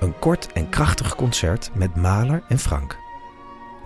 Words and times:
Een 0.00 0.18
kort 0.18 0.52
en 0.52 0.68
krachtig 0.68 1.14
concert 1.14 1.70
met 1.74 1.96
Maler 1.96 2.42
en 2.48 2.58
Frank. 2.58 2.98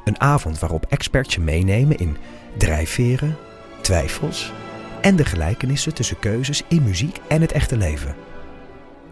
Een 0.04 0.20
avond 0.20 0.58
waarop 0.58 0.86
experts 0.88 1.34
je 1.34 1.40
meenemen 1.40 1.96
in 1.96 2.16
drijfveren, 2.56 3.36
twijfels 3.80 4.52
en 5.00 5.16
de 5.16 5.24
gelijkenissen 5.24 5.94
tussen 5.94 6.18
keuzes 6.18 6.62
in 6.68 6.82
muziek 6.82 7.20
en 7.28 7.40
het 7.40 7.52
echte 7.52 7.76
leven. 7.76 8.14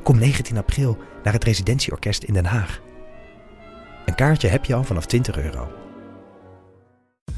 Kom 0.03 0.19
19 0.19 0.56
april 0.56 0.98
naar 1.23 1.33
het 1.33 1.45
Residentieorkest 1.45 2.23
in 2.23 2.34
Den 2.34 2.45
Haag. 2.45 2.80
Een 4.06 4.15
kaartje 4.15 4.48
heb 4.48 4.65
je 4.65 4.75
al 4.75 4.84
vanaf 4.84 5.06
20 5.06 5.39
euro. 5.39 5.73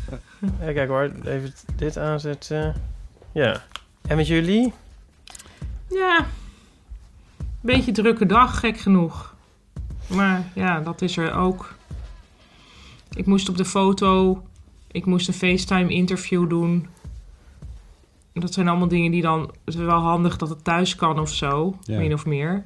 Kijken 0.61 0.87
hoor, 0.87 1.11
even 1.25 1.53
dit 1.77 1.99
aanzetten. 1.99 2.75
Ja. 3.33 3.63
En 4.07 4.17
met 4.17 4.27
jullie? 4.27 4.73
Ja, 5.89 6.27
beetje 7.61 7.93
drukke 7.93 8.27
dag, 8.27 8.61
gek 8.61 8.79
genoeg. 8.79 9.30
Maar 10.15 10.51
ja, 10.55 10.81
dat 10.81 11.03
is 11.03 11.17
er 11.17 11.35
ook. 11.35 11.75
Ik 13.13 13.27
moest 13.27 13.49
op 13.49 13.57
de 13.57 13.65
foto, 13.65 14.43
ik 14.91 15.07
moest 15.07 15.29
een 15.29 15.35
FaceTime-interview 15.35 16.49
doen. 16.49 16.87
Dat 18.33 18.53
zijn 18.53 18.69
allemaal 18.69 18.89
dingen 18.89 19.11
die 19.11 19.23
dan... 19.23 19.41
Het 19.41 19.75
is 19.75 19.75
wel 19.75 19.99
handig 20.01 20.37
dat 20.37 20.49
het 20.49 20.65
thuis 20.65 20.95
kan 20.97 21.19
of 21.19 21.31
zo, 21.31 21.77
Ja. 21.83 21.99
min 21.99 22.13
of 22.13 22.27
meer. 22.27 22.63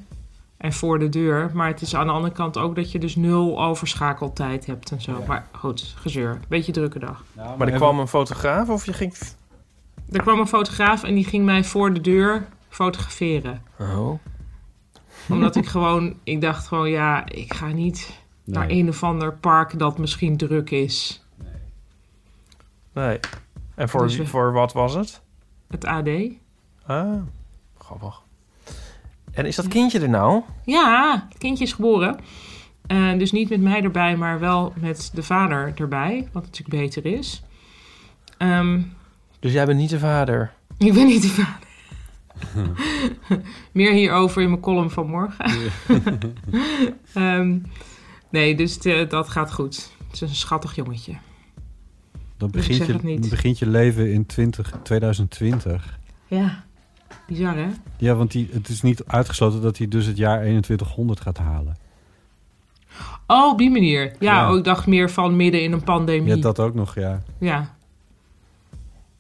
En 0.56 0.72
voor 0.72 0.98
de 0.98 1.08
deur. 1.08 1.50
Maar 1.54 1.66
het 1.68 1.80
is 1.80 1.94
aan 1.94 2.06
de 2.06 2.12
andere 2.12 2.32
kant 2.34 2.58
ook 2.58 2.74
dat 2.74 2.92
je 2.92 2.98
dus 2.98 3.16
nul 3.16 3.62
overschakeltijd 3.62 4.66
hebt 4.66 4.90
en 4.90 5.00
zo. 5.00 5.24
Maar 5.26 5.48
goed, 5.52 5.94
gezeur. 5.98 6.40
Beetje 6.48 6.72
drukke 6.72 6.98
dag. 6.98 7.24
Maar 7.58 7.68
er 7.68 7.76
kwam 7.76 7.98
een 7.98 8.08
fotograaf 8.08 8.68
of 8.68 8.86
je 8.86 8.92
ging... 8.92 9.14
Er 10.10 10.22
kwam 10.22 10.38
een 10.40 10.46
fotograaf 10.46 11.02
en 11.02 11.14
die 11.14 11.24
ging 11.24 11.44
mij 11.44 11.64
voor 11.64 11.94
de 11.94 12.00
deur 12.00 12.46
fotograferen. 12.68 13.62
Oh. 13.78 14.18
Omdat 15.30 15.56
ik 15.56 15.66
gewoon, 15.66 16.14
ik 16.24 16.40
dacht 16.40 16.66
gewoon, 16.66 16.90
ja, 16.90 17.28
ik 17.28 17.54
ga 17.54 17.66
niet 17.66 18.20
naar 18.44 18.66
Nee. 18.66 18.78
een 18.78 18.88
of 18.88 19.02
ander 19.02 19.32
park 19.34 19.78
dat 19.78 19.98
misschien 19.98 20.36
druk 20.36 20.70
is. 20.70 21.24
Nee. 22.92 23.20
En 23.74 23.88
voor, 23.88 24.02
Dus 24.02 24.16
we- 24.16 24.26
voor 24.26 24.52
wat 24.52 24.72
was 24.72 24.94
het? 24.94 25.20
Het 25.68 25.84
AD. 25.86 26.08
Ah, 26.86 27.12
grappig. 27.78 28.22
En 29.32 29.46
is 29.46 29.56
dat 29.56 29.68
kindje 29.68 30.00
er 30.00 30.08
nou? 30.08 30.42
Ja, 30.64 31.26
het 31.28 31.38
kindje 31.38 31.64
is 31.64 31.72
geboren. 31.72 32.18
Eh, 32.86 33.18
dus 33.18 33.32
niet 33.32 33.48
met 33.48 33.60
mij 33.60 33.82
erbij, 33.82 34.16
maar 34.16 34.38
wel 34.40 34.72
met 34.76 35.10
de 35.14 35.22
vader 35.22 35.72
erbij. 35.74 36.28
Wat 36.32 36.42
natuurlijk 36.42 36.70
beter 36.82 37.06
is. 37.06 37.42
Ehm, 38.38 38.80
Dus 39.40 39.52
jij 39.52 39.66
bent 39.66 39.78
niet 39.78 39.90
de 39.90 39.98
vader? 39.98 40.52
ik 40.78 40.92
ben 40.94 41.06
niet 41.06 41.22
de 41.22 41.28
vader. 41.28 41.63
Meer 43.72 43.92
hierover 43.92 44.42
in 44.42 44.48
mijn 44.48 44.60
column 44.60 44.90
van 44.90 45.06
morgen. 45.06 45.44
Ehm, 47.14 47.58
nee, 48.30 48.56
dus 48.56 48.78
de- 48.78 49.06
dat 49.08 49.28
gaat 49.28 49.52
goed. 49.52 49.90
Het 50.06 50.14
is 50.14 50.20
een 50.20 50.28
schattig 50.34 50.74
jongetje. 50.74 51.14
Dan 52.36 52.50
begint, 52.50 52.86
je, 52.86 53.28
begint 53.30 53.58
je 53.58 53.66
leven 53.66 54.12
in 54.12 54.26
20, 54.26 54.72
2020. 54.82 55.98
Ja, 56.26 56.64
bizar 57.26 57.56
hè? 57.56 57.66
Ja, 57.96 58.14
want 58.14 58.30
die, 58.32 58.48
het 58.52 58.68
is 58.68 58.82
niet 58.82 59.04
uitgesloten 59.06 59.62
dat 59.62 59.78
hij 59.78 59.88
dus 59.88 60.06
het 60.06 60.16
jaar 60.16 60.38
2100 60.38 61.20
gaat 61.20 61.38
halen. 61.38 61.76
Oh, 63.26 63.50
op 63.52 63.58
die 63.58 63.70
manier. 63.70 64.04
Ja, 64.04 64.34
Ja. 64.34 64.50
Oh, 64.50 64.56
ik 64.58 64.64
dacht 64.64 64.86
meer 64.86 65.10
van 65.10 65.36
midden 65.36 65.62
in 65.62 65.72
een 65.72 65.82
pandemie. 65.84 66.34
Ja, 66.36 66.42
dat 66.42 66.60
ook 66.60 66.74
nog, 66.74 66.94
ja. 66.94 67.22
Ja. 67.38 67.76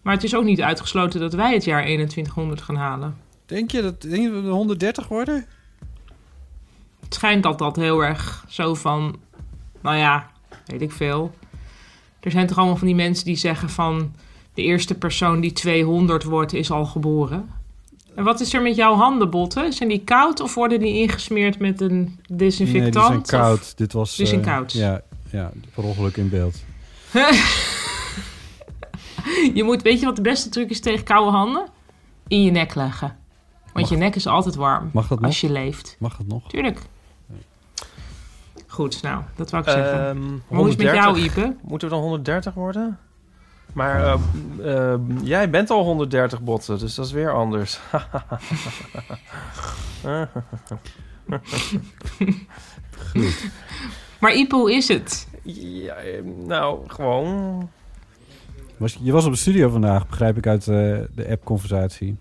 Maar 0.04 0.14
het 0.14 0.24
is 0.24 0.34
ook 0.34 0.44
niet 0.44 0.60
uitgesloten 0.62 1.20
dat 1.20 1.32
wij 1.34 1.52
het 1.52 1.64
jaar 1.64 1.82
2100 1.82 2.62
gaan 2.62 2.76
halen. 2.76 3.16
Denk 3.46 3.70
je 3.70 3.82
dat 3.82 4.02
denk 4.02 4.22
je 4.22 4.30
dat 4.32 4.42
we 4.42 4.48
130 4.48 5.08
worden? 5.08 5.46
Het 7.00 7.14
schijnt 7.14 7.42
dat 7.42 7.58
dat 7.58 7.76
heel 7.76 8.04
erg 8.04 8.44
zo 8.48 8.74
van... 8.74 9.16
Nou 9.80 9.96
ja, 9.96 10.30
weet 10.66 10.82
ik 10.82 10.92
veel. 10.92 11.34
Er 12.20 12.30
zijn 12.30 12.46
toch 12.46 12.56
allemaal 12.58 12.76
van 12.76 12.86
die 12.86 12.96
mensen 12.96 13.24
die 13.24 13.36
zeggen 13.36 13.70
van... 13.70 14.14
De 14.54 14.62
eerste 14.62 14.94
persoon 14.94 15.40
die 15.40 15.52
200 15.52 16.24
wordt 16.24 16.52
is 16.52 16.70
al 16.70 16.84
geboren. 16.84 17.50
En 18.14 18.24
wat 18.24 18.40
is 18.40 18.54
er 18.54 18.62
met 18.62 18.76
jouw 18.76 18.94
handen, 18.94 19.30
Botten? 19.30 19.72
Zijn 19.72 19.88
die 19.88 20.04
koud 20.04 20.40
of 20.40 20.54
worden 20.54 20.80
die 20.80 20.94
ingesmeerd 20.94 21.58
met 21.58 21.80
een 21.80 22.20
desinfectant? 22.32 22.94
Nee, 22.94 23.18
die 23.18 23.26
zijn 23.26 23.42
Of- 23.42 23.48
koud. 23.48 23.76
Dit 23.76 23.92
was... 23.92 24.16
Die 24.16 24.26
zijn 24.26 24.40
eh, 24.40 24.46
koud. 24.46 24.72
Ja, 24.72 25.02
ja, 25.30 25.52
per 25.74 25.84
ongeluk 25.84 26.16
in 26.16 26.28
beeld. 26.28 26.62
Je 29.54 29.62
moet, 29.64 29.82
weet 29.82 30.00
je 30.00 30.06
wat 30.06 30.16
de 30.16 30.22
beste 30.22 30.48
truc 30.48 30.70
is 30.70 30.80
tegen 30.80 31.04
koude 31.04 31.30
handen? 31.30 31.66
In 32.28 32.42
je 32.42 32.50
nek 32.50 32.74
leggen. 32.74 33.16
Want 33.72 33.88
je 33.88 33.96
nek 33.96 34.14
is 34.14 34.26
altijd 34.26 34.54
warm 34.54 34.90
Mag 34.92 35.08
dat 35.08 35.18
nog? 35.18 35.26
als 35.26 35.40
je 35.40 35.50
leeft. 35.50 35.96
Mag 35.98 36.16
dat 36.16 36.26
nog? 36.26 36.48
Tuurlijk. 36.48 36.80
Goed, 38.66 39.02
nou, 39.02 39.22
dat 39.36 39.50
wou 39.50 39.64
ik 39.64 39.70
zeggen. 39.70 40.08
Ehm, 40.08 40.20
Maar 40.30 40.40
hoe 40.48 40.68
is 40.68 40.74
het 40.74 40.82
met 40.82 40.94
jou, 40.94 41.06
130? 41.06 41.44
Ipe? 41.44 41.56
Moeten 41.62 41.88
we 41.88 41.94
dan 41.94 42.02
130 42.02 42.54
worden? 42.54 42.98
Maar 43.72 44.04
eh, 44.04 44.92
eh, 44.92 45.00
jij 45.22 45.50
bent 45.50 45.70
al 45.70 45.84
130 45.84 46.42
botten, 46.42 46.78
dus 46.78 46.94
dat 46.94 47.06
is 47.06 47.12
weer 47.12 47.34
anders. 47.34 47.80
Goed. 47.90 49.98
Maar 54.20 54.34
Ipe, 54.34 54.56
hoe 54.56 54.72
is 54.72 54.88
het? 54.88 55.28
ja, 55.42 55.94
nou, 56.46 56.78
gewoon. 56.86 57.70
Was, 58.76 58.98
je 59.00 59.12
was 59.12 59.24
op 59.24 59.32
de 59.32 59.38
studio 59.38 59.68
vandaag, 59.68 60.06
begrijp 60.08 60.36
ik 60.36 60.46
uit 60.46 60.60
eh, 60.60 60.74
de 61.14 61.26
app-conversatie. 61.30 62.16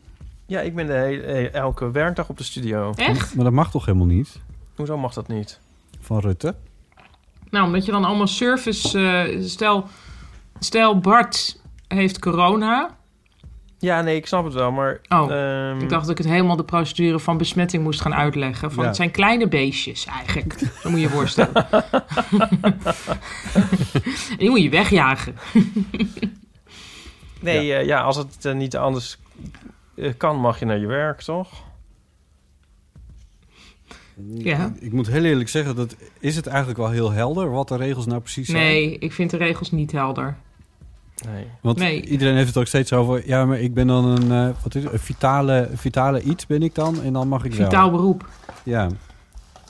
Ja, 0.45 0.59
ik 0.59 0.75
ben 0.75 0.87
de 0.87 0.93
hele, 0.93 1.49
elke 1.49 1.91
werkdag 1.91 2.29
op 2.29 2.37
de 2.37 2.43
studio. 2.43 2.93
Echt? 2.95 3.35
Maar 3.35 3.43
dat 3.43 3.53
mag 3.53 3.71
toch 3.71 3.85
helemaal 3.85 4.07
niet? 4.07 4.39
Hoezo 4.75 4.97
mag 4.97 5.13
dat 5.13 5.27
niet? 5.27 5.59
Van 5.99 6.19
Rutte? 6.19 6.55
Nou, 7.49 7.65
omdat 7.65 7.85
je 7.85 7.91
dan 7.91 8.05
allemaal 8.05 8.27
service... 8.27 8.99
eh, 8.99 9.41
stel, 9.43 9.85
stel, 10.59 10.99
Bart 10.99 11.61
heeft 11.87 12.19
corona. 12.19 12.95
Ja, 13.79 14.01
nee, 14.01 14.15
ik 14.15 14.27
snap 14.27 14.43
het 14.45 14.53
wel, 14.53 14.71
maar... 14.71 15.01
Oh, 15.09 15.31
ehm, 15.31 15.79
ik 15.79 15.89
dacht 15.89 16.01
dat 16.01 16.09
ik 16.11 16.17
het 16.17 16.27
helemaal 16.33 16.55
de 16.55 16.63
procedure 16.63 17.19
van 17.19 17.37
besmetting 17.37 17.83
moest 17.83 18.01
gaan 18.01 18.15
uitleggen. 18.15 18.71
Van, 18.71 18.81
Ja. 18.81 18.87
Het 18.89 18.97
zijn 18.97 19.11
kleine 19.11 19.47
beestjes 19.47 20.05
eigenlijk. 20.05 20.59
Dat 20.83 20.91
moet 20.91 20.99
je 20.99 20.99
je 21.07 21.09
voorstellen. 21.09 21.53
en 24.29 24.37
die 24.37 24.49
moet 24.49 24.61
je 24.61 24.69
wegjagen. 24.69 25.35
Nee, 27.43 27.73
eh, 27.73 27.85
ja, 27.85 28.01
als 28.01 28.15
het 28.17 28.45
eh, 28.45 28.53
niet 28.53 28.77
anders 28.77 29.17
eh, 29.95 30.13
kan, 30.17 30.39
mag 30.39 30.59
je 30.59 30.65
naar 30.65 30.79
je 30.79 30.87
werk, 30.87 31.21
toch? 31.21 31.49
Ja. 34.37 34.65
Ik, 34.75 34.81
ik 34.81 34.91
moet 34.91 35.07
heel 35.07 35.23
eerlijk 35.23 35.49
zeggen, 35.49 35.75
dat 35.75 35.95
is 36.19 36.35
het 36.35 36.47
eigenlijk 36.47 36.77
wel 36.77 36.89
heel 36.89 37.11
helder 37.11 37.51
wat 37.51 37.67
de 37.67 37.75
regels 37.75 38.05
nou 38.05 38.21
precies 38.21 38.47
zijn. 38.47 38.63
Nee, 38.63 38.97
ik 38.97 39.13
vind 39.13 39.29
de 39.29 39.37
regels 39.37 39.71
niet 39.71 39.91
helder. 39.91 40.35
Nee. 41.25 41.45
Want 41.61 41.77
Nee. 41.77 42.01
iedereen 42.01 42.35
heeft 42.35 42.47
het 42.47 42.57
ook 42.57 42.67
steeds 42.67 42.93
over... 42.93 43.27
Ja, 43.27 43.45
maar 43.45 43.59
ik 43.59 43.73
ben 43.73 43.87
dan 43.87 44.05
een, 44.05 44.31
eh, 44.31 44.55
wat 44.63 44.75
is 44.75 44.83
het, 44.83 44.93
een 44.93 44.99
vitale, 44.99 45.69
vitale 45.73 46.21
iets 46.21 46.47
ben 46.47 46.63
ik 46.63 46.75
dan. 46.75 47.01
En 47.01 47.13
dan 47.13 47.27
mag 47.27 47.43
ik 47.43 47.53
wel. 47.53 47.65
Vitaal 47.65 47.91
beroep. 47.91 48.29
Ja. 48.63 48.89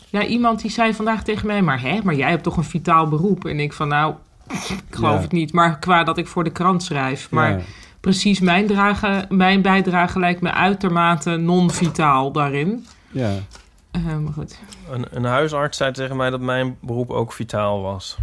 Ja, 0.10 0.26
iemand 0.26 0.62
die 0.62 0.72
zei 0.72 0.94
vandaag 0.94 1.24
tegen 1.24 1.48
mij, 1.48 1.62
maar 1.62 1.82
hè, 1.82 2.00
maar 2.04 2.16
jij 2.16 2.30
hebt 2.30 2.44
toch 2.44 2.58
een 2.58 2.64
vitaal 2.64 3.08
beroep? 3.08 3.46
En 3.46 3.60
ik 3.60 3.74
van, 3.74 3.88
nou, 3.88 4.16
ik 4.54 4.84
geloof 4.98 5.16
Ja. 5.16 5.22
het 5.22 5.32
niet. 5.32 5.54
Maar 5.54 5.80
qua 5.80 6.04
dat 6.04 6.18
ik 6.18 6.28
voor 6.28 6.44
de 6.44 6.50
krant 6.52 6.84
schrijf. 6.84 7.32
Maar 7.32 7.52
Ja. 7.52 7.60
precies 8.00 8.40
mijn, 8.40 8.68
dragen, 8.68 9.26
mijn 9.30 9.62
bijdrage 9.62 10.20
lijkt 10.20 10.42
me 10.42 10.52
uitermate 10.52 11.36
non-vitaal 11.38 12.32
daarin. 12.32 12.86
Ja. 13.12 13.32
Eh, 13.92 14.02
maar 14.18 14.34
goed. 14.34 14.60
Een, 14.92 15.06
een 15.12 15.24
huisarts 15.26 15.78
zei 15.78 15.92
tegen 15.92 16.16
mij 16.16 16.30
dat 16.30 16.40
mijn 16.42 16.78
beroep 16.82 17.10
ook 17.10 17.34
vitaal 17.34 17.82
was. 17.82 18.18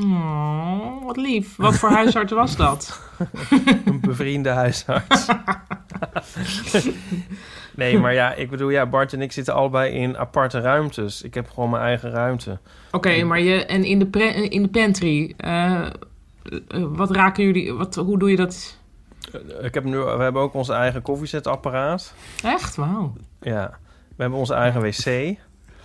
Oh, 0.00 1.04
wat 1.06 1.16
lief. 1.16 1.56
Wat 1.56 1.76
voor 1.78 1.90
huisarts 1.90 2.32
was 2.32 2.56
dat? 2.56 3.00
Een 3.84 4.00
bevriende 4.00 4.48
huisarts. 4.50 5.26
nee, 7.78 7.98
maar 7.98 8.14
ja, 8.14 8.32
ik 8.34 8.50
bedoel, 8.50 8.68
ja, 8.70 8.86
Bart 8.86 9.12
en 9.12 9.22
ik 9.22 9.32
zitten 9.32 9.54
allebei 9.54 9.92
in 9.92 10.18
aparte 10.18 10.60
ruimtes. 10.60 11.22
Ik 11.22 11.34
heb 11.34 11.48
gewoon 11.50 11.70
mijn 11.70 11.82
eigen 11.82 12.10
ruimte. 12.10 12.58
Oké, 12.90 13.22
maar 13.24 13.40
je, 13.40 13.66
en 13.66 13.84
in 13.84 13.98
de, 13.98 14.06
pre- 14.06 14.24
in 14.48 14.62
de 14.62 14.68
pantry, 14.68 15.34
eh, 15.36 15.86
eh, 15.86 15.90
wat 16.88 17.10
raken 17.10 17.44
jullie, 17.44 17.72
wat, 17.72 17.94
hoe 17.94 18.18
doe 18.18 18.30
je 18.30 18.36
dat? 18.36 18.78
Eh, 19.32 19.64
Ik 19.64 19.74
heb 19.74 19.84
nu, 19.84 19.98
we 19.98 20.22
hebben 20.22 20.42
ook 20.42 20.54
ons 20.54 20.68
eigen 20.68 21.02
koffiezetapparaat. 21.02 22.14
Echt? 22.44 22.76
Wauw. 22.76 23.12
Ja, 23.40 23.78
we 24.16 24.22
hebben 24.22 24.38
onze 24.38 24.54
eigen 24.54 24.80
wc. 24.80 25.36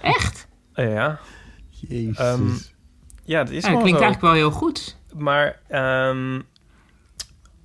Echt? 0.01 0.48
Ja. 0.74 1.19
Jezus. 1.69 2.18
Ehm, 2.18 2.48
ja, 3.24 3.44
dat 3.44 3.54
is 3.54 3.63
Ja, 3.63 3.72
dat 3.72 3.81
klinkt 3.81 4.00
zo. 4.00 4.04
eigenlijk 4.06 4.22
wel 4.22 4.34
heel 4.34 4.51
goed. 4.51 4.98
Maar 5.16 5.60
ehm, 5.68 6.39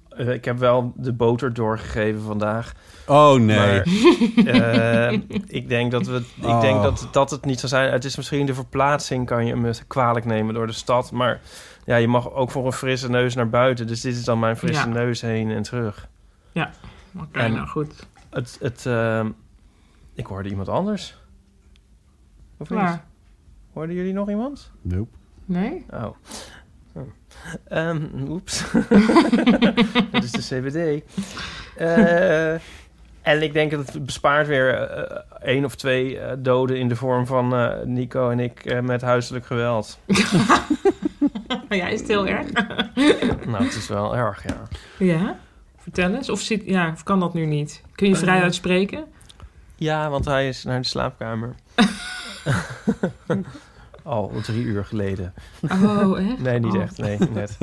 eh, 0.08 0.28
ik 0.32 0.44
heb 0.44 0.58
wel 0.58 0.92
de 0.96 1.12
boter 1.12 1.52
doorgegeven 1.54 2.20
vandaag. 2.22 2.72
Oh 3.08 3.34
nee. 3.40 3.56
Maar, 3.56 3.84
eh, 4.54 5.20
ik 5.46 5.68
denk 5.68 5.90
dat 5.90 6.06
we, 6.06 6.16
ik 6.36 6.44
Oh. 6.44 6.60
denk 6.60 6.82
dat 6.82 7.08
dat 7.12 7.30
het 7.30 7.44
niet 7.44 7.58
zou 7.60 7.68
zijn. 7.72 7.92
Het 7.92 8.04
is 8.04 8.16
misschien 8.16 8.46
de 8.46 8.54
verplaatsing 8.54 9.26
kan 9.26 9.46
je 9.46 9.56
me 9.56 9.74
kwalijk 9.86 10.24
nemen 10.24 10.54
door 10.54 10.66
de 10.66 10.72
stad, 10.72 11.12
maar 11.12 11.40
ja, 11.84 11.96
je 11.96 12.08
mag 12.08 12.32
ook 12.32 12.50
voor 12.50 12.66
een 12.66 12.72
frisse 12.72 13.10
neus 13.10 13.34
naar 13.34 13.48
buiten. 13.48 13.86
Dus 13.86 14.00
dit 14.00 14.14
is 14.16 14.24
dan 14.24 14.38
mijn 14.38 14.56
frisse 14.56 14.80
Ja. 14.80 14.86
neus 14.94 15.20
heen 15.20 15.50
en 15.50 15.62
terug. 15.62 16.08
Oké, 17.20 17.38
En- 17.38 17.52
nou 17.52 17.66
goed. 17.68 18.06
Het, 18.30 18.56
het, 18.60 18.86
ehm, 18.86 19.30
ik 20.14 20.26
hoorde 20.26 20.48
iemand 20.48 20.68
anders. 20.68 21.16
Of 22.58 22.70
niet? 22.70 22.78
Waar? 22.78 23.04
Hoorden 23.72 23.94
jullie 23.96 24.12
nog 24.12 24.28
iemand? 24.30 24.70
Nope. 24.82 25.10
Nee? 25.44 25.86
Oh. 25.90 26.16
Ehm, 27.68 28.02
oeps. 28.28 28.64
dat 30.12 30.22
is 30.24 30.30
de 30.30 30.42
CBD. 30.42 31.02
Eh, 31.76 32.54
en 33.28 33.42
ik 33.42 33.52
denk 33.52 33.70
dat 33.70 33.92
het 33.92 34.04
bespaart 34.06 34.46
weer 34.46 34.74
eh, 34.74 35.20
één 35.40 35.64
of 35.64 35.74
twee 35.74 36.18
eh, 36.18 36.32
doden 36.38 36.78
in 36.78 36.88
de 36.88 36.96
vorm 36.96 37.26
van 37.26 37.54
eh, 37.54 37.84
Nico 37.84 38.30
en 38.30 38.40
ik 38.40 38.64
eh, 38.64 38.80
met 38.80 39.00
huiselijk 39.02 39.46
geweld. 39.46 39.98
ja, 41.68 41.88
is 41.88 42.00
het 42.00 42.08
heel 42.08 42.26
erg? 42.26 42.46
nou, 43.50 43.64
het 43.64 43.74
is 43.74 43.88
wel 43.88 44.16
erg, 44.16 44.44
ja. 44.48 44.62
ja? 44.98 45.38
Vertel 45.78 46.14
eens. 46.14 46.30
Of, 46.30 46.40
zit, 46.40 46.62
ja, 46.64 46.90
of 46.92 47.02
kan 47.02 47.20
dat 47.20 47.34
nu 47.34 47.46
niet? 47.46 47.82
Kun 47.94 48.08
je 48.08 48.16
vrij 48.16 48.42
uitspreken? 48.42 49.04
Ja, 49.76 50.10
want 50.10 50.24
hij 50.24 50.48
is 50.48 50.64
naar 50.64 50.80
de 50.80 50.86
slaapkamer. 50.86 51.54
Al 54.02 54.32
drie 54.42 54.62
uur 54.62 54.84
geleden. 54.84 55.34
Oh, 55.82 56.20
echt? 56.30 56.38
Nee, 56.38 56.58
niet 56.58 56.74
Oh. 56.74 56.82
echt. 56.82 56.98
Nee, 56.98 57.18
net. 57.18 57.58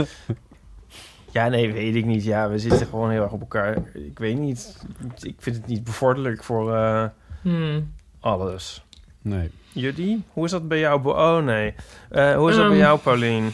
Ja, 1.35 1.47
nee, 1.47 1.73
weet 1.73 1.95
ik 1.95 2.05
niet. 2.05 2.23
Ja, 2.23 2.49
we 2.49 2.59
zitten 2.59 2.87
gewoon 2.87 3.09
heel 3.09 3.21
erg 3.23 3.31
op 3.31 3.39
elkaar. 3.39 3.77
Ik 3.93 4.19
weet 4.19 4.37
niet. 4.37 4.77
Ik 5.21 5.35
vind 5.37 5.55
het 5.55 5.67
niet 5.67 5.83
bevorderlijk 5.83 6.43
voor 6.43 6.73
eh, 6.75 7.03
Hmm. 7.41 7.91
alles. 8.19 8.85
Nee. 9.21 9.49
Jullie? 9.71 10.23
Hoe 10.33 10.45
is 10.45 10.51
dat 10.51 10.67
bij 10.67 10.79
jou? 10.79 11.07
Oh, 11.07 11.43
nee. 11.43 11.73
Eh, 12.09 12.35
hoe 12.35 12.49
is 12.49 12.55
dat 12.55 12.65
bij 12.67 12.73
Ehm. 12.75 12.85
jou, 12.85 12.99
Paulien? 12.99 13.51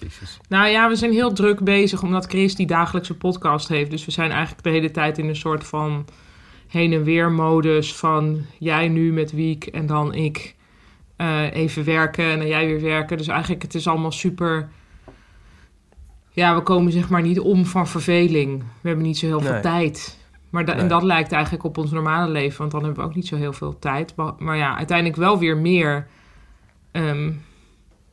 Jezus. 0.00 0.38
Nou 0.48 0.68
ja, 0.68 0.88
we 0.88 0.96
zijn 0.96 1.12
heel 1.12 1.32
druk 1.32 1.60
bezig 1.64 2.02
omdat 2.02 2.26
Chris 2.26 2.54
die 2.54 2.66
dagelijkse 2.66 3.14
podcast 3.16 3.68
heeft. 3.68 3.90
Dus 3.90 4.04
we 4.04 4.10
zijn 4.10 4.30
eigenlijk 4.30 4.62
de 4.62 4.70
hele 4.70 4.90
tijd 4.90 5.18
in 5.18 5.28
een 5.28 5.36
soort 5.36 5.64
van 5.64 6.06
heen 6.68 6.92
en 6.92 7.02
weer 7.04 7.30
modus 7.32 7.94
van 7.94 8.44
jij 8.58 8.88
nu 8.88 9.12
met 9.12 9.32
Wiek 9.32 9.66
en 9.66 9.86
dan 9.86 10.14
ik 10.14 10.54
eh, 11.16 11.52
even 11.52 11.84
werken 11.84 12.30
en 12.30 12.38
dan 12.38 12.48
jij 12.48 12.66
weer 12.66 12.80
werken. 12.80 13.16
Dus 13.18 13.28
eigenlijk 13.28 13.62
het 13.62 13.74
is 13.74 13.86
allemaal 13.86 14.12
super... 14.12 14.68
Ja, 16.36 16.54
we 16.54 16.60
komen 16.62 16.92
zeg 16.92 17.08
maar 17.08 17.22
niet 17.22 17.40
om 17.40 17.64
van 17.66 17.86
verveling. 17.86 18.58
We 18.80 18.88
hebben 18.88 19.06
niet 19.06 19.18
zo 19.18 19.26
heel 19.26 19.40
veel 19.40 19.52
Nee. 19.52 19.60
tijd. 19.60 20.18
Maar 20.50 20.64
da- 20.64 20.72
Nee. 20.72 20.82
En 20.82 20.88
dat 20.88 21.02
lijkt 21.02 21.32
eigenlijk 21.32 21.64
op 21.64 21.78
ons 21.78 21.90
normale 21.90 22.30
leven, 22.30 22.58
want 22.58 22.70
dan 22.70 22.84
hebben 22.84 23.02
we 23.02 23.08
ook 23.08 23.14
niet 23.14 23.26
zo 23.26 23.36
heel 23.36 23.52
veel 23.52 23.78
tijd. 23.78 24.12
Maar, 24.16 24.32
maar 24.38 24.56
ja, 24.56 24.76
uiteindelijk 24.76 25.16
wel 25.18 25.38
weer 25.38 25.56
meer. 25.56 26.06
ehm, 26.92 27.32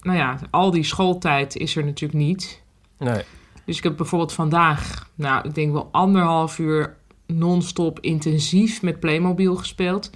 nou 0.01 0.17
ja, 0.17 0.39
al 0.51 0.71
die 0.71 0.83
schooltijd 0.83 1.55
is 1.55 1.75
er 1.75 1.85
natuurlijk 1.85 2.19
niet. 2.19 2.61
Nee. 2.97 3.21
Dus 3.65 3.77
ik 3.77 3.83
heb 3.83 3.97
bijvoorbeeld 3.97 4.33
vandaag, 4.33 5.09
nou, 5.15 5.47
ik 5.47 5.55
denk 5.55 5.71
wel 5.71 5.89
anderhalf 5.91 6.59
uur 6.59 6.95
non-stop 7.27 7.99
intensief 7.99 8.81
met 8.81 8.99
Playmobil 8.99 9.55
gespeeld. 9.55 10.09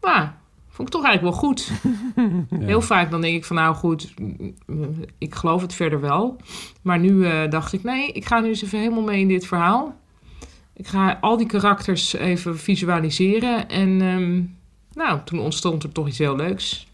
Nou, 0.00 0.28
vond 0.74 0.88
ik 0.88 0.94
toch 0.94 1.04
eigenlijk 1.04 1.36
wel 1.36 1.48
goed. 1.48 1.70
Ja. 2.50 2.58
Heel 2.66 2.80
vaak 2.82 3.10
dan 3.10 3.20
denk 3.20 3.36
ik 3.36 3.44
van, 3.44 3.56
nou 3.56 3.74
goed, 3.74 4.14
ik 5.18 5.34
geloof 5.34 5.62
het 5.62 5.74
verder 5.74 6.00
wel. 6.00 6.36
Maar 6.82 6.98
nu 6.98 7.26
eh, 7.26 7.50
dacht 7.50 7.72
ik, 7.72 7.82
nee, 7.82 8.12
ik 8.12 8.24
ga 8.24 8.40
nu 8.40 8.48
eens 8.48 8.62
even 8.62 8.78
helemaal 8.78 9.02
mee 9.02 9.20
in 9.20 9.28
dit 9.28 9.46
verhaal. 9.46 9.96
Ik 10.76 10.86
ga 10.86 11.18
al 11.20 11.36
die 11.36 11.46
karakters 11.46 12.12
even 12.12 12.58
visualiseren. 12.58 13.68
En 13.68 14.00
ehm, 14.00 14.42
nou, 15.04 15.20
toen 15.24 15.38
ontstond 15.38 15.82
er 15.82 15.92
toch 15.92 16.08
iets 16.08 16.18
heel 16.18 16.36
leuks. 16.36 16.86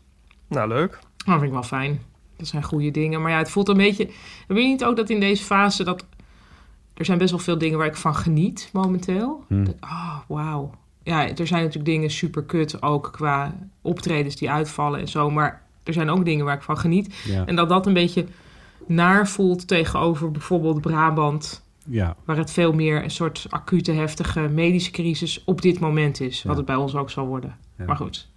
Nou, 0.49 0.69
leuk. 0.69 0.91
Dat 1.17 1.25
vind 1.35 1.43
ik 1.43 1.51
wel 1.53 1.63
fijn. 1.63 2.01
Dat 2.37 2.47
zijn 2.47 2.63
goede 2.63 2.91
dingen. 2.91 3.23
Maar 3.23 3.31
ja, 3.31 3.39
het 3.39 3.51
voelt 3.51 3.69
een 3.69 3.77
beetje... 3.77 4.05
Heb 4.47 4.57
je 4.57 4.63
niet 4.63 4.85
ook 4.85 4.97
dat 4.97 5.11
in 5.11 5.21
deze 5.21 5.45
fase 5.45 5.85
dat... 5.85 6.05
Er 6.95 7.05
zijn 7.05 7.19
best 7.19 7.31
wel 7.31 7.39
veel 7.41 7.59
dingen 7.59 7.79
waar 7.79 7.87
ik 7.87 7.97
van 7.97 8.15
geniet 8.15 8.71
momenteel. 8.73 9.45
Hm. 9.49 9.65
Dat- 9.65 9.77
Ah, 9.81 10.17
wauw. 10.29 10.71
Ja, 11.03 11.29
er 11.29 11.47
zijn 11.47 11.61
natuurlijk 11.63 11.91
dingen 11.91 12.11
super 12.11 12.43
kut 12.43 12.83
ook 12.83 13.09
qua 13.13 13.55
optredens 13.83 14.37
die 14.37 14.51
uitvallen 14.51 15.01
en 15.01 15.09
zo. 15.09 15.31
Maar 15.31 15.63
er 15.85 15.93
zijn 15.93 16.11
ook 16.11 16.25
dingen 16.25 16.45
waar 16.45 16.57
ik 16.57 16.63
van 16.63 16.79
geniet. 16.79 17.15
Ja. 17.25 17.47
En 17.47 17.57
dat 17.57 17.69
dat 17.69 17.87
een 17.87 17.93
beetje 17.93 18.27
naar 18.87 19.29
voelt 19.29 19.69
tegenover 19.69 20.31
bijvoorbeeld 20.31 20.81
Brabant... 20.81 21.63
ja. 21.87 22.17
waar 22.25 22.37
het 22.37 22.51
veel 22.51 22.73
meer 22.73 23.03
een 23.03 23.11
soort 23.11 23.47
acute, 23.49 23.93
heftige 23.93 24.41
medische 24.41 24.91
crisis 24.91 25.43
op 25.45 25.63
dit 25.63 25.81
moment 25.81 26.21
is. 26.21 26.43
Wat 26.43 26.53
Ja. 26.53 26.59
het 26.59 26.67
bij 26.67 26.77
ons 26.77 26.95
ook 26.95 27.11
zal 27.11 27.27
worden. 27.27 27.57
Maar 27.87 27.97
goed. 27.97 28.29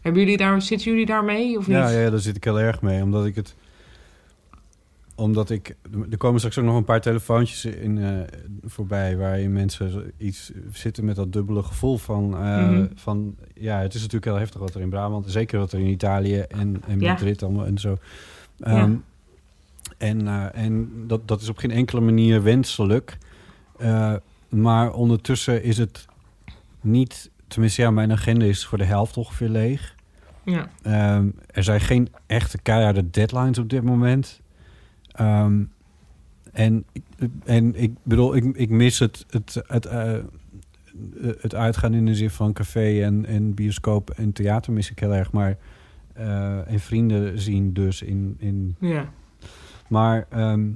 Hebben 0.00 0.22
jullie 0.22 0.36
daar, 0.36 0.62
zitten 0.62 0.90
jullie 0.90 1.06
daarmee 1.06 1.58
of 1.58 1.66
niet? 1.66 1.76
Ja, 1.76 1.88
ja, 1.88 2.10
daar 2.10 2.18
zit 2.18 2.36
ik 2.36 2.44
heel 2.44 2.60
erg 2.60 2.82
mee. 2.82 3.02
Omdat 3.02 3.26
ik 3.26 3.34
het... 3.34 3.54
Omdat 5.18 5.50
ik... 5.50 5.76
Er 6.10 6.16
komen 6.16 6.38
straks 6.38 6.58
ook 6.58 6.64
nog 6.64 6.76
een 6.76 6.84
paar 6.84 7.00
telefoontjes 7.00 7.64
in, 7.64 7.98
eh, 7.98 8.20
voorbij... 8.64 9.16
waarin 9.16 9.52
mensen 9.52 10.12
iets 10.16 10.52
zitten 10.72 11.04
met 11.04 11.16
dat 11.16 11.32
dubbele 11.32 11.62
gevoel 11.62 11.96
van... 11.98 12.34
eh, 12.34 12.68
Mhm. 12.68 12.86
van 12.94 13.36
ja, 13.54 13.78
het 13.80 13.94
is 13.94 13.98
natuurlijk 14.00 14.24
heel 14.24 14.38
heftig 14.40 14.60
wat 14.60 14.74
er 14.74 14.80
in 14.80 14.88
Brabant... 14.90 15.30
zeker 15.30 15.58
wat 15.58 15.72
er 15.72 15.78
in 15.78 15.86
Italië 15.86 16.38
en, 16.38 16.82
en 16.86 17.00
Ja. 17.00 17.10
Madrid 17.12 17.42
allemaal 17.42 17.66
en 17.66 17.78
zo. 17.78 17.96
Ja. 18.56 18.66
Ehm, 18.66 18.94
En, 19.98 20.26
eh, 20.28 20.44
en 20.64 20.90
dat, 21.06 21.28
dat 21.28 21.40
is 21.40 21.48
op 21.48 21.58
geen 21.58 21.70
enkele 21.70 22.00
manier 22.00 22.42
wenselijk. 22.42 23.18
Maar 24.48 24.92
ondertussen 24.92 25.62
is 25.62 25.78
het 25.78 26.06
niet... 26.80 27.30
Tenminste, 27.46 27.82
ja, 27.82 27.90
mijn 27.90 28.12
agenda 28.12 28.44
is 28.44 28.66
voor 28.66 28.78
de 28.78 28.84
helft 28.84 29.16
ongeveer 29.16 29.48
leeg. 29.48 29.94
Ja. 30.44 30.68
Ehm, 30.82 31.28
er 31.46 31.62
zijn 31.62 31.80
geen 31.80 32.08
echte 32.26 32.58
keiharde 32.62 33.10
deadlines 33.10 33.58
op 33.58 33.68
dit 33.68 33.82
moment. 33.82 34.40
Ehm, 35.18 35.62
en, 36.52 36.84
ik- 36.92 37.02
en 37.44 37.74
ik 37.82 37.92
bedoel, 38.02 38.34
ik, 38.36 38.44
ik 38.56 38.70
mis 38.70 38.98
het, 38.98 39.24
het, 39.30 39.62
het, 39.66 39.86
eh, 39.86 40.12
het 41.40 41.54
uitgaan 41.54 41.94
in 41.94 42.06
de 42.06 42.14
zin 42.14 42.30
van 42.30 42.52
café 42.52 43.02
en, 43.04 43.26
en 43.26 43.54
bioscoop 43.54 44.10
en 44.10 44.32
theater 44.32 44.72
mis 44.72 44.90
ik 44.90 44.98
heel 44.98 45.14
erg. 45.14 45.32
Maar, 45.32 45.56
eh, 46.12 46.72
en 46.72 46.80
vrienden 46.80 47.38
zien 47.40 47.72
dus 47.72 48.02
in... 48.02 48.36
in 48.38 48.76
ja. 48.80 49.12
maar 49.88 50.26
ehm, 50.30 50.66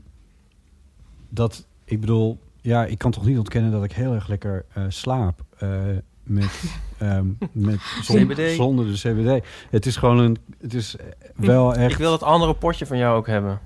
dat, 1.28 1.66
ik 1.84 2.00
bedoel, 2.00 2.38
ja, 2.60 2.84
ik 2.84 2.98
kan 2.98 3.10
toch 3.10 3.26
niet 3.26 3.38
ontkennen 3.38 3.70
dat 3.70 3.84
ik 3.84 3.92
heel 3.92 4.14
erg 4.14 4.28
lekker 4.28 4.64
eh, 4.74 4.84
slaap. 4.88 5.44
eh, 5.58 5.80
met, 6.22 6.62
ehm, 6.98 7.26
met 7.52 7.80
zon- 8.02 8.26
CBD. 8.26 8.50
zonder 8.56 8.86
de 8.86 8.92
CBD. 8.92 9.46
Het 9.70 9.86
is 9.86 9.96
gewoon 9.96 10.18
een, 10.18 10.36
het 10.60 10.74
is 10.74 10.96
wel 11.36 11.74
echt 11.74 11.92
Ik 11.92 11.98
wil 11.98 12.10
dat 12.10 12.22
andere 12.22 12.54
potje 12.54 12.86
van 12.86 12.96
jou 12.98 13.16
ook 13.16 13.26
hebben. 13.26 13.58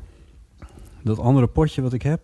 Dat 1.06 1.18
andere 1.18 1.46
potje 1.46 1.82
wat 1.82 1.92
ik 1.92 2.02
heb. 2.02 2.20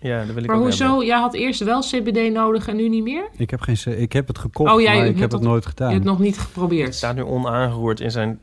Ja, 0.00 0.18
dat 0.24 0.34
wil 0.34 0.42
ik 0.42 0.46
Maar 0.46 0.56
ook 0.56 0.62
hoezo? 0.62 0.86
hebben. 0.88 1.06
Jij 1.06 1.18
had 1.18 1.34
eerst 1.34 1.60
wel 1.64 1.80
CBD 1.80 2.32
nodig 2.32 2.68
en 2.68 2.76
nu 2.76 2.88
niet 2.88 3.02
meer? 3.02 3.28
Ik 3.36 3.50
heb 3.50 3.60
geen, 3.60 4.00
ik 4.00 4.12
heb 4.12 4.26
het 4.28 4.38
gekocht, 4.38 4.72
Oh, 4.72 4.80
jij 4.80 4.90
maar 4.90 5.00
ik 5.00 5.06
hebt 5.08 5.20
heb 5.20 5.32
het 5.32 5.40
nooit 5.40 5.62
Je 5.64 5.68
gedaan. 5.70 5.90
hebt 5.90 6.02
het 6.02 6.10
nog 6.12 6.18
niet 6.20 6.36
Het 6.36 6.44
geprobeerd. 6.44 6.94
staat 6.94 7.14
nu 7.14 7.22
onaangeroerd 7.22 8.00
in 8.00 8.10
zijn 8.10 8.40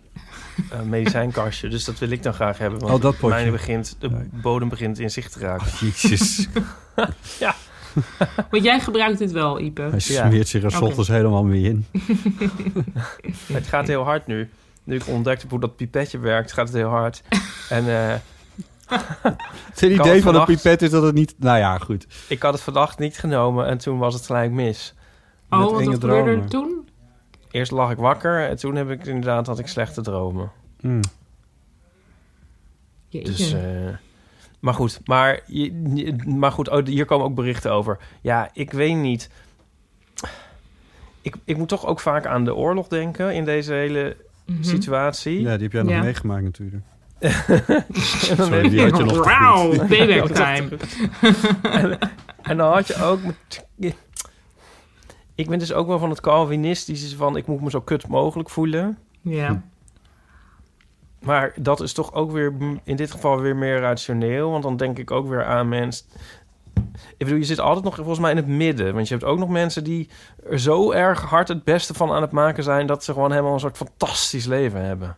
eh, 0.72 0.82
medicijnkastje. 0.82 1.68
Dus 1.70 1.86
dat 1.86 2.00
wil 2.00 2.10
ik 2.10 2.24
dan 2.24 2.34
graag 2.34 2.58
hebben. 2.58 2.80
Want 2.80 2.94
Oh, 2.94 3.02
dat 3.02 3.18
potje. 3.18 3.52
Begint, 3.52 3.96
de 4.00 4.10
bodem 4.42 4.70
begint 4.70 5.00
in 5.00 5.12
zicht 5.12 5.34
te 5.34 5.40
raken. 5.40 5.68
Jezus, 5.80 6.48
Want 8.52 8.64
jij 8.64 8.80
gebruikt 8.80 9.18
dit 9.18 9.32
wel, 9.32 9.60
Ipe. 9.60 9.82
hij 9.82 10.00
smeert 10.00 10.48
zich 10.48 10.64
er 10.64 10.82
ochtends 10.84 11.08
helemaal 11.10 11.44
mee 11.44 11.62
in. 11.64 11.86
Het 13.54 13.68
gaat 13.68 13.88
heel 13.88 14.04
hard 14.04 14.28
nu. 14.28 14.50
Nu 14.84 14.96
ik 14.96 15.08
ontdekt 15.08 15.42
heb 15.42 15.52
hoe 15.52 15.60
dat 15.60 15.76
pipetje 15.76 16.20
werkt, 16.20 16.52
gaat 16.52 16.68
het 16.68 16.76
heel 16.78 16.90
hard. 16.90 17.22
En 17.70 17.88
eh, 17.88 18.14
Het 19.72 19.82
idee 19.82 20.22
van 20.22 20.36
een 20.36 20.46
pipet 20.46 20.82
is 20.82 20.90
dat 20.90 21.04
het 21.04 21.14
niet... 21.16 21.36
Nou 21.38 21.58
ja, 21.58 21.78
goed. 21.78 22.08
ik 22.28 22.42
had 22.42 22.54
het 22.54 22.62
vannacht 22.62 23.00
niet 23.00 23.18
genomen 23.18 23.66
en 23.66 23.78
toen 23.78 23.98
was 23.98 24.14
het 24.14 24.26
gelijk 24.26 24.52
mis. 24.52 24.94
Oh, 25.50 25.60
Met 25.60 25.86
wat 25.86 25.94
gebeurde 25.94 26.32
er 26.42 26.50
toen? 26.50 26.90
Eerst 27.52 27.72
lag 27.72 27.92
ik 27.92 27.98
wakker 27.98 28.48
en 28.50 28.56
toen 28.56 28.76
heb 28.76 28.90
ik 28.90 29.06
inderdaad 29.06 29.48
had 29.48 29.60
ik 29.60 29.68
slechte 29.68 30.02
dromen. 30.02 30.52
Mm. 30.82 31.00
Jeetje. 33.08 33.32
Dus, 33.32 33.54
eh, 33.54 33.62
maar 34.60 34.74
goed, 34.74 35.00
maar, 35.06 35.40
maar 36.26 36.52
goed, 36.52 36.70
oh, 36.70 36.86
hier 36.86 37.06
komen 37.06 37.26
ook 37.26 37.36
berichten 37.36 37.72
over. 37.72 37.98
Ja, 38.22 38.50
ik 38.54 38.72
weet 38.72 38.96
niet. 38.96 39.30
Ik, 41.22 41.36
ik 41.46 41.58
moet 41.58 41.68
toch 41.70 41.86
ook 41.86 42.00
vaak 42.00 42.26
aan 42.26 42.46
de 42.46 42.56
oorlog 42.56 42.88
denken 42.88 43.34
in 43.34 43.46
deze 43.46 43.74
hele 43.74 44.18
Mhm. 44.46 44.64
situatie. 44.64 45.42
Ja, 45.42 45.54
die 45.54 45.64
heb 45.64 45.72
jij 45.72 45.82
nog 45.82 45.92
Ja. 45.92 46.02
meegemaakt 46.02 46.44
natuurlijk. 46.44 46.84
En 47.22 48.36
dan 48.38 48.46
Sorry, 48.46 48.62
die 48.62 48.72
je- 48.72 48.82
had 48.90 48.98
je 48.98 49.04
nog 49.04 49.14
goed. 49.16 49.88
payback 49.88 50.28
time. 50.28 50.70
en, 51.62 51.98
en 52.42 52.58
dan 52.58 52.72
had 52.74 52.88
je 52.88 53.04
ook... 53.04 53.20
Ik 55.36 55.50
ben 55.50 55.60
dus 55.60 55.74
ook 55.74 55.88
wel 55.88 56.00
van 56.00 56.10
het 56.10 56.22
Calvinistische 56.22 57.16
van... 57.18 57.38
ik 57.38 57.48
moet 57.48 57.62
me 57.62 57.70
zo 57.70 57.82
kut 57.82 58.08
mogelijk 58.08 58.50
voelen. 58.50 58.98
Ja. 59.22 59.62
maar 61.24 61.54
dat 61.56 61.80
is 61.82 61.94
toch 61.94 62.14
ook 62.14 62.32
weer 62.32 62.54
in 62.84 62.96
dit 62.96 63.12
geval 63.12 63.40
weer 63.40 63.56
meer 63.56 63.80
rationeel. 63.80 64.52
Want 64.52 64.64
dan 64.64 64.78
denk 64.78 64.98
ik 64.98 65.12
ook 65.12 65.28
weer 65.28 65.46
aan 65.46 65.70
mensen. 65.70 66.06
Ik 66.94 67.18
bedoel, 67.18 67.36
je 67.40 67.44
zit 67.46 67.60
altijd 67.60 67.86
nog 67.86 67.96
volgens 67.96 68.20
mij 68.20 68.32
in 68.32 68.38
het 68.38 68.48
midden. 68.48 68.94
Want 68.94 69.08
je 69.08 69.14
hebt 69.14 69.26
ook 69.26 69.40
nog 69.40 69.50
mensen 69.50 69.84
die 69.84 70.10
er 70.50 70.60
zo 70.60 70.92
erg 70.92 71.22
hard 71.22 71.48
het 71.48 71.64
beste 71.64 71.94
van 71.94 72.12
aan 72.12 72.22
het 72.22 72.32
maken 72.32 72.64
zijn. 72.64 72.88
dat 72.88 73.04
ze 73.04 73.14
gewoon 73.14 73.32
helemaal 73.32 73.54
een 73.54 73.60
soort 73.60 73.78
fantastisch 73.78 74.46
leven 74.46 74.86
hebben. 74.86 75.18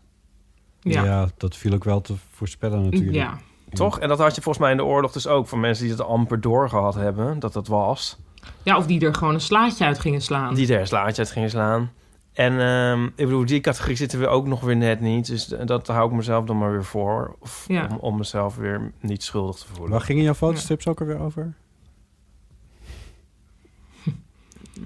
Ja. 0.84 1.04
Ja. 1.04 1.30
dat 1.38 1.56
viel 1.56 1.74
ook 1.74 1.84
wel 1.84 2.02
te 2.02 2.14
voorspellen 2.32 2.84
natuurlijk. 2.84 3.14
Ja. 3.16 3.38
Toch? 3.74 4.00
En 4.00 4.08
dat 4.08 4.20
had 4.20 4.36
je 4.36 4.42
volgens 4.42 4.64
mij 4.64 4.72
in 4.72 4.78
de 4.78 4.86
oorlog 4.86 5.12
dus 5.12 5.28
ook 5.28 5.48
van 5.48 5.60
mensen 5.60 5.84
die 5.84 5.94
het 5.94 6.04
amper 6.04 6.42
doorgehad 6.42 6.96
hebben. 6.96 7.40
dat 7.40 7.54
dat 7.54 7.68
was. 7.68 8.18
ja, 8.64 8.78
of 8.78 8.86
die 8.86 9.06
er 9.06 9.16
gewoon 9.16 9.34
een 9.34 9.42
slaatje 9.42 9.86
uit 9.86 10.00
gingen 10.00 10.22
slaan. 10.22 10.54
Die 10.56 10.74
er 10.74 10.80
een 10.80 10.88
slaatje 10.88 11.22
uit 11.22 11.32
gingen 11.32 11.50
slaan. 11.50 11.92
En 12.34 12.60
ehm, 12.60 13.04
ik 13.06 13.16
bedoel, 13.16 13.46
die 13.46 13.60
categorie 13.62 13.96
zitten 13.96 14.20
we 14.20 14.28
ook 14.28 14.48
nog 14.48 14.62
weer 14.62 14.76
net 14.78 15.00
niet. 15.00 15.26
Dus 15.28 15.46
dat 15.46 15.88
hou 15.88 16.10
ik 16.10 16.16
mezelf 16.16 16.46
dan 16.46 16.58
maar 16.58 16.72
weer 16.72 16.84
voor. 16.86 17.36
Of 17.40 17.66
Ja. 17.68 17.88
om, 17.92 17.98
om 17.98 18.18
mezelf 18.18 18.56
weer 18.56 18.92
niet 19.00 19.24
schuldig 19.24 19.56
te 19.56 19.66
voelen. 19.68 19.92
Waar 19.92 20.02
gingen 20.02 20.24
jouw 20.24 20.34
fotostrips 20.34 20.88
ook 20.88 21.00
alweer 21.02 21.20
over? 21.20 21.54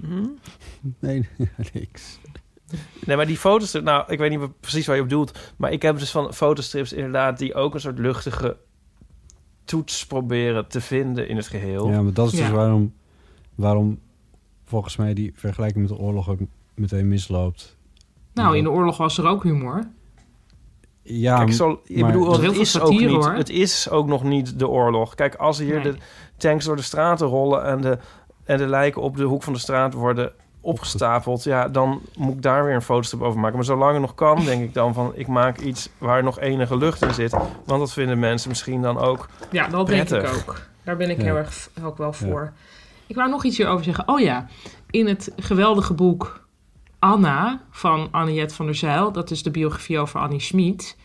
Hm? 0.00 0.26
Nee, 1.00 1.28
niks. 1.72 2.18
Nee, 3.04 3.16
maar 3.16 3.26
die 3.26 3.36
foto's, 3.36 3.72
nou, 3.72 4.04
ik 4.12 4.18
weet 4.18 4.30
niet 4.30 4.60
precies 4.60 4.86
waar 4.86 4.96
je 4.96 5.02
op 5.02 5.08
doelt. 5.08 5.38
Maar 5.56 5.72
ik 5.72 5.82
heb 5.82 5.98
dus 5.98 6.10
van 6.10 6.34
fotostrips 6.34 6.92
inderdaad 6.92 7.38
die 7.38 7.54
ook 7.54 7.74
een 7.74 7.80
soort 7.80 7.98
luchtige 7.98 8.56
toets 9.64 10.06
proberen 10.06 10.68
te 10.68 10.80
vinden 10.80 11.28
in 11.28 11.36
het 11.36 11.46
geheel. 11.46 11.90
Ja, 11.90 12.02
maar 12.02 12.12
dat 12.12 12.26
is 12.26 12.32
dus 12.38 12.46
Ja. 12.46 12.52
waarom, 12.52 12.94
waarom 13.54 13.98
volgens 14.64 14.96
mij 14.96 15.14
die 15.14 15.32
vergelijking 15.34 15.88
met 15.88 15.96
de 15.98 16.04
oorlog 16.04 16.28
ook 16.28 16.38
meteen 16.74 17.08
misloopt. 17.08 17.76
Nou, 18.34 18.56
in 18.56 18.62
de 18.62 18.70
oorlog 18.70 18.96
was 18.96 19.18
er 19.18 19.26
ook 19.26 19.42
humor. 19.42 19.88
Ja, 21.02 21.36
Kijk, 21.36 21.52
zo, 21.52 21.80
ik 21.84 22.00
maar- 22.00 22.12
bedoel, 22.12 22.30
is 22.40 22.46
het 22.46 22.56
is, 22.56 22.80
ook 22.80 22.86
satire, 22.86 23.12
niet, 23.14 23.24
hoor. 23.24 23.34
het 23.34 23.48
is 23.48 23.90
ook 23.90 24.06
nog 24.06 24.22
niet 24.24 24.58
de 24.58 24.68
oorlog. 24.68 25.14
Kijk, 25.14 25.34
als 25.34 25.58
hier 25.58 25.74
Nee. 25.74 25.92
de 25.92 25.96
tanks 26.36 26.64
door 26.64 26.76
de 26.76 26.82
straten 26.82 27.26
rollen 27.26 27.64
en 27.64 27.80
de, 27.80 27.98
en 28.44 28.58
de 28.58 28.66
lijken 28.66 29.02
op 29.02 29.16
de 29.16 29.24
hoek 29.24 29.42
van 29.42 29.52
de 29.52 29.58
straat 29.58 29.92
worden 29.94 30.32
opgestapeld, 30.60 31.44
ja, 31.44 31.68
dan 31.68 32.00
moet 32.16 32.34
ik 32.34 32.42
daar 32.42 32.64
weer 32.64 32.74
een 32.74 32.82
fotostrip 32.82 33.22
over 33.22 33.40
maken. 33.40 33.56
Maar 33.56 33.64
zolang 33.64 33.92
het 33.92 34.00
nog 34.00 34.14
kan, 34.14 34.44
denk 34.44 34.62
ik 34.62 34.74
dan 34.74 34.94
van, 34.94 35.12
ik 35.14 35.26
maak 35.26 35.58
iets 35.58 35.88
waar 35.98 36.22
nog 36.22 36.40
enige 36.40 36.76
lucht 36.76 37.02
in 37.02 37.14
zit. 37.14 37.30
Want 37.64 37.80
dat 37.80 37.92
vinden 37.92 38.18
mensen 38.18 38.48
misschien 38.48 38.82
dan 38.82 38.98
ook. 38.98 39.28
Ja, 39.50 39.68
dat 39.68 39.86
denk 39.86 40.10
ik 40.10 40.26
ook. 40.26 40.60
Daar 40.84 40.96
ben 40.96 41.10
ik 41.10 41.16
Ja. 41.18 41.24
heel 41.24 41.36
erg 41.36 41.70
ook 41.82 41.98
wel 41.98 42.12
voor. 42.12 42.52
Ik 43.06 43.16
wou 43.16 43.30
nog 43.30 43.44
iets 43.44 43.56
hierover 43.56 43.84
zeggen. 43.84 44.08
Oh 44.08 44.20
ja, 44.20 44.46
in 44.90 45.06
het 45.06 45.32
geweldige 45.36 45.94
boek 45.94 46.46
Anna 46.98 47.60
van 47.70 48.08
Anniette 48.10 48.54
van 48.54 48.66
der 48.66 48.74
Zijl... 48.74 49.12
dat 49.12 49.30
is 49.30 49.42
de 49.42 49.50
biografie 49.50 49.98
over 49.98 50.20
Annie 50.20 50.40
Schmid. 50.40 50.96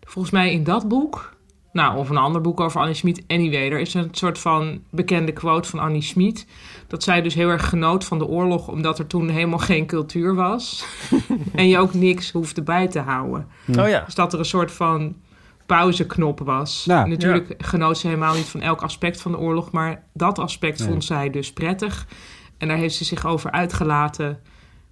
Volgens 0.00 0.34
mij 0.34 0.52
in 0.52 0.64
dat 0.64 0.88
boek... 0.88 1.30
Nou, 1.72 1.96
of 1.98 2.08
een 2.10 2.16
ander 2.16 2.40
boek 2.40 2.60
over 2.60 2.80
Annie 2.80 2.94
Schmid. 2.94 3.24
Anyway, 3.26 3.70
er 3.70 3.80
is 3.80 3.94
een 3.94 4.08
soort 4.10 4.38
van 4.38 4.82
bekende 4.90 5.32
quote 5.32 5.68
van 5.68 5.78
Annie 5.78 6.02
Schmid... 6.02 6.46
dat 6.92 7.02
zij 7.02 7.22
dus 7.22 7.34
heel 7.34 7.48
erg 7.48 7.68
genoot 7.68 8.04
van 8.04 8.18
de 8.18 8.26
oorlog... 8.26 8.68
omdat 8.68 8.98
er 8.98 9.06
toen 9.06 9.28
helemaal 9.28 9.58
geen 9.58 9.86
cultuur 9.86 10.34
was. 10.34 10.84
en 11.54 11.68
je 11.68 11.78
ook 11.78 11.94
niks 11.94 12.30
hoefde 12.30 12.62
bij 12.62 12.88
te 12.88 12.98
houden. 12.98 13.46
Oh 13.78 13.88
ja, 13.88 14.02
Dus 14.04 14.14
dat 14.14 14.32
er 14.32 14.38
een 14.38 14.44
soort 14.44 14.72
van 14.72 15.16
pauzeknop 15.66 16.38
was. 16.40 16.84
Natuurlijk 16.86 17.54
genoot 17.58 17.98
ze 17.98 18.06
helemaal 18.06 18.34
niet 18.34 18.44
van 18.44 18.60
elk 18.60 18.82
aspect 18.82 19.20
van 19.20 19.32
de 19.32 19.38
oorlog, 19.38 19.70
maar 19.70 20.02
dat 20.12 20.38
aspect 20.38 20.78
Nee. 20.78 20.88
vond 20.88 21.04
zij 21.04 21.30
dus 21.30 21.52
prettig. 21.52 22.06
En 22.58 22.68
daar 22.68 22.76
heeft 22.76 22.94
ze 22.94 23.04
zich 23.04 23.26
over 23.26 23.50
uitgelaten, 23.50 24.38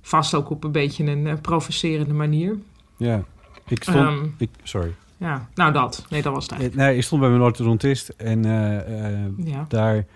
vast 0.02 0.35
ook 0.35 0.50
op 0.50 0.64
een 0.64 0.73
beetje 0.73 1.04
een 1.04 1.26
eh, 1.26 1.35
provocerende 1.40 2.14
manier. 2.14 2.57
ja. 2.97 3.23
Ik 3.66 3.83
stond... 3.83 3.97
Ehm, 3.97 4.25
ik, 4.38 4.50
sorry. 4.62 4.95
ja, 5.16 5.49
nou 5.54 5.73
dat. 5.73 6.04
Nee, 6.09 6.23
dat 6.23 6.33
was 6.33 6.42
het 6.42 6.52
eigenlijk. 6.52 6.83
Nee, 6.83 6.97
ik 6.97 7.02
stond 7.02 7.21
bij 7.21 7.30
mijn 7.30 7.42
orthodontist 7.42 8.09
en 8.09 8.45
eh, 8.45 9.12
eh, 9.14 9.19
Ja. 9.37 9.64
daar 9.69 10.07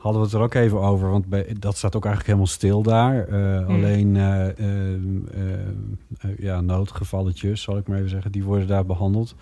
hadden 0.00 0.20
we 0.20 0.26
het 0.26 0.36
er 0.36 0.42
ook 0.42 0.54
even 0.54 0.80
over. 0.80 1.10
Want 1.10 1.26
bij, 1.26 1.54
dat 1.58 1.76
staat 1.76 1.96
ook 1.96 2.04
eigenlijk 2.04 2.26
helemaal 2.26 2.54
stil 2.54 2.82
daar. 2.82 3.28
Eh, 3.28 3.64
Hmm. 3.66 3.74
Alleen 3.74 4.16
eh, 4.16 4.48
eh, 4.48 6.36
ja, 6.38 6.60
noodgevalletjes, 6.60 7.62
zal 7.62 7.76
ik 7.76 7.88
maar 7.88 7.96
even 7.98 8.10
zeggen, 8.10 8.32
die 8.32 8.44
worden 8.44 8.66
daar 8.66 8.86
behandeld. 8.86 9.34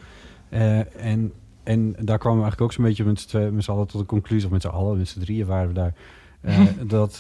Eh, 0.49 1.05
en, 1.05 1.33
en 1.63 1.95
daar 2.01 2.19
kwamen 2.19 2.39
we 2.39 2.45
eigenlijk 2.45 2.61
ook 2.61 2.73
zo'n 2.73 2.85
beetje 2.85 3.05
met 3.05 3.21
z'n 3.21 3.51
met 3.55 3.65
z'n 3.65 3.71
allen 3.71 3.87
tot 3.87 4.01
de 4.01 4.07
conclusie, 4.07 4.47
of 4.47 4.53
met 4.53 4.63
z'n 4.63 4.69
allen, 4.69 4.97
met 4.99 5.09
z'n 5.09 5.21
drieën 5.21 5.47
waren 5.47 5.69
we 5.69 5.75
daar. 5.75 5.95
eh, 6.41 6.61
dat, 6.87 7.19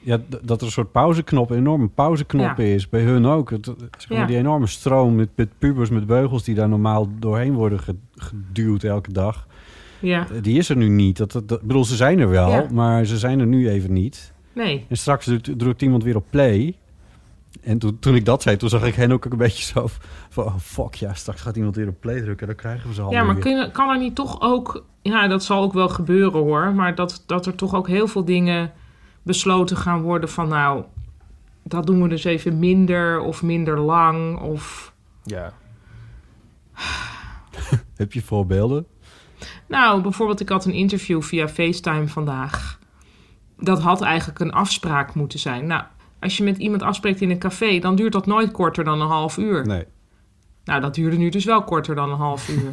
ja, 0.00 0.18
d- 0.18 0.40
dat 0.42 0.60
er 0.60 0.66
een 0.66 0.72
soort 0.72 0.92
pauzeknop, 0.92 1.50
een 1.50 1.56
enorme 1.56 1.88
pauzeknop 1.88 2.56
Ja. 2.56 2.64
is. 2.64 2.88
Bij 2.88 3.02
hun 3.02 3.26
ook. 3.26 3.50
Het, 3.50 3.64
zeg 3.98 4.08
maar, 4.08 4.18
Ja. 4.18 4.26
Die 4.26 4.36
enorme 4.36 4.66
stroom 4.66 5.14
met, 5.14 5.28
met 5.34 5.48
pubers 5.58 5.90
met 5.90 6.06
beugels 6.06 6.44
die 6.44 6.54
daar 6.54 6.68
normaal 6.68 7.08
doorheen 7.18 7.54
worden 7.54 7.80
ge- 7.80 7.96
geduwd 8.14 8.82
elke 8.84 9.12
dag. 9.12 9.46
Ja, 10.00 10.26
Die 10.42 10.58
is 10.58 10.68
er 10.68 10.76
nu 10.76 10.88
niet. 10.88 11.16
Dat, 11.16 11.32
dat, 11.32 11.60
bedoel, 11.62 11.84
ze 11.84 11.96
zijn 11.96 12.18
er 12.18 12.28
wel, 12.28 12.50
Ja. 12.50 12.66
maar 12.72 13.04
ze 13.04 13.18
zijn 13.18 13.40
er 13.40 13.46
nu 13.46 13.68
even 13.70 13.92
niet. 13.92 14.32
nee. 14.52 14.86
En 14.88 14.96
straks 14.96 15.24
drukt, 15.24 15.58
drukt 15.58 15.82
iemand 15.82 16.02
weer 16.02 16.16
op 16.16 16.24
play. 16.30 16.76
En 17.60 17.78
toen, 17.78 17.98
toen 17.98 18.14
ik 18.14 18.24
dat 18.24 18.42
zei, 18.42 18.56
toen 18.56 18.68
zag 18.68 18.84
ik 18.86 18.94
hen 18.94 19.12
ook 19.12 19.24
een 19.24 19.36
beetje 19.36 19.64
zo 19.64 19.88
van... 20.28 20.44
Oh, 20.44 20.56
fuck, 20.60 20.94
ja, 20.94 21.14
straks 21.14 21.40
gaat 21.40 21.56
iemand 21.56 21.76
weer 21.76 21.88
op 21.88 22.00
play 22.00 22.20
drukken. 22.20 22.46
Dan 22.46 22.56
krijgen 22.56 22.88
we 22.88 22.94
ze 22.94 23.00
allemaal 23.02 23.20
Ja, 23.20 23.26
maar 23.32 23.38
kun, 23.42 23.70
kan 23.70 23.88
er 23.90 23.98
niet 23.98 24.14
toch 24.14 24.40
ook... 24.40 24.84
Ja, 25.02 25.28
dat 25.28 25.44
zal 25.44 25.62
ook 25.62 25.72
wel 25.72 25.88
gebeuren 25.88 26.40
hoor. 26.40 26.72
Maar 26.74 26.94
dat, 26.94 27.22
dat 27.26 27.46
er 27.46 27.54
toch 27.54 27.74
ook 27.74 27.88
heel 27.88 28.06
veel 28.08 28.24
dingen 28.24 28.72
besloten 29.22 29.76
gaan 29.76 30.00
worden 30.02 30.28
van... 30.28 30.48
Nou, 30.48 30.84
dat 31.62 31.86
doen 31.86 32.02
we 32.02 32.08
dus 32.08 32.24
even 32.24 32.58
minder 32.58 33.20
of 33.20 33.42
minder 33.42 33.78
lang 33.80 34.38
of... 34.40 34.92
ja. 35.24 35.52
Heb 37.96 38.12
je 38.12 38.22
voorbeelden? 38.22 38.86
Nou, 39.66 40.02
bijvoorbeeld, 40.02 40.40
ik 40.40 40.48
had 40.48 40.64
een 40.64 40.72
interview 40.72 41.22
via 41.22 41.48
FaceTime 41.48 42.08
vandaag. 42.08 42.78
Dat 43.58 43.80
had 43.80 44.00
eigenlijk 44.02 44.38
een 44.38 44.52
afspraak 44.52 45.14
moeten 45.14 45.38
zijn. 45.38 45.66
Nou, 45.66 45.82
als 46.20 46.36
je 46.36 46.44
met 46.44 46.58
iemand 46.58 46.82
afspreekt 46.82 47.20
in 47.20 47.30
een 47.30 47.38
café, 47.38 47.78
dan 47.78 47.96
duurt 47.96 48.12
dat 48.12 48.26
nooit 48.26 48.50
korter 48.50 48.84
dan 48.84 49.00
een 49.00 49.08
half 49.08 49.36
uur. 49.38 49.66
Nee. 49.66 49.84
Nou, 50.64 50.80
dat 50.80 50.94
duurde 50.94 51.16
nu 51.16 51.28
dus 51.28 51.44
wel 51.44 51.62
korter 51.64 51.94
dan 51.94 52.10
een 52.10 52.16
half 52.18 52.48
uur. 52.48 52.70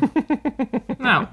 nou, 0.98 1.26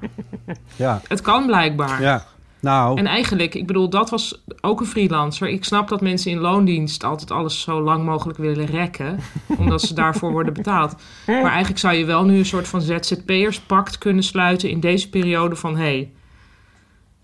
Ja, 0.77 1.01
het 1.09 1.21
kan 1.21 1.47
blijkbaar. 1.47 2.01
ja. 2.03 2.25
Nou, 2.63 2.99
En 2.99 3.07
eigenlijk, 3.07 3.55
ik 3.55 3.67
bedoel, 3.67 3.91
dat 3.91 4.11
was 4.11 4.43
ook 4.61 4.81
een 4.81 4.87
freelancer. 4.87 5.49
Ik 5.49 5.65
snap 5.65 5.89
dat 5.89 6.01
mensen 6.01 6.31
in 6.31 6.39
loondienst 6.39 7.05
altijd 7.05 7.31
alles 7.31 7.61
zo 7.61 7.83
lang 7.83 8.05
mogelijk 8.05 8.39
willen 8.39 8.67
rekken, 8.67 9.19
omdat 9.59 9.83
ze 9.83 9.95
daarvoor 9.95 10.33
worden 10.33 10.55
betaald. 10.55 10.95
Maar 11.27 11.43
eigenlijk 11.43 11.79
zou 11.79 11.95
je 11.95 12.05
wel 12.05 12.25
nu 12.25 12.39
een 12.39 12.45
soort 12.45 12.69
van 12.69 12.81
ZZP'erspact 12.81 13.99
kunnen 13.99 14.23
sluiten 14.23 14.71
in 14.71 14.81
deze 14.81 15.09
periode 15.09 15.57
van 15.57 15.77
hey, 15.77 16.13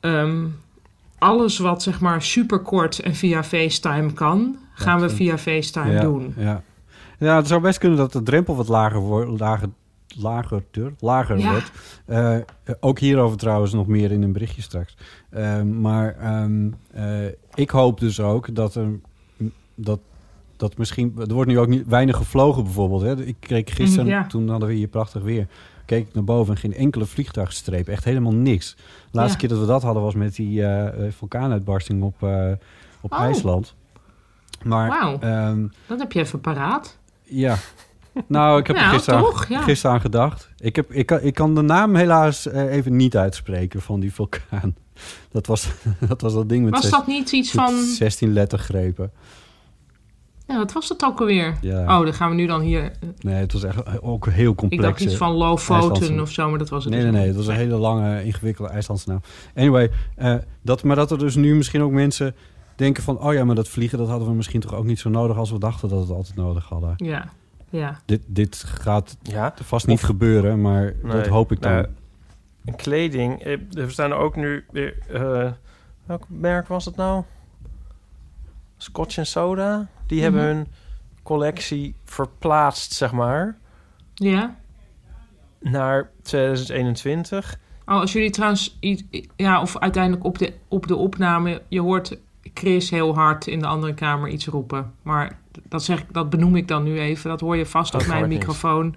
ehm, 0.00 0.47
alles 1.18 1.59
wat 1.59 1.83
zeg 1.83 2.00
maar 2.00 2.23
superkort 2.23 2.99
en 2.99 3.14
via 3.14 3.45
FaceTime 3.45 4.12
kan, 4.12 4.57
gaan 4.75 5.00
we 5.00 5.09
via 5.09 5.38
FaceTime 5.38 5.90
ja, 5.90 6.00
doen. 6.00 6.35
Ja. 6.37 6.62
ja, 7.18 7.37
het 7.37 7.47
zou 7.47 7.61
best 7.61 7.78
kunnen 7.78 7.99
dat 7.99 8.12
de 8.12 8.23
drempel 8.23 8.57
wat 8.57 8.68
lager 8.68 9.00
wordt. 9.00 9.40
Lager, 9.40 9.68
lager, 10.17 10.62
lager 10.99 11.38
Ja. 11.38 11.50
wordt. 11.50 11.71
Eh, 12.05 12.37
ook 12.81 12.99
hierover 12.99 13.37
trouwens 13.38 13.73
nog 13.73 13.87
meer 13.87 14.11
in 14.12 14.23
een 14.23 14.33
berichtje 14.33 14.62
straks. 14.62 14.97
Eh, 15.31 15.62
maar 15.62 16.17
ehm, 16.17 16.71
eh, 16.93 17.27
ik 17.55 17.71
hoop 17.71 18.00
dus 18.00 18.21
ook 18.21 18.55
dat 18.55 18.75
er... 18.75 18.88
Dat, 19.75 20.00
dat 20.57 20.77
misschien... 20.79 21.15
Er 21.29 21.35
wordt 21.35 21.50
nu 21.50 21.59
ook 21.59 21.69
niet 21.69 21.87
weinig 21.87 22.17
gevlogen 22.17 22.62
bijvoorbeeld. 22.65 23.03
Hè. 23.03 23.25
Ik 23.25 23.37
kreeg 23.41 23.75
gisteren, 23.75 24.05
Mhm, 24.07 24.15
ja. 24.15 24.27
toen 24.27 24.49
hadden 24.49 24.69
we 24.69 24.75
hier 24.75 24.88
prachtig 24.88 25.23
weer... 25.23 25.47
keek 25.85 26.07
ik 26.09 26.15
naar 26.15 26.25
boven 26.25 26.55
en 26.55 26.61
geen 26.61 26.75
enkele 26.75 27.07
vliegtuigstreep. 27.07 27.88
Echt 27.88 28.05
helemaal 28.05 28.33
niks. 28.35 28.75
De 28.77 28.83
laatste 29.11 29.33
Ja. 29.33 29.38
keer 29.38 29.49
dat 29.49 29.59
we 29.59 29.67
dat 29.73 29.83
hadden 29.83 30.03
was 30.03 30.15
met 30.15 30.35
die 30.35 30.62
vulkaanuitbarsting 31.11 32.03
op, 32.03 32.23
op 33.00 33.12
Oh. 33.12 33.21
IJsland. 33.21 33.75
Maar 34.65 34.88
Wauw. 34.88 35.19
ehm, 35.21 35.67
Dat 35.87 35.99
heb 35.99 36.12
je 36.12 36.21
even 36.21 36.41
paraat. 36.41 36.99
ja. 37.23 37.57
Nou, 38.27 38.61
ik 38.61 38.67
heb 38.67 38.77
er 38.77 38.83
gisteren, 38.83 39.21
toch? 39.21 39.43
aan, 39.43 39.47
Ja. 39.57 39.61
gisteren 39.63 39.95
aan 39.95 40.01
gedacht. 40.01 40.49
Ik, 40.59 40.77
heb, 40.77 40.93
ik, 40.93 41.07
kan, 41.07 41.21
ik 41.23 41.35
kan 41.35 41.55
de 41.55 41.63
naam 41.63 41.95
helaas 41.95 42.47
eh, 42.49 42.73
even 42.75 42.97
niet 42.97 43.17
uitspreken 43.17 43.81
van 43.83 44.01
die 44.01 44.13
vulkaan. 44.13 44.75
Dat 45.33 45.47
was 45.47 45.69
dat, 46.09 46.21
was 46.21 46.33
dat 46.33 46.49
ding 46.49 46.65
met, 46.65 46.73
Was 46.73 46.83
zes- 46.83 46.91
dat 46.91 47.07
niet 47.07 47.33
iets 47.33 47.51
van... 47.51 47.75
16 47.83 48.33
lettergrepen. 48.33 49.11
Ja, 50.47 50.57
wat 50.57 50.73
was 50.73 50.89
dat 50.89 51.05
ook 51.05 51.21
alweer? 51.21 51.59
Ja. 51.61 51.99
Oh, 51.99 52.05
dan 52.05 52.15
gaan 52.15 52.29
we 52.31 52.35
nu 52.35 52.47
dan 52.47 52.61
hier... 52.61 52.93
Nee, 53.19 53.35
het 53.35 53.53
was 53.53 53.63
echt 53.63 54.01
ook 54.01 54.27
heel 54.29 54.55
complex. 54.55 54.83
Ik 54.83 54.89
dacht 54.89 55.01
iets 55.01 55.15
van 55.17 55.33
Lofoten 55.33 56.21
of 56.21 56.31
zo, 56.31 56.49
maar 56.51 56.59
dat 56.59 56.69
was 56.69 56.85
het 56.85 56.93
Nee, 56.93 57.03
dus 57.03 57.11
nee, 57.11 57.19
nee. 57.21 57.29
Het 57.29 57.37
was 57.37 57.47
een 57.47 57.55
hele 57.55 57.77
lange, 57.77 58.25
ingewikkelde 58.25 58.71
IJslandse 58.71 59.09
naam. 59.09 59.21
Anyway, 59.55 59.91
eh, 60.17 60.35
dat, 60.63 60.83
maar 60.83 60.97
dat 60.97 61.11
er 61.11 61.19
dus 61.19 61.35
nu 61.37 61.55
misschien 61.55 61.83
ook 61.83 61.93
mensen 61.93 62.35
denken 62.77 63.03
van... 63.03 63.19
oh 63.21 63.33
ja, 63.33 63.45
maar 63.45 63.55
dat 63.55 63.69
vliegen, 63.69 63.99
dat 63.99 64.09
hadden 64.09 64.29
we 64.29 64.35
misschien 64.35 64.61
toch 64.61 64.75
ook 64.75 64.85
niet 64.85 64.99
zo 64.99 65.09
nodig... 65.11 65.37
als 65.37 65.51
we 65.51 65.59
dachten 65.59 65.89
dat 65.89 65.99
we 65.99 66.05
het 66.05 66.15
altijd 66.15 66.37
nodig 66.37 66.65
hadden. 66.69 66.93
Ja, 66.97 67.29
ja. 67.71 68.01
Dit, 68.05 68.23
dit 68.27 68.57
gaat 68.67 69.17
Ja. 69.23 69.55
vast 69.63 69.87
niet 69.87 69.99
Of- 69.99 70.05
gebeuren, 70.07 70.61
maar 70.61 70.95
dat 71.03 71.27
hoop 71.27 71.53
ik 71.53 71.63
dan. 71.63 71.73
nou, 71.73 71.87
En 72.65 72.77
kleding. 72.77 73.43
eh, 73.43 73.59
Er 73.83 73.91
staan 73.91 74.13
ook 74.13 74.37
nu 74.37 74.65
weer... 74.71 74.99
eh, 75.13 75.53
welk 76.07 76.25
merk 76.29 76.69
was 76.69 76.85
het 76.85 76.97
nou? 76.97 77.25
Scotch 78.77 79.17
en 79.19 79.27
Soda. 79.27 79.87
Die 80.07 80.23
hebben 80.23 80.41
Mhm. 80.47 80.51
hun 80.57 80.67
collectie 81.23 81.95
verplaatst, 82.05 82.93
zeg 82.93 83.13
maar. 83.13 83.57
Ja? 84.15 84.57
naar 85.61 86.11
2021. 86.23 87.59
Oh, 87.87 88.01
als 88.01 88.13
jullie 88.13 88.31
trouwens... 88.31 88.79
Ja, 89.37 89.61
of 89.61 89.79
uiteindelijk 89.79 90.25
op 90.25 90.39
de, 90.39 90.53
op 90.69 90.87
de 90.87 90.97
opname... 90.97 91.63
Je 91.69 91.81
hoort 91.81 92.19
Chris 92.55 92.91
heel 92.91 93.15
hard 93.15 93.47
in 93.47 93.59
de 93.61 93.67
andere 93.67 93.95
kamer 93.95 94.29
iets 94.29 94.47
roepen. 94.47 94.93
Maar 95.03 95.39
dat, 95.69 95.85
zeg, 95.85 95.99
ik- 95.99 96.12
dat 96.12 96.31
benoem 96.31 96.57
ik 96.57 96.69
dan 96.69 96.83
nu 96.83 96.99
even. 97.00 97.31
Dat 97.31 97.41
hoor 97.41 97.57
je 97.57 97.67
vast 97.67 97.95
Oh, 97.95 98.00
op 98.00 98.07
ik 98.07 98.12
mijn 98.12 98.29
microfoon. 98.29 98.95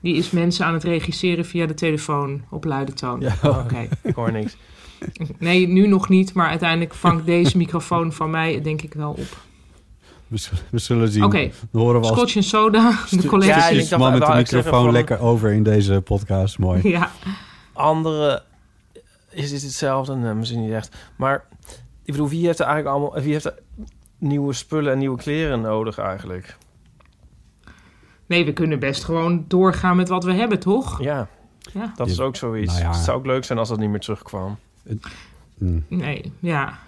Die 0.00 0.14
is 0.16 0.30
mensen 0.30 0.66
aan 0.66 0.72
het 0.72 0.84
regisseren 0.84 1.44
via 1.44 1.66
de 1.66 1.74
telefoon 1.74 2.42
op 2.50 2.64
luide 2.64 2.92
toon. 2.92 3.20
Ja. 3.20 3.34
Oké. 3.42 3.88
Ik 4.02 4.14
hoor 4.14 4.32
niks. 4.32 4.56
Nee, 5.38 5.68
nu 5.68 5.86
nog 5.86 6.08
niet. 6.08 6.34
Maar 6.34 6.48
uiteindelijk 6.48 6.94
vangt 6.94 7.26
deze 7.36 7.56
microfoon 7.56 8.12
van 8.12 8.30
mij 8.30 8.60
denk 8.62 8.82
ik 8.82 8.94
wel 8.94 9.10
op. 9.10 9.36
We, 10.26 10.36
zullen- 10.36 10.62
we 10.70 10.78
zullen 10.78 11.08
zien. 11.08 11.24
Oké, 11.24 11.50
als 11.72 12.06
Scotch 12.08 12.36
en 12.36 12.42
soda. 12.42 12.90
De 13.10 13.16
Ja, 13.22 13.28
collega's. 13.28 13.56
ik 13.56 13.62
stukjes 13.62 13.88
dacht- 13.88 14.02
man 14.02 14.12
met 14.12 14.20
de 14.20 14.26
ik 14.32 14.34
microfoon 14.52 14.82
van- 14.84 14.92
lekker 14.92 15.18
over 15.20 15.52
in 15.52 15.62
deze 15.62 16.00
podcast. 16.04 16.58
Mooi. 16.58 16.88
Ja. 16.88 17.10
Andere 17.72 18.42
is 19.30 19.50
dit 19.50 19.62
hetzelfde? 19.62 20.14
Nee, 20.14 20.34
misschien 20.34 20.60
niet 20.62 20.72
echt. 20.72 20.96
Maar 21.16 21.44
ik 22.04 22.12
bedoel, 22.12 22.28
wie 22.28 22.46
heeft 22.46 22.58
er 22.58 22.66
eigenlijk 22.66 22.96
allemaal... 22.96 23.22
Wie 23.22 23.32
heeft 23.32 23.44
er 23.44 23.54
nieuwe 24.24 24.52
spullen 24.52 24.92
en 24.92 24.98
nieuwe 24.98 25.16
kleren 25.16 25.60
nodig 25.60 25.98
eigenlijk? 25.98 26.56
Nee, 28.26 28.44
we 28.44 28.52
kunnen 28.52 28.78
best 28.78 29.04
gewoon 29.04 29.44
doorgaan 29.48 29.96
met 29.96 30.08
wat 30.08 30.24
we 30.24 30.32
hebben, 30.32 30.58
toch? 30.60 31.02
Ja, 31.02 31.28
Ja. 31.72 31.92
dat 31.96 32.08
is 32.08 32.20
ook 32.20 32.36
zoiets. 32.36 32.72
Nou 32.72 32.84
ja. 32.84 32.90
Het 32.90 33.04
zou 33.04 33.18
ook 33.18 33.26
leuk 33.26 33.44
zijn 33.44 33.58
als 33.58 33.68
dat 33.68 33.78
niet 33.78 33.90
meer 33.90 34.00
terugkwam. 34.00 34.58
Hm. 35.58 35.80
Nee, 35.88 36.32
ja. 36.38 36.78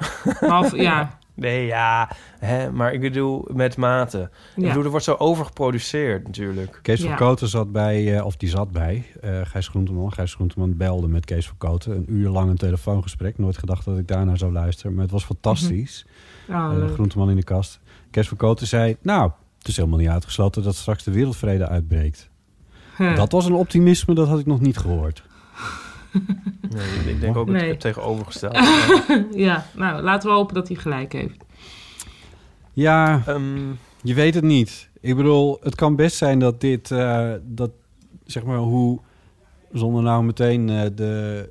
Behalve, 0.40 0.76
ja. 0.76 1.18
Nee, 1.34 1.66
ja. 1.66 2.10
Hè, 2.38 2.72
maar 2.72 2.92
ik 2.92 3.00
bedoel, 3.00 3.48
met 3.52 3.76
mate. 3.76 4.30
Ik 4.56 4.62
ja. 4.62 4.68
bedoel, 4.68 4.84
er 4.84 4.90
wordt 4.90 5.04
zo 5.04 5.14
overgeproduceerd 5.18 6.26
natuurlijk. 6.26 6.78
Kees 6.82 7.00
van 7.00 7.08
Ja. 7.10 7.16
Koten 7.16 7.48
zat 7.48 7.72
bij, 7.72 8.16
eh, 8.16 8.24
of 8.24 8.36
die 8.36 8.48
zat 8.48 8.70
bij, 8.70 9.06
eh 9.20 9.40
Gijs 9.44 9.68
Groenteman. 9.68 10.12
Gijs 10.12 10.34
Groenteman 10.34 10.76
belde 10.76 11.08
met 11.08 11.24
Kees 11.24 11.46
van 11.46 11.56
Koten. 11.58 11.92
Een 11.96 12.04
uur 12.08 12.28
lang 12.28 12.50
een 12.50 12.56
telefoongesprek. 12.56 13.38
Nooit 13.38 13.58
gedacht 13.58 13.84
dat 13.84 13.98
ik 13.98 14.08
daarna 14.08 14.36
zou 14.36 14.52
luisteren. 14.52 14.92
Maar 14.94 15.02
het 15.02 15.12
was 15.12 15.24
fantastisch. 15.24 16.06
Oh, 16.48 16.70
leuk. 16.74 16.92
Groenteman 16.92 17.30
in 17.30 17.36
de 17.36 17.42
kast. 17.44 17.80
Kees 18.10 18.28
van 18.28 18.36
Koten 18.36 18.66
zei, 18.66 18.96
nou, 19.02 19.30
het 19.58 19.68
is 19.68 19.76
helemaal 19.76 19.98
niet 19.98 20.08
uitgesloten 20.08 20.62
dat 20.62 20.74
straks 20.74 21.04
de 21.04 21.10
wereldvrede 21.10 21.68
uitbreekt. 21.68 22.28
Huh. 22.96 23.16
Dat 23.16 23.32
was 23.32 23.46
een 23.46 23.54
optimisme, 23.54 24.14
dat 24.14 24.28
had 24.28 24.38
ik 24.38 24.46
nog 24.46 24.60
niet 24.60 24.76
gehoord. 24.78 25.22
Nee, 26.70 27.14
ik 27.14 27.20
denk 27.20 27.36
ook 27.36 27.46
Nee. 27.48 27.60
het, 27.60 27.70
het 27.70 27.80
tegenovergestelde. 27.80 29.26
Ja, 29.46 29.66
nou, 29.74 30.02
laten 30.02 30.28
we 30.28 30.34
hopen 30.34 30.54
dat 30.54 30.68
hij 30.68 30.76
gelijk 30.76 31.12
heeft. 31.12 31.44
Ja, 32.72 33.22
Ehm, 33.26 33.70
je 34.02 34.14
weet 34.14 34.34
het 34.34 34.44
niet. 34.44 34.88
Ik 35.00 35.16
bedoel, 35.16 35.58
het 35.62 35.74
kan 35.74 35.96
best 35.96 36.16
zijn 36.16 36.38
dat 36.38 36.60
dit, 36.60 36.90
eh, 36.90 37.32
dat 37.42 37.70
zeg 38.24 38.44
maar 38.44 38.58
hoe, 38.58 39.00
zonder 39.72 40.02
nou 40.02 40.24
meteen 40.24 40.68
eh, 40.70 40.82
de, 40.94 41.50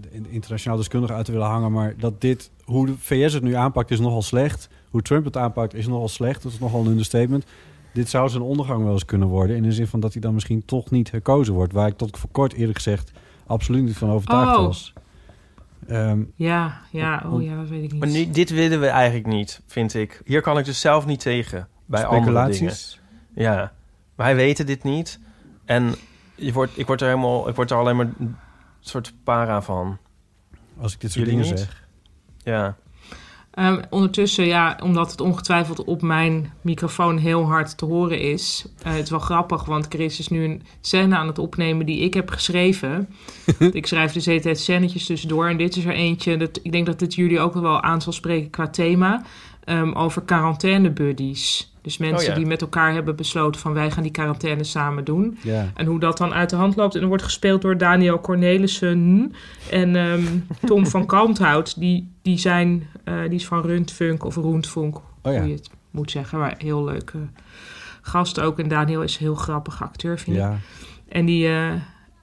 de 0.00 0.30
internationaal 0.30 0.76
deskundige 0.78 1.12
uit 1.14 1.24
te 1.24 1.32
willen 1.32 1.46
hangen, 1.46 1.72
maar 1.72 1.94
dat 1.98 2.20
dit, 2.20 2.50
hoe 2.72 2.86
de 2.86 2.94
VS 2.98 3.32
het 3.32 3.42
nu 3.42 3.54
aanpakt, 3.54 3.90
is 3.90 4.00
nogal 4.00 4.22
slecht. 4.22 4.68
Hoe 4.90 5.02
Trump 5.02 5.24
het 5.24 5.36
aanpakt, 5.36 5.74
is 5.74 5.86
nogal 5.86 6.08
slecht. 6.08 6.42
Dat 6.42 6.52
is 6.52 6.58
nogal 6.58 6.80
een 6.80 6.86
understatement. 6.90 7.44
Dit 7.92 8.08
zou 8.08 8.28
zijn 8.28 8.42
ondergang 8.42 8.82
wel 8.84 8.92
eens 8.92 9.04
kunnen 9.04 9.28
worden. 9.28 9.56
In 9.56 9.62
de 9.62 9.72
zin 9.72 9.86
van 9.86 10.00
dat 10.00 10.12
hij 10.12 10.22
dan 10.22 10.34
misschien 10.34 10.64
toch 10.64 10.90
niet 10.90 11.10
herkozen 11.10 11.54
wordt. 11.54 11.72
Waar 11.72 11.86
ik 11.86 11.96
tot 11.96 12.18
voor 12.18 12.30
kort 12.30 12.52
eerlijk 12.52 12.76
gezegd 12.76 13.12
absoluut 13.46 13.82
niet 13.84 13.96
van 13.96 14.10
overtuigd 14.10 14.56
Oh. 14.56 14.64
was. 14.64 14.92
Ehm, 15.86 16.22
Ja, 16.36 16.80
ja, 16.90 17.24
oh 17.30 17.42
ja, 17.42 17.56
dat 17.56 17.68
weet 17.68 17.82
ik 17.84 17.90
niet. 17.92 18.00
maar 18.00 18.08
nu, 18.10 18.30
dit 18.30 18.50
willen 18.50 18.80
we 18.80 18.86
eigenlijk 18.86 19.26
niet, 19.26 19.60
vind 19.66 19.94
ik. 19.94 20.22
Hier 20.24 20.40
kan 20.40 20.58
ik 20.58 20.64
dus 20.64 20.80
zelf 20.80 21.06
niet 21.06 21.20
tegen. 21.20 21.68
Bij 21.86 22.04
andere 22.04 22.24
dingen. 22.32 22.54
speculaties. 22.54 23.00
Ja, 23.34 23.72
wij 24.14 24.36
weten 24.36 24.66
dit 24.66 24.82
niet. 24.82 25.20
En 25.64 25.94
je 26.34 26.52
wordt, 26.52 26.78
ik, 26.78 26.86
word 26.86 27.00
er 27.00 27.06
helemaal, 27.08 27.48
ik 27.48 27.54
word 27.54 27.70
er 27.70 27.76
alleen 27.76 27.96
maar 27.96 28.08
een 28.18 28.36
soort 28.80 29.14
para 29.24 29.62
van. 29.62 29.98
Als 30.80 30.94
ik 30.94 31.00
dit 31.00 31.12
soort 31.12 31.24
Jullie 31.26 31.40
dingen 31.40 31.56
niet? 31.56 31.64
zeg. 31.68 31.81
Ja, 32.44 32.76
Ehm, 33.52 33.82
ondertussen, 33.90 34.46
ja, 34.46 34.78
omdat 34.82 35.10
het 35.10 35.20
ongetwijfeld 35.20 35.84
op 35.84 36.02
mijn 36.02 36.52
microfoon 36.60 37.16
heel 37.18 37.44
hard 37.44 37.78
te 37.78 37.84
horen 37.84 38.20
is. 38.20 38.64
eh, 38.82 38.92
het 38.92 39.02
is 39.02 39.10
wel 39.10 39.18
grappig, 39.18 39.64
want 39.64 39.86
Chris 39.88 40.18
is 40.18 40.28
nu 40.28 40.44
een 40.44 40.62
scène 40.80 41.16
aan 41.16 41.26
het 41.26 41.38
opnemen 41.38 41.86
die 41.86 42.00
ik 42.00 42.14
heb 42.14 42.30
geschreven. 42.30 43.08
ik 43.72 43.86
schrijf 43.86 44.12
dus 44.12 44.24
de 44.24 44.30
hele 44.30 44.42
tijd 44.42 44.58
scènetjes 44.58 45.06
tussendoor. 45.06 45.48
En 45.48 45.56
dit 45.56 45.76
is 45.76 45.84
er 45.84 45.92
eentje, 45.92 46.36
dat, 46.36 46.60
ik 46.62 46.72
denk 46.72 46.86
dat 46.86 46.98
dit 46.98 47.14
jullie 47.14 47.40
ook 47.40 47.54
wel 47.54 47.82
aan 47.82 48.02
zal 48.02 48.12
spreken 48.12 48.50
qua 48.50 48.68
thema. 48.68 49.22
ehm, 49.64 49.92
over 49.92 50.22
quarantaine 50.22 50.90
buddies. 50.90 51.71
Dus 51.82 51.98
mensen 51.98 52.20
Oh 52.20 52.28
ja. 52.28 52.34
die 52.34 52.46
met 52.46 52.60
elkaar 52.60 52.92
hebben 52.92 53.16
besloten 53.16 53.60
van 53.60 53.72
wij 53.72 53.90
gaan 53.90 54.02
die 54.02 54.12
quarantaine 54.12 54.64
samen 54.64 55.04
doen. 55.04 55.38
Ja. 55.42 55.70
En 55.74 55.86
hoe 55.86 56.00
dat 56.00 56.18
dan 56.18 56.32
uit 56.32 56.50
de 56.50 56.56
hand 56.56 56.76
loopt. 56.76 56.94
En 56.94 57.00
er 57.00 57.06
wordt 57.06 57.22
gespeeld 57.22 57.62
door 57.62 57.78
Daniel 57.78 58.20
Cornelissen 58.20 59.32
en 59.70 59.96
ehm, 59.96 60.22
Tom 60.66 60.86
van 60.86 61.06
Kalmthout. 61.06 61.80
Die, 61.80 62.12
die, 62.22 62.38
zijn, 62.38 62.86
eh, 63.04 63.20
die 63.22 63.38
is 63.38 63.46
van 63.46 63.60
Rundfunk 63.62 64.24
of 64.24 64.34
Roentfunk, 64.34 64.96
Oh 64.96 65.32
ja. 65.32 65.38
hoe 65.38 65.48
je 65.48 65.54
het 65.54 65.70
moet 65.90 66.10
zeggen. 66.10 66.38
Maar 66.38 66.54
heel 66.58 66.84
leuke 66.84 67.18
gast 68.02 68.40
ook. 68.40 68.58
En 68.58 68.68
Daniel 68.68 69.02
is 69.02 69.12
een 69.12 69.24
heel 69.26 69.34
grappig 69.34 69.82
acteur, 69.82 70.18
vind 70.18 70.36
ik. 70.36 70.44
En 71.08 71.24
die, 71.24 71.48
eh, 71.48 71.72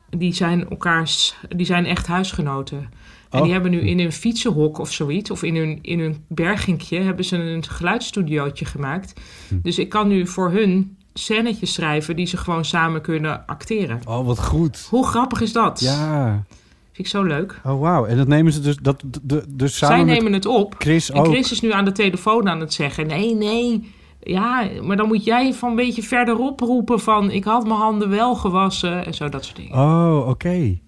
die 0.09 0.33
zijn 0.33 0.69
elkaars, 0.69 1.35
die 1.55 1.65
zijn 1.65 1.85
echt 1.85 2.07
huisgenoten. 2.07 2.89
En 3.29 3.37
Oh. 3.39 3.43
die 3.43 3.53
hebben 3.53 3.71
nu 3.71 3.79
in 3.79 3.99
hun 3.99 4.11
fietsenhok 4.11 4.77
of 4.79 4.91
zoiets, 4.91 5.31
of 5.31 5.43
in 5.43 5.55
hun, 5.55 5.79
in 5.81 5.99
hun 5.99 6.23
berginkje, 6.27 6.99
hebben 6.99 7.25
ze 7.25 7.37
een 7.37 7.63
geluidsstudiootje 7.63 8.65
gemaakt. 8.65 9.13
Hm. 9.47 9.55
Dus 9.61 9.79
ik 9.79 9.89
kan 9.89 10.07
nu 10.07 10.27
voor 10.27 10.51
hun 10.51 10.97
scènetjes 11.13 11.73
schrijven 11.73 12.15
die 12.15 12.25
ze 12.25 12.37
gewoon 12.37 12.65
samen 12.65 13.01
kunnen 13.01 13.45
acteren. 13.45 13.99
Oh, 14.07 14.25
wat 14.25 14.39
goed. 14.39 14.87
Hoe 14.89 15.05
grappig 15.07 15.41
is 15.41 15.53
dat? 15.53 15.79
Ja. 15.79 16.43
Vind 16.91 17.07
ik 17.07 17.07
zo 17.07 17.23
leuk. 17.23 17.61
Oh, 17.65 17.79
wauw. 17.79 18.05
En 18.05 18.17
dat 18.17 18.27
nemen 18.27 18.51
ze 18.53 18.61
dus, 18.61 18.77
dat, 18.77 19.03
d- 19.11 19.19
d- 19.27 19.45
dus 19.49 19.77
samen 19.77 19.95
Zij 20.07 20.15
nemen 20.15 20.33
het 20.33 20.45
op. 20.45 20.75
Chris 20.77 21.11
En 21.11 21.19
ook. 21.19 21.25
Chris 21.27 21.51
is 21.51 21.61
nu 21.61 21.71
aan 21.71 21.85
de 21.85 21.91
telefoon 21.91 22.49
aan 22.49 22.59
het 22.59 22.73
zeggen: 22.73 23.07
nee, 23.07 23.35
nee. 23.35 23.91
Ja, 24.23 24.67
maar 24.83 24.97
dan 24.97 25.07
moet 25.07 25.23
jij 25.23 25.53
van 25.53 25.69
een 25.69 25.75
beetje 25.75 26.03
verderop 26.03 26.59
roepen 26.59 26.99
van... 26.99 27.31
ik 27.31 27.43
had 27.43 27.67
mijn 27.67 27.79
handen 27.79 28.09
wel 28.09 28.35
gewassen 28.35 29.05
en 29.05 29.13
zo, 29.13 29.29
dat 29.29 29.45
soort 29.45 29.55
dingen. 29.57 29.77
Oh, 29.77 30.27
oké. 30.27 30.79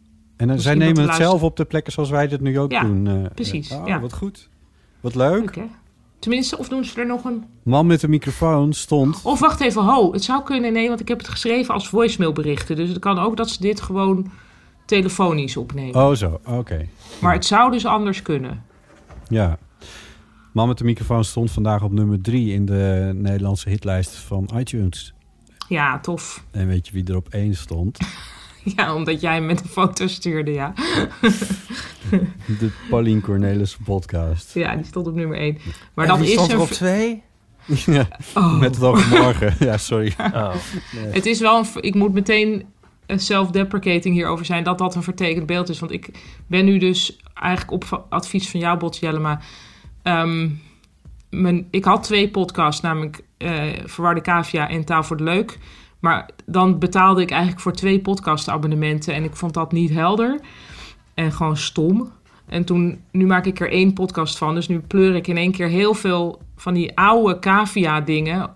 En 0.42 0.48
dan, 0.48 0.60
zij 0.60 0.76
nemen 0.76 1.04
het 1.04 1.16
zelf 1.16 1.42
op 1.44 1.58
de 1.58 1.66
plekken 1.66 1.94
zoals 1.94 2.10
wij 2.10 2.28
dit 2.28 2.42
nu 2.42 2.60
ook 2.60 2.72
Ja, 2.72 2.82
doen. 2.82 3.08
eh. 3.08 3.14
precies, 3.36 3.72
Oh, 3.72 3.88
ja. 3.88 4.00
wat 4.00 4.14
goed. 4.14 4.50
Wat 5.00 5.16
leuk. 5.16 5.56
Hè? 5.56 5.64
Tenminste, 6.20 6.58
of 6.58 6.68
doen 6.70 6.86
ze 6.86 7.00
er 7.00 7.06
nog 7.08 7.24
een... 7.26 7.44
Man 7.64 7.86
met 7.86 8.00
de 8.02 8.08
microfoon 8.08 8.74
stond... 8.74 9.20
Of 9.24 9.40
wacht 9.40 9.62
even, 9.62 9.84
ho. 9.84 10.12
Het 10.12 10.24
zou 10.24 10.44
kunnen, 10.44 10.74
nee, 10.74 10.88
want 10.88 11.00
ik 11.00 11.08
heb 11.08 11.18
het 11.18 11.28
geschreven 11.28 11.74
als 11.74 11.88
voicemailberichten. 11.90 12.76
Dus 12.76 12.90
het 12.90 13.00
kan 13.00 13.20
ook 13.20 13.38
dat 13.38 13.50
ze 13.50 13.62
dit 13.62 13.82
gewoon 13.82 14.32
telefonisch 14.86 15.58
opnemen. 15.58 15.96
Oh, 15.96 16.14
zo. 16.16 16.40
Oké. 16.46 16.88
Maar 17.22 17.34
het 17.34 17.46
zou 17.46 17.72
dus 17.72 17.86
anders 17.86 18.22
kunnen. 18.22 18.64
Ja. 19.28 19.58
Man 20.54 20.68
met 20.68 20.78
de 20.78 20.84
microfoon 20.84 21.24
stond 21.24 21.52
vandaag 21.52 21.84
op 21.84 21.92
nummer 21.92 22.22
drie 22.22 22.54
in 22.54 22.66
de 22.66 23.12
Nederlandse 23.16 23.70
hitlijst 23.70 24.16
van 24.16 24.50
iTunes. 24.56 25.14
Ja, 25.68 26.00
tof. 26.00 26.44
En 26.52 26.68
weet 26.68 26.88
je 26.88 26.94
wie 26.94 27.04
er 27.08 27.16
op 27.16 27.28
één 27.30 27.56
stond? 27.56 27.98
Ja, 28.76 28.96
omdat 28.96 29.22
jij 29.22 29.42
met 29.42 29.62
een 29.62 29.70
foto 29.70 30.08
stuurde, 30.08 30.52
ja. 30.52 30.74
De 32.60 32.70
Paulien 32.90 33.22
Cornelis 33.22 33.78
podcast. 33.84 34.54
Ja, 34.54 34.76
die 34.76 34.86
stond 34.86 35.08
op 35.08 35.16
nummer 35.16 35.38
1. 35.38 35.58
Maar 35.94 36.08
En 36.08 36.18
dat 36.18 36.22
is 36.28 36.32
stond 36.32 36.52
er 36.52 36.60
op 36.60 36.70
twee? 36.70 37.22
ja, 37.86 38.08
Oh. 38.34 38.60
met 38.60 38.76
het 38.76 38.84
oog 38.84 39.10
morgen. 39.10 39.56
Ja, 39.60 39.78
sorry. 39.78 40.14
Oh. 40.18 40.54
Het 40.96 41.26
is 41.26 41.40
wel 41.40 41.58
een... 41.60 41.66
Ik 41.84 41.96
moet 41.96 42.14
meteen 42.14 42.66
eh, 43.06 43.18
self-deprecating 43.18 44.16
hierover 44.16 44.46
zijn... 44.46 44.64
dat 44.64 44.78
dat 44.78 44.96
een 44.96 45.04
vertekend 45.04 45.46
beeld 45.46 45.70
is. 45.70 45.80
Want 45.80 45.92
ik 45.92 46.10
ben 46.48 46.66
nu 46.66 46.78
dus 46.78 47.20
eigenlijk 47.34 47.72
op 47.72 48.06
advies 48.10 48.50
van 48.50 48.60
jou, 48.60 48.78
Bots 48.78 49.00
Jellema... 49.00 49.40
ehm, 50.04 50.50
mijn, 51.30 51.68
ik 51.72 51.84
had 51.86 52.04
twee 52.04 52.30
podcasts, 52.30 52.82
namelijk 52.82 53.24
eh 53.38 53.64
Verwarde 53.86 54.22
Cavia 54.22 54.70
en 54.70 54.86
Taal 54.86 55.04
voor 55.04 55.16
het 55.16 55.26
Leuk. 55.26 55.58
Maar 56.02 56.30
dan 56.46 56.80
betaalde 56.80 57.22
ik 57.22 57.32
eigenlijk 57.32 57.62
voor 57.62 57.74
twee 57.74 58.00
podcastabonnementen... 58.00 59.14
en 59.14 59.24
ik 59.24 59.36
vond 59.36 59.54
dat 59.54 59.72
niet 59.72 59.90
helder 59.90 60.40
en 61.14 61.32
gewoon 61.32 61.58
stom. 61.58 62.12
En 62.46 62.66
toen, 62.66 63.02
nu 63.12 63.26
maak 63.26 63.46
ik 63.46 63.60
er 63.60 63.72
één 63.72 63.94
podcast 63.94 64.38
van. 64.38 64.56
Dus 64.56 64.68
nu 64.68 64.80
pleur 64.80 65.16
ik 65.16 65.28
in 65.28 65.38
één 65.38 65.52
keer 65.52 65.68
heel 65.68 65.94
veel 65.94 66.42
van 66.56 66.74
die 66.74 66.98
oude 66.98 67.40
cavia-dingen 67.40 68.56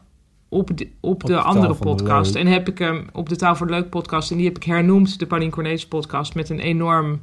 op 0.49 0.77
de, 0.77 0.88
op 0.99 1.12
Op 1.12 1.21
de 1.21 1.34
de 1.34 1.39
andere 1.39 1.73
de 1.73 1.79
podcast. 1.79 2.36
En 2.36 2.47
heb 2.47 2.67
ik 2.67 2.77
hem 2.77 3.08
op 3.12 3.29
de 3.29 3.36
Taal 3.36 3.55
voor 3.55 3.69
Leuk 3.69 3.89
podcast. 3.89 4.31
En 4.31 4.38
die 4.38 4.45
heb 4.45 4.55
ik 4.55 4.63
hernoemd, 4.63 5.19
de 5.19 5.25
Paulien 5.25 5.49
Cornelis 5.49 5.88
podcast. 5.88 6.36
Met 6.36 6.49
een 6.49 6.60
enorm 6.60 7.21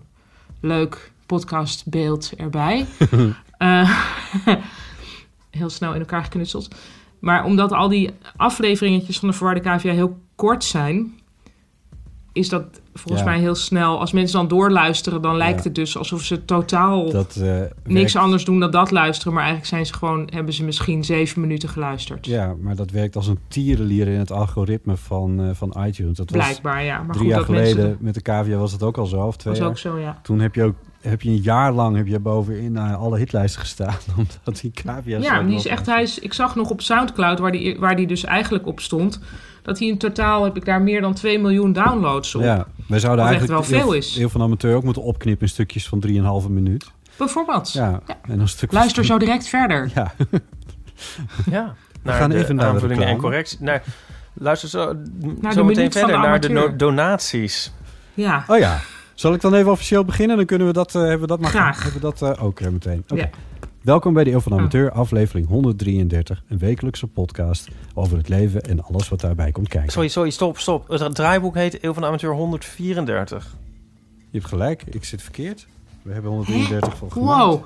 leuk 0.61 1.13
podcastbeeld 1.27 2.33
erbij. 2.37 2.87
Eh, 3.63 3.99
heel 5.51 5.71
snel 5.71 5.95
in 5.95 6.01
elkaar 6.01 6.23
geknutseld. 6.23 6.75
Maar 7.23 7.45
omdat 7.45 7.73
al 7.73 7.89
die 7.89 8.11
afleveringetjes 8.37 9.19
van 9.19 9.29
de 9.29 9.35
Verwarde 9.35 9.61
Cavia 9.61 9.93
heel 9.93 10.19
kort 10.35 10.65
zijn... 10.65 11.13
is 12.33 12.49
dat 12.49 12.65
volgens 12.95 13.23
Ja. 13.25 13.31
mij 13.31 13.39
heel 13.41 13.55
snel. 13.55 14.01
Als 14.01 14.13
mensen 14.13 14.39
dan 14.39 14.49
doorluisteren, 14.49 15.23
dan 15.23 15.37
lijkt 15.37 15.59
Ja. 15.59 15.65
het 15.65 15.75
dus 15.75 15.97
alsof 15.99 16.23
ze 16.23 16.45
totaal 16.45 17.11
Dat, 17.11 17.37
eh, 17.37 17.61
niks 17.85 18.17
anders 18.17 18.45
doen 18.45 18.61
dan 18.61 18.71
dat 18.71 18.91
luisteren. 18.91 19.33
Maar 19.33 19.43
eigenlijk 19.43 19.73
zijn 19.73 19.87
ze 19.87 19.95
gewoon, 19.95 20.29
hebben 20.33 20.53
ze 20.55 20.65
misschien 20.65 21.05
zeven 21.05 21.41
minuten 21.41 21.69
geluisterd. 21.69 22.27
Ja, 22.27 22.55
maar 22.61 22.77
dat 22.77 22.91
werkt 22.91 23.17
als 23.17 23.27
een 23.27 23.39
tierenlier 23.49 24.09
in 24.09 24.19
het 24.19 24.33
algoritme 24.33 24.97
van, 24.97 25.41
eh, 25.41 25.49
van 25.53 25.75
iTunes. 25.87 26.17
Dat 26.17 26.31
was 26.31 26.45
Blijkbaar, 26.45 26.85
ja. 26.85 26.97
Maar 26.97 27.07
drie 27.07 27.19
goed, 27.19 27.27
jaar 27.29 27.37
dat 27.39 27.47
geleden 27.47 27.77
mensen... 27.77 27.97
met 28.01 28.15
de 28.15 28.23
cavia 28.23 28.57
was 28.57 28.73
het 28.73 28.83
ook 28.83 28.99
al 28.99 29.07
zo, 29.07 29.21
of 29.27 29.37
twee 29.37 29.53
was 29.53 29.63
jaar. 29.63 29.71
ook 29.71 29.79
zo, 29.79 29.99
ja. 29.99 30.19
Toen 30.23 30.41
heb 30.41 30.55
je 30.55 30.63
ook 30.65 30.75
heb 31.03 31.23
je 31.23 31.29
een 31.29 31.37
jaar 31.43 31.73
lang 31.73 31.97
heb 31.97 32.07
je 32.07 32.19
bovenin 32.19 32.77
eh, 32.77 33.01
alle 33.01 33.19
hitlijsten 33.19 33.61
gestaan. 33.61 33.97
Omdat 34.19 34.61
die 34.61 34.71
cavia... 34.71 35.19
Ja, 35.19 35.43
die 35.43 35.55
is 35.57 35.67
echt, 35.67 35.87
hij 35.87 36.03
is, 36.03 36.19
ik 36.19 36.33
zag 36.33 36.55
nog 36.55 36.71
op 36.71 36.81
Soundcloud, 36.81 37.39
waar 37.39 37.53
die, 37.53 37.79
waar 37.79 37.97
die 37.97 38.07
dus 38.07 38.25
eigenlijk 38.25 38.67
op 38.67 38.81
stond, 38.81 39.21
dat 39.63 39.79
hij 39.79 39.89
in 39.89 39.99
totaal 39.99 40.45
heb 40.45 40.57
ik 40.57 40.65
daar 40.65 40.83
meer 40.83 41.01
dan 41.01 41.15
2 41.15 41.39
miljoen 41.39 41.73
downloads 41.73 42.35
op. 42.35 42.43
Ja, 42.43 42.67
wij 42.89 42.99
zouden 42.99 43.25
eigenlijk 43.25 43.55
wel 43.55 43.63
veel 43.63 43.79
heel, 43.79 43.93
is. 43.93 44.17
heel 44.17 44.29
van 44.29 44.43
amateur 44.43 44.77
ook 44.77 44.85
moeten 44.85 45.03
opknippen 45.03 45.47
in 45.47 45.53
stukjes 45.53 45.89
van 45.89 46.05
3,5 46.45 46.51
minuut. 46.51 46.91
Bijvoorbeeld. 47.17 47.73
Ja, 47.73 48.01
en 48.23 48.41
een 48.41 48.49
stuk 48.49 48.73
Luister 48.73 49.05
zo 49.05 49.19
direct 49.19 49.49
verder. 49.49 49.91
Ja, 49.95 50.13
Ja. 51.51 51.75
Naar 52.03 52.15
gaan 52.15 52.31
de 52.31 52.37
even 52.37 52.55
naar 52.57 52.67
de 52.67 52.73
aanvullingen 52.73 53.07
en 53.07 53.17
correcties. 53.17 53.59
Naar, 53.59 53.83
luister 54.33 54.69
zo, 54.69 54.93
Naar 55.41 55.53
zo 55.53 55.61
de 55.61 55.67
meteen 55.67 55.93
verder 55.93 56.17
de 56.21 56.27
naar 56.27 56.41
de 56.41 56.49
no- 56.49 56.77
donaties. 56.77 57.73
Ja. 58.15 58.45
oh 58.49 58.59
ja. 58.59 58.81
Zal 59.15 59.35
ik 59.35 59.41
dan 59.41 59.55
even 59.55 59.71
officieel 59.71 60.05
beginnen? 60.05 60.37
Dan 60.37 60.47
kunnen 60.47 60.67
we 60.67 60.73
dat, 60.73 60.95
eh, 60.95 61.01
hebben 61.03 61.21
we 61.21 61.27
dat 61.27 61.41
maar 61.41 61.51
Graag. 61.51 61.83
Hebben 61.83 62.01
we 62.01 62.15
dat 62.19 62.37
eh, 62.37 62.45
ook 62.45 62.61
meteen. 62.61 63.05
Oké. 63.09 63.21
Ja. 63.21 63.31
Welkom 63.83 64.13
bij 64.15 64.25
de 64.25 64.31
Eeuw 64.33 64.41
van 64.41 64.53
de 64.53 64.57
Oh. 64.57 64.61
Amateur, 64.65 64.93
aflevering 64.93 65.47
133. 65.49 66.43
Een 66.49 66.59
wekelijkse 66.59 67.07
podcast 67.07 67.69
over 67.95 68.17
het 68.17 68.29
leven 68.29 68.63
en 68.63 68.85
alles 68.85 69.09
wat 69.09 69.21
daarbij 69.21 69.53
komt 69.53 69.69
kijken. 69.69 69.93
Sorry, 69.93 70.09
sorry, 70.09 70.31
stop, 70.31 70.59
stop. 70.59 70.89
Het 70.89 71.15
draaiboek 71.15 71.55
heet 71.55 71.85
Eeuw 71.85 71.93
van 71.93 72.03
de 72.03 72.09
Amateur 72.09 72.33
134. 72.35 73.55
Je 74.31 74.39
hebt 74.39 74.47
gelijk, 74.51 74.83
ik 74.91 75.05
zit 75.05 75.23
verkeerd. 75.23 75.67
We 76.03 76.13
hebben 76.13 76.31
133 76.31 76.97
voor 76.97 77.11
gemaakt. 77.11 77.45
Wow. 77.45 77.65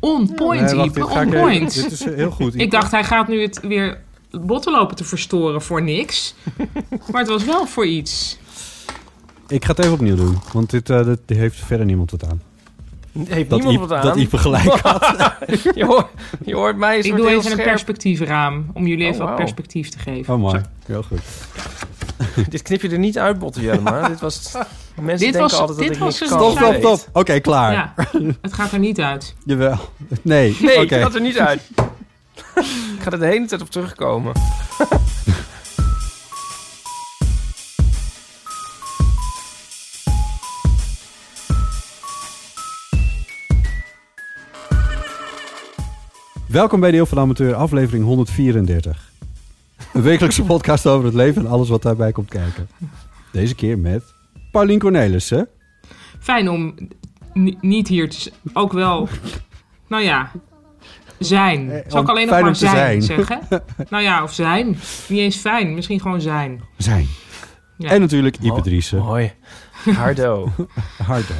On 0.00 0.34
point, 0.34 0.60
Nee, 0.72 0.90
wacht, 0.90 0.96
On 1.16 1.26
even- 1.26 1.40
point. 1.40 1.74
dit 1.74 1.92
is 1.92 2.02
eh, 2.06 2.14
heel 2.14 2.30
goed. 2.30 2.54
Ik 2.60 2.70
dacht, 2.70 2.90
hij 2.90 3.04
gaat 3.04 3.28
nu 3.28 3.42
het 3.42 3.60
weer 3.60 4.00
botten 4.30 4.72
lopen 4.72 4.96
te 4.96 5.04
verstoren 5.04 5.62
voor 5.62 5.82
niks. 5.82 6.34
maar 7.10 7.20
het 7.20 7.28
was 7.30 7.44
wel 7.44 7.66
voor 7.66 7.86
iets. 7.86 8.38
Ik 9.48 9.64
ga 9.64 9.70
het 9.70 9.78
even 9.78 9.92
opnieuw 9.92 10.16
doen, 10.16 10.38
want 10.52 10.70
dit, 10.70 10.90
eh, 10.90 11.04
dit 11.04 11.20
heeft 11.26 11.56
verder 11.64 11.86
niemand 11.86 12.10
wat 12.10 12.24
aan. 12.28 12.42
Heeft 13.28 13.50
Dat 13.50 13.58
niemand 13.62 13.80
Iep, 13.80 13.88
wat 13.88 13.98
aan? 13.98 14.04
dat 14.06 14.16
Iep 14.16 14.34
gelijk 14.34 14.64
had. 14.80 15.14
je, 15.74 15.84
hoort, 15.84 16.06
je 16.44 16.54
hoort 16.54 16.76
mij 16.76 16.98
een 16.98 17.04
Ik 17.04 17.16
doe 17.16 17.24
even 17.26 17.36
een 17.36 17.42
scherp- 17.42 17.62
perspectiefraam. 17.64 18.66
Om 18.74 18.86
jullie 18.86 19.06
Oh, 19.06 19.12
even 19.14 19.26
wat 19.26 19.36
perspectief 19.36 19.88
te 19.88 19.98
geven. 19.98 20.34
Oh 20.34 20.40
mooi, 20.40 20.60
heel 20.86 21.02
goed. 21.02 21.20
Dit 22.48 22.62
knip 22.62 22.82
je 22.82 22.88
er 22.88 22.98
niet 22.98 23.18
uit, 23.18 23.38
Botte 23.38 23.60
Jellema. 23.60 24.08
dit 24.08 24.20
was... 24.20 24.52
Mensen 24.52 25.06
Dit 25.10 25.18
denken 25.20 25.40
was- 25.40 25.52
altijd 25.52 25.78
dat 25.78 25.86
dit 25.86 25.96
ik 25.96 26.02
was 26.02 26.20
niks 26.20 26.32
een 26.32 26.38
kan. 26.38 26.50
Stop, 26.50 26.74
stop, 26.80 26.98
stop. 26.98 27.08
Oké, 27.16 27.38
klaar. 27.40 27.72
Ja, 27.72 27.94
het 28.40 28.52
gaat 28.52 28.72
er 28.72 28.78
niet 28.78 29.00
uit. 29.00 29.34
Jawel. 29.44 29.78
Nee, 30.22 30.56
Nee, 30.60 30.76
ik 30.76 30.90
gaat 30.92 31.14
er 31.14 31.20
niet 31.20 31.38
uit. 31.38 31.60
ik 32.96 33.00
ga 33.02 33.10
er 33.10 33.18
de 33.18 33.26
hele 33.26 33.46
tijd 33.46 33.60
op 33.60 33.70
terugkomen. 33.70 34.32
Welkom 46.46 46.80
bij 46.80 46.90
de 46.90 46.96
Eeuw 46.96 47.04
van 47.06 47.16
de 47.16 47.22
Amateur, 47.24 47.54
aflevering 47.54 48.04
134. 48.04 49.10
Een 49.92 50.02
wekelijkse 50.02 50.42
podcast 50.42 50.86
over 50.86 51.04
het 51.04 51.14
leven 51.14 51.44
en 51.44 51.50
alles 51.50 51.68
wat 51.68 51.82
daarbij 51.82 52.12
komt 52.12 52.28
kijken. 52.28 52.68
Deze 53.32 53.54
keer 53.54 53.78
met 53.78 54.02
Paulien 54.52 54.78
Cornelissen. 54.78 55.48
Fijn 56.20 56.48
om 56.50 56.74
ni- 57.32 57.56
niet 57.60 57.88
hier 57.88 58.10
te 58.10 58.20
z- 58.20 58.28
Ook 58.52 58.72
wel... 58.72 59.08
Nou 59.88 60.02
ja... 60.02 60.30
Zijn. 61.18 61.70
Eh, 61.70 61.90
Zal 61.90 62.02
ik 62.02 62.08
alleen 62.08 62.26
nog 62.26 62.30
fijn 62.34 62.44
maar 62.44 62.52
om 62.52 62.58
te 62.58 62.66
zijn, 62.66 63.02
zijn. 63.02 63.24
zeggen? 63.26 63.64
nou 63.90 64.02
ja, 64.02 64.22
of 64.22 64.32
zijn. 64.32 64.66
Niet 65.08 65.18
eens 65.18 65.36
fijn. 65.36 65.74
Misschien 65.74 66.00
gewoon 66.00 66.20
zijn. 66.20 66.60
Zijn. 66.76 67.06
Ja. 67.78 67.88
En 67.90 68.00
natuurlijk 68.00 68.36
Ipe 68.38 68.60
Driessen. 68.60 68.98
Mooi. 69.02 69.32
Hardo. 69.94 70.48
Hardo. 71.06 71.34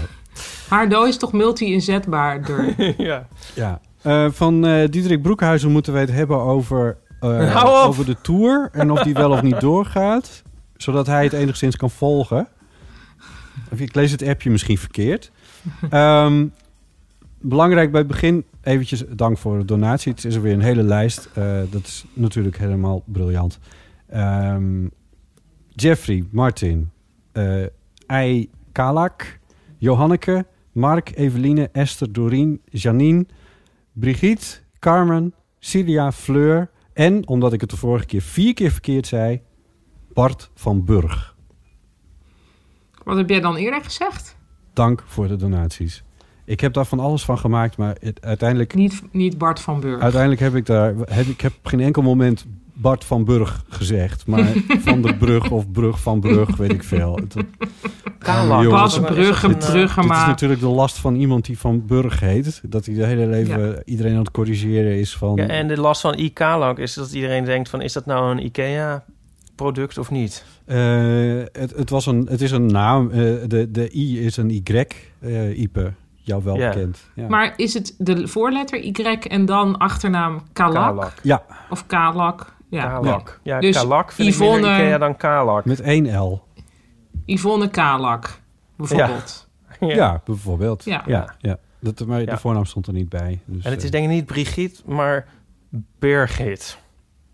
Haar 0.69 0.89
dooi 0.89 1.09
is 1.09 1.17
toch 1.17 1.33
multi-inzetbaarder. 1.33 2.75
ja. 3.03 3.27
Ja. 3.55 3.81
Eh, 4.07 4.31
van 4.31 4.67
eh 4.67 4.89
Diederik 4.91 5.23
Broekhuizen 5.23 5.71
moeten 5.71 5.93
we 5.93 5.99
het 5.99 6.13
hebben 6.13 6.41
over, 6.41 6.97
eh, 7.21 7.65
over 7.87 8.07
de 8.07 8.17
tour. 8.21 8.69
En 8.73 8.91
of 8.91 9.03
die 9.03 9.15
wel 9.15 9.31
of 9.31 9.43
niet 9.43 9.61
doorgaat. 9.61 10.43
Zodat 10.77 11.07
hij 11.07 11.25
het 11.25 11.33
enigszins 11.33 11.77
kan 11.77 11.91
volgen. 11.91 12.49
Of 13.73 13.81
Ik 13.81 13.95
lees 13.95 14.11
het 14.11 14.23
appje 14.23 14.51
misschien 14.51 14.79
verkeerd. 14.79 15.31
Ehm, 15.91 16.47
belangrijk 17.41 17.91
bij 17.91 18.01
het 18.01 18.09
begin 18.09 18.45
eventjes 18.63 19.05
dank 19.09 19.39
voor 19.39 19.59
de 19.59 19.65
donatie. 19.65 20.13
Het 20.13 20.25
is 20.25 20.35
er 20.35 20.43
weer 20.43 20.53
een 20.53 20.61
hele 20.61 20.83
lijst. 20.83 21.29
Dat 21.71 21.83
is 21.83 22.05
natuurlijk 22.13 22.59
helemaal 22.59 23.03
briljant. 23.05 23.59
Ehm, 24.09 24.87
Jeffrey, 25.69 26.25
Martin, 26.31 26.91
Ei 28.07 28.51
Kalak, 28.73 29.39
Johanneke, 29.79 30.47
Mark, 30.73 31.13
Eveline, 31.17 31.69
Esther, 31.73 32.13
Doreen, 32.13 32.61
Janine, 32.65 33.27
Brigitte, 33.99 34.47
Carmen, 34.79 35.35
Cilia, 35.59 36.13
Fleur 36.13 36.71
en, 36.93 37.29
omdat 37.29 37.53
ik 37.53 37.61
het 37.61 37.71
de 37.71 37.77
vorige 37.77 38.07
keer 38.07 38.23
vier 38.23 38.55
keer 38.55 38.71
verkeerd 38.71 39.07
zei, 39.07 39.43
Bart 40.13 40.51
van 40.55 40.85
Burg. 40.85 41.37
Wat 43.05 43.17
heb 43.17 43.29
jij 43.29 43.41
dan 43.41 43.57
eerder 43.57 43.85
gezegd? 43.85 44.37
Dank 44.73 45.03
voor 45.07 45.29
de 45.29 45.37
donaties. 45.37 46.05
Ik 46.45 46.61
heb 46.61 46.73
daar 46.73 46.87
van 46.87 47.01
alles 47.01 47.25
van 47.25 47.39
gemaakt, 47.39 47.77
maar 47.77 47.97
het, 48.01 48.25
uiteindelijk, 48.25 48.75
Niet, 48.75 49.03
niet 49.13 49.39
Bart 49.39 49.61
van 49.61 49.81
Burg. 49.81 50.01
uiteindelijk 50.01 50.41
heb 50.41 50.55
ik 50.55 50.67
daar 50.67 50.95
heb, 50.97 51.27
ik 51.27 51.41
heb 51.41 51.53
op 51.59 51.67
geen 51.67 51.81
enkel 51.81 52.03
moment 52.03 52.47
Bart 52.79 53.05
van 53.05 53.25
Burg 53.25 53.65
gezegd. 53.69 54.27
Maar 54.27 54.53
van 54.89 55.03
de 55.03 55.15
brug 55.17 55.51
of 55.51 55.71
brug 55.71 56.01
van 56.01 56.21
brug, 56.21 56.57
weet 56.57 56.73
ik 56.73 56.83
veel. 56.85 57.15
Het, 57.17 57.35
Kalak. 58.19 58.63
jongens, 58.63 58.81
Bas 58.83 58.95
Is 58.95 59.01
dat 59.01 59.09
een- 59.09 59.15
Brugge, 59.15 59.47
is 59.49 59.53
dat 59.55 59.63
een, 59.63 59.69
eh, 59.69 59.73
Brugge, 59.75 60.01
Dit 60.01 60.11
is 60.11 60.27
natuurlijk 60.27 60.61
de 60.61 60.67
last 60.69 60.99
van 60.99 61.15
iemand 61.15 61.45
die 61.45 61.59
van 61.59 61.87
Burg 61.87 62.21
heet. 62.21 62.61
Dat 62.65 62.87
hij 62.87 62.95
de 62.95 63.07
hele 63.07 63.27
leven 63.27 63.83
iedereen 63.85 64.13
aan 64.13 64.19
het 64.19 64.31
corrigeren 64.31 64.99
is 64.99 65.17
van... 65.17 65.37
Ja, 65.37 65.47
en 65.47 65.69
de 65.69 65.77
last 65.81 66.01
van 66.01 66.15
IK-lak 66.15 66.79
is 66.79 66.95
dat 66.95 67.13
iedereen 67.13 67.45
denkt 67.45 67.69
van... 67.69 67.81
is 67.81 67.93
dat 67.93 68.07
nou 68.07 68.31
een 68.31 68.45
IKEA-product 68.45 69.99
of 69.99 70.11
niet? 70.11 70.45
Eh, 70.65 70.77
het, 71.53 71.73
het, 71.77 71.91
was 71.91 72.07
een, 72.07 72.27
het 72.31 72.41
is 72.41 72.51
een 72.51 72.67
naam. 72.67 73.11
eh, 73.11 73.17
de, 73.47 73.69
de 73.71 73.91
I 73.95 74.25
is 74.25 74.37
een 74.37 74.51
Y. 74.51 74.87
eh 75.21 75.59
Ipe, 75.59 75.93
jou 76.15 76.45
wel 76.45 76.57
Ja. 76.57 76.69
bekend. 76.73 76.99
Ja. 77.15 77.29
Maar 77.29 77.53
is 77.57 77.75
het 77.75 77.95
de 77.99 78.29
voorletter 78.29 78.79
Y 78.85 78.93
en 79.29 79.45
dan 79.45 79.79
achternaam 79.79 80.43
Kalak? 80.53 80.75
Kalak. 80.97 81.15
ja, 81.23 81.43
Of 81.71 81.87
Kalak? 81.87 82.55
Ja. 82.71 82.87
Kalak. 82.89 83.41
Ja, 83.43 83.61
Dus 83.61 83.77
kalak 83.77 84.13
vind 84.13 84.29
ik 84.29 84.35
Yvonne- 84.35 84.53
minder 84.55 84.75
Ikea 84.81 84.99
dan 84.99 85.17
Kalak. 85.17 85.65
met 85.65 85.81
één 85.81 86.19
L. 86.19 86.43
Yvonne 87.25 87.71
Kalak, 87.71 88.41
bijvoorbeeld. 88.77 89.49
Ja, 89.81 90.23
bijvoorbeeld. 90.25 90.85
Ja. 90.85 91.03
ja, 91.07 91.35
ja. 91.39 91.59
Dat, 91.81 92.07
maar 92.07 92.21
Ja. 92.21 92.27
de 92.27 92.37
voornaam 92.37 92.65
stond 92.65 92.87
er 92.87 92.93
niet 92.93 93.09
bij. 93.09 93.41
Dus, 93.45 93.65
En 93.65 93.71
het 93.71 93.79
is 93.81 93.85
eh, 93.87 93.91
denk 93.91 94.05
ik 94.05 94.11
niet 94.11 94.27
Brigitte, 94.27 94.83
maar 94.87 95.27
Birgit. 95.99 96.79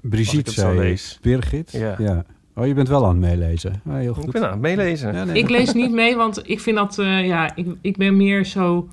Brigitte 0.01 0.51
ik 0.51 0.57
zei 0.57 0.79
lees. 0.79 1.19
Birgit. 1.23 1.71
Ja. 1.99 2.25
Oh, 2.55 2.67
je 2.67 2.75
bent 2.75 2.89
wel 2.89 3.03
aan 3.05 3.11
het 3.11 3.19
meelezen. 3.19 3.83
Ah, 3.89 3.95
heel 3.95 4.15
goed. 4.15 4.25
Ik 4.25 4.31
ben 4.33 4.45
aan 4.45 4.51
het 4.51 4.61
meelezen. 4.61 5.15
Ja, 5.15 5.25
nee, 5.25 5.35
Ik 5.43 5.49
lees 5.49 5.73
niet 5.73 5.93
mee, 5.93 6.17
want 6.17 6.49
ik 6.49 6.61
vind 6.61 6.77
dat... 6.77 6.99
eh, 6.99 7.27
ja, 7.27 7.57
ik, 7.57 7.67
ik 7.81 7.97
ben 7.97 8.17
meer 8.17 8.45
zo... 8.45 8.89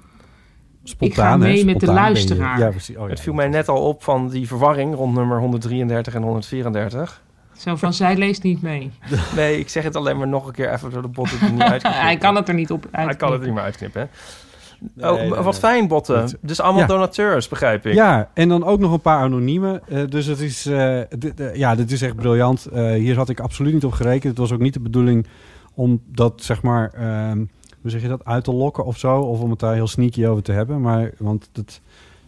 spontaan, 0.83 1.07
ik 1.09 1.43
ga 1.43 1.47
hè, 1.47 1.53
mee 1.53 1.65
met 1.65 1.79
de 1.79 1.85
luisteraar. 1.85 2.59
Ja, 2.59 2.69
precies. 2.69 2.95
Oh, 2.95 3.03
ja. 3.03 3.09
Het 3.09 3.19
viel 3.19 3.33
mij 3.33 3.47
net 3.47 3.67
al 3.67 3.87
op 3.87 4.03
van 4.03 4.29
die 4.29 4.47
verwarring 4.47 4.95
rond 4.95 5.13
nummer 5.15 5.39
133 5.39 6.13
en 6.13 6.21
134. 6.21 7.21
Zo 7.57 7.75
van, 7.75 7.93
zij 7.93 8.15
leest 8.17 8.43
niet 8.43 8.61
mee. 8.61 8.91
Nee, 9.35 9.59
ik 9.59 9.69
zeg 9.69 9.83
het 9.83 9.95
alleen 9.95 10.17
maar 10.17 10.27
nog 10.27 10.47
een 10.47 10.53
keer 10.53 10.73
even 10.73 10.91
door 10.91 11.01
de 11.01 11.07
bot 11.07 11.29
het 11.31 11.51
niet 11.51 11.61
uit. 11.61 11.83
Hij 12.07 12.17
kan 12.17 12.35
het 12.35 12.47
er 12.47 12.53
niet 12.53 12.71
op 12.71 12.87
Hij 12.91 13.15
kan 13.15 13.31
het 13.31 13.39
er 13.39 13.45
niet 13.45 13.55
meer 13.55 13.63
uitknippen. 13.63 14.09
hè? 14.99 15.09
oh, 15.09 15.15
Nee, 15.19 15.29
wat 15.29 15.43
nee. 15.43 15.53
fijn, 15.53 15.87
botten. 15.87 16.37
Dus 16.41 16.61
allemaal 16.61 16.81
Ja. 16.81 16.87
donateurs, 16.87 17.47
begrijp 17.47 17.85
ik. 17.85 17.93
Ja, 17.93 18.29
en 18.33 18.49
dan 18.49 18.63
ook 18.63 18.79
nog 18.79 18.91
een 18.91 19.01
paar 19.01 19.19
anoniemen. 19.21 19.81
Eh, 19.87 20.03
dus 20.09 20.25
het 20.25 20.39
is, 20.39 20.65
eh, 20.65 20.99
dit, 21.17 21.39
eh, 21.39 21.55
ja, 21.55 21.75
dit 21.75 21.91
is 21.91 22.01
echt 22.01 22.15
briljant. 22.15 22.65
Eh, 22.65 22.91
hier 22.91 23.15
had 23.15 23.29
ik 23.29 23.39
absoluut 23.39 23.73
niet 23.73 23.85
op 23.85 23.91
gerekend. 23.91 24.23
Het 24.23 24.37
was 24.37 24.51
ook 24.51 24.59
niet 24.59 24.73
de 24.73 24.79
bedoeling 24.79 25.27
om 25.73 26.01
dat, 26.05 26.33
zeg 26.43 26.61
maar, 26.61 26.91
ehm, 26.93 27.43
hoe 27.81 27.91
zeg 27.91 28.01
je 28.01 28.07
dat, 28.07 28.25
uit 28.25 28.43
te 28.43 28.53
lokken 28.53 28.85
of 28.85 28.97
zo. 28.97 29.19
Of 29.21 29.39
om 29.39 29.49
het 29.49 29.59
daar 29.59 29.73
heel 29.73 29.87
sneaky 29.87 30.25
over 30.25 30.43
te 30.43 30.51
hebben. 30.51 30.81
Maar, 30.81 31.11
want 31.17 31.49
het, 31.53 31.81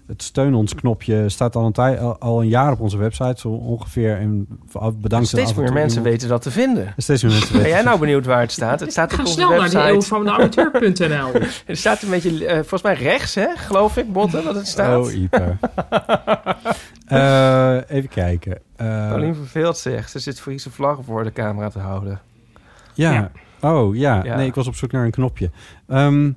het 0.07 0.23
steun 0.23 0.53
ons 0.53 0.75
knopje 0.75 1.29
staat 1.29 1.55
al 1.55 1.65
een, 1.65 1.71
tij, 1.71 1.99
al, 1.99 2.41
een 2.41 2.47
jaar 2.47 2.71
op 2.71 2.79
onze 2.79 2.97
website, 2.97 3.39
zo 3.39 3.47
ongeveer. 3.49 4.17
En 4.17 4.47
bedankt 5.01 5.27
Steeds 5.27 5.49
af 5.51 5.55
en 5.55 5.61
meer 5.61 5.65
toe 5.71 5.73
mensen 5.79 5.97
iemand- 5.97 6.13
weten 6.13 6.29
dat 6.29 6.41
te 6.41 6.51
vinden. 6.51 6.93
Steeds 6.97 7.23
meer 7.23 7.31
mensen 7.31 7.51
Ben 7.51 7.61
weten. 7.61 7.75
jij 7.75 7.85
nou 7.85 7.99
benieuwd 7.99 8.25
waar 8.25 8.41
het 8.41 8.51
staat? 8.51 8.79
Het 8.79 8.91
staat 8.97 9.11
op 9.11 9.17
Ga 9.17 9.21
onze 9.23 9.33
snel 9.33 9.49
naar 9.49 9.59
website. 9.71 10.07
van 10.07 10.23
de 10.23 10.31
amateur.nl. 10.31 11.31
Het 11.65 11.77
staat 11.77 12.01
een 12.01 12.09
beetje, 12.09 12.45
eh, 12.45 12.55
volgens 12.55 12.81
mij 12.81 12.93
rechts, 12.93 13.35
hè? 13.35 13.47
Geloof 13.55 13.97
ik, 13.97 14.13
botten, 14.13 14.43
dat 14.43 14.55
het 14.55 14.67
staat. 14.67 15.05
Oh, 15.05 15.13
Ipe. 15.13 15.55
Eh, 17.07 17.77
even 17.87 18.09
kijken. 18.09 18.59
Paulien 18.75 19.35
verveelt 19.35 19.77
zich. 19.77 20.09
Ze 20.09 20.19
zit 20.19 20.39
Friese 20.41 20.71
vlaggen 20.71 21.03
voor 21.03 21.23
de 21.23 21.31
camera 21.31 21.69
te 21.69 21.79
houden. 21.79 22.19
Ja. 22.93 23.11
Ja. 23.13 23.31
Oh, 23.62 23.95
ja. 23.95 24.24
Ja. 24.24 24.36
Nee, 24.36 24.47
ik 24.47 24.56
was 24.56 24.67
op 24.67 24.76
zoek 24.76 24.91
naar 24.91 25.06
een 25.06 25.12
knopje. 25.12 25.52
Ehm 25.88 26.32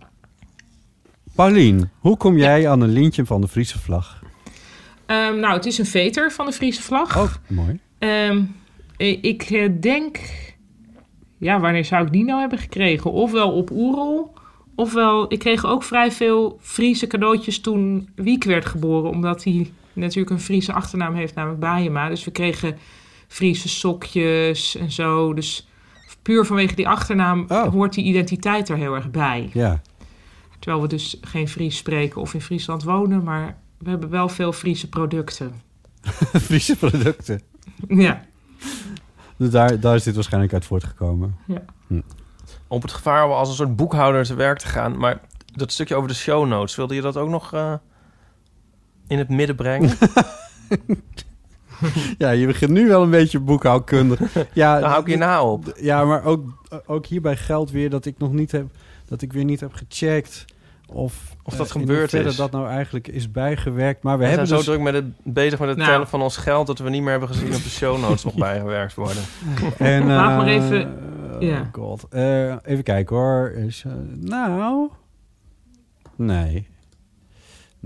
Paulien, 1.35 1.91
hoe 1.99 2.17
kom 2.17 2.37
jij 2.37 2.69
aan 2.69 2.81
een 2.81 2.93
lintje 2.93 3.27
van 3.27 3.41
de 3.41 3.49
Friese 3.49 3.79
vlag? 3.79 4.23
Ehm, 5.07 5.39
nou, 5.39 5.55
het 5.55 5.67
is 5.67 5.79
een 5.79 5.87
veter 5.87 6.33
van 6.33 6.47
de 6.47 6.53
Friese 6.53 6.83
vlag. 6.83 7.17
Oh, 7.17 7.33
mooi. 7.49 7.79
Ehm, 7.99 8.43
eh, 8.97 9.19
ik 9.23 9.43
eh, 9.43 9.69
denk... 9.81 10.19
Ja, 11.39 11.61
wanneer 11.61 11.85
zou 11.85 12.07
ik 12.07 12.13
die 12.13 12.25
nou 12.25 12.41
hebben 12.41 12.59
gekregen? 12.59 13.13
Ofwel 13.13 13.53
op 13.53 13.71
Oerol... 13.71 14.33
Ofwel, 14.77 15.33
ik 15.33 15.39
kreeg 15.39 15.67
ook 15.67 15.83
vrij 15.83 16.13
veel 16.13 16.59
Friese 16.61 17.07
cadeautjes 17.07 17.61
toen 17.61 18.09
Wiek 18.15 18.45
werd 18.45 18.67
geboren. 18.67 19.11
Omdat 19.11 19.45
hij 19.45 19.71
natuurlijk 19.93 20.31
een 20.31 20.41
Friese 20.41 20.73
achternaam 20.73 21.15
heeft, 21.15 21.35
namelijk 21.35 21.61
Baaiema. 21.61 22.09
Dus 22.09 22.25
we 22.25 22.31
kregen 22.31 22.79
Friese 23.29 23.69
sokjes 23.69 24.77
en 24.77 24.91
zo. 24.91 25.35
Dus 25.35 25.69
puur 26.25 26.45
vanwege 26.47 26.75
die 26.75 26.89
achternaam 26.89 27.45
Oh. 27.49 27.69
hoort 27.73 27.93
die 27.95 28.05
identiteit 28.05 28.69
er 28.69 28.77
heel 28.77 28.95
erg 28.95 29.11
bij. 29.11 29.51
Ja. 29.53 29.81
Terwijl 30.59 30.83
we 30.83 30.89
dus 30.89 31.19
geen 31.21 31.49
Fries 31.49 31.77
spreken 31.77 32.21
of 32.21 32.35
in 32.35 32.41
Friesland 32.41 32.83
wonen. 32.83 33.23
Maar 33.23 33.57
we 33.79 33.91
hebben 33.91 34.11
wel 34.11 34.29
veel 34.29 34.53
Friese 34.53 34.89
producten. 34.89 35.53
Friese 36.49 36.77
producten. 36.77 37.41
Ja. 37.89 38.25
Dus 39.37 39.51
daar, 39.51 39.81
daar 39.81 39.95
is 39.95 40.03
dit 40.03 40.15
waarschijnlijk 40.15 40.53
uit 40.53 40.65
voortgekomen. 40.65 41.37
Op 42.69 42.83
het 42.83 42.93
gevaar 42.93 43.25
om 43.25 43.31
als 43.31 43.49
een 43.49 43.55
soort 43.55 43.77
boekhouder 43.77 44.25
te 44.25 44.35
werk 44.35 44.59
te 44.59 44.67
gaan. 44.67 44.99
Maar 44.99 45.21
dat 45.53 45.73
stukje 45.73 45.95
over 45.95 46.09
de 46.09 46.15
show 46.15 46.47
notes, 46.47 46.77
wilde 46.77 46.95
je 46.95 47.01
dat 47.01 47.17
ook 47.17 47.29
nog 47.29 47.53
eh, 47.53 47.75
in 49.07 49.19
het 49.19 49.29
midden 49.29 49.57
brengen? 49.57 49.97
Ja, 52.18 52.31
je 52.31 52.47
begint 52.47 52.70
nu 52.70 52.88
wel 52.88 53.03
een 53.03 53.11
beetje 53.11 53.40
boekhoudkundig. 53.40 54.20
Ja, 54.53 54.81
hou 54.81 55.01
ik 55.01 55.09
je 55.09 55.16
na 55.16 55.44
op. 55.44 55.73
Ja, 55.81 56.05
maar 56.05 56.25
ook, 56.25 56.44
ook 56.87 57.07
hierbij 57.07 57.37
geldt 57.37 57.70
weer 57.70 57.90
dat 57.90 58.05
ik 58.05 58.18
nog 58.18 58.33
niet 58.33 58.53
heb... 58.53 58.66
dat 59.09 59.23
ik 59.23 59.33
weer 59.33 59.44
niet 59.44 59.61
heb 59.61 59.73
gecheckt 59.73 60.44
of... 60.87 61.33
Of 61.42 61.57
dat 61.57 61.68
eh, 61.68 61.75
in 61.75 61.81
gebeurd 61.81 62.12
is. 62.12 62.37
dat 62.37 62.51
nou 62.51 62.68
eigenlijk 62.68 63.09
is 63.09 63.31
bijgewerkt. 63.31 64.03
Maar 64.03 64.18
we, 64.18 64.23
We 64.23 64.29
hebben 64.29 64.47
zijn 64.47 64.59
dus... 64.59 64.68
zo 64.68 64.75
druk 64.75 64.85
met 64.85 64.94
het, 64.94 65.35
bezig 65.35 65.59
met 65.59 65.68
het 65.68 65.79
Nou. 65.79 65.90
tellen 65.90 66.09
van 66.09 66.23
ons 66.23 66.37
geld... 66.37 66.66
dat 66.66 66.79
we 66.79 66.90
niet 66.90 67.03
meer 67.03 67.11
hebben 67.11 67.29
gezien 67.29 67.49
of 67.49 67.62
de 67.62 67.68
show 67.68 68.01
notes 68.01 68.25
nog 68.25 68.35
bijgewerkt 68.49 68.94
worden. 68.94 69.23
En, 69.79 70.07
Laat 70.07 70.37
maar 70.37 70.47
eh, 70.47 70.55
even- 70.55 70.99
oh 71.35 71.42
ja. 71.42 71.68
god. 71.73 72.07
Eh, 72.11 72.57
even 72.64 72.85
kijken 72.85 73.16
hoor. 73.16 73.51
Is, 73.51 73.85
eh, 73.87 73.92
nou... 74.20 74.88
Nee. 76.16 76.68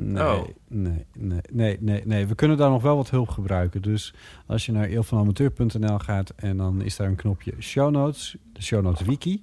Nee, 0.01 0.23
Oh. 0.23 0.45
nee, 0.69 1.05
nee, 1.19 1.41
nee, 1.51 1.77
nee, 1.81 2.03
nee. 2.05 2.27
We 2.27 2.35
kunnen 2.35 2.57
daar 2.57 2.71
nog 2.71 2.83
wel 2.83 2.97
wat 2.97 3.11
hulp 3.11 3.29
gebruiken. 3.29 3.83
Dus 3.83 4.15
als 4.47 4.67
je 4.67 4.73
naar 4.73 4.85
eelvanamateur.nl 4.85 5.99
gaat... 5.99 6.33
en 6.37 6.57
dan 6.57 6.83
is 6.83 6.97
daar 6.97 7.09
een 7.09 7.17
knopje 7.17 7.53
show 7.59 7.91
notes. 7.91 8.37
De 8.53 8.63
show 8.63 8.83
notes 8.83 9.07
wiki. 9.07 9.43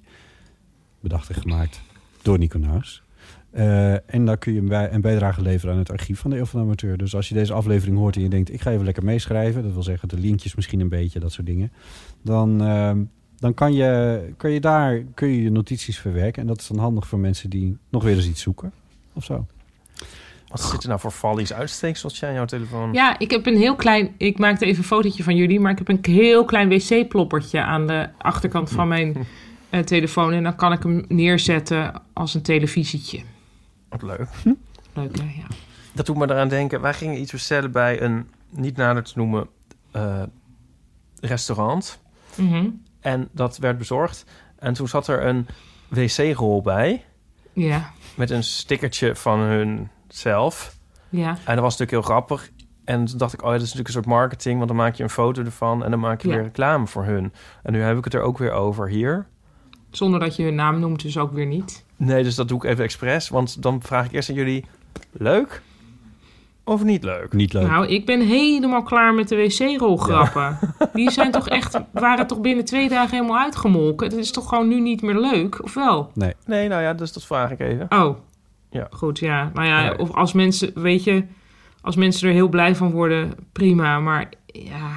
Bedacht 1.00 1.28
en 1.28 1.34
gemaakt 1.34 1.80
door 2.22 2.38
Nico 2.38 2.58
Naus. 2.58 3.02
Eh, 3.50 4.14
en 4.14 4.24
daar 4.24 4.36
kun 4.36 4.52
je 4.52 4.60
een, 4.60 4.68
bij, 4.68 4.92
een 4.92 5.00
bijdrage 5.00 5.42
leveren 5.42 5.72
aan 5.72 5.80
het 5.80 5.90
archief 5.90 6.18
van 6.18 6.30
de 6.30 6.36
Eeuw 6.36 6.44
van 6.44 6.60
de 6.60 6.66
Amateur. 6.66 6.96
Dus 6.96 7.14
als 7.14 7.28
je 7.28 7.34
deze 7.34 7.52
aflevering 7.52 7.96
hoort 7.96 8.16
en 8.16 8.22
je 8.22 8.28
denkt... 8.28 8.52
ik 8.52 8.60
ga 8.60 8.70
even 8.70 8.84
lekker 8.84 9.04
meeschrijven... 9.04 9.62
dat 9.62 9.72
wil 9.72 9.82
zeggen 9.82 10.08
de 10.08 10.18
linkjes 10.18 10.54
misschien 10.54 10.80
een 10.80 10.88
beetje, 10.88 11.20
dat 11.20 11.32
soort 11.32 11.46
dingen... 11.46 11.72
dan, 12.22 12.62
ehm, 12.62 13.04
dan 13.36 13.54
kan, 13.54 13.72
je, 13.72 14.20
kan 14.36 14.50
je 14.50 14.60
daar 14.60 15.02
kun 15.14 15.28
je, 15.28 15.42
je 15.42 15.50
notities 15.50 15.98
verwerken. 15.98 16.42
En 16.42 16.48
dat 16.48 16.60
is 16.60 16.66
dan 16.66 16.78
handig 16.78 17.06
voor 17.06 17.18
mensen 17.18 17.50
die 17.50 17.76
nog 17.88 18.02
weer 18.02 18.16
eens 18.16 18.28
iets 18.28 18.42
zoeken. 18.42 18.72
Of 19.12 19.24
zo. 19.24 19.46
Wat 20.60 20.70
zit 20.70 20.82
er 20.82 20.88
nou 20.88 21.00
voor 21.00 21.12
vallies 21.12 21.52
uitsteekseltje 21.52 22.26
aan 22.26 22.32
jouw 22.32 22.44
telefoon? 22.44 22.92
ja, 22.92 23.18
ik 23.18 23.30
heb 23.30 23.46
een 23.46 23.56
heel 23.56 23.76
klein... 23.76 24.14
Ik 24.16 24.38
maakte 24.38 24.64
even 24.64 24.78
een 24.78 24.84
fotootje 24.84 25.22
van 25.22 25.36
jullie... 25.36 25.60
maar 25.60 25.72
ik 25.72 25.78
heb 25.78 25.88
een 25.88 26.14
heel 26.14 26.44
klein 26.44 26.68
wc-ploppertje 26.68 27.60
aan 27.60 27.86
de 27.86 28.08
achterkant 28.18 28.70
van 28.70 28.88
mijn 28.88 29.16
eh, 29.70 29.80
telefoon. 29.80 30.32
En 30.32 30.42
dan 30.42 30.56
kan 30.56 30.72
ik 30.72 30.82
hem 30.82 31.04
neerzetten 31.08 32.02
als 32.12 32.34
een 32.34 32.42
televisietje. 32.42 33.22
Wat 33.88 34.02
leuk. 34.02 34.28
Leuk, 34.92 35.18
hè? 35.18 35.24
Ja. 35.24 35.46
Dat 35.92 36.06
doet 36.06 36.16
me 36.16 36.30
eraan 36.30 36.48
denken. 36.48 36.80
Wij 36.80 36.94
gingen 36.94 37.20
iets 37.20 37.32
bestellen 37.32 37.72
bij 37.72 38.02
een 38.02 38.28
niet 38.50 38.76
nader 38.76 39.02
te 39.02 39.12
noemen 39.14 39.48
eh, 39.90 40.22
restaurant. 41.20 41.98
Mhm. 42.34 42.68
En 43.00 43.28
dat 43.32 43.58
werd 43.58 43.78
bezorgd. 43.78 44.24
En 44.58 44.72
toen 44.72 44.88
zat 44.88 45.08
er 45.08 45.26
een 45.26 45.46
wc-rol 45.88 46.62
bij. 46.62 47.04
Ja, 47.52 47.92
Met 48.14 48.30
een 48.30 48.44
stickertje 48.44 49.16
van 49.16 49.40
hun 49.40 49.88
zelf. 50.08 50.76
ja. 51.08 51.28
En 51.28 51.54
dat 51.54 51.64
was 51.64 51.78
natuurlijk 51.78 51.90
heel 51.90 52.02
grappig. 52.16 52.50
En 52.84 53.04
toen 53.04 53.18
dacht 53.18 53.32
ik, 53.32 53.40
oh 53.42 53.46
ja, 53.46 53.52
dat 53.52 53.60
is 53.62 53.66
natuurlijk 53.74 53.88
een 53.88 54.02
soort 54.02 54.14
marketing. 54.18 54.56
Want 54.56 54.68
dan 54.68 54.76
maak 54.76 54.94
je 54.94 55.02
een 55.02 55.10
foto 55.10 55.42
ervan 55.42 55.84
en 55.84 55.90
dan 55.90 56.00
maak 56.00 56.20
je 56.22 56.28
Ja. 56.28 56.34
weer 56.34 56.42
reclame 56.44 56.86
voor 56.86 57.04
hun. 57.04 57.32
En 57.62 57.72
nu 57.72 57.80
heb 57.80 57.98
ik 57.98 58.04
het 58.04 58.14
er 58.14 58.20
ook 58.20 58.38
weer 58.38 58.52
over 58.52 58.88
hier. 58.88 59.26
Zonder 59.90 60.20
dat 60.20 60.36
je 60.36 60.42
hun 60.42 60.54
naam 60.54 60.80
noemt, 60.80 61.02
dus 61.02 61.18
ook 61.18 61.32
weer 61.32 61.46
niet. 61.46 61.84
Nee, 61.96 62.22
dus 62.22 62.34
dat 62.34 62.48
doe 62.48 62.58
ik 62.58 62.64
even 62.64 62.84
expres. 62.84 63.28
Want 63.28 63.62
dan 63.62 63.82
vraag 63.82 64.04
ik 64.06 64.12
eerst 64.12 64.28
aan 64.28 64.34
jullie, 64.34 64.64
leuk 65.12 65.62
of 66.64 66.84
niet 66.84 67.04
leuk? 67.04 67.32
Niet 67.32 67.52
leuk. 67.52 67.66
Nou, 67.66 67.86
ik 67.86 68.06
ben 68.06 68.20
helemaal 68.20 68.82
klaar 68.82 69.14
met 69.14 69.28
de 69.28 69.36
wc-rolgrappen. 69.36 70.58
Die 70.92 71.10
zijn 71.10 71.30
toch 71.30 71.48
echt, 71.48 71.80
waren 71.92 72.26
toch 72.26 72.40
binnen 72.40 72.64
twee 72.64 72.88
dagen 72.88 73.16
helemaal 73.16 73.38
uitgemolken. 73.42 74.06
Het 74.08 74.16
is 74.16 74.30
toch 74.30 74.48
gewoon 74.48 74.68
nu 74.68 74.80
niet 74.80 75.02
meer 75.02 75.18
leuk, 75.20 75.62
of 75.62 75.74
wel? 75.74 76.10
nee. 76.14 76.34
Nee, 76.46 76.68
nou 76.68 76.82
ja, 76.82 76.92
dus 76.94 77.12
dat 77.12 77.24
vraag 77.24 77.50
ik 77.50 77.60
even. 77.60 77.86
Oh, 77.88 78.16
Ja. 78.76 78.86
goed, 78.90 79.18
ja. 79.18 79.50
Nou 79.54 79.66
ja, 79.66 79.94
of 79.98 80.10
als 80.12 80.32
mensen, 80.32 80.80
weet 80.82 81.04
je, 81.04 81.24
als 81.80 81.96
mensen 81.96 82.28
er 82.28 82.34
heel 82.34 82.48
blij 82.48 82.74
van 82.74 82.90
worden, 82.90 83.34
prima. 83.52 84.00
Maar 84.00 84.32
ja, 84.46 84.96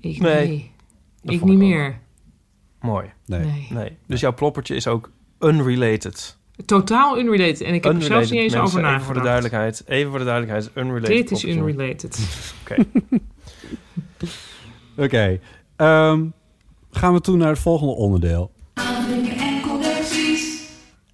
ik 0.00 0.18
Nee, 0.20 0.52
Ik 0.52 0.70
niet 1.22 1.34
ik 1.42 1.42
ook. 1.42 1.56
meer. 1.56 1.98
Mooi. 2.80 3.12
Nee. 3.26 3.40
Nee. 3.44 3.66
Nee. 3.70 3.96
Dus 4.06 4.20
jouw 4.20 4.34
ploppertje 4.34 4.74
is 4.74 4.86
ook 4.86 5.10
unrelated. 5.40 6.38
Totaal 6.64 7.18
unrelated. 7.18 7.60
En 7.60 7.74
ik 7.74 7.84
heb 7.84 7.94
er 7.94 8.02
zelfs 8.02 8.30
niet 8.30 8.40
eens 8.40 8.52
mensen, 8.54 8.60
over 8.60 8.68
Even 8.78 8.82
nagedacht. 8.82 9.04
voor 9.04 9.14
de 9.14 9.20
duidelijkheid. 9.20 9.82
Even 9.86 10.10
voor 10.10 10.18
de 10.18 10.24
duidelijkheid. 10.24 10.70
Unrelated 10.74 11.16
Dit 11.16 11.30
is 11.30 11.40
ploppertje. 11.42 11.72
unrelated. 11.72 12.18
Oké. 15.04 15.40
ehm, 15.76 16.24
gaan 16.90 17.12
we 17.12 17.20
toen 17.20 17.38
naar 17.38 17.48
het 17.48 17.58
volgende 17.58 17.92
onderdeel. 17.94 18.50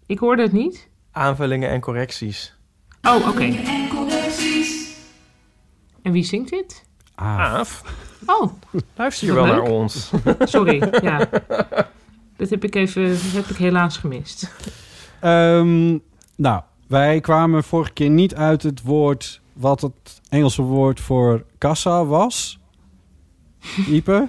Ik 0.07 0.19
hoorde 0.19 0.43
het 0.43 0.53
niet. 0.53 0.89
Aanvullingen 1.13 1.69
en 1.71 1.81
correcties. 1.81 2.55
Oh, 3.03 3.29
oké. 3.29 3.55
En 6.03 6.13
wie 6.13 6.25
zingt 6.25 6.51
dit? 6.51 6.85
Aaf, 7.15 7.83
Oh, 8.27 8.53
luister 8.97 9.27
je 9.27 9.33
wel 9.33 9.45
leuk. 9.45 9.53
naar 9.55 9.63
ons? 9.63 10.11
sorry. 10.45 10.93
ja. 11.03 11.29
Dat 12.37 12.51
heb 12.51 12.65
ik 12.65 12.75
even, 12.75 13.09
dat 13.09 13.21
heb 13.33 13.45
ik 13.45 13.57
helaas 13.57 13.97
gemist. 13.97 14.53
Ehm, 15.21 15.99
nou, 16.37 16.63
wij 16.87 17.21
kwamen 17.21 17.65
vorige 17.65 17.93
keer 17.93 18.11
niet 18.11 18.35
uit 18.35 18.63
het 18.63 18.83
woord... 18.83 19.41
wat 19.53 19.81
het 19.81 20.21
Engelse 20.29 20.63
woord 20.63 21.01
voor 21.01 21.45
kassa 21.59 22.05
was. 22.05 22.59
Ipe. 23.89 24.29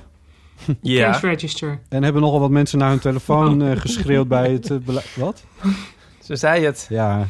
Ja. 0.81 1.11
Cash 1.11 1.21
register. 1.21 1.79
En 1.89 2.03
hebben 2.03 2.21
nogal 2.21 2.39
wat 2.39 2.49
mensen 2.49 2.79
naar 2.79 2.89
hun 2.89 2.99
telefoon 2.99 3.61
eh, 3.67 3.77
geschreeuwd 3.77 4.27
bij 4.27 4.51
het 4.51 4.85
bele- 4.85 5.03
Wat? 5.15 5.43
Ze 6.23 6.35
zei 6.35 6.65
het. 6.65 6.85
Ja, 6.89 7.25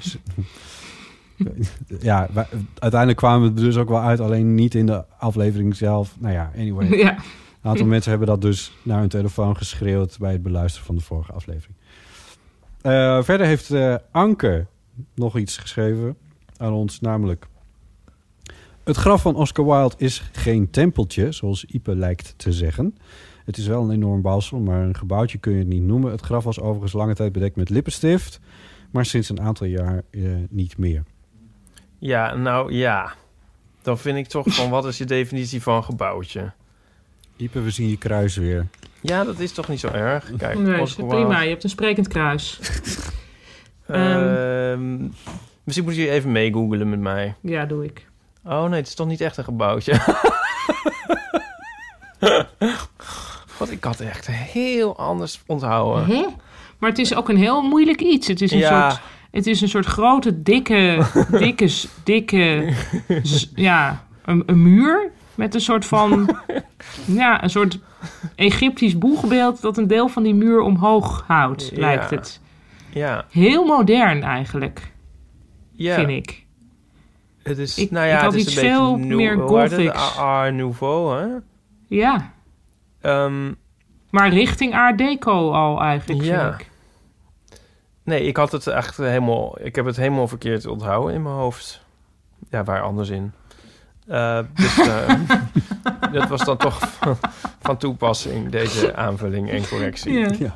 ja 1.99 2.27
wij- 2.33 2.47
uiteindelijk 2.79 3.19
kwamen 3.19 3.53
we 3.53 3.59
er 3.59 3.65
dus 3.65 3.77
ook 3.77 3.89
wel 3.89 4.01
uit, 4.01 4.19
alleen 4.19 4.55
niet 4.55 4.75
in 4.75 4.85
de 4.85 5.03
aflevering 5.17 5.75
zelf. 5.75 6.15
Nou 6.19 6.33
ja, 6.33 6.51
anyway. 6.57 6.87
Ja. 6.97 7.15
Een 7.61 7.69
aantal 7.69 7.85
mensen 7.85 8.09
hebben 8.09 8.27
dat 8.27 8.41
dus 8.41 8.77
naar 8.83 8.99
hun 8.99 9.09
telefoon 9.09 9.57
geschreeuwd 9.57 10.17
bij 10.19 10.31
het 10.31 10.43
beluisteren 10.43 10.85
van 10.85 10.95
de 10.95 11.01
vorige 11.01 11.31
aflevering. 11.31 11.77
Eh, 12.81 13.23
verder 13.23 13.47
heeft 13.47 13.71
eh, 13.71 13.95
Anke 14.11 14.65
nog 15.15 15.37
iets 15.37 15.57
geschreven 15.57 16.17
aan 16.57 16.73
ons, 16.73 16.99
namelijk... 16.99 17.47
Het 18.83 18.95
graf 18.97 19.21
van 19.21 19.35
Oscar 19.35 19.65
Wilde 19.65 19.95
is 19.97 20.29
geen 20.31 20.69
tempeltje, 20.69 21.31
zoals 21.31 21.65
Ipe 21.65 21.95
lijkt 21.95 22.33
te 22.37 22.51
zeggen. 22.51 22.97
Het 23.45 23.57
is 23.57 23.67
wel 23.67 23.83
een 23.83 23.91
enorm 23.91 24.21
bouwsel, 24.21 24.59
maar 24.59 24.81
een 24.81 24.95
gebouwtje 24.95 25.37
kun 25.37 25.51
je 25.51 25.57
het 25.59 25.67
niet 25.67 25.83
noemen. 25.83 26.11
Het 26.11 26.21
graf 26.21 26.43
was 26.43 26.59
overigens 26.59 26.93
lange 26.93 27.13
tijd 27.15 27.31
bedekt 27.31 27.55
met 27.55 27.69
lippenstift, 27.69 28.39
maar 28.93 29.05
sinds 29.05 29.29
een 29.29 29.41
aantal 29.41 29.67
jaar 29.67 30.03
eh, 30.11 30.21
niet 30.49 30.77
meer. 30.77 31.03
Ja, 31.99 32.35
nou 32.35 32.73
ja. 32.73 33.13
Dan 33.81 33.97
vind 33.97 34.17
ik 34.17 34.27
toch 34.27 34.53
van, 34.53 34.69
wat 34.69 34.85
is 34.85 34.97
je 34.97 35.05
definitie 35.05 35.61
van 35.61 35.83
gebouwtje? 35.83 36.51
Ipe, 37.35 37.61
we 37.61 37.69
zien 37.69 37.89
je 37.89 37.97
kruis 37.97 38.35
weer. 38.35 38.67
Ja, 39.01 39.23
dat 39.23 39.39
is 39.39 39.51
toch 39.51 39.67
niet 39.67 39.79
zo 39.79 39.87
erg? 39.87 40.31
Kijk, 40.37 40.59
Nee, 40.59 40.81
Oscar 40.81 41.07
prima. 41.07 41.41
Je 41.41 41.49
hebt 41.49 41.63
een 41.63 41.69
sprekend 41.69 42.07
kruis. 42.07 42.59
Ehm, 43.87 45.07
misschien 45.63 45.85
moet 45.85 45.95
je 45.95 46.09
even 46.09 46.31
meegoogelen 46.31 46.89
met 46.89 46.99
mij. 46.99 47.35
Ja, 47.41 47.65
doe 47.65 47.85
ik. 47.85 48.07
Oh 48.43 48.63
nee, 48.63 48.79
het 48.79 48.87
is 48.87 48.95
toch 48.95 49.07
niet 49.07 49.21
echt 49.21 49.37
een 49.37 49.43
gebouwtje? 49.43 49.99
Want 53.57 53.71
ik 53.71 53.83
had 53.83 53.99
echt 53.99 54.27
heel 54.27 54.97
anders 54.97 55.41
onthouden. 55.45 56.05
Hè? 56.05 56.25
Maar 56.83 56.91
het 56.91 57.01
is 57.01 57.15
ook 57.15 57.29
een 57.29 57.37
heel 57.37 57.61
moeilijk 57.61 58.01
iets. 58.01 58.27
Het 58.27 58.41
is 58.41 58.51
een, 58.51 58.57
Ja. 58.57 58.89
soort, 58.89 59.01
het 59.31 59.47
is 59.47 59.61
een 59.61 59.69
soort 59.69 59.85
grote, 59.85 60.41
dikke, 60.41 61.05
dikke, 61.31 61.69
dikke, 62.03 62.73
ja, 63.55 64.05
een, 64.25 64.43
een 64.45 64.63
muur. 64.63 65.11
Met 65.35 65.53
een 65.55 65.61
soort 65.61 65.85
van... 65.85 66.37
ja, 67.05 67.43
een 67.43 67.49
soort 67.49 67.79
Egyptisch 68.35 68.97
boegbeeld... 68.97 69.61
dat 69.61 69.77
een 69.77 69.87
deel 69.87 70.07
van 70.07 70.23
die 70.23 70.33
muur 70.35 70.59
omhoog 70.61 71.23
houdt, 71.27 71.69
Ja. 71.73 71.79
lijkt 71.79 72.09
het. 72.09 72.39
Ja, 72.89 73.25
Heel 73.29 73.65
modern 73.65 74.23
eigenlijk, 74.23 74.91
ja. 75.71 75.95
vind 75.95 76.09
ik. 76.09 76.45
Het 77.43 77.57
is, 77.57 77.77
Ik- 77.77 77.91
nou 77.91 78.07
ja, 78.07 78.15
ik 78.15 78.21
had 78.21 78.31
het 78.31 78.41
is 78.41 78.47
iets 78.47 78.55
een 78.55 78.61
veel 78.61 78.97
meer 78.97 79.37
gothics. 79.37 80.17
Art 80.17 80.53
Nouveau, 80.53 81.19
hè? 81.19 81.27
Ja, 81.87 82.31
Ehm, 83.01 83.51
maar 84.09 84.29
richting 84.29 84.73
Art 84.73 84.97
Deco 84.97 85.51
al 85.51 85.81
eigenlijk, 85.81 86.23
Ja. 86.23 86.49
vind 86.49 86.61
ik. 86.61 86.71
Nee, 88.03 88.21
ik 88.21 88.37
had 88.37 88.51
het 88.51 88.67
echt 88.67 88.97
helemaal... 88.97 89.57
Ik 89.61 89.75
heb 89.75 89.85
het 89.85 89.95
helemaal 89.95 90.27
verkeerd 90.27 90.65
onthouden 90.65 91.13
in 91.15 91.21
mijn 91.21 91.35
hoofd. 91.35 91.81
Ja, 92.49 92.63
waar 92.63 92.81
anders 92.81 93.09
in. 93.09 93.31
Eh, 94.07 94.39
dus 94.55 94.79
eh, 94.79 95.15
dat 96.13 96.29
was 96.29 96.45
dan 96.45 96.57
toch 96.57 96.79
van, 96.79 97.17
van 97.59 97.77
toepassing, 97.77 98.49
deze 98.49 98.95
aanvulling 98.95 99.49
en 99.49 99.67
correctie. 99.67 100.13
Ja, 100.19 100.29
Ja. 100.39 100.53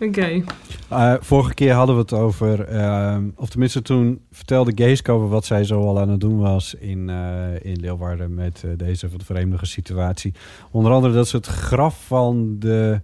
oké. 0.00 0.42
Eh, 0.88 1.14
vorige 1.20 1.54
keer 1.54 1.72
hadden 1.72 1.94
we 1.94 2.00
het 2.00 2.12
over, 2.12 2.64
ehm, 2.64 3.24
of 3.36 3.48
tenminste 3.48 3.82
toen 3.82 4.20
vertelde 4.32 4.72
Geeske 4.74 5.12
over 5.12 5.28
wat 5.28 5.44
zij 5.44 5.64
zo 5.64 5.80
al 5.80 6.00
aan 6.00 6.08
het 6.08 6.20
doen 6.20 6.38
was 6.38 6.74
in, 6.74 7.10
eh, 7.10 7.64
in 7.64 7.80
Leeuwarden 7.80 8.34
met 8.34 8.62
eh, 8.64 8.70
deze 8.76 9.08
wat 9.08 9.22
vreemdige 9.22 9.66
situatie. 9.66 10.34
Onder 10.70 10.92
andere 10.92 11.14
dat 11.14 11.28
ze 11.28 11.36
het 11.36 11.46
graf 11.46 12.06
van 12.06 12.56
de, 12.58 13.00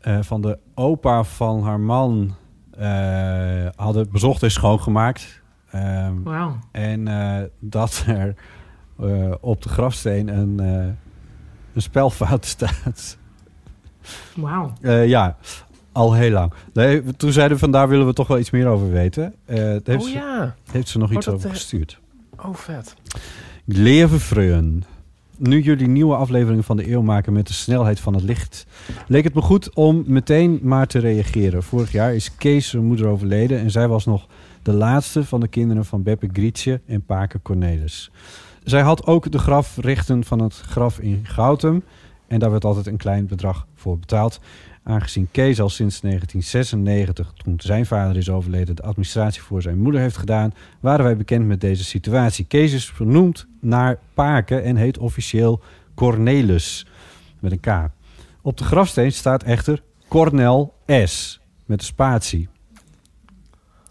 eh, 0.00 0.18
van 0.22 0.40
de 0.40 0.58
opa 0.74 1.24
van 1.24 1.62
haar 1.62 1.80
man 1.80 2.34
eh, 2.78 3.66
hadden 3.76 4.10
bezocht 4.10 4.42
en 4.42 4.50
schoongemaakt. 4.50 5.42
Ehm, 5.70 6.22
Wauw. 6.22 6.56
en 6.72 7.08
eh, 7.08 7.42
dat 7.60 8.04
er 8.06 8.34
eh, 9.00 9.32
op 9.40 9.62
de 9.62 9.68
grafsteen 9.68 10.28
een, 10.28 10.60
eh, 10.60 10.86
een 11.74 11.82
spelfout 11.82 12.44
staat. 12.56 13.18
Wauw. 14.36 14.72
Eh, 14.80 15.06
ja, 15.08 15.36
al 15.92 16.14
heel 16.14 16.30
lang. 16.30 16.52
Nee, 16.72 17.02
toen 17.16 17.32
zeiden 17.32 17.54
we 17.56 17.62
van 17.62 17.70
daar 17.72 17.88
willen 17.88 18.06
we 18.06 18.12
toch 18.12 18.26
wel 18.26 18.38
iets 18.38 18.50
meer 18.50 18.66
over 18.66 18.90
weten. 18.90 19.34
Eh, 19.44 19.56
heeft, 19.58 19.88
Oh 19.88 20.00
ze, 20.00 20.10
ja, 20.12 20.54
heeft 20.72 20.88
ze 20.88 20.98
nog 20.98 21.10
Oh, 21.10 21.16
iets 21.16 21.28
over 21.28 21.48
eh, 21.48 21.54
gestuurd. 21.54 22.00
oh 22.44 22.54
vet. 22.54 22.94
Leven 23.64 24.20
vreun. 24.20 24.84
Nu 25.40 25.60
jullie 25.60 25.88
nieuwe 25.88 26.14
afleveringen 26.14 26.64
van 26.64 26.76
de 26.76 26.90
eeuw 26.90 27.02
maken 27.02 27.32
met 27.32 27.46
de 27.46 27.52
snelheid 27.52 28.00
van 28.00 28.14
het 28.14 28.22
licht, 28.22 28.66
leek 29.06 29.24
het 29.24 29.34
me 29.34 29.40
goed 29.40 29.74
om 29.74 30.04
meteen 30.06 30.60
maar 30.62 30.86
te 30.86 30.98
reageren. 30.98 31.62
Vorig 31.62 31.92
jaar 31.92 32.14
is 32.14 32.34
Kees 32.34 32.68
zijn 32.68 32.84
moeder 32.84 33.06
overleden 33.06 33.58
en 33.58 33.70
zij 33.70 33.88
was 33.88 34.04
nog 34.04 34.26
de 34.62 34.72
laatste 34.72 35.24
van 35.24 35.40
de 35.40 35.48
kinderen 35.48 35.84
van 35.84 36.02
Beppe 36.02 36.28
Grietje 36.32 36.80
en 36.86 37.02
Pake 37.02 37.42
Cornelis. 37.42 38.10
Zij 38.64 38.80
had 38.80 39.06
ook 39.06 39.32
de 39.32 39.38
grafrechten 39.38 40.24
van 40.24 40.38
het 40.38 40.54
graf 40.54 40.98
in 40.98 41.20
Goutum 41.22 41.82
en 42.26 42.38
daar 42.38 42.50
werd 42.50 42.64
altijd 42.64 42.86
een 42.86 42.96
klein 42.96 43.26
bedrag 43.26 43.66
voor 43.74 43.98
betaald. 43.98 44.40
Aangezien 44.88 45.28
Kees 45.30 45.60
al 45.60 45.68
sinds 45.68 46.00
1996, 46.00 47.32
toen 47.42 47.54
zijn 47.60 47.86
vader 47.86 48.16
is 48.16 48.30
overleden, 48.30 48.76
de 48.76 48.82
administratie 48.82 49.42
voor 49.42 49.62
zijn 49.62 49.78
moeder 49.78 50.00
heeft 50.00 50.16
gedaan, 50.16 50.54
waren 50.80 51.04
wij 51.04 51.16
bekend 51.16 51.46
met 51.46 51.60
deze 51.60 51.84
situatie. 51.84 52.44
Kees 52.44 52.72
is 52.72 52.86
vernoemd 52.86 53.46
naar 53.60 53.98
Paken 54.14 54.62
en 54.64 54.76
heet 54.76 54.98
officieel 54.98 55.60
Cornelis 55.94 56.86
met 57.38 57.52
een 57.52 57.60
K. 57.60 57.90
Op 58.42 58.56
de 58.56 58.64
grafsteen 58.64 59.12
staat 59.12 59.42
echter 59.42 59.82
Cornel 60.08 60.74
S 61.04 61.40
met 61.66 61.80
een 61.80 61.86
spatie. 61.86 62.48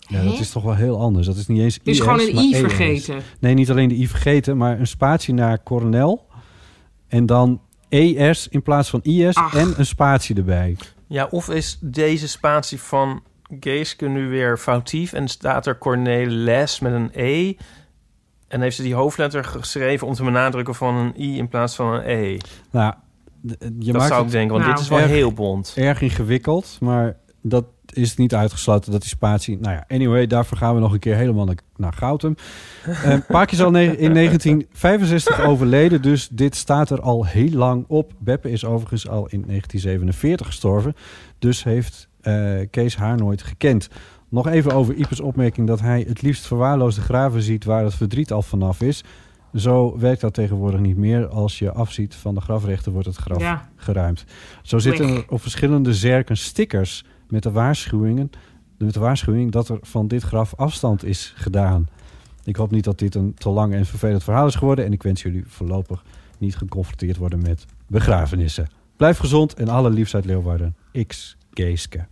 Ja, 0.07 0.23
dat 0.23 0.39
is 0.39 0.51
toch 0.51 0.63
wel 0.63 0.75
heel 0.75 0.99
anders. 0.99 1.27
Dat 1.27 1.35
is 1.35 1.47
niet 1.47 1.61
eens 1.61 1.79
Dus 1.83 1.97
IS, 1.97 2.03
gewoon 2.03 2.19
een 2.19 2.37
i 2.37 2.53
ES. 2.53 2.59
vergeten. 2.59 3.21
Nee, 3.39 3.53
niet 3.53 3.69
alleen 3.71 3.89
de 3.89 3.95
i 3.95 4.07
vergeten, 4.07 4.57
maar 4.57 4.79
een 4.79 4.87
spatie 4.87 5.33
naar 5.33 5.63
Cornel 5.63 6.25
en 7.07 7.25
dan 7.25 7.61
ES 7.89 8.47
in 8.47 8.61
plaats 8.61 8.89
van 8.89 8.99
IS 9.03 9.35
Ach. 9.35 9.55
en 9.55 9.73
een 9.77 9.85
spatie 9.85 10.35
erbij. 10.35 10.77
Ja, 11.07 11.27
of 11.31 11.49
is 11.49 11.77
deze 11.81 12.27
spatie 12.27 12.79
van 12.81 13.23
Geeske 13.59 14.07
nu 14.07 14.27
weer 14.29 14.57
foutief 14.57 15.13
en 15.13 15.27
staat 15.27 15.65
er 15.65 15.77
Cornelis 15.77 16.79
met 16.79 16.93
een 16.93 17.09
E 17.13 17.53
en 18.47 18.61
heeft 18.61 18.75
ze 18.75 18.81
die 18.83 18.93
hoofdletter 18.95 19.43
geschreven 19.43 20.07
om 20.07 20.13
te 20.13 20.23
benadrukken 20.23 20.75
van 20.75 20.95
een 20.95 21.13
I 21.21 21.37
in 21.37 21.47
plaats 21.47 21.75
van 21.75 21.93
een 21.93 22.01
E? 22.09 22.37
Nou, 22.71 22.93
je 23.41 23.57
dat 23.79 23.93
maakt 23.93 24.07
zou 24.07 24.25
ik 24.25 24.31
denken, 24.31 24.51
want 24.51 24.61
Nou, 24.63 24.75
dit 24.75 24.83
is 24.83 24.89
wel 24.89 24.99
erg- 24.99 25.09
heel 25.09 25.33
bond. 25.33 25.73
erg 25.75 26.01
ingewikkeld, 26.01 26.77
maar 26.79 27.15
dat 27.41 27.65
is 27.97 28.15
niet 28.15 28.35
uitgesloten 28.35 28.91
dat 28.91 29.01
die 29.01 29.09
spatie... 29.09 29.57
Nou 29.59 29.73
ja, 29.75 29.85
anyway, 29.87 30.27
daarvoor 30.27 30.57
gaan 30.57 30.73
we 30.75 30.79
nog 30.79 30.93
een 30.93 30.99
keer 30.99 31.15
helemaal 31.15 31.45
naar, 31.45 31.57
naar 31.75 31.93
Goutum. 31.93 32.35
Uh, 32.87 33.17
Paak 33.27 33.51
is 33.51 33.61
al 33.61 33.75
in 33.75 34.13
1965 34.13 35.41
overleden, 35.41 36.01
dus 36.01 36.27
dit 36.31 36.55
staat 36.55 36.89
er 36.89 37.01
al 37.01 37.25
heel 37.25 37.49
lang 37.51 37.85
op. 37.87 38.13
Beppe 38.19 38.51
is 38.51 38.65
overigens 38.65 39.07
al 39.07 39.27
in 39.27 39.43
1947 39.47 40.45
gestorven, 40.45 40.95
dus 41.39 41.63
heeft 41.63 42.07
eh, 42.21 42.53
Kees 42.71 42.95
haar 42.95 43.17
nooit 43.17 43.43
gekend. 43.43 43.89
Nog 44.29 44.47
even 44.47 44.71
over 44.71 44.95
Ipers 44.95 45.19
opmerking 45.19 45.67
dat 45.67 45.79
hij 45.79 46.05
het 46.07 46.21
liefst 46.21 46.47
verwaarloosde 46.47 47.01
graven 47.01 47.41
ziet 47.41 47.65
waar 47.65 47.83
het 47.83 47.95
verdriet 47.95 48.31
al 48.31 48.41
vanaf 48.41 48.81
is. 48.81 49.03
Zo 49.55 49.97
werkt 49.99 50.21
dat 50.21 50.33
tegenwoordig 50.33 50.79
niet 50.79 50.97
meer. 50.97 51.27
Als 51.27 51.59
je 51.59 51.71
afziet 51.71 52.15
van 52.15 52.35
de 52.35 52.41
grafrechten 52.41 52.91
wordt 52.91 53.07
het 53.07 53.15
graf 53.15 53.39
Ja. 53.41 53.69
geruimd. 53.75 54.25
Zo 54.61 54.77
zitten 54.79 55.07
er 55.09 55.23
op 55.29 55.41
verschillende 55.41 55.93
zerken 55.93 56.37
stickers 56.37 57.05
met 57.29 57.43
de 57.43 57.51
waarschuwingen, 57.51 58.29
met 58.77 58.93
de 58.93 58.99
waarschuwing 58.99 59.51
dat 59.51 59.69
er 59.69 59.77
van 59.81 60.07
dit 60.07 60.23
graf 60.23 60.55
afstand 60.55 61.03
is 61.03 61.33
gedaan. 61.35 61.87
Ik 62.43 62.55
hoop 62.55 62.71
niet 62.71 62.83
dat 62.83 62.99
dit 62.99 63.15
een 63.15 63.33
te 63.33 63.49
lang 63.49 63.73
en 63.73 63.85
vervelend 63.85 64.23
verhaal 64.23 64.47
is 64.47 64.55
geworden 64.55 64.85
en 64.85 64.93
ik 64.93 65.03
wens 65.03 65.21
jullie 65.21 65.43
voorlopig 65.47 66.03
niet 66.37 66.55
geconfronteerd 66.57 67.17
worden 67.17 67.41
met 67.41 67.65
begrafenissen. 67.87 68.67
Blijf 68.95 69.17
gezond 69.17 69.53
en 69.53 69.67
alle 69.67 69.89
liefst 69.89 70.13
uit 70.13 70.25
Leeuwarden. 70.25 70.75
X 71.07 71.37
Geeske. 71.53 72.05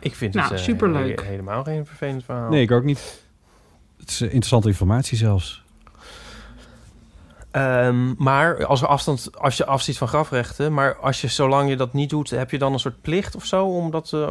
Ik 0.00 0.14
vind 0.14 0.34
Nou, 0.34 0.48
het 0.48 0.58
eh, 0.58 0.64
superleuk. 0.64 1.20
he- 1.20 1.26
helemaal 1.26 1.64
geen 1.64 1.86
vervelend 1.86 2.24
verhaal. 2.24 2.50
Nee, 2.50 2.62
ik 2.62 2.70
ook 2.70 2.84
niet. 2.84 3.22
Het 3.96 4.10
is 4.10 4.20
eh, 4.20 4.26
interessante 4.26 4.68
informatie 4.68 5.16
zelfs. 5.18 5.63
Ehm, 7.54 8.14
maar 8.16 8.66
als, 8.66 8.82
er 8.82 8.88
afstand, 8.88 9.30
als 9.38 9.56
je 9.56 9.66
afziet 9.66 9.98
van 9.98 10.08
grafrechten, 10.08 10.74
maar 10.74 10.96
als 10.96 11.20
je 11.20 11.28
zolang 11.28 11.68
je 11.68 11.76
dat 11.76 11.92
niet 11.92 12.10
doet, 12.10 12.30
heb 12.30 12.50
je 12.50 12.58
dan 12.58 12.72
een 12.72 12.78
soort 12.78 13.00
plicht 13.00 13.36
of 13.36 13.44
zo 13.44 13.64
om 13.66 13.90
dat 13.90 14.12
eh, 14.12 14.30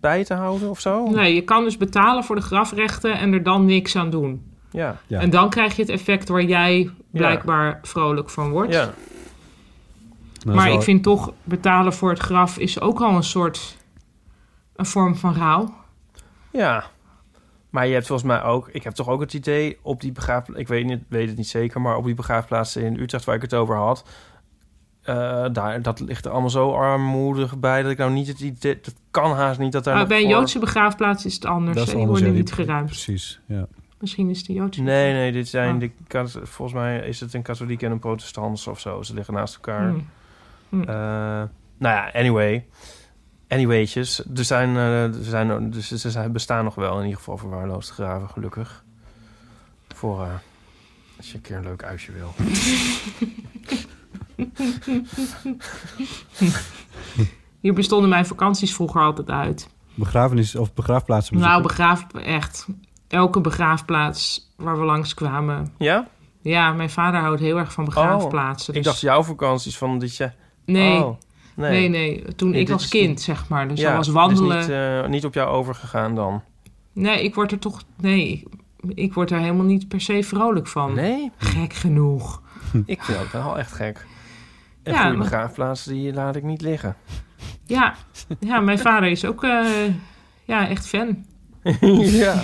bij 0.00 0.24
te 0.24 0.34
houden 0.34 0.70
of 0.70 0.80
zo? 0.80 1.06
Nee, 1.06 1.34
je 1.34 1.40
kan 1.40 1.64
dus 1.64 1.76
betalen 1.76 2.24
voor 2.24 2.36
de 2.36 2.42
grafrechten 2.42 3.18
en 3.18 3.32
er 3.32 3.42
dan 3.42 3.64
niks 3.64 3.96
aan 3.96 4.10
doen. 4.10 4.52
Ja, 4.70 4.96
Ja. 5.06 5.20
En 5.20 5.30
dan 5.30 5.50
krijg 5.50 5.76
je 5.76 5.82
het 5.82 5.90
effect 5.90 6.28
waar 6.28 6.42
jij 6.42 6.90
blijkbaar 7.10 7.78
vrolijk 7.82 8.30
van 8.30 8.50
wordt. 8.50 8.72
ja. 8.72 8.90
Nou, 10.44 10.56
maar 10.56 10.70
ik 10.70 10.82
vind 10.82 11.02
toch 11.02 11.32
betalen 11.44 11.92
voor 11.92 12.10
het 12.10 12.18
graf 12.18 12.58
is 12.58 12.80
ook 12.80 13.00
al 13.00 13.16
een 13.16 13.22
soort 13.22 13.76
een 14.76 14.86
vorm 14.86 15.16
van 15.16 15.34
rouw. 15.34 15.74
ja. 16.50 16.84
Maar 17.76 17.86
je 17.86 17.92
hebt 17.92 18.06
volgens 18.06 18.28
mij 18.28 18.42
ook, 18.42 18.68
ik 18.72 18.82
heb 18.84 18.92
toch 18.92 19.08
ook 19.08 19.20
het 19.20 19.34
idee 19.34 19.78
op 19.82 20.00
die 20.00 20.12
begraafplaats, 20.12 20.60
ik 20.60 20.68
weet, 20.68 20.84
niet, 20.84 21.00
weet 21.08 21.28
het 21.28 21.36
niet 21.36 21.48
zeker, 21.48 21.80
maar 21.80 21.96
op 21.96 22.04
die 22.04 22.14
begraafplaatsen 22.14 22.82
in 22.82 23.00
Utrecht 23.00 23.24
waar 23.24 23.34
ik 23.34 23.42
het 23.42 23.54
over 23.54 23.76
had, 23.76 24.04
eh, 25.02 25.44
daar, 25.52 25.82
dat 25.82 26.00
ligt 26.00 26.24
er 26.24 26.30
allemaal 26.30 26.50
zo 26.50 26.70
armoedig 26.72 27.58
bij 27.58 27.82
dat 27.82 27.90
ik 27.90 27.98
nou 27.98 28.10
niet 28.12 28.26
het 28.26 28.40
idee, 28.40 28.78
dat 28.82 28.94
kan 29.10 29.32
haast 29.32 29.58
niet 29.58 29.72
dat 29.72 29.84
daar 29.84 29.94
Maar 29.96 30.06
bij 30.06 30.16
een 30.18 30.22
voor- 30.24 30.32
Joodse 30.32 30.58
begraafplaats 30.58 31.24
is 31.26 31.34
het 31.34 31.44
anders. 31.44 31.76
dat 31.76 31.86
is? 31.86 31.94
Die 31.94 32.06
worden 32.06 32.26
ja, 32.26 32.32
niet 32.32 32.52
geruimd. 32.52 32.86
Precies, 32.86 33.40
ja. 33.46 33.66
Misschien 34.00 34.30
is 34.30 34.38
het 34.38 34.46
de 34.46 34.52
Joodse. 34.52 34.82
Nee, 34.82 35.12
nee, 35.12 35.32
dit 35.32 35.48
zijn 35.48 35.74
Oh. 35.74 35.80
de, 35.80 35.90
kat- 36.06 36.38
volgens 36.42 36.72
mij 36.78 36.98
is 36.98 37.20
het 37.20 37.34
een 37.34 37.42
katholiek 37.42 37.82
en 37.82 37.90
een 37.90 37.98
protestants 37.98 38.66
of 38.66 38.80
zo. 38.80 39.02
Ze 39.02 39.14
liggen 39.14 39.34
naast 39.34 39.54
elkaar. 39.54 39.94
Hmm. 40.68 40.80
Eh, 40.80 40.86
nou 40.86 41.48
ja, 41.78 42.10
anyway. 42.12 42.66
Anywaytjes. 43.48 44.24
Er 44.34 44.44
zijn, 44.44 44.76
eh, 44.76 45.02
er 45.02 45.24
zijn, 45.24 45.70
dus 45.70 45.88
ze 45.88 46.10
zijn, 46.10 46.32
bestaan 46.32 46.64
nog 46.64 46.74
wel 46.74 46.96
in 46.96 47.02
ieder 47.04 47.18
geval 47.18 47.36
verwaarloosde 47.36 47.92
graven, 47.92 48.28
gelukkig. 48.28 48.84
Voor 49.94 50.22
eh, 50.22 50.28
als 51.16 51.30
je 51.30 51.34
een 51.34 51.40
keer 51.40 51.56
een 51.56 51.62
leuk 51.62 51.82
huisje 51.82 52.12
wil. 52.12 52.34
Hier 57.60 57.74
bestonden 57.74 58.08
mijn 58.08 58.26
vakanties 58.26 58.74
vroeger 58.74 59.00
altijd 59.00 59.30
uit. 59.30 59.68
Begrafenis 59.94 60.54
of 60.56 60.74
begraafplaatsen 60.74 61.38
Nou, 61.38 61.62
begraaf 61.62 62.06
echt. 62.14 62.66
Elke 63.08 63.40
begraafplaats 63.40 64.52
waar 64.56 64.78
we 64.78 64.84
langskwamen. 64.84 65.72
Ja? 65.78 66.08
Ja, 66.42 66.72
mijn 66.72 66.90
vader 66.90 67.20
houdt 67.20 67.40
heel 67.40 67.58
erg 67.58 67.72
van 67.72 67.84
begraafplaatsen. 67.84 68.74
Ik 68.74 68.82
dus- 68.82 68.92
dacht 68.92 69.00
jouw 69.00 69.22
vakanties 69.22 69.78
van 69.78 69.98
dit 69.98 70.16
jaar. 70.16 70.34
Nee, 70.64 71.04
Oh, 71.04 71.16
nee, 71.56 71.88
nee, 71.88 72.24
Toen 72.36 72.50
Nee, 72.50 72.60
ik 72.60 72.70
als 72.70 72.88
kind, 72.88 73.20
zeg 73.20 73.48
maar. 73.48 73.68
Dus 73.68 73.80
ja, 73.80 73.90
zoals 73.90 74.06
dit 74.06 74.14
wandelen. 74.14 74.58
is 74.58 74.66
niet, 74.66 74.74
eh, 74.76 75.06
niet 75.06 75.24
op 75.24 75.34
jou 75.34 75.48
overgegaan 75.48 76.14
dan. 76.14 76.42
Nee, 76.92 77.22
ik 77.24 77.34
word 77.34 77.52
er 77.52 77.58
toch... 77.58 77.82
Nee, 78.00 78.44
ik, 78.94 79.14
word 79.14 79.30
er 79.30 79.38
helemaal 79.38 79.64
niet 79.66 79.88
per 79.88 80.00
se 80.00 80.22
vrolijk 80.22 80.66
van. 80.66 80.94
Nee? 80.94 81.30
Gek 81.36 81.72
genoeg. 81.72 82.42
Ik 82.86 83.02
vind 83.02 83.18
het 83.18 83.32
wel 83.32 83.58
echt 83.58 83.72
gek. 83.72 84.06
Een 84.82 84.92
Ja, 84.92 85.02
goede 85.02 85.18
begraafplaats, 85.18 85.84
die 85.84 86.12
laat 86.12 86.36
ik 86.36 86.42
niet 86.42 86.60
liggen. 86.60 86.96
Ja, 87.64 87.94
ja 88.40 88.60
mijn 88.60 88.78
vader 88.78 89.08
is 89.10 89.24
ook 89.24 89.44
eh, 89.44 89.66
ja, 90.44 90.68
echt 90.68 90.86
fan. 90.86 91.24
ja, 92.20 92.42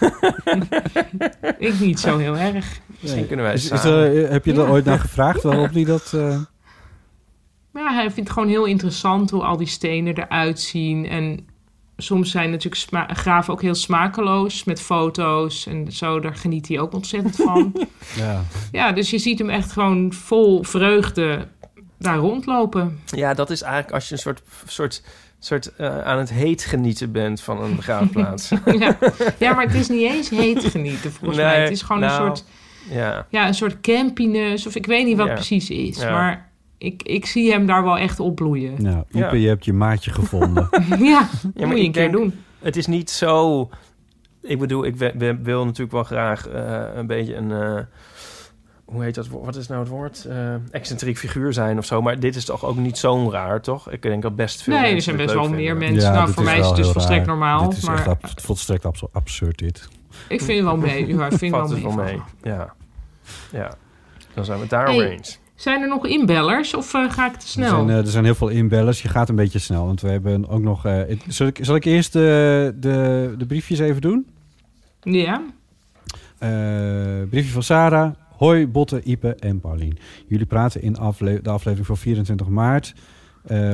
Ik 1.58 1.80
niet 1.80 2.00
zo 2.00 2.18
heel 2.18 2.36
erg. 2.36 2.80
misschien 3.00 3.26
kunnen 3.26 3.44
wij 3.44 3.54
Is, 3.54 3.70
er, 3.70 4.30
heb 4.30 4.44
je 4.44 4.52
er 4.52 4.58
Ja. 4.58 4.66
ooit 4.68 4.84
naar 4.84 4.98
gevraagd 4.98 5.42
waarom 5.42 5.68
die 5.72 5.84
dat... 5.86 6.12
eh, 6.14 6.38
Maar 7.76 7.84
ja, 7.84 7.94
hij 7.94 8.02
vindt 8.02 8.16
het 8.16 8.30
gewoon 8.30 8.48
heel 8.48 8.64
interessant 8.64 9.30
hoe 9.30 9.42
al 9.42 9.56
die 9.56 9.66
stenen 9.66 10.18
eruit 10.18 10.60
zien. 10.60 11.08
En 11.08 11.46
soms 11.96 12.30
zijn 12.30 12.50
natuurlijk 12.50 13.10
graven 13.12 13.52
ook 13.52 13.62
heel 13.62 13.74
smakeloos 13.74 14.64
met 14.64 14.80
foto's 14.80 15.66
en 15.66 15.92
zo. 15.92 16.20
Daar 16.20 16.34
geniet 16.34 16.68
hij 16.68 16.80
ook 16.80 16.92
ontzettend 16.92 17.36
van. 17.36 17.72
ja. 18.16 18.44
ja, 18.72 18.92
dus 18.92 19.10
je 19.10 19.18
ziet 19.18 19.38
hem 19.38 19.50
echt 19.50 19.72
gewoon 19.72 20.12
vol 20.12 20.62
vreugde 20.62 21.48
daar 21.98 22.16
rondlopen. 22.16 23.00
Ja, 23.06 23.34
dat 23.34 23.50
is 23.50 23.62
eigenlijk 23.62 23.94
als 23.94 24.08
je 24.08 24.14
een 24.14 24.20
soort, 24.20 24.42
soort, 24.66 25.02
soort 25.38 25.76
eh, 25.76 26.00
aan 26.00 26.18
het 26.18 26.30
heet 26.30 26.64
genieten 26.64 27.12
bent 27.12 27.40
van 27.40 27.62
een 27.62 27.76
begraafplaats. 27.76 28.48
ja. 28.78 28.98
ja, 29.38 29.54
maar 29.54 29.66
het 29.66 29.74
is 29.74 29.88
niet 29.88 30.10
eens 30.10 30.30
heet 30.30 30.64
genieten 30.64 31.12
volgens 31.12 31.38
mij. 31.40 31.52
Nee, 31.52 31.60
Het 31.62 31.72
is 31.72 31.82
gewoon 31.82 32.00
nou, 32.00 32.28
een 32.28 32.36
soort, 32.36 32.48
ja. 32.90 33.26
ja, 33.30 33.46
een 33.46 33.54
soort 33.54 33.80
campiness 33.80 34.66
of 34.66 34.74
ik 34.74 34.86
weet 34.86 35.06
niet 35.06 35.16
wat 35.16 35.26
Ja. 35.26 35.32
het 35.32 35.46
precies 35.46 35.70
is. 35.70 35.98
Ja. 35.98 36.10
Maar 36.10 36.54
ik, 36.78 37.02
ik 37.02 37.26
zie 37.26 37.52
hem 37.52 37.66
daar 37.66 37.84
wel 37.84 37.98
echt 37.98 38.20
opbloeien. 38.20 38.82
Nou, 38.82 39.02
Ja. 39.08 39.34
Je 39.34 39.48
hebt 39.48 39.64
je 39.64 39.72
maatje 39.72 40.10
gevonden. 40.10 40.68
Ja, 40.98 41.28
Ja, 41.54 41.66
moet 41.66 41.78
je 41.78 41.84
een 41.84 41.92
keer 41.92 42.12
doen. 42.12 42.34
Het 42.58 42.76
is 42.76 42.86
niet 42.86 43.10
zo... 43.10 43.68
Ik 44.42 44.58
bedoel, 44.58 44.84
ik 44.84 44.96
we- 44.96 45.12
we- 45.18 45.38
wil 45.42 45.64
natuurlijk 45.64 45.92
wel 45.92 46.04
graag 46.04 46.48
eh, 46.48 46.82
een 46.94 47.06
beetje 47.06 47.34
een... 47.34 47.50
eh, 47.52 47.78
hoe 48.84 49.02
heet 49.02 49.14
dat? 49.14 49.28
Wat 49.28 49.56
is 49.56 49.66
nou 49.68 49.80
het 49.80 49.88
woord? 49.88 50.24
Eh 50.24 50.54
excentriek 50.70 51.18
figuur 51.18 51.52
zijn 51.52 51.78
of 51.78 51.84
zo. 51.84 52.02
Maar 52.02 52.20
dit 52.20 52.36
is 52.36 52.44
toch 52.44 52.64
ook 52.64 52.76
niet 52.76 52.98
zo'n 52.98 53.30
raar, 53.30 53.60
toch? 53.60 53.90
Ik 53.90 54.02
denk 54.02 54.22
dat 54.22 54.36
best 54.36 54.62
veel 54.62 54.72
Nee, 54.74 54.82
er 54.82 54.92
mensen 54.92 55.04
zijn 55.04 55.16
dit 55.26 55.26
best 55.36 55.48
wel 55.48 55.56
meer 55.58 55.76
mensen. 55.76 56.12
nou, 56.12 56.30
voor 56.30 56.42
mij 56.44 56.58
is 56.58 56.66
het 56.66 56.76
dus 56.76 56.88
volstrekt 56.90 57.18
raar. 57.26 57.36
normaal. 57.36 57.68
Dit 57.68 57.78
is 57.78 57.84
maar 57.84 57.96
echt 57.98 58.06
ab- 58.08 58.40
volstrekt 58.40 58.84
absurd 59.12 59.58
dit. 59.58 59.88
ik 60.28 60.40
vind 60.42 60.58
het 60.58 60.66
wel 60.66 60.76
mee. 60.76 61.06
Ja, 61.06 61.26
ik 61.26 61.32
vind 61.38 61.52
wel 61.54 61.68
het 61.70 61.82
wel 61.82 61.92
mee. 61.92 62.04
mee. 62.04 62.52
Ja. 62.52 62.74
ja. 63.52 63.72
Dan 64.34 64.44
zijn 64.44 64.56
we 64.56 64.62
het 64.62 64.70
daar 64.72 64.84
Hey, 64.86 64.94
over 64.94 65.10
eens. 65.10 65.38
Zijn 65.56 65.82
er 65.82 65.88
nog 65.88 66.06
inbellers 66.06 66.74
of 66.74 66.94
eh, 66.94 67.10
ga 67.10 67.26
ik 67.26 67.32
te 67.32 67.38
Er 67.40 67.46
snel? 67.48 67.68
zijn, 67.68 67.90
eh, 67.90 67.96
er 67.96 68.06
zijn 68.06 68.24
heel 68.24 68.34
veel 68.34 68.48
inbellers. 68.48 69.02
Je 69.02 69.08
gaat 69.08 69.28
een 69.28 69.34
beetje 69.36 69.58
snel, 69.58 69.86
want 69.86 70.00
we 70.00 70.08
hebben 70.08 70.48
ook 70.48 70.62
nog... 70.62 70.84
eh, 70.86 71.00
zal, 71.28 71.46
ik, 71.46 71.58
zal 71.62 71.74
ik 71.74 71.84
eerst 71.84 72.12
de, 72.12 72.72
de, 72.80 73.34
de 73.38 73.46
briefjes 73.46 73.78
even 73.78 74.00
doen? 74.00 74.26
Ja, 75.00 75.42
briefje 77.30 77.52
van 77.52 77.62
Sarah. 77.62 78.12
Hoi, 78.36 78.66
Botte, 78.66 79.02
Ipe 79.02 79.34
en 79.34 79.60
Paulien. 79.60 79.98
Jullie 80.26 80.46
praten 80.46 80.82
in 80.82 80.98
afle- 80.98 81.40
de 81.42 81.50
aflevering 81.50 81.86
van 81.86 81.96
24 81.96 82.48
maart... 82.48 82.94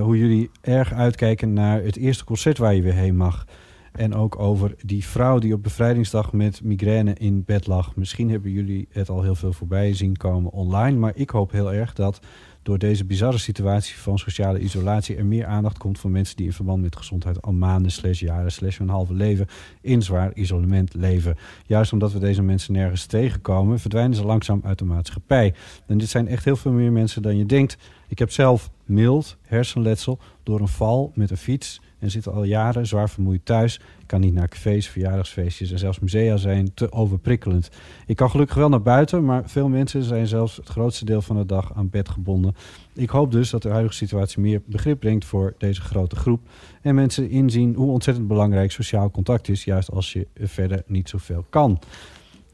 hoe 0.00 0.18
jullie 0.18 0.50
erg 0.60 0.92
uitkijken 0.92 1.52
naar 1.52 1.82
het 1.82 1.96
eerste 1.96 2.24
concert 2.24 2.58
waar 2.58 2.74
je 2.74 2.82
weer 2.82 2.92
heen 2.94 3.16
mag. 3.16 3.46
En 3.92 4.14
ook 4.14 4.38
over 4.38 4.74
die 4.84 5.04
vrouw 5.04 5.38
die 5.38 5.54
op 5.54 5.62
bevrijdingsdag 5.62 6.32
met 6.32 6.62
migraine 6.62 7.14
in 7.14 7.44
bed 7.44 7.66
lag. 7.66 7.96
Misschien 7.96 8.30
hebben 8.30 8.50
jullie 8.50 8.88
het 8.90 9.08
al 9.08 9.22
heel 9.22 9.34
veel 9.34 9.52
voorbij 9.52 9.94
zien 9.94 10.16
komen 10.16 10.52
online. 10.52 10.98
Maar 10.98 11.12
ik 11.14 11.30
hoop 11.30 11.50
heel 11.50 11.72
erg 11.72 11.92
dat 11.92 12.20
door 12.62 12.78
deze 12.78 13.04
bizarre 13.04 13.38
situatie 13.38 13.96
van 13.96 14.18
sociale 14.18 14.58
isolatie... 14.58 15.16
er 15.16 15.26
meer 15.26 15.46
aandacht 15.46 15.78
komt 15.78 15.98
voor 15.98 16.10
mensen 16.10 16.36
die 16.36 16.46
in 16.46 16.52
verband 16.52 16.82
met 16.82 16.96
gezondheid... 16.96 17.42
al 17.42 17.52
maanden, 17.52 17.90
slash 17.90 18.20
jaren, 18.20 18.52
slash 18.52 18.78
hun 18.78 18.88
halve 18.88 19.14
leven 19.14 19.46
in 19.80 20.02
zwaar 20.02 20.34
isolement 20.34 20.94
leven. 20.94 21.36
Juist 21.66 21.92
omdat 21.92 22.12
we 22.12 22.18
deze 22.18 22.42
mensen 22.42 22.72
nergens 22.72 23.06
tegenkomen... 23.06 23.78
verdwijnen 23.80 24.16
ze 24.16 24.24
langzaam 24.24 24.60
uit 24.64 24.78
de 24.78 24.84
maatschappij. 24.84 25.54
En 25.86 25.98
dit 25.98 26.08
zijn 26.08 26.28
echt 26.28 26.44
heel 26.44 26.56
veel 26.56 26.72
meer 26.72 26.92
mensen 26.92 27.22
dan 27.22 27.36
je 27.36 27.46
denkt. 27.46 27.76
Ik 28.08 28.18
heb 28.18 28.30
zelf 28.30 28.70
mild 28.84 29.36
hersenletsel 29.42 30.18
door 30.42 30.60
een 30.60 30.68
val 30.68 31.12
met 31.14 31.30
een 31.30 31.36
fiets... 31.36 31.80
en 32.02 32.10
zit 32.10 32.28
al 32.28 32.44
jaren 32.44 32.86
zwaar 32.86 33.10
vermoeid 33.10 33.44
thuis. 33.44 33.74
Ik 33.74 34.06
kan 34.06 34.20
niet 34.20 34.34
naar 34.34 34.48
cafés, 34.48 34.88
verjaardagsfeestjes 34.88 35.70
en 35.70 35.78
zelfs 35.78 35.98
musea 35.98 36.36
zijn 36.36 36.74
te 36.74 36.92
overprikkelend. 36.92 37.70
Ik 38.06 38.16
kan 38.16 38.30
gelukkig 38.30 38.56
wel 38.56 38.68
naar 38.68 38.82
buiten, 38.82 39.24
maar 39.24 39.42
veel 39.46 39.68
mensen 39.68 40.02
zijn 40.02 40.26
zelfs 40.26 40.56
het 40.56 40.68
grootste 40.68 41.04
deel 41.04 41.22
van 41.22 41.36
de 41.36 41.46
dag 41.46 41.74
aan 41.74 41.90
bed 41.90 42.08
gebonden. 42.08 42.54
Ik 42.94 43.10
hoop 43.10 43.32
dus 43.32 43.50
dat 43.50 43.62
de 43.62 43.68
huidige 43.68 43.94
situatie 43.94 44.40
meer 44.40 44.62
begrip 44.66 45.00
brengt 45.00 45.24
voor 45.24 45.54
deze 45.58 45.80
grote 45.80 46.16
groep. 46.16 46.40
En 46.80 46.94
mensen 46.94 47.30
inzien 47.30 47.74
hoe 47.74 47.90
ontzettend 47.90 48.28
belangrijk 48.28 48.72
sociaal 48.72 49.10
contact 49.10 49.48
is, 49.48 49.64
juist 49.64 49.90
als 49.90 50.12
je 50.12 50.26
verder 50.34 50.82
niet 50.86 51.08
zoveel 51.08 51.44
kan. 51.50 51.80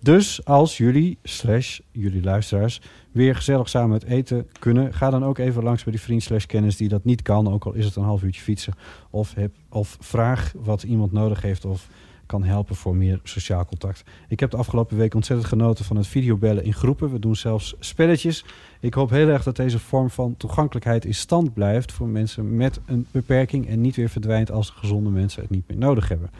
Dus 0.01 0.45
als 0.45 0.77
jullie, 0.77 1.19
slash 1.23 1.79
jullie 1.93 2.23
luisteraars, 2.23 2.81
weer 3.13 3.35
gezellig 3.35 3.69
samen 3.69 3.99
het 3.99 4.05
eten 4.05 4.47
kunnen... 4.59 4.95
ga 4.95 5.11
dan 5.11 5.25
ook 5.25 5.39
even 5.39 5.63
langs 5.63 5.83
bij 5.83 5.93
die 5.93 6.01
vriend 6.01 6.47
kennis 6.47 6.77
die 6.77 6.89
dat 6.89 7.05
niet 7.05 7.23
kan... 7.23 7.53
ook 7.53 7.65
al 7.65 7.73
is 7.73 7.85
het 7.85 7.97
een 7.97 8.03
half 8.03 8.23
uurtje 8.23 8.43
fietsen. 8.43 8.75
Of, 9.11 9.35
heb, 9.35 9.55
of 9.69 9.97
vraag 10.01 10.53
wat 10.57 10.83
iemand 10.83 11.13
nodig 11.13 11.43
heeft 11.43 11.65
of 11.65 11.89
kan 12.27 12.45
helpen 12.45 12.77
voor 12.77 12.97
meer 12.97 13.21
sociaal 13.23 13.65
contact. 13.65 14.05
Ik 14.29 14.41
heb 14.41 14.51
de 14.51 14.57
afgelopen 14.57 14.97
week 14.97 15.15
ontzettend 15.15 15.49
genoten 15.49 15.85
van 15.85 15.97
het 15.97 16.07
videobellen 16.07 16.65
in 16.65 16.75
groepen. 16.75 17.13
We 17.13 17.19
doen 17.19 17.37
zelfs 17.37 17.75
spelletjes. 17.79 18.45
Ik 18.81 18.95
hoop 18.95 19.11
heel 19.11 19.29
erg 19.29 19.43
dat 19.43 19.57
deze 19.57 19.79
vorm 19.79 20.11
van 20.11 20.35
toegankelijkheid 20.37 21.05
in 21.05 21.15
stand 21.15 21.55
blijft... 21.55 21.93
voor 21.93 22.09
mensen 22.09 22.57
met 22.57 22.81
een 22.87 23.07
beperking... 23.11 23.69
en 23.69 23.81
niet 23.81 23.97
weer 23.97 24.09
verdwijnt 24.09 24.51
als 24.51 24.71
gezonde 24.71 25.11
mensen 25.11 25.43
het 25.43 25.51
niet 25.51 25.69
meer 25.69 25.79
nodig 25.79 26.09
hebben. 26.09 26.31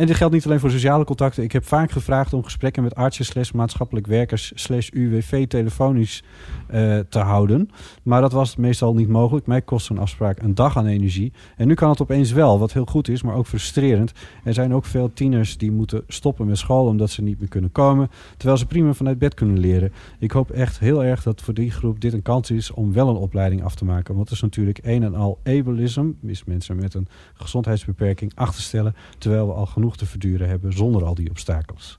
En 0.00 0.06
dit 0.06 0.16
geldt 0.16 0.34
niet 0.34 0.46
alleen 0.46 0.60
voor 0.60 0.70
sociale 0.70 1.04
contacten. 1.04 1.42
Ik 1.42 1.52
heb 1.52 1.64
vaak 1.64 1.90
gevraagd 1.90 2.32
om 2.32 2.44
gesprekken 2.44 2.82
met 2.82 2.94
artsen, 2.94 3.24
slash 3.24 3.50
maatschappelijk 3.50 4.06
werkers, 4.06 4.52
slash 4.54 4.88
UWV 4.92 5.46
telefonisch 5.46 6.22
eh, 6.66 6.98
te 6.98 7.18
houden. 7.18 7.70
Maar 8.02 8.20
dat 8.20 8.32
was 8.32 8.56
meestal 8.56 8.94
niet 8.94 9.08
mogelijk. 9.08 9.46
Mij 9.46 9.62
kost 9.62 9.86
zo'n 9.86 9.98
afspraak 9.98 10.42
een 10.42 10.54
dag 10.54 10.76
aan 10.76 10.86
energie. 10.86 11.32
En 11.56 11.66
nu 11.66 11.74
kan 11.74 11.90
het 11.90 12.02
opeens 12.02 12.32
wel, 12.32 12.58
wat 12.58 12.72
heel 12.72 12.84
goed 12.84 13.08
is, 13.08 13.22
maar 13.22 13.34
ook 13.34 13.46
frustrerend. 13.46 14.12
Er 14.44 14.54
zijn 14.54 14.74
ook 14.74 14.84
veel 14.84 15.12
tieners 15.12 15.58
die 15.58 15.72
moeten 15.72 16.04
stoppen 16.08 16.46
met 16.46 16.58
school 16.58 16.86
omdat 16.86 17.10
ze 17.10 17.22
niet 17.22 17.38
meer 17.38 17.48
kunnen 17.48 17.72
komen. 17.72 18.10
Terwijl 18.36 18.58
ze 18.58 18.66
prima 18.66 18.92
vanuit 18.92 19.18
bed 19.18 19.34
kunnen 19.34 19.58
leren. 19.58 19.92
Ik 20.18 20.30
hoop 20.30 20.50
echt 20.50 20.78
heel 20.78 21.04
erg 21.04 21.22
dat 21.22 21.40
voor 21.40 21.54
die 21.54 21.70
groep 21.70 22.00
dit 22.00 22.12
een 22.12 22.22
kans 22.22 22.50
is 22.50 22.70
om 22.70 22.92
wel 22.92 23.08
een 23.08 23.16
opleiding 23.16 23.64
af 23.64 23.74
te 23.74 23.84
maken. 23.84 24.14
Want 24.14 24.28
het 24.28 24.36
is 24.36 24.42
natuurlijk 24.42 24.78
een 24.82 25.02
en 25.02 25.14
al 25.14 25.38
ableism, 25.44 26.10
is 26.22 26.44
mensen 26.44 26.76
met 26.76 26.94
een 26.94 27.08
gezondheidsbeperking 27.34 28.32
achter 28.34 28.56
te 28.56 28.62
stellen. 28.62 28.94
Terwijl 29.18 29.46
we 29.46 29.52
al 29.52 29.66
genoeg 29.66 29.89
te 29.96 30.06
verduren 30.06 30.48
hebben 30.48 30.72
zonder 30.72 31.04
al 31.04 31.14
die 31.14 31.30
obstakels. 31.30 31.98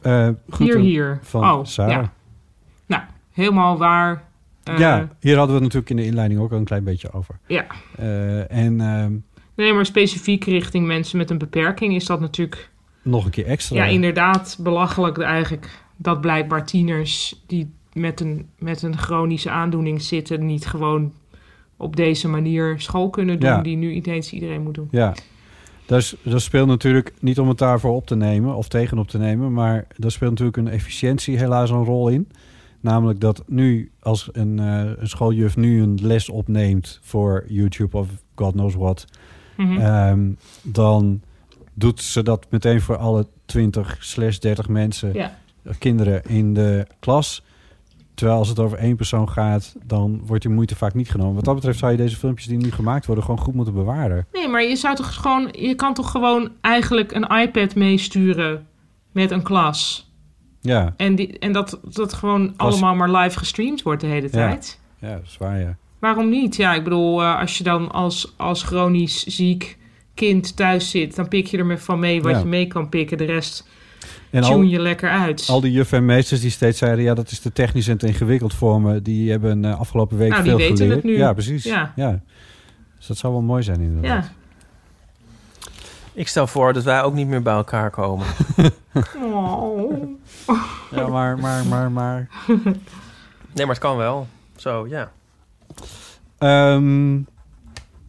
Eh, 0.00 0.28
hier, 0.58 0.78
hier. 0.78 1.18
Van 1.22 1.50
oh, 1.50 1.64
Sarah. 1.64 1.92
ja. 1.92 2.12
Nou, 2.86 3.02
helemaal 3.32 3.78
waar. 3.78 4.24
Eh, 4.62 4.78
ja, 4.78 5.08
hier 5.20 5.36
hadden 5.36 5.56
we 5.56 5.62
het 5.64 5.72
natuurlijk 5.74 5.90
in 5.90 5.96
de 5.96 6.04
inleiding 6.04 6.40
ook 6.40 6.52
al 6.52 6.58
een 6.58 6.64
klein 6.64 6.84
beetje 6.84 7.12
over. 7.12 7.38
Ja. 7.46 7.66
Eh, 7.96 8.50
en 8.50 8.80
ehm, 8.80 9.12
Nee, 9.54 9.72
maar 9.72 9.86
specifiek 9.86 10.44
richting 10.44 10.86
mensen 10.86 11.18
met 11.18 11.30
een 11.30 11.38
beperking 11.38 11.94
is 11.94 12.06
dat 12.06 12.20
natuurlijk... 12.20 12.70
nog 13.02 13.24
een 13.24 13.30
keer 13.30 13.46
extra. 13.46 13.76
Ja, 13.76 13.84
inderdaad 13.84 14.56
belachelijk 14.60 15.18
eigenlijk 15.18 15.82
dat 15.96 16.20
blijkbaar 16.20 16.66
tieners 16.66 17.42
die 17.46 17.72
met 17.92 18.20
een, 18.20 18.48
met 18.58 18.82
een 18.82 18.98
chronische 18.98 19.50
aandoening 19.50 20.02
zitten... 20.02 20.46
niet 20.46 20.66
gewoon 20.66 21.12
op 21.76 21.96
deze 21.96 22.28
manier 22.28 22.80
school 22.80 23.10
kunnen 23.10 23.40
doen... 23.40 23.50
Ja. 23.50 23.62
die 23.62 23.76
nu 23.76 23.92
ineens 23.92 24.32
iedereen 24.32 24.62
moet 24.62 24.74
doen. 24.74 24.88
Ja, 24.90 25.14
dat, 25.86 26.16
dat 26.22 26.42
speelt 26.42 26.68
natuurlijk 26.68 27.12
niet 27.20 27.38
om 27.38 27.48
het 27.48 27.58
daarvoor 27.58 27.94
op 27.94 28.06
te 28.06 28.16
nemen 28.16 28.54
of 28.54 28.68
tegenop 28.68 29.08
te 29.08 29.18
nemen, 29.18 29.52
maar 29.52 29.86
daar 29.96 30.10
speelt 30.10 30.30
natuurlijk 30.30 30.56
een 30.56 30.68
efficiëntie 30.68 31.38
helaas 31.38 31.70
een 31.70 31.84
rol 31.84 32.08
in. 32.08 32.28
Namelijk 32.80 33.20
dat 33.20 33.42
nu, 33.46 33.90
als 34.00 34.28
een, 34.32 34.58
eh, 34.58 34.90
een 34.98 35.08
schooljuf 35.08 35.56
nu 35.56 35.82
een 35.82 35.98
les 36.02 36.28
opneemt 36.28 36.98
voor 37.02 37.44
YouTube 37.48 37.96
of 37.96 38.08
God 38.34 38.52
knows 38.52 38.74
what, 38.74 39.04
Mhm. 39.56 39.76
ehm, 39.80 40.30
dan 40.62 41.20
doet 41.74 42.00
ze 42.00 42.22
dat 42.22 42.46
meteen 42.50 42.80
voor 42.80 42.96
alle 42.96 43.26
20 43.44 43.96
slash 44.00 44.38
30 44.38 44.68
mensen, 44.68 45.12
Ja. 45.12 45.36
kinderen 45.78 46.22
in 46.24 46.54
de 46.54 46.86
klas. 46.98 47.44
Terwijl 48.14 48.38
als 48.38 48.48
het 48.48 48.58
over 48.58 48.78
één 48.78 48.96
persoon 48.96 49.28
gaat, 49.28 49.74
dan 49.84 50.20
wordt 50.26 50.42
die 50.42 50.52
moeite 50.52 50.76
vaak 50.76 50.94
niet 50.94 51.10
genomen. 51.10 51.34
Wat 51.34 51.44
dat 51.44 51.54
betreft 51.54 51.78
zou 51.78 51.92
je 51.92 51.98
deze 51.98 52.16
filmpjes 52.16 52.46
die 52.46 52.58
nu 52.58 52.70
gemaakt 52.70 53.06
worden 53.06 53.24
gewoon 53.24 53.40
goed 53.40 53.54
moeten 53.54 53.74
bewaren. 53.74 54.26
Nee, 54.32 54.48
maar 54.48 54.62
je 54.62 54.76
zou 54.76 54.96
toch 54.96 55.14
gewoon... 55.14 55.48
Je 55.52 55.74
kan 55.74 55.94
toch 55.94 56.10
gewoon 56.10 56.50
eigenlijk 56.60 57.12
een 57.12 57.26
iPad 57.40 57.74
meesturen 57.74 58.66
met 59.12 59.30
een 59.30 59.42
klas... 59.42 60.12
Ja, 60.60 60.94
En, 60.96 61.14
die, 61.14 61.38
en 61.38 61.52
dat 61.52 61.78
dat 61.82 62.12
gewoon 62.12 62.52
allemaal 62.56 62.94
maar 62.94 63.10
live 63.10 63.38
gestreamd 63.38 63.82
wordt 63.82 64.00
de 64.00 64.06
hele 64.06 64.30
tijd. 64.30 64.80
ja, 64.98 65.14
dat 65.14 65.24
is 65.24 65.36
waar, 65.38 65.60
ja. 65.60 65.76
Waarom 65.98 66.28
niet? 66.28 66.56
Ja, 66.56 66.74
ik 66.74 66.84
bedoel, 66.84 67.22
eh, 67.22 67.40
als 67.40 67.58
je 67.58 67.64
dan 67.64 67.90
als, 67.90 68.34
als 68.36 68.62
chronisch 68.62 69.24
ziek 69.26 69.78
kind 70.14 70.56
thuis 70.56 70.90
zit... 70.90 71.16
dan 71.16 71.28
pik 71.28 71.46
je 71.46 71.58
er 71.58 71.78
van 71.78 71.98
mee 71.98 72.22
wat 72.22 72.32
Ja. 72.32 72.38
je 72.38 72.44
mee 72.44 72.66
kan 72.66 72.88
pikken. 72.88 73.18
De 73.18 73.24
rest 73.24 73.68
En 74.30 74.42
tune 74.42 74.54
al, 74.54 74.62
je 74.62 74.80
lekker 74.80 75.10
uit. 75.10 75.46
al 75.48 75.60
die 75.60 75.72
juffen 75.72 75.98
en 75.98 76.04
meesters 76.04 76.40
die 76.40 76.50
steeds 76.50 76.78
zeiden... 76.78 77.04
ja, 77.04 77.14
dat 77.14 77.30
is 77.30 77.38
te 77.38 77.52
technisch 77.52 77.88
en 77.88 77.98
te 77.98 78.06
ingewikkeld 78.06 78.54
voor 78.54 78.80
me... 78.80 79.02
die 79.02 79.30
hebben 79.30 79.64
eh, 79.64 79.78
afgelopen 79.80 80.16
week 80.16 80.30
Nou, 80.30 80.42
die 80.42 80.50
veel 80.50 80.60
weten 80.60 80.76
geleerd. 80.76 80.94
het 80.94 81.04
nu. 81.04 81.16
Ja, 81.16 81.32
precies. 81.32 81.64
Ja. 81.64 81.92
Ja. 81.96 82.20
Dus 82.96 83.06
dat 83.06 83.16
zou 83.16 83.32
wel 83.32 83.42
mooi 83.42 83.62
zijn 83.62 83.80
inderdaad. 83.80 84.24
ja. 84.24 84.30
Ik 86.12 86.28
stel 86.28 86.46
voor 86.46 86.72
dat 86.72 86.82
wij 86.84 87.02
ook 87.02 87.14
niet 87.14 87.26
meer 87.26 87.42
bij 87.42 87.54
elkaar 87.54 87.90
komen. 87.90 88.26
Oh. 89.22 89.92
Ja, 90.90 91.06
maar, 91.08 91.38
maar, 91.38 91.66
maar, 91.66 91.90
maar... 91.90 92.28
Nee, 92.46 93.66
maar 93.66 93.74
het 93.74 93.78
kan 93.78 93.96
wel. 93.96 94.26
Zo, 94.56 94.86
ja. 94.88 95.12
Ehm, 96.38 97.14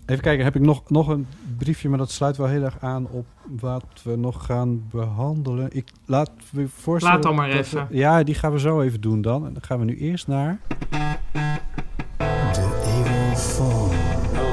even 0.05 0.23
kijken, 0.23 0.43
heb 0.45 0.55
ik 0.55 0.61
nog, 0.61 0.89
nog 0.89 1.07
een 1.07 1.27
briefje, 1.57 1.89
maar 1.89 1.97
dat 1.97 2.11
sluit 2.11 2.37
wel 2.37 2.47
heel 2.47 2.63
erg 2.63 2.77
aan 2.79 3.07
op 3.07 3.25
wat 3.59 3.85
we 4.03 4.15
nog 4.15 4.45
gaan 4.45 4.83
behandelen. 4.91 5.67
Ik 5.71 5.89
laat 6.05 6.31
me 6.51 6.67
voorstellen... 6.67 7.15
Laat 7.15 7.23
dan 7.25 7.35
maar 7.35 7.49
even. 7.49 7.87
we- 7.89 7.97
ja, 7.97 8.23
die 8.23 8.35
gaan 8.35 8.51
we 8.51 8.59
zo 8.59 8.81
even 8.81 9.01
doen 9.01 9.21
dan. 9.21 9.45
En 9.45 9.53
dan 9.53 9.63
gaan 9.63 9.79
we 9.79 9.85
nu 9.85 9.97
eerst 9.97 10.27
naar... 10.27 10.59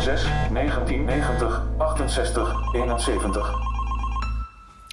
06 0.01 0.23
1990 0.53 1.63
68 1.79 2.75
71. 2.75 3.72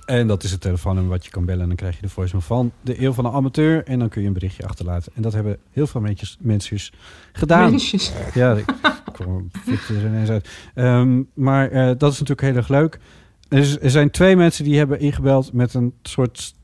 En 0.10 0.28
dat 0.28 0.44
is 0.44 0.52
het 0.52 0.62
telefoonnummer 0.62 1.12
wat 1.12 1.26
je 1.26 1.32
kan 1.32 1.46
bellen. 1.46 1.62
En 1.62 1.68
dan 1.68 1.78
krijg 1.78 1.96
je 1.96 2.02
de 2.02 2.10
voicemail 2.10 2.46
van 2.46 2.72
de 2.82 3.02
eeuw 3.04 3.14
van 3.14 3.24
de 3.24 3.32
amateur. 3.32 3.84
En 3.84 4.00
dan 4.00 4.10
kun 4.10 4.22
je 4.22 4.28
een 4.28 4.34
berichtje 4.34 4.68
achterlaten. 4.68 5.12
En 5.16 5.22
dat 5.22 5.34
hebben 5.34 5.58
heel 5.72 5.88
veel 5.88 6.02
mensjes 6.40 6.94
gedaan. 7.32 7.70
Mensjes. 7.70 8.12
Ja, 8.34 8.56
ik 8.56 9.90
er 9.90 10.06
ineens 10.06 10.30
uit. 10.30 10.50
Ehm, 10.74 11.22
maar 11.34 11.72
eh, 11.72 11.92
dat 11.98 12.12
is 12.12 12.20
natuurlijk 12.20 12.42
heel 12.42 12.56
erg 12.56 12.68
leuk. 12.68 13.00
Er, 13.48 13.82
er 13.82 13.90
zijn 13.90 14.12
twee 14.12 14.36
mensen 14.36 14.64
die 14.64 14.78
hebben 14.78 15.00
ingebeld 15.00 15.54
met 15.54 15.74
een 15.74 15.94
soort 16.02 16.56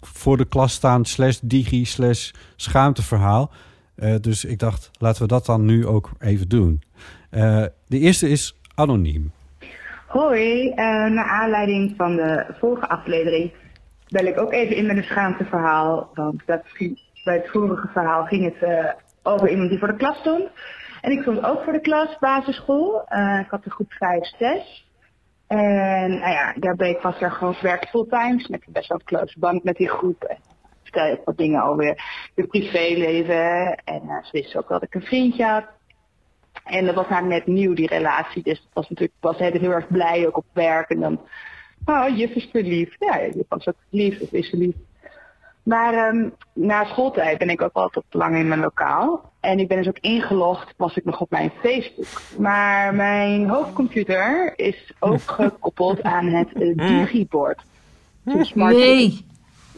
voor 0.00 0.36
de 0.36 0.44
klas 0.44 0.72
staan 0.72 1.04
slash 1.04 1.38
digi 1.42 1.84
slash 1.84 2.30
schaamteverhaal. 2.56 3.50
Eh, 3.94 4.14
dus 4.20 4.44
ik 4.44 4.58
dacht, 4.58 4.90
laten 4.98 5.22
we 5.22 5.28
dat 5.28 5.46
dan 5.46 5.64
nu 5.64 5.86
ook 5.86 6.10
even 6.18 6.48
doen. 6.48 6.82
Eh, 7.30 7.64
de 7.86 7.98
eerste 7.98 8.28
is 8.28 8.54
anoniem. 8.74 9.32
Hoi, 10.10 10.70
eh, 10.70 10.76
naar 11.04 11.28
aanleiding 11.28 11.94
van 11.96 12.16
de 12.16 12.46
vorige 12.58 12.88
aflevering 12.88 13.52
bel 14.08 14.24
ik 14.24 14.38
ook 14.38 14.52
even 14.52 14.76
in 14.76 14.86
met 14.86 14.96
een 14.96 15.02
schaamteverhaal. 15.02 16.10
Want 16.14 16.42
dat, 16.46 16.62
bij 17.24 17.34
het 17.34 17.48
vorige 17.50 17.88
verhaal 17.88 18.24
ging 18.24 18.44
het 18.44 18.62
eh, 18.62 18.92
over 19.22 19.50
iemand 19.50 19.70
die 19.70 19.78
voor 19.78 19.88
de 19.88 19.96
klas 19.96 20.18
stond. 20.18 20.48
En 21.00 21.10
ik 21.10 21.20
stond 21.20 21.44
ook 21.44 21.62
voor 21.62 21.72
de 21.72 21.80
klas, 21.80 22.18
basisschool. 22.18 23.04
Eh, 23.04 23.38
ik 23.40 23.50
had 23.50 23.64
de 23.64 23.70
groep 23.70 23.92
5, 23.92 24.24
6. 24.38 24.88
En 25.46 26.10
nou 26.10 26.30
ja, 26.30 26.54
daar 26.56 26.76
ben 26.76 26.88
ik 26.88 27.00
was 27.00 27.20
er 27.20 27.30
gewoon 27.30 27.56
werk 27.62 27.88
fulltime. 27.88 28.36
Dus 28.36 28.48
met 28.48 28.64
best 28.68 28.88
wel 28.88 28.98
een 28.98 29.04
close 29.04 29.38
band 29.38 29.64
met 29.64 29.76
die 29.76 29.88
groep. 29.88 30.22
En 30.22 30.38
vertel 30.82 31.06
je 31.06 31.18
ook 31.18 31.24
wat 31.24 31.36
dingen 31.36 31.62
over 31.62 31.84
je 32.34 32.46
privéleven. 32.46 33.74
En 33.84 34.02
ze 34.22 34.28
wisten 34.32 34.60
ook 34.60 34.68
dat 34.68 34.82
ik 34.82 34.94
een 34.94 35.02
vriendje 35.02 35.44
had. 35.44 35.64
En 36.64 36.86
dat 36.86 36.94
was 36.94 37.06
haar 37.06 37.26
net 37.26 37.46
nieuw, 37.46 37.74
die 37.74 37.86
relatie. 37.86 38.42
Dus 38.42 38.58
het 38.58 38.68
was 38.72 38.88
natuurlijk, 38.88 39.18
was 39.20 39.38
hij 39.38 39.50
heel 39.50 39.70
erg 39.70 39.88
blij, 39.88 40.26
ook 40.26 40.36
op 40.36 40.44
werk. 40.52 40.88
En 40.90 41.00
dan, 41.00 41.20
oh, 41.84 42.16
juf 42.16 42.30
is 42.30 42.48
verliefd. 42.52 42.96
Ja, 42.98 43.16
je 43.18 43.44
was 43.48 43.68
ook 43.68 43.74
lief, 43.88 44.20
of 44.20 44.32
is 44.32 44.48
verliefd. 44.48 44.78
Maar 45.62 45.94
ehm, 45.94 46.28
na 46.52 46.84
schooltijd 46.84 47.38
ben 47.38 47.50
ik 47.50 47.62
ook 47.62 47.72
altijd 47.72 48.04
lang 48.10 48.36
in 48.36 48.48
mijn 48.48 48.60
lokaal. 48.60 49.32
En 49.40 49.58
ik 49.58 49.68
ben 49.68 49.76
dus 49.76 49.88
ook 49.88 49.98
ingelogd, 49.98 50.74
was 50.76 50.96
ik 50.96 51.04
nog 51.04 51.20
op 51.20 51.30
mijn 51.30 51.52
Facebook. 51.62 52.22
Maar 52.38 52.94
mijn 52.94 53.48
hoofdcomputer 53.48 54.52
is 54.56 54.92
ook 54.98 55.20
gekoppeld 55.40 56.02
aan 56.02 56.26
het 56.26 56.52
eh, 56.52 56.76
digibord. 56.76 57.62
Zo'n 58.24 58.44
smart 58.44 58.74
Nee. 58.74 59.26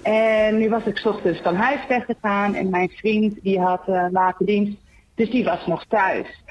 en 0.02 0.58
nu 0.58 0.68
was 0.68 0.84
ik 0.84 1.02
ochtends 1.04 1.40
van 1.40 1.54
huis 1.54 1.86
weggegaan 1.88 2.54
en 2.54 2.70
mijn 2.70 2.88
vriend 2.88 3.42
die 3.42 3.60
had 3.60 3.82
eh 3.88 4.06
late 4.10 4.44
dienst, 4.44 4.76
dus 5.14 5.30
die 5.30 5.44
was 5.44 5.66
nog 5.66 5.84
thuis. 5.84 6.44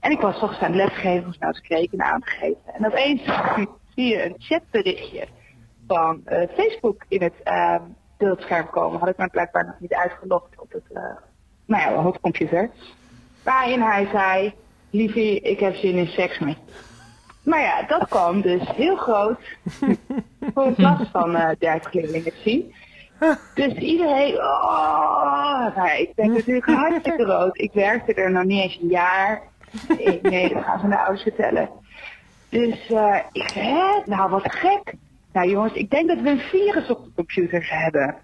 En 0.00 0.10
ik 0.10 0.20
was 0.20 0.34
ochtends 0.34 0.60
aan 0.60 0.72
het 0.72 0.76
lesgeven, 0.76 1.34
nou 1.38 1.52
eens 1.52 1.68
rekenen 1.68 2.06
aan 2.06 2.20
het 2.20 2.30
geven. 2.30 2.74
En 2.74 2.86
opeens 2.86 3.22
zie 3.94 4.06
je 4.06 4.24
een 4.24 4.34
chatberichtje 4.38 5.26
van 5.86 6.20
eh, 6.24 6.48
Facebook 6.56 7.04
in 7.08 7.22
het 7.22 7.42
eh, 7.44 7.74
beeldscherm 8.18 8.70
komen. 8.70 9.00
Had 9.00 9.08
ik 9.08 9.16
maar 9.16 9.30
blijkbaar 9.30 9.66
nog 9.66 9.80
niet 9.80 9.94
uitgelogd 9.94 10.58
op 10.58 10.72
het 10.72 10.84
uh, 10.92 11.02
nou 11.64 11.82
ja, 11.82 12.02
hoofdcomputer. 12.02 12.70
Waarin 13.42 13.80
hij 13.80 14.08
zei, 14.12 14.54
liefie, 14.90 15.40
ik 15.40 15.60
heb 15.60 15.74
zin 15.74 15.96
in 15.96 16.06
seks 16.06 16.38
met 16.38 16.56
je. 16.66 16.72
Maar 17.42 17.60
ja, 17.60 17.82
dat 17.82 18.08
kwam 18.08 18.40
dus 18.40 18.68
heel 18.68 18.96
groot 18.96 19.40
voor 20.54 20.66
het 20.66 20.74
klas 20.74 21.08
van 21.12 21.34
uh, 21.34 21.50
dertig 21.58 21.92
leerlingen 21.92 22.32
te 22.32 22.40
zien. 22.44 22.74
Dus 23.54 23.74
iedereen, 23.74 24.34
oh, 24.34 25.76
nou, 25.76 25.90
ik 25.98 26.14
ben 26.14 26.32
natuurlijk 26.32 26.66
hartstikke 26.82 27.24
rood. 27.24 27.58
Ik 27.58 27.72
werkte 27.72 28.14
er 28.14 28.30
nog 28.30 28.44
niet 28.44 28.62
eens 28.62 28.78
een 28.82 28.88
jaar. 28.88 29.42
Nee, 29.88 30.20
nee 30.22 30.54
dat 30.54 30.64
gaan 30.64 30.80
ze 30.80 30.86
naar 30.86 30.98
ouders 30.98 31.22
vertellen. 31.22 31.68
Dus 32.48 32.90
uh, 32.90 33.18
ik 33.32 33.48
zei, 33.48 33.66
hè, 33.66 34.00
nou 34.04 34.30
wat 34.30 34.54
gek. 34.54 34.94
Nou 35.32 35.50
jongens, 35.50 35.72
ik 35.72 35.90
denk 35.90 36.08
dat 36.08 36.20
we 36.20 36.30
een 36.30 36.38
virus 36.38 36.90
op 36.90 37.04
de 37.04 37.10
computers 37.14 37.70
hebben. 37.70 38.16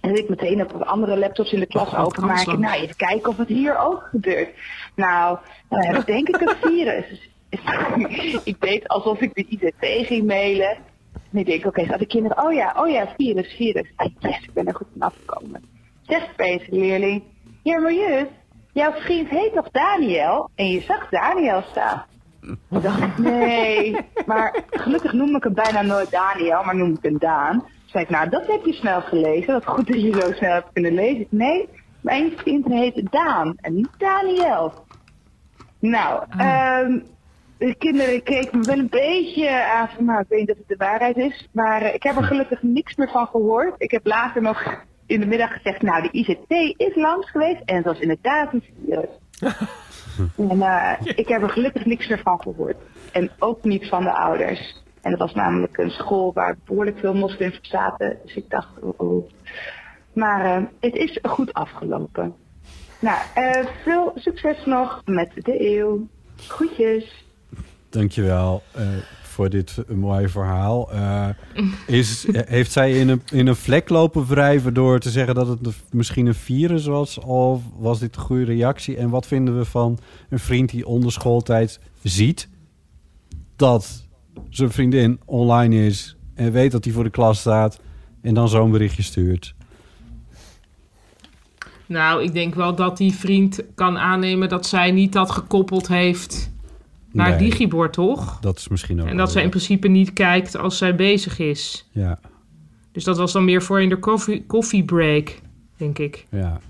En 0.00 0.10
dat 0.10 0.18
ik 0.18 0.28
meteen 0.28 0.62
op 0.62 0.82
andere 0.82 1.18
laptops 1.18 1.52
in 1.52 1.60
de 1.60 1.66
klas 1.66 1.92
Oh, 1.92 2.00
openmaken. 2.00 2.60
Nou, 2.60 2.82
even 2.82 2.96
kijken 2.96 3.30
of 3.30 3.36
het 3.36 3.48
hier 3.48 3.78
ook 3.78 4.02
gebeurt. 4.10 4.48
Nou, 4.94 5.38
dan 5.68 5.84
heb 5.84 5.96
ik 5.96 6.06
denk 6.06 6.28
ik 6.28 6.40
een 6.40 6.56
virus. 6.60 7.30
ik 8.44 8.60
deed 8.60 8.88
alsof 8.88 9.20
ik 9.20 9.34
de 9.34 9.46
ICT 9.48 10.06
ging 10.06 10.26
mailen. 10.26 10.76
Ik 11.34 11.46
denk, 11.46 11.66
oké, 11.66 11.80
okay, 11.80 11.98
de 11.98 12.06
kinderen, 12.06 12.44
oh 12.44 12.52
ja, 12.52 12.74
oh 12.76 12.88
ja, 12.88 13.14
virus, 13.16 13.54
virus. 13.54 13.92
Yes, 14.18 14.42
ik 14.42 14.52
ben 14.52 14.66
er 14.66 14.74
goed 14.74 14.86
van 14.98 15.08
afgekomen. 15.08 15.64
Zegt 16.02 16.36
de 16.36 16.66
leerling, 16.70 17.22
ja 17.62 17.80
maar 17.80 17.92
juf, 17.92 18.28
jouw 18.72 18.92
vriend 18.92 19.28
heet 19.28 19.52
toch 19.52 19.70
Daniel? 19.70 20.50
En 20.54 20.70
je 20.70 20.80
zag 20.80 21.08
Daniel 21.08 21.62
staan. 21.70 22.04
Ik 22.70 22.82
dacht, 22.82 23.18
nee, 23.18 23.96
maar 24.26 24.64
gelukkig 24.70 25.12
noem 25.12 25.36
ik 25.36 25.44
hem 25.44 25.54
bijna 25.54 25.82
nooit 25.82 26.10
Daniel, 26.10 26.64
maar 26.64 26.76
noem 26.76 26.90
ik 26.90 27.02
hem 27.02 27.18
Daan. 27.18 27.64
Zei 27.84 28.04
ik, 28.04 28.10
nou, 28.10 28.28
dat 28.28 28.46
heb 28.46 28.64
je 28.64 28.72
snel 28.72 29.00
gelezen. 29.00 29.52
Wat 29.52 29.66
goed 29.66 29.86
dat 29.86 30.02
je 30.02 30.20
zo 30.20 30.32
snel 30.32 30.52
hebt 30.52 30.72
kunnen 30.72 30.94
lezen. 30.94 31.26
Nee, 31.30 31.68
mijn 32.00 32.32
vriend 32.36 32.66
heet 32.66 33.12
Daan 33.12 33.54
en 33.56 33.74
niet 33.74 33.98
Daniel. 33.98 34.72
Nou, 35.80 36.24
um, 36.84 37.02
de 37.58 37.74
kinderen 37.74 38.22
keken 38.22 38.58
me 38.58 38.64
wel 38.64 38.78
een 38.78 38.88
beetje 38.88 39.62
aan 39.62 39.88
van, 39.88 40.04
nou, 40.04 40.20
ik 40.20 40.28
weet 40.28 40.40
niet 40.40 40.50
of 40.50 40.56
het 40.56 40.68
de 40.68 40.76
waarheid 40.76 41.16
is. 41.16 41.48
Maar 41.52 41.82
uh, 41.82 41.94
ik 41.94 42.02
heb 42.02 42.16
er 42.16 42.24
gelukkig 42.24 42.62
niks 42.62 42.96
meer 42.96 43.10
van 43.10 43.26
gehoord. 43.26 43.74
Ik 43.78 43.90
heb 43.90 44.06
later 44.06 44.42
nog 44.42 44.84
in 45.06 45.20
de 45.20 45.26
middag 45.26 45.52
gezegd, 45.52 45.82
nou, 45.82 46.02
de 46.02 46.10
ICT 46.10 46.80
is 46.80 46.94
langs 46.94 47.30
geweest 47.30 47.62
en 47.64 47.76
het 47.76 47.84
was 47.84 47.98
inderdaad 47.98 48.52
een 48.52 48.64
virus. 48.84 49.08
en 50.50 50.56
uh, 50.56 50.92
ik 51.00 51.28
heb 51.28 51.42
er 51.42 51.50
gelukkig 51.50 51.84
niks 51.84 52.08
meer 52.08 52.18
van 52.18 52.40
gehoord. 52.40 52.76
En 53.12 53.30
ook 53.38 53.64
niet 53.64 53.88
van 53.88 54.02
de 54.02 54.12
ouders. 54.12 54.82
En 55.02 55.10
dat 55.10 55.20
was 55.20 55.34
namelijk 55.34 55.78
een 55.78 55.90
school 55.90 56.32
waar 56.32 56.56
behoorlijk 56.64 56.98
veel 56.98 57.14
moslims 57.14 57.58
zaten. 57.62 58.18
Dus 58.24 58.34
ik 58.34 58.50
dacht, 58.50 58.80
oh, 58.80 59.00
oh. 59.00 59.30
Maar 60.12 60.60
uh, 60.60 60.66
het 60.80 60.94
is 60.94 61.18
goed 61.22 61.52
afgelopen. 61.52 62.34
Nou, 63.00 63.18
veel 63.82 64.12
succes 64.14 64.64
nog 64.64 65.02
met 65.04 65.30
de 65.34 65.76
eeuw. 65.76 66.06
Groetjes. 66.36 67.23
Dankjewel 67.94 68.62
uh, 68.76 68.82
voor 69.22 69.50
dit 69.50 69.76
mooie 69.88 70.28
verhaal. 70.28 70.94
Uh, 70.94 71.28
is, 71.86 72.26
heeft 72.32 72.72
zij 72.72 72.98
in 72.98 73.08
een, 73.08 73.22
in 73.32 73.46
een 73.46 73.56
vlek 73.56 73.88
lopen 73.88 74.26
wrijven 74.26 74.74
door 74.74 74.98
te 74.98 75.10
zeggen 75.10 75.34
dat 75.34 75.48
het 75.48 75.60
misschien 75.90 76.26
een 76.26 76.34
virus 76.34 76.86
was? 76.86 77.18
Of 77.18 77.62
was 77.78 77.98
dit 77.98 78.16
een 78.16 78.22
goede 78.22 78.44
reactie? 78.44 78.96
En 78.96 79.10
wat 79.10 79.26
vinden 79.26 79.58
we 79.58 79.64
van 79.64 79.98
een 80.28 80.38
vriend 80.38 80.70
die 80.70 80.86
onder 80.86 81.12
schooltijd 81.12 81.80
ziet 82.02 82.48
dat 83.56 84.06
zijn 84.50 84.70
vriendin 84.70 85.20
online 85.24 85.86
is 85.86 86.16
en 86.34 86.52
weet 86.52 86.72
dat 86.72 86.84
hij 86.84 86.92
voor 86.92 87.04
de 87.04 87.10
klas 87.10 87.38
staat 87.38 87.80
en 88.22 88.34
dan 88.34 88.48
zo'n 88.48 88.70
berichtje 88.70 89.02
stuurt? 89.02 89.54
Nou, 91.86 92.22
ik 92.22 92.32
denk 92.32 92.54
wel 92.54 92.74
dat 92.74 92.96
die 92.96 93.12
vriend 93.12 93.62
kan 93.74 93.98
aannemen 93.98 94.48
dat 94.48 94.66
zij 94.66 94.90
niet 94.90 95.12
dat 95.12 95.30
gekoppeld 95.30 95.88
heeft 95.88 96.52
naar 97.14 97.30
nee, 97.30 97.38
digibord, 97.38 97.92
toch? 97.92 98.38
Dat 98.40 98.58
is 98.58 98.68
misschien 98.68 99.00
ook. 99.00 99.06
En 99.06 99.16
dat 99.16 99.32
zij 99.32 99.42
in 99.42 99.48
principe 99.48 99.88
niet 99.88 100.12
kijkt 100.12 100.56
als 100.56 100.78
zij 100.78 100.94
bezig 100.94 101.38
is. 101.38 101.88
Ja. 101.90 102.18
Dus 102.92 103.04
dat 103.04 103.16
was 103.16 103.32
dan 103.32 103.44
meer 103.44 103.62
voor 103.62 103.82
in 103.82 103.88
de 103.88 103.98
koffie, 103.98 104.44
koffiebreak, 104.46 105.40
denk 105.76 105.98
ik. 105.98 106.26
Ja. 106.30 106.60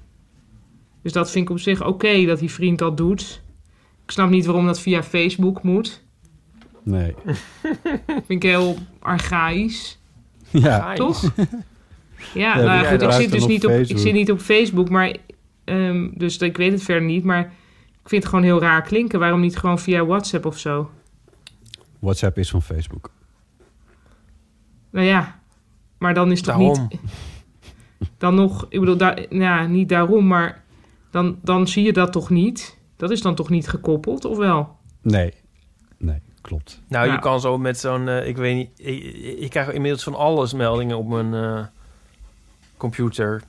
Dus 1.03 1.13
dat 1.13 1.31
vind 1.31 1.45
ik 1.45 1.51
op 1.51 1.61
zich 1.61 1.81
oké 1.81 1.91
okay, 1.91 2.27
dat 2.27 2.39
die 2.39 2.51
vriend 2.51 2.79
dat 2.79 2.97
doet. 2.97 3.43
Ik 4.05 4.11
snap 4.11 4.31
niet 4.31 4.45
waarom 4.45 4.67
dat 4.67 4.81
via 4.81 5.03
Facebook 5.03 5.63
moet. 5.63 6.03
Nee. 6.83 7.15
vind 8.27 8.29
ik 8.29 8.43
heel 8.43 8.77
archaïs. 8.99 9.99
Ja. 10.51 10.95
Toch? 10.95 11.33
Ja, 12.35 12.55
nou 12.55 12.67
ja, 12.67 12.91
goed, 12.91 13.03
ik 13.03 13.13
zit 13.13 13.33
dus 13.33 13.47
niet 13.47 13.67
op, 13.67 13.73
ik 13.73 13.99
zit 13.99 14.13
niet 14.13 14.31
op 14.31 14.41
Facebook, 14.41 14.91
maar 14.91 15.17
um, 15.65 16.13
dus 16.17 16.39
ik 16.39 16.57
weet 16.57 16.73
het 16.73 16.83
verder 16.83 17.09
niet, 17.09 17.25
maar 17.25 17.53
ik 18.05 18.11
vind 18.11 18.23
het 18.23 18.31
gewoon 18.31 18.45
heel 18.45 18.61
raar 18.61 18.83
klinken. 18.83 19.19
Waarom 19.19 19.41
niet 19.41 19.57
gewoon 19.57 19.79
via 19.79 20.05
WhatsApp 20.05 20.47
of 20.47 20.59
zo? 20.59 20.91
WhatsApp 21.99 22.39
is 22.39 22.51
van 22.51 22.63
Facebook. 22.63 23.11
Nou 24.91 25.07
ja, 25.07 25.41
maar 25.99 26.15
dan 26.15 26.31
is 26.31 26.39
het 26.39 26.47
toch 26.47 26.57
Daarom. 26.57 26.87
niet... 26.91 27.01
Dan 28.19 28.35
nog, 28.35 28.67
ik 28.69 28.81
bedoel, 28.81 28.97
daar, 28.97 29.27
nou, 29.31 29.69
niet 29.69 29.89
daarom, 29.89 30.27
maar 30.27 30.63
dan, 31.11 31.39
dan 31.43 31.69
zie 31.69 31.85
je 31.85 31.93
dat 31.93 32.13
toch 32.13 32.31
niet? 32.31 32.79
Dat 32.97 33.11
is 33.11 33.23
dan 33.23 33.35
toch 33.35 33.51
niet 33.51 33.69
gekoppeld, 33.69 34.25
of 34.25 34.37
wel? 34.37 34.77
Nee, 35.03 35.35
nee, 35.97 36.21
klopt. 36.41 36.83
Nou, 36.89 37.11
je 37.11 37.19
kan 37.19 37.41
zo 37.41 37.59
met 37.59 37.79
zo'n, 37.79 38.09
eh, 38.09 38.29
ik 38.29 38.37
weet 38.37 38.57
niet, 38.57 38.71
ik, 38.77 39.03
ik 39.39 39.51
krijg 39.51 39.73
inmiddels 39.73 40.03
van 40.03 40.15
alles 40.15 40.53
meldingen 40.53 40.99
op 40.99 41.09
mijn 41.09 41.35
eh, 41.35 41.65
computer, 42.77 43.43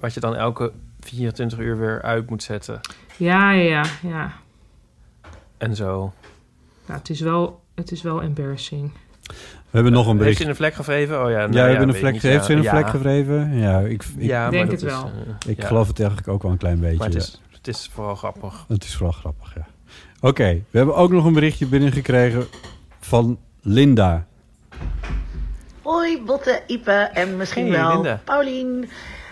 wat 0.00 0.14
je 0.14 0.20
dan 0.20 0.36
elke 0.36 0.72
24 1.08 1.58
uur 1.58 1.78
weer 1.78 2.02
uit 2.02 2.30
moet 2.30 2.42
zetten 2.42 2.80
Ja, 3.16 3.50
ja, 3.52 3.60
ja, 3.62 3.84
ja. 4.02 4.32
en 5.58 5.76
zo. 5.76 6.12
Nou, 6.86 6.98
het 6.98 7.10
is 7.10 7.20
wel, 7.20 7.60
het 7.74 7.90
is 7.92 8.02
wel 8.02 8.22
embarrassing. 8.22 8.92
We 9.26 9.34
hebben 9.74 9.92
nog 9.92 10.02
een 10.02 10.08
Heeft 10.10 10.18
bericht. 10.20 10.36
ze 10.36 10.42
in 10.42 10.48
een 10.48 10.56
vlek 10.56 10.74
gevreven? 10.74 11.24
Oh 11.24 11.30
ja, 11.30 11.36
nou 11.36 11.52
Ja, 11.52 11.62
we 11.62 11.68
hebben 11.70 11.88
een 11.88 11.94
vlek, 11.94 12.12
niet, 12.12 12.22
heeft 12.22 12.34
ja. 12.38 12.42
ze 12.42 12.52
in 12.52 12.58
een 12.58 12.64
Ja. 12.64 12.70
vlek 12.70 12.88
gewreven? 12.88 13.56
Ja, 13.58 13.78
ik, 13.80 14.04
ik, 14.04 14.22
Ja, 14.24 14.50
denk 14.50 14.70
het 14.70 14.82
is, 14.82 14.90
wel. 14.92 15.04
eh, 15.04 15.50
ik 15.50 15.60
ja. 15.60 15.66
geloof 15.66 15.88
het 15.88 15.98
eigenlijk 15.98 16.28
ook 16.30 16.42
wel 16.42 16.50
een 16.50 16.58
klein 16.58 16.80
beetje. 16.80 16.96
Maar 16.98 17.06
het 17.06 17.16
is, 17.16 17.40
het 17.50 17.68
is 17.68 17.90
vooral 17.92 18.14
grappig. 18.14 18.64
Het 18.68 18.84
is 18.84 18.94
vooral 18.96 19.12
grappig, 19.12 19.54
ja. 19.54 19.66
Oké, 20.20 20.62
we 20.70 20.78
hebben 20.78 20.94
ook 20.96 21.10
nog 21.10 21.24
een 21.24 21.32
berichtje 21.32 21.66
binnengekregen 21.66 22.46
van 23.00 23.38
Linda. 23.60 24.26
Hoi 25.82 26.22
Botte, 26.22 26.62
Ipe 26.66 26.90
en 26.92 27.36
misschien 27.36 27.66
Hey, 27.72 27.76
wel 27.78 27.92
Linda. 27.94 28.20
Paulien. 28.24 28.88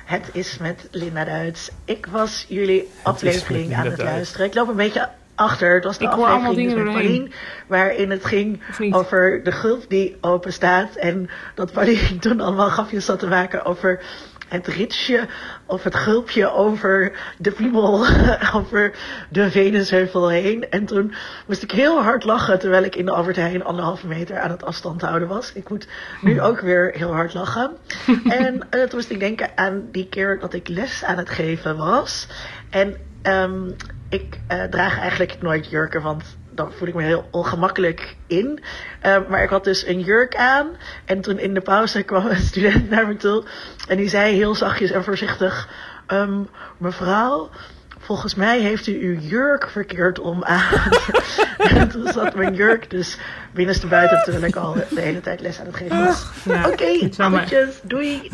Het 0.07 0.29
is 0.33 0.59
met 0.59 0.89
Linda 0.91 1.25
Duits. 1.25 1.71
Ik 1.85 2.07
was 2.07 2.45
jullie 2.49 2.89
aflevering 3.03 3.75
aan 3.75 3.85
het 3.87 3.97
Duits. 3.97 4.13
luisteren. 4.13 4.47
Ik 4.47 4.55
loop 4.55 4.69
een 4.69 4.77
beetje 4.77 5.09
achter. 5.35 5.75
Het 5.75 5.85
was 5.85 5.99
de 5.99 6.05
Ik 6.05 6.11
aflevering 6.11 6.55
dus 6.57 6.67
dingen 6.67 6.85
met. 6.85 6.93
Paulien. 6.93 7.33
Waarin 7.67 8.11
het 8.11 8.25
ging 8.25 8.61
over 8.91 9.43
de 9.45 9.53
gulp 9.53 9.85
die 9.89 10.17
open 10.21 10.53
staat. 10.53 10.95
En 10.95 11.31
dat 11.55 11.73
Paulien 11.73 12.19
toen 12.21 12.41
allemaal 12.41 12.69
grapjes 12.69 13.05
zat 13.05 13.19
te 13.19 13.27
maken 13.27 13.65
over 13.65 14.01
het 14.49 14.67
ritsje 14.67 15.27
of 15.67 15.85
het 15.85 15.95
gulpje 15.95 16.53
over 16.53 17.13
de 17.39 17.51
piemel, 17.51 18.07
over 18.59 18.93
de 19.29 19.51
Venusheuvel 19.51 20.29
heen. 20.29 20.71
En 20.71 20.85
toen 20.85 21.15
moest 21.47 21.63
ik 21.63 21.71
heel 21.71 22.03
hard 22.03 22.25
lachen 22.25 22.59
terwijl 22.59 22.85
ik 22.85 22.97
in 22.97 23.05
de 23.05 23.13
Albert 23.13 23.37
Heijn 23.37 23.65
anderhalve 23.65 24.07
meter 24.07 24.39
aan 24.39 24.51
het 24.51 24.65
afstand 24.65 25.03
houden 25.03 25.29
was. 25.29 25.53
Ik 25.53 25.69
moet 25.69 25.89
nu 26.21 26.41
ook 26.41 26.61
weer 26.61 26.93
heel 26.95 27.13
hard 27.13 27.35
lachen. 27.35 27.77
en 28.29 28.71
eh, 28.71 28.81
toen 28.81 28.89
moest 28.93 29.11
ik 29.11 29.21
denken 29.21 29.51
aan 29.55 29.89
die 29.93 30.09
keer 30.09 30.39
dat 30.39 30.55
ik 30.55 30.69
les 30.69 31.05
aan 31.05 31.19
het 31.19 31.31
geven 31.31 31.77
was. 31.77 32.27
En 32.71 32.97
ehm, 33.23 33.71
ik 34.09 34.41
eh, 34.47 34.63
draag 34.65 34.99
eigenlijk 34.99 35.43
nooit 35.43 35.71
jurken, 35.71 36.03
want 36.03 36.37
dan 36.57 36.73
voel 36.73 36.89
ik 36.89 36.95
me 36.95 37.03
heel 37.03 37.29
ongemakkelijk 37.31 38.17
in. 38.27 38.61
Eh, 39.01 39.17
maar 39.29 39.43
ik 39.43 39.49
had 39.51 39.65
dus 39.65 39.87
een 39.87 40.01
jurk 40.01 40.37
aan. 40.37 40.67
En 41.05 41.21
toen 41.21 41.39
in 41.39 41.55
de 41.55 41.61
pauze 41.61 42.03
kwam 42.11 42.27
een 42.27 42.37
student 42.37 42.91
naar 42.91 43.07
me 43.07 43.17
toe. 43.17 43.45
En 43.89 43.97
die 43.97 44.09
zei 44.09 44.35
heel 44.35 44.55
zachtjes 44.55 44.91
en 44.91 45.05
voorzichtig: 45.05 45.69
ehm, 46.07 46.41
Mevrouw, 46.77 47.51
volgens 47.99 48.35
mij 48.35 48.61
heeft 48.61 48.87
u 48.87 49.07
uw 49.09 49.19
jurk 49.21 49.71
verkeerd 49.71 50.19
om 50.19 50.45
aan. 50.45 50.91
en 51.59 51.89
toen 51.89 52.07
zat 52.13 52.35
mijn 52.35 52.55
jurk 52.55 52.91
dus 52.91 53.19
binnenste 53.53 53.87
buiten 53.87 54.23
terwijl 54.25 54.45
ik 54.45 54.57
al 54.57 54.73
de 54.91 55.01
hele 55.01 55.21
tijd 55.21 55.41
les 55.41 55.61
aan 55.61 55.67
het 55.67 55.77
geven 55.77 56.05
was. 56.05 56.27
Ja, 56.45 56.69
Oké, 56.69 56.99
dit 57.01 57.15
zou 57.15 57.31
mij- 57.31 57.47
groetjes, 57.47 57.81
doei. 57.93 58.31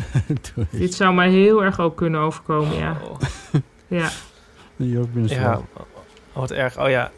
Dit 0.69 0.93
zou 0.93 1.13
mij 1.13 1.29
heel 1.29 1.63
erg 1.63 1.79
ook 1.79 1.97
kunnen 1.97 2.19
overkomen, 2.21 2.77
ja. 2.77 2.97
Oh. 3.03 3.19
Ja, 3.87 4.09
Die 4.75 4.99
ook 4.99 5.13
binnen 5.13 5.31
Ja, 5.31 5.61
wat 6.33 6.51
erg. 6.51 6.79
Oh 6.79 6.89
ja, 6.89 7.11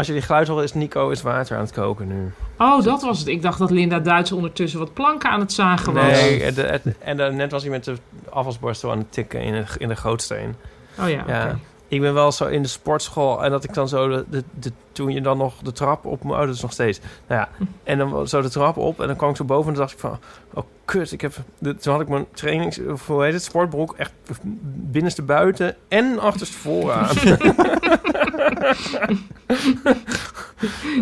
als 0.00 0.08
je 0.08 0.14
die 0.14 0.22
geluid 0.22 0.48
hoort, 0.48 0.64
is 0.64 0.74
Nico 0.74 1.08
is 1.10 1.22
water 1.22 1.56
aan 1.56 1.62
het 1.62 1.72
koken 1.72 2.06
nu. 2.08 2.32
Oh, 2.58 2.82
dat 2.82 3.02
was 3.02 3.18
het. 3.18 3.28
Ik 3.28 3.42
dacht 3.42 3.58
dat 3.58 3.70
Linda 3.70 3.98
Duits 3.98 4.32
ondertussen 4.32 4.78
wat 4.78 4.94
planken 4.94 5.30
aan 5.30 5.40
het 5.40 5.52
zagen 5.52 5.92
was. 5.92 6.02
Nee, 6.04 6.42
en, 6.44 6.54
de, 6.54 6.62
het- 6.62 6.82
en 6.98 7.16
de- 7.16 7.22
net 7.32 7.50
was 7.50 7.62
hij 7.62 7.70
met 7.70 7.84
de 7.84 7.94
afwasborstel 8.30 8.90
aan 8.90 8.98
het 8.98 9.12
tikken 9.12 9.40
in 9.42 9.52
de, 9.52 9.64
in 9.78 9.88
de 9.88 9.96
gootsteen. 9.96 10.54
Oh 11.00 11.08
ja. 11.08 11.58
Ik 11.88 12.00
ben 12.00 12.14
wel 12.14 12.32
zo 12.32 12.46
in 12.46 12.62
de 12.62 12.68
sportschool 12.68 13.44
en 13.44 13.50
dat 13.50 13.64
ik 13.64 13.74
dan 13.74 13.88
zo 13.88 14.08
de, 14.08 14.24
de, 14.30 14.42
de- 14.60 14.72
toen 15.00 15.12
je 15.12 15.20
dan 15.20 15.38
nog 15.38 15.54
de 15.62 15.72
trap 15.72 16.04
op 16.04 16.24
oh 16.24 16.38
dat 16.38 16.54
is 16.54 16.60
nog 16.60 16.72
steeds. 16.72 17.00
Nou 17.26 17.40
ja, 17.40 17.66
en 17.84 17.98
dan 17.98 18.28
zo 18.28 18.40
de 18.40 18.48
trap 18.48 18.76
op 18.76 19.00
en 19.00 19.06
dan 19.06 19.16
kwam 19.16 19.30
ik 19.30 19.36
zo 19.36 19.44
boven 19.44 19.66
en 19.66 19.74
dan 19.74 19.82
dacht 19.82 19.92
ik 19.92 19.98
van 19.98 20.18
oh 20.54 20.64
kut, 20.84 21.12
ik 21.12 21.20
heb 21.20 21.34
de, 21.58 21.76
toen 21.76 21.92
had 21.92 22.02
ik 22.02 22.08
mijn 22.08 22.26
trainings 22.32 22.78
of 22.78 23.06
hoe 23.06 23.24
heet 23.24 23.32
het 23.32 23.42
sportbroek 23.42 23.94
echt 23.96 24.12
binnenste 24.72 25.22
buiten 25.22 25.76
en 25.88 26.18
achterste 26.18 26.58
vooraan. 26.58 27.08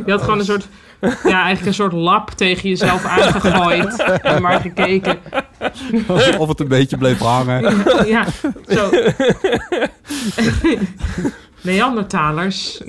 Je 0.07 0.13
had 0.13 0.23
gewoon 0.23 0.39
een 0.39 0.45
soort, 0.45 0.69
ja, 1.01 1.43
eigenlijk 1.43 1.67
een 1.67 1.75
soort 1.75 1.93
lap 1.93 2.31
tegen 2.31 2.69
jezelf 2.69 3.05
aangegooid. 3.05 4.03
En 4.23 4.43
maar 4.43 4.61
gekeken. 4.61 5.19
Of 6.39 6.49
het 6.49 6.61
een 6.61 6.69
beetje 6.69 6.97
bleef 6.97 7.19
hangen. 7.19 7.85
Ja, 8.07 8.25
zo. 8.69 8.91
Neandertalers. 11.63 12.81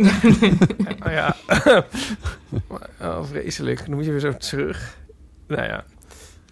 oh 1.05 1.11
ja, 1.11 1.35
oh, 3.01 3.23
vreselijk. 3.23 3.85
Dan 3.85 3.95
moet 3.95 4.05
je 4.05 4.11
weer 4.11 4.19
zo 4.19 4.33
terug. 4.33 4.97
Nou 5.47 5.63
ja, 5.63 5.83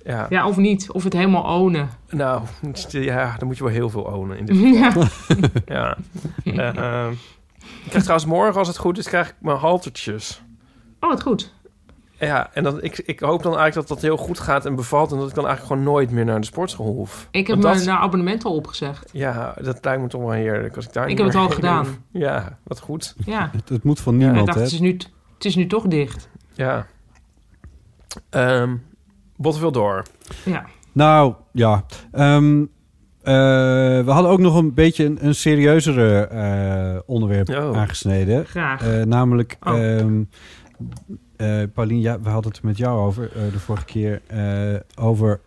ja. 0.03 0.25
Ja, 0.29 0.47
of 0.47 0.57
niet. 0.57 0.91
Of 0.91 1.03
het 1.03 1.13
helemaal 1.13 1.59
ownen. 1.59 1.89
Nou, 2.09 2.41
ja, 2.89 3.35
dan 3.37 3.47
moet 3.47 3.57
je 3.57 3.63
wel 3.63 3.73
heel 3.73 3.89
veel 3.89 4.01
ownen 4.03 4.37
in 4.37 4.45
dit 4.45 4.57
geval. 4.83 5.03
Ja. 5.65 5.97
ja. 6.43 6.73
Eh, 6.73 7.03
ehm, 7.03 7.11
ik 7.61 7.89
krijg 7.89 8.03
trouwens 8.03 8.29
morgen, 8.29 8.59
als 8.59 8.67
het 8.67 8.77
goed 8.77 8.97
is, 8.97 9.07
krijg 9.07 9.29
ik 9.29 9.35
mijn 9.39 9.57
haltertjes. 9.57 10.41
Oh, 10.99 11.09
wat 11.09 11.21
goed. 11.21 11.53
Ja, 12.19 12.49
en 12.53 12.63
dan, 12.63 12.83
ik, 12.83 12.97
ik 12.97 13.19
hoop 13.19 13.43
dan 13.43 13.57
eigenlijk 13.57 13.87
dat 13.87 13.97
dat 13.99 14.01
heel 14.09 14.17
goed 14.17 14.39
gaat 14.39 14.65
en 14.65 14.75
bevalt... 14.75 15.11
en 15.11 15.17
dat 15.17 15.29
ik 15.29 15.35
dan 15.35 15.45
eigenlijk 15.47 15.73
gewoon 15.77 15.93
nooit 15.93 16.11
meer 16.11 16.25
naar 16.25 16.39
de 16.39 16.45
sportschool 16.45 16.93
hoef. 16.93 17.27
Ik 17.31 17.47
heb 17.47 17.61
Want 17.61 17.75
mijn 17.75 17.85
dat, 17.87 17.95
abonnement 18.03 18.43
al 18.45 18.55
opgezegd. 18.55 19.09
Ja, 19.13 19.55
dat 19.61 19.85
lijkt 19.85 20.01
me 20.01 20.07
toch 20.07 20.21
wel 20.21 20.31
heerlijk 20.31 20.75
als 20.75 20.85
ik 20.85 20.93
daar 20.93 21.07
Ik 21.09 21.17
heb 21.17 21.27
het 21.27 21.35
al 21.35 21.49
gedaan. 21.49 21.85
hoef. 21.85 21.99
Ja, 22.11 22.57
wat 22.63 22.79
goed. 22.79 23.15
Ja. 23.25 23.49
Het, 23.55 23.69
het 23.69 23.83
moet 23.83 23.99
van 23.99 24.13
Ja, 24.13 24.19
ik 24.19 24.25
niemand, 24.25 24.45
dacht, 24.45 24.57
hè? 24.59 24.63
het 24.63 24.73
is, 24.73 24.79
nu, 24.79 24.97
het 25.33 25.45
is 25.45 25.55
nu 25.55 25.67
toch 25.67 25.87
dicht. 25.87 26.29
Ja. 26.53 26.85
Ehm 28.29 28.75
Botten 29.35 29.61
wil 29.61 29.71
door. 29.71 30.03
Ja. 30.45 30.65
Nou, 30.91 31.33
ja. 31.51 31.85
Ehm, 32.11 32.61
eh, 32.61 33.33
we 34.05 34.11
hadden 34.11 34.31
ook 34.31 34.39
nog 34.39 34.55
een 34.55 34.73
beetje 34.73 35.05
een, 35.05 35.17
een 35.25 35.35
serieuzere 35.35 36.27
eh, 36.27 36.99
onderwerp 37.05 37.49
Oh. 37.49 37.77
aangesneden. 37.77 38.45
Graag. 38.45 38.81
Eh, 38.87 39.03
namelijk, 39.03 39.57
Oh. 39.63 39.73
ehm 39.97 40.23
eh, 41.37 41.63
Paulien, 41.73 41.99
ja, 41.99 42.19
we 42.21 42.29
hadden 42.29 42.51
het 42.51 42.61
met 42.61 42.77
jou 42.77 42.99
over 42.99 43.31
eh, 43.35 43.51
de 43.51 43.59
vorige 43.59 43.85
keer. 43.85 44.21
eh, 44.27 44.79
over 44.95 45.39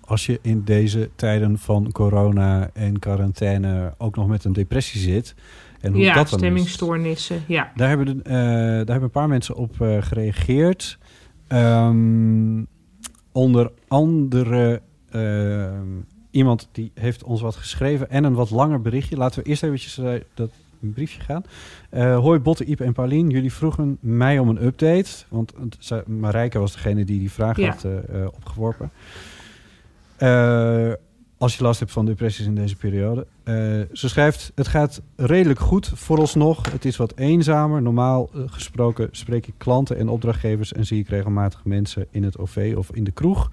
als 0.00 0.26
je 0.26 0.38
in 0.42 0.64
deze 0.64 1.10
tijden 1.16 1.58
van 1.58 1.92
corona 1.92 2.70
en 2.72 2.98
quarantaine 2.98 3.94
ook 3.98 4.16
nog 4.16 4.28
met 4.28 4.44
een 4.44 4.52
depressie 4.52 5.00
zit. 5.00 5.34
En 5.80 5.92
hoe 5.92 6.00
ja, 6.00 6.14
dat 6.14 6.28
dan 6.28 6.38
is. 6.38 6.44
stemmingstoornissen. 6.44 7.42
Ja. 7.46 7.72
Daar 7.76 7.88
hebben, 7.88 8.06
de, 8.06 8.22
daar 8.22 8.76
hebben 8.76 9.02
een 9.02 9.10
paar 9.10 9.28
mensen 9.28 9.56
op 9.56 9.74
gereageerd. 10.00 10.98
Ehm, 11.48 12.64
onder 13.32 13.72
andere 13.88 14.82
iemand 16.30 16.68
die 16.72 16.90
heeft 16.94 17.22
ons 17.22 17.40
wat 17.40 17.56
geschreven 17.56 18.10
en 18.10 18.24
een 18.24 18.34
wat 18.34 18.50
langer 18.50 18.80
berichtje. 18.80 19.16
Laten 19.16 19.42
we 19.42 19.48
eerst 19.48 19.62
eventjes 19.62 19.98
eh, 19.98 20.12
dat 20.80 20.92
briefje 20.94 21.20
gaan. 21.20 21.44
Eh, 21.90 22.18
hoi 22.18 22.38
Botte, 22.38 22.64
Iep 22.64 22.80
en 22.80 22.92
Paulien. 22.92 23.30
Jullie 23.30 23.52
vroegen 23.52 23.98
mij 24.00 24.38
om 24.38 24.48
een 24.48 24.64
update. 24.64 25.10
Want 25.28 25.52
Marijke 26.06 26.58
was 26.58 26.72
degene 26.72 27.04
die 27.04 27.18
die 27.18 27.30
vraag 27.30 27.56
Ja. 27.56 27.70
had 27.70 27.84
eh, 27.84 28.26
opgeworpen. 28.26 28.90
Eh, 30.16 30.92
als 31.38 31.56
je 31.56 31.62
last 31.62 31.80
hebt 31.80 31.92
van 31.92 32.06
depressies 32.06 32.46
in 32.46 32.54
deze 32.54 32.76
periode. 32.76 33.26
Ze 33.92 34.08
schrijft, 34.08 34.52
het 34.54 34.68
gaat 34.68 35.02
redelijk 35.16 35.60
goed 35.60 35.92
vooralsnog. 35.94 36.72
Het 36.72 36.84
is 36.84 36.96
wat 36.96 37.16
eenzamer. 37.16 37.82
Normaal 37.82 38.30
gesproken 38.46 39.08
spreek 39.10 39.46
ik 39.46 39.54
klanten 39.56 39.96
en 39.96 40.08
opdrachtgevers... 40.08 40.72
en 40.72 40.86
zie 40.86 41.00
ik 41.00 41.08
regelmatig 41.08 41.64
mensen 41.64 42.06
in 42.10 42.22
het 42.22 42.38
OV 42.38 42.74
of 42.76 42.90
in 42.92 43.04
de 43.04 43.10
kroeg. 43.10 43.50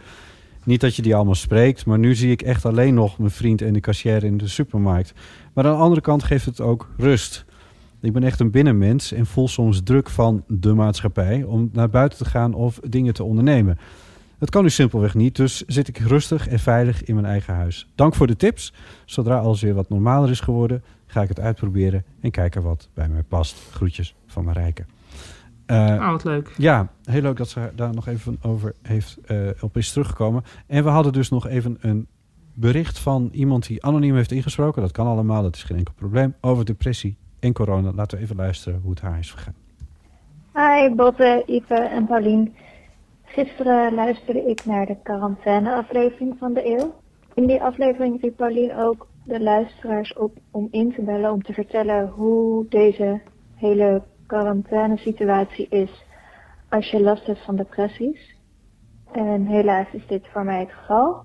Niet 0.68 0.82
dat 0.82 0.96
je 0.96 1.02
die 1.02 1.16
allemaal 1.16 1.36
spreekt, 1.36 1.86
maar 1.86 2.00
nu 2.00 2.16
zie 2.16 2.32
ik 2.32 2.42
echt 2.42 2.66
alleen 2.66 2.94
nog 2.94 3.18
mijn 3.18 3.32
vriend 3.32 3.62
en 3.62 3.74
de 3.74 3.80
cashier 3.80 4.24
in 4.24 4.38
de 4.38 4.48
supermarkt. 4.48 5.14
Maar 5.54 5.66
aan 5.66 5.72
de 5.72 5.82
andere 5.82 6.02
kant 6.02 6.24
geeft 6.24 6.46
het 6.46 6.62
ook 6.62 6.90
rust. 6.98 7.46
Ik 8.02 8.14
ben 8.14 8.24
echt 8.24 8.40
een 8.40 8.52
binnenmens 8.52 9.12
en 9.12 9.26
voel 9.26 9.48
soms 9.48 9.82
druk 9.84 10.10
van 10.10 10.44
de 10.48 10.74
maatschappij 10.74 11.44
om 11.44 11.70
naar 11.74 11.90
buiten 11.90 12.18
te 12.18 12.26
gaan 12.26 12.54
of 12.54 12.80
dingen 12.90 13.14
te 13.14 13.24
ondernemen. 13.24 13.78
Het 14.40 14.50
kan 14.50 14.64
nu 14.64 14.70
simpelweg 14.70 15.14
niet, 15.14 15.36
dus 15.36 15.64
zit 15.68 15.88
ik 15.88 15.98
rustig 15.98 16.48
en 16.48 16.60
veilig 16.60 17.04
in 17.04 17.14
mijn 17.16 17.28
eigen 17.28 17.54
huis. 17.54 17.88
Dank 17.96 18.16
voor 18.16 18.28
de 18.28 18.36
tips. 18.36 18.74
Zodra 19.06 19.38
alles 19.38 19.62
weer 19.62 19.74
wat 19.74 19.90
normaler 19.90 20.30
is 20.30 20.40
geworden, 20.40 20.84
ga 21.06 21.22
ik 21.22 21.30
het 21.30 21.40
uitproberen 21.40 22.04
en 22.22 22.32
kijken 22.32 22.62
wat 22.62 22.90
bij 22.94 23.10
mij 23.10 23.24
past. 23.24 23.58
Groetjes 23.72 24.16
van 24.26 24.46
Marijke. 24.46 24.86
Eh, 25.68 25.78
Oh, 26.00 26.12
wat 26.12 26.24
leuk. 26.24 26.54
ja, 26.58 26.88
heel 27.04 27.22
leuk 27.22 27.38
dat 27.38 27.50
ze 27.50 27.72
daar 27.76 27.94
nog 27.94 28.08
even 28.08 28.38
over 28.42 28.74
heeft, 28.82 29.18
eh, 29.26 29.38
op 29.62 29.78
is 29.78 29.92
teruggekomen. 29.92 30.44
En 30.68 30.84
we 30.84 30.90
hadden 30.90 31.14
dus 31.14 31.30
nog 31.30 31.48
even 31.48 31.78
een 31.82 32.08
bericht 32.54 33.00
van 33.00 33.30
iemand 33.32 33.68
die 33.68 33.84
anoniem 33.84 34.16
heeft 34.16 34.32
ingesproken. 34.32 34.82
Dat 34.82 34.92
kan 34.92 35.08
allemaal, 35.08 35.42
dat 35.42 35.56
is 35.56 35.64
geen 35.64 35.78
enkel 35.78 35.94
probleem. 35.94 36.36
Over 36.42 36.66
depressie 36.66 37.18
en 37.40 37.54
corona. 37.54 37.92
Laten 37.96 38.18
we 38.18 38.24
even 38.24 38.36
luisteren 38.36 38.80
hoe 38.82 38.90
het 38.90 39.02
haar 39.02 39.20
is 39.20 39.32
vergaan. 39.32 39.56
Hi 40.54 40.96
Botte, 40.96 41.44
Ipe 41.46 41.76
en 41.76 42.06
Paulien. 42.06 42.56
Gisteren 43.26 43.94
luisterde 43.94 44.42
ik 44.50 44.66
naar 44.66 44.86
de 44.86 44.96
quarantaine-aflevering 45.04 46.36
van 46.40 46.54
de 46.54 46.66
eeuw. 46.66 46.94
In 47.34 47.48
die 47.48 47.62
aflevering 47.62 48.22
riep 48.22 48.36
Paulien 48.36 48.76
ook 48.76 49.08
de 49.24 49.42
luisteraars 49.44 50.14
op 50.14 50.38
om 50.52 50.68
in 50.72 50.94
te 50.94 51.02
bellen 51.02 51.32
om 51.32 51.42
te 51.44 51.54
vertellen 51.54 52.08
hoe 52.10 52.66
deze 52.70 53.22
hele 53.56 54.02
quarantaine-situatie 54.28 55.68
is 55.70 56.06
als 56.70 56.92
je 56.92 57.02
last 57.02 57.26
hebt 57.26 57.46
van 57.46 57.56
depressies. 57.56 58.36
En 59.12 59.46
helaas 59.46 59.88
is 59.92 60.08
dit 60.08 60.28
voor 60.28 60.44
mij 60.44 60.60
het 60.60 60.72
geval. 60.72 61.24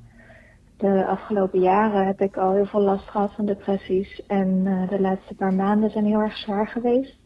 De 0.77 1.07
afgelopen 1.07 1.61
jaren 1.61 2.07
heb 2.07 2.21
ik 2.21 2.37
al 2.37 2.55
heel 2.55 2.67
veel 2.67 2.81
last 2.81 3.09
gehad 3.09 3.35
van 3.35 3.47
depressies 3.47 4.27
en 4.27 4.63
eh, 4.67 4.89
de 4.89 5.01
laatste 5.01 5.35
paar 5.35 5.55
maanden 5.55 5.91
zijn 5.91 6.05
heel 6.05 6.21
erg 6.21 6.37
zwaar 6.37 6.69
geweest. 6.69 7.21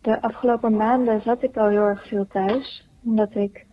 de 0.00 0.22
afgelopen 0.22 0.76
maanden 0.76 1.20
zat 1.22 1.42
ik 1.42 1.56
al 1.56 1.68
heel 1.68 1.82
erg 1.82 2.08
veel 2.08 2.26
thuis. 2.26 2.88
Omdat 3.04 3.34
ik 3.34 3.66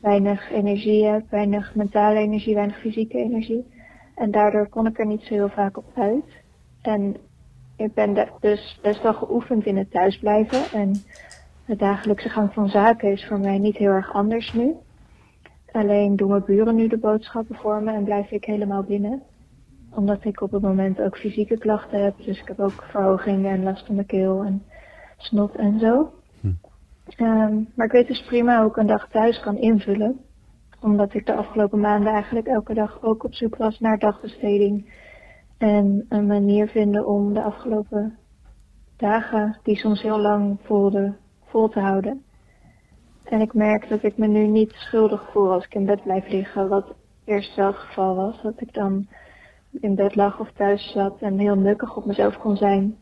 weinig 0.00 0.50
energie 0.50 1.04
heb, 1.04 1.30
weinig 1.30 1.74
mentale 1.74 2.18
energie, 2.18 2.54
weinig 2.54 2.78
fysieke 2.78 3.18
energie. 3.18 3.66
En 4.14 4.30
daardoor 4.30 4.68
kon 4.68 4.86
ik 4.86 4.98
er 4.98 5.06
niet 5.06 5.22
zo 5.22 5.34
heel 5.34 5.48
vaak 5.48 5.76
op 5.76 5.90
uit. 5.94 6.42
En 6.82 7.16
ik 7.76 7.94
ben 7.94 8.28
dus 8.40 8.78
best 8.82 9.02
wel 9.02 9.14
geoefend 9.14 9.66
in 9.66 9.76
het 9.76 9.90
thuisblijven. 9.90 10.78
En 10.80 10.92
de 11.66 11.76
dagelijkse 11.76 12.28
gang 12.28 12.52
van 12.52 12.68
zaken 12.68 13.12
is 13.12 13.26
voor 13.26 13.38
mij 13.38 13.58
niet 13.58 13.76
heel 13.76 13.90
erg 13.90 14.12
anders 14.12 14.52
nu. 14.52 14.74
Alleen 15.72 16.16
doen 16.16 16.28
mijn 16.28 16.44
buren 16.44 16.74
nu 16.74 16.88
de 16.88 16.98
boodschappen 16.98 17.56
voor 17.56 17.82
me 17.82 17.92
en 17.92 18.04
blijf 18.04 18.30
ik 18.30 18.44
helemaal 18.44 18.82
binnen. 18.82 19.22
Omdat 19.90 20.24
ik 20.24 20.40
op 20.40 20.50
het 20.50 20.62
moment 20.62 21.00
ook 21.00 21.18
fysieke 21.18 21.58
klachten 21.58 22.04
heb. 22.04 22.14
Dus 22.24 22.40
ik 22.40 22.48
heb 22.48 22.60
ook 22.60 22.84
verhoging 22.90 23.46
en 23.46 23.62
last 23.62 23.86
van 23.86 23.94
mijn 23.94 24.06
keel 24.06 24.42
en 24.44 24.62
snot 25.16 25.54
en 25.54 25.78
zo. 25.78 26.12
Ehm, 27.16 27.62
maar 27.74 27.86
ik 27.86 27.92
weet 27.92 28.06
dus 28.06 28.22
prima 28.22 28.60
hoe 28.60 28.70
ik 28.70 28.76
een 28.76 28.86
dag 28.86 29.08
thuis 29.08 29.40
kan 29.40 29.56
invullen. 29.56 30.20
Omdat 30.80 31.14
ik 31.14 31.26
de 31.26 31.34
afgelopen 31.34 31.80
maanden 31.80 32.12
eigenlijk 32.12 32.46
elke 32.46 32.74
dag 32.74 33.02
ook 33.02 33.24
op 33.24 33.34
zoek 33.34 33.56
was 33.56 33.80
naar 33.80 33.98
dagbesteding. 33.98 34.92
En 35.58 36.06
een 36.08 36.26
manier 36.26 36.68
vinden 36.68 37.06
om 37.06 37.34
de 37.34 37.42
afgelopen 37.42 38.18
dagen, 38.96 39.58
die 39.62 39.76
soms 39.76 40.02
heel 40.02 40.18
lang 40.20 40.58
voelden, 40.62 41.16
vol 41.44 41.68
te 41.68 41.80
houden. 41.80 42.22
En 43.24 43.40
ik 43.40 43.54
merk 43.54 43.88
dat 43.88 44.02
ik 44.02 44.16
me 44.16 44.26
nu 44.26 44.46
niet 44.46 44.72
schuldig 44.72 45.30
voel 45.32 45.52
als 45.52 45.64
ik 45.64 45.74
in 45.74 45.86
bed 45.86 46.02
blijf 46.02 46.28
liggen. 46.28 46.68
Wat 46.68 46.94
eerst 47.24 47.56
wel 47.56 47.66
het 47.66 47.76
geval 47.76 48.14
was. 48.14 48.42
Dat 48.42 48.60
ik 48.60 48.72
dan 48.72 49.06
in 49.80 49.94
bed 49.94 50.14
lag 50.14 50.40
of 50.40 50.52
thuis 50.52 50.92
zat 50.92 51.20
en 51.20 51.38
heel 51.38 51.56
nukkig 51.56 51.96
op 51.96 52.04
mezelf 52.04 52.38
kon 52.38 52.56
zijn. 52.56 52.96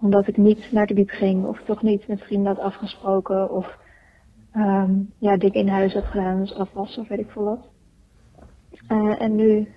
Omdat 0.00 0.26
ik 0.26 0.36
niet 0.36 0.72
naar 0.72 0.86
de 0.86 0.94
diep 0.94 1.08
ging 1.08 1.44
of 1.44 1.62
toch 1.64 1.82
niet 1.82 2.08
met 2.08 2.22
vrienden 2.22 2.54
had 2.54 2.64
afgesproken. 2.64 3.50
Of 3.50 3.78
ehm 4.52 4.92
ja, 5.18 5.36
dingen 5.36 5.60
in 5.60 5.68
huis 5.68 5.94
had 5.94 6.04
gedaan, 6.04 6.40
dus 6.40 6.54
afwas 6.54 6.98
of 6.98 7.08
weet 7.08 7.18
ik 7.18 7.30
veel 7.30 7.44
wat. 7.44 7.68
Eh, 8.88 9.20
en 9.20 9.34
nu 9.34 9.68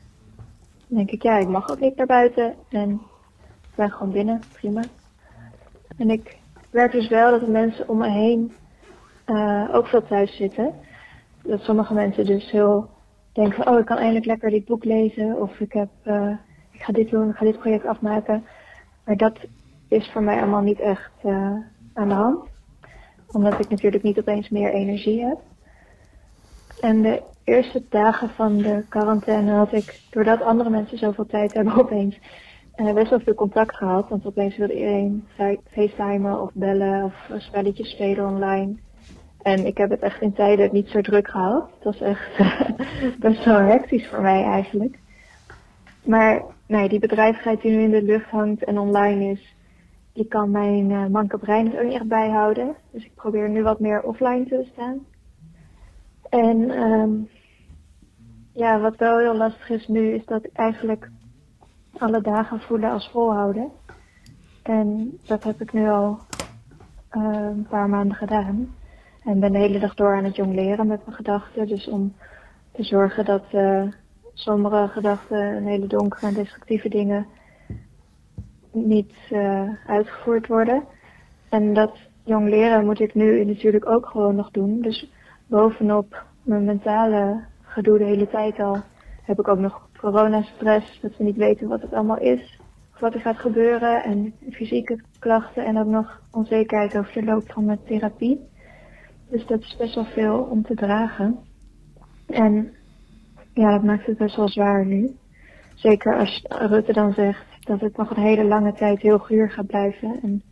denk 0.95 1.11
ik, 1.11 1.23
ja, 1.23 1.37
ik 1.37 1.47
mag 1.47 1.71
ook 1.71 1.79
niet 1.79 1.95
naar 1.95 2.05
buiten. 2.05 2.55
En 2.69 2.89
ik 3.61 3.75
ben 3.75 3.91
gewoon 3.91 4.11
binnen, 4.11 4.41
prima. 4.53 4.81
En 5.97 6.09
ik 6.09 6.37
merk 6.71 6.91
dus 6.91 7.07
wel 7.07 7.31
dat 7.31 7.39
de 7.39 7.51
mensen 7.51 7.89
om 7.89 7.97
me 7.97 8.09
heen 8.09 8.51
eh, 9.25 9.69
ook 9.71 9.87
veel 9.87 10.03
thuis 10.03 10.35
zitten. 10.35 10.73
Dat 11.43 11.61
sommige 11.61 11.93
mensen 11.93 12.25
dus 12.25 12.51
heel 12.51 12.89
denken 13.31 13.63
van, 13.63 13.73
oh, 13.73 13.79
ik 13.79 13.85
kan 13.85 13.97
eindelijk 13.97 14.25
lekker 14.25 14.49
dit 14.49 14.65
boek 14.65 14.83
lezen. 14.83 15.41
Of 15.41 15.59
ik, 15.59 15.73
heb, 15.73 15.89
eh, 16.03 16.31
ik 16.71 16.81
ga 16.81 16.93
dit 16.93 17.09
doen, 17.09 17.29
ik 17.29 17.35
ga 17.35 17.45
dit 17.45 17.59
project 17.59 17.85
afmaken. 17.85 18.45
Maar 19.05 19.17
dat 19.17 19.39
is 19.87 20.09
voor 20.11 20.23
mij 20.23 20.37
allemaal 20.37 20.61
niet 20.61 20.79
echt 20.79 21.11
eh, 21.21 21.53
aan 21.93 22.07
de 22.07 22.13
hand. 22.13 22.47
Omdat 23.31 23.59
ik 23.59 23.69
natuurlijk 23.69 24.03
niet 24.03 24.19
opeens 24.19 24.49
meer 24.49 24.73
energie 24.73 25.25
heb. 25.25 25.39
En 26.79 27.01
de 27.01 27.21
eerste 27.43 27.83
dagen 27.89 28.29
van 28.29 28.57
de 28.57 28.85
quarantaine 28.89 29.51
had 29.51 29.73
ik, 29.73 29.99
doordat 30.09 30.41
andere 30.41 30.69
mensen 30.69 30.97
zoveel 30.97 31.25
tijd 31.25 31.53
hebben, 31.53 31.73
opeens 31.83 32.19
eh, 32.75 32.93
best 32.93 33.09
wel 33.09 33.19
veel 33.19 33.33
contact 33.33 33.75
gehad. 33.75 34.09
Want 34.09 34.25
opeens 34.25 34.57
wilde 34.57 34.73
iedereen 34.73 35.27
fa- 35.35 35.57
facetimen 35.71 36.41
of 36.41 36.49
bellen 36.53 37.03
of 37.03 37.29
spelletjes 37.37 37.89
spelen 37.89 38.27
online. 38.27 38.75
En 39.41 39.65
ik 39.65 39.77
heb 39.77 39.89
het 39.89 39.99
echt 40.01 40.21
in 40.21 40.33
tijden 40.33 40.69
niet 40.71 40.87
zo 40.87 41.01
druk 41.01 41.27
gehad. 41.29 41.69
Het 41.73 41.83
was 41.83 42.01
echt 42.01 42.37
best 43.19 43.45
wel 43.45 43.59
hectisch 43.59 44.07
voor 44.07 44.21
mij 44.21 44.43
eigenlijk. 44.43 44.99
Maar 46.05 46.43
nee, 46.67 46.89
die 46.89 46.99
bedrijvigheid 46.99 47.61
die 47.61 47.71
nu 47.71 47.81
in 47.83 47.91
de 47.91 48.03
lucht 48.03 48.29
hangt 48.29 48.63
en 48.63 48.77
online 48.77 49.31
is, 49.31 49.55
die 50.13 50.27
kan 50.27 50.51
mijn 50.51 50.91
eh 50.91 51.05
manke 51.05 51.37
brein 51.37 51.65
het 51.65 51.77
ook 51.77 51.83
niet 51.83 51.93
echt 51.93 52.07
bijhouden. 52.07 52.75
Dus 52.91 53.05
ik 53.05 53.15
probeer 53.15 53.49
nu 53.49 53.63
wat 53.63 53.79
meer 53.79 54.03
offline 54.03 54.45
te 54.45 54.67
staan. 54.73 55.05
En 56.29 56.71
ehm 56.71 57.11
ja, 58.53 58.79
wat 58.79 58.95
wel 58.95 59.17
heel 59.17 59.37
lastig 59.37 59.69
is 59.69 59.87
nu, 59.87 60.13
is 60.13 60.25
dat 60.25 60.47
eigenlijk 60.53 61.09
alle 61.97 62.21
dagen 62.21 62.59
voelen 62.59 62.91
als 62.91 63.09
volhouden. 63.11 63.71
En 64.63 65.17
dat 65.25 65.43
heb 65.43 65.61
ik 65.61 65.73
nu 65.73 65.89
al 65.89 66.19
eh, 67.09 67.23
een 67.33 67.67
paar 67.69 67.89
maanden 67.89 68.15
gedaan. 68.15 68.75
En 69.23 69.39
ben 69.39 69.51
de 69.51 69.57
hele 69.57 69.79
dag 69.79 69.95
door 69.95 70.15
aan 70.15 70.23
het 70.23 70.35
jongleren 70.35 70.87
met 70.87 71.05
mijn 71.05 71.17
gedachten. 71.17 71.67
Dus 71.67 71.87
om 71.87 72.13
te 72.71 72.83
zorgen 72.83 73.25
dat 73.25 73.43
eh 73.51 73.83
sombere 74.33 74.87
gedachten 74.87 75.41
en 75.41 75.63
hele 75.63 75.87
donkere 75.87 76.27
en 76.27 76.33
destructieve 76.33 76.89
dingen 76.89 77.27
niet 78.71 79.13
eh, 79.29 79.69
uitgevoerd 79.87 80.47
worden. 80.47 80.83
En 81.49 81.73
dat 81.73 81.97
jongleren 82.23 82.85
moet 82.85 82.99
ik 82.99 83.13
nu 83.13 83.45
natuurlijk 83.45 83.89
ook 83.89 84.05
gewoon 84.05 84.35
nog 84.35 84.51
doen. 84.51 84.81
Dus 84.81 85.09
bovenop 85.49 86.23
mijn 86.43 86.63
mentale 86.63 87.43
gedoe 87.61 87.97
de 87.97 88.03
hele 88.03 88.27
tijd 88.27 88.59
al 88.59 88.77
heb 89.23 89.39
ik 89.39 89.47
ook 89.47 89.59
nog 89.59 89.89
coronastress. 89.97 90.99
Dat 91.01 91.17
we 91.17 91.23
niet 91.23 91.37
weten 91.37 91.67
wat 91.67 91.81
het 91.81 91.93
allemaal 91.93 92.19
is. 92.19 92.59
Wat 92.99 93.13
er 93.13 93.19
gaat 93.19 93.39
gebeuren. 93.39 94.03
En 94.03 94.33
fysieke 94.51 95.01
klachten 95.19 95.65
en 95.65 95.77
ook 95.77 95.87
nog 95.87 96.21
onzekerheid 96.31 96.97
over 96.97 97.13
de 97.13 97.23
loop 97.23 97.51
van 97.51 97.65
mijn 97.65 97.83
therapie. 97.85 98.39
Dus 99.29 99.45
dat 99.45 99.61
is 99.61 99.75
best 99.77 99.95
wel 99.95 100.05
veel 100.05 100.39
om 100.39 100.63
te 100.63 100.75
dragen. 100.75 101.39
En 102.25 102.73
ja, 103.53 103.71
dat 103.71 103.83
maakt 103.83 104.05
het 104.05 104.17
best 104.17 104.35
wel 104.35 104.49
zwaar 104.49 104.85
nu. 104.85 105.15
Zeker 105.75 106.17
als 106.17 106.45
Rutte 106.47 106.93
dan 106.93 107.13
zegt 107.13 107.45
dat 107.59 107.81
het 107.81 107.97
nog 107.97 108.09
een 108.09 108.23
hele 108.23 108.43
lange 108.43 108.73
tijd 108.73 109.01
heel 109.01 109.19
guur 109.19 109.51
gaat 109.51 109.67
blijven. 109.67 110.19
En 110.21 110.43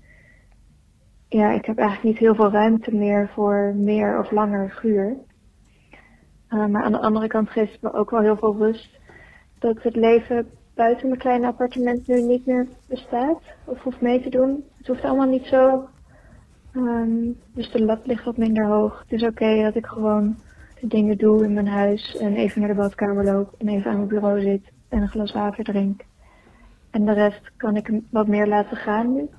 ja, 1.30 1.52
ik 1.52 1.66
heb 1.66 1.78
eigenlijk 1.78 2.10
niet 2.10 2.18
heel 2.18 2.36
veel 2.36 2.52
ruimte 2.52 2.96
meer 2.96 3.30
voor 3.34 3.74
meer 3.76 4.20
of 4.20 4.32
langer 4.32 4.72
guur. 4.72 5.18
Uh, 6.50 6.66
maar 6.66 6.84
aan 6.84 6.92
de 6.92 7.02
andere 7.02 7.28
kant 7.28 7.50
geeft 7.50 7.72
het 7.72 7.82
me 7.82 7.94
ook 7.94 8.10
wel 8.10 8.22
heel 8.22 8.38
veel 8.38 8.56
rust 8.58 9.00
dat 9.60 9.84
het 9.84 9.96
leven 9.96 10.50
buiten 10.74 11.08
mijn 11.08 11.20
kleine 11.20 11.48
appartement 11.48 12.08
nu 12.08 12.22
niet 12.22 12.46
meer 12.46 12.68
bestaat 12.88 13.42
of 13.66 13.82
hoeft 13.82 14.02
mee 14.02 14.22
te 14.22 14.30
doen. 14.30 14.64
Het 14.78 14.88
hoeft 14.88 15.04
allemaal 15.04 15.30
niet 15.30 15.46
zo. 15.46 15.88
Um, 16.76 17.38
dus 17.54 17.72
de 17.72 17.84
lat 17.84 18.06
ligt 18.06 18.24
wat 18.24 18.38
minder 18.38 18.66
hoog. 18.66 19.00
Het 19.00 19.12
is 19.12 19.24
oké 19.24 19.62
dat 19.64 19.76
ik 19.76 19.86
gewoon 19.86 20.36
de 20.80 20.88
dingen 20.88 21.18
doe 21.18 21.44
in 21.44 21.54
mijn 21.54 21.68
huis 21.68 22.18
en 22.18 22.36
even 22.36 22.60
naar 22.60 22.70
de 22.70 22.76
badkamer 22.76 23.24
loop 23.24 23.54
en 23.58 23.68
even 23.68 23.92
aan 23.92 23.98
mijn 23.98 24.08
bureau 24.08 24.42
zit 24.42 24.72
en 24.90 25.02
een 25.02 25.08
glas 25.08 25.34
water 25.34 25.64
drink. 25.64 26.02
En 26.92 27.06
de 27.06 27.14
rest 27.14 27.52
kan 27.58 27.76
ik 27.76 28.02
wat 28.12 28.28
meer 28.28 28.48
laten 28.48 28.78
gaan 28.78 29.14
nu. 29.14 29.30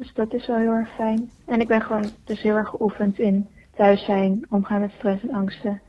Dus 0.00 0.12
dat 0.14 0.34
is 0.34 0.46
wel 0.46 0.56
heel 0.56 0.72
erg 0.72 0.94
fijn. 0.94 1.30
En 1.46 1.60
ik 1.60 1.68
ben 1.68 1.80
gewoon 1.80 2.04
dus 2.24 2.42
heel 2.42 2.56
erg 2.56 2.68
geoefend 2.68 3.18
in 3.18 3.48
thuis 3.76 4.04
zijn, 4.04 4.46
omgaan 4.50 4.80
met 4.80 4.90
stress 4.90 5.22
en 5.22 5.34
angsten 5.34 5.80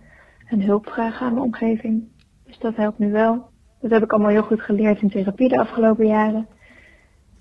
en 0.47 0.61
hulp 0.61 0.87
vragen 0.87 1.25
aan 1.25 1.33
mijn 1.33 1.45
omgeving. 1.45 2.07
Dus 2.45 2.59
dat 2.59 2.75
helpt 2.75 2.99
nu 2.99 3.11
wel. 3.11 3.49
Dat 3.81 3.91
heb 3.91 4.03
ik 4.03 4.11
allemaal 4.11 4.31
heel 4.31 4.43
goed 4.43 4.61
geleerd 4.61 5.01
in 5.01 5.09
therapie 5.09 5.49
de 5.49 5.59
afgelopen 5.59 6.07
jaren. 6.07 6.47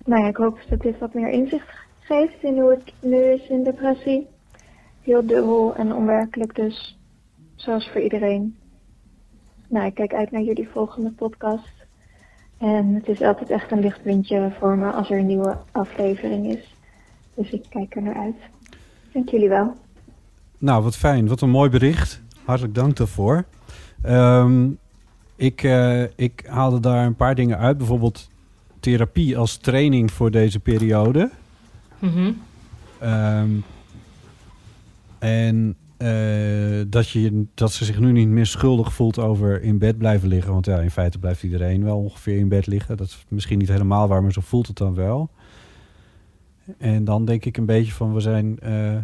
Nou 0.04 0.22
ja, 0.22 0.28
ik 0.28 0.36
hoop 0.36 0.58
dat 0.68 0.80
dit 0.80 0.98
wat 0.98 1.14
meer 1.14 1.28
inzicht 1.28 1.68
geeft 2.00 2.42
in 2.42 2.60
hoe 2.60 2.70
het 2.70 2.92
nu 3.00 3.16
is 3.16 3.48
in 3.48 3.62
depressie. 3.62 4.26
Heel 5.02 5.26
dubbel 5.26 5.74
en 5.74 5.94
onwerkelijk 5.94 6.54
dus, 6.54 6.98
zoals 7.54 7.90
voor 7.90 8.00
iedereen. 8.00 8.56
Nou, 9.68 9.86
ik 9.86 9.94
kijk 9.94 10.14
uit 10.14 10.30
naar 10.30 10.42
jullie 10.42 10.68
volgende 10.68 11.12
podcast. 11.12 11.79
En 12.60 12.94
het 12.94 13.08
is 13.08 13.22
altijd 13.22 13.50
echt 13.50 13.70
een 13.70 13.80
licht 13.80 14.02
windje 14.02 14.52
voor 14.58 14.76
me 14.76 14.90
als 14.90 15.10
er 15.10 15.18
een 15.18 15.26
nieuwe 15.26 15.56
aflevering 15.72 16.46
is. 16.46 16.74
Dus 17.34 17.50
ik 17.50 17.64
kijk 17.68 17.96
er 17.96 18.02
naar 18.02 18.14
uit. 18.14 18.36
Dank 19.12 19.28
jullie 19.28 19.48
wel. 19.48 19.74
Nou, 20.58 20.82
wat 20.82 20.96
fijn. 20.96 21.28
Wat 21.28 21.40
een 21.40 21.50
mooi 21.50 21.70
bericht. 21.70 22.22
Hartelijk 22.44 22.74
dank 22.74 22.96
daarvoor. 22.96 23.44
Um, 24.06 24.78
ik, 25.36 25.62
uh, 25.62 26.02
ik 26.02 26.44
haalde 26.46 26.80
daar 26.80 27.06
een 27.06 27.16
paar 27.16 27.34
dingen 27.34 27.58
uit. 27.58 27.78
Bijvoorbeeld 27.78 28.30
therapie 28.80 29.38
als 29.38 29.56
training 29.56 30.10
voor 30.10 30.30
deze 30.30 30.60
periode. 30.60 31.30
Mm 31.98 32.12
-hmm. 32.12 32.42
um, 33.08 33.64
en 35.18 35.76
uh, 36.02 36.84
dat, 36.88 37.08
je, 37.08 37.44
dat 37.54 37.72
ze 37.72 37.84
zich 37.84 38.00
nu 38.00 38.12
niet 38.12 38.28
meer 38.28 38.46
schuldig 38.46 38.92
voelt 38.92 39.18
over 39.18 39.62
in 39.62 39.78
bed 39.78 39.98
blijven 39.98 40.28
liggen. 40.28 40.52
Want 40.52 40.66
ja, 40.66 40.80
in 40.80 40.90
feite 40.90 41.18
blijft 41.18 41.42
iedereen 41.42 41.84
wel 41.84 41.98
ongeveer 41.98 42.38
in 42.38 42.48
bed 42.48 42.66
liggen. 42.66 42.96
Dat 42.96 43.06
is 43.06 43.24
misschien 43.28 43.58
niet 43.58 43.68
helemaal 43.68 44.08
waar, 44.08 44.22
maar 44.22 44.32
zo 44.32 44.40
voelt 44.40 44.66
het 44.66 44.76
dan 44.76 44.94
wel. 44.94 45.30
En 46.78 47.04
dan 47.04 47.24
denk 47.24 47.44
ik 47.44 47.56
een 47.56 47.66
beetje 47.66 47.92
van, 47.92 48.14
we 48.14 48.20
zijn... 48.20 48.58
Uh, 48.64 48.96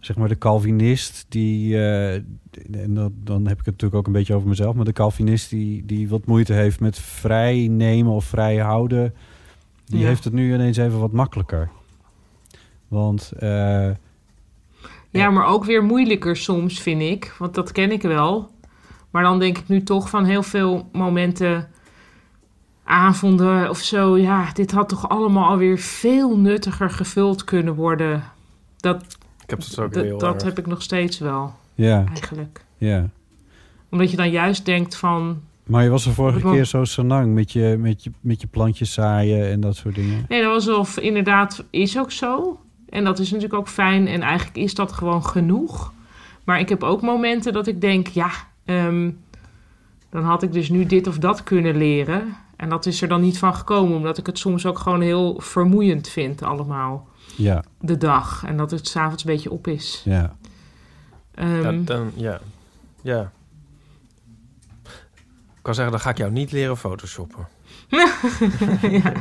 zeg 0.00 0.16
maar 0.16 0.28
de 0.28 0.38
Calvinist, 0.38 1.26
die, 1.28 1.74
uh, 1.74 2.14
en 2.14 2.94
dat, 2.94 3.12
dan 3.14 3.46
heb 3.46 3.58
ik 3.58 3.64
het 3.64 3.66
natuurlijk 3.66 3.94
ook 3.94 4.06
een 4.06 4.12
beetje 4.12 4.34
over 4.34 4.48
mezelf, 4.48 4.74
maar 4.74 4.84
de 4.84 4.92
Calvinist 4.92 5.50
die, 5.50 5.84
die 5.86 6.08
wat 6.08 6.26
moeite 6.26 6.52
heeft 6.52 6.80
met 6.80 6.98
vrij 6.98 7.68
nemen 7.68 8.12
of 8.12 8.24
vrij 8.24 8.56
houden, 8.56 9.14
die 9.84 10.00
ja. 10.00 10.06
heeft 10.06 10.24
het 10.24 10.32
nu 10.32 10.54
ineens 10.54 10.76
even 10.76 10.98
wat 10.98 11.12
makkelijker. 11.12 11.70
Want. 12.88 13.32
Ja, 15.20 15.30
maar 15.30 15.46
ook 15.46 15.64
weer 15.64 15.84
moeilijker 15.84 16.36
soms, 16.36 16.80
vind 16.80 17.02
ik. 17.02 17.34
Want 17.38 17.54
dat 17.54 17.72
ken 17.72 17.92
ik 17.92 18.02
wel. 18.02 18.50
Maar 19.10 19.22
dan 19.22 19.38
denk 19.38 19.58
ik 19.58 19.68
nu 19.68 19.82
toch 19.82 20.08
van 20.08 20.24
heel 20.24 20.42
veel 20.42 20.88
momenten, 20.92 21.68
avonden 22.84 23.70
of 23.70 23.78
zo. 23.78 24.16
Ja, 24.18 24.52
dit 24.52 24.70
had 24.70 24.88
toch 24.88 25.08
allemaal 25.08 25.48
alweer 25.48 25.78
veel 25.78 26.38
nuttiger 26.38 26.90
gevuld 26.90 27.44
kunnen 27.44 27.74
worden 27.74 28.22
dat, 28.76 29.16
Ik 29.42 29.50
heb 29.50 29.60
dat 29.60 29.78
ook 29.80 29.92
dat, 29.92 30.04
heel 30.04 30.18
dat 30.18 30.34
erg. 30.34 30.42
heb 30.44 30.58
ik 30.58 30.66
nog 30.66 30.82
steeds 30.82 31.18
wel, 31.18 31.54
Ja, 31.74 32.04
eigenlijk. 32.08 32.64
ja. 32.78 33.08
Omdat 33.90 34.10
je 34.10 34.16
dan 34.16 34.30
juist 34.30 34.64
denkt 34.64 34.96
van... 34.96 35.40
Maar 35.64 35.82
je 35.82 35.90
was 35.90 36.04
de 36.04 36.10
vorige 36.12 36.40
keer 36.50 36.64
zo 36.64 36.84
sanang 36.84 37.34
met 37.34 37.52
je, 37.52 37.76
met, 37.78 38.04
je, 38.04 38.10
met 38.20 38.40
je 38.40 38.46
plantjes 38.46 38.92
zaaien 38.92 39.50
en 39.50 39.60
dat 39.60 39.76
soort 39.76 39.94
dingen. 39.94 40.24
Nee, 40.28 40.42
dat 40.42 40.52
was 40.52 40.68
of 40.76 40.98
inderdaad 40.98 41.64
is 41.70 41.98
ook 41.98 42.10
zo. 42.12 42.58
En 42.94 43.04
dat 43.04 43.18
is 43.18 43.30
natuurlijk 43.30 43.60
ook 43.60 43.68
fijn. 43.68 44.06
En 44.06 44.22
eigenlijk 44.22 44.56
is 44.56 44.74
dat 44.74 44.92
gewoon 44.92 45.26
genoeg. 45.26 45.92
Maar 46.44 46.60
ik 46.60 46.68
heb 46.68 46.82
ook 46.82 47.02
momenten 47.02 47.52
dat 47.52 47.66
ik 47.66 47.80
denk, 47.80 48.06
ja, 48.06 48.30
ehm, 48.64 49.10
dan 50.10 50.22
had 50.22 50.42
ik 50.42 50.52
dus 50.52 50.68
nu 50.68 50.86
dit 50.86 51.06
of 51.06 51.18
dat 51.18 51.42
kunnen 51.42 51.76
leren. 51.76 52.36
En 52.56 52.68
dat 52.68 52.86
is 52.86 53.02
er 53.02 53.08
dan 53.08 53.20
niet 53.20 53.38
van 53.38 53.54
gekomen, 53.54 53.96
omdat 53.96 54.18
ik 54.18 54.26
het 54.26 54.38
soms 54.38 54.66
ook 54.66 54.78
gewoon 54.78 55.00
heel 55.00 55.40
vermoeiend 55.40 56.08
vind 56.08 56.42
allemaal. 56.42 57.08
Ja, 57.36 57.64
De 57.80 57.96
dag. 57.96 58.44
En 58.46 58.56
dat 58.56 58.70
het 58.70 58.88
s'avonds 58.88 59.24
een 59.24 59.30
beetje 59.30 59.50
op 59.50 59.66
is. 59.66 60.02
ja. 60.04 60.36
Ehm, 61.34 61.62
Ja, 61.62 61.72
dan, 61.84 62.10
ja. 62.14 62.40
ja. 63.02 63.32
Ik 65.54 65.70
kan 65.70 65.74
zeggen, 65.74 65.92
dan 65.92 66.02
ga 66.02 66.10
ik 66.10 66.18
jou 66.18 66.30
niet 66.32 66.52
leren 66.52 66.76
photoshoppen. 66.76 67.48
ja. 69.02 69.12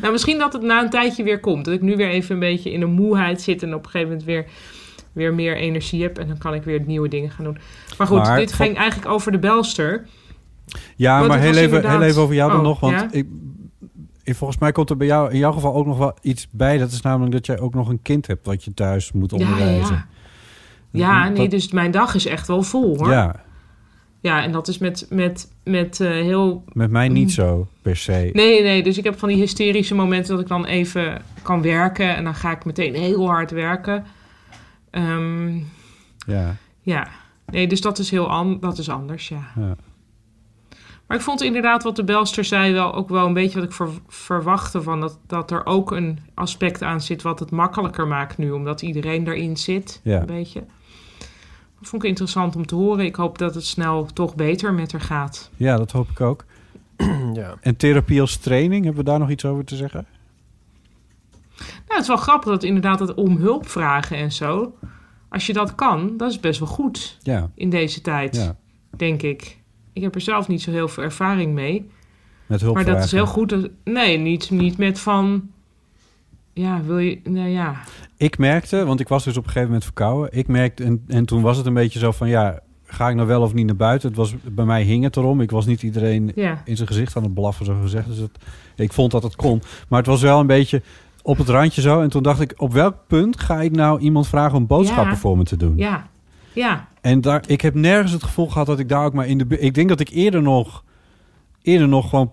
Nou, 0.00 0.12
misschien 0.12 0.38
dat 0.38 0.52
het 0.52 0.62
na 0.62 0.82
een 0.82 0.90
tijdje 0.90 1.22
weer 1.22 1.40
komt. 1.40 1.64
Dat 1.64 1.74
ik 1.74 1.80
nu 1.82 1.96
weer 1.96 2.08
even 2.08 2.34
een 2.34 2.40
beetje 2.40 2.72
in 2.72 2.82
een 2.82 2.92
moeheid 2.92 3.40
zit 3.42 3.62
en 3.62 3.74
op 3.74 3.84
een 3.84 3.90
gegeven 3.90 4.08
moment 4.08 4.26
weer, 4.26 4.46
weer 5.12 5.34
meer 5.34 5.56
energie 5.56 6.02
heb. 6.02 6.18
En 6.18 6.28
dan 6.28 6.38
kan 6.38 6.54
ik 6.54 6.62
weer 6.62 6.80
nieuwe 6.86 7.08
dingen 7.08 7.30
gaan 7.30 7.44
doen. 7.44 7.58
Maar 7.98 8.06
goed, 8.06 8.18
Maar 8.18 8.38
dit 8.38 8.52
ging 8.52 8.76
eigenlijk 8.76 9.08
over 9.12 9.32
de 9.32 9.38
belster. 9.38 10.06
Ja, 10.96 11.22
maar 11.22 11.38
heel 11.38 11.50
even, 11.50 11.62
inderdaad- 11.64 11.90
heel 11.92 12.02
even 12.02 12.22
over 12.22 12.34
jou 12.34 12.50
dan 12.50 12.60
Oh, 12.60 12.66
nog. 12.66 12.80
Want 12.80 13.00
ja? 13.00 13.08
ik, 13.10 13.26
ik- 14.22 14.34
volgens 14.34 14.58
mij 14.60 14.72
komt 14.72 14.90
er 14.90 14.96
bij 14.96 15.06
jou 15.06 15.30
in 15.32 15.38
jouw 15.38 15.52
geval 15.52 15.74
ook 15.74 15.86
nog 15.86 15.98
wel 15.98 16.14
iets 16.22 16.48
bij. 16.50 16.78
Dat 16.78 16.90
is 16.92 17.00
namelijk 17.00 17.32
dat 17.32 17.46
jij 17.46 17.58
ook 17.58 17.74
nog 17.74 17.88
een 17.88 18.02
kind 18.02 18.26
hebt 18.26 18.46
wat 18.46 18.64
je 18.64 18.74
thuis 18.74 19.12
moet 19.12 19.30
Ja, 19.30 19.36
ja, 19.38 19.44
onderwijzen. 19.44 19.94
ja. 19.94 20.06
Ja, 20.90 21.24
Dat- 21.28 21.36
nee, 21.36 21.48
dus 21.48 21.72
mijn 21.72 21.90
dag 21.90 22.14
is 22.14 22.26
echt 22.26 22.46
wel 22.46 22.62
vol 22.62 22.96
hoor. 22.96 23.10
Ja, 23.10 23.36
Ja, 24.24 24.42
en 24.42 24.52
dat 24.52 24.68
is 24.68 24.78
met, 24.78 25.06
met, 25.10 25.52
met 25.64 26.00
eh, 26.00 26.08
heel 26.10 26.64
met 26.72 26.90
mij 26.90 27.08
niet 27.08 27.32
zo 27.32 27.66
per 27.82 27.96
se. 27.96 28.30
Nee, 28.32 28.62
nee, 28.62 28.82
dus 28.82 28.98
ik 28.98 29.04
heb 29.04 29.18
van 29.18 29.28
die 29.28 29.38
hysterische 29.38 29.94
momenten 29.94 30.32
dat 30.32 30.40
ik 30.42 30.48
dan 30.48 30.64
even 30.64 31.22
kan 31.42 31.62
werken 31.62 32.16
en 32.16 32.24
dan 32.24 32.34
ga 32.34 32.50
ik 32.50 32.64
meteen 32.64 32.94
heel 32.94 33.26
hard 33.26 33.50
werken. 33.50 34.04
Ehm, 34.90 35.56
Ja, 36.26 36.56
ja, 36.80 37.08
nee, 37.46 37.66
dus 37.66 37.80
dat 37.80 37.98
is 37.98 38.10
heel 38.10 38.30
an 38.30 38.60
dat 38.60 38.78
is 38.78 38.88
anders, 38.88 39.28
ja. 39.28 39.50
ja. 39.56 39.76
Maar 41.06 41.16
ik 41.16 41.22
vond 41.22 41.42
inderdaad 41.42 41.82
wat 41.82 41.96
de 41.96 42.04
belster 42.04 42.44
zei 42.44 42.72
wel 42.72 42.94
ook 42.94 43.08
wel 43.08 43.26
een 43.26 43.32
beetje 43.32 43.58
wat 43.60 43.68
ik 43.68 43.74
ver- 43.74 44.00
verwachtte 44.08 44.82
van 44.82 45.00
dat, 45.00 45.18
dat 45.26 45.50
er 45.50 45.66
ook 45.66 45.90
een 45.90 46.18
aspect 46.34 46.82
aan 46.82 47.00
zit 47.00 47.22
wat 47.22 47.38
het 47.38 47.50
makkelijker 47.50 48.06
maakt 48.06 48.38
nu, 48.38 48.50
omdat 48.50 48.82
iedereen 48.82 49.24
daarin 49.24 49.56
zit, 49.56 50.00
Ja. 50.04 50.20
een 50.20 50.26
beetje. 50.26 50.64
Dat 51.84 51.92
vond 51.92 52.02
ik 52.02 52.08
interessant 52.08 52.56
om 52.56 52.66
te 52.66 52.74
horen. 52.74 53.04
Ik 53.04 53.16
hoop 53.16 53.38
dat 53.38 53.54
het 53.54 53.64
snel 53.66 54.06
toch 54.12 54.34
beter 54.34 54.74
met 54.74 54.92
haar 54.92 55.00
gaat. 55.00 55.50
ja, 55.56 55.76
dat 55.76 55.90
hoop 55.90 56.08
ik 56.10 56.20
ook. 56.20 56.44
ja. 57.34 57.54
En 57.60 57.76
therapie 57.76 58.20
als 58.20 58.36
training, 58.36 58.84
hebben 58.84 59.04
we 59.04 59.10
daar 59.10 59.18
nog 59.18 59.30
iets 59.30 59.44
over 59.44 59.64
te 59.64 59.76
zeggen? 59.76 60.06
Nou, 61.58 61.68
het 61.86 62.00
is 62.00 62.06
wel 62.06 62.16
grappig 62.16 62.50
dat 62.50 62.62
inderdaad 62.62 63.00
het 63.00 63.14
om 63.14 63.36
hulp 63.36 63.68
vragen 63.68 64.16
en 64.16 64.32
zo. 64.32 64.74
Als 65.28 65.46
je 65.46 65.52
dat 65.52 65.74
kan, 65.74 66.16
dat 66.16 66.30
is 66.30 66.40
best 66.40 66.58
wel 66.58 66.68
goed 66.68 67.18
Ja, 67.22 67.50
in 67.54 67.70
deze 67.70 68.00
tijd, 68.00 68.36
ja. 68.36 68.56
denk 68.96 69.22
ik. 69.22 69.58
Ik 69.92 70.02
heb 70.02 70.14
er 70.14 70.20
zelf 70.20 70.48
niet 70.48 70.62
zo 70.62 70.70
heel 70.70 70.88
veel 70.88 71.02
ervaring 71.02 71.52
mee. 71.54 71.90
Met 72.46 72.60
hulp 72.60 72.74
maar 72.74 72.84
dat 72.84 73.04
is 73.04 73.12
heel 73.12 73.26
goed. 73.26 73.48
dat- 73.48 73.70
nee, 73.84 74.18
niet, 74.18 74.50
niet 74.50 74.78
met 74.78 74.98
van... 74.98 75.50
Ja, 76.54 76.82
wil 76.82 76.98
je... 76.98 77.20
Nou 77.24 77.48
ja. 77.48 77.74
Ik 78.16 78.38
merkte, 78.38 78.84
want 78.84 79.00
ik 79.00 79.08
was 79.08 79.24
dus 79.24 79.32
op 79.36 79.42
een 79.42 79.48
gegeven 79.48 79.66
moment 79.68 79.84
verkouden. 79.84 80.38
Ik 80.38 80.46
merkte, 80.48 80.84
en, 80.84 81.04
en 81.08 81.24
toen 81.24 81.42
was 81.42 81.56
het 81.56 81.66
een 81.66 81.74
beetje 81.74 81.98
zo 81.98 82.10
van, 82.12 82.28
ja, 82.28 82.60
ga 82.84 83.08
ik 83.08 83.14
nou 83.14 83.28
wel 83.28 83.42
of 83.42 83.54
niet 83.54 83.66
naar 83.66 83.76
buiten? 83.76 84.08
Het 84.08 84.16
was, 84.16 84.34
bij 84.42 84.64
mij 84.64 84.82
hing 84.82 85.04
het 85.04 85.16
erom. 85.16 85.40
Ik 85.40 85.50
was 85.50 85.66
niet 85.66 85.82
iedereen 85.82 86.32
Ja. 86.34 86.62
in 86.64 86.76
zijn 86.76 86.88
gezicht 86.88 87.16
aan 87.16 87.22
het 87.22 87.34
blaffen, 87.34 87.66
zo 87.66 87.76
gezegd. 87.82 88.06
Dus 88.06 88.18
het, 88.18 88.38
ik 88.76 88.92
vond 88.92 89.10
dat 89.10 89.22
het 89.22 89.36
kon. 89.36 89.62
Maar 89.88 89.98
het 89.98 90.08
was 90.08 90.22
wel 90.22 90.40
een 90.40 90.46
beetje 90.46 90.82
op 91.22 91.38
het 91.38 91.48
randje 91.48 91.80
zo. 91.80 92.00
En 92.00 92.08
toen 92.08 92.22
dacht 92.22 92.40
ik, 92.40 92.54
op 92.56 92.72
welk 92.72 92.94
punt 93.06 93.40
ga 93.40 93.60
ik 93.60 93.72
nou 93.72 94.00
iemand 94.00 94.28
vragen 94.28 94.58
om 94.58 94.66
boodschappen 94.66 95.12
Ja. 95.12 95.16
voor 95.18 95.36
me 95.36 95.44
te 95.44 95.56
doen? 95.56 95.76
Ja. 95.76 96.06
Ja. 96.52 96.88
En 97.00 97.20
daar, 97.20 97.42
ik 97.46 97.60
heb 97.60 97.74
nergens 97.74 98.12
het 98.12 98.22
gevoel 98.22 98.48
gehad 98.48 98.66
dat 98.66 98.78
ik 98.78 98.88
daar 98.88 99.04
ook 99.04 99.12
maar 99.12 99.26
in 99.26 99.38
de... 99.38 99.58
Ik 99.58 99.74
denk 99.74 99.88
dat 99.88 100.00
ik 100.00 100.08
eerder 100.08 100.42
nog, 100.42 100.84
eerder 101.62 101.88
nog 101.88 102.08
gewoon... 102.08 102.30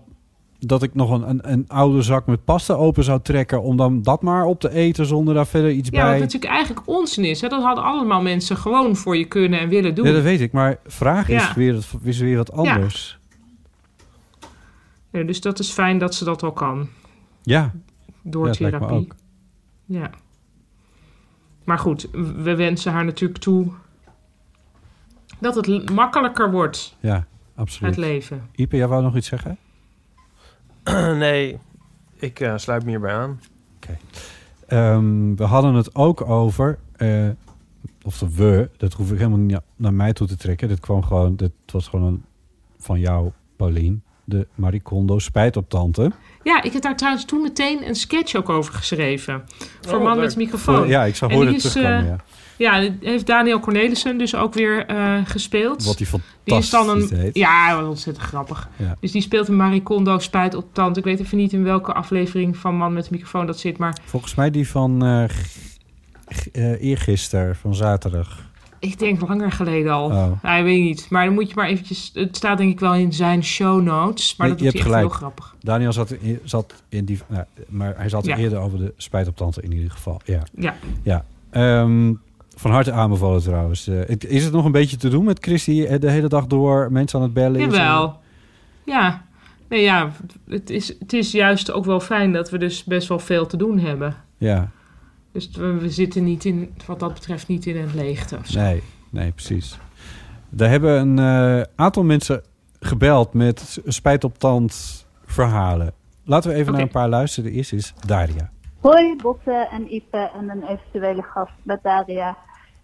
Dat 0.66 0.82
ik 0.82 0.94
nog 0.94 1.10
een, 1.10 1.28
een, 1.28 1.52
een 1.52 1.64
oude 1.68 2.02
zak 2.02 2.26
met 2.26 2.44
pasta 2.44 2.74
open 2.74 3.04
zou 3.04 3.20
trekken... 3.22 3.62
om 3.62 3.76
dan 3.76 4.02
dat 4.02 4.22
maar 4.22 4.44
op 4.44 4.60
te 4.60 4.70
eten 4.70 5.06
zonder 5.06 5.34
daar 5.34 5.46
verder 5.46 5.70
iets 5.70 5.88
Ja, 5.88 6.00
wat 6.02 6.10
bij... 6.10 6.18
natuurlijk 6.20 6.52
eigenlijk 6.52 6.88
onzin 6.88 7.24
is. 7.24 7.40
Hè? 7.40 7.48
Dat 7.48 7.62
hadden 7.62 7.84
allemaal 7.84 8.22
mensen 8.22 8.56
gewoon 8.56 8.96
voor 8.96 9.16
je 9.16 9.24
kunnen 9.24 9.60
en 9.60 9.68
willen 9.68 9.94
doen. 9.94 10.06
Ja, 10.06 10.12
dat 10.12 10.22
weet 10.22 10.40
ik. 10.40 10.52
Maar 10.52 10.78
vraag 10.86 11.28
is, 11.28 11.42
Ja. 11.42 11.54
weer, 11.54 11.84
is 12.02 12.18
weer 12.18 12.36
wat 12.36 12.52
anders. 12.52 13.18
Ja, 15.10 15.22
dus 15.22 15.40
dat 15.40 15.58
is 15.58 15.70
fijn 15.70 15.98
dat 15.98 16.14
ze 16.14 16.24
dat 16.24 16.42
al 16.42 16.52
kan. 16.52 16.88
Ja, 17.42 17.72
Door 18.22 18.50
therapie. 18.50 19.08
Ja. 19.84 20.10
Maar 21.64 21.78
goed, 21.78 22.08
we 22.36 22.54
wensen 22.54 22.92
haar 22.92 23.04
natuurlijk 23.04 23.40
toe... 23.40 23.72
dat 25.40 25.54
het 25.54 25.90
makkelijker 25.90 26.50
wordt, 26.50 26.96
ja, 27.00 27.26
absoluut. 27.54 27.94
het 27.96 28.04
leven. 28.04 28.48
Ipe, 28.54 28.76
jij 28.76 28.88
wou 28.88 29.02
nog 29.02 29.16
iets 29.16 29.28
zeggen? 29.28 29.58
nee, 31.18 31.58
ik 32.14 32.40
eh, 32.40 32.52
sluit 32.56 32.82
me 32.84 32.88
hierbij 32.90 33.14
aan. 33.14 33.40
Ehm, 34.66 35.34
we 35.34 35.44
hadden 35.44 35.74
het 35.74 35.94
ook 35.94 36.20
over... 36.28 36.78
eh, 36.96 37.28
of 38.04 38.18
de 38.18 38.34
we, 38.34 38.70
dat 38.76 38.92
hoef 38.92 39.10
ik 39.10 39.18
helemaal 39.18 39.38
niet 39.38 39.50
na- 39.50 39.62
naar 39.76 39.94
mij 39.94 40.12
toe 40.12 40.26
te 40.26 40.36
trekken. 40.36 40.68
Dit 40.68 40.80
kwam 40.80 41.02
gewoon... 41.04 41.36
Dit 41.36 41.52
was 41.66 41.88
gewoon 41.88 42.06
een, 42.06 42.24
van 42.78 43.00
jou, 43.00 43.30
Paulien. 43.56 44.02
De 44.24 44.46
Marie 44.54 44.80
Kondo 44.80 45.18
spijt 45.18 45.56
op 45.56 45.68
tante. 45.70 46.12
Ja, 46.42 46.62
ik 46.62 46.72
heb 46.72 46.82
daar 46.82 46.96
trouwens 46.96 47.24
toen 47.24 47.42
meteen 47.42 47.88
een 47.88 47.94
sketch 47.94 48.34
ook 48.34 48.48
over 48.48 48.74
geschreven. 48.74 49.42
Voor 49.80 49.98
Oh, 49.98 50.04
Man 50.04 50.14
leuk. 50.16 50.24
met 50.24 50.36
microfoon. 50.36 50.88
Ja, 50.88 51.04
ik 51.04 51.16
zag 51.16 51.30
En 51.30 51.36
horen 51.36 51.56
terugkomen, 51.56 51.98
eh, 52.00 52.06
ja. 52.06 52.16
Ja, 52.62 52.90
heeft 53.00 53.26
Daniel 53.26 53.60
Cornelissen 53.60 54.18
dus 54.18 54.34
ook 54.34 54.54
weer 54.54 54.86
eh, 54.86 55.18
gespeeld. 55.24 55.84
Wat 55.84 55.98
die 55.98 56.06
Die 56.44 56.56
is 56.58 56.70
dan 56.70 56.84
fantastisch 56.86 57.10
een. 57.18 57.24
heet. 57.24 57.36
Ja, 57.36 57.84
ontzettend 57.88 58.26
grappig. 58.26 58.68
Ja. 58.76 58.96
Dus 59.00 59.12
die 59.12 59.22
speelt 59.22 59.48
een 59.48 59.56
Marie 59.56 59.82
Kondo 59.82 60.18
spijt 60.18 60.54
op 60.54 60.74
tand. 60.74 60.96
Ik 60.96 61.04
weet 61.04 61.20
even 61.20 61.38
niet 61.38 61.52
in 61.52 61.62
welke 61.64 61.92
aflevering 61.92 62.56
van 62.56 62.76
Man 62.76 62.92
met 62.92 63.04
de 63.04 63.10
microfoon 63.12 63.46
dat 63.46 63.58
zit, 63.58 63.78
maar 63.78 63.98
Volgens 64.04 64.34
mij 64.34 64.50
die 64.50 64.68
van 64.68 65.02
g- 66.32 66.46
eh, 66.52 66.82
eergisteren, 66.82 67.56
van 67.56 67.74
zaterdag. 67.74 68.50
ik 68.78 68.98
denk 68.98 69.28
langer 69.28 69.52
geleden 69.52 69.92
al. 69.92 70.04
Oh. 70.06 70.32
Ja, 70.42 70.54
ik 70.56 70.64
weet 70.64 70.82
niet. 70.82 71.06
Maar 71.10 71.24
dan 71.24 71.34
moet 71.34 71.48
je 71.48 71.54
maar 71.54 71.66
eventjes. 71.68 72.10
Het 72.14 72.36
staat 72.36 72.58
denk 72.58 72.70
ik 72.72 72.80
wel 72.80 72.94
in 72.94 73.12
zijn 73.12 73.44
show 73.44 73.82
notes. 73.82 74.36
Maar 74.36 74.46
Nee, 74.46 74.56
dat 74.56 74.64
hij 74.64 74.66
hebt 74.66 74.74
echt 74.78 74.84
gelijk. 74.94 75.08
heel 75.08 75.16
grappig. 75.18 75.56
Daniel 75.60 75.92
zat 75.92 76.10
in, 76.10 76.38
zat 76.44 76.82
in 76.88 77.04
die... 77.04 77.18
Nou, 77.26 77.44
maar 77.68 77.94
hij 77.96 78.08
zat 78.08 78.24
Ja. 78.26 78.36
eerder 78.36 78.58
over 78.58 78.78
de 78.78 78.94
spijt 78.96 79.28
op 79.28 79.36
tante 79.36 79.62
in 79.62 79.72
ieder 79.72 79.90
geval. 79.90 80.20
Ja. 80.24 80.42
Ja. 80.56 80.74
ja. 81.02 81.24
Ehm, 81.50 82.12
van 82.62 82.70
harte 82.70 82.92
aanbevolen 82.92 83.42
trouwens. 83.42 83.86
Eh, 83.88 83.98
het- 84.06 84.24
is 84.26 84.44
het 84.44 84.52
nog 84.52 84.64
een 84.64 84.72
beetje 84.72 84.96
te 84.96 85.08
doen 85.08 85.24
met 85.24 85.38
Christy 85.44 85.84
eh, 85.84 86.00
de 86.00 86.10
hele 86.10 86.28
dag 86.28 86.46
door 86.46 86.92
mensen 86.92 87.18
aan 87.18 87.24
het 87.24 87.34
bellen? 87.34 87.60
is? 87.60 87.64
Jawel. 87.76 88.18
Ja. 88.84 89.24
Nee, 89.68 89.82
ja. 89.82 90.10
Het 90.48 90.70
is, 90.70 90.88
het 90.98 91.12
is 91.12 91.32
juist 91.32 91.70
ook 91.72 91.84
wel 91.84 92.00
fijn 92.00 92.32
dat 92.32 92.50
we 92.50 92.58
dus 92.58 92.84
best 92.84 93.08
wel 93.08 93.18
veel 93.18 93.46
te 93.46 93.56
doen 93.56 93.78
hebben. 93.78 94.14
Ja, 94.38 94.68
Dus 95.32 95.50
we, 95.50 95.72
we 95.78 95.90
zitten 95.90 96.24
niet 96.24 96.44
in, 96.44 96.74
wat 96.86 97.00
dat 97.00 97.14
betreft, 97.14 97.48
niet 97.48 97.66
in 97.66 97.76
een 97.76 97.94
leegte. 97.94 98.36
of 98.36 98.46
zo. 98.46 98.60
nee, 98.60 98.82
nee, 99.10 99.30
precies. 99.30 99.78
Daar 100.48 100.68
hebben 100.70 101.00
een 101.18 101.18
eh, 101.58 101.64
aantal 101.76 102.04
mensen 102.04 102.42
gebeld 102.80 103.32
met 103.34 103.80
spijt 103.86 104.24
op 104.24 104.38
tand 104.38 105.06
verhalen. 105.24 105.92
Laten 106.24 106.50
we 106.50 106.56
even 106.56 106.72
naar 106.72 106.82
een 106.82 106.88
paar 106.88 107.08
luisteren. 107.08 107.50
De 107.50 107.56
eerste 107.56 107.76
is 107.76 107.94
Daria. 108.06 108.50
Hoi 108.80 109.16
Botte 109.22 109.68
en 109.72 109.94
Ipe 109.94 110.30
en 110.38 110.48
een 110.50 110.62
eventuele 110.62 111.22
gast 111.22 111.52
met 111.62 111.78
Daria. 111.82 112.36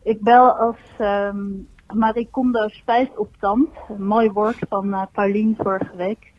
Ik 0.09 0.20
bel 0.20 0.52
als 0.52 0.76
ehm 0.98 1.36
Marie 1.92 2.28
Kondo 2.30 2.68
spijt 2.68 3.16
op 3.16 3.36
tand. 3.40 3.68
Een 3.88 4.06
mooi 4.06 4.30
woord 4.30 4.59
van 4.68 4.92
eh 4.94 5.06
Paulien 5.12 5.56
vorige 5.59 5.96
week. 5.96 6.32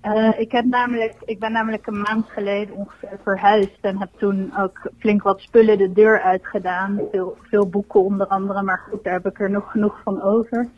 Eh, 0.00 0.40
ik, 0.40 0.52
heb 0.52 0.64
namelijk, 0.64 1.14
ik 1.24 1.38
ben 1.38 1.52
namelijk 1.52 1.86
een 1.86 2.00
maand 2.00 2.30
geleden 2.30 2.74
ongeveer 2.74 3.18
verhuisd 3.22 3.78
en 3.80 3.98
heb 3.98 4.10
toen 4.18 4.52
ook 4.58 4.90
flink 4.98 5.22
wat 5.22 5.40
spullen 5.40 5.78
de 5.78 5.92
deur 5.92 6.20
uitgedaan. 6.20 7.00
Veel, 7.10 7.36
veel 7.42 7.68
boeken 7.68 8.00
onder 8.00 8.26
andere, 8.26 8.62
maar 8.62 8.86
goed, 8.90 9.04
daar 9.04 9.12
heb 9.12 9.26
ik 9.26 9.40
er 9.40 9.50
nog 9.50 9.70
genoeg 9.70 10.00
van 10.04 10.22
over. 10.22 10.68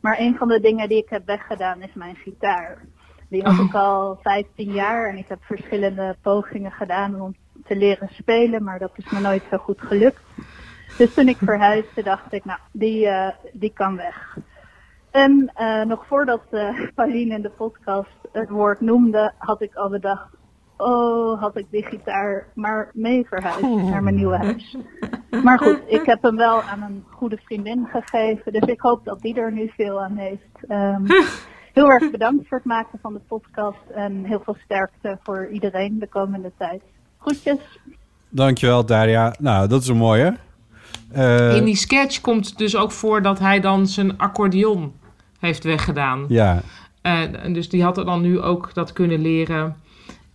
Maar 0.00 0.18
een 0.18 0.36
van 0.36 0.48
de 0.48 0.60
dingen 0.60 0.88
die 0.88 0.98
ik 0.98 1.08
heb 1.08 1.26
weggedaan 1.26 1.82
is 1.82 1.94
mijn 1.94 2.16
gitaar. 2.16 2.78
Die 3.28 3.42
had 3.42 3.66
ik 3.66 3.74
al 3.74 4.18
15 4.22 4.72
jaar 4.72 5.08
en 5.08 5.16
ik 5.16 5.28
heb 5.28 5.38
verschillende 5.42 6.16
pogingen 6.20 6.72
gedaan 6.72 7.20
om 7.20 7.34
te 7.64 7.76
leren 7.76 8.08
spelen, 8.08 8.62
maar 8.62 8.78
dat 8.78 8.92
is 8.96 9.10
me 9.10 9.20
nooit 9.20 9.42
zo 9.50 9.56
goed 9.56 9.80
gelukt. 9.80 10.20
Dus 10.98 11.14
toen 11.14 11.28
ik 11.28 11.36
verhuisde 11.36 12.02
dacht 12.02 12.32
ik, 12.32 12.44
nou, 12.44 12.58
die, 12.72 13.06
eh, 13.06 13.34
die 13.52 13.72
kan 13.74 13.96
weg. 13.96 14.38
En 15.10 15.50
eh, 15.54 15.82
nog 15.82 16.06
voordat 16.06 16.42
eh 16.50 16.68
Pauline 16.94 17.34
in 17.34 17.42
de 17.42 17.50
podcast 17.50 18.18
het 18.32 18.48
woord 18.48 18.80
noemde, 18.80 19.32
had 19.38 19.62
ik 19.62 19.74
al 19.74 19.88
bedacht, 19.88 20.28
oh, 20.76 21.40
had 21.40 21.56
ik 21.56 21.66
die 21.70 21.84
gitaar 21.84 22.46
maar 22.54 22.90
mee 22.92 23.26
verhuisd 23.26 23.90
naar 23.90 24.02
mijn 24.02 24.14
nieuwe 24.14 24.36
huis. 24.36 24.76
Maar 25.42 25.58
goed, 25.58 25.82
ik 25.86 26.06
heb 26.06 26.22
hem 26.22 26.36
wel 26.36 26.62
aan 26.62 26.82
een 26.82 27.04
goede 27.10 27.38
vriendin 27.44 27.88
gegeven. 27.90 28.52
Dus 28.52 28.62
ik 28.62 28.80
hoop 28.80 29.04
dat 29.04 29.20
die 29.20 29.34
er 29.34 29.52
nu 29.52 29.70
veel 29.76 30.02
aan 30.02 30.16
heeft. 30.16 30.66
Ehm, 30.68 31.04
heel 31.72 31.90
erg 31.90 32.10
bedankt 32.10 32.48
voor 32.48 32.58
het 32.58 32.66
maken 32.66 32.98
van 33.02 33.12
de 33.12 33.20
podcast. 33.28 33.90
En 33.94 34.24
heel 34.24 34.40
veel 34.44 34.56
sterkte 34.64 35.18
voor 35.22 35.48
iedereen 35.48 35.98
de 35.98 36.08
komende 36.08 36.52
tijd. 36.58 36.82
Groetjes. 37.18 37.78
Dankjewel, 38.28 38.86
Daria. 38.86 39.34
Nou, 39.38 39.68
dat 39.68 39.82
is 39.82 39.88
een 39.88 39.96
mooie. 39.96 40.36
Eh, 41.12 41.56
In 41.56 41.64
die 41.64 41.76
sketch 41.76 42.20
komt 42.20 42.58
dus 42.58 42.76
ook 42.76 42.92
voor 42.92 43.22
dat 43.22 43.38
hij 43.38 43.60
dan 43.60 43.86
zijn 43.86 44.18
accordeon 44.18 44.92
heeft 45.38 45.64
weggedaan. 45.64 46.24
Ja, 46.28 46.62
Eh, 47.02 47.44
en 47.44 47.52
dus 47.52 47.68
die 47.68 47.82
had 47.82 47.98
er 47.98 48.04
dan 48.04 48.20
nu 48.22 48.40
ook 48.40 48.74
dat 48.74 48.92
kunnen 48.92 49.20
leren. 49.20 49.76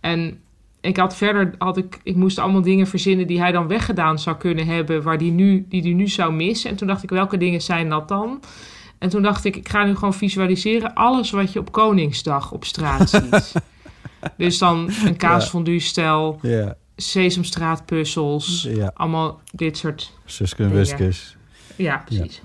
En 0.00 0.40
ik 0.80 0.96
had 0.96 1.16
verder, 1.16 1.54
had 1.58 1.76
ik, 1.76 2.00
ik 2.02 2.16
moest 2.16 2.38
allemaal 2.38 2.62
dingen 2.62 2.86
verzinnen 2.86 3.26
die 3.26 3.40
hij 3.40 3.52
dan 3.52 3.66
weggedaan 3.68 4.18
zou 4.18 4.36
kunnen 4.36 4.66
hebben, 4.66 5.02
waar 5.02 5.18
die 5.18 5.32
nu, 5.32 5.66
die 5.68 5.82
die 5.82 5.94
nu 5.94 6.08
zou 6.08 6.32
missen. 6.32 6.70
En 6.70 6.76
toen 6.76 6.86
dacht 6.88 7.02
ik, 7.02 7.10
welke 7.10 7.36
dingen 7.36 7.60
zijn 7.62 7.88
dat 7.88 8.08
dan? 8.08 8.40
En 8.98 9.08
toen 9.08 9.22
dacht 9.22 9.44
ik, 9.44 9.56
ik 9.56 9.68
ga 9.68 9.84
nu 9.84 9.94
gewoon 9.94 10.14
visualiseren 10.14 10.94
alles 10.94 11.30
wat 11.30 11.52
je 11.52 11.58
op 11.58 11.72
Koningsdag 11.72 12.52
op 12.52 12.64
straat 12.64 13.10
ziet. 13.10 13.52
dus 14.36 14.58
dan 14.58 14.90
een 15.04 15.16
kaasfondue-stel, 15.16 16.38
ja, 16.42 16.76
sesamstraatpuzzels, 17.02 18.62
ja. 18.70 18.90
allemaal 18.94 19.40
dit 19.52 19.76
soort... 19.76 20.12
Suske 20.24 20.62
en. 20.62 20.70
Wiskes. 20.70 21.36
Ja, 21.76 22.02
precies. 22.04 22.42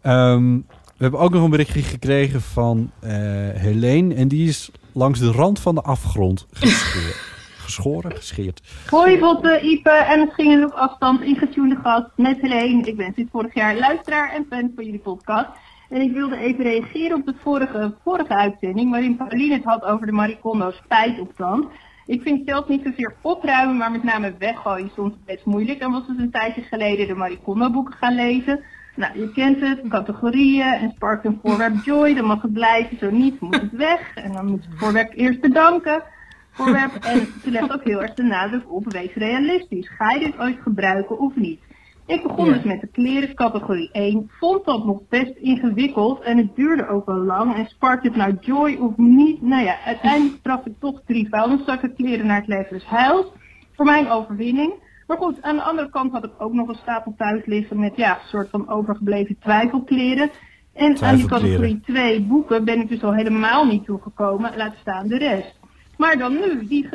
Ehm, 0.00 0.54
we 0.96 1.04
hebben 1.04 1.20
ook 1.20 1.32
nog 1.32 1.44
een 1.44 1.50
berichtje 1.50 1.82
gekregen 1.82 2.40
van 2.40 2.90
eh 3.00 3.10
Helene. 3.54 4.14
En 4.14 4.28
die 4.28 4.48
is 4.48 4.70
langs 4.92 5.18
de 5.18 5.30
rand 5.30 5.60
van 5.60 5.74
de 5.74 5.82
afgrond 5.82 6.46
geschoren. 6.52 7.14
geschoren? 7.64 8.16
Gescheerd. 8.16 8.62
Hoi 8.90 9.18
Botte, 9.18 9.60
Ipe 9.62 9.90
en 9.90 10.20
het 10.20 10.34
ging 10.34 10.64
op 10.64 10.72
afstand 10.72 11.22
ingetunede 11.22 11.80
gast 11.82 12.10
met 12.16 12.40
Helene. 12.40 12.82
Ik 12.82 12.96
ben 12.96 13.12
sinds 13.14 13.30
vorig 13.30 13.54
jaar 13.54 13.76
luisteraar 13.76 14.32
en 14.32 14.46
fan 14.50 14.72
van 14.74 14.84
jullie 14.84 15.00
podcast. 15.00 15.48
En 15.88 16.00
ik 16.00 16.12
wilde 16.12 16.36
even 16.36 16.64
reageren 16.64 17.16
op 17.16 17.26
de 17.26 17.34
vorige, 17.42 17.94
vorige 18.04 18.34
uitzending 18.34 18.90
waarin 18.90 19.16
Pauline 19.16 19.54
het 19.54 19.64
had 19.64 19.82
over 19.82 20.06
de 20.06 20.12
Maricondo 20.12 20.70
spijtopstand. 20.70 21.66
Ik 22.08 22.22
vind 22.22 22.42
zelf 22.46 22.68
niet 22.68 22.82
zozeer 22.84 23.14
opruimen, 23.20 23.76
maar 23.76 23.90
met 23.90 24.02
name 24.02 24.34
weggooien 24.38 24.90
soms 24.94 25.14
best 25.24 25.44
moeilijk. 25.44 25.80
En 25.80 25.90
was 25.90 26.06
dus 26.06 26.18
een 26.18 26.30
tijdje 26.30 26.62
geleden 26.62 27.06
de 27.06 27.14
Maricondo 27.14 27.70
boeken 27.70 27.94
gaan 27.94 28.14
lezen. 28.14 28.60
Nou, 28.96 29.18
je 29.18 29.32
kent 29.32 29.60
het, 29.60 29.80
categorieën 29.88 30.72
en 30.72 30.90
spark 30.90 31.24
een 31.24 31.38
voorwerp 31.42 31.74
joy, 31.84 32.14
dan 32.14 32.24
mag 32.24 32.42
het 32.42 32.52
blijven, 32.52 32.98
zo 32.98 33.10
niet 33.10 33.40
moet 33.40 33.60
het 33.60 33.72
weg. 33.72 34.14
En 34.14 34.32
dan 34.32 34.46
moet 34.46 34.64
het 34.64 34.78
voorwerp 34.78 35.12
eerst 35.14 35.40
bedanken. 35.40 36.02
Voorwerp. 36.50 36.94
En 36.94 37.26
ze 37.42 37.50
legt 37.50 37.72
ook 37.72 37.84
heel 37.84 38.02
erg 38.02 38.14
de 38.14 38.22
nadruk 38.22 38.72
op 38.72 38.92
wees 38.92 39.14
realistisch. 39.14 39.88
Ga 39.88 40.10
je 40.10 40.18
dit 40.18 40.38
ooit 40.38 40.58
gebruiken 40.60 41.18
of 41.18 41.36
niet? 41.36 41.60
Ik 42.08 42.22
begon 42.22 42.46
Ja. 42.46 42.52
dus 42.52 42.62
met 42.62 42.80
de 42.80 42.86
kleren 42.86 43.34
categorie 43.34 43.88
1, 43.92 44.30
vond 44.38 44.64
dat 44.64 44.84
nog 44.84 45.00
best 45.08 45.36
ingewikkeld 45.36 46.20
en 46.20 46.36
het 46.38 46.56
duurde 46.56 46.88
ook 46.88 47.06
wel 47.06 47.16
lang. 47.16 47.54
En 47.54 47.66
sparkt 47.66 48.04
het 48.04 48.16
nou 48.16 48.36
joy 48.40 48.76
of 48.80 48.96
niet? 48.96 49.42
Nou 49.42 49.64
ja, 49.64 49.76
uiteindelijk 49.84 50.42
traf 50.42 50.66
ik 50.66 50.72
toch 50.78 51.02
drie 51.06 51.28
vuilniszakken 51.28 51.94
kleren 51.94 52.26
naar 52.26 52.36
het 52.36 52.46
leven 52.46 52.72
dus 52.72 52.84
huil. 52.84 53.32
Voor 53.72 53.84
mijn 53.84 54.08
overwinning. 54.08 54.72
Maar 55.06 55.16
goed, 55.16 55.42
aan 55.42 55.56
de 55.56 55.62
andere 55.62 55.90
kant 55.90 56.12
had 56.12 56.24
ik 56.24 56.32
ook 56.38 56.52
nog 56.52 56.68
een 56.68 56.74
stapel 56.74 57.14
thuis 57.16 57.46
liggen 57.46 57.80
met 57.80 57.96
ja, 57.96 58.10
een 58.10 58.28
soort 58.28 58.50
van 58.50 58.68
overgebleven 58.68 59.38
twijfelkleren. 59.38 60.30
En 60.74 61.02
aan 61.02 61.16
die 61.16 61.26
categorie 61.26 61.80
2 61.80 62.22
boeken 62.22 62.64
ben 62.64 62.80
ik 62.80 62.88
dus 62.88 63.02
al 63.02 63.14
helemaal 63.14 63.66
niet 63.66 63.84
toegekomen, 63.84 64.56
laat 64.56 64.74
staan 64.80 65.08
de 65.08 65.18
rest. 65.18 65.58
Maar 65.96 66.18
dan 66.18 66.32
nu, 66.32 66.66
die 66.66 66.88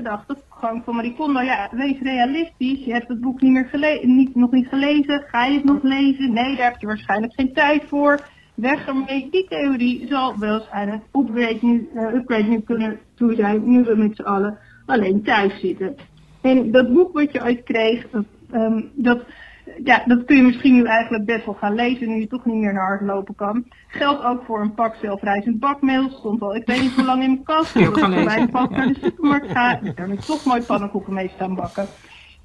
gedachtegang 0.64 0.84
van 0.84 0.96
Marie 0.96 1.16
Kondo, 1.16 1.42
ja, 1.42 1.70
wees 1.72 2.00
realistisch. 2.02 2.86
Je 2.86 2.92
hebt 2.92 3.08
het 3.08 3.22
boek 3.22 3.42
niet 3.42 3.52
meer 3.52 3.66
gele 3.66 4.00
niet, 4.04 4.36
nog 4.36 4.52
niet 4.52 4.68
gelezen. 4.68 5.24
Ga 5.28 5.46
je 5.46 5.54
het 5.54 5.64
nog 5.64 5.84
lezen? 5.84 6.34
Nee, 6.34 6.56
daar 6.56 6.72
heb 6.72 6.80
je 6.80 6.88
waarschijnlijk 6.88 7.34
geen 7.34 7.54
tijd 7.54 7.84
voor. 7.88 8.20
Weg 8.56 8.88
ermee. 8.88 9.28
Die 9.32 9.48
theorie 9.48 10.08
zal 10.08 10.40
wel 10.40 10.54
eens 10.54 10.70
aan 10.70 10.88
een 10.88 11.02
upgrade 11.22 11.58
nu, 11.62 11.90
eh, 11.96 12.14
upgrade 12.14 12.44
nu 12.44 12.60
kunnen 12.60 13.00
toe 13.16 13.36
zijn, 13.36 13.70
nu 13.70 13.84
we 13.84 13.96
met 13.96 14.16
z'n 14.16 14.22
allen 14.22 14.58
alleen 14.86 15.24
thuis 15.24 15.60
zitten. 15.60 15.96
En 16.42 16.72
dat 16.72 16.94
boek 16.94 17.14
wat 17.14 17.32
je 17.32 17.44
ooit 17.44 17.64
kreeg, 17.64 18.10
dat, 18.10 18.26
ehm, 18.52 18.82
dat, 18.94 19.24
ja, 19.84 20.04
dat 20.06 20.26
kun 20.26 20.36
je 20.36 20.42
misschien 20.42 20.74
nu 20.74 20.84
eigenlijk 20.84 21.26
best 21.26 21.46
wel 21.46 21.54
gaan 21.54 21.76
lezen 21.76 22.08
nu 22.08 22.20
je 22.20 22.28
toch 22.28 22.46
niet 22.46 22.56
meer 22.56 22.74
naar 22.74 22.88
hardlopen 22.88 23.36
kan. 23.36 23.66
Geldt 23.88 24.24
ook 24.24 24.44
voor 24.44 24.62
een 24.62 24.74
pak 24.74 24.96
zelfrijzend 24.96 25.60
bakmeel. 25.60 26.10
Stond 26.10 26.42
al, 26.42 26.56
ik 26.56 26.66
weet 26.66 26.82
niet 26.82 26.96
hoe 26.96 27.06
lang 27.06 27.24
in 27.24 27.32
mijn 27.32 27.44
kast. 27.44 27.76
Ik 27.76 27.86
voorbij 27.86 28.24
lezen, 28.24 28.50
pas 28.50 28.68
ja. 28.70 28.76
naar 28.76 28.88
de 28.88 29.00
supermarkt 29.02 29.52
ga. 29.52 29.80
Ik 29.82 29.96
kan 29.96 30.10
er 30.10 30.26
toch 30.26 30.46
mooi 30.46 30.62
pannenkoeken 30.62 31.14
mee 31.14 31.32
staan 31.36 31.56
bakken. 31.56 31.88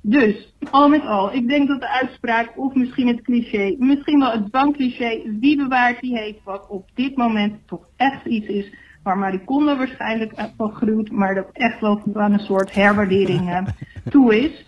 Dus, 0.00 0.54
al 0.70 0.88
met 0.88 1.06
al, 1.06 1.32
ik 1.34 1.48
denk 1.48 1.68
dat 1.68 1.80
de 1.80 1.88
uitspraak, 1.88 2.52
of 2.56 2.74
misschien 2.74 3.06
het 3.06 3.22
cliché, 3.22 3.74
misschien 3.78 4.18
wel 4.18 4.30
het 4.30 4.50
bankcliché, 4.50 5.22
wie 5.40 5.56
bewaart 5.56 6.00
die 6.00 6.18
heeft 6.18 6.44
wat 6.44 6.66
op 6.68 6.88
dit 6.94 7.16
moment 7.16 7.54
toch 7.66 7.88
echt 7.96 8.24
iets 8.26 8.46
is 8.46 8.72
waar 9.02 9.18
Marie 9.18 9.44
Kondo 9.44 9.76
waarschijnlijk 9.76 10.32
van 10.56 10.72
gruwt, 10.72 11.10
maar 11.10 11.34
dat 11.34 11.48
echt 11.52 11.80
wel 11.80 12.02
aan 12.14 12.32
een 12.32 12.38
soort 12.38 12.74
herwaardering 12.74 13.50
eh, 13.50 13.66
toe 14.10 14.38
is. 14.38 14.66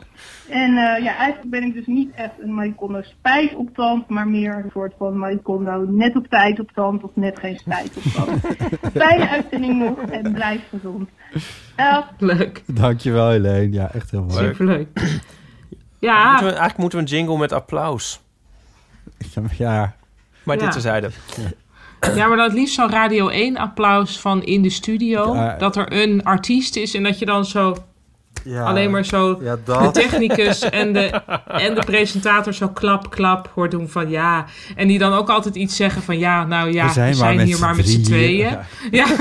En 0.51 0.71
eh, 0.71 1.03
ja, 1.05 1.17
eigenlijk 1.17 1.51
ben 1.51 1.63
ik 1.63 1.75
dus 1.75 1.87
niet 1.87 2.11
echt 2.15 2.31
een 2.41 2.55
Marie 2.55 2.75
Kondo 2.75 3.03
spijt 3.03 3.55
op 3.55 3.75
tand, 3.75 4.09
maar 4.09 4.29
meer 4.29 4.55
een 4.55 4.71
soort 4.73 4.93
van 4.99 5.19
Marie 5.19 5.39
Kondo 5.43 5.85
net 5.89 6.17
op 6.17 6.27
tijd 6.27 6.61
op 6.61 6.71
tand 6.75 7.03
of 7.03 7.11
net 7.15 7.39
geen 7.39 7.57
spijt 7.57 7.97
op 7.97 8.03
tand. 8.03 8.41
Fijne 9.03 9.29
uitzending 9.29 9.79
nog 9.79 9.99
en 10.11 10.33
blijf 10.33 10.61
gezond. 10.71 11.09
Dag. 11.77 12.11
Leuk. 12.19 12.63
Dankjewel, 12.67 13.29
Helene. 13.31 13.73
Ja, 13.73 13.91
echt 13.93 14.11
heel 14.11 14.23
mooi. 14.25 14.47
Superleuk. 14.47 14.89
Moeten 15.01 15.21
Ja, 15.99 16.39
we, 16.39 16.45
eigenlijk 16.45 16.77
moeten 16.79 16.99
we 16.99 17.05
een 17.05 17.11
jingle 17.11 17.39
met 17.39 17.53
applaus. 17.53 18.21
Ja, 19.59 19.95
Maar 20.43 20.57
Ja. 20.57 20.63
dit 20.63 20.73
terzijde. 20.73 21.11
ja, 22.15 22.27
maar 22.27 22.37
dan 22.37 22.47
het 22.47 22.53
liefst 22.53 22.75
zo'n 22.75 22.91
Radio 22.91 23.29
1 23.29 23.57
applaus 23.57 24.21
van 24.21 24.43
in 24.43 24.63
de 24.63 24.71
studio. 24.71 25.35
Ja. 25.35 25.57
Dat 25.57 25.77
er 25.77 26.03
een 26.03 26.25
artiest 26.25 26.77
is 26.77 26.95
en 26.95 27.03
dat 27.03 27.19
je 27.19 27.25
dan 27.25 27.45
zo 27.45 27.77
ja. 28.45 28.65
alleen 28.65 28.91
maar 28.91 29.05
zo 29.05 29.39
Ja, 29.43 29.57
de 29.65 29.89
technicus 29.93 30.61
en 30.63 30.93
de, 30.93 31.23
en 31.67 31.75
de 31.75 31.83
presentator 31.85 32.55
zo 32.55 32.69
klap, 32.69 33.11
klap 33.11 33.51
hoort 33.55 33.71
doen 33.71 33.89
van 33.89 34.11
ja. 34.11 34.45
En 34.77 34.89
die 34.89 34.99
dan 34.99 35.13
ook 35.13 35.29
altijd 35.29 35.55
iets 35.57 35.77
zeggen 35.77 36.03
van 36.03 36.19
ja, 36.19 36.45
nou 36.45 36.73
ja, 36.73 36.87
we 36.87 37.15
zijn, 37.15 37.41
hier 37.41 37.59
maar 37.59 37.77
met 37.77 37.89
z'n 37.89 38.03
tweeën. 38.03 38.49
Ja. 38.49 38.67
Ja. 38.91 39.07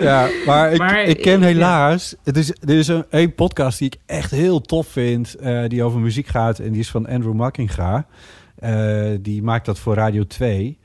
Ja, 0.00 0.28
maar 0.46 0.72
ik, 0.72 0.78
Maar, 0.78 1.02
ik 1.02 1.20
ken 1.20 1.40
ja. 1.40 1.46
helaas... 1.46 2.14
Het 2.24 2.36
is, 2.36 2.50
er 2.50 2.78
is 2.78 2.88
een, 2.88 3.04
een 3.10 3.34
podcast 3.34 3.78
die 3.78 3.86
ik 3.86 4.00
echt 4.06 4.30
heel 4.30 4.60
tof 4.60 4.86
vind... 4.86 5.34
eh, 5.34 5.64
die 5.68 5.82
over 5.82 6.00
muziek 6.00 6.26
gaat 6.26 6.58
en 6.58 6.70
die 6.70 6.80
is 6.80 6.90
van 6.90 7.06
Andrew 7.06 7.34
Mackinga. 7.34 8.06
Eh, 8.58 9.10
die 9.20 9.42
maakt 9.42 9.66
dat 9.66 9.78
voor 9.78 9.94
Radio 9.94 10.26
2. 10.26 10.78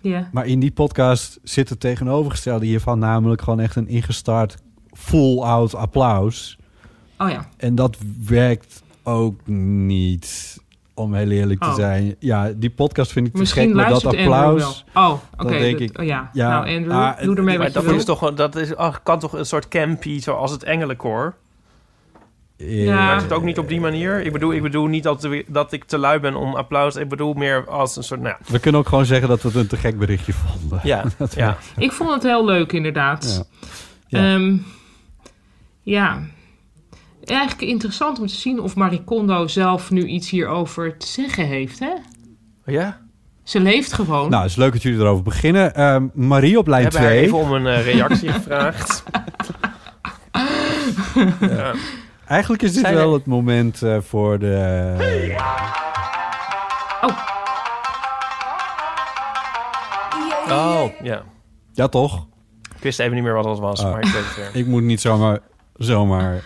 ja. 0.00 0.28
Maar 0.32 0.46
in 0.46 0.60
die 0.60 0.72
podcast 0.72 1.38
zit 1.42 1.68
het 1.68 1.80
tegenovergestelde 1.80 2.66
hiervan... 2.66 2.98
namelijk 2.98 3.42
gewoon 3.42 3.60
echt 3.60 3.76
een 3.76 3.88
ingestart 3.88 4.56
full-out 4.92 5.74
applaus. 5.74 6.58
Oh 7.18 7.30
ja. 7.30 7.46
En 7.56 7.74
dat 7.74 7.96
werkt 8.26 8.82
ook 9.02 9.46
niet, 9.46 10.58
om 10.94 11.14
heel 11.14 11.30
eerlijk 11.30 11.60
te 11.60 11.66
Oh. 11.68 11.74
zijn. 11.74 12.16
Ja, 12.18 12.52
die 12.56 12.70
podcast 12.70 13.12
vind 13.12 13.26
ik 13.26 13.32
te 13.32 13.38
Misschien 13.38 13.62
gek 13.66 13.74
met 13.74 13.88
dat 13.88 14.02
luistert 14.02 14.16
Andrew 14.26 14.34
applaus. 14.44 14.84
wel. 14.92 15.04
Oh, 15.04 15.12
oké. 15.12 15.22
Dan 15.36 15.46
denk 15.60 15.78
dat- 15.78 15.88
ik, 15.90 15.98
oh 16.00 16.04
ja. 16.06 16.30
ja, 16.32 16.48
nou 16.48 16.76
Andrew, 16.76 16.92
ah, 16.92 17.18
doe 17.22 17.36
ermee 17.36 17.44
Maar 17.44 17.64
wat 17.64 17.66
je 17.66 17.72
dat 17.80 17.84
wil. 17.88 17.94
is 17.98 18.04
toch 18.04 18.34
dat 18.34 18.56
is, 18.56 18.70
kan 19.02 19.18
toch 19.18 19.32
een 19.32 19.46
soort 19.46 19.68
campy, 19.68 20.20
zoals 20.20 20.50
het 20.50 20.62
engelenkoor? 20.62 21.34
Ja. 22.56 23.06
Werkt 23.06 23.22
het 23.22 23.32
ook 23.32 23.42
niet 23.42 23.58
op 23.58 23.68
die 23.68 23.80
manier? 23.80 24.20
Ik 24.24 24.32
bedoel, 24.32 24.52
ik 24.52 24.62
bedoel 24.62 24.86
niet 24.86 25.02
dat, 25.02 25.28
dat 25.46 25.72
ik 25.72 25.84
te 25.84 25.98
lui 25.98 26.20
ben 26.20 26.34
om 26.34 26.54
applaus. 26.54 26.96
Ik 26.96 27.08
bedoel 27.08 27.32
meer 27.34 27.68
als 27.68 27.96
een 27.96 28.02
soort, 28.04 28.20
nou 28.20 28.36
We 28.46 28.58
kunnen 28.58 28.80
ook 28.80 28.88
gewoon 28.88 29.06
zeggen 29.06 29.28
dat 29.28 29.42
we 29.42 29.48
het 29.48 29.56
een 29.56 29.66
te 29.66 29.76
gek 29.76 29.98
berichtje 29.98 30.32
vonden. 30.32 30.80
ja, 30.82 31.04
ja. 31.36 31.56
Ik 31.76 31.92
vond 31.92 32.10
het 32.10 32.22
heel 32.22 32.44
leuk, 32.44 32.72
inderdaad. 32.72 33.46
Ja. 34.08 34.20
Ja. 34.20 34.36
Ja. 34.36 34.50
Ja. 35.82 36.22
Eigenlijk 37.24 37.60
interessant 37.62 38.18
om 38.20 38.26
te 38.26 38.34
zien 38.34 38.60
of 38.60 38.74
Marie 38.76 39.04
Kondo 39.04 39.46
zelf 39.46 39.90
nu 39.90 40.06
iets 40.06 40.30
hierover 40.30 40.96
te 40.96 41.06
zeggen 41.06 41.46
heeft, 41.46 41.78
hè? 41.78 41.92
Ja? 42.64 43.00
Ze 43.42 43.60
leeft 43.60 43.92
gewoon. 43.92 44.30
Nou, 44.30 44.42
het 44.42 44.50
is 44.50 44.56
leuk 44.56 44.72
dat 44.72 44.82
jullie 44.82 44.98
erover 45.00 45.22
beginnen. 45.24 45.74
Ehm, 45.74 46.06
Marie 46.14 46.58
op 46.58 46.66
lijn 46.66 46.82
hebben 46.82 47.00
haar 47.00 47.10
2. 47.10 47.20
even 47.22 47.38
om 47.38 47.52
een 47.52 47.66
eh, 47.66 47.84
reactie 47.84 48.32
gevraagd. 48.38 49.02
Ja. 51.40 51.72
Eigenlijk 52.26 52.62
is 52.62 52.72
dit 52.72 52.80
Zijn 52.80 52.94
wel 52.94 53.08
er- 53.08 53.14
het 53.14 53.26
moment 53.26 53.82
eh, 53.82 53.96
voor 54.00 54.38
de... 54.38 54.94
Oh, 60.50 60.88
ja. 61.02 61.22
Ja, 61.72 61.88
toch? 61.88 62.26
Ik 62.76 62.82
wist 62.82 62.98
even 63.00 63.14
niet 63.14 63.22
meer 63.22 63.34
wat 63.34 63.44
dat 63.44 63.58
was, 63.58 63.80
Oh. 63.84 63.90
maar 63.90 63.98
ik 64.06 64.12
weet 64.12 64.24
het 64.24 64.36
weer. 64.36 64.62
Ik 64.62 64.66
moet 64.66 64.82
niet 64.82 65.00
zomaar, 65.00 65.38
zomaar 65.76 66.44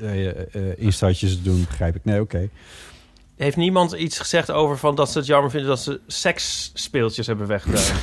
eh, 0.00 0.28
eh, 0.28 0.36
instartjes 0.76 1.42
doen, 1.42 1.64
begrijp 1.68 1.94
ik. 1.96 2.04
Nee, 2.04 2.20
oké. 2.20 2.48
Heeft 3.36 3.56
niemand 3.56 3.92
iets 3.92 4.18
gezegd 4.18 4.50
over 4.50 4.78
van 4.78 4.94
dat 4.94 5.10
ze 5.10 5.18
het 5.18 5.26
jammer 5.26 5.50
vinden 5.50 5.68
dat 5.68 5.80
ze 5.80 6.00
seksspeeltjes 6.06 7.26
hebben 7.26 7.46
weggedaan? 7.46 7.96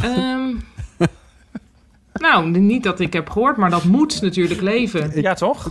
Ehm, 0.00 0.54
nou, 2.26 2.50
niet 2.50 2.82
dat 2.82 3.00
ik 3.00 3.12
heb 3.12 3.30
gehoord, 3.30 3.56
maar 3.56 3.70
dat 3.70 3.84
moet 3.84 4.20
natuurlijk 4.22 4.60
leven. 4.60 5.20
ja, 5.20 5.34
toch? 5.34 5.70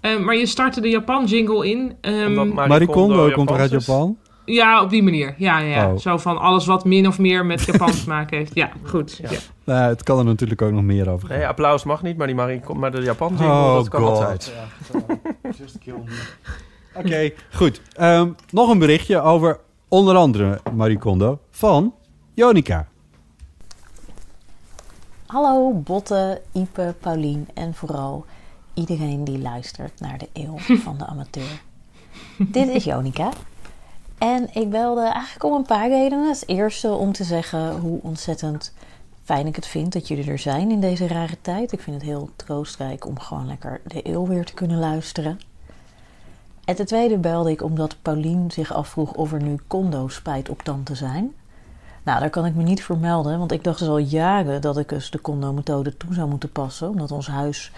Eh, 0.00 0.18
maar 0.18 0.36
je 0.36 0.46
startte 0.46 0.80
de 0.80 0.88
Japan-jingle 0.88 1.70
in. 1.70 1.96
ehm, 2.00 2.34
Marie 2.34 2.52
Marie 2.52 2.86
Kondo 2.86 3.16
Kondo 3.16 3.30
komt 3.34 3.48
toch 3.48 3.58
uit? 3.58 3.70
Japan? 3.70 4.18
Ja, 4.44 4.82
op 4.82 4.90
die 4.90 5.02
manier. 5.02 5.34
Ja, 5.38 5.58
ja, 5.58 5.74
ja. 5.74 5.92
Oh. 5.92 5.98
Zo 5.98 6.18
van 6.18 6.38
alles 6.38 6.66
wat 6.66 6.84
min 6.84 7.06
of 7.06 7.18
meer 7.18 7.46
met 7.46 7.62
Japans 7.62 8.02
te 8.02 8.08
maken 8.08 8.36
heeft. 8.36 8.54
Ja, 8.54 8.70
goed. 8.84 9.18
Ja. 9.22 9.30
Ja. 9.30 9.38
Nou, 9.64 9.88
het 9.88 10.02
kan 10.02 10.18
er 10.18 10.24
natuurlijk 10.24 10.62
ook 10.62 10.72
nog 10.72 10.82
meer 10.82 11.10
over 11.10 11.28
gaan. 11.28 11.36
Nee, 11.36 11.46
applaus 11.46 11.84
mag 11.84 12.02
niet, 12.02 12.16
maar, 12.16 12.26
die 12.26 12.36
Marie, 12.36 12.60
maar 12.74 12.90
de 12.90 13.00
Japan 13.00 13.28
jingle, 13.28 13.46
Oh, 13.46 13.74
dat 13.74 13.88
kan 13.88 14.00
God. 14.00 14.10
altijd. 14.10 14.52
Oké, 16.94 17.30
goed. 17.52 17.80
Ehm, 17.92 18.30
nog 18.50 18.70
een 18.70 18.78
berichtje 18.78 19.20
over 19.20 19.58
onder 19.88 20.16
andere 20.16 20.60
Marie 20.74 20.98
Kondo 20.98 21.38
van 21.50 21.94
Jonica. 22.34 22.88
Hallo 25.26 25.72
Botte, 25.72 26.42
Ipe, 26.52 26.94
Paulien 27.00 27.48
en 27.54 27.74
vooral 27.74 28.24
iedereen 28.74 29.24
die 29.24 29.38
luistert 29.38 30.00
naar 30.00 30.18
de 30.18 30.28
eeuw 30.32 30.58
van 30.58 30.98
de 30.98 31.06
amateur. 31.06 31.62
Dit 32.38 32.68
is 32.68 32.84
Jonica. 32.84 33.28
En 34.22 34.48
ik 34.52 34.70
belde 34.70 35.00
eigenlijk 35.00 35.44
om 35.44 35.52
een 35.52 35.66
paar 35.66 35.88
redenen. 35.88 36.28
Het 36.28 36.48
eerste 36.48 36.92
om 36.92 37.12
te 37.12 37.24
zeggen 37.24 37.78
hoe 37.78 38.00
ontzettend 38.02 38.74
fijn 39.24 39.46
ik 39.46 39.56
het 39.56 39.66
vind 39.66 39.92
dat 39.92 40.08
jullie 40.08 40.30
er 40.30 40.38
zijn 40.38 40.70
in 40.70 40.80
deze 40.80 41.06
rare 41.06 41.40
tijd. 41.40 41.72
Ik 41.72 41.80
vind 41.80 41.96
het 41.96 42.04
heel 42.04 42.30
troostrijk 42.36 43.06
om 43.06 43.18
gewoon 43.18 43.46
lekker 43.46 43.80
de 43.86 44.08
eeuw 44.08 44.26
weer 44.26 44.44
te 44.44 44.54
kunnen 44.54 44.78
luisteren. 44.78 45.40
En 46.64 46.74
ten 46.74 46.86
tweede 46.86 47.18
belde 47.18 47.50
ik 47.50 47.62
omdat 47.62 47.96
Paulien 48.02 48.50
zich 48.50 48.72
afvroeg 48.72 49.12
of 49.12 49.32
er 49.32 49.42
nu 49.42 49.58
condo 49.66 50.08
spijt 50.08 50.48
op 50.48 50.62
tante 50.62 50.94
zijn. 50.94 51.32
Nou, 52.02 52.20
daar 52.20 52.30
kan 52.30 52.46
ik 52.46 52.54
me 52.54 52.62
niet 52.62 52.82
voor 52.82 52.98
melden, 52.98 53.38
want 53.38 53.52
ik 53.52 53.64
dacht 53.64 53.78
dus 53.78 53.88
al 53.88 53.98
jaren 53.98 54.60
dat 54.60 54.78
ik 54.78 54.88
dus 54.88 55.10
de 55.10 55.20
condomethode 55.20 55.96
toe 55.96 56.14
zou 56.14 56.28
moeten 56.28 56.52
passen, 56.52 56.88
omdat 56.88 57.10
ons 57.10 57.26
huis 57.26 57.72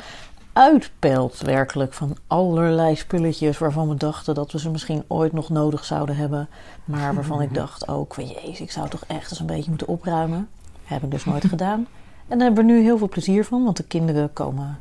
uitpelt 0.54 1.38
werkelijk 1.38 1.92
van 1.92 2.16
allerlei 2.26 2.96
spulletjes 2.96 3.58
waarvan 3.58 3.88
we 3.88 3.94
dachten 3.94 4.34
dat 4.34 4.52
we 4.52 4.58
ze 4.58 4.70
misschien 4.70 5.04
ooit 5.06 5.32
nog 5.32 5.48
nodig 5.48 5.84
zouden 5.84 6.16
hebben, 6.16 6.48
maar 6.84 7.14
waarvan 7.14 7.42
ik 7.42 7.54
dacht 7.54 7.88
ook 7.88 8.14
van 8.14 8.26
jezus, 8.26 8.60
ik 8.60 8.70
zou 8.70 8.88
toch 8.88 9.04
echt 9.06 9.30
eens 9.30 9.40
een 9.40 9.46
beetje 9.46 9.68
moeten 9.68 9.88
opruimen. 9.88 10.48
Heb 10.84 11.02
ik 11.02 11.10
dus 11.10 11.24
nooit 11.24 11.44
gedaan. 11.44 11.86
En 12.28 12.38
daar 12.38 12.46
hebben 12.46 12.66
we 12.66 12.72
nu 12.72 12.82
heel 12.82 12.98
veel 12.98 13.08
plezier 13.08 13.44
van, 13.44 13.64
want 13.64 13.76
de 13.76 13.82
kinderen 13.82 14.32
komen 14.32 14.78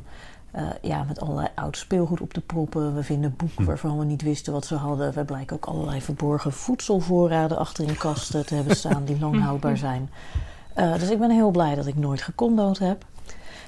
eh, 0.50 0.62
ja, 0.82 1.02
met 1.02 1.20
allerlei 1.20 1.48
oud 1.54 1.76
speelgoed 1.76 2.20
op 2.20 2.34
de 2.34 2.40
proppen. 2.40 2.94
We 2.94 3.02
vinden 3.02 3.34
boeken 3.36 3.64
waarvan 3.64 3.98
we 3.98 4.04
niet 4.04 4.22
wisten 4.22 4.52
wat 4.52 4.66
ze 4.66 4.74
hadden. 4.74 5.12
We 5.12 5.24
blijken 5.24 5.56
ook 5.56 5.64
allerlei 5.64 6.00
verborgen 6.00 6.52
voedselvoorraden 6.52 7.58
achter 7.58 7.88
in 7.88 7.96
kasten 7.96 8.46
te 8.46 8.54
hebben 8.54 8.76
staan 8.76 9.04
die 9.04 9.18
lang 9.24 9.42
houdbaar 9.42 9.76
zijn. 9.76 10.10
Eh, 10.74 10.92
dus 10.92 11.10
ik 11.10 11.18
ben 11.18 11.30
heel 11.30 11.50
blij 11.50 11.74
dat 11.74 11.86
ik 11.86 11.96
nooit 11.96 12.22
gecondood 12.22 12.78
heb. 12.78 13.04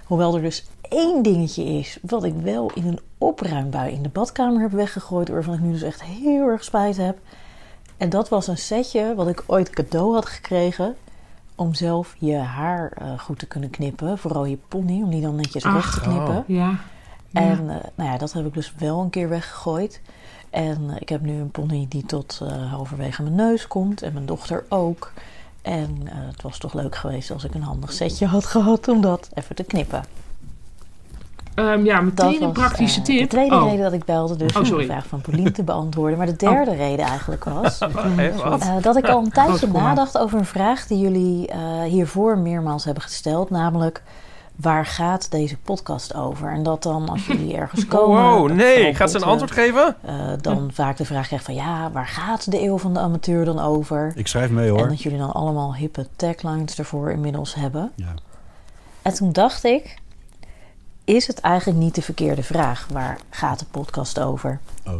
Hoewel 0.06 0.34
er 0.34 0.42
dus 0.42 0.64
één 0.88 1.22
dingetje 1.22 1.64
is 1.64 1.98
wat 2.02 2.24
ik 2.24 2.34
wel 2.34 2.70
in 2.74 2.86
een 2.86 3.00
opruimbui 3.18 3.92
in 3.92 4.02
de 4.02 4.08
badkamer 4.08 4.60
heb 4.60 4.72
weggegooid, 4.72 5.28
waarvan 5.28 5.54
ik 5.54 5.60
nu 5.60 5.72
dus 5.72 5.82
echt 5.82 6.02
heel 6.02 6.48
erg 6.48 6.64
spijt 6.64 6.96
heb. 6.96 7.18
En 7.96 8.08
dat 8.08 8.28
was 8.28 8.46
een 8.46 8.58
setje 8.58 9.14
wat 9.14 9.28
ik 9.28 9.44
ooit 9.46 9.70
cadeau 9.70 10.14
had 10.14 10.26
gekregen 10.26 10.96
om 11.56 11.74
zelf 11.74 12.14
je 12.18 12.36
haar 12.36 12.92
eh, 12.92 13.18
goed 13.18 13.38
te 13.38 13.46
kunnen 13.46 13.70
knippen. 13.70 14.18
Vooral 14.18 14.44
je 14.44 14.58
pony, 14.68 15.02
om 15.02 15.10
die 15.10 15.20
dan 15.20 15.34
netjes 15.34 15.64
Ach, 15.64 15.74
recht 15.74 15.92
te 15.92 16.00
knippen. 16.00 16.44
Ja. 16.46 16.78
En 17.32 17.70
eh, 17.70 17.84
nou 17.94 18.10
ja, 18.10 18.18
dat 18.18 18.32
heb 18.32 18.46
ik 18.46 18.54
dus 18.54 18.74
wel 18.78 19.00
een 19.00 19.10
keer 19.10 19.28
weggegooid. 19.28 20.00
En 20.50 20.90
eh, 20.90 20.96
ik 20.98 21.08
heb 21.08 21.20
nu 21.20 21.40
een 21.40 21.50
pony 21.50 21.86
die 21.88 22.06
tot 22.06 22.42
halverwege 22.70 23.22
mijn 23.22 23.34
neus 23.34 23.66
komt. 23.66 24.02
En 24.02 24.12
mijn 24.12 24.26
dochter 24.26 24.64
ook. 24.68 25.12
En 25.66 25.98
eh, 26.04 26.12
het 26.14 26.42
was 26.42 26.58
toch 26.58 26.72
leuk 26.74 26.96
geweest 26.96 27.30
als 27.30 27.44
ik 27.44 27.54
een 27.54 27.62
handig 27.62 27.92
setje 27.92 28.26
had 28.26 28.46
gehad 28.46 28.88
om 28.88 29.00
dat 29.00 29.28
even 29.34 29.54
te 29.54 29.62
knippen. 29.64 30.04
Ehm, 31.54 31.84
ja, 31.84 32.00
meteen 32.00 32.32
Dat 32.32 32.40
een 32.40 32.46
was, 32.46 32.52
praktische 32.52 32.98
eh, 32.98 33.04
tip. 33.04 33.20
De 33.20 33.26
tweede 33.26 33.54
Oh. 33.54 33.64
reden 33.64 33.82
dat 33.82 33.92
ik 33.92 34.04
belde, 34.04 34.36
dus 34.36 34.56
Oh, 34.56 34.62
om 34.72 34.78
de 34.78 34.84
vraag 34.84 35.06
van 35.06 35.20
Pauline 35.20 35.50
te 35.50 35.62
beantwoorden. 35.62 36.18
Maar 36.18 36.26
de 36.26 36.36
derde 36.36 36.74
reden 36.74 37.04
eigenlijk 37.04 37.44
was 37.44 37.78
Eh, 38.16 38.26
eh, 38.44 38.82
dat 38.82 38.96
ik 38.96 39.08
al 39.08 39.24
een 39.24 39.30
tijdje 39.30 39.66
nadacht 39.66 40.18
over 40.18 40.38
een 40.38 40.44
vraag 40.44 40.86
die 40.86 40.98
jullie 40.98 41.48
eh, 41.48 41.82
hiervoor 41.82 42.38
meermaals 42.38 42.84
hebben 42.84 43.02
gesteld. 43.02 43.50
Namelijk, 43.50 44.02
waar 44.56 44.86
gaat 44.86 45.30
deze 45.30 45.56
podcast 45.56 46.14
over? 46.14 46.52
En 46.52 46.62
dat 46.62 46.82
dan 46.82 47.08
als 47.08 47.26
jullie 47.26 47.56
ergens 47.56 47.86
komen... 47.96 48.22
Wow, 48.22 48.50
nee. 48.52 48.94
Gaat 48.94 49.10
ze 49.10 49.16
een 49.16 49.22
antwoord 49.22 49.50
geven? 49.50 49.96
eh, 50.02 50.14
dan 50.40 50.70
vaak 50.72 50.96
de 50.96 51.04
vraag 51.04 51.26
krijgt 51.26 51.44
van 51.44 51.54
ja, 51.54 51.90
waar 51.90 52.06
gaat 52.06 52.50
de 52.50 52.62
eeuw 52.62 52.78
van 52.78 52.94
de 52.94 53.00
amateur 53.00 53.44
dan 53.44 53.58
over? 53.58 54.12
Ik 54.14 54.26
schrijf 54.26 54.50
mee 54.50 54.68
En 54.68 54.74
hoor. 54.74 54.88
dat 54.88 55.02
jullie 55.02 55.18
dan 55.18 55.32
allemaal 55.32 55.74
hippe 55.74 56.06
taglines 56.16 56.78
ervoor 56.78 57.10
inmiddels 57.10 57.54
hebben. 57.54 57.92
Ja. 57.94 58.14
En 59.02 59.14
toen 59.14 59.32
dacht 59.32 59.64
ik, 59.64 59.98
is 61.04 61.26
het 61.26 61.40
eigenlijk 61.40 61.78
niet 61.78 61.94
de 61.94 62.02
verkeerde 62.02 62.42
vraag? 62.42 62.86
Waar 62.92 63.18
gaat 63.30 63.58
de 63.58 63.64
podcast 63.70 64.20
over? 64.20 64.60
Oh. 64.86 64.92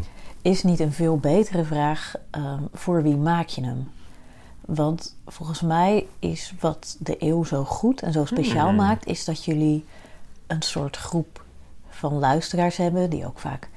Is 0.42 0.62
niet 0.62 0.80
een 0.80 0.92
veel 0.92 1.16
betere 1.16 1.64
vraag 1.64 2.14
ehm, 2.30 2.62
voor 2.74 3.02
wie 3.02 3.16
maak 3.16 3.48
je 3.48 3.64
hem? 3.64 3.90
Want 4.66 5.16
volgens 5.26 5.60
mij 5.60 6.06
is 6.18 6.54
wat 6.60 6.96
de 6.98 7.16
eeuw 7.18 7.44
zo 7.44 7.64
goed 7.64 8.02
en 8.02 8.12
zo 8.12 8.24
speciaal 8.24 8.66
Hmm. 8.66 8.76
maakt, 8.76 9.06
is 9.06 9.24
dat 9.24 9.44
jullie 9.44 9.84
een 10.46 10.62
soort 10.62 10.96
groep 10.96 11.44
van 11.88 12.18
luisteraars 12.18 12.76
hebben 12.76 13.10
die 13.10 13.26
ook 13.26 13.38
vaak 13.38 13.68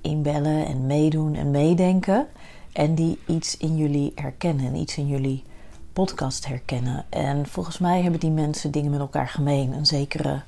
inbellen 0.00 0.66
en 0.66 0.86
meedoen 0.86 1.34
en 1.34 1.50
meedenken. 1.50 2.26
En 2.72 2.94
die 2.94 3.18
iets 3.26 3.56
in 3.56 3.76
jullie 3.76 4.12
herkennen, 4.14 4.74
iets 4.74 4.96
in 4.96 5.06
jullie 5.06 5.44
podcast 5.92 6.46
herkennen. 6.46 7.04
En 7.08 7.46
volgens 7.46 7.78
mij 7.78 8.02
hebben 8.02 8.20
die 8.20 8.30
mensen 8.30 8.70
dingen 8.70 8.90
met 8.90 9.00
elkaar 9.00 9.28
gemeen. 9.28 9.72
Een 9.72 9.86
zekere 9.86 10.42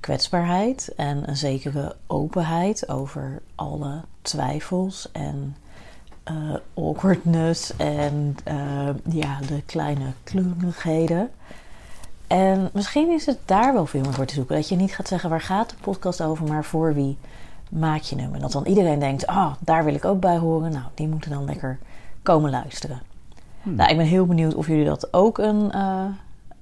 kwetsbaarheid 0.00 0.92
en 0.96 1.28
een 1.28 1.36
zekere 1.36 1.96
openheid 2.06 2.88
over 2.88 3.42
alle 3.54 4.00
twijfels 4.22 5.12
en 5.12 5.56
eh, 6.30 6.84
awkwardness 6.84 7.76
en 7.76 8.36
eh, 8.44 8.88
ja, 9.10 9.38
de 9.46 9.62
kleine 9.66 10.12
kleurigheden. 10.24 11.30
En 12.26 12.70
misschien 12.72 13.10
is 13.10 13.26
het 13.26 13.38
daar 13.44 13.72
wel 13.72 13.86
veel 13.86 14.00
meer 14.00 14.12
voor 14.12 14.24
te 14.24 14.34
zoeken. 14.34 14.56
Dat 14.56 14.68
je 14.68 14.76
niet 14.76 14.94
gaat 14.94 15.08
zeggen 15.08 15.30
waar 15.30 15.40
gaat 15.40 15.70
de 15.70 15.76
podcast 15.80 16.22
over, 16.22 16.46
maar 16.46 16.64
voor 16.64 16.94
wie 16.94 17.16
maak 17.70 18.00
je 18.00 18.16
hem. 18.16 18.34
En 18.34 18.40
dat 18.40 18.52
dan 18.52 18.66
iedereen 18.66 18.98
denkt, 18.98 19.26
ah, 19.26 19.52
daar 19.60 19.84
wil 19.84 19.94
ik 19.94 20.04
ook 20.04 20.20
bij 20.20 20.38
horen. 20.38 20.72
Nou, 20.72 20.84
die 20.94 21.08
moeten 21.08 21.30
dan 21.30 21.44
lekker 21.44 21.78
komen 22.22 22.50
luisteren. 22.50 23.02
Nou, 23.62 23.90
ik 23.90 23.96
ben 23.96 24.06
heel 24.06 24.26
benieuwd 24.26 24.54
of 24.54 24.66
jullie 24.66 24.84
dat 24.84 25.12
ook 25.12 25.38
een, 25.38 25.72
eh, 25.72 26.04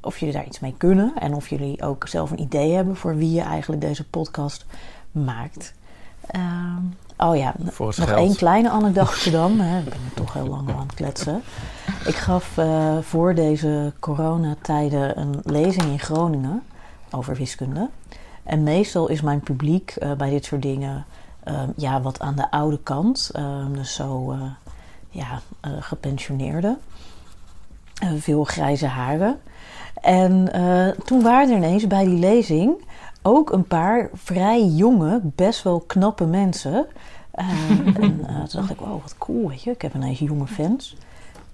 of 0.01 0.19
jullie 0.19 0.35
daar 0.35 0.47
iets 0.47 0.61
mee 0.61 0.75
kunnen. 0.77 1.12
En 1.19 1.35
of 1.35 1.49
jullie 1.49 1.83
ook 1.83 2.09
zelf 2.09 2.31
een 2.31 2.41
idee 2.41 2.73
hebben 2.73 2.97
voor 2.97 3.16
wie 3.16 3.33
je 3.33 3.41
eigenlijk 3.41 3.81
deze 3.83 4.09
podcast 4.09 4.66
maakt. 5.12 5.75
Ehm, 6.27 6.83
oh 7.19 7.37
ja, 7.37 7.55
nog 7.59 7.95
geld. 7.95 8.11
één 8.11 8.37
kleine 8.37 8.71
anekdote 8.71 9.31
dan. 9.31 9.61
Hè. 9.61 9.79
Ik 9.83 9.85
ben 9.85 9.93
er 9.93 10.14
toch 10.14 10.33
heel 10.33 10.47
lang 10.47 10.71
aan 10.71 10.87
het 10.87 10.95
kletsen. 10.95 11.43
Ik 12.07 12.14
gaf 12.14 12.59
eh, 12.59 12.99
voor 13.01 13.35
deze 13.35 13.93
coronatijden 14.01 15.19
een 15.21 15.41
lezing 15.43 15.85
in 15.85 15.99
Groningen 15.99 16.62
over 17.11 17.35
wiskunde. 17.35 17.89
En 18.43 18.62
meestal 18.62 19.09
is 19.09 19.21
mijn 19.21 19.41
publiek 19.41 19.91
eh, 19.91 20.12
bij 20.12 20.31
dit 20.31 20.45
soort 20.45 20.62
dingen 20.62 21.05
ehm, 21.45 21.69
ja, 21.77 22.01
wat 22.01 22.21
aan 22.21 22.37
de 22.37 22.51
oude 22.51 22.79
kant. 22.83 23.30
Ehm, 23.33 23.72
dus 23.72 23.95
zo 23.95 24.33
eh, 24.33 24.41
ja, 25.11 25.41
gepensioneerden. 25.80 26.79
Veel 28.18 28.45
grijze 28.45 28.87
haren. 28.87 29.41
En 30.01 30.51
toen 31.05 31.22
waren 31.22 31.51
er 31.51 31.57
ineens 31.57 31.87
bij 31.87 32.05
die 32.05 32.18
lezing 32.18 32.76
ook 33.22 33.53
een 33.53 33.67
paar 33.67 34.11
vrij 34.14 34.64
jonge, 34.64 35.21
best 35.22 35.63
wel 35.63 35.80
knappe 35.80 36.25
mensen. 36.25 36.87
Eh, 37.39 38.03
en 38.05 38.27
eh, 38.27 38.43
toen 38.43 38.61
dacht 38.61 38.71
ik, 38.71 38.79
wow, 38.79 39.03
wat 39.03 39.15
cool, 39.19 39.49
weet 39.49 39.63
je. 39.63 39.71
Ik 39.71 39.83
heb 39.83 39.95
ineens 39.95 40.19
jonge 40.19 40.47
fans. 40.47 40.97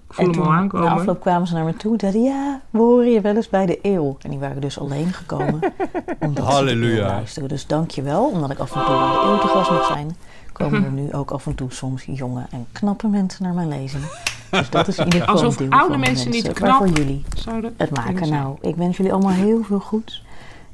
Ik 0.09 0.13
voel 0.13 0.25
en 0.25 0.31
toen, 0.31 0.47
aankomen. 0.47 0.87
na 0.87 0.93
afloop 0.93 1.19
kwamen 1.19 1.47
ze 1.47 1.53
naar 1.53 1.65
me 1.65 1.75
toe 1.75 1.93
en 1.93 1.99
zeiden, 1.99 2.23
ja, 2.23 2.61
we 2.69 2.77
horen 2.77 3.11
je 3.11 3.21
wel 3.21 3.35
eens 3.35 3.49
bij 3.49 3.65
de 3.65 3.79
eeuw. 3.81 4.17
En 4.21 4.29
die 4.29 4.39
waren 4.39 4.61
dus 4.61 4.79
alleen 4.79 5.13
gekomen 5.13 5.59
omdat 6.19 6.45
Halleluja. 6.45 7.07
luisteren. 7.07 7.49
Dus 7.49 7.67
dank 7.67 7.91
je 7.91 8.01
wel, 8.01 8.25
omdat 8.29 8.51
ik 8.51 8.59
af 8.59 8.75
en 8.75 8.85
toe 8.85 8.95
bij 8.95 9.11
de 9.11 9.27
eeuw 9.27 9.39
te 9.39 9.47
gast 9.47 9.71
moet 9.71 9.85
zijn, 9.85 10.15
komen 10.51 10.83
er 10.83 10.91
nu 11.01 11.13
ook 11.13 11.31
af 11.31 11.45
en 11.45 11.55
toe 11.55 11.71
soms 11.71 12.03
jonge 12.05 12.45
en 12.49 12.65
knappe 12.71 13.07
mensen 13.07 13.43
naar 13.43 13.53
mijn 13.53 13.67
lezing. 13.67 14.03
Dus 14.49 14.69
dat 14.69 14.87
is 14.87 14.97
in 14.97 15.05
ieder 15.05 15.19
geval 15.19 15.35
Alsof 15.35 15.59
een 15.59 15.69
deel 15.69 15.79
oude 15.79 15.93
van 15.93 16.01
de 16.01 16.07
mensen 16.07 16.31
niet 16.31 16.53
knap 16.53 16.69
waarvoor 16.69 16.97
jullie 16.97 17.25
zouden 17.37 17.73
het 17.77 17.95
maken. 17.95 18.29
Nou, 18.29 18.57
ik 18.61 18.75
wens 18.75 18.97
jullie 18.97 19.13
allemaal 19.13 19.31
heel 19.31 19.63
veel 19.63 19.79
goeds. 19.79 20.23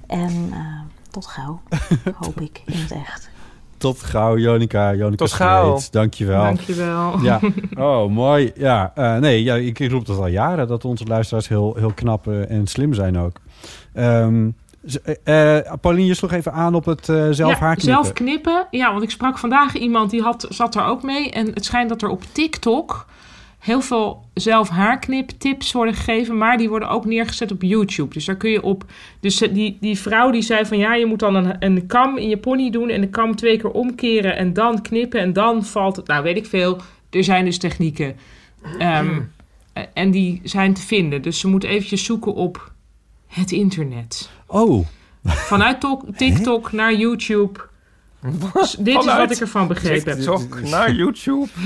En 0.07 0.49
eh, 0.51 0.59
tot 1.09 1.25
gauw, 1.25 1.61
hoop 2.21 2.41
ik, 2.41 2.61
in 2.65 2.79
het 2.79 2.91
echt. 2.91 3.30
Tot 3.81 4.03
gauw, 4.03 4.37
Jonica. 4.37 4.93
Jonica 4.93 5.25
Tot 5.25 5.31
gauw. 5.33 5.69
Smeets, 5.69 5.89
Dankjewel. 5.89 6.43
Dankjewel. 6.43 7.19
Ja, 7.21 7.39
oh, 7.87 8.09
mooi. 8.09 8.51
Ja, 8.55 8.91
eh, 8.95 9.17
nee, 9.17 9.43
ja, 9.43 9.55
ik, 9.55 9.79
ik 9.79 9.91
roep 9.91 10.05
dat 10.05 10.17
al 10.17 10.27
jaren, 10.27 10.67
dat 10.67 10.85
onze 10.85 11.05
luisteraars 11.05 11.47
heel, 11.47 11.75
heel 11.77 11.93
knap 11.93 12.27
eh, 12.27 12.51
en 12.51 12.67
slim 12.67 12.93
zijn 12.93 13.17
ook. 13.17 13.35
Ehm 13.93 14.47
eh, 15.23 15.57
eh, 15.57 15.73
Paulien, 15.81 16.05
je 16.05 16.13
sloeg 16.13 16.31
even 16.31 16.53
aan 16.53 16.75
op 16.75 16.85
het 16.85 17.09
eh, 17.09 17.27
zelf 17.31 17.51
ja, 17.51 17.57
haar 17.57 17.75
knippen. 17.75 18.03
zelf 18.03 18.13
knippen. 18.13 18.67
Ja, 18.71 18.91
want 18.91 19.03
ik 19.03 19.11
sprak 19.11 19.37
vandaag 19.37 19.75
iemand 19.75 20.09
die 20.09 20.21
had, 20.21 20.45
zat 20.49 20.75
er 20.75 20.83
ook 20.83 21.03
mee. 21.03 21.31
En 21.31 21.45
het 21.53 21.65
schijnt 21.65 21.89
dat 21.89 22.01
er 22.01 22.09
op 22.09 22.23
TikTok 22.31 23.05
heel 23.61 23.81
veel 23.81 24.25
zelf 24.33 24.69
haarkniptips 24.69 25.71
worden 25.71 25.93
gegeven, 25.93 26.37
maar 26.37 26.57
die 26.57 26.69
worden 26.69 26.89
ook 26.89 27.05
neergezet 27.05 27.51
op 27.51 27.61
YouTube. 27.61 28.13
Dus 28.13 28.25
daar 28.25 28.35
kun 28.35 28.51
je 28.51 28.61
op. 28.63 28.85
Dus 29.19 29.37
die, 29.37 29.77
die 29.79 29.97
vrouw 29.97 30.31
die 30.31 30.41
zei 30.41 30.65
van 30.65 30.77
ja, 30.77 30.93
je 30.95 31.05
moet 31.05 31.19
dan 31.19 31.35
een, 31.35 31.55
een 31.59 31.85
kam 31.87 32.17
in 32.17 32.29
je 32.29 32.37
pony 32.37 32.69
doen 32.69 32.89
en 32.89 33.01
de 33.01 33.09
kam 33.09 33.35
twee 33.35 33.57
keer 33.57 33.69
omkeren 33.71 34.35
en 34.37 34.53
dan 34.53 34.81
knippen 34.81 35.19
en 35.19 35.33
dan 35.33 35.65
valt 35.65 35.95
het. 35.95 36.07
Nou, 36.07 36.23
weet 36.23 36.37
ik 36.37 36.45
veel. 36.45 36.81
Er 37.09 37.23
zijn 37.23 37.45
dus 37.45 37.57
technieken. 37.57 38.15
Ehm, 38.79 39.19
eh, 39.73 39.83
en 39.93 40.11
die 40.11 40.41
zijn 40.43 40.73
te 40.73 40.81
vinden. 40.81 41.21
Dus 41.21 41.39
ze 41.39 41.47
moet 41.47 41.63
eventjes 41.63 42.05
zoeken 42.05 42.33
op 42.33 42.71
het 43.27 43.51
internet. 43.51 44.29
Oh, 44.47 44.85
Vanuit 45.23 45.79
Tok- 45.79 46.03
TikTok 46.17 46.71
naar 46.71 46.93
YouTube. 46.93 47.59
Dus 48.21 48.71
dit 48.79 48.97
is 48.97 49.05
wat 49.05 49.31
ik 49.31 49.37
ervan 49.37 49.67
begrepen 49.67 50.09
heb. 50.09 50.17
TikTok 50.17 50.61
naar 50.61 50.91
YouTube. 50.91 51.47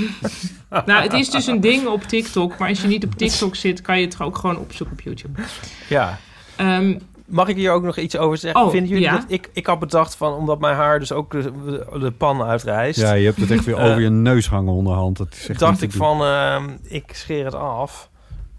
Nou, 0.86 1.02
het 1.02 1.12
is 1.12 1.30
dus 1.30 1.46
een 1.46 1.60
ding 1.60 1.86
op 1.86 2.02
TikTok. 2.02 2.58
Maar 2.58 2.68
als 2.68 2.80
je 2.80 2.88
niet 2.88 3.04
op 3.04 3.14
TikTok 3.14 3.54
zit, 3.56 3.80
kan 3.80 4.00
je 4.00 4.06
het 4.06 4.20
ook 4.20 4.38
gewoon 4.38 4.58
opzoeken 4.58 4.96
op 4.96 5.02
YouTube. 5.02 5.40
Ja. 5.88 6.18
Ehm, 6.56 6.98
Mag 7.26 7.48
ik 7.48 7.56
hier 7.56 7.72
ook 7.72 7.82
nog 7.82 7.96
iets 7.96 8.16
over 8.16 8.38
zeggen? 8.38 8.60
Oh, 8.60 8.70
Vinden 8.70 8.88
jullie 8.88 9.04
ja. 9.04 9.12
dat 9.12 9.24
ik, 9.28 9.50
ik 9.52 9.66
had 9.66 9.78
bedacht 9.78 10.16
van, 10.16 10.32
omdat 10.32 10.60
mijn 10.60 10.76
haar 10.76 10.98
dus 10.98 11.12
ook 11.12 11.30
de, 11.30 11.52
de 12.00 12.10
pan 12.10 12.42
uitrijst. 12.42 13.00
ja, 13.00 13.12
je 13.12 13.24
hebt 13.24 13.40
het 13.40 13.50
echt 13.50 13.64
weer 13.64 13.76
Eh, 13.78 13.84
over 13.84 14.00
je 14.00 14.10
neus 14.10 14.48
hangen 14.48 14.72
onderhand. 14.72 15.16
Dat 15.16 15.28
is 15.32 15.48
echt 15.48 15.58
dacht 15.58 15.82
ik 15.82 15.92
van, 15.92 16.22
ehm, 16.22 16.68
ik 16.82 17.04
scheer 17.12 17.44
het 17.44 17.54
af. 17.54 18.10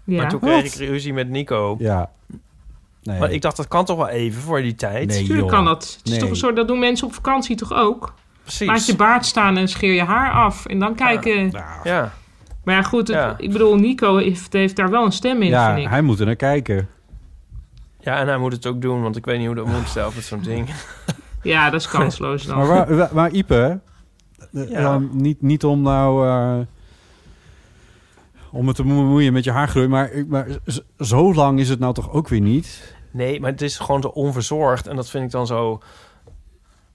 ja. 0.04 0.16
Maar 0.16 0.28
toen 0.28 0.40
kreeg 0.40 0.64
ik 0.64 0.88
ruzie 0.88 1.12
met 1.12 1.28
Nico. 1.28 1.76
Ja. 1.78 2.10
Nee. 3.08 3.18
Maar 3.18 3.30
ik 3.30 3.42
dacht, 3.42 3.56
dat 3.56 3.68
kan 3.68 3.84
toch 3.84 3.96
wel 3.96 4.08
even 4.08 4.40
voor 4.42 4.62
die 4.62 4.74
tijd? 4.74 5.06
Nee, 5.08 5.18
Tuurlijk 5.18 5.40
joh. 5.40 5.48
kan 5.50 5.64
dat. 5.64 5.82
Het 5.96 6.00
is 6.06 6.10
Nee. 6.10 6.20
toch 6.20 6.28
een 6.30 6.36
soort, 6.36 6.56
dat 6.56 6.68
doen 6.68 6.78
mensen 6.78 7.06
op 7.06 7.14
vakantie 7.14 7.56
toch 7.56 7.72
ook? 7.74 8.14
Precies. 8.42 8.66
Laat 8.66 8.86
je 8.86 8.96
baard 8.96 9.26
staan 9.26 9.56
en 9.56 9.68
scheer 9.68 9.92
je 9.94 10.02
haar 10.04 10.32
af. 10.32 10.66
En 10.66 10.78
dan 10.78 10.94
kijken. 10.94 11.50
Ja. 11.84 12.12
Maar 12.64 12.74
ja, 12.74 12.82
goed. 12.82 13.08
het- 13.08 13.16
Ja. 13.16 13.34
Ik 13.38 13.52
bedoel, 13.52 13.74
Nico 13.76 14.16
heeft, 14.16 14.52
heeft 14.52 14.76
daar 14.76 14.90
wel 14.90 15.04
een 15.04 15.12
stem 15.12 15.42
in, 15.42 15.48
ja, 15.48 15.66
vind 15.74 15.84
ik. 15.86 15.90
hij 15.92 16.02
moet 16.02 16.20
er 16.20 16.26
naar 16.26 16.36
kijken. 16.36 16.88
ja, 18.00 18.18
en 18.18 18.26
hij 18.26 18.38
moet 18.38 18.52
het 18.52 18.66
ook 18.66 18.80
doen, 18.82 19.02
want 19.02 19.16
ik 19.16 19.24
weet 19.24 19.38
niet 19.38 19.46
hoe 19.46 19.56
dat 19.56 19.66
moet 19.66 19.88
zelf 19.88 20.14
met 20.14 20.24
zo'n 20.24 20.40
ding. 20.42 20.68
Ja, 21.42 21.70
dat 21.70 21.80
is 21.80 21.88
kansloos 21.88 22.44
dan. 22.46 22.56
Maar, 22.58 22.66
waar, 22.66 22.96
waar, 22.96 23.08
maar 23.12 23.30
Ipe, 23.30 23.80
Ja. 24.50 24.98
niet, 25.12 25.42
niet 25.42 25.64
om 25.64 25.82
nou... 25.82 26.28
eh, 26.28 26.66
om 28.52 28.66
het 28.66 28.76
te 28.76 28.82
bemoeien 28.82 29.32
met 29.32 29.44
je 29.44 29.50
haargroei, 29.52 29.88
maar, 29.88 30.12
ik- 30.12 30.28
maar 30.28 30.46
zo 30.98 31.34
lang 31.34 31.58
is 31.60 31.68
het 31.68 31.78
nou 31.78 31.94
toch 31.94 32.12
ook 32.12 32.28
weer 32.28 32.40
niet? 32.40 32.96
Nee, 33.10 33.40
maar 33.40 33.50
het 33.50 33.62
is 33.62 33.78
gewoon 33.78 34.02
zo 34.02 34.08
onverzorgd. 34.08 34.86
En 34.86 34.96
dat 34.96 35.10
vind 35.10 35.24
ik 35.24 35.30
dan 35.30 35.46
zo... 35.46 35.80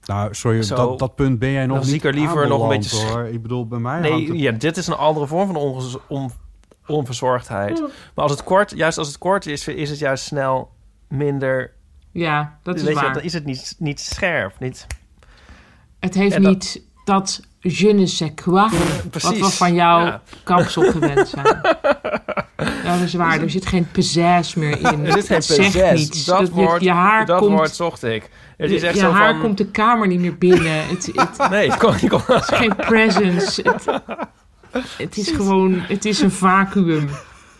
Nou, 0.04 0.34
sorry, 0.34 0.62
Zo, 0.62 0.76
dat, 0.76 0.98
dat 0.98 1.14
punt 1.14 1.38
ben 1.38 1.50
jij 1.50 1.66
nog 1.66 1.76
dan 1.76 1.84
zie 1.84 1.94
niet 1.94 2.04
ik 2.04 2.10
er 2.10 2.16
liever 2.16 2.48
nog 2.48 2.62
een 2.62 2.68
beetje 2.68 3.06
hoor. 3.06 3.24
Ik 3.26 3.42
bedoel, 3.42 3.66
bij 3.68 3.78
mij 3.78 4.00
Nee, 4.00 4.26
het- 4.28 4.38
ja, 4.38 4.50
dit 4.52 4.76
is 4.76 4.86
een 4.86 4.96
andere 4.96 5.26
vorm 5.26 5.46
van 5.52 5.56
on- 6.08 6.32
onverzorgdheid. 6.86 7.80
Maar 7.80 7.90
als 8.24 8.30
het 8.30 8.44
kort, 8.44 8.72
juist 8.76 8.98
als 8.98 9.08
het 9.08 9.18
kort 9.18 9.46
is, 9.46 9.68
is 9.68 9.90
het 9.90 9.98
juist 9.98 10.24
snel 10.24 10.70
minder... 11.08 11.72
Ja, 12.10 12.58
dat 12.62 12.74
is 12.76 12.82
weet 12.82 12.94
je, 12.94 13.00
waar. 13.00 13.12
dan 13.14 13.22
is 13.22 13.32
het 13.32 13.44
niet, 13.44 13.74
niet 13.78 14.00
scherp. 14.00 14.52
Niet, 14.58 14.86
Het 16.00 16.14
heeft 16.14 16.32
dat- 16.42 16.52
niet 16.52 16.82
dat 17.04 17.40
je 17.60 17.92
ne 17.94 18.06
sais 18.06 18.30
quoi... 18.44 18.68
wat 19.12 19.22
we 19.38 19.44
van 19.50 19.74
jouw 19.74 20.04
Ja. 20.04 20.22
kapsel 20.44 20.82
gewend 20.90 21.28
zijn. 21.28 21.60
Dat 22.98 23.06
is 23.06 23.14
waar. 23.14 23.40
Er 23.40 23.50
zit 23.50 23.66
geen 23.66 23.88
pizzazz 23.92 24.54
meer 24.54 24.78
in. 24.92 25.06
Er 25.06 25.16
is 25.18 25.26
geen 25.26 25.36
pizzazz. 25.36 25.92
niets. 26.00 26.24
Dat 26.24 26.40
je- 26.46 26.50
woord- 26.52 26.82
je 26.82 26.90
haar 26.90 27.26
dat 27.26 27.38
komt, 27.38 27.52
woord 27.56 27.74
zocht 27.74 28.02
ik. 28.04 28.30
Het 28.56 28.70
is 28.70 28.82
echt 28.82 28.94
je 28.94 29.00
zo 29.00 29.10
haar 29.10 29.32
van... 29.32 29.40
komt 29.40 29.58
de 29.58 29.66
kamer 29.66 30.06
niet 30.06 30.20
meer 30.20 30.38
binnen. 30.38 30.86
Het, 30.88 31.10
het, 31.14 31.50
Nee, 31.50 31.70
het 31.70 31.78
kon, 31.78 31.94
is 31.94 32.46
geen 32.46 32.76
presence. 32.76 33.62
Het, 34.70 34.86
het 34.98 35.16
is 35.16 35.30
gewoon... 35.30 35.74
Het 35.80 36.04
is 36.04 36.20
een 36.20 36.30
vacuüm. 36.30 37.08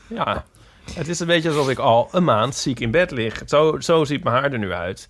Ja, 0.06 0.44
het 0.92 1.08
is 1.08 1.20
een 1.20 1.26
beetje 1.26 1.48
alsof 1.48 1.68
ik 1.70 1.78
al 1.78 2.08
een 2.12 2.24
maand 2.24 2.54
ziek 2.56 2.80
in 2.80 2.90
bed 2.90 3.10
lig. 3.10 3.42
Zo, 3.46 3.80
zo 3.80 4.04
ziet 4.04 4.24
mijn 4.24 4.36
haar 4.36 4.52
er 4.52 4.58
nu 4.58 4.72
uit. 4.72 5.08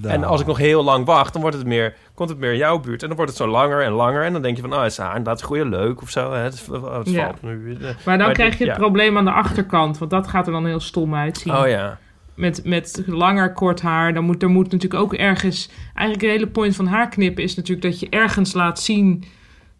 Nou, 0.00 0.14
En 0.14 0.24
als 0.24 0.40
ik 0.40 0.46
nog 0.46 0.58
heel 0.58 0.82
lang 0.82 1.04
wacht, 1.06 1.32
dan 1.32 1.42
wordt 1.42 1.56
het 1.56 1.66
meer, 1.66 1.94
komt 2.16 2.28
het 2.28 2.38
meer 2.38 2.52
in 2.52 2.58
jouw 2.58 2.78
buurt. 2.80 3.02
En 3.02 3.08
dan 3.08 3.16
wordt 3.16 3.32
het 3.32 3.40
zo 3.40 3.48
langer 3.48 3.82
en 3.82 3.92
langer. 3.92 4.24
En 4.24 4.32
dan 4.32 4.42
denk 4.42 4.56
je 4.56 4.62
van, 4.62 4.74
oh, 4.74 4.84
is 4.84 4.96
haar 4.98 5.16
inderdaad 5.16 5.42
goed 5.42 5.58
leuk 5.64 6.02
of 6.02 6.10
zo. 6.10 6.32
Hè? 6.32 6.38
Het, 6.38 6.66
het 6.92 7.10
Ja. 7.10 7.24
valt 7.24 7.42
nu. 7.42 7.76
eh, 7.80 7.88
Maar 8.06 8.18
dan 8.18 8.32
krijg 8.32 8.58
je 8.58 8.64
het 8.64 8.72
ja. 8.72 8.78
probleem 8.78 9.16
aan 9.18 9.24
de 9.24 9.30
achterkant. 9.30 9.98
Want 9.98 10.10
dat 10.10 10.28
gaat 10.28 10.46
er 10.46 10.52
dan 10.52 10.66
heel 10.66 10.80
stom 10.80 11.14
uitzien. 11.14 11.54
Oh 11.56 11.68
ja. 11.68 11.98
met, 12.34 12.64
met 12.64 13.02
langer 13.06 13.52
kort 13.52 13.80
haar. 13.80 14.14
Dan 14.14 14.24
moet, 14.24 14.42
er 14.42 14.48
moet 14.50 14.72
natuurlijk 14.72 15.02
ook 15.02 15.14
ergens... 15.14 15.70
Eigenlijk 15.94 16.20
de 16.20 16.26
hele 16.38 16.46
point 16.52 16.76
van 16.76 16.86
haarknippen 16.86 17.42
is 17.42 17.54
natuurlijk 17.54 17.86
dat 17.86 18.00
je 18.00 18.08
ergens 18.08 18.52
laat 18.52 18.80
zien... 18.80 19.24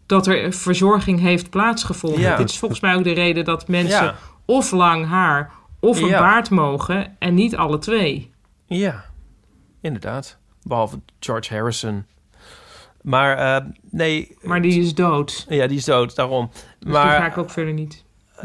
dat 0.05 0.27
er 0.27 0.53
verzorging 0.53 1.19
heeft 1.19 1.49
plaatsgevonden. 1.49 2.21
Ja. 2.21 2.37
Dit 2.37 2.49
is 2.49 2.59
volgens 2.59 2.79
mij 2.79 2.95
ook 2.95 3.03
de 3.03 3.13
reden 3.13 3.45
dat 3.45 3.67
mensen 3.67 4.15
of 4.45 4.71
lang 4.71 5.05
haar 5.05 5.51
of 5.79 6.01
een 6.01 6.09
baard 6.09 6.49
mogen... 6.49 7.15
en 7.19 7.33
niet 7.33 7.55
alle 7.55 7.77
twee. 7.77 8.31
Ja, 8.65 9.03
inderdaad. 9.81 10.37
Behalve 10.63 10.99
George 11.19 11.53
Harrison. 11.53 12.05
Maar 13.07 13.37
eh, 13.37 13.65
nee, 13.91 14.35
Maar 14.41 14.61
die 14.61 14.79
is 14.81 14.95
dood. 14.95 15.45
ja, 15.49 15.67
die 15.67 15.77
is 15.77 15.85
dood, 15.85 16.15
daarom. 16.15 16.49
Dus 16.51 16.63
die 16.79 16.89
maar 16.91 17.19
ga 17.19 17.25
ik 17.25 17.37
ook 17.37 17.49
verder 17.49 17.73
niet. 17.73 18.03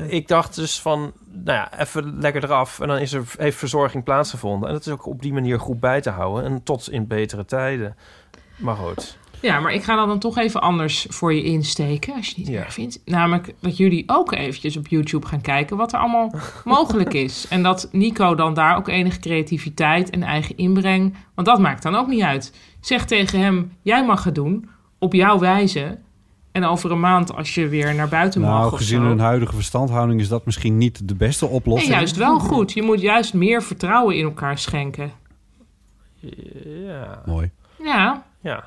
ik 0.09 0.29
dacht 0.29 0.55
dus 0.55 0.81
van, 0.81 1.13
nou 1.33 1.59
ja, 1.59 1.79
even 1.81 2.21
lekker 2.21 2.45
eraf. 2.45 2.81
En 2.81 2.89
dan 2.89 2.99
is 2.99 3.13
er, 3.13 3.25
heeft 3.39 3.59
verzorging 3.59 4.05
plaatsgevonden. 4.05 4.69
En 4.69 4.75
dat 4.75 4.87
is 4.87 4.93
ook 4.93 5.07
op 5.07 5.23
die 5.23 5.33
manier 5.33 5.61
goed 5.61 5.81
bij 5.81 6.01
te 6.01 6.11
houden. 6.11 6.45
En 6.45 6.63
tot 6.63 6.91
in 6.91 7.07
betere 7.07 7.45
tijden. 7.45 7.97
Maar 8.57 8.77
goed. 8.77 9.19
Ja, 9.41 9.61
maar 9.61 9.73
ik 9.73 9.83
ga 9.83 9.97
dan, 9.97 10.09
dan 10.09 10.19
toch 10.19 10.39
even 10.39 10.61
anders 10.61 11.07
voor 11.09 11.35
je 11.35 11.43
insteken, 11.43 12.15
als 12.15 12.27
je 12.29 12.35
het 12.37 12.45
niet 12.45 12.49
Ja. 12.57 12.63
erg 12.63 12.73
vindt. 12.73 13.01
Namelijk 13.05 13.55
dat 13.61 13.77
jullie 13.77 14.05
ook 14.07 14.33
eventjes 14.33 14.77
op 14.77 14.89
YouTube 14.89 15.27
gaan 15.27 15.41
kijken 15.41 15.77
wat 15.77 15.93
er 15.93 15.99
allemaal 15.99 16.35
mogelijk 16.65 17.15
is. 17.15 17.47
En 17.49 17.63
dat 17.63 17.89
Nico 17.93 18.35
dan 18.35 18.55
daar 18.55 18.77
ook 18.77 18.89
enige 18.89 19.19
creativiteit 19.21 20.11
en 20.11 20.23
eigen 20.23 20.57
inbreng... 20.57 21.15
Want 21.35 21.47
dat 21.49 21.59
maakt 21.59 21.83
dan 21.83 21.95
ook 21.95 22.07
niet 22.07 22.23
uit. 22.23 22.53
Zeg 22.83 23.05
tegen 23.05 23.41
hem, 23.41 23.73
jij 23.83 24.05
mag 24.05 24.25
het 24.25 24.35
doen, 24.35 24.69
op 24.99 25.13
jouw 25.13 25.39
wijze. 25.39 25.99
En 26.53 26.65
over 26.65 26.91
een 26.91 27.01
maand, 27.01 27.35
als 27.35 27.55
je 27.55 27.69
weer 27.69 27.95
naar 27.95 28.09
buiten 28.09 28.41
mag 28.41 28.51
nou, 28.51 28.73
of 28.73 28.79
gezien 28.79 29.01
zo... 29.01 29.07
hun 29.07 29.19
huidige 29.19 29.55
verstandhouding 29.55 30.21
is 30.21 30.29
dat 30.29 30.45
misschien 30.45 30.79
niet 30.79 31.09
de 31.09 31.15
beste 31.15 31.45
Nee, 31.45 31.55
oplossing. 31.55 31.93
juist 31.93 32.17
wel 32.17 32.39
goed. 32.39 32.73
Je 32.73 32.83
moet 32.83 33.01
juist 33.01 33.35
meer 33.35 33.63
vertrouwen 33.63 34.17
in 34.17 34.25
elkaar 34.25 34.59
schenken. 34.59 35.11
Ja. 36.85 37.23
Mooi. 37.27 37.51
Ja, 37.83 38.25
ja. 38.41 38.65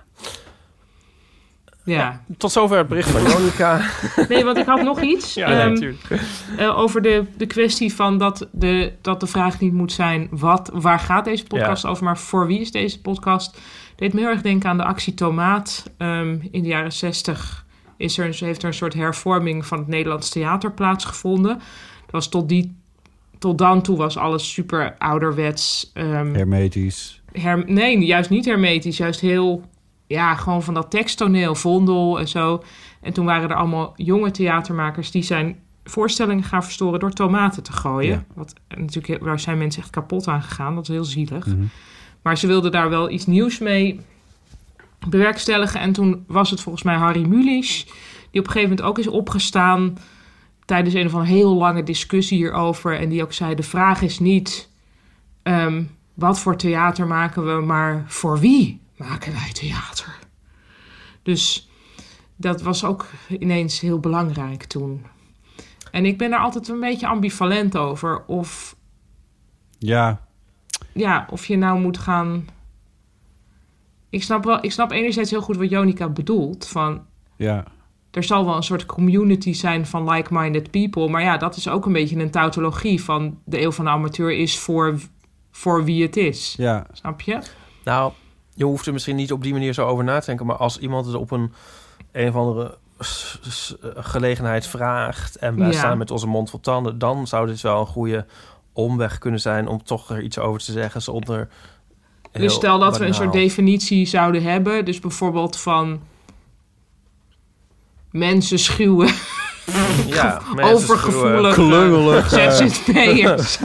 Ja. 1.85 2.21
Tot 2.37 2.51
zover 2.51 2.77
het 2.77 2.87
bericht 2.87 3.09
van 3.09 3.23
Jonica. 3.31 3.81
Nee, 4.29 4.43
want 4.43 4.57
ik 4.57 4.65
had 4.65 4.81
nog 4.83 5.01
iets. 5.01 5.33
ja, 5.33 5.49
nee. 5.67 5.97
Eh, 6.57 6.77
over 6.79 7.01
de, 7.01 7.23
de 7.37 7.45
kwestie 7.45 7.93
van 7.93 8.17
dat 8.17 8.47
de, 8.51 8.93
dat 9.01 9.19
de 9.19 9.27
vraag 9.27 9.59
niet 9.59 9.73
moet 9.73 9.91
zijn... 9.91 10.27
Wat, 10.31 10.69
waar 10.73 10.99
gaat 10.99 11.25
deze 11.25 11.43
podcast 11.43 11.85
over, 11.85 12.03
maar 12.03 12.17
voor 12.17 12.47
wie 12.47 12.59
is 12.59 12.71
deze 12.71 13.01
podcast? 13.01 13.59
Deed 13.95 14.13
me 14.13 14.19
heel 14.19 14.29
erg 14.29 14.41
denken 14.41 14.69
aan 14.69 14.77
de 14.77 14.83
actie 14.83 15.13
Tomaat. 15.13 15.91
Ehm, 15.97 16.37
in 16.51 16.61
de 16.61 16.67
jaren 16.67 16.91
zestig 16.93 17.65
is 17.97 18.17
er, 18.17 18.35
heeft 18.39 18.61
er 18.61 18.67
een 18.67 18.73
soort 18.73 18.93
hervorming 18.93 19.65
van 19.65 19.77
het 19.77 19.87
Nederlands 19.87 20.29
theater 20.29 20.71
plaatsgevonden. 20.71 21.53
Dat 22.01 22.11
was 22.11 22.29
tot, 22.29 22.49
die, 22.49 22.75
tot 23.39 23.57
dan 23.57 23.81
toe 23.81 23.97
was 23.97 24.17
alles 24.17 24.53
super 24.53 24.95
ouderwets. 24.97 25.91
ehm, 25.93 26.33
Hermetisch. 26.33 27.21
her- 27.31 27.63
nee, 27.71 27.99
juist 28.05 28.29
niet 28.29 28.45
hermetisch. 28.45 28.97
Juist 28.97 29.19
heel, 29.19 29.63
ja, 30.07 30.35
gewoon 30.35 30.63
van 30.63 30.73
dat 30.73 30.91
teksttoneel, 30.91 31.55
Vondel 31.55 32.19
en 32.19 32.27
zo. 32.27 32.63
En 33.01 33.13
toen 33.13 33.25
waren 33.25 33.49
er 33.49 33.55
allemaal 33.55 33.93
jonge 33.95 34.31
theatermakers 34.31 35.11
die 35.11 35.23
zijn 35.23 35.59
voorstellingen 35.83 36.43
gaan 36.43 36.63
verstoren 36.63 36.99
door 36.99 37.11
tomaten 37.11 37.63
te 37.63 37.71
gooien. 37.71 38.11
Ja. 38.11 38.25
Wat 38.33 38.53
natuurlijk, 38.77 39.23
waar 39.23 39.39
zijn 39.39 39.57
mensen 39.57 39.81
echt 39.81 39.91
kapot 39.91 40.27
aan 40.27 40.41
gegaan. 40.41 40.75
Dat 40.75 40.83
is 40.83 40.89
heel 40.89 41.03
zielig. 41.03 41.45
Mhm. 41.45 41.65
Maar 42.21 42.37
ze 42.37 42.47
wilden 42.47 42.71
daar 42.71 42.89
wel 42.89 43.09
iets 43.09 43.25
nieuws 43.25 43.59
mee 43.59 43.99
bewerkstelligen. 45.07 45.79
En 45.79 45.91
toen 45.91 46.23
was 46.27 46.49
het 46.49 46.61
volgens 46.61 46.83
mij 46.83 46.95
Harry 46.95 47.27
Mulisch, 47.27 47.83
die 48.31 48.41
op 48.41 48.47
een 48.47 48.51
gegeven 48.51 48.69
moment 48.69 48.81
ook 48.81 48.99
is 48.99 49.07
opgestaan 49.07 49.97
tijdens 50.65 50.95
een 50.95 51.05
of 51.05 51.13
andere 51.13 51.31
heel 51.31 51.55
lange 51.55 51.83
discussie 51.83 52.37
hierover. 52.37 52.99
En 52.99 53.09
die 53.09 53.23
ook 53.23 53.33
zei: 53.33 53.55
de 53.55 53.63
vraag 53.63 54.01
is 54.01 54.19
niet 54.19 54.69
ehm, 55.43 55.83
wat 56.13 56.39
voor 56.39 56.57
theater 56.57 57.07
maken 57.07 57.55
we, 57.55 57.65
maar 57.65 58.03
voor 58.07 58.39
wie 58.39 58.81
maken 58.97 59.33
wij 59.33 59.51
theater? 59.53 60.19
Dus 61.23 61.69
dat 62.35 62.61
was 62.61 62.83
ook 62.83 63.07
ineens 63.39 63.79
heel 63.79 63.99
belangrijk 63.99 64.63
toen. 64.63 65.05
En 65.91 66.05
ik 66.05 66.17
ben 66.17 66.29
daar 66.29 66.39
altijd 66.39 66.67
een 66.67 66.79
beetje 66.79 67.07
ambivalent 67.07 67.77
over. 67.77 68.25
Of, 68.25 68.75
Ja, 69.77 70.25
ja, 70.93 71.27
of 71.29 71.45
je 71.45 71.57
nou 71.57 71.79
moet 71.79 71.97
gaan. 71.97 72.47
Ik 74.09 74.23
snap, 74.23 74.43
wel, 74.43 74.63
ik 74.63 74.71
snap 74.71 74.91
enerzijds 74.91 75.31
heel 75.31 75.41
goed 75.41 75.57
wat 75.57 75.69
Jonica 75.69 76.09
bedoelt. 76.09 76.67
Van 76.67 77.05
ja. 77.35 77.63
er 78.11 78.23
zal 78.23 78.45
wel 78.45 78.55
een 78.55 78.63
soort 78.63 78.85
community 78.85 79.53
zijn 79.53 79.85
van 79.85 80.09
like-minded 80.09 80.71
people. 80.71 81.09
Maar 81.09 81.21
ja, 81.21 81.37
dat 81.37 81.55
is 81.55 81.67
ook 81.67 81.85
een 81.85 81.93
beetje 81.93 82.19
een 82.19 82.31
tautologie 82.31 83.03
van 83.03 83.39
de 83.45 83.61
eeuw 83.61 83.71
van 83.71 83.85
de 83.85 83.91
amateur 83.91 84.31
is 84.31 84.59
voor, 84.59 84.99
voor 85.51 85.83
wie 85.83 86.03
het 86.03 86.17
is. 86.17 86.53
ja. 86.57 86.87
Snap 86.91 87.21
je? 87.21 87.39
Nou, 87.83 88.11
je 88.57 88.63
hoeft 88.65 88.85
er 88.87 88.93
misschien 88.93 89.15
niet 89.15 89.31
op 89.31 89.43
die 89.43 89.53
manier 89.53 89.73
zo 89.73 89.85
over 89.87 90.03
na 90.03 90.19
te 90.19 90.25
denken. 90.25 90.45
Maar 90.45 90.55
als 90.55 90.77
iemand 90.77 91.05
het 91.05 91.15
op 91.15 91.31
een, 91.31 91.53
een 92.11 92.27
of 92.27 92.35
andere 92.35 92.77
s- 92.99 93.75
gelegenheid 93.95 94.67
vraagt 94.67 95.35
en 95.35 95.55
wij 95.57 95.67
Ja. 95.67 95.73
staan 95.77 95.97
met 95.97 96.11
onze 96.11 96.27
mond 96.27 96.49
vol 96.49 96.59
tanden, 96.59 96.97
dan 96.99 97.27
zou 97.27 97.47
dit 97.47 97.61
wel 97.61 97.79
een 97.79 97.85
goede 97.85 98.25
omweg 98.73 99.17
kunnen 99.17 99.39
zijn 99.39 99.67
om 99.67 99.83
toch 99.83 100.09
er 100.09 100.21
iets 100.21 100.39
over 100.39 100.59
te 100.59 100.71
zeggen 100.71 101.01
zonder. 101.01 101.47
Dus 102.31 102.53
stel 102.53 102.79
dat 102.79 102.97
we 102.97 103.05
een 103.05 103.13
soort 103.13 103.33
definitie 103.33 104.05
zouden 104.05 104.43
hebben. 104.43 104.85
Dus 104.85 104.99
bijvoorbeeld 104.99 105.57
van 105.57 105.99
mensen 108.11 108.59
schuwen, 108.59 109.13
ja, 110.07 110.41
mensen 110.55 110.75
overgevoelige 110.75 111.53
klungelige, 111.61 112.51
ZZP'ers, 112.51 113.57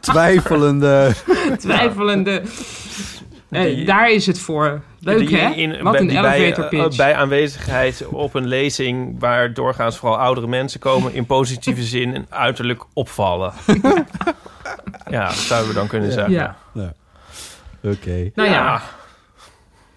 twijfelende. 0.00 1.12
twijfelende. 1.58 2.42
Eh, 3.50 3.62
Die- 3.62 3.84
daar 3.84 4.10
is 4.10 4.26
het 4.26 4.38
voor. 4.40 4.80
Leuk 5.00 5.18
Die 5.28 5.36
hè? 5.36 5.50
in- 5.50 5.82
Wat 5.82 5.92
bij- 5.92 6.00
een 6.00 6.06
die 6.08 6.20
bij, 6.20 6.38
elevator 6.38 6.64
eh, 6.64 6.82
pitch. 6.84 6.96
bij 6.96 7.14
aanwezigheid 7.14 8.06
op 8.06 8.34
een 8.34 8.46
lezing 8.46 9.16
waar 9.20 9.52
doorgaans 9.54 9.96
vooral 9.96 10.18
oudere 10.18 10.46
mensen 10.46 10.80
komen 10.80 11.14
in 11.14 11.26
positieve 11.26 11.82
zin 11.82 12.14
en 12.14 12.26
uiterlijk 12.28 12.82
opvallen. 12.92 13.52
ja, 15.10 15.24
dat 15.26 15.34
zouden 15.34 15.68
we 15.68 15.74
dan 15.74 15.86
kunnen 15.86 16.12
zeggen. 16.12 16.32
Ja. 16.32 16.56
Ja. 16.72 16.92
Oké. 17.82 18.30
Nou 18.34 18.48
ja, 18.48 18.82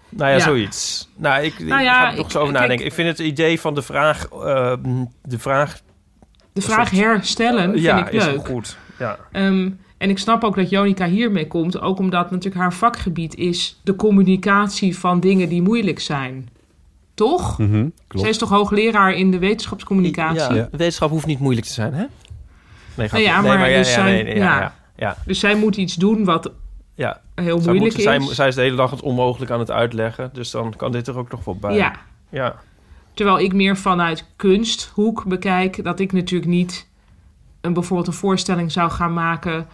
Nou 0.08 0.30
ja, 0.30 0.36
Ja. 0.36 0.42
zoiets. 0.42 1.08
Nou, 1.16 1.42
ik, 1.44 1.58
ik 1.58 1.66
Nou 1.66 1.82
ja, 1.82 2.00
ga 2.00 2.10
er 2.10 2.16
nog 2.16 2.30
zo 2.30 2.38
over 2.38 2.52
kijk- 2.52 2.62
nadenken. 2.62 2.86
Ik 2.86 2.92
vind 2.92 3.08
het 3.08 3.18
idee 3.18 3.60
van 3.60 3.74
de 3.74 3.82
vraag... 3.82 4.26
eh, 4.28 4.72
de 5.22 5.38
vraag 5.38 5.80
de 6.52 6.60
vraag 6.60 6.88
soort- 6.88 7.00
herstellen 7.00 7.70
vind 7.70 7.82
ja, 7.84 8.06
ik 8.06 8.12
is 8.12 8.24
leuk. 8.24 8.46
goed. 8.46 8.76
Ja. 8.98 9.18
Ehm, 9.32 9.70
en 10.04 10.10
ik 10.10 10.18
snap 10.18 10.44
ook 10.44 10.56
dat 10.56 10.70
Jonica 10.70 11.06
hiermee 11.06 11.46
komt. 11.46 11.80
Ook 11.80 11.98
omdat 11.98 12.30
natuurlijk 12.30 12.62
haar 12.62 12.72
vakgebied 12.72 13.34
is 13.36 13.80
de 13.84 13.96
communicatie 13.96 14.98
van 14.98 15.20
dingen 15.20 15.48
die 15.48 15.62
moeilijk 15.62 16.00
zijn. 16.00 16.48
Toch? 17.14 17.58
Mhm, 17.58 17.72
Zij 17.72 17.90
klopt. 18.06 18.28
is 18.28 18.38
toch 18.38 18.48
hoogleraar 18.48 19.12
in 19.12 19.30
de 19.30 19.38
wetenschapscommunicatie? 19.38 20.54
Ja, 20.54 20.68
Wetenschap 20.70 21.10
hoeft 21.10 21.26
niet 21.26 21.38
moeilijk 21.38 21.66
te 21.66 21.72
zijn, 21.72 21.92
hè? 21.92 21.98
Nee, 21.98 22.08
Nou 22.96 23.08
grapje. 23.08 23.26
ja, 23.26 23.40
Nee, 23.40 23.58
maar 23.58 23.70
ja, 23.70 23.76
dus 23.78 23.88
ja, 23.88 23.94
zij- 23.94 24.12
nee, 24.12 24.24
nee, 24.24 24.36
ja, 24.36 24.74
ja. 24.96 25.16
Dus 25.26 25.38
zij 25.38 25.54
moet 25.56 25.76
iets 25.76 25.94
doen 25.94 26.24
wat 26.24 26.50
ja. 26.94 27.20
heel 27.34 27.60
Zij, 27.60 27.72
moeilijk 27.72 27.94
moet, 27.94 28.02
zij, 28.02 28.16
is. 28.16 28.34
zij 28.34 28.48
is 28.48 28.54
de 28.54 28.60
hele 28.60 28.76
dag 28.76 28.90
het 28.90 29.00
onmogelijk 29.02 29.50
aan 29.50 29.58
het 29.58 29.70
uitleggen. 29.70 30.30
Dus 30.32 30.50
dan 30.50 30.74
kan 30.76 30.92
dit 30.92 31.06
er 31.08 31.18
ook 31.18 31.30
nog 31.30 31.44
wel 31.44 31.56
bij. 31.56 31.74
Ja. 31.76 31.92
Ja. 32.28 32.54
Terwijl 33.14 33.38
ik 33.40 33.52
meer 33.52 33.76
vanuit 33.76 34.26
kunsthoek 34.36 35.24
bekijk, 35.24 35.84
dat 35.84 36.00
ik 36.00 36.12
natuurlijk 36.12 36.50
niet 36.50 36.88
een, 37.60 37.72
bijvoorbeeld 37.72 38.08
een 38.08 38.14
voorstelling 38.14 38.72
zou 38.72 38.90
gaan 38.90 39.12
maken 39.12 39.66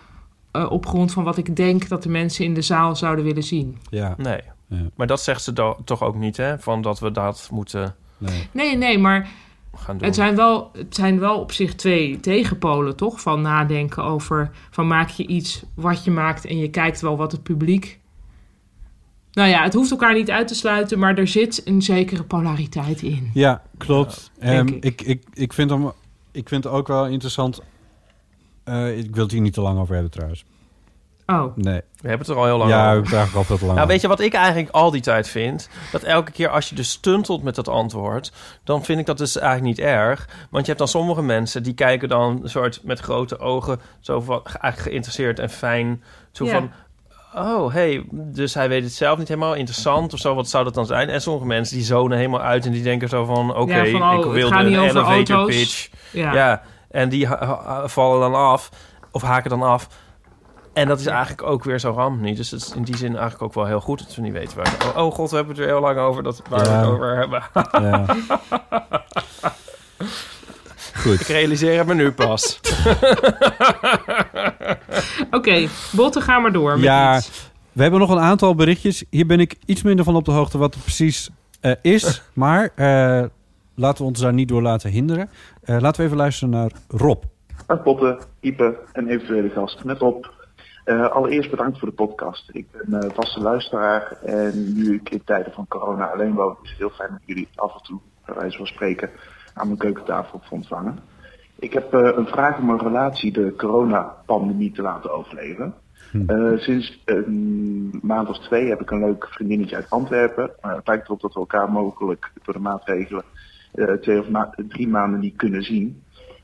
eh, 0.51 0.71
op 0.71 0.87
grond 0.87 1.13
van 1.13 1.25
wat 1.25 1.37
ik 1.37 1.57
denk 1.57 1.89
dat 1.89 2.03
de 2.03 2.09
mensen 2.09 2.45
in 2.45 2.55
de 2.55 2.63
zaal 2.63 2.97
zouden 2.97 3.25
willen 3.25 3.43
zien. 3.43 3.79
Ja. 3.91 4.15
Nee. 4.17 4.41
Ja. 4.67 4.83
Maar 4.95 5.07
dat 5.07 5.21
zegt 5.21 5.43
ze 5.43 5.53
do- 5.53 5.77
toch 5.85 6.03
ook 6.03 6.15
niet, 6.17 6.37
hè? 6.37 6.59
Van 6.59 6.83
dat 6.83 6.99
we 7.01 7.11
dat 7.11 7.49
moeten 7.53 7.95
Nee. 8.19 8.49
Nee, 8.53 8.77
nee, 8.77 8.99
maar 8.99 9.29
gaan 9.75 9.97
doen. 9.99 10.07
het 10.07 10.15
zijn, 10.15 10.37
wel, 10.37 10.71
het 10.73 10.95
zijn 10.95 11.19
wel 11.19 11.39
op 11.41 11.53
zich 11.53 11.75
twee 11.75 12.21
tegenpolen, 12.21 12.97
toch? 12.97 13.21
Van 13.21 13.41
nadenken 13.41 14.05
over, 14.05 14.51
van 14.71 14.87
maak 14.87 15.09
je 15.09 15.27
iets 15.27 15.63
wat 15.75 16.05
je 16.05 16.11
maakt 16.11 16.45
en 16.45 16.59
je 16.59 16.69
kijkt 16.71 17.01
wel 17.01 17.17
wat 17.17 17.33
het 17.33 17.43
publiek... 17.43 17.99
Nou 19.33 19.49
ja, 19.49 19.63
het 19.63 19.75
hoeft 19.75 19.91
elkaar 19.91 20.15
niet 20.15 20.31
uit 20.31 20.49
te 20.49 20.55
sluiten, 20.55 20.99
maar 20.99 21.19
er 21.19 21.29
zit 21.29 21.63
een 21.67 21.83
zekere 21.83 22.23
polariteit 22.25 23.03
in. 23.03 23.31
Ja, 23.35 23.63
klopt. 23.79 24.31
Ja, 24.41 24.47
Ehm, 24.47 24.67
ik. 24.67 24.85
ik. 24.85 25.03
Ik, 25.03 25.23
ik, 25.33 25.53
vind 25.53 25.71
hem, 25.71 25.91
ik 26.33 26.49
vind 26.49 26.65
het 26.65 26.73
ook 26.73 26.89
wel 26.89 27.07
interessant. 27.07 27.61
Eh, 28.65 28.99
ik 28.99 29.15
wil 29.15 29.23
het 29.23 29.33
hier 29.33 29.41
niet 29.41 29.53
te 29.55 29.61
lang 29.61 29.79
over 29.79 29.93
hebben 29.95 30.13
trouwens. 30.13 30.45
Oh, 31.27 31.57
Nee. 31.57 31.81
We 32.01 32.09
hebben 32.09 32.27
het 32.27 32.29
er 32.29 32.37
al 32.37 32.45
heel 32.45 32.57
lang 32.59 32.71
Ja, 32.71 32.87
over. 32.91 32.99
ik 32.99 33.05
heb 33.05 33.13
eigenlijk 33.19 33.37
al 33.37 33.45
veel 33.45 33.57
te 33.59 33.65
lang 33.65 33.77
Nou, 33.77 33.89
weet 33.89 34.01
je 34.01 34.09
wat 34.09 34.21
ik 34.21 34.35
eigenlijk 34.35 34.75
al 34.75 34.91
die 34.91 35.01
tijd 35.01 35.29
vind? 35.29 35.69
Dat 35.93 36.03
elke 36.03 36.33
keer 36.33 36.49
als 36.49 36.69
je 36.69 36.75
dus 36.75 36.91
stuntelt 36.91 37.43
met 37.43 37.55
dat 37.55 37.69
antwoord... 37.69 38.33
dan 38.65 38.85
vind 38.85 39.01
ik 39.01 39.07
dat 39.07 39.19
dus 39.19 39.39
eigenlijk 39.39 39.77
niet 39.79 39.87
erg. 39.87 40.29
Want 40.51 40.63
je 40.63 40.67
hebt 40.67 40.79
dan 40.79 40.89
sommige 40.89 41.23
mensen 41.23 41.63
die 41.63 41.75
kijken 41.75 42.09
dan... 42.09 42.41
een 42.43 42.49
soort 42.49 42.81
met 42.85 43.01
grote 43.01 43.39
ogen, 43.39 43.81
zo 44.01 44.21
van, 44.21 44.41
eigenlijk 44.45 44.79
geïnteresseerd 44.83 45.39
en 45.39 45.51
fijn. 45.51 46.03
Zo 46.33 46.45
Ja. 46.45 46.51
van... 46.53 46.71
Oh, 47.35 47.73
hey, 47.73 48.05
dus 48.13 48.55
hij 48.55 48.69
weet 48.69 48.83
het 48.83 48.93
zelf 48.93 49.19
niet 49.19 49.29
helemaal 49.29 49.55
interessant 49.55 50.13
of 50.13 50.19
zo. 50.19 50.35
Wat 50.35 50.49
zou 50.49 50.65
dat 50.65 50.75
dan 50.75 50.87
zijn? 50.87 51.09
En 51.09 51.21
sommige 51.23 51.47
mensen 51.47 51.77
die 51.77 51.85
zonen 51.85 52.17
helemaal 52.19 52.41
uit 52.43 52.67
en 52.67 52.73
die 52.73 52.83
denken 52.83 53.09
zo 53.09 53.25
van... 53.25 53.57
Oké, 53.57 53.75
Ja, 53.75 54.17
oh, 54.19 54.37
ik 54.37 54.45
gaat 54.45 54.65
niet 54.65 54.77
een 54.77 54.83
elevator 54.83 55.37
auto's. 55.37 55.47
pitch. 55.57 55.89
ja. 56.13 56.33
Ja. 56.35 56.63
En 56.91 57.09
die 57.09 57.29
vallen 57.85 58.21
dan 58.21 58.35
af 58.35 58.69
of 59.11 59.23
haken 59.23 59.51
dan 59.51 59.63
af. 59.63 59.89
En 60.73 60.89
dat 60.89 61.01
is 61.01 61.07
eigenlijk 61.07 61.43
ook 61.43 61.65
weer 61.65 61.79
zo 61.79 61.91
ramp 61.91 62.21
niet. 62.21 62.37
Dus 62.37 62.51
het 62.51 62.61
is 62.61 62.73
in 62.75 62.83
die 62.83 62.97
zin 62.97 63.13
eigenlijk 63.13 63.43
ook 63.43 63.55
wel 63.55 63.67
heel 63.67 63.81
goed 63.81 63.99
dat 63.99 64.15
we 64.15 64.23
niet 64.23 64.33
weten 64.33 64.57
waar. 64.57 64.77
Oh, 64.97 65.07
oh 65.07 65.13
god, 65.15 65.31
we 65.31 65.37
hebben 65.37 65.55
het 65.55 65.65
er 65.65 65.71
heel 65.71 65.81
lang 65.81 65.99
over 65.99 66.23
dat, 66.23 66.43
waar 66.49 66.61
we 66.63 66.69
het 66.69 66.87
over 66.87 67.17
hebben. 67.17 67.43
Ja. 67.73 68.05
Goed. 70.95 71.21
Ik 71.21 71.27
realiseer 71.27 71.79
het 71.79 71.87
me 71.87 71.95
nu 71.95 72.13
pas. 72.13 72.61
Oké, 75.31 75.69
Botte, 75.93 76.21
ga 76.21 76.39
maar 76.39 76.53
door 76.53 76.73
met 76.73 76.83
Ja, 76.83 77.17
iets. 77.17 77.51
we 77.73 77.83
hebben 77.83 78.01
nog 78.01 78.11
een 78.11 78.21
aantal 78.21 78.55
berichtjes. 78.55 79.05
Hier 79.11 79.27
ben 79.27 79.41
ik 79.41 79.57
iets 79.65 79.83
minder 79.83 80.05
van 80.05 80.17
op 80.17 80.25
de 80.25 80.31
hoogte 80.31 80.59
wat 80.59 80.75
er 80.75 80.81
precies 80.81 81.31
eh, 81.61 81.73
is. 81.83 82.23
Maar 82.33 82.71
eh, 82.75 83.25
laten 83.81 84.05
we 84.05 84.11
ons 84.11 84.21
daar 84.21 84.33
niet 84.33 84.49
door 84.49 84.63
laten 84.63 84.91
hinderen. 84.91 85.31
Eh, 85.63 85.81
laten 85.81 86.01
we 86.01 86.07
even 86.07 86.19
luisteren 86.19 86.55
naar 86.55 86.71
Rob. 86.89 87.23
Dag 87.67 87.83
Botte, 87.83 88.19
Ipe 88.41 88.79
en 88.93 89.09
eventuele 89.09 89.51
gast. 89.51 89.85
Met 89.85 90.03
op. 90.03 90.33
Eh, 90.85 91.11
allereerst 91.11 91.51
bedankt 91.51 91.79
voor 91.79 91.89
de 91.89 91.95
podcast. 91.95 92.51
Ik 92.53 92.67
ben 92.71 93.01
eh, 93.01 93.11
vaste 93.15 93.41
luisteraar 93.41 94.19
en 94.25 94.73
nu 94.75 94.95
ik 94.95 95.11
in 95.11 95.25
tijden 95.25 95.53
van 95.53 95.69
corona 95.69 96.07
alleen 96.07 96.35
woon, 96.35 96.57
is 96.63 96.69
het 96.69 96.79
heel 96.79 96.91
fijn 96.91 97.11
dat 97.11 97.21
jullie 97.25 97.49
af 97.55 97.75
en 97.75 97.83
toe, 97.83 98.01
bij 98.25 98.35
wijze 98.35 98.57
van 98.57 98.67
spreken, 98.67 99.11
aan 99.55 99.67
mijn 99.67 99.79
keukentafel 99.79 100.39
op 100.39 100.45
ontvangen. 100.51 100.99
Ik 101.59 101.73
heb 101.73 101.93
een 101.93 102.27
vraag 102.27 102.59
om 102.59 102.71
een 102.71 102.79
relatie 102.79 103.33
de 103.33 103.55
coronapandemie 103.57 104.73
te 104.73 104.83
laten 104.83 105.13
overleven. 105.13 105.75
Eh, 106.27 106.57
sinds 106.57 107.03
een 107.05 107.99
maand 108.03 108.29
of 108.29 108.39
twee 108.39 108.69
heb 108.69 108.81
ik 108.81 108.91
een 108.91 109.05
leuk 109.05 109.29
vriendinnetje 109.31 109.77
uit 109.77 109.91
Antwerpen. 109.91 110.51
Maar 110.61 110.77
het 110.77 110.87
lijkt 110.87 111.05
erop 111.07 111.21
dat 111.21 111.35
we 111.35 111.41
elkaar 111.41 111.73
mogelijk 111.73 112.33
door 112.45 112.55
de 112.55 112.61
maatregelen 112.61 113.25
twee 114.01 114.21
of 114.21 114.29
ma- 114.29 114.55
drie 114.69 114.89
maanden 114.89 115.21
niet 115.21 115.37
kunnen 115.37 115.63
zien. 115.63 116.03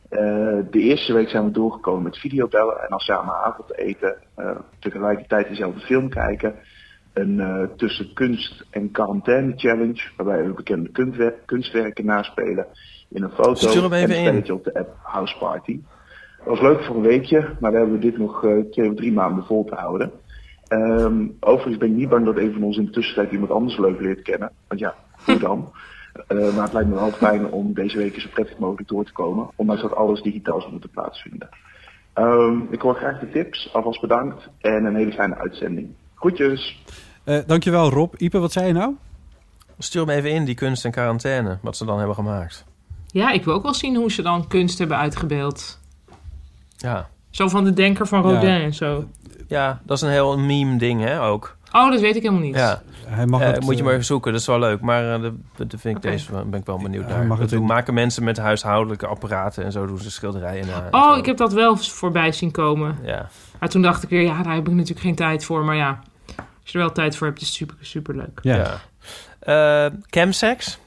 Eh, 0.09 0.59
de 0.71 0.79
eerste 0.79 1.13
week 1.13 1.29
zijn 1.29 1.45
we 1.45 1.51
doorgekomen 1.51 2.03
met 2.03 2.19
videobellen 2.19 2.81
en 2.83 2.89
als 2.89 3.05
samen 3.05 3.35
avondeten, 3.35 4.17
eh 4.35 4.51
tegelijkertijd 4.79 5.49
dezelfde 5.49 5.81
film 5.81 6.09
kijken. 6.09 6.55
Een 7.13 7.41
eh, 7.41 7.63
tussen 7.77 8.13
kunst 8.15 8.67
en 8.71 8.91
quarantaine 8.91 9.53
challenge, 9.57 10.03
waarbij 10.17 10.45
we 10.45 10.53
bekende 10.53 10.89
kunstwer- 10.91 11.35
kunstwerken 11.45 12.05
naspelen 12.05 12.67
in 13.09 13.23
een 13.23 13.31
foto 13.31 13.51
hem 13.83 13.93
even 13.93 14.15
en 14.17 14.21
een 14.21 14.27
spelletje 14.27 14.55
op 14.55 14.65
de 14.65 14.75
app 14.75 14.97
House 15.03 15.39
Party. 15.39 15.81
Dat 16.39 16.47
was 16.47 16.61
leuk 16.61 16.85
voor 16.85 16.97
een 16.97 17.03
weekje, 17.03 17.57
maar 17.61 17.73
we 17.73 17.79
hebben 17.79 18.01
dit 18.01 18.19
nog 18.19 18.45
eh, 18.45 18.59
twee 18.71 18.89
of 18.91 18.97
drie 18.97 19.13
maanden 19.13 19.45
vol 19.45 19.65
te 19.65 19.75
houden. 19.75 20.11
Ehm, 20.69 21.27
overigens 21.41 21.77
ben 21.77 21.89
ik 21.89 21.95
niet 21.97 22.09
bang 22.09 22.25
dat 22.25 22.37
een 22.37 22.53
van 22.53 22.63
ons 22.63 22.77
in 22.77 22.85
de 22.85 22.91
tussentijd 22.91 23.33
iemand 23.33 23.51
anders 23.51 23.79
leuk 23.79 24.01
leert 24.01 24.23
kennen. 24.23 24.53
Want 24.69 24.81
ja, 24.81 24.95
hoe 25.25 25.39
dan? 25.39 25.73
Eh, 26.27 26.55
maar 26.55 26.65
het 26.65 26.73
lijkt 26.73 26.89
me 26.89 26.95
wel 26.95 27.11
fijn 27.13 27.51
om 27.51 27.75
deze 27.75 27.99
week 27.99 28.21
zo 28.21 28.29
prettig 28.35 28.59
mogelijk 28.59 28.89
door 28.89 29.05
te 29.05 29.13
komen. 29.13 29.49
Ondanks 29.57 29.83
dat 29.83 29.95
alles 29.95 30.23
digitaal 30.23 30.61
zou 30.61 30.73
moeten 30.73 30.91
plaatsvinden. 30.91 31.49
Ehm, 32.13 32.59
ik 32.71 32.81
hoor 32.81 32.95
graag 32.95 33.19
de 33.19 33.31
tips. 33.31 33.71
Alvast 33.73 34.01
bedankt. 34.01 34.49
En 34.61 34.85
een 34.85 34.97
hele 34.97 35.13
fijne 35.13 35.37
uitzending. 35.39 35.89
Groetjes. 36.15 36.83
Eh, 37.25 37.39
dankjewel 37.47 37.91
Rob. 37.91 38.15
Ipe, 38.17 38.39
wat 38.39 38.53
zei 38.53 38.67
je 38.67 38.73
nou? 38.73 38.95
Stuur 39.79 40.07
hem 40.07 40.17
even 40.17 40.31
in, 40.31 40.45
die 40.45 40.55
kunst 40.55 40.85
en 40.85 40.91
quarantaine, 40.91 41.59
wat 41.63 41.77
ze 41.77 41.85
dan 41.85 41.97
hebben 41.99 42.15
gemaakt. 42.17 42.65
Ja, 43.07 43.31
ik 43.31 43.45
wil 43.45 43.55
ook 43.55 43.63
wel 43.63 43.75
zien 43.75 43.97
hoe 43.97 44.11
ze 44.13 44.23
dan 44.23 44.47
kunst 44.47 44.79
hebben 44.79 44.97
uitgebeeld. 44.97 45.81
Ja, 46.77 47.09
Zo 47.31 47.49
van 47.49 47.65
de 47.65 47.73
denker 47.73 48.07
van 48.07 48.23
Rodin 48.23 48.51
Ja. 48.51 48.61
en 48.61 48.75
zo. 48.75 49.05
ja 49.49 49.81
dat 49.85 49.97
is 49.97 50.03
een 50.03 50.11
heel 50.11 50.39
meme 50.39 50.77
ding, 50.79 51.01
hè, 51.03 51.23
ook. 51.23 51.56
Oh, 51.85 51.91
dat 51.91 52.01
weet 52.01 52.17
ik 52.17 52.23
helemaal 52.23 52.45
niet. 52.45 52.55
Ja, 52.55 52.83
Hij 53.07 53.27
mag 53.27 53.41
Eh, 53.41 53.47
het, 53.47 53.61
moet 53.61 53.73
je 53.73 53.79
eh, 53.79 53.85
maar 53.85 53.93
even 53.93 54.05
zoeken, 54.05 54.33
dat 54.33 54.41
is 54.41 54.47
wel 54.47 54.59
leuk. 54.59 54.81
Maar 54.81 55.15
eh, 55.15 55.23
dat, 55.23 55.33
dat 55.57 55.81
vind 55.81 55.97
ik 55.97 56.03
deze, 56.03 56.33
ben 56.47 56.61
ik 56.61 56.67
wel 56.67 56.79
benieuwd 56.79 57.09
naar. 57.09 57.19
mag 57.27 57.39
Dat 57.39 57.51
het 57.51 57.59
doen- 57.59 57.67
maken 57.69 57.95
mensen 57.95 58.25
met 58.25 58.37
huishoudelijke 58.37 59.07
apparaten 59.07 59.65
en 59.65 59.73
zo 59.73 59.87
doen 59.87 59.99
ze 59.99 60.11
schilderijen 60.11 60.67
na. 60.67 60.89
Oh, 60.91 61.13
zo. 61.13 61.19
ik 61.19 61.27
heb 61.27 61.37
dat 61.37 61.53
wel 61.53 61.77
voorbij 61.77 62.33
zien 62.33 62.51
komen. 62.51 62.99
Ja. 63.05 63.29
Maar 63.61 63.69
toen 63.69 63.83
dacht 63.83 64.03
ik 64.03 64.09
weer, 64.09 64.23
ja, 64.23 64.43
daar 64.43 64.55
heb 64.55 64.67
ik 64.69 64.73
natuurlijk 64.75 65.01
geen 65.01 65.15
tijd 65.15 65.45
voor. 65.45 65.65
Maar 65.65 65.77
ja, 65.77 65.99
als 66.37 66.37
je 66.63 66.73
er 66.73 66.85
wel 66.85 66.93
tijd 66.93 67.17
voor 67.17 67.27
hebt, 67.27 67.41
is 67.41 67.47
het 67.47 67.57
super, 67.57 67.77
super 67.81 68.17
leuk. 68.17 68.39
Ja. 68.43 68.57
ja. 68.57 69.85
Eh, 69.87 69.93
Chemsex? 70.11 70.79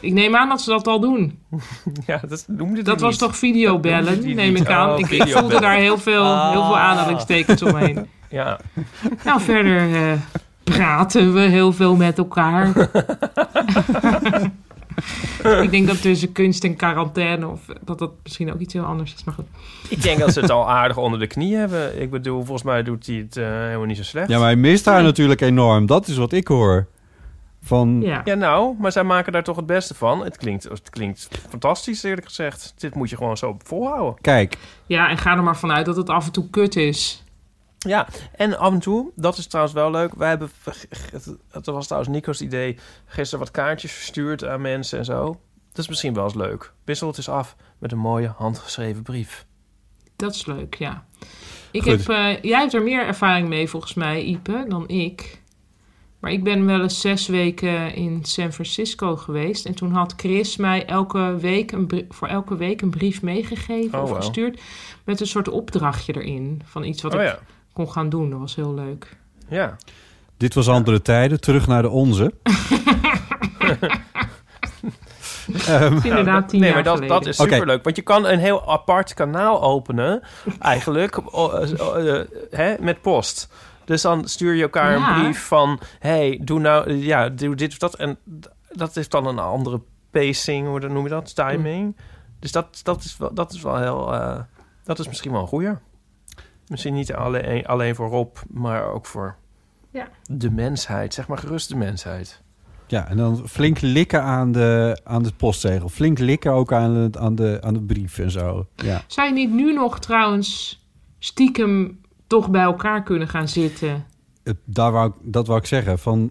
Ik 0.00 0.12
neem 0.12 0.36
aan 0.36 0.48
dat 0.48 0.60
ze 0.60 0.70
dat 0.70 0.86
al 0.86 1.00
doen. 1.00 1.38
Ja, 2.06 2.20
dat 2.28 2.44
noemde 2.48 2.74
die 2.74 2.82
Dat 2.82 3.00
was 3.00 3.10
niet. 3.10 3.18
toch 3.20 3.36
videobellen, 3.36 4.34
neem 4.34 4.56
ik 4.56 4.68
aan. 4.70 4.90
Oh, 4.92 4.98
ik, 4.98 5.22
voelde 5.28 5.60
daar 5.60 5.74
heel 5.76 5.98
veel, 5.98 6.24
heel 6.50 6.64
veel 6.64 6.76
Ah. 6.76 6.82
aanhalingstekens 6.82 7.62
omheen. 7.62 8.06
Ja. 8.32 8.60
Nou, 9.24 9.40
verder 9.40 9.94
eh, 9.94 10.18
praten 10.64 11.32
we 11.32 11.40
heel 11.40 11.72
veel 11.72 11.96
met 11.96 12.18
elkaar. 12.18 12.68
ik 15.62 15.70
denk 15.70 15.86
dat 15.86 16.02
tussen 16.02 16.32
kunst 16.32 16.64
en 16.64 16.76
quarantaine... 16.76 17.48
of 17.48 17.60
dat 17.80 17.98
dat 17.98 18.10
misschien 18.22 18.52
ook 18.52 18.60
iets 18.60 18.72
heel 18.72 18.84
anders 18.84 19.14
is. 19.14 19.24
Maar 19.24 19.34
goed. 19.34 19.46
Ik 19.88 20.02
denk 20.02 20.18
dat 20.18 20.32
ze 20.32 20.40
het 20.40 20.50
al 20.50 20.70
aardig 20.70 20.96
onder 20.96 21.18
de 21.18 21.26
knie 21.26 21.56
hebben. 21.56 22.00
Ik 22.00 22.10
bedoel, 22.10 22.44
volgens 22.44 22.62
mij 22.62 22.82
doet 22.82 23.06
hij 23.06 23.16
het 23.16 23.36
eh, 23.36 23.44
helemaal 23.44 23.86
niet 23.86 23.96
zo 23.96 24.02
slecht. 24.02 24.28
Ja, 24.28 24.38
maar 24.38 24.46
hij 24.46 24.56
mist 24.56 24.84
haar 24.84 25.02
natuurlijk 25.02 25.40
enorm. 25.40 25.86
Dat 25.86 26.08
is 26.08 26.16
wat 26.16 26.32
ik 26.32 26.48
hoor. 26.48 26.86
Van, 27.64 28.00
Ja. 28.00 28.20
Ja, 28.24 28.34
nou, 28.34 28.74
maar 28.78 28.92
zij 28.92 29.04
maken 29.04 29.32
daar 29.32 29.42
toch 29.42 29.56
het 29.56 29.66
beste 29.66 29.94
van. 29.94 30.24
Het 30.24 30.36
klinkt, 30.36 30.62
het 30.64 30.90
klinkt 30.90 31.28
fantastisch, 31.48 32.02
eerlijk 32.02 32.26
gezegd. 32.26 32.74
Dit 32.76 32.94
moet 32.94 33.10
je 33.10 33.16
gewoon 33.16 33.36
zo 33.36 33.56
volhouden. 33.64 34.14
kijk, 34.20 34.58
ja, 34.86 35.08
en 35.08 35.18
ga 35.18 35.36
er 35.36 35.42
maar 35.42 35.56
vanuit 35.56 35.86
dat 35.86 35.96
het 35.96 36.08
af 36.08 36.26
en 36.26 36.32
toe 36.32 36.50
kut 36.50 36.76
is. 36.76 37.24
Ja, 37.82 38.08
en 38.36 38.58
af 38.58 38.72
en 38.72 38.78
toe, 38.78 39.10
dat 39.14 39.38
is 39.38 39.46
trouwens 39.46 39.74
wel 39.74 39.90
leuk. 39.90 40.14
Wij 40.14 40.28
hebben, 40.28 40.50
het, 41.50 41.66
was 41.66 41.86
trouwens 41.86 42.12
Nico's 42.12 42.40
idee, 42.40 42.78
gisteren 43.06 43.44
wat 43.44 43.50
kaartjes 43.54 43.92
verstuurd 43.92 44.44
aan 44.44 44.60
mensen 44.60 44.98
en 44.98 45.04
zo. 45.04 45.40
Dat 45.68 45.78
is 45.78 45.88
misschien 45.88 46.14
wel 46.14 46.24
eens 46.24 46.34
leuk. 46.34 46.72
Wissel 46.84 47.08
het 47.08 47.16
eens 47.16 47.28
af 47.28 47.56
met 47.78 47.92
een 47.92 47.98
mooie 47.98 48.34
handgeschreven 48.36 49.02
brief. 49.02 49.46
Dat 50.16 50.34
is 50.34 50.46
leuk, 50.46 50.74
ja. 50.74 51.04
Ik 51.70 51.82
Goed. 51.82 51.90
heb, 51.90 52.08
eh, 52.08 52.42
jij 52.42 52.60
hebt 52.60 52.74
er 52.74 52.82
meer 52.82 53.06
ervaring 53.06 53.48
mee 53.48 53.68
volgens 53.68 53.94
mij, 53.94 54.22
Ipe, 54.22 54.64
dan 54.68 54.88
ik. 54.88 55.42
Maar 56.18 56.32
ik 56.32 56.44
ben 56.44 56.66
wel 56.66 56.80
eens 56.80 57.00
zes 57.00 57.26
weken 57.26 57.94
in 57.94 58.24
San 58.24 58.52
Francisco 58.52 59.16
geweest. 59.16 59.66
En 59.66 59.74
toen 59.74 59.92
had 59.92 60.14
Chris 60.16 60.56
mij 60.56 60.86
elke 60.86 61.36
week 61.40 61.72
een 61.72 62.06
voor 62.08 62.28
elke 62.28 62.56
week 62.56 62.82
een 62.82 62.90
brief 62.90 63.22
meegegeven 63.22 63.98
Oh, 63.98 64.10
of 64.10 64.16
gestuurd. 64.16 64.60
Met 65.04 65.20
een 65.20 65.26
soort 65.26 65.48
opdrachtje 65.48 66.16
erin. 66.16 66.62
Van 66.64 66.84
iets 66.84 67.02
wat 67.02 67.14
Oh 67.14 67.20
ik 67.20 67.26
ja. 67.26 67.38
Kon 67.72 67.90
gaan 67.90 68.08
doen. 68.08 68.30
Dat 68.30 68.38
was 68.38 68.54
heel 68.54 68.74
leuk. 68.74 69.16
Ja. 69.48 69.76
dit 70.36 70.54
was 70.54 70.68
andere 70.68 71.02
tijden. 71.02 71.40
Terug 71.40 71.66
naar 71.66 71.82
de 71.82 71.88
onze. 71.90 72.32
Ehm, 75.66 75.98
Inderdaad, 76.02 76.48
tien 76.48 76.60
nee, 76.60 76.68
jaar 76.68 76.74
maar 76.74 76.84
dat, 76.84 76.94
geleden. 76.94 77.16
dat 77.18 77.26
is 77.26 77.36
superleuk. 77.36 77.84
Want 77.84 77.96
je 77.96 78.02
kan 78.02 78.26
een 78.26 78.38
heel 78.38 78.70
apart 78.72 79.14
kanaal 79.14 79.62
openen, 79.62 80.22
eigenlijk, 80.58 81.20
o- 81.36 81.50
eh, 81.52 82.18
eh, 82.20 82.26
hè, 82.50 82.74
met 82.80 83.00
post. 83.00 83.48
Dus 83.84 84.02
dan 84.02 84.28
stuur 84.28 84.54
je 84.54 84.62
elkaar 84.62 84.98
Ja. 84.98 85.16
een 85.16 85.22
brief 85.22 85.46
van... 85.46 85.80
hey, 85.98 86.40
doe 86.42 86.60
nou, 86.60 86.92
ja, 86.92 87.28
doe 87.28 87.54
dit 87.54 87.72
of 87.72 87.78
dat. 87.78 87.94
En 87.94 88.18
dat 88.72 88.96
is 88.96 89.08
dan 89.08 89.26
een 89.26 89.38
andere 89.38 89.80
pacing, 90.10 90.66
hoe 90.66 90.88
noem 90.88 91.02
je 91.04 91.08
dat? 91.08 91.34
Timing. 91.34 91.96
Dus 92.38 92.52
dat, 92.52 92.80
dat, 92.82 93.04
is 93.04 93.16
wel, 93.18 93.34
dat 93.34 93.52
is 93.52 93.62
wel 93.62 93.76
heel... 93.78 94.12
eh, 94.14 94.40
dat 94.84 94.98
is 94.98 95.08
misschien 95.08 95.32
wel 95.32 95.40
een 95.40 95.46
goeie. 95.46 95.72
Misschien 96.72 96.94
niet 96.94 97.12
alleen, 97.12 97.66
alleen 97.66 97.94
voor 97.94 98.08
Rob, 98.08 98.36
maar 98.50 98.84
ook 98.86 99.06
voor 99.06 99.36
Ja. 99.90 100.08
de 100.30 100.50
mensheid. 100.50 101.14
Zeg 101.14 101.28
maar 101.28 101.38
gerust 101.38 101.68
de 101.68 101.76
mensheid. 101.76 102.42
ja, 102.86 103.08
en 103.08 103.16
dan 103.16 103.48
flink 103.48 103.80
likken 103.80 104.22
aan 104.22 104.52
de, 104.52 105.00
aan 105.04 105.22
de 105.22 105.32
postzegel. 105.36 105.88
Flink 105.88 106.18
likken 106.18 106.52
ook 106.52 106.72
aan 106.72 107.10
de, 107.10 107.18
aan 107.18 107.34
de, 107.34 107.58
aan 107.60 107.74
de 107.74 107.82
brief 107.82 108.18
en 108.18 108.30
zo. 108.30 108.66
Ja. 108.74 109.02
Zou 109.06 109.28
je 109.28 109.34
niet 109.34 109.52
nu 109.52 109.72
nog 109.72 109.98
trouwens 110.00 110.80
stiekem 111.18 112.00
toch 112.26 112.50
bij 112.50 112.62
elkaar 112.62 113.02
kunnen 113.02 113.28
gaan 113.28 113.48
zitten? 113.48 114.04
Het, 114.42 114.56
daar 114.64 114.92
wou, 114.92 115.08
ik- 115.08 115.32
dat 115.32 115.46
wou 115.46 115.58
ik 115.58 115.66
zeggen. 115.66 115.98
Van, 115.98 116.30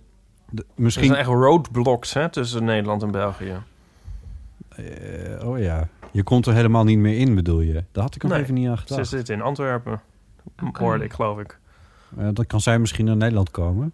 de- 0.50 0.66
Er 0.76 0.82
misschien... 0.84 1.06
zijn 1.08 1.18
echt 1.20 1.28
roadblocks 1.30 2.14
hè, 2.14 2.30
tussen 2.30 2.64
Nederland 2.64 3.04
en 3.04 3.12
België. 3.12 3.56
Eh, 4.70 5.48
oh 5.50 5.60
ja, 5.60 5.88
je 6.12 6.24
komt 6.24 6.46
er 6.46 6.54
helemaal 6.54 6.84
niet 6.84 6.98
meer 6.98 7.18
in, 7.18 7.36
bedoel 7.36 7.62
je? 7.62 7.84
Daar 7.92 8.04
had 8.04 8.16
ik 8.16 8.22
nog 8.24 8.32
Nee, 8.32 8.42
even 8.42 8.54
niet 8.54 8.68
aan 8.68 8.78
Ze 8.78 8.84
gedacht. 8.88 9.08
zitten 9.10 9.36
in 9.36 9.42
Antwerpen. 9.42 10.02
Hoorde 10.74 11.04
ik, 11.04 11.14
geloof 11.14 11.40
ik. 11.40 11.60
Dan 12.10 12.46
kan 12.48 12.62
zij 12.62 12.80
misschien 12.80 13.06
naar 13.06 13.16
Nederland 13.18 13.52
komen. 13.52 13.94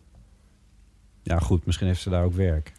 Ja, 1.24 1.40
goed, 1.40 1.66
misschien 1.66 1.88
heeft 1.88 2.02
ze 2.02 2.10
daar 2.10 2.24
ook 2.24 2.34
werk. 2.34 2.74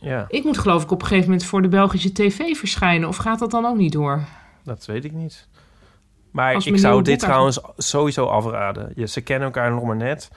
Ja, 0.00 0.24
Ik 0.28 0.44
moet 0.44 0.58
geloof 0.58 0.82
ik 0.82 0.90
op 0.90 1.00
een 1.00 1.06
gegeven 1.06 1.30
moment 1.30 1.46
voor 1.48 1.62
de 1.62 1.68
Belgische 1.68 2.12
tv 2.12 2.56
verschijnen. 2.56 3.08
Of 3.08 3.16
gaat 3.16 3.38
dat 3.38 3.50
dan 3.50 3.64
ook 3.66 3.76
niet 3.76 3.92
door? 3.92 4.20
dat 4.64 4.86
weet 4.86 5.04
ik 5.04 5.12
niet. 5.12 5.48
Maar 6.30 6.54
Als 6.54 6.66
ik 6.66 6.78
zou 6.78 7.02
dit 7.02 7.14
boek 7.18 7.24
trouwens 7.24 7.60
sowieso 7.76 8.26
afraden. 8.26 8.92
Ja, 8.94 9.06
ze 9.06 9.20
kennen 9.20 9.46
elkaar 9.46 9.70
nog 9.70 9.84
maar 9.84 9.96
net. 9.96 10.30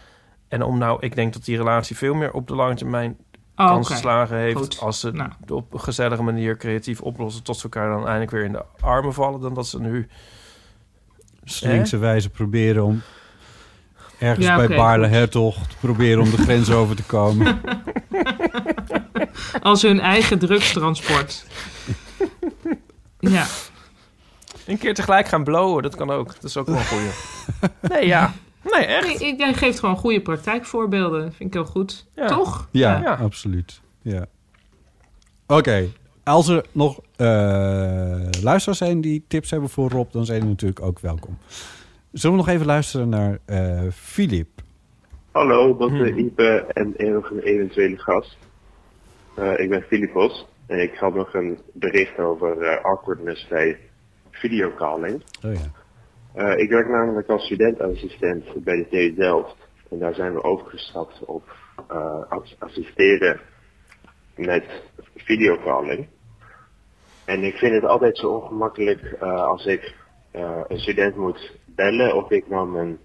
En 0.48 0.64
om 0.64 0.78
nou, 0.78 0.98
ik 1.02 1.16
denk 1.16 1.34
dat 1.34 1.46
die 1.46 1.58
relatie 1.58 1.96
veel 1.96 2.14
meer 2.14 2.32
op 2.34 2.48
de 2.48 2.56
lange 2.56 2.76
termijn 2.76 3.18
Oh, 3.56 3.68
kans 3.68 3.88
geslagen 3.88 4.38
heeft. 4.38 4.58
Goed. 4.58 4.80
Als 4.80 5.00
ze 5.00 5.12
Nou. 5.12 5.30
op 5.48 5.74
een 5.74 5.80
gezellige 5.80 6.24
manier 6.24 6.58
creatief 6.58 7.02
oplossen. 7.02 7.44
Tot 7.44 7.58
ze 7.58 7.64
elkaar 7.64 7.90
dan 7.90 8.04
eindelijk 8.04 8.32
weer 8.32 8.44
in 8.44 8.52
de 8.52 8.64
armen 8.80 9.14
vallen. 9.14 9.40
Dan 9.42 9.54
dat 9.54 9.68
ze 9.68 9.80
nu. 9.80 10.08
Slinkse 11.46 11.98
wijze 11.98 12.30
proberen 12.30 12.84
om 12.84 13.02
ergens 14.20 14.46
Ja, 14.46 14.56
bij 14.56 14.68
Baarle. 14.68 15.08
Hertog 15.08 15.68
te 15.68 15.76
proberen 15.80 16.22
om 16.22 16.30
de 16.30 16.38
grens 16.38 16.72
over 16.80 16.96
te 16.96 17.04
komen. 17.04 17.62
Als 19.62 19.82
hun 19.82 20.00
eigen 20.00 20.40
drugstransport. 20.40 21.46
ja. 23.20 23.46
Een 24.66 24.78
keer 24.78 24.94
tegelijk 24.94 25.28
gaan 25.28 25.44
blowen, 25.44 25.84
dat 25.84 25.96
kan 25.96 26.10
ook. 26.12 26.34
Dat 26.34 26.44
is 26.44 26.58
ook 26.58 26.66
wel 26.68 26.76
een 26.76 26.86
goeie. 26.86 27.10
Nee, 27.82 28.06
ja. 28.08 28.34
Nee, 28.64 28.86
echt. 28.86 29.08
Nee, 29.20 29.28
ik- 29.32 29.40
jij 29.40 29.54
geeft 29.54 29.80
gewoon 29.80 29.98
goede 29.98 30.22
praktijkvoorbeelden. 30.22 31.22
Vind 31.34 31.50
ik 31.50 31.54
heel 31.54 31.66
goed. 31.66 32.06
Ja. 32.16 32.28
Toch? 32.28 32.68
Ja, 32.72 33.00
Ja. 33.02 33.14
absoluut. 33.14 33.82
Ja. 34.02 34.26
Oké, 35.48 35.88
als 36.26 36.48
er 36.48 36.66
nog 36.72 37.00
eh, 37.16 37.28
luisteraars 38.42 38.78
zijn 38.78 39.02
die 39.02 39.24
tips 39.28 39.52
hebben 39.52 39.70
voor 39.70 39.90
Rob, 39.90 40.12
dan 40.12 40.26
zijn 40.26 40.40
die 40.40 40.50
natuurlijk 40.50 40.82
ook 40.82 41.00
welkom. 41.00 41.38
Zullen 42.12 42.38
we 42.38 42.44
nog 42.44 42.54
even 42.54 42.66
luisteren 42.66 43.10
naar 43.10 43.40
eh 43.46 43.82
Filip? 43.92 44.48
Hallo, 45.32 45.76
Botte, 45.76 45.96
Hmm. 45.96 46.18
Ipe 46.18 46.66
en 46.74 47.14
nog 47.14 47.30
een 47.30 47.40
eventuele 47.40 47.98
gast. 47.98 48.38
Eh, 49.36 49.60
ik 49.60 49.70
ben 49.70 49.82
Filipos 49.82 50.48
en 50.68 50.80
ik 50.82 50.96
had 50.96 51.14
nog 51.14 51.34
een 51.34 51.60
bericht 51.74 52.20
over 52.20 52.62
eh, 52.62 52.84
awkwardness 52.86 53.48
bij 53.48 53.78
videocalling. 54.32 55.24
Oh 55.46 55.54
ja. 55.54 55.72
Eh, 56.34 56.60
ik 56.60 56.70
werk 56.70 56.90
namelijk 56.90 57.28
als 57.30 57.46
studentassistent 57.46 58.64
bij 58.64 58.76
de 58.76 58.88
TU 58.90 59.14
Delft. 59.16 59.56
En 59.92 60.00
daar 60.00 60.14
zijn 60.14 60.34
we 60.34 60.44
overgestapt 60.44 61.26
op 61.26 61.56
eh, 61.90 62.22
ass- 62.30 62.56
assisteren 62.60 63.40
met 64.36 64.64
videocalling. 65.16 66.08
En 67.26 67.44
ik 67.44 67.56
vind 67.56 67.74
het 67.74 67.86
altijd 67.86 68.18
zo 68.18 68.28
ongemakkelijk 68.28 69.02
eh, 69.20 69.44
als 69.44 69.66
ik 69.66 69.94
eh, 70.32 70.60
een 70.68 70.80
student 70.80 71.16
moet 71.16 71.52
bellen 71.66 72.16
of 72.16 72.32
ik 72.32 72.50
nou 72.50 72.68
mijn 72.68 72.98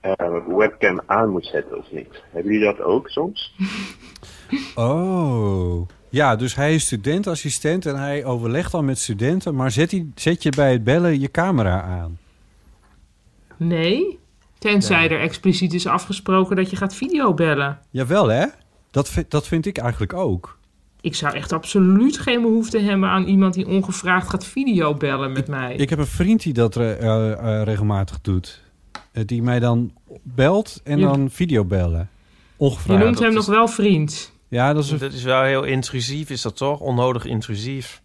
eh, 0.00 0.46
webcam 0.46 1.00
aan 1.06 1.30
moet 1.30 1.46
zetten 1.46 1.78
of 1.78 1.90
niet. 1.90 2.22
Hebben 2.30 2.52
jullie 2.52 2.66
dat 2.66 2.80
ook 2.80 3.08
soms? 3.08 3.54
Oh. 4.74 5.88
Ja, 6.08 6.36
dus 6.36 6.54
hij 6.54 6.74
is 6.74 6.84
studentassistent 6.84 7.86
en 7.86 7.98
hij 7.98 8.24
overlegt 8.24 8.72
dan 8.72 8.84
met 8.84 8.98
studenten, 8.98 9.54
maar 9.54 9.70
zet, 9.70 9.90
hij, 9.90 10.06
zet 10.14 10.42
je 10.42 10.50
bij 10.50 10.72
het 10.72 10.84
bellen 10.84 11.20
je 11.20 11.30
camera 11.30 11.82
aan? 11.82 12.18
Nee. 13.56 14.18
Tenzij 14.58 15.10
er 15.10 15.20
expliciet 15.20 15.72
is 15.72 15.86
afgesproken 15.86 16.56
dat 16.56 16.70
je 16.70 16.76
gaat 16.76 16.94
videobellen. 16.94 17.78
Jawel 17.90 18.28
hè? 18.28 18.46
Dat, 18.90 19.24
dat 19.28 19.46
vind 19.48 19.66
ik 19.66 19.78
eigenlijk 19.78 20.12
ook. 20.12 20.58
Ik 21.02 21.14
zou 21.14 21.34
echt 21.34 21.52
absoluut 21.52 22.18
geen 22.18 22.42
behoefte 22.42 22.78
hebben 22.78 23.08
aan 23.08 23.24
iemand 23.24 23.54
die 23.54 23.66
ongevraagd 23.66 24.28
gaat 24.28 24.46
videobellen 24.46 25.32
met 25.32 25.48
mij. 25.48 25.74
Ik 25.74 25.90
heb 25.90 25.98
een 25.98 26.06
vriend 26.06 26.42
die 26.42 26.52
dat 26.52 26.76
re- 26.76 26.92
eh, 26.92 27.32
eh, 27.32 27.62
regelmatig 27.64 28.20
doet. 28.20 28.62
Eh, 29.12 29.22
die 29.26 29.42
mij 29.42 29.58
dan 29.58 29.92
belt 30.22 30.80
en 30.84 30.98
Je- 30.98 31.04
dan 31.04 31.30
videobellen. 31.30 31.98
je 31.98 32.36
Ongevraagd. 32.56 33.04
noemt 33.04 33.18
hem 33.18 33.24
dat 33.24 33.34
nog 33.34 33.42
is- 33.42 33.48
wel 33.54 33.68
vriend. 33.68 34.32
Ja, 34.48 34.72
dat 34.72 34.84
is 34.84 34.90
Dat 34.98 35.12
is 35.12 35.22
wel 35.22 35.42
heel 35.42 35.62
intrusief, 35.64 36.30
is 36.30 36.42
dat 36.42 36.56
toch? 36.56 36.80
Onnodig 36.80 37.24
intrusief. 37.24 38.01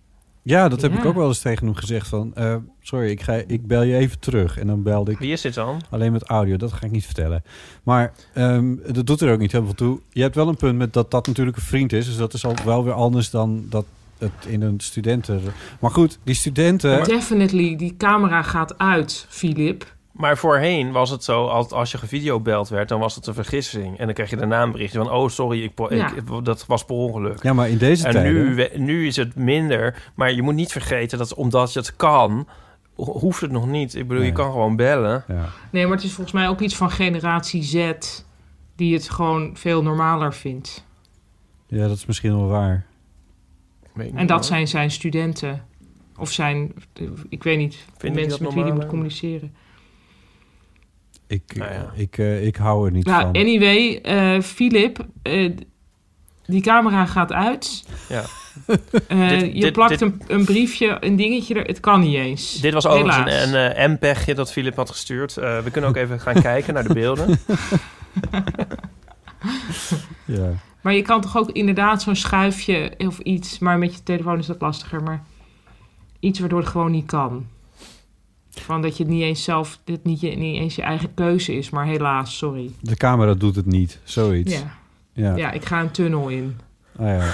Ja, 0.47 0.67
dat 0.69 0.81
heb 0.81 0.91
Ja. 0.91 0.97
ik 0.97 1.05
ook 1.05 1.15
wel 1.15 1.27
eens 1.27 1.39
tegen 1.39 1.65
hem 1.65 1.75
gezegd 1.75 2.07
van... 2.07 2.31
eh, 2.35 2.55
sorry, 2.81 3.09
ik, 3.09 3.21
ga, 3.21 3.33
ik 3.33 3.67
bel 3.67 3.81
je 3.83 3.95
even 3.97 4.19
terug. 4.19 4.57
En 4.57 4.67
dan 4.67 4.83
belde 4.83 5.11
ik 5.11 5.17
Wie 5.17 5.31
is 5.31 5.41
dit 5.41 5.53
dan? 5.53 5.81
alleen 5.89 6.11
met 6.11 6.23
audio. 6.23 6.57
Dat 6.57 6.73
ga 6.73 6.85
ik 6.85 6.91
niet 6.91 7.05
vertellen. 7.05 7.43
Maar 7.83 8.13
ehm, 8.33 8.75
dat 8.91 9.05
doet 9.07 9.21
er 9.21 9.31
ook 9.31 9.39
niet 9.39 9.51
heel 9.51 9.65
veel 9.65 9.73
toe. 9.75 9.99
Je 10.09 10.21
hebt 10.21 10.35
wel 10.35 10.47
een 10.47 10.55
punt 10.55 10.77
met 10.77 10.93
dat 10.93 11.11
dat 11.11 11.27
natuurlijk 11.27 11.57
een 11.57 11.63
vriend 11.63 11.93
is. 11.93 12.05
Dus 12.05 12.17
dat 12.17 12.33
is 12.33 12.45
al 12.45 12.53
wel 12.65 12.83
weer 12.83 12.93
anders 12.93 13.29
dan 13.29 13.65
dat 13.69 13.85
het 14.17 14.31
in 14.47 14.61
een 14.61 14.79
studenten... 14.79 15.41
Maar 15.79 15.91
goed, 15.91 16.19
die 16.23 16.35
studenten... 16.35 17.03
Definitely, 17.03 17.75
die 17.75 17.95
camera 17.97 18.41
gaat 18.41 18.77
uit, 18.77 19.25
Filip. 19.29 19.95
Maar 20.17 20.37
voorheen 20.37 20.91
was 20.91 21.09
het 21.09 21.23
zo, 21.23 21.45
als, 21.47 21.71
als 21.71 21.91
je 21.91 21.97
gevideobeld 21.97 22.69
werd, 22.69 22.89
dan 22.89 22.99
was 22.99 23.15
het 23.15 23.27
een 23.27 23.33
vergissing. 23.33 23.97
En 23.97 24.05
dan 24.05 24.13
kreeg 24.15 24.29
je 24.29 24.35
daarna 24.35 24.61
een 24.63 24.71
berichtje 24.71 24.97
van, 24.97 25.11
oh 25.11 25.29
sorry, 25.29 25.63
ik, 25.63 25.73
po- 25.73 25.93
Ja. 25.95 26.13
ik, 26.13 26.23
dat 26.45 26.65
was 26.65 26.85
per 26.85 26.95
ongeluk. 26.95 27.43
Ja, 27.43 27.53
maar 27.53 27.69
in 27.69 27.77
deze 27.77 28.05
en 28.05 28.11
tijden... 28.11 28.33
nu, 28.33 28.69
nu 28.77 29.07
is 29.07 29.15
het 29.15 29.35
minder. 29.35 30.11
Maar 30.15 30.31
je 30.31 30.41
moet 30.41 30.53
niet 30.53 30.71
vergeten 30.71 31.17
dat 31.17 31.33
omdat 31.33 31.73
je 31.73 31.79
het 31.79 31.95
kan, 31.95 32.47
ho- 32.95 33.19
hoeft 33.19 33.41
het 33.41 33.51
nog 33.51 33.67
niet. 33.67 33.95
Ik 33.95 34.07
bedoel, 34.07 34.23
je 34.23 34.31
kan 34.31 34.51
gewoon 34.51 34.75
bellen. 34.75 35.23
Ja. 35.27 35.45
Nee, 35.69 35.83
maar 35.87 35.95
het 35.95 36.05
is 36.05 36.13
volgens 36.13 36.35
mij 36.35 36.47
ook 36.47 36.59
iets 36.59 36.75
van 36.75 36.91
generatie 36.91 37.63
Z... 37.63 37.91
die 38.75 38.93
het 38.93 39.09
gewoon 39.09 39.51
veel 39.57 39.83
normaler 39.83 40.33
vindt. 40.33 40.85
ja, 41.67 41.87
dat 41.87 41.97
is 41.97 42.05
misschien 42.05 42.35
wel 42.37 42.47
waar. 42.47 42.85
En 44.15 44.27
dat 44.27 44.45
zijn 44.45 44.67
zijn 44.67 44.91
studenten. 44.91 45.65
Of 46.17 46.31
zijn, 46.31 46.73
ik 47.29 47.43
weet 47.43 47.57
niet, 47.57 47.85
mensen 48.13 48.43
met 48.43 48.53
wie 48.53 48.63
die 48.63 48.73
moet 48.73 48.85
communiceren. 48.87 49.55
Ik, 51.27 51.41
Nou 51.55 51.71
ja. 51.71 51.91
ik, 51.95 52.17
eh, 52.17 52.45
ik 52.45 52.55
hou 52.55 52.85
er 52.85 52.91
niet 52.91 53.05
Nou, 53.05 53.21
van. 53.21 53.31
anyway, 53.35 53.99
eh 54.01 54.41
Filip, 54.41 55.05
eh, 55.21 55.51
die 56.45 56.61
camera 56.61 57.05
gaat 57.05 57.31
uit. 57.33 57.83
Ja. 58.09 58.23
Eh, 59.07 59.29
Dit- 59.39 59.53
je 59.53 59.59
dit- 59.61 59.73
plakt 59.73 59.89
dit- 59.89 60.01
een, 60.01 60.21
een 60.27 60.45
briefje, 60.45 60.97
een 60.99 61.15
dingetje 61.15 61.53
er. 61.55 61.63
Het 61.65 61.79
kan 61.79 61.99
niet 61.99 62.15
eens. 62.15 62.59
Dit 62.61 62.73
was 62.73 62.87
overigens 62.87 63.15
Helaas. 63.17 63.43
een, 63.45 63.53
een 63.53 63.73
eh, 63.75 63.87
MPEGje 63.89 64.33
dat 64.33 64.51
Filip 64.51 64.75
had 64.75 64.89
gestuurd. 64.89 65.37
Eh, 65.37 65.59
we 65.63 65.71
kunnen 65.71 65.89
ook 65.89 65.95
even 65.95 66.19
gaan 66.19 66.41
kijken 66.41 66.73
naar 66.73 66.87
de 66.87 66.93
beelden. 66.93 67.39
Ja. 70.25 70.49
Maar 70.81 70.93
je 70.93 71.01
kan 71.01 71.21
toch 71.21 71.37
ook 71.37 71.51
inderdaad 71.51 72.01
zo'n 72.01 72.15
schuifje 72.15 72.91
of 72.97 73.19
iets... 73.19 73.59
Maar 73.59 73.77
met 73.77 73.93
je 73.95 74.03
telefoon 74.03 74.37
is 74.39 74.45
dat 74.45 74.61
lastiger, 74.61 75.03
maar... 75.03 75.23
Iets 76.19 76.39
waardoor 76.39 76.59
het 76.59 76.67
gewoon 76.69 76.91
niet 76.91 77.05
kan. 77.05 77.47
Van 78.59 78.81
dat 78.81 78.97
je 78.97 79.03
het 79.03 79.11
niet 79.11 79.21
eens 79.21 79.43
zelf... 79.43 79.79
Het 79.85 80.03
niet, 80.03 80.19
je, 80.19 80.29
niet 80.29 80.55
eens 80.55 80.75
je 80.75 80.81
eigen 80.81 81.13
keuze 81.13 81.55
is, 81.55 81.69
maar 81.69 81.85
helaas, 81.85 82.37
sorry. 82.37 82.71
De 82.81 82.95
camera 82.95 83.33
doet 83.33 83.55
het 83.55 83.65
niet, 83.65 83.99
zoiets. 84.03 84.59
Ja. 84.59 84.77
Ja. 85.13 85.35
Ja, 85.35 85.51
ik 85.51 85.65
ga 85.65 85.81
een 85.81 85.91
tunnel 85.91 86.27
in. 86.27 86.59
Ah, 86.99 87.07
ja. 87.07 87.33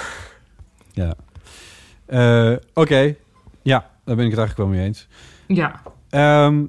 ja. 0.91 1.14
Eh, 2.06 2.58
Oké. 2.74 3.16
Ja, 3.62 3.90
daar 4.04 4.16
ben 4.16 4.26
ik 4.26 4.32
het 4.32 4.40
eigenlijk 4.40 4.58
wel 4.58 4.68
mee 4.68 4.86
eens. 4.88 5.08
Ja. 5.48 5.82
Ehm, 6.10 6.62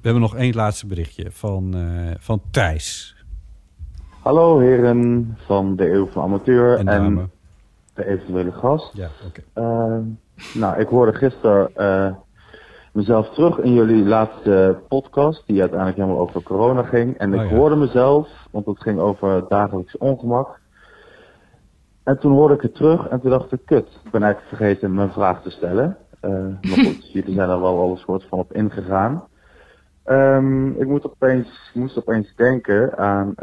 we 0.00 0.02
hebben 0.02 0.20
nog 0.20 0.36
één 0.36 0.54
laatste 0.54 0.86
berichtje 0.86 1.30
van, 1.30 1.74
eh, 1.74 2.14
van 2.18 2.40
Thijs. 2.50 3.16
Hallo 4.22 4.58
heren 4.58 5.36
van 5.46 5.76
de 5.76 5.92
Eeuw 5.92 6.06
van 6.06 6.22
Amateur 6.22 6.78
En 6.78 7.30
de 7.94 8.06
eventuele 8.06 8.52
gast. 8.52 8.90
Ja, 8.94 9.08
oké. 9.26 9.42
Eh, 9.52 9.98
nou, 10.54 10.80
ik 10.80 10.88
hoorde 10.88 11.12
gisteren 11.12 11.70
eh, 11.74 12.12
mezelf 12.96 13.28
terug 13.28 13.58
in 13.58 13.72
jullie 13.72 14.04
laatste 14.04 14.78
podcast, 14.88 15.46
die 15.46 15.60
uiteindelijk 15.60 15.98
helemaal 15.98 16.20
over 16.20 16.42
corona 16.42 16.82
ging. 16.82 17.16
En 17.18 17.34
ik 17.34 17.40
Oh 17.40 17.50
ja. 17.50 17.56
hoorde 17.56 17.76
mezelf, 17.76 18.28
want 18.50 18.66
het 18.66 18.82
ging 18.82 18.98
over 18.98 19.44
dagelijks 19.48 19.96
ongemak. 19.98 20.60
En 22.04 22.18
toen 22.18 22.32
hoorde 22.32 22.54
ik 22.54 22.60
het 22.60 22.74
terug 22.74 23.08
en 23.08 23.20
toen 23.20 23.30
dacht 23.30 23.52
ik, 23.52 23.60
kut, 23.64 24.00
ik 24.04 24.10
ben 24.10 24.22
eigenlijk 24.22 24.56
vergeten 24.56 24.94
mijn 24.94 25.12
vraag 25.12 25.42
te 25.42 25.50
stellen. 25.50 25.96
Eh, 26.20 26.30
maar 26.68 26.84
goed, 26.84 27.12
jullie 27.12 27.34
zijn 27.34 27.50
er 27.50 27.60
wel 27.60 27.78
al 27.78 27.90
een 27.90 27.96
soort 27.96 28.24
van 28.24 28.38
op 28.38 28.52
ingegaan. 28.52 29.24
Ehm, 30.04 30.68
ik 30.68 30.86
moet 30.86 31.06
opeens, 31.06 31.70
moest 31.74 31.98
opeens 31.98 32.34
denken 32.36 32.98
aan... 32.98 33.34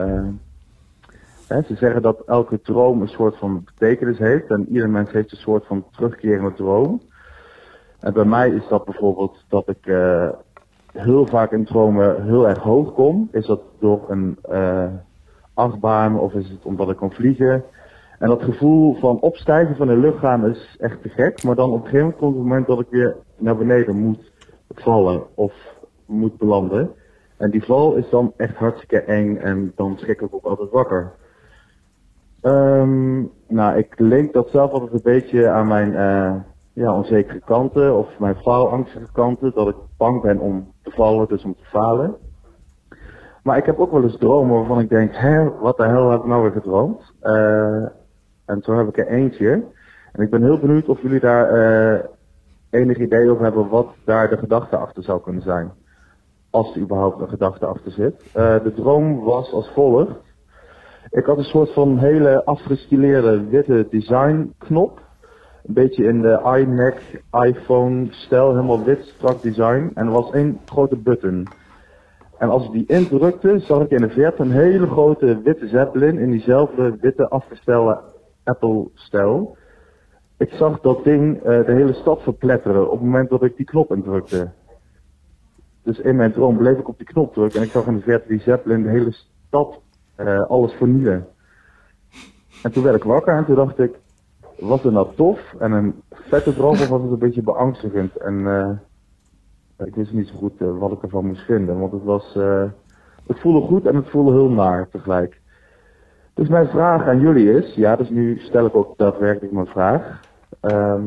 hè, 1.48 1.62
ze 1.62 1.76
zeggen 1.76 2.02
dat 2.02 2.24
elke 2.26 2.62
droom 2.62 3.02
een 3.02 3.08
soort 3.08 3.38
van 3.38 3.64
betekenis 3.64 4.18
heeft. 4.18 4.50
En 4.50 4.68
ieder 4.70 4.90
mens 4.90 5.12
heeft 5.12 5.32
een 5.32 5.38
soort 5.38 5.66
van 5.66 5.86
terugkerende 5.92 6.54
droom. 6.54 7.02
En 8.04 8.14
bij 8.14 8.26
mij 8.26 8.50
is 8.50 8.68
dat 8.68 8.86
bijvoorbeeld 8.86 9.46
dat 9.48 9.70
ik 9.70 9.88
eh, 9.88 10.30
heel 10.92 11.28
vaak 11.28 11.52
in 11.52 11.66
dromen 11.66 12.26
heel 12.26 12.48
erg 12.48 12.60
hoog 12.60 12.94
kom. 12.94 13.30
Is 13.32 13.46
dat 13.46 13.62
door 13.80 14.06
een 14.08 14.38
eh, 14.42 14.88
achtbaan 15.54 16.20
of 16.20 16.34
is 16.34 16.50
het 16.50 16.66
omdat 16.66 16.90
ik 16.90 16.98
kan 16.98 17.12
vliegen? 17.12 17.64
En 18.20 18.28
dat 18.28 18.44
gevoel 18.44 18.96
van 18.96 19.20
opstijgen 19.20 19.76
van 19.76 19.88
de 19.88 19.98
lucht 19.98 20.18
gaan 20.18 20.50
is 20.50 20.78
echt 20.80 21.02
te 21.02 21.10
gek. 21.10 21.44
Maar 21.44 21.56
dan 21.56 21.70
op 21.70 21.76
een 21.76 21.82
gegeven 21.82 22.00
moment 22.00 22.20
komt 22.20 22.34
het 22.34 22.44
moment 22.44 22.68
dat 22.68 22.80
ik 22.80 22.88
weer 22.90 23.16
naar 23.38 23.58
beneden 23.58 23.96
moet 23.96 24.32
vallen 24.70 25.24
of 25.36 25.54
moet 26.06 26.38
belanden. 26.38 26.92
En 27.38 27.52
die 27.52 27.64
val 27.64 27.96
is 27.96 28.10
dan 28.10 28.34
echt 28.38 28.56
hartstikke 28.56 29.02
eng 29.02 29.36
en 29.36 29.72
dan 29.76 29.98
schrik 29.98 30.22
ik 30.22 30.34
ook 30.36 30.46
altijd 30.46 30.70
wakker. 30.70 31.12
Ehm, 32.42 33.22
nou, 33.48 33.78
ik 33.78 34.00
link 34.00 34.34
dat 34.34 34.50
zelf 34.50 34.72
altijd 34.72 34.94
een 34.94 35.00
beetje 35.04 35.50
aan 35.50 35.68
mijn 35.68 35.96
eh, 35.96 36.36
ja, 36.74 36.96
onzekere 36.96 37.40
kanten 37.40 37.98
of 37.98 38.20
mijn 38.20 38.36
faalangstige 38.36 39.12
kanten. 39.12 39.52
Dat 39.56 39.68
ik 39.68 39.76
bang 39.98 40.22
ben 40.22 40.40
om 40.40 40.74
te 40.84 40.92
vallen, 40.92 41.28
dus 41.28 41.44
om 41.44 41.56
te 41.56 41.66
falen. 41.66 42.16
Maar 43.44 43.58
ik 43.58 43.66
heb 43.66 43.80
ook 43.80 43.92
wel 43.92 44.04
eens 44.04 44.18
dromen 44.18 44.56
waarvan 44.56 44.80
ik 44.80 44.90
denk, 44.90 45.16
hè, 45.16 45.50
wat 45.60 45.78
de 45.78 45.84
hel 45.84 46.10
heb 46.10 46.20
ik 46.20 46.26
nou 46.26 46.42
weer 46.42 46.52
gedroomd? 46.52 47.14
Eh, 47.20 47.84
en 48.46 48.62
toen 48.62 48.78
heb 48.78 48.88
ik 48.88 48.98
er 48.98 49.08
eentje. 49.08 49.64
En 50.12 50.24
ik 50.24 50.30
ben 50.30 50.44
heel 50.44 50.60
benieuwd 50.60 50.90
of 50.90 51.02
jullie 51.02 51.20
daar 51.20 51.50
eh, 51.50 52.06
enig 52.70 52.98
idee 52.98 53.30
over 53.30 53.44
hebben 53.44 53.70
wat 53.70 53.88
daar 54.06 54.30
de 54.30 54.38
gedachte 54.38 54.78
achter 54.78 55.04
zou 55.04 55.22
kunnen 55.22 55.42
zijn. 55.42 55.72
Als 56.50 56.76
er 56.76 56.82
überhaupt 56.82 57.22
een 57.22 57.30
gedachte 57.30 57.66
achter 57.66 57.92
zit. 57.92 58.22
Eh, 58.34 58.64
de 58.64 58.74
droom 58.74 59.24
was 59.24 59.52
als 59.52 59.72
volgt. 59.74 60.12
Ik 61.10 61.26
had 61.26 61.38
een 61.38 61.44
soort 61.44 61.74
van 61.74 61.98
hele 61.98 62.46
afgestileerde 62.46 63.48
witte 63.48 63.88
designknop. 63.90 65.02
Een 65.64 65.74
beetje 65.74 66.04
in 66.04 66.22
de 66.22 66.42
iMac, 66.58 66.98
iPhone 67.46 68.08
stijl, 68.10 68.50
helemaal 68.50 68.84
wit, 68.84 69.06
strak 69.06 69.42
design. 69.42 69.92
En 69.94 70.06
er 70.06 70.12
was 70.12 70.32
één 70.32 70.60
grote 70.66 70.96
button. 70.96 71.48
En 72.38 72.50
als 72.50 72.66
ik 72.66 72.72
die 72.72 72.86
indrukte, 72.88 73.60
zag 73.60 73.82
ik 73.82 73.90
in 73.90 74.02
de 74.02 74.10
verte 74.10 74.42
een 74.42 74.52
hele 74.52 74.88
grote 74.88 75.42
witte 75.42 75.68
Zeppelin 75.68 76.18
in 76.18 76.32
diezelfde 76.32 76.98
witte 77.02 77.30
afgestelde 77.30 78.02
Apple-stijl. 78.44 79.58
Ik 80.38 80.50
zag 80.50 80.80
dat 80.80 81.04
ding 81.04 81.38
eh, 81.38 81.66
de 81.66 81.72
hele 81.72 81.94
stad 81.94 82.22
verpletteren 82.22 82.86
op 82.86 82.92
het 82.92 83.02
moment 83.02 83.30
dat 83.30 83.44
ik 83.44 83.58
die 83.58 83.66
knop 83.66 83.94
indrukte. 83.94 84.52
Dus 85.84 86.00
in 86.00 86.16
mijn 86.16 86.32
droom 86.32 86.58
bleef 86.58 86.78
ik 86.78 86.88
op 86.88 86.98
die 86.98 87.08
knop 87.08 87.34
drukken 87.34 87.60
en 87.60 87.66
ik 87.66 87.72
zag 87.72 87.86
in 87.86 87.96
de 87.96 88.02
verte 88.02 88.28
die 88.28 88.42
Zeppelin 88.42 88.84
de 88.84 88.90
hele 88.90 89.16
stad 89.48 89.82
eh, 90.16 90.50
alles 90.50 90.74
vernielen. 90.74 91.28
En 92.64 92.72
toen 92.72 92.84
werd 92.84 92.96
ik 92.96 93.04
wakker 93.04 93.36
en 93.36 93.46
toen 93.46 93.56
dacht 93.56 93.80
ik, 93.80 94.00
was 94.60 94.84
het 94.84 94.94
nou 94.94 95.08
tof 95.16 95.54
en 95.60 95.72
een 95.72 96.02
vette 96.12 96.54
droom 96.54 96.72
of 96.72 96.88
was 96.88 97.02
het 97.02 97.12
een 97.12 97.20
beetje 97.20 97.42
beangstigend? 97.42 98.16
En 98.18 98.48
eh, 98.48 99.88
ik 99.88 99.96
wist 99.96 100.14
niet 100.14 100.28
zo 100.28 100.36
goed 100.36 100.62
eh, 100.62 100.78
wat 100.78 100.92
ik 100.92 101.02
ervan 101.02 101.26
moest 101.26 101.46
vinden, 101.46 101.80
want 101.80 101.92
het 101.92 102.04
was, 102.04 102.36
eh, 102.36 102.64
het 103.28 103.40
voelde 103.40 103.68
goed 103.68 103.86
en 103.86 103.96
het 103.96 104.10
voelde 104.10 104.32
heel 104.32 104.50
naar 104.50 104.90
tegelijk. 104.90 105.42
Dus 106.34 106.48
mijn 106.48 106.68
vraag 106.68 107.08
aan 107.08 107.20
jullie 107.20 107.52
is, 107.52 107.74
ja, 107.76 107.96
dus 107.96 108.10
nu 108.10 108.40
stel 108.40 108.66
ik 108.66 108.76
ook 108.76 108.98
daadwerkelijk 108.98 109.54
mijn 109.54 109.68
vraag. 109.68 110.20
Ehm, 110.60 111.00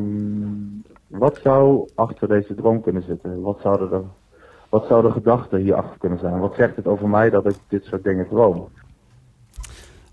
wat 1.07 1.39
zou 1.41 1.89
achter 1.95 2.27
deze 2.27 2.55
droom 2.55 2.81
kunnen 2.81 3.03
zitten? 3.03 3.41
Wat 3.41 3.59
zouden 3.61 3.91
er, 3.91 4.03
wat 4.69 4.85
zou 4.85 5.01
de 5.01 5.11
gedachte 5.11 5.57
hierachter 5.57 5.99
kunnen 5.99 6.19
zijn? 6.19 6.39
Wat 6.39 6.55
zegt 6.55 6.75
het 6.75 6.87
over 6.87 7.09
mij 7.09 7.29
dat 7.29 7.45
ik 7.45 7.55
dit 7.67 7.83
soort 7.85 8.03
dingen 8.03 8.27
droom? 8.27 8.67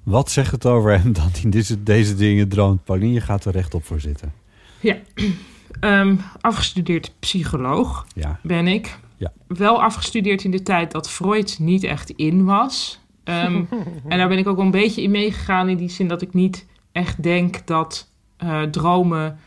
Wat 0.05 0.31
zegt 0.31 0.51
het 0.51 0.67
over 0.67 0.99
hem 0.99 1.13
dat 1.23 1.41
hij 1.41 1.51
deze, 1.51 1.83
deze 1.83 2.15
dingen 2.15 2.49
droomt? 2.49 2.85
Paulien, 2.85 3.13
je 3.13 3.21
gaat 3.21 3.45
er 3.45 3.53
rechtop 3.53 3.85
voor 3.85 4.01
zitten. 4.01 4.33
Ja, 4.81 4.97
Ehm, 5.81 6.17
afgestudeerd 6.41 7.13
psycholoog 7.19 8.07
Ja. 8.15 8.39
ben 8.43 8.67
ik. 8.67 8.99
Ja. 9.17 9.33
Wel 9.47 9.83
afgestudeerd 9.83 10.45
in 10.45 10.51
de 10.51 10.63
tijd 10.63 10.93
dat 10.93 11.11
Freud 11.11 11.57
niet 11.61 11.83
echt 11.85 12.11
in 12.11 12.45
was. 12.45 13.01
Ehm, 13.25 13.63
en 14.09 14.19
daar 14.19 14.29
ben 14.29 14.39
ik 14.39 14.47
ook 14.49 14.57
wel 14.57 14.65
een 14.65 14.71
beetje 14.71 15.03
in 15.03 15.11
meegegaan 15.11 15.69
in 15.69 15.77
die 15.77 15.89
zin 15.89 16.09
dat 16.09 16.23
ik 16.23 16.35
niet 16.35 16.67
echt 16.93 17.23
denk 17.23 17.67
dat 17.67 18.11
eh, 18.37 18.63
dromen 18.63 19.39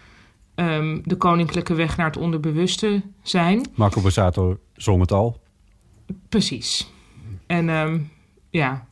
ehm, 0.55 0.99
de 1.03 1.15
koninklijke 1.15 1.73
weg 1.73 1.97
naar 1.97 2.05
het 2.05 2.17
onderbewuste 2.17 3.01
zijn. 3.21 3.65
Marco 3.75 4.01
Borsato 4.01 4.57
zong 4.73 5.01
het 5.01 5.11
al. 5.11 5.41
Precies. 6.29 6.91
En 7.45 7.69
ehm, 7.69 7.99
ja. 8.49 8.87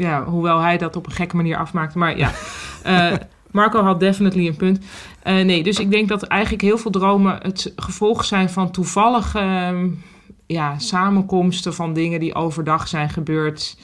Ja, 0.00 0.24
hoewel 0.24 0.60
hij 0.60 0.78
dat 0.78 0.96
op 0.96 1.06
een 1.06 1.12
gekke 1.12 1.36
manier 1.36 1.56
afmaakte. 1.56 1.98
Maar 1.98 2.18
ja, 2.18 2.32
Eh, 2.82 3.12
Marco 3.50 3.82
had 3.82 4.00
definitely 4.00 4.46
een 4.46 4.56
punt. 4.56 4.84
Eh, 5.22 5.44
nee, 5.44 5.62
dus 5.62 5.78
ik 5.78 5.90
denk 5.90 6.08
dat 6.08 6.22
eigenlijk 6.22 6.62
heel 6.62 6.78
veel 6.78 6.90
dromen 6.90 7.38
het 7.42 7.72
gevolg 7.76 8.24
zijn 8.24 8.50
van 8.50 8.70
toevallige 8.70 9.38
ehm, 9.38 9.88
ja, 10.46 10.78
samenkomsten 10.78 11.74
van 11.74 11.92
dingen 11.92 12.20
die 12.20 12.34
overdag 12.34 12.88
zijn 12.88 13.08
gebeurd. 13.08 13.78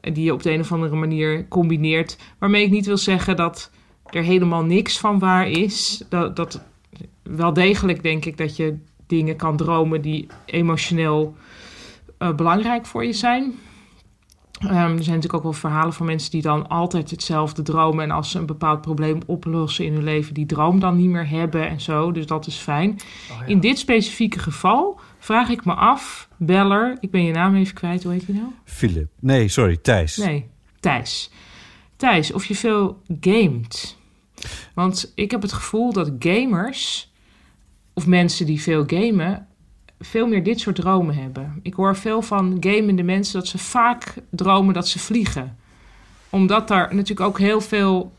Die 0.00 0.24
je 0.24 0.32
op 0.32 0.42
de 0.42 0.52
een 0.52 0.60
of 0.60 0.72
andere 0.72 0.96
manier 0.96 1.48
combineert. 1.48 2.18
Waarmee 2.38 2.64
ik 2.64 2.70
niet 2.70 2.86
wil 2.86 2.96
zeggen 2.96 3.36
dat 3.36 3.70
er 4.10 4.22
helemaal 4.22 4.64
niks 4.64 4.98
van 4.98 5.18
waar 5.18 5.48
is. 5.48 6.04
Dat, 6.08 6.36
dat 6.36 6.62
wel 7.22 7.52
degelijk 7.52 8.02
denk 8.02 8.24
ik 8.24 8.36
dat 8.36 8.56
je 8.56 8.78
dingen 9.06 9.36
kan 9.36 9.56
dromen 9.56 10.00
die 10.00 10.26
emotioneel 10.44 11.36
eh, 12.18 12.34
belangrijk 12.34 12.86
voor 12.86 13.04
je 13.04 13.12
zijn. 13.12 13.54
Ehm, 14.66 14.76
er 14.76 15.02
zijn 15.02 15.16
natuurlijk 15.16 15.34
ook 15.34 15.42
wel 15.42 15.52
verhalen 15.52 15.92
van 15.92 16.06
mensen 16.06 16.30
die 16.30 16.42
dan 16.42 16.68
altijd 16.68 17.10
hetzelfde 17.10 17.62
dromen. 17.62 18.04
En 18.04 18.10
als 18.10 18.30
ze 18.30 18.38
een 18.38 18.46
bepaald 18.46 18.80
probleem 18.80 19.18
oplossen 19.26 19.84
in 19.84 19.92
hun 19.92 20.04
leven, 20.04 20.34
die 20.34 20.46
droom 20.46 20.80
dan 20.80 20.96
niet 20.96 21.08
meer 21.08 21.28
hebben 21.28 21.68
en 21.68 21.80
zo. 21.80 22.12
Dus 22.12 22.26
dat 22.26 22.46
is 22.46 22.56
fijn. 22.56 22.96
In 23.46 23.60
dit 23.60 23.78
specifieke 23.78 24.38
geval 24.38 25.00
vraag 25.18 25.48
ik 25.48 25.64
me 25.64 25.74
af, 25.74 26.28
Beller, 26.36 26.96
ik 27.00 27.10
ben 27.10 27.24
je 27.24 27.32
naam 27.32 27.54
even 27.54 27.74
kwijt, 27.74 28.02
hoe 28.02 28.12
heet 28.12 28.26
je 28.26 28.32
nou? 28.32 28.48
Philip. 28.64 29.08
Nee, 29.20 29.48
sorry, 29.48 29.76
Thijs. 29.76 30.16
Nee, 30.16 30.46
Thijs. 30.80 31.30
Thijs, 31.96 32.32
of 32.32 32.44
je 32.44 32.54
veel 32.54 33.02
gamet. 33.20 33.96
Want 34.74 35.12
ik 35.14 35.30
heb 35.30 35.42
het 35.42 35.52
gevoel 35.52 35.92
dat 35.92 36.12
gamers, 36.18 37.12
of 37.92 38.06
mensen 38.06 38.46
die 38.46 38.60
veel 38.60 38.84
gamen, 38.86 39.46
veel 40.00 40.26
meer 40.26 40.42
dit 40.42 40.60
soort 40.60 40.76
dromen 40.76 41.14
hebben. 41.14 41.60
Ik 41.62 41.74
hoor 41.74 41.96
veel 41.96 42.22
van 42.22 42.56
gamende 42.60 43.02
mensen 43.02 43.38
dat 43.38 43.48
ze 43.48 43.58
vaak 43.58 44.14
dromen 44.30 44.74
dat 44.74 44.88
ze 44.88 44.98
vliegen. 44.98 45.56
Omdat 46.30 46.68
daar 46.68 46.94
natuurlijk 46.94 47.28
ook 47.28 47.38
heel 47.38 47.60
veel. 47.60 48.12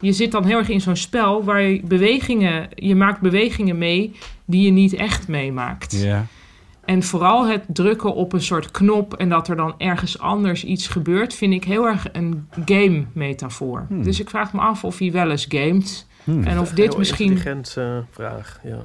Je 0.00 0.12
zit 0.12 0.32
dan 0.32 0.44
heel 0.44 0.58
erg 0.58 0.68
in 0.68 0.80
zo'n 0.80 0.96
spel 0.96 1.44
waar 1.44 1.62
je 1.62 1.82
bewegingen. 1.84 2.68
Je 2.74 2.94
maakt 2.94 3.20
bewegingen 3.20 3.78
mee 3.78 4.16
die 4.44 4.64
je 4.64 4.70
niet 4.70 4.92
echt 4.92 5.28
meemaakt. 5.28 6.02
Ja. 6.02 6.26
En 6.84 7.02
vooral 7.02 7.46
het 7.46 7.64
drukken 7.66 8.14
op 8.14 8.32
een 8.32 8.42
soort 8.42 8.70
knop 8.70 9.14
en 9.14 9.28
dat 9.28 9.48
er 9.48 9.56
dan 9.56 9.74
ergens 9.78 10.18
anders 10.18 10.64
iets 10.64 10.88
gebeurt, 10.88 11.34
vind 11.34 11.52
ik 11.52 11.64
heel 11.64 11.86
erg 11.86 12.06
een 12.12 12.48
game-metafoor. 12.64 13.84
Hmm. 13.88 14.02
Dus 14.02 14.20
ik 14.20 14.30
vraag 14.30 14.52
me 14.52 14.60
af 14.60 14.84
of 14.84 14.98
hij 14.98 15.12
wel 15.12 15.30
eens 15.30 15.46
gamet. 15.48 16.06
Hmm. 16.24 16.44
En 16.44 16.58
of 16.58 16.66
Heel 16.66 16.74
dit 16.74 16.96
misschien. 16.96 17.30
intelligent 17.30 17.74
eh, 17.76 17.98
vraag, 18.10 18.60
ja. 18.62 18.78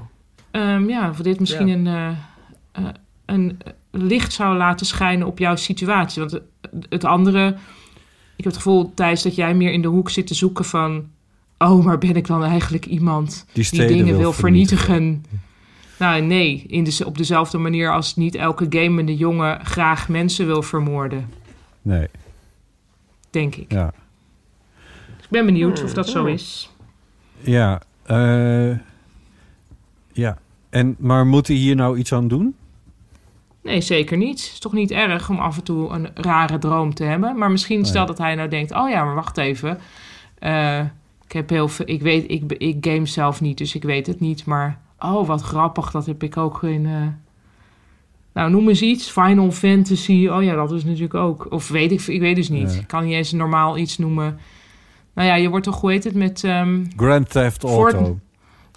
Ehm, 0.56 0.90
ja, 0.90 1.10
of 1.10 1.18
dit 1.18 1.40
misschien 1.40 1.68
Ja. 1.68 1.73
een, 1.76 1.88
eh, 1.88 2.86
eh, 2.86 2.94
een 3.26 3.57
licht 3.91 4.34
zou 4.34 4.57
laten 4.57 4.86
schijnen 4.86 5.27
op 5.27 5.40
jouw 5.40 5.56
situatie. 5.56 6.19
Want 6.22 6.40
het- 6.90 7.03
andere 7.06 7.48
ik 8.38 8.44
heb 8.44 8.53
het 8.53 8.56
gevoel, 8.64 8.91
Thijs, 8.94 9.22
dat 9.22 9.36
jij 9.36 9.53
meer 9.56 9.72
in 9.72 9.82
de 9.82 9.88
hoek 9.88 10.10
zit 10.10 10.27
te 10.27 10.34
zoeken 10.34 10.65
van... 10.65 11.10
Oh, 11.57 11.86
maar 11.86 11.98
ben 11.98 12.15
ik 12.15 12.27
dan 12.27 12.44
eigenlijk 12.44 12.86
iemand 12.86 13.45
Die 13.53 13.86
dingen 13.88 14.06
wil 14.06 14.18
wil 14.18 14.34
vernietigen? 14.34 15.26
Nou, 15.99 16.22
nee. 16.22 16.64
In 16.68 16.84
de, 16.84 17.02
op 17.06 17.18
dezelfde 17.18 17.57
manier 17.57 17.91
als 17.91 18.15
niet 18.15 18.36
elke 18.36 18.65
gamende 18.69 19.15
jongen 19.15 19.65
graag 19.65 20.10
mensen 20.10 20.45
wil 20.45 20.61
vermoorden. 20.61 21.30
Nee. 21.82 22.07
Denk 23.30 23.56
ik. 23.56 23.72
Ja. 23.72 23.94
Ik 25.22 25.30
ben 25.30 25.45
benieuwd 25.45 25.84
of 25.84 25.94
dat 25.94 26.10
zo 26.10 26.26
is. 26.26 26.72
Ja. 27.40 27.82
eh, 28.03 28.77
ja. 30.14 30.38
En, 30.76 30.95
maar 30.99 31.26
moet 31.27 31.47
hij 31.47 31.56
hier 31.56 31.76
nou 31.76 31.97
iets 31.97 32.14
aan 32.14 32.27
doen? 32.27 32.56
Nee, 33.64 33.81
zeker 33.81 34.18
niet. 34.18 34.41
Het 34.43 34.52
is 34.53 34.60
toch 34.60 34.73
niet 34.73 34.91
erg 34.91 35.30
om 35.30 35.38
af 35.39 35.57
en 35.57 35.64
toe 35.64 35.89
een 35.89 36.07
rare 36.14 36.57
droom 36.57 36.93
te 36.93 37.03
hebben. 37.03 37.38
Maar 37.38 37.52
misschien 37.52 37.76
Nee. 37.80 37.85
stel 37.85 38.06
dat 38.06 38.18
hij 38.18 38.35
nou 38.35 38.49
denkt... 38.49 38.72
oh 38.76 38.89
ja, 38.89 39.03
maar 39.03 39.15
wacht 39.15 39.38
even. 39.38 39.77
Eh, 40.39 40.80
ik 41.26 41.31
heb 41.31 41.49
heel 41.49 41.68
veel... 41.68 41.89
Ik 41.89 42.02
weet, 42.02 42.31
ik, 42.31 42.52
ik 42.52 42.77
game 42.88 43.06
zelf 43.06 43.41
niet, 43.41 43.57
dus 43.57 43.76
ik 43.76 43.84
weet 43.84 44.07
het 44.07 44.19
niet. 44.19 44.45
Maar 44.45 44.80
oh, 44.99 45.27
wat 45.27 45.41
grappig. 45.41 45.91
Dat 45.91 46.06
heb 46.06 46.23
ik 46.23 46.38
ook 46.38 46.64
in... 46.64 46.85
eh, 46.85 47.07
nou, 48.34 48.49
noem 48.52 48.69
eens 48.69 48.81
iets. 48.81 49.11
Final 49.11 49.52
Fantasy. 49.52 50.27
Oh 50.31 50.43
ja, 50.43 50.56
dat 50.56 50.72
is 50.72 50.84
natuurlijk 50.84 51.14
ook... 51.14 51.47
Of 51.52 51.68
weet 51.69 51.91
ik... 51.91 52.02
Ik 52.02 52.19
weet 52.22 52.35
dus 52.35 52.49
niet. 52.49 52.76
Ik 52.76 52.88
kan 52.88 53.03
niet 53.06 53.14
eens 53.14 53.31
normaal 53.31 53.77
iets 53.77 53.97
noemen. 53.97 54.39
Nou 55.14 55.27
ja, 55.27 55.35
je 55.35 55.49
wordt 55.49 55.65
toch... 55.65 55.81
Hoe 55.81 55.91
heet 55.91 56.03
het 56.03 56.15
met... 56.15 56.43
ehm, 56.43 56.84
Grand 56.95 57.30
Theft 57.30 57.61
Fort- 57.61 57.93
Auto. 57.93 58.19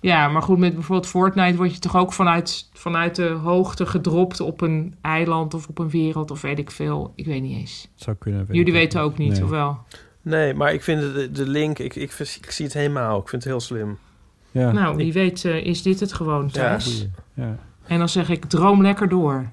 Ja, 0.01 0.29
maar 0.29 0.43
goed, 0.43 0.59
met 0.59 0.75
bijvoorbeeld 0.75 1.09
Fortnite 1.11 1.57
word 1.57 1.75
je 1.75 1.79
toch 1.81 1.97
ook 1.97 2.13
vanuit, 2.13 2.69
vanuit 2.73 3.15
de 3.15 3.29
hoogte 3.29 3.87
gedropt 3.87 4.41
op 4.41 4.61
een 4.61 4.95
eiland 5.01 5.55
of 5.55 5.69
op 5.69 5.79
een 5.79 5.91
wereld 5.91 6.31
of 6.31 6.41
weet 6.41 6.59
ik 6.59 6.71
veel. 6.71 7.13
Ik 7.15 7.27
weet 7.27 7.43
niet 7.43 7.59
eens. 7.59 7.89
Zou 7.95 8.17
kunnen. 8.17 8.47
weet 8.47 8.57
Jullie 8.57 8.73
weten 8.73 9.01
ook 9.01 9.19
niet, 9.19 9.33
Nee. 9.33 9.45
of 9.45 9.51
wel? 9.51 9.79
Nee, 10.23 10.55
maar 10.55 10.73
ik 10.73 10.83
vind 10.83 11.01
de, 11.01 11.31
de 11.31 11.47
link, 11.49 11.79
ik, 11.79 11.95
ik, 11.97 12.13
ik 12.19 12.51
zie 12.51 12.65
het 12.65 12.75
helemaal. 12.75 13.21
Ik 13.21 13.29
vind 13.29 13.43
het 13.43 13.53
heel 13.53 13.61
slim. 13.61 13.99
Ja. 14.51 14.73
Nou, 14.73 14.97
wie 14.97 15.13
weet 15.13 15.45
eh, 15.45 15.67
is 15.67 15.83
dit 15.83 16.01
het 16.01 16.13
gewoon 16.13 16.45
Ja. 16.45 16.51
thuis. 16.53 17.07
Ja. 17.35 17.57
En 17.87 17.99
dan 17.99 18.09
zeg 18.09 18.29
ik, 18.29 18.45
droom 18.45 18.83
lekker 18.83 19.09
door. 19.09 19.51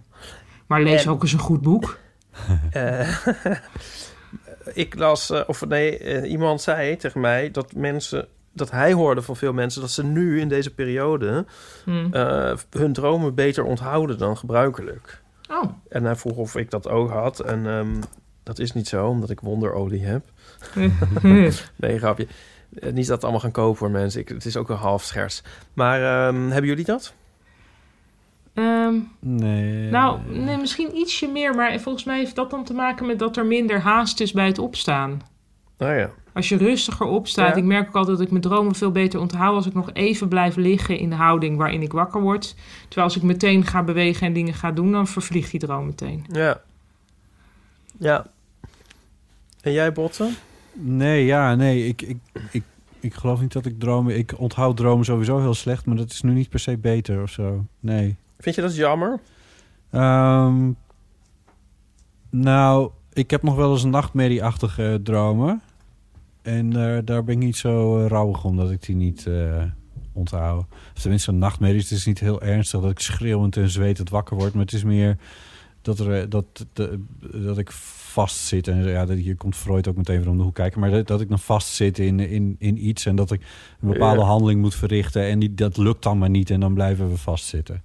Maar 0.67 0.81
lees 0.81 1.05
En- 1.05 1.11
ook 1.11 1.21
eens 1.21 1.33
een 1.33 1.39
goed 1.39 1.61
boek. 1.61 1.97
Eh, 2.71 3.17
ik 4.73 4.95
las, 4.97 5.29
eh, 5.29 5.41
of 5.47 5.65
nee, 5.67 6.27
iemand 6.27 6.61
zei 6.61 6.95
tegen 6.97 7.21
mij 7.21 7.51
dat 7.51 7.73
mensen, 7.73 8.27
dat 8.55 8.71
hij 8.71 8.93
hoorde 8.93 9.21
van 9.21 9.35
veel 9.35 9.53
mensen 9.53 9.81
dat 9.81 9.91
ze 9.91 10.03
nu 10.03 10.39
in 10.39 10.47
deze 10.47 10.73
periode 10.73 11.45
Hmm. 11.83 12.13
eh, 12.13 12.53
hun 12.69 12.93
dromen 12.93 13.35
beter 13.35 13.63
onthouden 13.63 14.17
dan 14.17 14.37
gebruikelijk. 14.37 15.21
Oh. 15.49 15.63
En 15.89 16.03
hij 16.03 16.15
vroeg 16.15 16.37
of 16.37 16.55
ik 16.55 16.69
dat 16.71 16.87
ook 16.89 17.09
had. 17.09 17.39
En 17.39 17.67
ehm, 17.67 17.95
dat 18.43 18.59
is 18.59 18.71
niet 18.73 18.87
zo, 18.87 19.07
omdat 19.07 19.29
ik 19.29 19.39
wonderolie 19.39 20.05
heb. 20.05 20.25
nee, 21.75 21.97
grapje. 21.97 22.27
Eh, 22.79 22.91
niet 22.93 23.07
dat 23.07 23.21
allemaal 23.23 23.41
gaan 23.41 23.51
kopen 23.51 23.77
voor 23.77 23.91
mensen. 23.91 24.21
Ik, 24.21 24.29
het 24.29 24.45
is 24.45 24.57
ook 24.57 24.69
een 24.69 24.75
half 24.75 25.03
scherts. 25.03 25.43
Maar 25.73 26.27
ehm, 26.27 26.41
hebben 26.49 26.65
jullie 26.69 26.85
dat? 26.85 27.13
Ehm, 28.53 28.93
Nee. 29.19 29.89
nou, 29.89 30.19
nee, 30.29 30.57
misschien 30.57 30.97
ietsje 30.97 31.27
meer, 31.27 31.55
maar 31.55 31.79
volgens 31.79 32.03
mij 32.03 32.17
heeft 32.17 32.35
dat 32.35 32.49
dan 32.49 32.63
te 32.63 32.73
maken 32.73 33.05
met 33.05 33.19
dat 33.19 33.37
er 33.37 33.45
minder 33.45 33.79
haast 33.79 34.19
is 34.19 34.31
bij 34.31 34.45
het 34.45 34.59
opstaan. 34.59 35.21
Nou 35.77 35.93
ja. 35.93 36.09
Als 36.35 36.49
je 36.49 36.57
rustiger 36.57 37.05
opstaat, 37.05 37.49
Ja. 37.49 37.55
ik 37.55 37.63
merk 37.63 37.87
ook 37.87 37.95
altijd 37.95 38.17
dat 38.17 38.25
ik 38.25 38.31
mijn 38.31 38.43
dromen 38.43 38.75
veel 38.75 38.91
beter 38.91 39.19
onthoud 39.19 39.55
als 39.55 39.65
ik 39.65 39.73
nog 39.73 39.89
even 39.93 40.27
blijf 40.27 40.55
liggen 40.55 40.97
in 40.97 41.09
de 41.09 41.15
houding 41.15 41.57
waarin 41.57 41.81
ik 41.81 41.91
wakker 41.91 42.21
word. 42.21 42.55
Terwijl 42.87 43.07
als 43.07 43.15
ik 43.15 43.23
meteen 43.23 43.65
ga 43.65 43.83
bewegen 43.83 44.27
en 44.27 44.33
dingen 44.33 44.53
ga 44.53 44.71
doen, 44.71 44.91
dan 44.91 45.07
vervliegt 45.07 45.51
die 45.51 45.59
droom 45.59 45.85
meteen. 45.85 46.25
Ja. 46.31 46.61
Ja. 47.99 48.25
En 49.61 49.71
jij, 49.71 49.91
Botten? 49.91 50.35
Nee, 50.73 51.25
ja, 51.25 51.55
nee. 51.55 51.87
Ik, 51.87 52.01
ik, 52.01 52.17
ik, 52.51 52.63
ik 52.99 53.13
geloof 53.13 53.41
niet 53.41 53.53
dat 53.53 53.65
ik 53.65 53.79
dromen... 53.79 54.17
Ik 54.17 54.33
onthoud 54.39 54.77
dromen 54.77 55.05
sowieso 55.05 55.39
heel 55.39 55.53
slecht, 55.53 55.85
maar 55.85 55.95
dat 55.95 56.11
is 56.11 56.21
nu 56.21 56.33
niet 56.33 56.49
per 56.49 56.59
se 56.59 56.77
beter 56.77 57.21
of 57.21 57.29
zo. 57.29 57.65
Nee. 57.79 58.15
Vind 58.39 58.55
je 58.55 58.61
dat 58.61 58.75
jammer? 58.75 59.19
Ehm, 59.91 60.71
nou, 62.29 62.89
ik 63.13 63.31
heb 63.31 63.43
nog 63.43 63.55
wel 63.55 63.71
eens 63.71 63.83
nachtmerrieachtige 63.83 64.99
dromen. 65.03 65.61
En 66.45 66.75
eh, 66.95 66.97
daar 67.05 67.23
ben 67.23 67.33
ik 67.35 67.39
niet 67.43 67.55
zo 67.57 67.99
eh, 67.99 68.07
rouwig 68.07 68.43
om 68.43 68.57
dat 68.57 68.71
ik 68.71 68.85
die 68.85 68.95
niet 68.95 69.27
eh 69.27 69.63
onthoud. 70.13 70.65
Of 70.95 71.01
tenminste, 71.01 71.31
een 71.31 71.37
nachtmerrie. 71.37 71.79
Het 71.81 71.91
is 71.91 72.05
niet 72.05 72.19
heel 72.19 72.41
ernstig 72.41 72.81
dat 72.81 72.91
ik 72.91 72.99
schreeuwend 72.99 73.57
en 73.57 73.69
zwetend 73.69 74.09
wakker 74.09 74.37
word. 74.37 74.53
Maar 74.53 74.63
het 74.63 74.73
is 74.73 74.83
meer 74.83 75.17
dat, 75.81 75.99
er, 75.99 76.29
dat, 76.29 76.45
de- 76.73 76.99
dat 77.45 77.57
ik 77.57 77.71
vastzit. 77.71 78.67
En 78.67 78.83
ja, 78.87 79.05
dat, 79.05 79.17
hier 79.17 79.35
komt 79.35 79.55
Freud 79.55 79.87
ook 79.87 79.95
meteen 79.95 80.19
weer 80.19 80.29
om 80.29 80.37
de 80.37 80.43
hoek 80.43 80.53
kijken. 80.55 80.79
Maar 80.79 80.91
dat, 80.91 81.07
dat 81.07 81.21
ik 81.21 81.29
dan 81.29 81.39
vastzit 81.39 81.99
in, 81.99 82.19
in, 82.19 82.55
in 82.59 82.87
iets. 82.87 83.05
En 83.05 83.15
dat 83.15 83.31
ik 83.31 83.41
een 83.81 83.89
bepaalde 83.91 84.19
Ja. 84.21 84.25
handeling 84.27 84.61
moet 84.61 84.75
verrichten. 84.75 85.21
En 85.23 85.39
die, 85.39 85.53
dat 85.53 85.77
lukt 85.77 86.03
dan 86.03 86.17
maar 86.17 86.29
niet. 86.29 86.49
En 86.49 86.59
dan 86.59 86.73
blijven 86.73 87.09
we 87.09 87.17
vastzitten. 87.17 87.83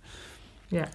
Ja. 0.67 0.89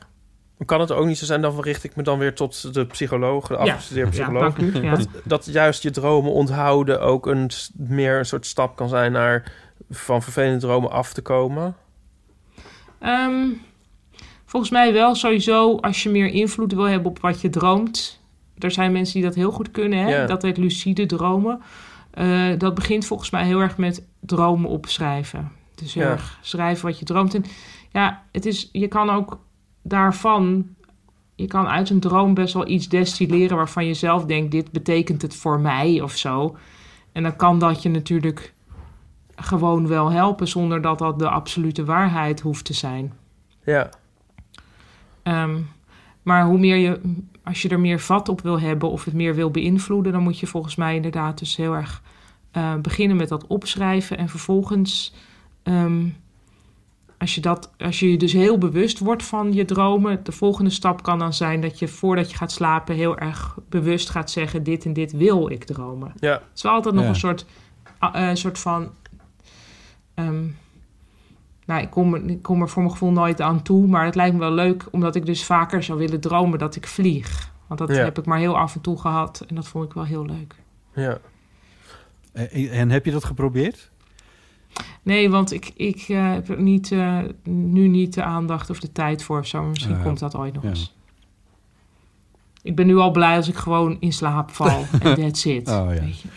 Kan 0.65 0.79
het 0.79 0.91
ook 0.91 1.05
niet 1.05 1.17
zo 1.17 1.25
zijn, 1.25 1.41
dan 1.41 1.61
richt 1.61 1.83
ik 1.83 1.95
me 1.95 2.03
dan 2.03 2.19
weer 2.19 2.35
tot 2.35 2.73
de 2.73 2.85
psycholoog, 2.85 3.47
de 3.47 3.57
afgestudeerde 3.57 4.17
Ja, 4.17 4.23
psycholoog. 4.23 4.83
ja. 4.83 4.95
dat, 4.95 5.07
dat 5.23 5.45
juist 5.45 5.83
je 5.83 5.91
dromen 5.91 6.31
onthouden 6.31 7.01
ook 7.01 7.27
een, 7.27 7.49
meer 7.77 8.17
een 8.17 8.25
soort 8.25 8.45
stap 8.45 8.75
kan 8.75 8.89
zijn 8.89 9.11
naar 9.11 9.51
van 9.89 10.21
vervelende 10.23 10.59
dromen 10.59 10.91
af 10.91 11.13
te 11.13 11.21
komen. 11.21 11.75
Ehm, 12.99 13.47
volgens 14.45 14.71
mij 14.71 14.93
wel 14.93 15.15
sowieso 15.15 15.77
als 15.77 16.03
je 16.03 16.09
meer 16.09 16.27
invloed 16.27 16.73
wil 16.73 16.83
hebben 16.87 17.09
op 17.09 17.19
wat 17.19 17.41
je 17.41 17.49
droomt. 17.49 18.21
Er 18.57 18.71
zijn 18.71 18.91
mensen 18.91 19.13
die 19.13 19.23
dat 19.23 19.35
heel 19.35 19.51
goed 19.51 19.71
kunnen, 19.71 19.99
hè? 19.99 20.25
Dat 20.27 20.41
heet 20.41 20.57
lucide 20.57 21.05
dromen. 21.05 21.61
Eh, 22.11 22.47
dat 22.57 22.73
begint 22.75 23.05
volgens 23.05 23.29
mij 23.29 23.45
heel 23.45 23.59
erg 23.59 23.77
met 23.77 24.03
dromen 24.19 24.69
opschrijven. 24.69 25.51
Dus 25.75 25.93
heel 25.93 26.03
Ja. 26.03 26.09
erg 26.09 26.37
schrijven 26.41 26.85
wat 26.85 26.99
je 26.99 27.05
droomt. 27.05 27.33
En 27.35 27.45
ja, 27.91 28.23
het 28.31 28.45
is, 28.45 28.69
je 28.71 28.87
kan 28.87 29.09
ook 29.09 29.39
daarvan, 29.87 30.67
je 31.35 31.47
kan 31.47 31.67
uit 31.67 31.89
een 31.89 31.99
droom 31.99 32.33
best 32.33 32.53
wel 32.53 32.67
iets 32.67 32.89
destilleren 32.89 33.57
waarvan 33.57 33.85
je 33.85 33.93
zelf 33.93 34.25
denkt, 34.25 34.51
dit 34.51 34.71
betekent 34.71 35.21
het 35.21 35.35
voor 35.35 35.59
mij 35.59 36.01
of 36.01 36.15
zo. 36.15 36.57
En 37.11 37.23
dan 37.23 37.35
kan 37.35 37.59
dat 37.59 37.81
je 37.81 37.89
natuurlijk 37.89 38.53
gewoon 39.35 39.87
wel 39.87 40.11
helpen 40.11 40.47
zonder 40.47 40.81
dat 40.81 40.99
dat 40.99 41.19
de 41.19 41.29
absolute 41.29 41.85
waarheid 41.85 42.41
hoeft 42.41 42.65
te 42.65 42.73
zijn. 42.73 43.13
Ja, 43.65 43.89
Ehm, 45.25 45.61
maar 46.23 46.45
hoe 46.45 46.57
meer 46.57 46.75
je, 46.75 46.99
als 47.43 47.61
je 47.61 47.69
er 47.69 47.79
meer 47.79 47.99
vat 47.99 48.29
op 48.29 48.41
wil 48.41 48.59
hebben 48.59 48.89
of 48.89 49.05
het 49.05 49.13
meer 49.13 49.35
wil 49.35 49.51
beïnvloeden, 49.51 50.11
dan 50.11 50.23
moet 50.23 50.39
je 50.39 50.47
volgens 50.47 50.75
mij 50.75 50.95
inderdaad 50.95 51.39
dus 51.39 51.55
heel 51.55 51.73
erg 51.73 52.01
eh, 52.51 52.75
beginnen 52.75 53.17
met 53.17 53.29
dat 53.29 53.47
opschrijven 53.47 54.17
en 54.17 54.29
vervolgens, 54.29 55.13
ehm, 55.63 56.07
als 57.17 57.35
je 57.35 57.41
dat, 57.41 57.71
als 57.77 57.99
je 57.99 58.17
dus 58.17 58.33
heel 58.33 58.57
bewust 58.57 58.99
wordt 58.99 59.23
van 59.23 59.53
je 59.53 59.65
dromen, 59.65 60.23
de 60.23 60.31
volgende 60.31 60.69
stap 60.69 61.03
kan 61.03 61.19
dan 61.19 61.33
zijn 61.33 61.61
dat 61.61 61.79
je 61.79 61.87
voordat 61.87 62.31
je 62.31 62.37
gaat 62.37 62.51
slapen 62.51 62.95
heel 62.95 63.17
erg 63.17 63.57
bewust 63.69 64.09
gaat 64.09 64.31
zeggen: 64.31 64.63
dit 64.63 64.85
en 64.85 64.93
dit 64.93 65.11
wil 65.11 65.49
ik 65.49 65.63
dromen. 65.63 66.13
ja. 66.19 66.31
Het 66.31 66.41
is 66.55 66.61
wel 66.61 66.71
altijd 66.71 66.95
nog 66.95 67.03
Ja. 67.03 67.09
een 67.09 67.15
soort, 67.15 67.45
eh, 67.99 68.29
soort 68.33 68.59
van. 68.59 68.89
ehm, 70.13 70.43
nou, 71.65 71.81
ik 71.81 71.89
kom, 71.89 72.13
er- 72.13 72.29
ik 72.29 72.41
kom 72.41 72.61
er 72.61 72.69
voor 72.69 72.81
mijn 72.81 72.93
gevoel 72.93 73.11
nooit 73.11 73.41
aan 73.41 73.61
toe. 73.61 73.87
Maar 73.87 74.05
het 74.05 74.15
lijkt 74.15 74.33
me 74.33 74.39
wel 74.39 74.51
leuk, 74.51 74.85
omdat 74.91 75.15
ik 75.15 75.25
dus 75.25 75.45
vaker 75.45 75.83
zou 75.83 75.99
willen 75.99 76.19
dromen 76.19 76.59
dat 76.59 76.75
ik 76.75 76.87
vlieg. 76.87 77.51
Want 77.67 77.79
dat 77.79 77.89
Ja. 77.89 78.03
heb 78.03 78.17
ik 78.17 78.25
maar 78.25 78.37
heel 78.39 78.57
af 78.57 78.75
en 78.75 78.81
toe 78.81 78.99
gehad. 78.99 79.43
En 79.47 79.55
dat 79.55 79.67
vond 79.67 79.85
ik 79.85 79.93
wel 79.93 80.03
heel 80.05 80.25
leuk. 80.25 80.55
ja. 80.95 81.17
En, 82.33 82.49
en 82.71 82.89
heb 82.89 83.05
je 83.05 83.11
dat 83.11 83.23
geprobeerd? 83.23 83.91
Nee, 85.01 85.29
want 85.29 85.51
ik, 85.51 85.71
ik 85.75 86.05
eh, 86.07 86.31
heb 86.33 86.49
er 86.49 86.61
niet, 86.61 86.91
eh, 86.91 87.19
nu 87.43 87.87
niet 87.87 88.13
de 88.13 88.23
aandacht 88.23 88.69
of 88.69 88.79
de 88.79 88.91
tijd 88.91 89.23
voor 89.23 89.39
of 89.39 89.47
zo. 89.47 89.59
Maar 89.61 89.69
misschien 89.69 89.95
ja. 89.97 90.03
komt 90.03 90.19
dat 90.19 90.35
ooit 90.35 90.53
nog 90.53 90.63
Ja. 90.63 90.69
eens. 90.69 90.93
Ik 92.61 92.75
ben 92.75 92.87
nu 92.87 92.95
al 92.97 93.11
blij 93.11 93.35
als 93.35 93.47
ik 93.47 93.55
gewoon 93.55 93.97
in 93.99 94.13
slaap 94.13 94.51
val. 94.51 94.85
En 95.01 95.15
that's 95.15 95.45
it. 95.45 95.67
Oh, 95.67 95.73
ja. 95.93 96.01
weet 96.01 96.19
je. 96.19 96.27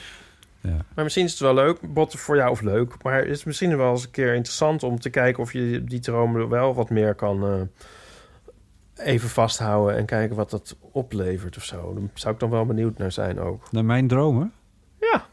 Maar 0.95 1.05
misschien 1.05 1.25
is 1.25 1.31
het 1.31 1.41
wel 1.41 1.55
leuk, 1.55 1.95
Botten, 1.95 2.19
voor 2.19 2.37
jou 2.37 2.51
of 2.51 2.61
leuk. 2.61 3.03
Maar 3.03 3.19
het 3.19 3.29
is 3.29 3.45
misschien 3.45 3.77
wel 3.77 3.91
eens 3.91 4.05
een 4.05 4.11
keer 4.11 4.35
interessant 4.35 4.83
om 4.83 5.01
te 5.01 5.11
kijken 5.11 5.43
of 5.43 5.53
je 5.53 5.85
die 5.85 6.01
dromen 6.01 6.49
wel 6.49 6.75
wat 6.75 6.91
meer 6.91 7.15
kan 7.15 7.45
eh, 7.45 9.07
even 9.07 9.29
vasthouden 9.29 9.97
en 9.97 10.05
kijken 10.07 10.37
wat 10.37 10.51
dat 10.51 10.77
oplevert 10.93 11.57
of 11.57 11.65
zo. 11.65 11.95
Daar 11.95 12.09
zou 12.15 12.35
ik 12.35 12.41
dan 12.41 12.51
wel 12.51 12.67
benieuwd 12.67 12.99
naar 12.99 13.13
zijn 13.13 13.41
ook. 13.41 13.73
Naar 13.73 13.85
mijn 13.85 14.09
dromen? 14.09 14.53
Ja. 15.01 15.27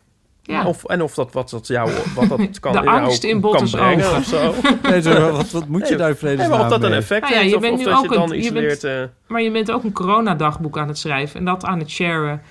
Of, 0.66 0.84
en 0.84 1.02
of 1.02 1.14
dat 1.14 1.32
wat 1.34 1.50
dat 1.50 1.68
jou 1.68 1.92
wat 2.16 2.30
dat 2.30 2.40
kan, 2.60 2.72
De 2.72 2.86
angst 2.86 3.24
in 3.24 3.42
kan 3.42 3.70
brengen 3.70 4.06
ogen. 4.06 4.18
of 4.18 4.24
zo. 4.26 4.54
Nee, 4.90 5.02
zo, 5.02 5.32
wat, 5.32 5.52
wat 5.52 5.68
moet 5.68 5.88
je 5.88 5.96
daar 5.96 6.10
in 6.10 6.16
vredesnaam 6.16 6.52
nee, 6.52 6.60
of 6.62 6.68
dat 6.70 6.84
een 6.84 6.94
effect 6.94 7.22
Nou 7.22 7.34
ja, 7.34 7.40
heeft 7.40 7.50
je 7.50 7.56
of, 7.56 7.62
bent 7.62 7.74
of 7.74 7.80
nu 7.80 7.86
dat 7.86 8.02
je 8.02 8.08
ook 8.08 8.14
dan 8.14 8.30
een- 8.32 8.38
iets 8.38 8.48
je 8.48 8.54
bent- 8.54 8.66
leert... 8.66 8.84
eh, 8.84 9.16
Maar 9.28 9.42
je 9.42 9.52
bent 9.52 9.72
ook 9.72 9.84
een 9.84 9.92
coronadagboek 9.92 10.78
aan 10.78 10.88
het 10.88 10.98
schrijven 10.98 11.40
en 11.40 11.46
dat 11.46 11.66
aan 11.66 11.80
het 11.80 11.90
sharen 11.90 12.42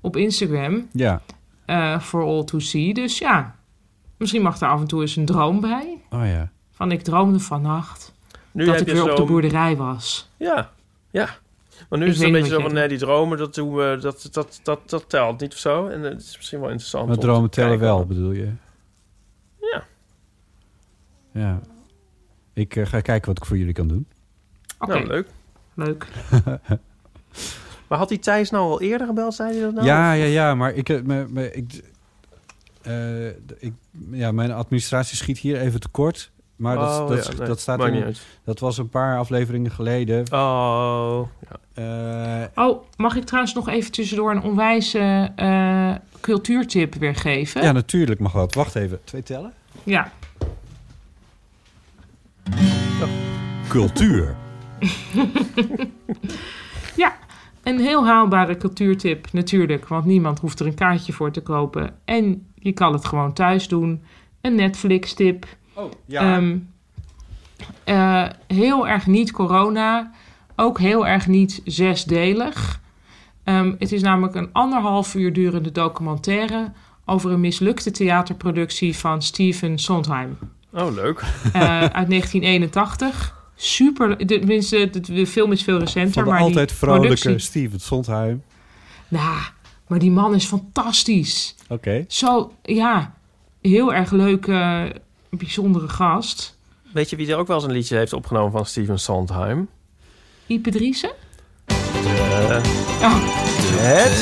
op 0.00 0.16
Instagram 0.16 0.88
Ja. 0.92 1.20
eh 1.66 2.00
for 2.00 2.22
all 2.24 2.44
to 2.44 2.58
see. 2.58 2.94
Dus 2.94 3.18
ja, 3.18 3.54
misschien 4.16 4.42
mag 4.42 4.60
er 4.60 4.68
af 4.68 4.80
en 4.80 4.86
toe 4.86 5.00
eens 5.00 5.16
een 5.16 5.26
droom 5.26 5.60
bij. 5.60 5.98
Oh 6.10 6.26
ja. 6.26 6.50
Van 6.72 6.90
ik 6.92 7.02
droomde 7.02 7.38
vannacht 7.40 8.14
nu 8.52 8.64
dat 8.64 8.80
ik 8.80 8.86
weer 8.86 9.10
op 9.10 9.16
de 9.16 9.24
boerderij 9.24 9.76
was. 9.76 10.30
Ja, 10.36 10.70
ja. 11.10 11.28
Maar 11.88 11.98
nu 11.98 12.04
Ik 12.04 12.10
is 12.10 12.18
het 12.18 12.26
een 12.26 12.32
beetje 12.32 12.48
zo 12.48 12.60
van, 12.60 12.72
nee, 12.72 12.88
die 12.88 12.98
dromen, 12.98 13.38
dat, 13.38 13.54
doen 13.54 13.74
we, 13.74 13.98
dat, 14.00 14.28
dat, 14.32 14.60
dat, 14.62 14.80
dat 14.86 15.04
telt 15.08 15.40
niet 15.40 15.52
of 15.52 15.58
zo. 15.58 15.86
En 15.86 16.02
het 16.02 16.20
is 16.22 16.36
misschien 16.36 16.60
wel 16.60 16.68
interessant. 16.68 17.08
Maar 17.08 17.18
dromen 17.18 17.50
tellen 17.50 17.78
wel, 17.78 18.06
bedoel 18.06 18.32
je? 18.32 18.52
Ja. 19.60 19.84
Ja. 21.32 21.60
Ik 22.52 22.76
eh, 22.76 22.86
ga 22.86 23.00
kijken 23.00 23.28
wat 23.28 23.38
ik 23.38 23.44
voor 23.44 23.56
jullie 23.58 23.72
kan 23.72 23.88
doen. 23.88 24.06
Oké. 24.78 24.92
Nou, 24.92 25.06
leuk. 25.06 25.26
Leuk. 25.74 26.06
Maar 27.88 28.00
had 28.00 28.10
die 28.10 28.18
Thijs 28.18 28.50
nou 28.50 28.70
al 28.70 28.80
eerder 28.80 29.06
gebeld, 29.06 29.34
zei 29.34 29.52
hij 29.52 29.60
dat 29.62 29.72
nou? 29.74 29.86
Ja, 29.86 30.12
ja, 30.12 30.24
ja, 30.24 30.54
maar 30.54 30.74
ik, 30.74 30.88
eh, 30.88 31.02
me, 31.02 31.26
me- 31.28 31.52
ik, 31.52 31.82
eh, 32.82 33.26
ik, 33.58 33.72
ja, 34.10 34.32
mijn 34.32 34.52
administratie 34.52 35.16
schiet 35.16 35.38
hier 35.38 35.60
even 35.60 35.80
tekort. 35.80 36.30
Maar 36.62 36.76
dat, 36.76 37.00
Oh, 37.00 37.08
dat, 37.08 37.26
ja, 37.26 37.32
nee, 37.38 37.46
dat 37.46 37.60
staat 37.60 37.78
maakt 37.78 37.90
in, 37.90 37.96
niet 37.96 38.04
uit. 38.04 38.20
dat 38.44 38.58
was 38.58 38.78
een 38.78 38.88
paar 38.88 39.18
afleveringen 39.18 39.70
geleden. 39.70 40.24
Oh, 40.32 41.28
ja. 41.74 42.50
Oh, 42.54 42.82
mag 42.96 43.16
ik 43.16 43.24
trouwens 43.24 43.54
nog 43.54 43.68
even 43.68 43.92
tussendoor 43.92 44.30
een 44.30 44.42
onwijze 44.42 45.32
eh, 45.36 45.94
cultuurtip 46.20 46.94
weer 46.94 47.14
geven? 47.14 47.62
ja, 47.62 47.72
natuurlijk 47.72 48.20
mag 48.20 48.32
dat. 48.32 48.54
Wacht 48.54 48.74
even. 48.74 49.00
Twee 49.04 49.22
tellen? 49.22 49.52
Ja. 49.82 50.12
Cultuur. 53.68 54.34
ja, 57.02 57.16
een 57.62 57.80
heel 57.80 58.06
haalbare 58.06 58.56
cultuurtip 58.56 59.32
natuurlijk, 59.32 59.88
want 59.88 60.04
niemand 60.04 60.38
hoeft 60.38 60.60
er 60.60 60.66
een 60.66 60.74
kaartje 60.74 61.12
voor 61.12 61.30
te 61.30 61.40
kopen. 61.40 61.94
En 62.04 62.46
je 62.54 62.72
kan 62.72 62.92
het 62.92 63.04
gewoon 63.04 63.32
thuis 63.32 63.68
doen. 63.68 64.02
Een 64.40 64.54
Netflix-tip. 64.54 65.46
Oh, 65.74 65.90
ja. 66.06 66.36
Ehm, 66.36 66.56
eh, 67.84 68.24
heel 68.46 68.88
erg 68.88 69.06
niet 69.06 69.32
corona, 69.32 70.10
ook 70.56 70.78
heel 70.78 71.06
erg 71.06 71.26
niet 71.26 71.60
zesdelig. 71.64 72.80
Ehm, 73.44 73.72
het 73.78 73.92
is 73.92 74.02
namelijk 74.02 74.34
een 74.34 74.48
anderhalf 74.52 75.14
uur 75.14 75.32
durende 75.32 75.72
documentaire 75.72 76.72
over 77.04 77.30
een 77.30 77.40
mislukte 77.40 77.90
theaterproductie 77.90 78.96
van 78.96 79.22
Steven 79.22 79.78
Sondheim. 79.78 80.38
Oh, 80.72 80.94
leuk. 80.94 81.20
Eh, 81.52 81.62
uit 81.84 82.08
1981. 82.08 83.40
Super, 83.56 84.18
de- 84.18 84.24
tenminste, 84.38 84.90
de, 84.90 85.00
de 85.00 85.26
film 85.26 85.52
is 85.52 85.62
veel 85.62 85.78
recenter. 85.78 86.12
Van 86.12 86.24
de 86.24 86.30
maar 86.30 86.40
altijd 86.40 86.68
die 86.68 86.76
vrolijke 86.78 87.06
productie- 87.06 87.38
Steven 87.38 87.80
Sondheim. 87.80 88.42
Nou, 89.08 89.36
maar 89.86 89.98
die 89.98 90.10
man 90.10 90.34
is 90.34 90.44
fantastisch. 90.44 91.54
Oké. 91.68 92.04
Zo, 92.08 92.52
ja, 92.62 93.14
heel 93.60 93.94
erg 93.94 94.10
leuke, 94.10 94.92
bijzondere 95.36 95.88
gast. 95.88 96.56
Weet 96.92 97.10
je 97.10 97.16
wie 97.16 97.32
er 97.32 97.36
ook 97.36 97.46
wel 97.46 97.56
eens 97.56 97.64
een 97.64 97.72
liedje 97.72 97.96
heeft 97.96 98.12
opgenomen 98.12 98.52
van 98.52 98.66
Steven 98.66 98.98
Sondheim? 98.98 99.68
Ipe 100.46 100.70
Driessen? 100.70 101.12
De... 101.66 102.60
Oh. 103.00 103.50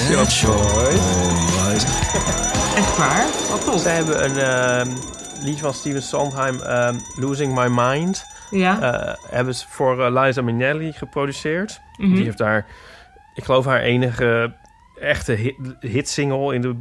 Dead 0.09 0.33
Choice. 0.33 1.87
Echt 2.81 2.97
waar? 2.97 3.27
Wat 3.51 3.65
tof. 3.65 3.81
Ze 3.81 3.89
hebben 3.89 4.25
een 4.25 4.37
ehm, 4.37 4.97
liedje 5.45 5.63
van 5.63 5.75
Steven 5.75 6.03
Sondheim, 6.03 6.61
ehm, 6.61 6.95
Losing 7.17 7.55
My 7.55 7.67
Mind. 7.69 8.25
Ja. 8.51 8.81
Eh, 8.81 9.15
hebben 9.31 9.55
ze 9.55 9.65
voor 9.69 10.05
eh, 10.05 10.23
Liza 10.23 10.43
Minnelli 10.43 10.93
geproduceerd. 10.93 11.81
Mhm. 11.97 12.15
Die 12.15 12.25
heeft 12.25 12.39
daar, 12.39 12.67
ik 13.35 13.45
geloof, 13.45 13.65
haar 13.65 13.81
enige 13.81 14.53
echte 15.01 15.33
hit, 15.33 15.55
hitsingle 15.81 16.55
in 16.55 16.61
de 16.61 16.75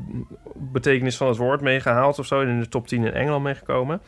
betekenis 0.56 1.18
van 1.18 1.28
het 1.28 1.38
woord 1.38 1.62
meegehaald 1.62 2.20
of 2.20 2.26
zo. 2.26 2.42
In 2.42 2.60
de 2.60 2.70
top 2.70 2.88
10 2.88 3.04
in 3.06 3.14
Engeland 3.14 3.44
meegekomen. 3.44 4.02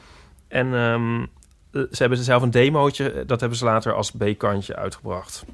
En 0.47 0.73
ehm, 0.73 1.19
eh, 1.21 1.25
ze 1.71 1.97
hebben 1.97 2.17
zelf 2.17 2.41
een 2.41 2.51
demootje, 2.51 3.23
dat 3.27 3.39
hebben 3.39 3.57
ze 3.57 3.65
later 3.65 3.93
als 3.93 4.11
B-kantje 4.11 4.75
uitgebracht. 4.75 5.45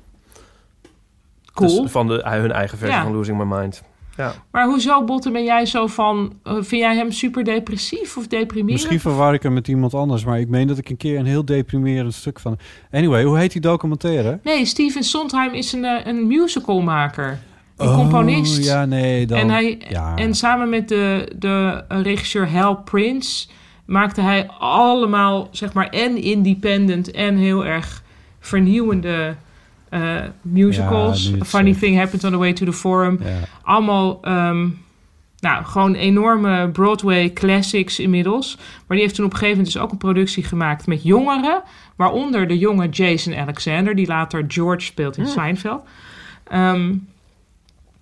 Cool. 1.54 1.82
Dus 1.82 1.92
van 1.92 2.08
de, 2.08 2.22
hun 2.26 2.52
eigen 2.52 2.78
versie 2.78 2.98
Ja. 2.98 3.04
van 3.04 3.14
Losing 3.14 3.38
My 3.38 3.58
Mind. 3.58 3.84
Ja. 4.18 4.34
Maar 4.52 4.66
hoezo, 4.66 5.04
Botte, 5.04 5.32
ben 5.32 5.44
jij 5.44 5.66
zo 5.66 5.88
van... 5.88 6.40
eh, 6.44 6.54
vind 6.54 6.82
jij 6.82 6.96
hem 6.96 7.12
super 7.12 7.44
depressief 7.44 8.18
of 8.18 8.28
deprimerend? 8.28 8.72
Misschien 8.72 9.00
verwar 9.00 9.34
ik 9.34 9.44
hem 9.44 9.54
met 9.54 9.68
iemand 9.68 9.94
anders, 9.94 10.26
maar 10.26 10.40
ik 10.40 10.48
meen 10.50 10.68
dat 10.68 10.78
ik 10.78 10.90
een 10.90 10.98
keer 10.98 11.20
een 11.20 11.26
heel 11.26 11.46
deprimerend 11.46 12.14
stuk 12.14 12.40
van. 12.40 12.58
Anyway, 12.92 13.24
hoe 13.24 13.38
heet 13.38 13.52
die 13.52 13.62
documentaire? 13.62 14.40
Nee, 14.44 14.66
Steven 14.66 15.04
Sondheim 15.04 15.54
is 15.54 15.74
een, 15.74 15.86
eh, 15.86 16.06
een 16.06 16.28
musicalmaker. 16.28 17.40
Een 17.78 17.88
Oh, 17.88 17.96
componist. 17.96 18.64
ja, 18.66 18.86
nee, 18.86 19.26
dan- 19.26 19.38
En, 19.40 19.50
hij, 19.50 19.78
ja. 19.90 20.16
en 20.16 20.36
samen 20.36 20.70
met 20.70 20.88
de, 20.90 21.32
de 21.40 21.84
regisseur 21.88 22.52
Hal 22.52 22.76
Prince 22.76 23.48
maakte 23.86 24.22
hij 24.22 24.48
allemaal, 24.60 25.48
zeg 25.52 25.74
maar, 25.74 25.88
en 25.90 26.18
independent 26.18 27.12
en 27.12 27.36
heel 27.38 27.66
erg 27.66 28.04
vernieuwende 28.40 29.36
eh, 29.90 30.16
musicals. 30.42 31.32
Ja, 31.38 31.46
Funny. 31.46 31.74
Thing 31.74 31.98
Happened 31.98 32.24
on 32.24 32.32
the 32.32 32.38
Way 32.38 32.54
to 32.54 32.66
the 32.66 32.74
Forum. 32.74 33.20
Allemaal, 33.62 34.18
ehm, 34.22 34.68
nou, 35.40 35.66
gewoon 35.66 35.94
enorme 35.96 36.70
Broadway 36.70 37.34
classics 37.34 38.00
inmiddels. 38.00 38.56
Maar 38.58 38.98
die 38.98 39.02
heeft 39.02 39.16
toen 39.16 39.26
op 39.26 39.32
een 39.32 39.38
gegeven 39.38 39.58
moment 39.58 39.74
dus 39.76 39.84
ook 39.84 39.92
een 39.92 39.98
productie 39.98 40.44
gemaakt 40.44 40.88
met 40.88 41.04
jongeren. 41.04 41.62
Waaronder 41.96 42.48
de 42.48 42.58
jonge 42.58 42.90
Jason 42.90 43.36
Alexander, 43.36 43.96
die 43.96 44.08
later 44.08 44.46
George 44.48 44.86
speelt 44.86 45.18
in 45.18 45.24
Hmm. 45.24 45.32
Seinfeld. 45.32 45.82
Ehm, 46.48 46.94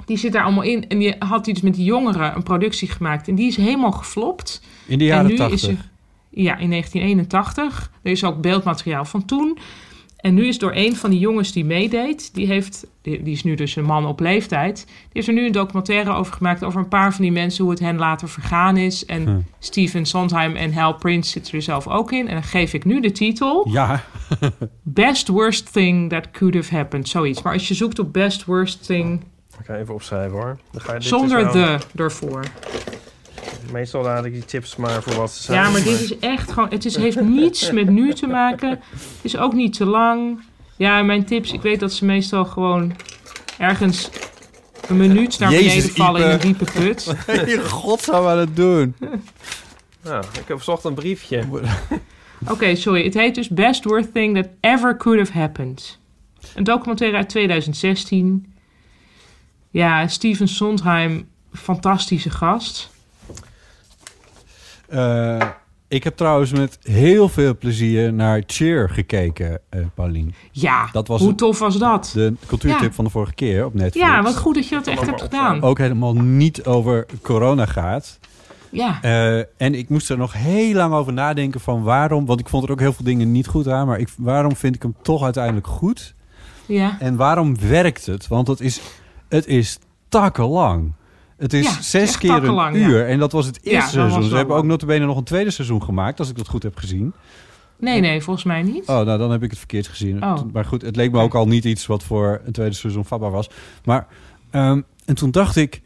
die 0.06 0.18
zit 0.18 0.32
daar 0.32 0.44
allemaal 0.44 0.64
in. 0.64 0.88
En 0.90 1.00
die 1.00 1.16
had 1.20 1.46
dus 1.46 1.62
met 1.62 1.76
die 1.76 1.86
jongeren 1.86 2.36
een 2.36 2.44
productie 2.44 2.88
gemaakt. 2.90 3.28
En 3.28 3.36
die 3.36 3.48
is 3.48 3.58
helemaal 3.58 3.92
geflopt. 3.92 4.62
In 4.88 4.98
de 4.98 5.04
En 5.04 5.10
jaren 5.10 5.26
nu 5.28 5.32
is 5.34 5.40
80. 5.40 5.70
er- 5.70 5.90
ja, 6.30 6.58
in 6.58 6.70
1981. 6.70 7.92
Er 8.04 8.12
is 8.12 8.24
ook 8.24 8.42
beeldmateriaal 8.42 9.06
van 9.06 9.26
toen. 9.26 9.58
En 10.18 10.34
nu 10.34 10.48
is 10.48 10.58
door 10.60 10.72
een 10.76 10.96
van 10.96 11.10
die 11.10 11.20
jongens 11.20 11.52
die 11.52 11.66
meedeed, 11.66 12.34
die, 12.34 12.48
heeft, 12.48 12.88
die, 13.02 13.24
die 13.24 13.34
is 13.34 13.44
nu 13.44 13.56
dus 13.56 13.76
een 13.76 13.84
man 13.86 14.06
op 14.06 14.20
leeftijd, 14.20 14.76
die 14.86 14.96
heeft 15.14 15.28
er 15.28 15.34
nu 15.34 15.46
een 15.46 15.52
documentaire 15.52 16.12
over 16.14 16.34
gemaakt 16.34 16.64
over 16.64 16.80
een 16.80 16.88
paar 16.88 17.14
van 17.14 17.22
die 17.22 17.32
mensen, 17.32 17.64
hoe 17.64 17.74
het 17.74 17.82
hen 17.82 17.98
later 17.98 18.30
vergaan 18.30 18.78
is. 18.78 19.06
En 19.06 19.24
Hm. 19.28 19.40
Steven 19.60 20.06
Sondheim 20.06 20.56
en 20.56 20.74
Hal 20.74 20.94
Prince 20.96 21.30
zitten 21.30 21.54
er 21.54 21.62
zelf 21.62 21.88
ook 21.88 22.12
in. 22.12 22.28
En 22.28 22.34
dan 22.34 22.44
geef 22.44 22.74
ik 22.74 22.86
nu 22.86 23.00
de 23.02 23.12
titel. 23.12 23.70
Ja. 23.72 24.04
Best 24.84 25.28
Worst 25.28 25.74
Thing 25.74 26.10
That 26.10 26.32
Could 26.32 26.56
Have 26.56 26.76
Happened, 26.76 27.08
zoiets. 27.10 27.42
Maar 27.42 27.54
als 27.54 27.68
je 27.68 27.74
zoekt 27.74 28.00
op 28.00 28.14
Best 28.14 28.46
Worst 28.46 28.86
Thing, 28.86 29.24
Ik 29.60 29.66
ga 29.66 29.76
even 29.76 29.94
opschrijven 29.94 30.32
hoor. 30.38 30.58
Dan 30.72 30.82
ga 30.82 30.94
je, 30.94 31.00
dit 31.00 31.08
zonder 31.08 31.38
is 31.38 31.54
wel- 31.54 31.78
de 31.94 32.04
ervoor. 32.04 32.44
Meestal 33.72 34.02
laat 34.04 34.26
ik 34.26 34.34
die 34.34 34.46
tips 34.46 34.76
maar 34.76 35.04
voor 35.04 35.16
wat 35.16 35.32
ze 35.32 35.44
zijn. 35.44 35.62
Ja, 35.64 35.70
maar 35.70 35.84
dit 35.84 36.02
is 36.02 36.20
echt 36.20 36.52
gewoon. 36.52 36.70
Het 36.70 36.86
is, 36.86 36.96
heeft 36.96 37.22
niets 37.22 37.72
met 37.72 37.90
nu 37.90 38.14
te 38.14 38.28
maken. 38.28 38.70
Het 38.70 38.80
is 39.22 39.38
ook 39.38 39.54
niet 39.54 39.74
te 39.74 39.86
lang. 39.86 40.40
Ja, 40.76 41.02
mijn 41.04 41.26
tips, 41.26 41.52
ik 41.52 41.62
weet 41.62 41.80
dat 41.80 41.94
ze 41.94 42.06
meestal 42.06 42.46
gewoon 42.46 42.96
ergens 43.58 44.10
een 44.88 44.98
minuut 44.98 45.40
naar 45.40 45.52
Jezus, 45.52 45.74
beneden 45.74 45.96
vallen 45.96 46.22
in 46.22 46.30
een 46.30 46.40
diepe 46.40 46.66
put. 46.72 47.16
Je 47.52 47.70
god 47.70 48.02
zou 48.02 48.28
aan 48.30 48.38
het 48.38 48.56
doen. 48.56 48.96
Ja, 50.04 50.20
ik 50.20 50.48
heb 50.48 50.62
zocht 50.62 50.84
een 50.84 50.94
briefje. 50.94 51.44
Oké, 52.48 52.76
sorry. 52.76 53.04
Het 53.04 53.14
heet 53.14 53.36
dus 53.36 53.50
Best 53.50 53.84
Worst 53.84 54.14
Thing 54.14 54.36
That 54.36 54.48
Ever 54.60 54.98
Could 54.98 55.20
Have 55.20 55.40
Happened. 55.40 56.00
Een 56.56 56.64
documentaire 56.64 57.18
uit 57.18 57.30
2016. 57.30 58.54
Ja, 59.76 60.08
Steven 60.08 60.48
Sondheim, 60.48 61.28
fantastische 61.54 62.30
gast. 62.30 62.90
Eh, 64.90 65.42
ik 65.88 66.04
heb 66.04 66.16
trouwens 66.16 66.52
met 66.52 66.80
heel 66.82 67.30
veel 67.30 67.58
plezier 67.58 68.14
naar 68.14 68.44
Cheer 68.48 68.90
gekeken, 68.90 69.60
eh 69.70 69.80
Paulien. 69.94 70.34
Ja, 70.52 70.90
dat 70.92 71.08
was 71.08 71.20
hoe 71.20 71.30
het- 71.30 71.38
tof 71.38 71.60
was 71.60 71.78
dat? 71.78 72.12
De 72.14 72.34
cultuurtip 72.48 72.82
Ja. 72.90 72.92
van 72.92 73.04
de 73.06 73.10
vorige 73.12 73.34
keer 73.34 73.66
op 73.66 73.74
Netflix. 73.74 74.08
Ja, 74.08 74.22
wat 74.22 74.38
goed 74.38 74.56
dat 74.56 74.68
je 74.70 74.76
dat 74.76 74.88
echt 74.88 75.06
hebt 75.06 75.22
gedaan. 75.22 75.62
Ook 75.62 75.78
helemaal 75.78 76.14
niet 76.14 76.66
over 76.66 77.06
corona 77.22 77.66
gaat. 77.66 78.20
Ja. 78.70 79.02
Eh, 79.02 79.38
en 79.58 79.74
ik 79.76 79.90
moest 79.90 80.10
er 80.10 80.18
nog 80.18 80.34
heel 80.34 80.74
lang 80.74 80.94
over 80.94 81.14
nadenken 81.14 81.60
van 81.60 81.84
waarom... 81.84 82.26
want 82.26 82.40
ik 82.40 82.50
vond 82.50 82.64
er 82.64 82.72
ook 82.72 82.80
heel 82.80 82.94
veel 82.94 83.06
dingen 83.06 83.32
niet 83.32 83.48
goed 83.48 83.68
aan... 83.68 83.88
maar 83.88 84.00
ik, 84.00 84.10
waarom 84.18 84.56
vind 84.56 84.76
ik 84.76 84.82
hem 84.82 84.96
toch 85.02 85.24
uiteindelijk 85.24 85.68
goed? 85.68 86.14
Ja. 86.66 86.98
En 87.00 87.16
waarom 87.16 87.60
werkt 87.60 88.06
het? 88.06 88.28
Want 88.28 88.48
het 88.48 88.60
is, 88.60 88.82
het 89.30 89.48
is 89.48 89.80
takkenlang. 90.10 90.94
Het 91.38 91.54
is 91.54 91.64
Ja, 91.64 91.70
het 91.70 91.80
is 91.80 91.90
zes 91.90 92.18
keer 92.18 92.44
een 92.44 92.54
ja. 92.54 92.88
uur. 92.88 93.08
En 93.08 93.20
dat 93.20 93.32
was 93.32 93.46
het 93.46 93.60
eerste 93.64 93.90
seizoen. 93.90 94.24
Ze 94.24 94.36
hebben 94.36 94.56
ook 94.56 94.62
lang. 94.62 94.72
notabene 94.72 95.06
nog 95.06 95.18
een 95.18 95.24
tweede 95.24 95.52
seizoen 95.52 95.84
gemaakt... 95.84 96.20
als 96.20 96.30
ik 96.30 96.38
dat 96.38 96.48
goed 96.48 96.64
heb 96.64 96.78
gezien. 96.78 97.14
Nee, 97.80 98.00
nee, 98.02 98.22
volgens 98.22 98.46
mij 98.46 98.62
niet. 98.64 98.88
Oh, 98.88 99.06
nou 99.06 99.18
dan 99.18 99.32
heb 99.32 99.44
ik 99.44 99.50
het 99.50 99.60
verkeerd 99.60 99.88
gezien. 99.88 100.24
Oh. 100.24 100.38
Maar 100.54 100.66
goed, 100.66 100.82
het 100.82 100.96
leek 100.96 101.12
me 101.12 101.20
ook 101.20 101.36
al 101.36 101.48
niet 101.48 101.66
iets 101.66 101.86
wat 101.86 102.04
voor 102.04 102.42
een 102.46 102.52
tweede 102.52 102.76
seizoen 102.76 103.06
vatbaar 103.06 103.32
was. 103.32 103.50
Maar, 103.86 104.08
ehm, 104.52 104.82
en 105.06 105.16
toen 105.16 105.32
dacht 105.32 105.56
ik... 105.56 105.82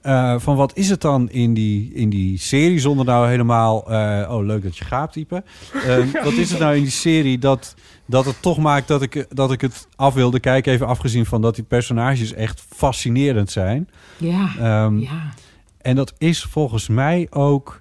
eh, 0.00 0.34
van 0.38 0.56
wat 0.56 0.76
is 0.76 0.88
het 0.88 1.00
dan 1.00 1.30
in 1.30 1.54
die, 1.54 1.92
in 1.94 2.10
die 2.10 2.38
serie 2.38 2.78
zonder 2.78 3.04
nou 3.04 3.28
helemaal... 3.28 3.90
eh, 3.90 4.30
oh, 4.30 4.44
leuk 4.44 4.62
dat 4.62 4.76
je 4.76 4.84
gaapt, 4.84 5.12
type. 5.12 5.42
Ehm, 5.86 6.06
wat 6.24 6.32
is 6.32 6.50
het 6.50 6.58
nou 6.58 6.76
in 6.76 6.82
die 6.82 6.92
serie 6.92 7.38
dat, 7.38 7.74
dat 8.06 8.24
het 8.24 8.42
toch 8.42 8.58
maakt 8.58 8.88
dat 8.88 9.02
ik, 9.02 9.26
dat 9.28 9.52
ik 9.52 9.60
het 9.60 9.88
af 9.96 10.14
wilde 10.14 10.40
kijken... 10.40 10.72
even 10.72 10.86
afgezien 10.86 11.26
van 11.26 11.42
dat 11.42 11.54
die 11.54 11.64
personages 11.64 12.32
echt 12.32 12.64
fascinerend 12.74 13.50
zijn. 13.50 13.88
Ja, 14.16 14.48
Ehm, 14.58 14.98
ja. 14.98 15.32
En 15.80 15.96
dat 15.96 16.12
is 16.18 16.42
volgens 16.42 16.88
mij 16.88 17.26
ook 17.30 17.80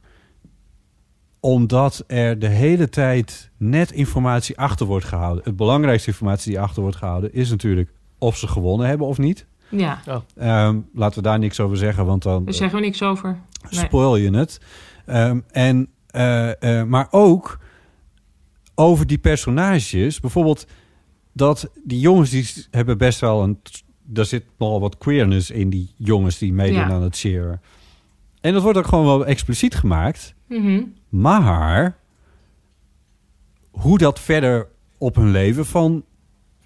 omdat 1.39 2.03
er 2.07 2.39
de 2.39 2.47
hele 2.47 2.89
tijd 2.89 3.49
net 3.57 3.91
informatie 3.91 4.57
achter 4.57 4.85
wordt 4.85 5.05
gehouden. 5.05 5.43
Het 5.43 5.55
belangrijkste 5.55 6.09
informatie 6.09 6.51
die 6.51 6.59
achter 6.61 6.81
wordt 6.81 6.97
gehouden 6.97 7.33
is 7.33 7.49
natuurlijk 7.49 7.89
of 8.17 8.37
ze 8.37 8.47
gewonnen 8.47 8.87
hebben 8.87 9.07
of 9.07 9.17
niet. 9.17 9.45
Ja, 9.69 10.01
Ehm, 10.37 10.79
laten 10.93 11.23
we 11.23 11.29
daar 11.29 11.39
niks 11.39 11.59
over 11.59 11.77
zeggen, 11.77 12.05
want 12.05 12.23
dan 12.23 12.45
daar 12.45 12.53
zeggen 12.53 12.79
we 12.79 12.85
niks 12.85 13.01
over. 13.03 13.37
Nee. 13.69 13.85
spoil 13.85 14.15
je 14.15 14.37
het. 14.37 14.59
Ehm, 15.05 15.39
en, 15.51 15.87
eh, 16.07 16.79
eh, 16.79 16.87
maar 16.87 17.07
ook 17.11 17.59
over 18.81 19.07
die 19.07 19.17
personages. 19.17 20.19
Bijvoorbeeld 20.19 20.65
dat 21.33 21.71
die 21.83 21.99
jongens 21.99 22.29
die 22.29 22.65
hebben 22.71 22.97
best 22.97 23.19
wel 23.19 23.43
een... 23.43 23.59
Daar 24.03 24.25
zit 24.25 24.43
nogal 24.57 24.79
wat 24.79 24.97
queerness 24.97 25.51
in 25.51 25.69
die 25.69 25.93
jongens 25.97 26.37
die 26.37 26.53
meedoen 26.53 26.79
Ja. 26.79 26.89
aan 26.89 27.01
het 27.01 27.17
cheer. 27.17 27.59
En 28.41 28.53
dat 28.53 28.61
wordt 28.61 28.77
ook 28.77 28.87
gewoon 28.87 29.05
wel 29.05 29.25
expliciet 29.25 29.75
gemaakt. 29.75 30.35
Mhm. 30.47 30.83
Maar 31.09 31.97
hoe 33.71 33.97
dat 33.97 34.19
verder 34.19 34.67
op 34.97 35.15
hun 35.15 35.31
leven 35.31 35.65
van... 35.65 36.03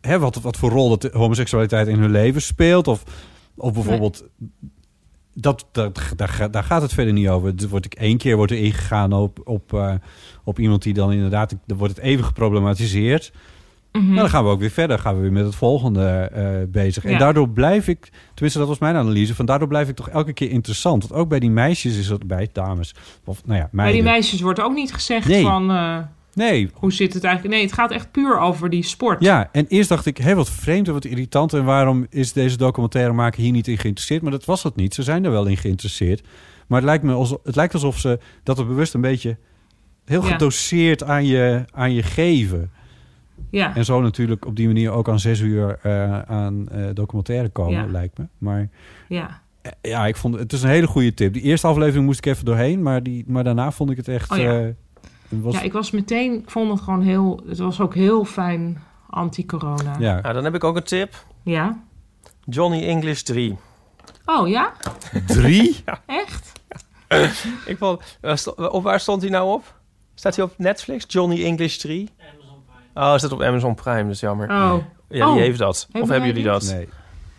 Hè, 0.02 0.20
wat, 0.20 0.36
wat 0.36 0.58
voor 0.58 0.70
rol 0.70 0.98
dat 0.98 1.14
homoseksualiteit 1.14 1.88
in 1.88 2.00
hun 2.00 2.12
leven 2.12 2.42
speelt... 2.42 2.88
of, 2.88 3.04
of 3.56 3.74
bijvoorbeeld... 3.74 4.26
Dat, 5.38 5.66
dat, 5.72 6.02
daar, 6.16 6.28
ga- 6.28 6.48
daar 6.48 6.64
gaat 6.64 6.82
het 6.82 6.94
verder 6.94 7.14
niet 7.14 7.28
over. 7.28 7.54
Er 7.58 7.68
wordt 7.70 7.86
ik 7.86 7.94
één 7.94 8.18
keer 8.18 8.36
wordt 8.36 8.52
er 8.52 8.58
ingegaan 8.58 9.14
op, 9.14 9.40
op, 9.44 9.74
eh, 9.74 9.94
op 10.44 10.60
iemand 10.60 10.84
die 10.84 10.94
dan 10.94 11.12
inderdaad... 11.12 11.56
Dan 11.66 11.78
wordt 11.78 11.96
het 11.96 12.04
even 12.06 12.26
geproblematiseerd. 12.26 13.32
Nou, 13.92 14.16
dan 14.16 14.30
gaan 14.30 14.44
we 14.44 14.50
ook 14.50 14.60
weer 14.60 14.70
verder. 14.70 15.00
Gaan 15.00 15.16
we 15.16 15.22
weer 15.22 15.32
met 15.32 15.46
het 15.46 15.56
volgende 15.56 16.08
eh, 16.10 16.48
bezig. 16.68 17.06
En 17.06 17.18
daardoor 17.18 17.50
blijf 17.50 17.88
ik... 17.88 18.10
Tenminste, 18.34 18.60
dat 18.60 18.68
was 18.68 18.80
mijn 18.80 18.96
analyse. 18.96 19.36
Van 19.36 19.46
daardoor 19.46 19.68
blijf 19.68 19.90
ik 19.90 19.96
toch 19.96 20.10
elke 20.10 20.34
keer 20.34 20.50
interessant. 20.50 21.08
Want 21.08 21.22
ook 21.22 21.30
bij 21.30 21.40
die 21.40 21.50
meisjes 21.50 21.98
is 21.98 22.08
dat... 22.08 22.28
Bij 22.28 22.50
dames. 22.52 22.96
Of, 23.26 23.46
nou 23.46 23.60
ja, 23.60 23.70
Bij 23.72 23.92
die 23.92 24.04
meisjes 24.04 24.42
wordt 24.42 24.62
ook 24.62 24.74
niet 24.74 24.94
gezegd 24.94 25.28
Nee. 25.28 25.44
van... 25.44 25.72
eh, 25.72 25.98
Nee, 26.36 26.70
hoe 26.74 26.92
zit 26.94 27.14
het 27.14 27.24
eigenlijk? 27.24 27.56
Nee, 27.56 27.64
het 27.66 27.74
gaat 27.74 27.92
echt 27.92 28.12
puur 28.12 28.40
over 28.40 28.70
die 28.70 28.84
sport. 28.84 29.22
Ja, 29.24 29.50
en 29.52 29.66
eerst 29.68 29.90
dacht 29.90 30.06
ik, 30.06 30.18
hé, 30.18 30.36
wat 30.36 30.50
vreemd 30.50 30.88
en 30.88 30.94
wat 30.94 31.06
irritant... 31.06 31.54
en 31.54 31.64
waarom 31.66 32.06
is 32.10 32.34
deze 32.34 32.58
documentairemaker 32.58 33.42
hier 33.42 33.52
niet 33.52 33.68
in 33.68 33.78
geïnteresseerd? 33.78 34.22
Maar 34.22 34.32
dat 34.32 34.46
was 34.46 34.64
het 34.64 34.76
niet. 34.76 34.94
Ze 34.94 35.04
zijn 35.04 35.24
er 35.26 35.32
wel 35.32 35.46
in 35.46 35.58
geïnteresseerd. 35.58 36.22
Maar 36.68 36.78
het 36.80 36.88
lijkt, 36.88 37.04
me 37.04 37.14
alsof, 37.14 37.38
het 37.44 37.56
lijkt 37.56 37.74
alsof 37.74 38.00
ze 38.00 38.20
dat 38.44 38.60
er 38.60 38.68
bewust 38.68 38.94
een 38.94 39.02
beetje... 39.02 39.38
heel 40.06 40.24
Ja. 40.24 40.32
gedoseerd 40.32 41.04
aan 41.04 41.26
je, 41.26 41.66
aan 41.72 41.94
je 41.94 42.04
geven. 42.04 42.72
Ja. 43.50 43.76
En 43.76 43.86
zo 43.86 44.02
natuurlijk 44.02 44.46
op 44.46 44.56
die 44.56 44.68
manier 44.68 44.92
ook 44.92 45.10
aan 45.10 45.20
zes 45.20 45.40
uur 45.40 45.80
eh, 45.82 46.20
aan 46.22 46.70
eh, 46.70 46.84
documentaire 46.94 47.50
komen, 47.50 47.74
Ja. 47.86 47.92
lijkt 47.92 48.18
me. 48.18 48.26
Maar 48.38 48.70
Ja. 49.08 49.42
eh, 49.62 49.72
ja, 49.82 50.08
ik 50.08 50.16
vond 50.16 50.40
het 50.40 50.54
is 50.54 50.64
een 50.64 50.70
hele 50.70 50.88
goede 50.88 51.14
tip. 51.14 51.34
Die 51.34 51.42
eerste 51.42 51.68
aflevering 51.68 52.06
moest 52.06 52.18
ik 52.18 52.26
even 52.26 52.46
doorheen, 52.46 52.82
maar, 52.82 53.04
die, 53.04 53.24
maar 53.28 53.44
daarna 53.44 53.72
vond 53.72 53.90
ik 53.92 53.98
het 53.98 54.08
echt... 54.08 54.32
Oh 54.32 54.38
ja. 54.38 54.72
Eh, 55.30 55.40
was, 55.42 55.54
Ja, 55.54 55.62
ik 55.62 55.74
was 55.74 55.92
meteen... 55.92 56.34
Ik 56.34 56.50
vond 56.50 56.72
het 56.72 56.82
gewoon 56.82 57.02
heel... 57.02 57.44
Het 57.48 57.58
was 57.58 57.80
ook 57.80 57.94
heel 57.94 58.26
fijn 58.26 58.82
anti-corona. 59.10 59.96
ja. 60.00 60.20
Nou, 60.22 60.34
dan 60.34 60.44
heb 60.44 60.56
ik 60.56 60.64
ook 60.64 60.76
een 60.76 60.84
tip. 60.84 61.26
Ja? 61.44 61.84
Johnny 62.46 62.88
English 62.88 63.22
3. 63.22 63.58
Oh, 64.26 64.48
ja? 64.48 64.74
Drie? 65.28 65.84
Echt? 66.06 66.52
ik 67.66 67.78
vond, 67.78 68.18
eh, 68.22 68.36
sto- 68.36 68.52
op 68.52 68.84
waar 68.84 69.00
stond 69.00 69.22
hij 69.22 69.32
nou 69.32 69.54
op? 69.54 69.80
Staat 70.16 70.36
hij 70.36 70.46
op 70.46 70.54
Netflix? 70.58 71.06
Johnny 71.08 71.44
English 71.44 71.78
3? 71.78 72.10
Oh, 72.94 73.10
hij 73.10 73.18
staat 73.18 73.32
op 73.32 73.42
Amazon 73.42 73.76
Prime, 73.76 74.04
dat 74.04 74.12
is 74.12 74.20
jammer. 74.20 74.50
Oh. 74.50 74.76
Ja, 75.10 75.28
Oh. 75.28 75.34
wie 75.34 75.42
heeft 75.42 75.60
dat? 75.60 75.82
Hebben 75.84 76.02
of 76.02 76.10
hebben 76.10 76.28
jullie 76.30 76.44
dat? 76.44 76.64
Nee. 76.64 76.88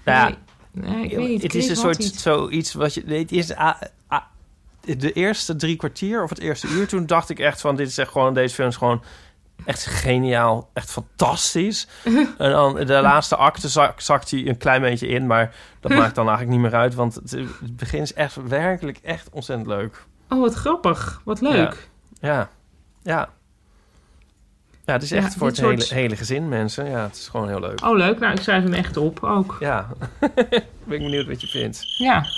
Ja, 0.04 0.24
Nee, 0.72 0.90
nee, 0.90 1.04
ik 1.04 1.16
weet 1.16 1.28
niet. 1.28 1.42
het 1.42 1.54
is 1.54 1.68
een 1.68 1.76
soort 1.76 2.04
zoiets 2.04 2.72
wat 2.74 2.94
je... 2.94 3.02
nee, 3.06 3.18
Het 3.18 3.32
is, 3.32 3.54
ah, 3.54 3.74
de 4.86 5.12
eerste 5.12 5.56
drie 5.56 5.76
kwartier 5.76 6.22
of 6.22 6.30
het 6.30 6.38
eerste 6.38 6.68
uur... 6.68 6.88
toen 6.88 7.06
dacht 7.06 7.30
ik 7.30 7.38
echt 7.38 7.60
van... 7.60 7.76
dit 7.76 7.88
is 7.88 7.98
echt 7.98 8.10
gewoon... 8.10 8.34
deze 8.34 8.54
film 8.54 8.68
is 8.68 8.76
gewoon 8.76 9.02
echt 9.64 9.86
geniaal. 9.86 10.70
Echt 10.72 10.90
fantastisch. 10.90 11.88
en 12.38 12.50
dan 12.50 12.74
de 12.74 13.00
laatste 13.00 13.36
acte 13.36 13.68
zak, 13.68 14.00
zakt 14.00 14.30
hij 14.30 14.46
een 14.46 14.58
klein 14.58 14.80
beetje 14.80 15.06
in... 15.06 15.26
maar 15.26 15.54
dat 15.80 15.90
maakt 15.90 16.14
dan 16.14 16.28
eigenlijk 16.28 16.58
niet 16.58 16.70
meer 16.70 16.80
uit... 16.80 16.94
want 16.94 17.14
het, 17.14 17.30
het 17.30 17.76
begin 17.76 18.00
is 18.00 18.14
echt 18.14 18.36
werkelijk 18.48 18.98
echt 19.02 19.28
ontzettend 19.30 19.68
leuk. 19.68 20.04
Oh, 20.28 20.40
wat 20.40 20.54
grappig. 20.54 21.20
Wat 21.24 21.40
leuk. 21.40 21.88
Ja. 22.20 22.28
Ja. 22.28 22.48
Ja, 23.02 23.28
het 24.94 25.02
is 25.02 25.08
Ja, 25.08 25.16
echt 25.16 25.34
voor 25.34 25.46
het 25.46 25.56
soort- 25.56 25.88
hele, 25.88 26.00
hele 26.00 26.16
gezin, 26.16 26.48
mensen. 26.48 26.90
Ja, 26.90 27.02
het 27.02 27.16
is 27.16 27.28
gewoon 27.28 27.48
heel 27.48 27.60
leuk. 27.60 27.84
Oh, 27.84 27.96
leuk. 27.96 28.18
Nou, 28.18 28.32
ik 28.34 28.40
schrijf 28.40 28.62
hem 28.62 28.72
echt 28.72 28.96
op 28.96 29.22
ook. 29.22 29.56
Ja. 29.60 29.88
ben 30.40 30.96
ik 30.96 31.02
benieuwd 31.02 31.26
wat 31.26 31.40
je 31.40 31.46
vindt. 31.46 31.98
Ja. 31.98 32.24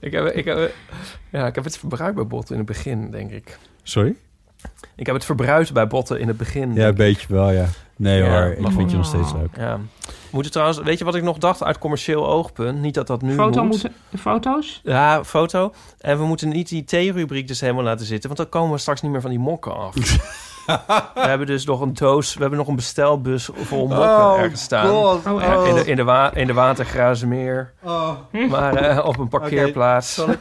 ik, 0.00 0.12
heb, 0.12 0.26
ik, 0.26 0.44
heb, 0.44 0.72
ja, 1.30 1.46
ik 1.46 1.54
heb 1.54 1.64
het 1.64 1.76
botten 2.26 2.54
in 2.56 2.60
het 2.60 2.66
begin, 2.70 3.10
denk 3.10 3.30
ik. 3.30 3.58
Sorry? 3.82 4.16
Ik 5.00 5.06
heb 5.06 5.14
het 5.14 5.24
verbruikt 5.24 5.72
bij 5.72 5.86
botten 5.86 6.20
in 6.20 6.28
het 6.28 6.36
begin. 6.36 6.74
Ja, 6.74 6.86
een 6.88 6.94
beetje 6.94 7.26
wel, 7.28 7.50
ja. 7.50 7.66
Nee 7.96 8.22
Ja, 8.22 8.30
hoor, 8.30 8.52
ik 8.52 8.60
maar 8.60 8.72
vind 8.72 8.90
je 8.90 8.96
nog 8.96 9.06
steeds 9.06 9.32
leuk. 9.32 9.56
Ja. 9.56 9.78
We 10.06 10.12
moeten 10.30 10.52
trouwens, 10.52 10.80
weet 10.80 10.98
je 10.98 11.04
wat 11.04 11.14
ik 11.14 11.22
nog 11.22 11.38
dacht 11.38 11.62
uit 11.62 11.78
commercieel 11.78 12.28
oogpunt? 12.28 12.80
Niet 12.80 12.94
dat 12.94 13.06
dat 13.06 13.22
nu 13.22 13.34
Foto 13.34 13.60
moet. 13.60 13.70
moeten... 13.70 13.92
De 14.10 14.18
foto's? 14.18 14.80
Ja, 14.84 15.24
foto. 15.24 15.72
En 15.98 16.18
we 16.18 16.24
moeten 16.24 16.48
niet 16.48 16.68
die 16.68 16.84
theerubriek 16.84 17.48
dus 17.48 17.60
helemaal 17.60 17.84
laten 17.84 18.06
zitten, 18.06 18.28
want 18.28 18.40
dan 18.40 18.60
komen 18.60 18.72
we 18.72 18.78
straks 18.78 19.02
niet 19.02 19.10
meer 19.10 19.20
van 19.20 19.30
die 19.30 19.38
mokken 19.38 19.76
af. 19.76 19.94
we 21.14 21.20
hebben 21.20 21.46
dus 21.46 21.64
nog 21.64 21.80
een 21.80 21.94
doos, 21.94 22.34
we 22.34 22.40
hebben 22.40 22.58
nog 22.58 22.68
een 22.68 22.76
bestelbus 22.76 23.48
vol 23.54 23.86
mokken 23.86 24.08
Oh, 24.08 24.34
ergens 24.38 24.62
staan. 24.62 24.86
God. 24.88 25.26
Oh, 25.26 25.42
echt? 25.42 25.66
in, 25.66 25.74
de, 25.74 25.84
in, 25.84 25.96
de 25.96 26.04
wa 26.04 26.34
in 26.34 26.46
de 26.46 26.52
Watergrazenmeer. 26.52 27.72
Oh. 27.82 28.10
Maar 28.50 28.74
eh, 28.74 29.06
op 29.06 29.18
een 29.18 29.28
parkeerplaats. 29.28 30.14
Zal 30.14 30.28
ik, 30.30 30.38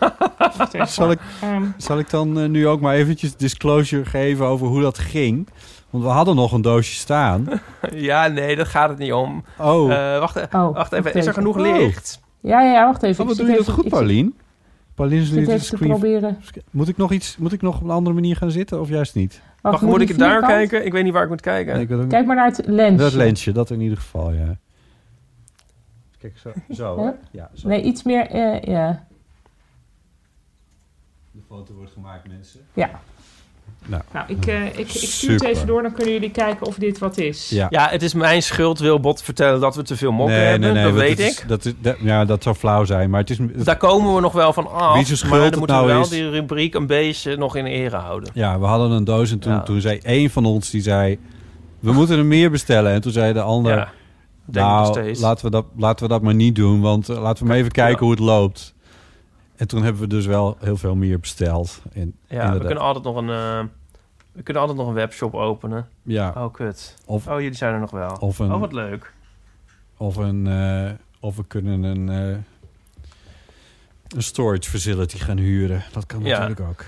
zal 0.87 1.11
ik, 1.11 1.19
Ehm, 1.41 1.63
zal 1.77 1.99
ik 1.99 2.09
dan 2.09 2.39
eh, 2.39 2.45
nu 2.49 2.67
ook 2.67 2.81
maar 2.81 2.93
eventjes 2.95 3.35
disclosure 3.35 4.05
geven 4.05 4.45
over 4.45 4.67
hoe 4.67 4.81
dat 4.81 4.97
ging? 4.97 5.47
Want 5.89 6.03
we 6.03 6.09
hadden 6.09 6.35
nog 6.35 6.51
een 6.51 6.61
doosje 6.61 6.93
staan. 6.95 7.47
ja, 7.93 8.27
nee, 8.27 8.55
daar 8.55 8.65
gaat 8.65 8.89
het 8.89 8.97
niet 8.97 9.13
om. 9.13 9.43
Oh, 9.57 9.91
Eh, 9.93 10.19
wacht, 10.19 10.35
e- 10.35 10.45
Oh, 10.51 10.73
wacht 10.75 10.91
even, 10.93 11.13
is 11.13 11.25
er 11.25 11.33
genoeg 11.33 11.55
Oh. 11.57 11.61
licht? 11.61 12.19
ja, 12.41 12.61
ja, 12.61 12.71
ja, 12.71 12.85
wacht 12.85 13.03
even. 13.03 13.21
oh, 13.23 13.27
wat 13.29 13.37
doe 13.37 13.45
je 13.45 13.51
dat 13.51 13.61
even- 13.61 13.73
goed, 13.73 13.87
Paulien? 13.89 14.37
Paulien 14.95 15.21
is 15.21 15.31
nu 15.31 15.45
te 15.57 15.75
proberen. 15.77 16.37
Moet 16.71 16.87
ik, 16.87 16.97
nog 16.97 17.11
iets, 17.11 17.37
moet 17.37 17.53
ik 17.53 17.61
nog 17.61 17.75
op 17.77 17.83
een 17.83 17.89
andere 17.89 18.15
manier 18.15 18.35
gaan 18.35 18.51
zitten 18.51 18.79
of 18.79 18.89
juist 18.89 19.15
niet? 19.15 19.41
Wacht, 19.61 19.81
moet 19.81 20.01
ik 20.01 20.07
die 20.07 20.15
het 20.15 20.17
daar 20.25 20.41
kijken? 20.41 20.85
Ik 20.85 20.91
weet 20.91 21.03
niet 21.03 21.13
waar 21.13 21.23
ik 21.23 21.29
moet 21.29 21.41
kijken. 21.41 21.73
Nee, 21.73 21.81
ik 21.81 21.87
wil 21.87 21.99
ook- 22.01 22.09
Kijk 22.09 22.25
maar 22.25 22.35
naar 22.35 22.45
het 22.45 22.65
lensje. 22.65 22.97
Dat 23.03 23.13
lensje, 23.13 23.51
dat 23.51 23.69
in 23.69 23.81
ieder 23.81 23.97
geval, 23.97 24.31
ja. 24.33 24.57
Kijk, 26.17 26.37
zo. 26.37 26.51
Zo, 26.71 27.03
hè? 27.03 27.11
Ja, 27.31 27.49
zo. 27.53 27.67
Nee, 27.67 27.81
iets 27.81 28.03
meer... 28.03 28.27
eh, 28.29 28.61
ja. 28.61 29.07
De 31.31 31.39
foto 31.47 31.73
wordt 31.73 31.91
gemaakt, 31.91 32.27
mensen. 32.27 32.59
ja. 32.73 33.01
Nou, 33.85 34.01
Nou, 34.13 34.25
ik, 34.27 34.45
eh, 34.45 34.65
ik, 34.65 34.77
ik 34.77 34.89
stuur 34.89 35.01
het 35.03 35.09
Super. 35.41 35.45
even 35.47 35.67
door. 35.67 35.81
Dan 35.81 35.93
kunnen 35.93 36.13
jullie 36.13 36.31
kijken 36.31 36.67
of 36.67 36.75
dit 36.75 36.97
wat 36.99 37.17
is. 37.17 37.49
ja. 37.49 37.67
Ja, 37.69 37.87
het 37.89 38.03
is 38.03 38.13
mijn 38.13 38.43
schuld, 38.43 38.79
wil 38.79 38.99
Bot 38.99 39.21
vertellen 39.23 39.59
dat 39.59 39.75
we 39.75 39.81
te 39.83 39.95
veel 39.95 40.11
mokken 40.11 40.47
hebben. 40.47 40.73
dat 40.83 40.93
weet 40.93 41.19
is- 41.19 41.39
ik. 41.41 41.47
dat 41.47 41.65
is, 41.65 41.73
dat, 41.81 41.95
ja, 41.99 42.25
dat 42.25 42.43
zou 42.43 42.55
flauw 42.55 42.85
zijn, 42.85 43.09
maar 43.09 43.19
het 43.19 43.29
is... 43.29 43.37
het- 43.37 43.65
Daar 43.65 43.77
komen 43.77 44.15
we 44.15 44.21
nog 44.21 44.33
wel 44.33 44.53
van 44.53 44.71
af. 44.71 44.93
Wie 44.95 45.05
zijn 45.05 45.17
schuld 45.17 45.31
maar 45.41 45.49
dan 45.49 45.59
moeten 45.59 45.75
nou 45.77 45.87
we 45.87 45.93
wel 45.93 46.01
is. 46.03 46.09
die 46.09 46.29
rubriek 46.29 46.73
een 46.73 46.87
beetje 46.87 47.37
nog 47.37 47.55
in 47.55 47.65
ere 47.65 47.95
houden. 47.95 48.29
Ja, 48.33 48.59
we 48.59 48.65
hadden 48.65 48.91
een 48.91 49.03
doos 49.03 49.31
en 49.31 49.39
toen, 49.39 49.53
Ja. 49.53 49.61
toen 49.61 49.81
zei 49.81 49.99
één 50.03 50.29
van 50.29 50.45
ons, 50.45 50.69
die 50.69 50.81
zei... 50.81 51.19
We 51.79 51.91
moeten 51.91 52.17
er 52.17 52.25
meer 52.25 52.51
bestellen. 52.51 52.91
En 52.91 53.01
toen 53.01 53.11
zei 53.11 53.33
de 53.33 53.41
ander... 53.41 53.75
Ja, 53.75 53.89
nou, 54.45 55.15
laten 55.19 55.45
we, 55.45 55.51
dat, 55.51 55.65
laten 55.77 56.03
we 56.05 56.11
dat 56.11 56.21
maar 56.21 56.35
niet 56.35 56.55
doen, 56.55 56.81
want 56.81 57.09
eh, 57.09 57.21
laten 57.21 57.43
we 57.43 57.49
maar 57.49 57.57
even 57.57 57.71
kijken 57.71 57.93
Ja. 57.95 58.01
hoe 58.01 58.11
het 58.11 58.19
loopt. 58.19 58.73
En 59.59 59.67
toen 59.67 59.83
hebben 59.83 60.01
we 60.01 60.07
dus 60.07 60.25
wel 60.25 60.57
heel 60.59 60.77
veel 60.77 60.95
meer 60.95 61.19
besteld. 61.19 61.81
En, 61.93 62.15
Ja, 62.27 62.53
we 62.53 62.59
kunnen 62.59 62.77
altijd 62.83 63.03
nog 63.05 63.15
een... 63.15 63.29
eh, 63.29 63.63
we 64.31 64.43
kunnen 64.43 64.61
altijd 64.61 64.79
nog 64.79 64.87
een 64.89 64.93
webshop 64.93 65.33
openen. 65.33 65.87
Ja, 66.03 66.33
Oh, 66.37 66.53
kut. 66.53 66.95
of, 67.05 67.27
Oh, 67.27 67.39
jullie 67.41 67.55
zijn 67.57 67.73
er 67.73 67.79
nog 67.79 67.91
wel. 67.91 68.17
Of 68.19 68.39
een- 68.39 68.53
Oh, 68.53 68.59
wat 68.59 68.73
leuk. 68.73 69.13
of, 69.97 70.15
een, 70.15 70.47
eh, 70.47 70.91
of 71.19 71.35
we 71.35 71.45
kunnen 71.47 71.83
een, 71.83 72.09
eh, 72.09 72.37
een 74.15 74.23
storage 74.23 74.69
facility 74.69 75.17
gaan 75.17 75.37
huren. 75.37 75.83
Dat 75.91 76.05
kan 76.05 76.23
Ja. 76.23 76.39
natuurlijk 76.39 76.69
ook. 76.69 76.85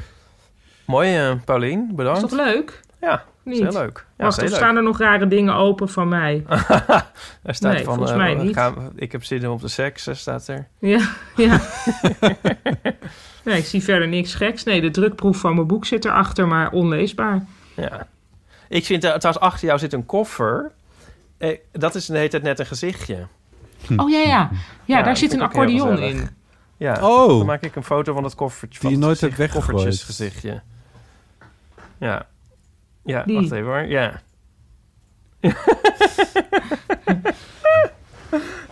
Mooi, 0.85 1.35
Paulien. 1.45 1.87
Is 1.89 1.95
Bedankt. 1.95 2.21
dat 2.21 2.31
leuk? 2.31 2.81
Ja, 3.01 3.25
Niet? 3.43 3.55
is 3.57 3.61
heel 3.61 3.71
leuk. 3.81 4.05
Ja, 4.17 4.23
Wacht, 4.23 4.37
is 4.37 4.43
er 4.43 4.49
heel 4.49 4.57
staan 4.57 4.75
er 4.75 4.83
nog 4.83 4.97
rare 4.99 5.27
dingen 5.27 5.53
open 5.55 5.89
van 5.89 6.07
mij. 6.07 6.43
er 7.43 7.55
staat 7.55 7.73
Nee, 7.73 7.83
van... 7.83 7.93
volgens 7.95 8.11
eh, 8.11 8.17
mij 8.17 8.33
niet. 8.35 8.55
gaan- 8.55 8.91
ik 8.95 9.11
heb 9.11 9.23
zin 9.23 9.49
op 9.49 9.61
de 9.61 9.67
seks, 9.67 10.07
eh, 10.07 10.15
staat 10.15 10.47
er. 10.47 10.67
Ja, 10.79 11.09
ja. 11.35 11.59
nee, 13.45 13.57
ik 13.57 13.65
zie 13.65 13.83
verder 13.83 14.07
niks 14.07 14.33
geks. 14.35 14.63
Nee, 14.63 14.81
de 14.81 14.91
drukproef 14.91 15.37
van 15.37 15.55
mijn 15.55 15.67
boek 15.67 15.85
zit 15.85 16.05
erachter, 16.05 16.47
maar 16.47 16.71
onleesbaar. 16.71 17.45
Ja. 17.75 18.07
Ik 18.69 18.85
vind, 18.85 19.03
eh, 19.03 19.13
trouwens, 19.13 19.43
achter 19.45 19.67
jou 19.67 19.79
zit 19.79 19.93
een 19.93 20.05
koffer. 20.05 20.71
Eh, 21.37 21.57
dat 21.71 21.95
is 21.95 22.05
de 22.05 22.17
hele 22.17 22.29
tijd 22.29 22.43
net 22.43 22.59
een 22.59 22.65
gezichtje. 22.65 23.27
Oh 23.97 24.09
ja, 24.09 24.19
ja. 24.19 24.25
Ja, 24.27 24.49
Ja, 24.85 24.95
daar 24.95 25.03
dat 25.03 25.17
zit 25.17 25.33
een 25.33 25.41
accordeon 25.41 25.97
in. 25.99 26.29
Ja, 26.77 26.97
Oh. 27.01 27.27
dan 27.27 27.45
maak 27.45 27.61
ik 27.63 27.75
een 27.75 27.83
foto 27.83 28.13
van 28.13 28.23
het 28.23 28.35
koffertje. 28.35 28.79
Die 28.79 28.89
van 28.89 28.99
je 28.99 29.05
nooit 29.05 29.21
hebt 29.21 29.35
weggegooid. 29.37 29.65
Koffertjesgezichtje. 29.71 30.61
Ja. 31.97 32.25
Ja, 33.03 33.23
Die. 33.23 33.35
wacht 33.35 33.51
even 33.51 33.65
hoor. 33.65 33.81
Ja. 33.81 34.21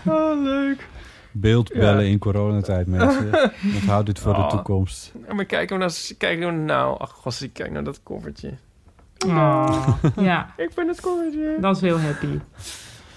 oh, 0.06 0.42
leuk. 0.44 0.88
Beeldbellen 1.32 2.04
Ja. 2.06 2.12
in 2.12 2.20
coronatijd, 2.20 2.88
mensen. 2.88 3.32
Onthoud 3.76 4.06
dit 4.06 4.20
voor 4.20 4.34
de 4.34 4.40
Oh. 4.40 4.50
toekomst. 4.50 5.12
Ja, 5.28 5.34
maar 5.34 5.46
kijk 5.46 5.70
hem 5.70 5.80
nou, 5.80 5.92
kijk 6.18 6.40
hem 6.40 6.66
nou. 6.66 7.00
Ach, 7.00 7.10
gossie, 7.12 7.50
kijk 7.50 7.72
naar 7.72 7.84
dat 7.84 8.00
koffertje. 8.04 8.54
Oh, 9.28 9.88
ja, 10.16 10.54
Ik 10.58 10.74
ben 10.76 10.88
het 10.88 11.02
koffertje. 11.02 11.58
dat 11.62 11.76
is 11.76 11.82
heel 11.82 12.00
happy. 12.00 12.40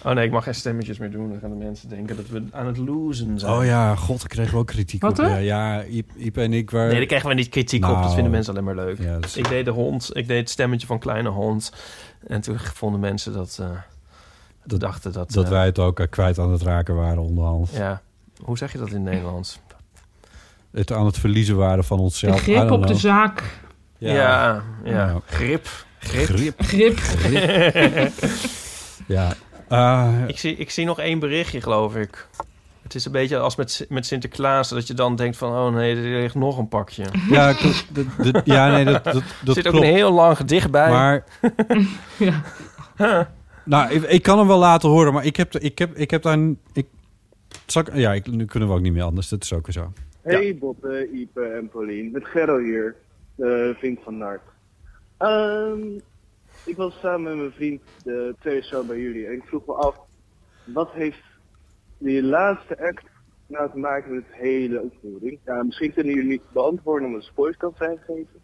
Oh 0.05 0.13
nee, 0.13 0.25
ik 0.27 0.31
mag 0.33 0.45
geen 0.45 0.55
stemmetjes 0.55 0.99
meer 0.99 1.11
doen. 1.11 1.29
Dan 1.31 1.39
gaan 1.41 1.51
de 1.51 1.65
mensen 1.65 1.89
denken 1.89 2.17
dat 2.17 2.29
we 2.29 2.45
aan 2.51 2.67
het 2.67 2.77
losen 2.77 3.39
zijn. 3.39 3.53
Oh 3.53 3.65
ja, 3.65 3.95
god, 3.97 4.27
kregen 4.27 4.53
we 4.53 4.59
ook 4.59 4.67
kritiek 4.67 5.03
Wat, 5.03 5.19
op. 5.19 5.25
Ja, 5.27 5.37
ja 5.37 5.85
Iep, 6.19 6.37
en 6.37 6.53
ik 6.53 6.71
waren... 6.71 6.89
Nee, 6.89 6.97
daar 6.97 7.07
krijgen 7.07 7.29
we 7.29 7.35
niet 7.35 7.49
kritiek 7.49 7.85
op. 7.85 7.91
Dat 7.91 8.01
Nou, 8.01 8.13
vinden 8.15 8.33
mensen 8.33 8.53
alleen 8.53 8.65
maar 8.65 8.75
leuk. 8.75 8.99
ja, 8.99 9.15
dat 9.15 9.25
is- 9.25 9.37
Ik 9.37 9.49
deed 9.49 9.65
de 9.65 9.71
hond. 9.71 10.11
Ik 10.17 10.29
deed 10.29 10.39
het 10.39 10.51
stemmetje 10.51 10.87
van 10.87 10.99
kleine 10.99 11.29
hond. 11.29 11.73
En 12.27 12.41
toen 12.41 12.59
vonden 12.59 13.01
mensen 13.01 13.33
dat... 13.33 13.59
eh 13.61 13.67
dat 14.65 14.81
dachten 14.81 15.13
dat... 15.13 15.31
Dat 15.33 15.45
eh, 15.45 15.51
wij 15.51 15.65
het 15.65 15.79
ook 15.79 16.01
eh, 16.01 16.07
kwijt 16.11 16.39
aan 16.39 16.53
het 16.53 16.63
raken 16.63 16.95
waren 16.95 17.23
onderhand. 17.23 17.71
Ja. 17.73 18.01
Hoe 18.45 18.59
zeg 18.59 18.73
je 18.73 18.79
dat 18.79 18.89
in 18.89 18.95
het 18.95 19.03
Nederlands? 19.05 19.61
Het 20.73 20.93
aan 20.93 21.07
het 21.07 21.19
verliezen 21.19 21.57
waren 21.57 21.85
van 21.85 21.99
onszelf. 21.99 22.41
Grip 22.41 22.71
op 22.71 22.87
de 22.87 22.95
zaak. 22.95 23.43
Ja, 23.99 24.13
ja. 24.15 24.63
Ja. 24.85 25.21
Grip. 25.27 25.69
Grip. 25.99 26.55
Grip. 26.59 26.99
Grip. 27.15 28.13
Ja. 29.07 29.33
Eh, 29.73 30.15
ik, 30.27 30.39
zie, 30.39 30.57
ik 30.57 30.71
zie 30.71 30.85
nog 30.85 30.99
één 30.99 31.19
berichtje, 31.19 31.61
geloof 31.61 31.97
ik. 31.97 32.27
Het 32.83 32.95
is 32.95 33.05
een 33.05 33.13
beetje 33.13 33.39
als 33.39 33.57
met, 33.57 33.87
met 33.89 34.07
Sinterklaas... 34.07 34.69
dat 34.69 34.87
je 34.87 34.95
dan 34.95 35.17
denkt 35.17 35.37
van... 35.37 35.53
oh 35.53 35.75
nee, 35.75 35.97
er 35.97 36.21
ligt 36.21 36.35
nog 36.35 36.59
een 36.59 36.69
pakje. 36.69 37.05
Ja, 37.31 37.53
klopt. 37.53 37.87
Dat- 37.95 38.33
dat- 38.33 38.43
ja, 38.47 38.71
nee, 38.71 38.85
dat- 38.85 39.05
dat- 39.05 39.15
dat 39.45 39.55
zit 39.55 39.67
ook 39.67 39.73
klopt. 39.73 39.87
een 39.87 39.93
heel 39.95 40.13
lang 40.13 40.37
gedicht 40.37 40.71
bij. 40.71 40.91
Maar... 40.91 41.25
Nou, 43.65 43.93
ik, 43.93 44.03
ik 44.03 44.23
kan 44.23 44.39
hem 44.39 44.47
wel 44.47 44.59
laten 44.59 44.89
horen, 44.89 45.13
maar 45.13 45.25
ik 45.25 45.37
heb, 45.37 45.55
ik 45.59 45.79
heb, 45.79 45.97
ik 45.97 46.11
heb 46.11 46.23
daar... 46.23 46.39
Ik, 46.73 46.87
zal 47.67 47.83
ik- 47.83 47.95
ja, 47.95 48.13
ik, 48.13 48.27
nu 48.27 48.45
kunnen 48.45 48.69
we 48.69 48.75
ook 48.75 48.81
niet 48.81 48.93
meer 48.93 49.03
anders. 49.03 49.29
Dat 49.29 49.43
is 49.43 49.53
ook 49.53 49.67
weer 49.67 49.75
zo. 49.75 49.93
Hey 50.23 50.57
Botte, 50.61 51.09
Ipe 51.13 51.41
en 51.45 51.69
Paulien. 51.69 52.11
Met 52.13 52.27
Gerro 52.27 52.59
hier, 52.59 52.95
de 53.35 53.75
vriend 53.79 53.99
van 54.05 54.19
Nart. 54.19 54.41
Ehm, 55.19 55.79
ik 56.65 56.77
was 56.77 56.99
samen 56.99 57.23
met 57.23 57.37
mijn 57.37 57.53
vriend 57.53 57.83
de 58.05 58.35
tweede 58.41 58.67
show 58.67 58.87
bij 58.87 58.99
jullie 58.99 59.27
en 59.27 59.33
ik 59.33 59.45
vroeg 59.45 59.67
me 59.67 59.73
af, 59.73 59.97
wat 60.65 60.93
heeft 60.93 61.23
die 61.99 62.23
laatste 62.23 62.79
act 62.79 63.05
nou 63.47 63.71
te 63.71 63.79
maken 63.79 64.15
met 64.15 64.25
het 64.27 64.37
hele 64.37 64.79
uitvoering? 64.81 65.39
Ja, 65.45 65.63
misschien 65.63 65.93
kunnen 65.93 66.15
jullie 66.15 66.31
niet 66.31 66.53
beantwoorden 66.53 67.07
omdat 67.07 67.23
het 67.23 67.31
spoilers 67.31 67.57
kan 67.57 67.75
zijn 67.77 67.99
gegeven. 67.99 68.41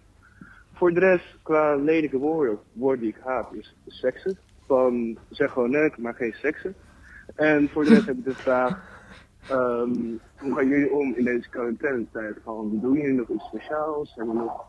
Voor 0.72 0.92
de 0.92 1.00
rest, 1.00 1.36
qua 1.42 1.76
lelijke 1.76 2.18
woorden, 2.18 2.58
woorden 2.72 3.00
die 3.00 3.14
ik 3.14 3.22
haat, 3.24 3.52
is 3.52 3.74
seksen. 3.86 4.38
Van 4.66 5.18
zeg 5.30 5.52
gewoon 5.52 5.70
neuk, 5.70 5.98
maar 5.98 6.14
geen 6.14 6.32
seksen. 6.32 6.74
En 7.34 7.68
voor 7.68 7.84
de 7.84 7.90
rest 7.90 8.06
heb 8.06 8.16
ik 8.16 8.24
de 8.24 8.34
vraag, 8.34 8.98
Ehm, 9.48 10.16
hoe 10.38 10.54
gaan 10.54 10.68
jullie 10.68 10.92
om 10.92 11.14
in 11.14 11.24
deze 11.24 11.48
quarantaine-tijd? 11.48 12.36
Van, 12.44 12.78
doen 12.82 12.96
jullie 12.96 13.12
nog 13.12 13.28
iets 13.28 13.44
speciaals? 13.44 14.14
Hebben 14.14 14.34
we 14.34 14.40
nog 14.40 14.64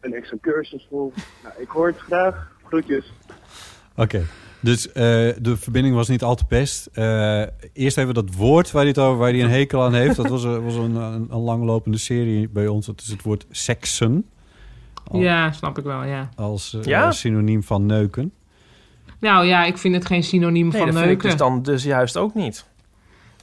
een 0.00 0.14
extra 0.14 0.36
cursus 0.40 0.86
voor? 0.90 1.12
Nou, 1.42 1.54
ik 1.58 1.68
hoor 1.68 1.86
het 1.86 1.98
graag. 1.98 2.58
Groetjes. 2.70 3.12
Oké. 3.96 4.26
Dus 4.60 4.88
eh, 4.92 4.94
de 5.38 5.56
verbinding 5.56 5.94
was 5.94 6.08
niet 6.08 6.22
al 6.22 6.34
te 6.34 6.44
best. 6.48 6.86
Eh, 6.92 7.42
eerst 7.72 7.98
even 7.98 8.14
dat 8.14 8.34
woord 8.34 8.70
waar 8.70 8.80
hij, 8.82 8.90
het 8.90 8.98
over, 9.00 9.18
waar 9.18 9.30
hij 9.30 9.42
een 9.42 9.50
hekel 9.50 9.82
aan 9.82 9.94
heeft. 9.94 10.16
Dat 10.16 10.28
was, 10.28 10.44
een- 10.44 10.64
was 10.64 10.74
een, 10.74 10.94
een, 10.94 11.26
een 11.30 11.40
langlopende 11.40 11.98
serie 11.98 12.48
bij 12.48 12.66
ons. 12.66 12.86
Dat 12.86 13.00
is 13.00 13.06
het 13.08 13.22
woord 13.22 13.46
seksen. 13.50 14.26
Al- 15.10 15.20
Ja, 15.20 15.52
snap 15.52 15.78
ik 15.78 15.84
wel, 15.84 16.04
ja. 16.04 16.28
Als 16.36 16.74
eh, 16.74 16.82
Ja? 16.82 17.10
synoniem 17.10 17.62
van 17.62 17.86
neuken. 17.86 18.32
Nou 19.18 19.46
ja, 19.46 19.64
ik 19.64 19.78
vind 19.78 19.94
het 19.94 20.06
geen 20.06 20.22
synoniem 20.22 20.68
Nee, 20.68 20.76
van 20.78 20.86
dat 20.86 20.94
vind 20.96 21.06
neuken. 21.06 21.24
ik 21.24 21.30
dus 21.30 21.36
dan 21.36 21.62
dus 21.62 21.84
juist 21.84 22.16
ook 22.16 22.34
niet. 22.34 22.68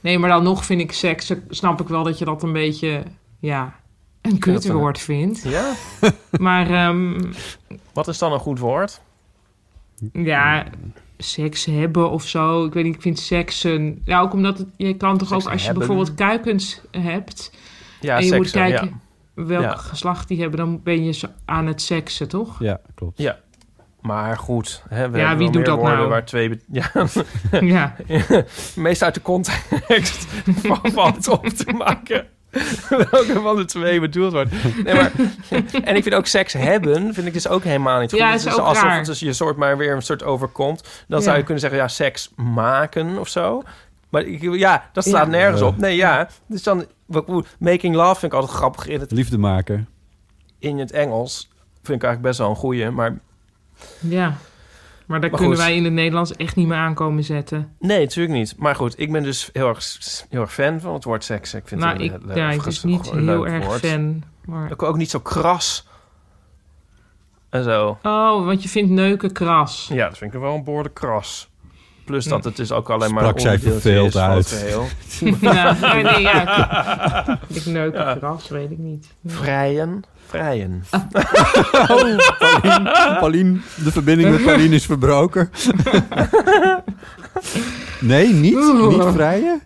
Nee, 0.02 0.18
maar 0.18 0.30
dan 0.30 0.42
nog 0.42 0.64
vind 0.64 0.80
ik 0.80 0.92
seks, 0.92 1.32
snap 1.48 1.80
ik 1.80 1.88
wel 1.88 2.02
dat 2.02 2.18
je 2.18 2.24
dat 2.24 2.42
een 2.42 2.52
beetje, 2.52 3.02
ja, 3.38 3.74
een 4.22 4.38
kutwoord 4.38 4.98
vindt. 4.98 5.42
Ja? 5.42 5.72
Maar, 6.38 6.70
ehm, 6.70 7.32
Wat 7.92 8.08
is 8.08 8.18
dan 8.18 8.32
een 8.32 8.38
goed 8.38 8.58
woord? 8.58 9.00
Ja, 10.12 10.64
seks 11.18 11.64
hebben 11.64 12.10
of 12.10 12.26
zo. 12.26 12.64
Ik 12.64 12.72
weet 12.72 12.84
niet, 12.84 12.94
ik 12.94 13.02
vind 13.02 13.18
seksen... 13.18 14.02
Ja, 14.04 14.20
ook 14.20 14.32
omdat 14.32 14.58
het, 14.58 14.66
je 14.76 14.96
kan 14.96 15.18
toch 15.18 15.28
Seks 15.28 15.44
ook 15.44 15.50
als 15.52 15.60
je 15.60 15.66
hebben. 15.66 15.86
bijvoorbeeld 15.86 16.16
kuikens 16.16 16.80
hebt... 16.90 17.52
Ja, 18.00 18.16
en 18.18 18.26
je 18.26 18.34
moet 18.34 18.50
kijken 18.50 19.00
welk 19.34 19.62
Ja. 19.62 19.74
geslacht 19.76 20.28
die 20.28 20.40
hebben... 20.40 20.58
dan 20.58 20.82
ben 20.82 21.04
je 21.04 21.28
aan 21.44 21.66
het 21.66 21.82
seksen, 21.82 22.28
toch? 22.28 22.60
Ja, 22.62 22.80
klopt. 22.94 23.18
Ja. 23.18 23.38
Maar 24.00 24.36
goed, 24.36 24.82
hè, 24.88 25.10
we 25.10 25.18
Ja, 25.18 25.26
hebben 25.28 25.36
wie 25.38 25.46
wel 25.46 25.46
doet 25.46 25.54
meer 25.54 25.64
dat 25.64 25.76
woorden 25.76 25.96
nou? 25.96 26.08
waar 26.08 26.24
twee... 26.24 26.60
Ja. 26.72 26.90
Ja. 27.60 27.94
Meest 28.76 29.02
uit 29.02 29.14
de 29.14 29.22
context 29.22 30.24
van, 30.66 30.80
van 30.92 31.12
het 31.12 31.28
op 31.28 31.46
te 31.48 31.72
maken. 31.72 32.26
Welke 33.10 33.40
van 33.42 33.56
de 33.56 33.64
twee 33.64 34.00
bedoeld 34.00 34.32
wordt. 34.32 34.50
Nee, 34.84 34.94
maar, 34.94 35.12
en 35.82 35.96
ik 35.96 36.02
vind 36.02 36.14
ook 36.14 36.26
seks 36.26 36.52
hebben, 36.52 37.14
vind 37.14 37.26
ik 37.26 37.32
dus 37.32 37.48
ook 37.48 37.64
helemaal 37.64 38.00
niet 38.00 38.10
goed. 38.10 38.18
Ja, 38.18 38.30
Het 38.30 38.44
is 38.44 38.52
ook 38.52 38.58
alsof 38.58 38.82
raar. 38.82 38.96
het 38.96 39.06
dus 39.06 39.20
je 39.20 39.32
soort 39.32 39.56
maar 39.56 39.76
weer 39.76 39.94
een 39.94 40.02
soort 40.02 40.22
overkomt. 40.22 41.04
Dan 41.08 41.18
Ja. 41.18 41.24
zou 41.24 41.36
je 41.36 41.42
kunnen 41.42 41.60
zeggen, 41.60 41.78
ja, 41.78 41.88
seks 41.88 42.30
maken 42.36 43.18
of 43.18 43.28
zo. 43.28 43.62
Maar 44.08 44.22
ik, 44.22 44.42
ja, 44.54 44.88
dat 44.92 45.04
staat 45.04 45.24
Ja. 45.24 45.30
nergens 45.30 45.62
op. 45.62 45.76
Nee, 45.76 45.96
ja. 45.96 46.28
Dus 46.46 46.62
dan, 46.62 46.86
making 47.58 47.94
love 47.94 48.20
vind 48.20 48.32
ik 48.32 48.38
altijd 48.38 48.56
grappig 48.56 48.86
in 48.86 49.00
het, 49.00 49.10
Liefde 49.10 49.38
maken. 49.38 49.88
in 50.58 50.78
het 50.78 50.90
Engels. 50.92 51.48
Vind 51.82 52.02
ik 52.02 52.08
eigenlijk 52.08 52.22
best 52.22 52.38
wel 52.38 52.48
een 52.50 52.56
goeie, 52.56 52.90
maar... 52.90 53.18
Ja. 54.00 54.36
Maar 55.08 55.20
daar 55.20 55.30
Maar 55.30 55.38
kunnen 55.38 55.56
goed. 55.56 55.66
wij 55.66 55.76
in 55.76 55.84
het 55.84 55.92
Nederlands 55.92 56.36
echt 56.36 56.56
niet 56.56 56.66
meer 56.66 56.76
aankomen 56.76 57.24
zetten. 57.24 57.72
Nee, 57.78 58.00
natuurlijk 58.00 58.34
niet. 58.38 58.54
Maar 58.58 58.74
goed, 58.74 58.98
ik 59.00 59.12
ben 59.12 59.22
dus 59.22 59.50
heel 59.52 59.68
erg, 59.68 59.96
heel 60.30 60.40
erg 60.40 60.52
fan 60.52 60.80
van 60.80 60.94
het 60.94 61.04
woord 61.04 61.24
seks. 61.24 61.54
Ik 61.54 61.68
vind 61.68 61.80
Nou, 61.80 61.92
het 61.92 62.02
ik- 62.02 62.12
een, 62.12 62.34
ja, 62.36 62.48
ik 62.50 62.54
dus 62.54 62.64
ges- 62.64 62.82
niet 62.84 63.10
heel 63.10 63.20
leuk 63.20 63.44
erg 63.44 63.64
woord. 63.66 63.86
fan, 63.86 64.22
maar- 64.44 64.72
Ook, 64.72 64.82
ook 64.82 64.96
niet 64.96 65.10
zo 65.10 65.18
kras. 65.20 65.86
En 67.50 67.64
zo. 67.64 67.98
Oh, 68.02 68.44
want 68.44 68.62
je 68.62 68.68
vindt 68.68 68.90
neuken 68.90 69.32
kras. 69.32 69.88
Ja, 69.92 70.08
dat 70.08 70.18
vind 70.18 70.34
ik 70.34 70.40
wel 70.40 70.54
een 70.54 70.64
behoorlijk 70.64 70.94
kras. 70.94 71.48
Plus 72.04 72.24
dat 72.24 72.44
het 72.44 72.56
dus 72.56 72.72
ook 72.72 72.90
alleen 72.90 73.10
maar 73.14 73.20
Sprak 73.22 73.34
een 73.34 73.40
zij 73.40 73.58
verveeld 73.58 74.06
is 74.06 74.12
van 74.12 74.22
uit. 74.22 74.50
het 74.50 74.58
geheel. 74.60 74.86
Ja, 75.40 75.76
nee, 75.92 76.02
nee, 76.02 76.20
ja. 76.20 77.40
Ik 77.48 77.66
neuken 77.66 78.00
Ja. 78.04 78.14
kras, 78.14 78.48
weet 78.48 78.70
ik 78.70 78.78
niet. 78.78 79.06
Vrijen. 79.26 80.04
Vrijen. 80.28 80.84
Oh, 81.70 81.86
Paulien, 81.86 82.20
Paulien, 83.18 83.62
de 83.84 83.92
verbinding 83.92 84.30
met 84.30 84.44
Paulien 84.44 84.72
is 84.72 84.86
verbroken. 84.86 85.50
nee, 88.00 88.32
niet? 88.32 88.54
Niet 88.88 89.04
vrijen? 89.12 89.62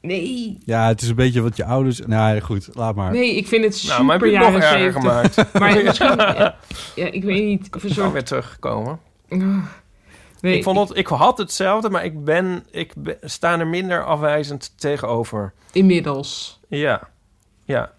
Nee. 0.00 0.58
Ja, 0.64 0.86
het 0.86 1.02
is 1.02 1.08
een 1.08 1.14
beetje 1.14 1.40
wat 1.40 1.56
je 1.56 1.64
ouders... 1.64 2.00
Nou, 2.06 2.40
goed, 2.40 2.68
laat 2.72 2.94
maar. 2.94 3.12
Nee, 3.12 3.36
ik 3.36 3.46
vind 3.46 3.64
het 3.64 3.76
super 3.76 3.94
Nou, 3.94 4.06
maar 4.06 4.18
heb 4.18 4.28
je 4.28 4.36
het 4.36 4.44
nog 4.46 4.54
erger 4.54 4.78
70. 4.78 5.02
gemaakt? 5.02 5.52
Maar 5.60 5.84
misschien... 5.84 6.16
Ja, 6.16 6.56
ja, 6.94 7.06
ik 7.06 7.24
weet 7.24 7.44
niet. 7.44 7.68
Of 7.76 7.82
een 7.82 7.88
Ik 7.88 7.94
ben 7.94 8.04
soort... 8.04 8.12
weer 8.12 8.24
teruggekomen. 8.24 8.98
Oh. 9.28 9.64
Nee, 10.40 10.56
ik, 10.56 10.62
vond 10.62 10.88
het, 10.88 10.98
ik 10.98 11.06
had 11.06 11.38
hetzelfde, 11.38 11.90
maar 11.90 12.04
ik, 12.04 12.24
ben, 12.24 12.64
ik 12.70 12.92
ben, 12.96 13.16
sta 13.22 13.58
er 13.58 13.66
minder 13.66 14.04
afwijzend 14.04 14.72
tegenover. 14.76 15.52
Inmiddels. 15.72 16.60
Ja. 16.68 17.08
Ja. 17.64 17.92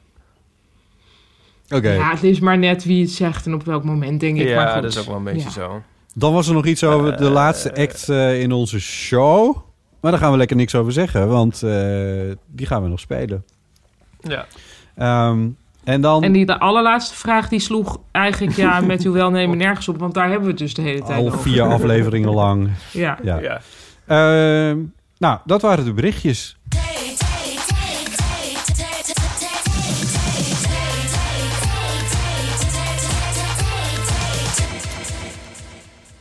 Oké. 1.69 1.91
Ja, 1.91 2.10
het 2.11 2.23
is 2.23 2.40
maar 2.40 2.57
net 2.57 2.84
wie 2.84 3.02
het 3.02 3.11
zegt 3.11 3.45
en 3.45 3.53
op 3.53 3.64
welk 3.65 3.84
moment, 3.84 4.19
denk 4.19 4.38
ik. 4.38 4.48
Ja, 4.48 4.56
maar 4.56 4.73
goed. 4.73 4.81
dat 4.81 4.91
is 4.91 4.99
ook 4.99 5.06
wel 5.06 5.15
een 5.15 5.23
beetje 5.23 5.41
Ja. 5.41 5.49
zo. 5.49 5.81
Dan 6.15 6.34
was 6.34 6.48
er 6.48 6.53
nog 6.53 6.65
iets 6.65 6.84
over 6.84 7.18
de 7.18 7.30
laatste 7.30 7.76
act 7.76 8.10
eh, 8.10 8.41
in 8.41 8.52
onze 8.52 8.80
show. 8.80 9.56
Maar 9.99 10.11
daar 10.11 10.19
gaan 10.19 10.31
we 10.31 10.38
lekker 10.38 10.56
niks 10.56 10.76
over 10.76 10.91
zeggen, 10.91 11.27
want 11.27 11.64
eh, 11.64 11.72
die 12.48 12.65
gaan 12.65 12.84
we 12.84 12.90
nog 12.90 12.99
spelen. 12.99 13.44
Ja. 14.19 14.45
Ehm, 14.95 15.48
en 15.84 16.02
dan 16.02 16.23
En 16.23 16.31
die, 16.31 16.45
de 16.45 16.60
allerlaatste 16.60 17.15
vraag 17.15 17.49
die 17.49 17.60
sloeg 17.60 17.98
eigenlijk 18.11 18.56
ja, 18.57 18.80
met 18.81 19.03
uw 19.03 19.11
welnemen 19.11 19.57
nergens 19.57 19.88
op. 19.88 19.98
Want 19.99 20.14
daar 20.14 20.26
hebben 20.30 20.44
we 20.44 20.49
het 20.49 20.57
dus 20.60 20.73
de 20.73 20.81
hele 20.81 21.03
tijd 21.03 21.19
al 21.19 21.26
over. 21.26 21.40
vier 21.40 21.61
afleveringen 21.61 22.34
lang. 22.34 22.69
Ja. 22.91 23.18
ja. 23.23 23.40
Ja. 23.40 23.61
Ehm, 24.07 24.77
nou, 25.18 25.40
dat 25.45 25.61
waren 25.61 25.85
de 25.85 25.94
berichtjes. 25.94 26.57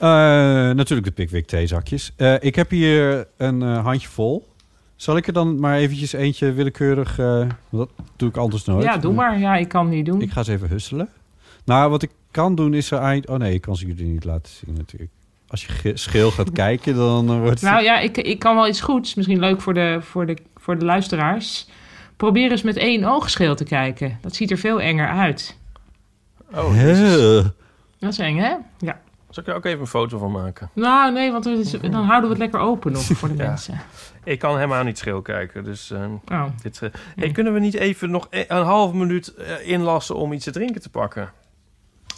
Natuurlijk 0.09 1.05
de 1.05 1.13
Pickwick 1.13 1.47
theezakjes. 1.47 2.13
Eh 2.17 2.35
ik 2.41 2.55
heb 2.55 2.71
hier 2.71 3.27
een 3.37 3.63
eh, 3.63 3.85
handje 3.85 4.09
vol. 4.09 4.49
Zal 4.97 5.17
ik 5.17 5.27
er 5.27 5.33
dan 5.33 5.61
maar 5.61 5.77
eventjes 5.77 6.13
eentje 6.13 6.53
willekeurig... 6.53 7.19
eh, 7.19 7.47
dat 7.71 7.91
doe 8.17 8.29
ik 8.29 8.37
anders 8.37 8.65
nooit. 8.65 8.85
Ja, 8.85 8.97
doe 8.97 9.15
maar. 9.15 9.39
Ja, 9.39 9.57
ik 9.57 9.69
kan 9.69 9.89
niet 9.89 10.07
doen. 10.07 10.21
Ik 10.23 10.31
ga 10.31 10.39
eens 10.39 10.49
even 10.49 10.69
husselen. 10.69 11.09
Nou, 11.65 11.91
wat 11.91 12.03
ik 12.03 12.11
kan 12.31 12.55
doen 12.55 12.75
is 12.75 12.91
er 12.91 12.99
eind... 12.99 13.29
Oh 13.29 13.37
nee, 13.37 13.55
ik 13.55 13.61
kan 13.61 13.77
ze 13.77 13.87
jullie 13.87 14.07
niet 14.07 14.25
laten 14.25 14.53
zien 14.53 14.75
natuurlijk. 14.77 15.11
Als 15.49 15.67
je 15.67 15.97
scheel 15.97 16.31
gaat 16.31 16.53
kijken, 16.65 16.95
dan 16.95 17.29
eh, 17.31 17.39
wordt 17.39 17.61
het... 17.61 17.71
Nou 17.71 17.83
ja, 17.83 17.99
ik, 17.99 18.17
ik 18.17 18.39
kan 18.39 18.55
wel 18.55 18.69
iets 18.69 18.81
goeds. 18.81 19.15
Misschien 19.15 19.39
leuk 19.39 19.61
voor 19.61 19.75
de, 19.75 19.99
voor, 20.01 20.27
de, 20.27 20.37
voor 20.57 20.79
de 20.79 20.85
luisteraars. 20.85 21.69
Probeer 22.17 22.51
eens 22.51 22.63
met 22.63 22.77
één 22.77 23.05
oogscheel 23.05 23.55
te 23.55 23.65
kijken. 23.65 24.19
Dat 24.21 24.35
ziet 24.35 24.51
er 24.51 24.59
veel 24.59 24.81
enger 24.81 25.09
uit. 25.09 25.59
Oh, 26.55 26.75
jezus. 26.75 27.45
Dat 27.99 28.13
is 28.13 28.19
eng, 28.19 28.37
hè? 28.37 28.55
Ja. 28.79 29.01
Zal 29.33 29.43
ik 29.43 29.49
er 29.49 29.55
ook 29.55 29.65
even 29.65 29.81
een 29.81 29.87
foto 29.87 30.19
van 30.19 30.31
maken? 30.31 30.71
Nou, 30.73 31.13
nee, 31.13 31.33
want 31.33 31.47
is- 31.47 31.71
dan 31.71 31.93
houden 31.95 32.23
we 32.23 32.29
het 32.29 32.39
lekker 32.39 32.61
open 32.61 32.93
nog 32.93 33.03
voor 33.03 33.29
de 33.29 33.35
Ja. 33.43 33.49
mensen. 33.49 33.81
Ik 34.25 34.39
kan 34.39 34.55
helemaal 34.55 34.85
niet 34.85 34.99
schil 34.99 35.23
kijken, 35.23 35.65
dus... 35.65 35.91
eh, 35.91 36.05
Oh. 36.33 36.45
dit, 36.63 36.83
eh, 36.83 36.89
hey, 37.17 37.31
kunnen 37.31 37.53
we 37.53 37.61
niet 37.61 37.75
even 37.75 38.11
nog 38.11 38.27
e- 38.31 38.45
een 38.49 38.63
half 38.65 38.93
minuut 38.93 39.35
eh, 39.35 39.69
inlassen 39.69 40.17
om 40.17 40.33
iets 40.33 40.45
te 40.45 40.51
drinken 40.51 40.81
te 40.81 40.91
pakken? 40.91 41.31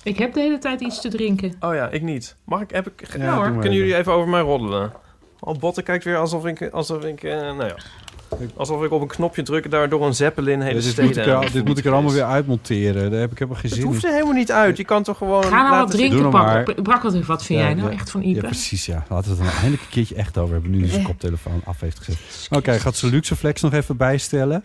Ik 0.03 0.19
heb 0.19 0.33
de 0.35 0.41
hele 0.41 0.59
tijd 0.59 0.81
iets 0.81 1.01
te 1.01 1.09
drinken. 1.09 1.53
Oh 1.61 1.75
ja, 1.75 1.89
ik 1.89 2.03
niet. 2.03 2.37
Mag 2.45 2.61
ik? 2.61 2.71
Heb 2.71 2.87
ik 2.87 3.17
Ja, 3.17 3.35
hoor. 3.35 3.45
kunnen 3.53 3.73
jullie 3.73 3.97
even 3.97 4.13
over 4.13 4.29
mij 4.29 4.41
roddelen? 4.41 4.93
Oh, 5.41 5.59
Botte 5.59 5.83
kijkt 5.83 6.05
weer 6.05 6.17
alsof 6.17 6.47
ik, 6.47 6.63
alsof 6.71 7.05
ik, 7.05 7.23
nou 7.23 7.65
ja, 7.67 7.75
alsof 8.57 8.83
ik 8.85 8.91
op 8.91 9.01
een 9.01 9.09
knopje 9.09 9.43
druk 9.43 9.65
en 9.65 9.71
daardoor 9.71 10.07
een 10.07 10.15
zeppelin 10.15 10.61
hele 10.61 10.75
dit, 10.81 10.85
steden... 10.85 11.05
moet 11.05 11.17
ik 11.17 11.27
er, 11.27 11.53
dit 11.53 11.65
moet 11.65 11.79
ik 11.79 11.85
er 11.85 11.93
allemaal 11.93 12.13
weer 12.13 12.25
uitmonteren. 12.25 13.11
Daar 13.11 13.21
heb 13.21 13.31
ik 13.31 13.39
helemaal 13.39 13.61
geen 13.61 13.71
Het 13.71 13.79
zin 13.79 13.89
hoeft 13.89 14.03
in. 14.03 14.09
er 14.09 14.15
helemaal 14.15 14.35
niet 14.35 14.53
uit. 14.53 14.77
Je 14.77 14.85
kan 14.85 15.03
toch 15.03 15.17
gewoon... 15.17 15.45
Ga 15.45 15.63
nou 15.63 15.77
wat 15.77 15.91
drinken 15.91 16.23
Doe 16.23 16.31
nou. 16.31 16.73
Brak, 16.83 17.03
wat, 17.03 17.25
wat 17.27 17.45
vind 17.45 17.59
Ja, 17.59 17.65
jij 17.65 17.75
nou 17.75 17.89
ja. 17.91 17.95
echt 17.95 18.11
van 18.11 18.23
Ja, 18.23 18.27
Ipe? 18.29 18.41
precies, 18.47 18.87
ja. 18.87 19.05
Laten 19.09 19.31
we 19.31 19.37
het 19.37 19.45
dan 19.45 19.55
eindelijk 19.55 19.83
een 19.83 19.89
keertje 19.89 20.15
echt 20.15 20.39
over 20.39 20.53
hebben. 20.53 20.71
Nu 20.71 20.81
hij 20.81 20.89
zijn 20.89 21.05
koptelefoon 21.05 21.61
af 21.65 21.81
heeft 21.81 21.99
gezet. 21.99 22.49
Oké, 22.51 22.79
gaat 22.79 22.97
ze 22.97 23.07
Luxeflex 23.07 23.63
nog 23.63 23.73
even 23.73 23.97
bijstellen? 23.97 24.65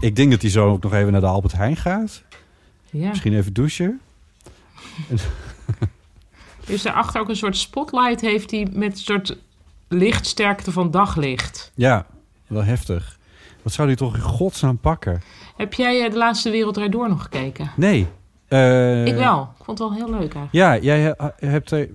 Ik 0.00 0.16
denk 0.16 0.30
dat 0.30 0.42
hij 0.42 0.50
zo 0.50 0.70
ook 0.70 0.82
nog 0.82 0.92
even 0.94 1.12
naar 1.12 1.20
de 1.20 1.26
Albert 1.26 1.52
Heijn 1.52 1.76
gaat. 1.76 2.22
Ja. 2.90 3.08
Misschien 3.08 3.34
even 3.36 3.52
douchen. 3.52 4.00
Dus 6.66 6.82
daarachter 6.82 7.20
ook 7.20 7.28
een 7.28 7.36
soort 7.36 7.56
spotlight 7.56 8.20
heeft 8.20 8.50
hij 8.50 8.68
met 8.72 8.92
een 8.92 8.98
soort 8.98 9.36
lichtsterkte 9.88 10.72
van 10.72 10.90
daglicht. 10.90 11.72
Ja, 11.74 12.06
wel 12.46 12.64
heftig. 12.64 13.18
Wat 13.62 13.72
zou 13.72 13.88
hij 13.88 13.96
toch 13.96 14.14
in 14.14 14.20
godsnaam 14.20 14.78
pakken? 14.78 15.22
Heb 15.56 15.72
jij 15.72 16.04
eh, 16.04 16.10
de 16.10 16.16
laatste 16.16 16.50
Wereldrijd 16.50 16.92
Door 16.92 17.08
nog 17.08 17.22
gekeken? 17.22 17.70
Nee. 17.76 18.06
eh, 18.48 19.06
ik 19.06 19.14
wel. 19.14 19.40
Ik 19.58 19.64
vond 19.64 19.78
het 19.78 19.88
wel 19.88 19.92
heel 19.92 20.10
leuk 20.10 20.34
eigenlijk. 20.34 20.52
Ja, 20.52 20.76
jij 20.78 21.14
hebt 21.36 21.70
er 21.70 21.88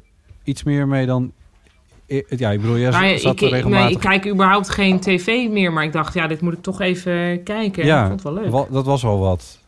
iets 0.43 0.63
meer 0.63 0.87
mee 0.87 1.05
dan... 1.05 1.31
Ja, 2.29 2.49
ik 2.51 2.61
bedoel, 2.61 2.77
jij 2.77 2.91
Maar 2.91 3.17
zat 3.17 3.33
ik, 3.33 3.41
er 3.41 3.49
regelmatig... 3.49 3.85
nee, 3.85 3.93
ik 3.95 3.99
kijk 3.99 4.27
überhaupt 4.27 4.69
geen 4.69 4.99
tv 4.99 5.49
meer, 5.49 5.73
maar 5.73 5.83
ik 5.83 5.91
dacht, 5.91 6.13
ja, 6.13 6.27
dit 6.27 6.41
moet 6.41 6.53
ik 6.53 6.61
toch 6.61 6.81
even 6.81 7.43
kijken. 7.43 7.85
ja, 7.85 7.99
ik 8.01 8.07
vond 8.07 8.23
het 8.23 8.33
wel 8.33 8.43
leuk. 8.43 8.71
dat 8.73 8.85
was 8.85 9.01
wel 9.01 9.19
wat. 9.19 9.59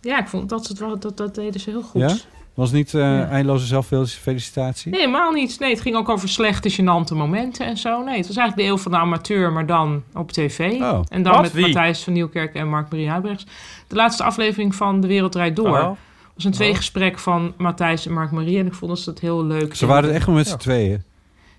Ja, 0.00 0.18
ik 0.18 0.28
vond 0.28 0.48
dat, 0.48 0.64
ze 0.66 0.72
het 0.72 0.80
wel, 0.80 0.98
dat, 0.98 1.16
dat 1.16 1.34
deden 1.34 1.60
ze 1.60 1.70
heel 1.70 1.82
goed. 1.82 2.00
Ja? 2.00 2.16
Was 2.58 2.68
het 2.68 2.76
niet 2.76 2.94
eh, 2.94 3.00
Ja. 3.00 3.28
eindeloze 3.28 3.66
zelffelicitatie? 3.66 4.90
Nee, 4.90 5.00
helemaal 5.00 5.32
niet. 5.32 5.58
Nee, 5.60 5.70
het 5.70 5.80
ging 5.80 5.96
ook 5.96 6.08
over 6.08 6.28
slechte, 6.28 6.72
gênante 6.72 7.16
momenten 7.16 7.66
en 7.66 7.76
zo. 7.76 8.02
Nee, 8.04 8.16
het 8.16 8.26
was 8.26 8.36
eigenlijk 8.36 8.56
de 8.68 8.74
eeuw 8.74 8.78
van 8.82 8.92
de 8.92 8.98
amateur, 8.98 9.52
maar 9.52 9.66
dan 9.66 10.02
op 10.14 10.32
tv. 10.32 10.80
Oh. 10.80 11.00
En 11.08 11.22
dan 11.22 11.32
Wat? 11.32 11.42
met 11.42 11.52
Wie? 11.52 11.62
Matthijs 11.64 12.02
van 12.02 12.12
Nieuwkerk 12.12 12.54
en 12.54 12.68
Mark-Marie 12.68 13.08
Huibrechts. 13.08 13.46
De 13.86 13.94
laatste 13.96 14.22
aflevering 14.22 14.74
van 14.74 15.00
De 15.00 15.06
Wereld 15.06 15.32
Draait 15.32 15.56
Door. 15.56 15.78
Oh. 15.78 15.90
was 16.34 16.44
een 16.44 16.52
tweegesprek 16.52 17.18
van 17.18 17.54
Matthijs 17.56 18.06
en 18.06 18.12
Mark-Marie. 18.12 18.58
En 18.58 18.66
ik 18.66 18.74
vond 18.74 18.90
dat 18.90 19.00
ze 19.00 19.10
het 19.10 19.20
heel 19.20 19.44
leuk 19.44 19.74
Ze 19.74 19.86
waren 19.86 20.04
het 20.04 20.14
echt 20.14 20.26
wel 20.26 20.34
met 20.34 20.46
z'n 20.46 20.52
Ja. 20.52 20.58
tweeën. 20.58 21.02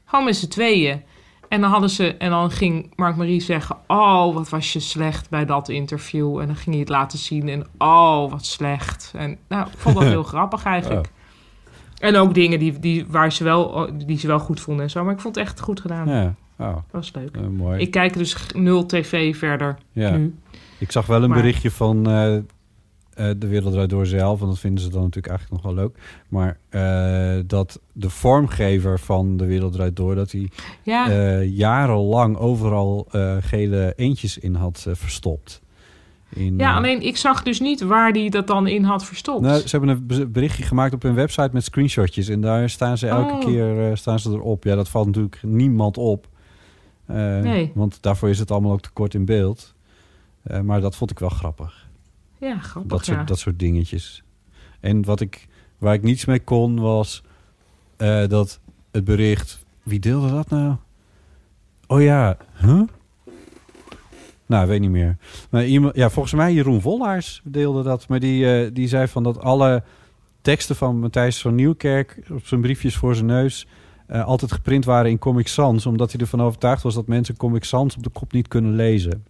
Gewoon 0.06 0.26
met 0.26 0.36
z'n 0.36 0.48
tweeën. 0.48 1.02
En 1.50 1.62
dan 1.62 1.70
hadden 1.72 1.90
ze, 1.90 2.16
en 2.18 2.30
dan 2.30 2.52
ging 2.52 2.92
Mark-Marie 2.96 3.42
zeggen: 3.42 3.78
Oh, 3.88 4.34
wat 4.34 4.50
was 4.50 4.74
je 4.74 4.80
slecht 4.80 5.30
bij 5.30 5.46
dat 5.46 5.70
interview. 5.70 6.40
En 6.40 6.48
dan 6.48 6.56
ging 6.56 6.70
hij 6.70 6.80
het 6.80 6.90
laten 6.90 7.18
zien. 7.20 7.50
En 7.50 7.66
oh, 7.78 8.32
wat 8.32 8.46
slecht. 8.46 9.14
En 9.16 9.38
nou, 9.48 9.68
ik 9.68 9.78
vond 9.78 9.96
dat 9.96 10.04
heel 10.04 10.24
grappig 10.34 10.64
eigenlijk. 10.64 11.06
Oh. 11.08 12.08
En 12.08 12.16
ook 12.16 12.34
dingen 12.34 12.60
die, 12.60 12.80
die, 12.80 13.06
waar 13.08 13.32
ze 13.32 13.44
wel, 13.44 13.90
die 14.06 14.18
ze 14.20 14.28
wel 14.28 14.40
goed 14.40 14.60
vonden 14.60 14.84
en 14.84 14.90
zo. 14.92 15.04
Maar 15.04 15.14
ik 15.14 15.20
vond 15.20 15.36
het 15.36 15.44
echt 15.46 15.60
goed 15.60 15.80
gedaan. 15.82 16.08
Ja, 16.08 16.36
oh, 16.58 16.74
Dat 16.76 16.84
was 16.92 17.12
leuk. 17.14 17.50
mooi. 17.52 17.80
Ik 17.82 17.92
kijk 17.92 18.14
dus 18.14 18.36
nul 18.56 18.86
tv 18.86 19.36
verder 19.38 19.78
Ja. 19.92 20.16
nu. 20.16 20.36
Ik 20.78 20.92
zag 20.92 21.06
wel 21.06 21.24
een 21.24 21.30
Maar- 21.30 21.38
berichtje 21.42 21.72
van 21.72 22.10
eh, 22.10 22.38
eh, 23.20 23.30
De 23.38 23.48
Wereld 23.48 23.74
Draait 23.74 23.90
Door 23.90 24.06
zelf. 24.06 24.42
En 24.42 24.48
dat 24.48 24.60
vinden 24.60 24.84
ze 24.84 24.90
dan 24.90 25.00
natuurlijk 25.02 25.28
eigenlijk 25.28 25.64
nog 25.64 25.74
wel 25.74 25.84
leuk. 25.84 25.98
Maar 26.30 26.58
eh, 26.70 27.44
dat 27.48 27.80
de 27.94 28.10
vormgever 28.10 29.00
van 29.00 29.38
De 29.38 29.46
Wereld 29.46 29.74
Draait 29.74 29.96
Door... 29.96 30.16
dat 30.16 30.32
hij 30.32 30.50
Ja. 30.84 31.10
eh, 31.10 31.58
jarenlang 31.58 32.38
overal 32.38 33.08
gele 33.40 33.94
eentjes 33.96 34.38
in 34.38 34.56
had 34.56 34.88
verstopt. 34.92 35.62
In, 36.34 36.58
Ja, 36.58 36.76
alleen 36.76 37.02
ik 37.02 37.18
zag 37.18 37.44
dus 37.44 37.60
niet 37.60 37.82
waar 37.82 38.14
die 38.14 38.30
dat 38.30 38.48
dan 38.48 38.68
in 38.68 38.84
had 38.84 39.06
verstopt. 39.06 39.42
Nou, 39.42 39.60
ze 39.68 39.78
hebben 39.78 39.90
een 39.90 40.06
be- 40.08 40.28
berichtje 40.28 40.64
gemaakt 40.64 40.94
op 40.94 41.02
hun 41.02 41.14
website 41.14 41.50
met 41.54 41.64
screenshotjes. 41.64 42.28
En 42.30 42.42
daar 42.42 42.70
staan 42.70 42.98
ze 42.98 43.08
elke 43.08 43.34
Oh. 43.34 43.40
keer 43.40 43.98
staan 43.98 44.20
ze 44.20 44.30
erop. 44.32 44.64
Ja, 44.64 44.76
dat 44.76 44.90
valt 44.90 45.06
natuurlijk 45.06 45.40
niemand 45.44 45.98
op. 45.98 46.28
Nee. 47.06 47.72
Want 47.76 48.02
daarvoor 48.02 48.30
is 48.30 48.40
het 48.40 48.52
allemaal 48.52 48.72
ook 48.72 48.82
te 48.82 48.92
kort 48.92 49.14
in 49.14 49.26
beeld. 49.26 49.74
Maar 50.64 50.82
dat 50.82 50.96
vond 50.96 51.12
ik 51.12 51.20
wel 51.20 51.30
grappig. 51.30 51.88
Ja, 52.40 52.60
grappig. 52.60 52.92
Dat 52.92 53.06
soort, 53.06 53.18
ja. 53.18 53.24
dat 53.24 53.40
soort 53.40 53.60
dingetjes. 53.60 54.24
En 54.80 55.06
wat 55.06 55.20
ik, 55.22 55.48
waar 55.78 55.94
ik 55.94 56.04
niets 56.04 56.26
mee 56.26 56.40
kon 56.40 56.80
was 56.80 57.24
eh, 57.98 58.28
dat 58.28 58.60
het 58.92 59.04
bericht... 59.04 59.68
Wie 59.84 60.00
deelde 60.00 60.30
dat 60.30 60.50
nou? 60.50 60.76
Oh 61.88 62.02
ja, 62.02 62.38
huh? 62.56 62.82
Nou, 64.46 64.68
weet 64.68 64.80
niet 64.80 64.90
meer. 64.90 65.18
Maar 65.50 65.66
iemand, 65.66 65.96
ja, 65.96 66.10
volgens 66.10 66.34
mij 66.34 66.54
Jeroen 66.54 66.82
Vollaars 66.82 67.42
deelde 67.44 67.84
dat. 67.84 68.08
Maar 68.08 68.20
die, 68.20 68.54
eh, 68.54 68.70
die 68.74 68.88
zei 68.88 69.08
van 69.08 69.24
dat 69.24 69.40
alle 69.40 69.84
teksten 70.42 70.76
van 70.76 71.00
Matthijs 71.00 71.42
van 71.42 71.56
Nieuwkerk... 71.56 72.22
op 72.32 72.46
zijn 72.46 72.62
briefjes 72.62 72.96
voor 72.96 73.16
zijn 73.16 73.28
neus... 73.28 73.68
eh, 74.08 74.26
altijd 74.26 74.52
geprint 74.52 74.86
waren 74.86 75.12
in 75.12 75.20
Comic 75.20 75.48
Sans. 75.48 75.86
Omdat 75.86 76.12
hij 76.12 76.22
ervan 76.22 76.42
overtuigd 76.42 76.84
was 76.84 76.94
dat 76.94 77.08
mensen 77.08 77.38
Comic 77.38 77.64
Sans 77.64 77.96
op 77.96 78.04
de 78.04 78.10
kop 78.10 78.32
niet 78.32 78.48
kunnen 78.48 78.76
lezen. 78.76 79.26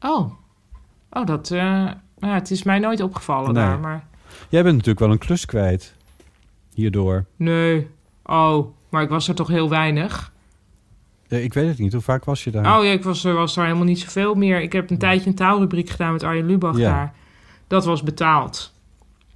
Oh. 0.00 0.32
Oh, 1.14 1.26
dat... 1.26 1.48
ja, 1.48 2.00
het 2.20 2.50
is 2.50 2.62
mij 2.62 2.78
nooit 2.78 3.00
opgevallen 3.00 3.52
Nee. 3.54 3.64
daar, 3.64 3.78
maar... 3.78 4.06
Jij 4.48 4.62
bent 4.62 4.74
natuurlijk 4.74 5.00
wel 5.00 5.10
een 5.10 5.18
klus 5.18 5.46
kwijt. 5.46 5.94
Hierdoor. 6.74 7.24
Nee. 7.36 7.88
Oh, 8.24 8.66
maar 8.90 9.02
ik 9.02 9.08
was 9.08 9.28
er 9.28 9.34
toch 9.34 9.48
heel 9.48 9.68
weinig. 9.68 10.32
Ja, 11.26 11.36
ik 11.38 11.54
weet 11.54 11.68
het 11.68 11.78
niet. 11.78 11.92
Hoe 11.92 12.02
vaak 12.02 12.24
was 12.24 12.44
je 12.44 12.50
daar? 12.50 12.78
Oh 12.78 12.84
ja, 12.84 12.90
ik 12.90 13.02
was, 13.02 13.24
er 13.24 13.34
was 13.34 13.54
daar 13.54 13.64
helemaal 13.64 13.86
niet 13.86 14.00
zoveel 14.00 14.34
meer. 14.34 14.60
Ik 14.60 14.72
heb 14.72 14.90
een 14.90 14.98
tijdje 14.98 15.28
een 15.30 15.34
taalrubriek 15.36 15.90
gedaan 15.90 16.12
met 16.12 16.22
Arjen 16.22 16.46
Lubach 16.46 16.76
Ja. 16.76 16.90
daar. 16.90 17.14
Dat 17.66 17.84
was 17.84 18.02
betaald. 18.02 18.72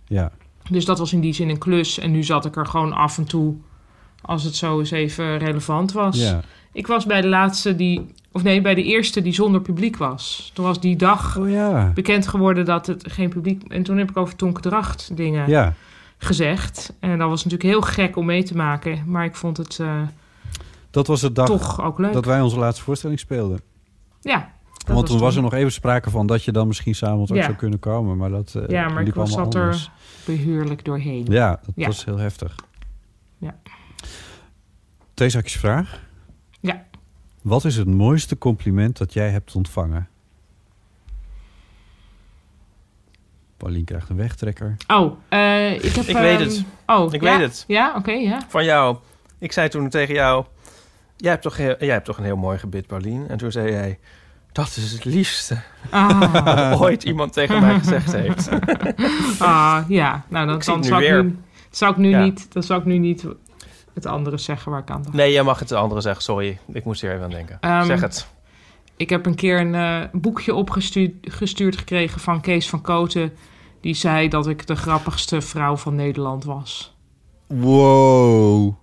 Ja. 0.06 0.32
Dus 0.70 0.84
dat 0.84 0.98
was 0.98 1.12
in 1.12 1.20
die 1.20 1.32
zin 1.32 1.48
een 1.48 1.58
klus. 1.58 1.98
En 1.98 2.10
nu 2.10 2.22
zat 2.22 2.44
ik 2.44 2.56
er 2.56 2.66
gewoon 2.66 2.92
af 2.92 3.18
en 3.18 3.24
toe, 3.24 3.54
als 4.20 4.42
het 4.42 4.54
zo 4.56 4.78
eens 4.78 4.90
even 4.90 5.38
relevant 5.38 5.92
was. 5.92 6.18
Ja. 6.18 6.40
Ik 6.72 6.86
was 6.86 7.06
bij 7.06 7.20
de 7.20 7.28
laatste 7.28 7.76
die, 7.76 8.14
of 8.32 8.42
nee, 8.42 8.60
bij 8.60 8.74
de 8.74 8.82
eerste 8.82 9.22
die 9.22 9.32
zonder 9.32 9.60
publiek 9.60 9.96
was. 9.96 10.50
Toen 10.54 10.64
was 10.64 10.80
die 10.80 10.96
dag 10.96 11.38
Oh 11.38 11.50
ja. 11.50 11.90
bekend 11.94 12.26
geworden 12.28 12.64
dat 12.64 12.86
het 12.86 13.12
geen 13.12 13.28
publiek... 13.28 13.62
En 13.72 13.82
toen 13.82 13.96
heb 13.98 14.10
ik 14.10 14.16
over 14.16 14.36
Tonkendracht 14.36 15.16
dingen 15.16 15.48
Ja. 15.48 15.74
gezegd. 16.18 16.92
En 17.00 17.18
dat 17.18 17.28
was 17.28 17.44
natuurlijk 17.44 17.70
heel 17.70 17.80
gek 17.80 18.16
om 18.16 18.26
mee 18.26 18.42
te 18.42 18.56
maken. 18.56 19.02
Maar 19.06 19.24
ik 19.24 19.34
vond 19.36 19.56
het 19.56 19.78
eh, 19.78 20.00
Dat 20.90 21.06
was 21.06 21.20
de 21.20 21.32
dag 21.32 21.46
toch 21.46 21.82
ook 21.84 21.98
leuk. 21.98 22.12
dat 22.12 22.24
wij 22.24 22.40
onze 22.40 22.58
laatste 22.58 22.82
voorstelling 22.82 23.18
speelden. 23.20 23.60
Ja. 24.20 24.50
Want 24.86 25.06
toen 25.06 25.16
toen. 25.16 25.24
was 25.24 25.36
er 25.36 25.42
nog 25.42 25.54
even 25.54 25.72
sprake 25.72 26.10
van 26.10 26.26
dat 26.26 26.44
je 26.44 26.52
dan 26.52 26.66
misschien 26.66 26.94
s'avonds 26.94 27.32
ook 27.32 27.42
zou 27.42 27.54
kunnen 27.54 27.78
komen. 27.78 28.16
Maar 28.16 28.30
dat 28.30 28.54
eh, 28.54 28.68
Ja, 28.68 28.88
maar 28.88 29.02
ik 29.06 29.14
was, 29.14 29.30
zat 29.30 29.40
anders. 29.54 29.84
er 29.84 29.90
behuurlijk 30.26 30.84
doorheen. 30.84 31.26
Ja, 31.30 31.60
dat 31.74 31.86
was 31.86 32.04
heel 32.04 32.18
heftig. 32.18 32.54
Ja. 33.38 33.54
Twee 35.14 35.28
zakjes 35.28 35.56
vraag. 35.56 36.00
Ja. 36.60 36.84
Wat 37.42 37.64
is 37.64 37.76
het 37.76 37.86
mooiste 37.88 38.38
compliment 38.38 38.96
dat 38.98 39.12
jij 39.12 39.30
hebt 39.30 39.54
ontvangen? 39.54 40.08
Paulien 43.56 43.84
krijgt 43.84 44.08
een 44.08 44.16
wegtrekker. 44.16 44.76
Oh, 44.88 45.12
eh, 45.28 45.74
ik 45.74 45.82
heb... 45.94 46.04
Ik 46.04 46.16
weet 46.16 46.40
ehm, 46.40 46.48
het. 46.48 46.64
Oh, 46.86 47.12
Ik 47.12 47.22
ja? 47.22 47.38
weet 47.38 47.46
het. 47.48 47.64
Ja, 47.66 47.94
oké, 47.96 48.12
ja. 48.12 48.40
Van 48.48 48.64
jou. 48.64 48.96
Ik 49.38 49.52
zei 49.52 49.68
toen 49.68 49.88
tegen 49.88 50.14
jou... 50.14 50.44
Jij 51.16 51.30
hebt 51.30 51.42
toch, 51.42 51.56
heel, 51.56 51.74
jij 51.78 51.88
hebt 51.92 52.04
toch 52.04 52.18
een 52.18 52.24
heel 52.24 52.36
mooi 52.36 52.58
gebit, 52.58 52.86
Paulien? 52.86 53.28
En 53.28 53.38
toen 53.38 53.52
zei 53.52 53.70
jij... 53.70 53.98
Dat 54.52 54.76
is 54.76 54.92
het 54.92 55.04
liefste 55.04 55.62
Ah. 55.90 56.32
wat 56.70 56.80
ooit 56.80 57.02
iemand 57.02 57.32
tegen 57.32 57.60
mij 57.60 57.78
gezegd 57.78 58.12
heeft. 58.12 58.48
ah, 59.38 59.84
ja. 59.88 60.24
Nou, 60.28 60.46
dan, 60.46 60.56
Ik 60.56 60.62
zie 60.62 60.72
dan 60.72 60.84
zou, 60.84 61.02
ik 61.02 61.08
weer. 61.10 61.24
nu, 61.24 61.38
zou 61.70 61.92
ik 61.92 61.96
nu 61.98 62.08
Ja. 62.08 62.22
niet... 62.24 62.52
Dan 62.52 62.62
zou 62.62 62.80
ik 62.80 62.86
nu 62.86 62.98
niet 62.98 63.24
het 64.02 64.12
andere 64.12 64.38
zeggen 64.38 64.70
waar 64.72 64.80
ik 64.80 64.90
aan 64.90 65.02
dacht. 65.02 65.14
Nee, 65.14 65.32
jij 65.32 65.42
mag 65.42 65.58
het 65.58 65.68
de 65.68 65.76
andere 65.76 66.00
zeggen. 66.00 66.22
Sorry, 66.22 66.58
ik 66.72 66.84
moest 66.84 67.00
hier 67.00 67.12
even 67.12 67.24
aan 67.24 67.30
denken. 67.30 67.56
Ehm, 67.60 67.84
zeg 67.84 68.00
het. 68.00 68.26
Ik 68.96 69.10
heb 69.10 69.26
een 69.26 69.34
keer 69.34 69.60
een 69.60 69.74
eh, 69.74 70.00
boekje 70.12 70.54
opgestuurd 70.54 71.12
gestuurd 71.20 71.76
gekregen 71.76 72.20
van 72.20 72.40
Kees 72.40 72.68
van 72.68 72.80
Koten. 72.80 73.32
Die 73.80 73.94
zei 73.94 74.28
dat 74.28 74.46
ik 74.46 74.66
de 74.66 74.76
grappigste 74.76 75.40
vrouw 75.40 75.76
van 75.76 75.94
Nederland 75.94 76.44
was. 76.44 76.96
Wow. 77.46 78.74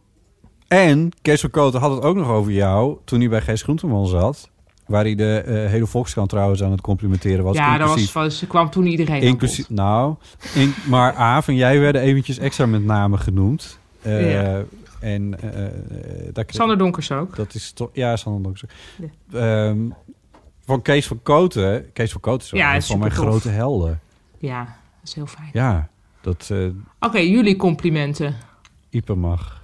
En 0.67 1.11
Kees 1.21 1.41
van 1.41 1.49
Koten 1.49 1.79
had 1.79 1.91
het 1.95 2.03
ook 2.03 2.15
nog 2.15 2.27
over 2.29 2.51
jou 2.51 2.97
toen 3.05 3.19
hij 3.19 3.29
bij 3.29 3.41
Gees 3.41 3.61
Groenteman 3.61 4.07
zat. 4.07 4.49
Waar 4.85 5.03
hij 5.03 5.15
de 5.15 5.37
eh, 5.37 5.69
hele 5.69 5.85
Volkskrant 5.85 6.29
trouwens 6.29 6.63
aan 6.63 6.71
het 6.71 6.81
complimenteren 6.81 7.43
was. 7.43 7.57
ja, 7.57 7.77
dat 7.77 8.11
was, 8.11 8.41
er 8.41 8.47
kwam 8.47 8.69
toen 8.69 8.85
iedereen 8.85 9.21
Inclusief, 9.21 9.69
nou, 9.69 10.15
in, 10.53 10.73
maar 10.87 11.13
Aaf 11.13 11.47
en 11.47 11.55
jij 11.55 11.79
werden 11.79 12.01
eventjes 12.01 12.37
extra 12.37 12.65
met 12.65 12.83
namen 12.83 13.19
genoemd. 13.19 13.79
Eh, 14.01 14.31
Ja. 14.33 14.63
En 15.05 15.39
eh, 15.41 15.65
eh, 15.65 16.33
daar 16.33 16.45
Sander 16.47 16.77
Donkers 16.77 17.11
ook. 17.11 17.35
Dat 17.35 17.53
is 17.53 17.71
toch, 17.71 17.89
ja, 17.93 18.15
Sander 18.15 18.41
Donkers. 18.41 18.63
ook. 18.63 18.71
Ja. 19.29 19.67
Ehm, 19.67 19.89
van 20.61 20.81
Kees 20.81 21.07
van 21.07 21.21
Koten. 21.23 21.91
Kees 21.93 22.11
van 22.11 22.21
Koten 22.21 22.45
is 22.45 22.51
wel 22.51 22.61
Ja, 22.61 22.75
een 22.75 22.81
van 22.81 22.99
mijn 22.99 23.11
grote 23.11 23.49
helden. 23.49 23.99
Ja, 24.37 24.63
dat 24.63 25.03
is 25.03 25.13
heel 25.13 25.25
fijn. 25.25 25.49
Ja, 25.53 25.89
dat 26.21 26.49
eh 26.51 26.69
Oké, 26.99 27.17
jullie 27.17 27.55
complimenten. 27.55 28.35
Ipe 28.89 29.13
mag. 29.15 29.63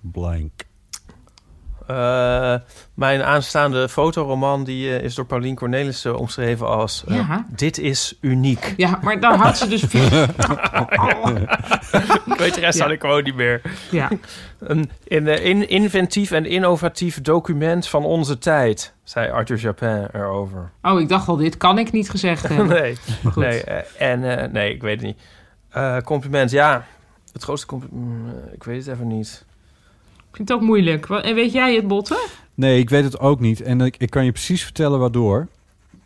Blank. 0.00 0.52
Eh, 1.86 2.54
mijn 2.94 3.22
aanstaande 3.22 3.88
fotoroman 3.88 4.64
die, 4.64 4.96
eh, 4.96 5.04
is 5.04 5.14
door 5.14 5.26
Paulien 5.26 5.54
Cornelissen 5.54 6.18
omschreven 6.18 6.66
als... 6.68 7.04
eh, 7.08 7.14
Ja. 7.16 7.46
Dit 7.48 7.78
is 7.78 8.18
uniek. 8.20 8.74
Ja, 8.76 8.98
maar 9.02 9.20
daar 9.20 9.36
had 9.36 9.58
ze 9.58 9.68
dus... 9.68 9.82
ik 9.82 9.90
weet 12.38 12.54
de 12.54 12.60
rest 12.60 12.78
Ja. 12.78 12.84
had 12.84 12.92
ik 12.92 13.00
gewoon 13.00 13.22
niet 13.24 13.34
meer. 13.34 13.60
Ja. 13.90 14.08
Een 14.58 14.90
in, 15.04 15.26
in, 15.26 15.68
inventief 15.68 16.30
en 16.30 16.46
innovatief 16.46 17.20
document 17.20 17.88
van 17.88 18.04
onze 18.04 18.38
tijd, 18.38 18.94
zei 19.04 19.30
Arthur 19.30 19.58
Japin 19.58 20.06
erover. 20.12 20.70
Oh, 20.82 21.00
ik 21.00 21.08
dacht 21.08 21.28
al, 21.28 21.36
dit 21.36 21.56
kan 21.56 21.78
ik 21.78 21.92
niet 21.92 22.10
gezegd 22.10 22.42
hebben. 22.48 22.68
nee, 22.68 22.96
goed. 23.24 23.36
nee, 23.44 23.62
en, 23.98 24.38
eh, 24.38 24.48
nee, 24.50 24.74
ik 24.74 24.82
weet 24.82 24.96
het 24.96 25.06
niet. 25.06 25.20
Eh, 25.70 25.96
compliment, 25.98 26.50
ja. 26.50 26.84
Het 27.32 27.42
grootste 27.42 27.66
compliment, 27.66 28.52
ik 28.52 28.64
weet 28.64 28.84
het 28.86 28.94
even 28.94 29.06
niet. 29.06 29.44
Ik 30.32 30.38
vind 30.38 30.48
het 30.48 30.58
ook 30.58 30.64
moeilijk. 30.64 31.08
En 31.08 31.34
weet 31.34 31.52
jij 31.52 31.74
het, 31.74 31.88
Botten? 31.88 32.16
Nee, 32.54 32.78
ik 32.78 32.90
weet 32.90 33.04
het 33.04 33.18
ook 33.18 33.40
niet. 33.40 33.62
En 33.62 33.80
ik, 33.80 33.96
ik 33.96 34.10
kan 34.10 34.24
je 34.24 34.32
precies 34.32 34.62
vertellen 34.62 34.98
waardoor. 34.98 35.48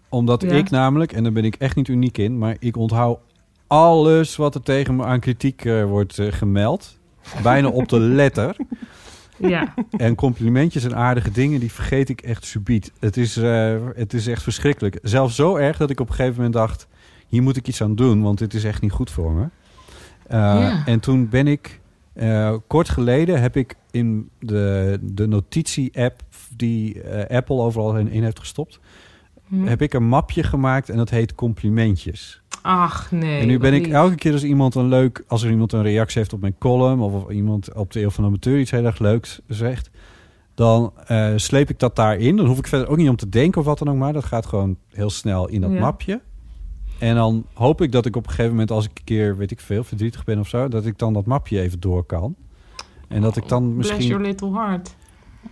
Omdat 0.09 0.43
Ja. 0.43 0.49
ik 0.51 0.71
namelijk, 0.71 1.13
en 1.13 1.23
daar 1.23 1.33
ben 1.33 1.45
ik 1.45 1.55
echt 1.55 1.77
niet 1.77 1.89
uniek 1.89 2.19
in... 2.19 2.39
maar 2.39 2.57
ik 2.59 2.77
onthoud 2.77 3.19
alles 3.67 4.37
wat 4.37 4.55
er 4.55 4.63
tegen 4.63 4.97
me 4.97 5.05
aan 5.05 5.21
kritiek 5.21 5.65
eh, 5.65 5.85
wordt 5.85 6.19
eh, 6.19 6.33
gemeld. 6.33 6.99
Bijna 7.43 7.69
op 7.69 7.89
de 7.89 8.01
letter. 8.21 8.57
Ja. 9.37 9.75
En 9.91 10.15
complimentjes 10.15 10.85
en 10.85 10.97
aardige 10.97 11.31
dingen, 11.31 11.61
die 11.61 11.73
vergeet 11.73 12.09
ik 12.09 12.21
echt 12.21 12.45
subiet. 12.45 12.93
Het 12.99 13.17
is, 13.17 13.37
eh, 13.37 13.77
het 13.95 14.15
is 14.15 14.27
echt 14.27 14.43
verschrikkelijk. 14.43 14.99
Zelfs 15.03 15.35
zo 15.35 15.57
erg 15.57 15.77
dat 15.77 15.91
ik 15.91 16.01
op 16.01 16.09
een 16.09 16.15
gegeven 16.15 16.37
moment 16.37 16.55
dacht... 16.55 16.87
hier 17.27 17.43
moet 17.43 17.57
ik 17.57 17.69
iets 17.69 17.83
aan 17.83 17.95
doen, 17.95 18.23
want 18.23 18.39
dit 18.39 18.55
is 18.55 18.65
echt 18.65 18.83
niet 18.83 18.93
goed 18.93 19.11
voor 19.11 19.33
me. 19.33 19.47
Ja. 20.31 20.83
En 20.87 21.01
toen 21.01 21.29
ben 21.29 21.47
ik... 21.47 21.81
eh, 22.17 22.57
kort 22.67 22.89
geleden 22.89 23.41
heb 23.41 23.57
ik 23.57 23.75
in 23.91 24.31
de, 24.39 24.99
de 25.03 25.27
notitie-app... 25.27 26.23
die 26.57 27.03
eh, 27.03 27.37
Apple 27.37 27.57
overal 27.57 27.97
in, 27.99 28.09
in 28.09 28.23
heeft 28.23 28.39
gestopt... 28.39 28.81
Hm. 29.49 29.67
heb 29.67 29.83
ik 29.83 29.95
een 29.95 30.09
mapje 30.09 30.43
gemaakt 30.43 30.89
en 30.89 30.97
dat 30.97 31.11
heet 31.11 31.35
complimentjes. 31.35 32.43
Ach, 32.63 33.11
nee. 33.11 33.41
en 33.41 33.47
nu 33.47 33.59
ben 33.59 33.75
ik 33.75 33.87
elke 33.87 34.15
keer 34.15 34.33
als 34.33 34.45
iemand 34.45 34.75
een 34.75 34.89
leuk, 34.89 35.25
als 35.27 35.43
er 35.43 35.51
iemand 35.51 35.73
een 35.73 35.83
reactie 35.83 36.19
heeft 36.19 36.33
op 36.33 36.41
mijn 36.41 36.59
column 36.59 37.01
of, 37.01 37.13
of 37.13 37.31
iemand 37.31 37.75
op 37.75 37.93
de 37.93 38.01
Eeuw 38.01 38.11
van 38.11 38.25
de 38.25 38.31
Amateur 38.31 38.59
iets 38.59 38.71
heel 38.71 38.85
erg 38.85 38.99
leuks 38.99 39.41
zegt, 39.49 39.91
dan 40.55 40.93
eh, 41.07 41.33
sleep 41.37 41.71
ik 41.71 41.79
dat 41.79 41.97
daarin. 41.97 42.37
Dan 42.37 42.47
hoef 42.47 42.59
ik 42.59 42.67
verder 42.67 42.89
ook 42.89 42.97
niet 42.97 43.09
om 43.09 43.17
te 43.17 43.29
denken 43.29 43.61
of 43.61 43.67
wat 43.67 43.79
dan 43.79 43.91
ook 43.91 43.97
maar. 43.97 44.13
Dat 44.13 44.25
gaat 44.25 44.47
gewoon 44.47 44.77
heel 44.93 45.11
snel 45.11 45.49
in 45.49 45.61
dat 45.61 45.71
Ja. 45.73 45.81
mapje. 45.81 46.21
En 46.99 47.15
dan 47.15 47.47
hoop 47.55 47.81
ik 47.81 47.93
dat 47.93 48.07
ik 48.07 48.17
op 48.17 48.23
een 48.25 48.31
gegeven 48.31 48.51
moment, 48.51 48.71
als 48.71 48.85
ik 48.85 48.91
een 48.99 49.05
keer, 49.05 49.37
weet 49.37 49.51
ik 49.51 49.61
veel, 49.61 49.85
verdrietig 49.85 50.25
ben 50.25 50.39
of 50.39 50.49
zo, 50.49 50.69
dat 50.69 50.87
ik 50.87 50.99
dan 50.99 51.13
dat 51.13 51.27
mapje 51.27 51.61
even 51.61 51.81
door 51.81 52.05
kan. 52.05 52.37
En 53.09 53.21
dat 53.21 53.37
ik 53.37 53.49
dan 53.49 53.75
Bless 53.75 53.91
misschien. 53.91 54.09
your 54.11 54.27
little 54.27 54.53
heart. 54.53 54.95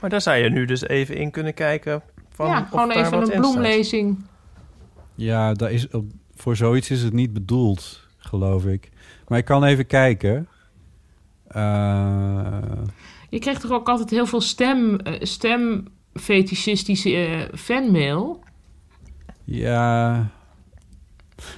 Maar 0.01 0.11
daar 0.11 0.21
zou 0.21 0.37
je 0.37 0.51
nu 0.51 0.65
dus 0.65 0.83
even 0.83 1.17
in 1.17 1.31
kunnen 1.31 1.55
kijken. 1.55 2.03
Van 2.29 2.47
ja, 2.47 2.61
of 2.61 2.69
gewoon 2.69 2.91
even 2.91 3.23
een 3.23 3.41
bloemlezing. 3.41 4.25
Ja, 5.15 5.53
daar 5.53 5.73
is, 5.73 5.87
voor 6.35 6.57
zoiets 6.57 6.91
is 6.91 7.03
het 7.03 7.13
niet 7.13 7.33
bedoeld, 7.33 8.09
geloof 8.17 8.67
ik. 8.67 8.91
Maar 9.29 9.39
ik 9.39 9.45
kan 9.45 9.65
even 9.65 9.87
kijken. 9.87 10.49
Eh, 11.47 12.59
Je 13.29 13.39
kreeg 13.39 13.59
toch 13.59 13.71
ook 13.71 13.89
altijd 13.89 14.11
heel 14.11 14.27
veel 14.27 14.41
stem, 14.41 14.99
eh, 14.99 15.13
stemfetischistische 15.21 17.17
eh, 17.17 17.41
fanmail? 17.59 18.43
ja. 19.45 20.31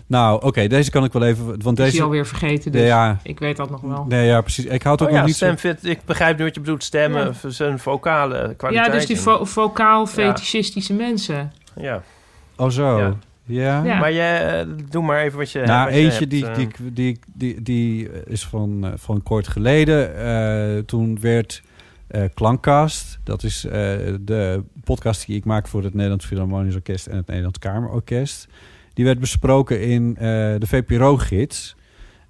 Nou, 0.06 0.42
oké, 0.44 0.66
deze 0.66 0.90
kan 0.90 1.04
ik 1.04 1.12
wel 1.12 1.22
even. 1.24 1.46
Want 1.46 1.64
Is 1.78 1.84
deze 1.84 1.90
die 1.90 2.02
alweer 2.02 2.26
vergeten, 2.26 2.72
dus 2.72 2.82
Ja. 2.86 3.18
ik 3.22 3.38
weet 3.38 3.56
dat 3.56 3.70
nog 3.70 3.80
wel. 3.80 4.04
Nee, 4.08 4.26
ja, 4.26 4.40
precies. 4.40 4.64
Ik 4.64 4.82
houd 4.82 5.02
ook 5.02 5.06
Oh 5.08 5.12
nog 5.12 5.20
ja, 5.22 5.26
niet 5.26 5.36
zo. 5.36 5.44
stemfit, 5.44 5.84
ik 5.84 5.98
begrijp 6.04 6.38
nu 6.38 6.44
wat 6.44 6.54
je 6.54 6.60
bedoelt. 6.60 6.84
Stemmen, 6.84 7.34
Ja. 7.42 7.50
zijn 7.50 7.78
vocale 7.78 8.36
Ja, 8.48 8.52
kwaliteit. 8.56 8.92
dus 8.92 9.06
die 9.06 9.20
vo- 9.20 9.44
vocaal 9.44 10.06
fetischistische 10.06 10.92
mensen. 10.94 11.52
Ja. 11.80 12.02
Oh, 12.56 12.70
zo. 12.70 12.98
Ja. 12.98 13.14
Ja. 13.44 13.84
Ja. 13.84 13.98
Maar 13.98 14.12
jij, 14.12 14.60
eh, 14.60 14.66
doe 14.90 15.02
maar 15.02 15.20
even 15.22 15.38
wat 15.38 15.50
je 15.50 15.60
Nou, 15.60 15.84
wat 15.84 15.94
eentje 15.94 16.18
hebt, 16.18 16.30
die, 16.30 16.46
eh. 16.46 16.54
die, 16.54 16.66
ik- 16.66 16.76
die, 16.94 17.18
die, 17.34 17.62
die 17.62 18.08
is 18.24 18.44
van, 18.46 18.84
eh, 18.84 18.90
van 18.96 19.22
kort 19.22 19.48
geleden. 19.48 20.16
Eh, 20.16 20.78
toen 20.78 21.18
werd 21.20 21.62
eh 22.06 22.22
Klankkast, 22.34 23.18
dat 23.24 23.42
is 23.42 23.64
eh, 23.64 23.72
de 24.20 24.62
podcast 24.84 25.26
die 25.26 25.36
ik 25.36 25.44
maak 25.44 25.68
voor 25.68 25.82
het 25.82 25.94
Nederlands 25.94 26.26
Philharmonisch 26.26 26.74
Orkest 26.74 27.06
en 27.06 27.16
het 27.16 27.26
Nederlands 27.26 27.58
Kamerorkest. 27.58 28.48
Die 28.96 29.04
werd 29.04 29.18
besproken 29.18 29.80
in 29.80 30.16
eh, 30.16 30.24
de 30.58 30.66
VPRO-gids. 30.66 31.76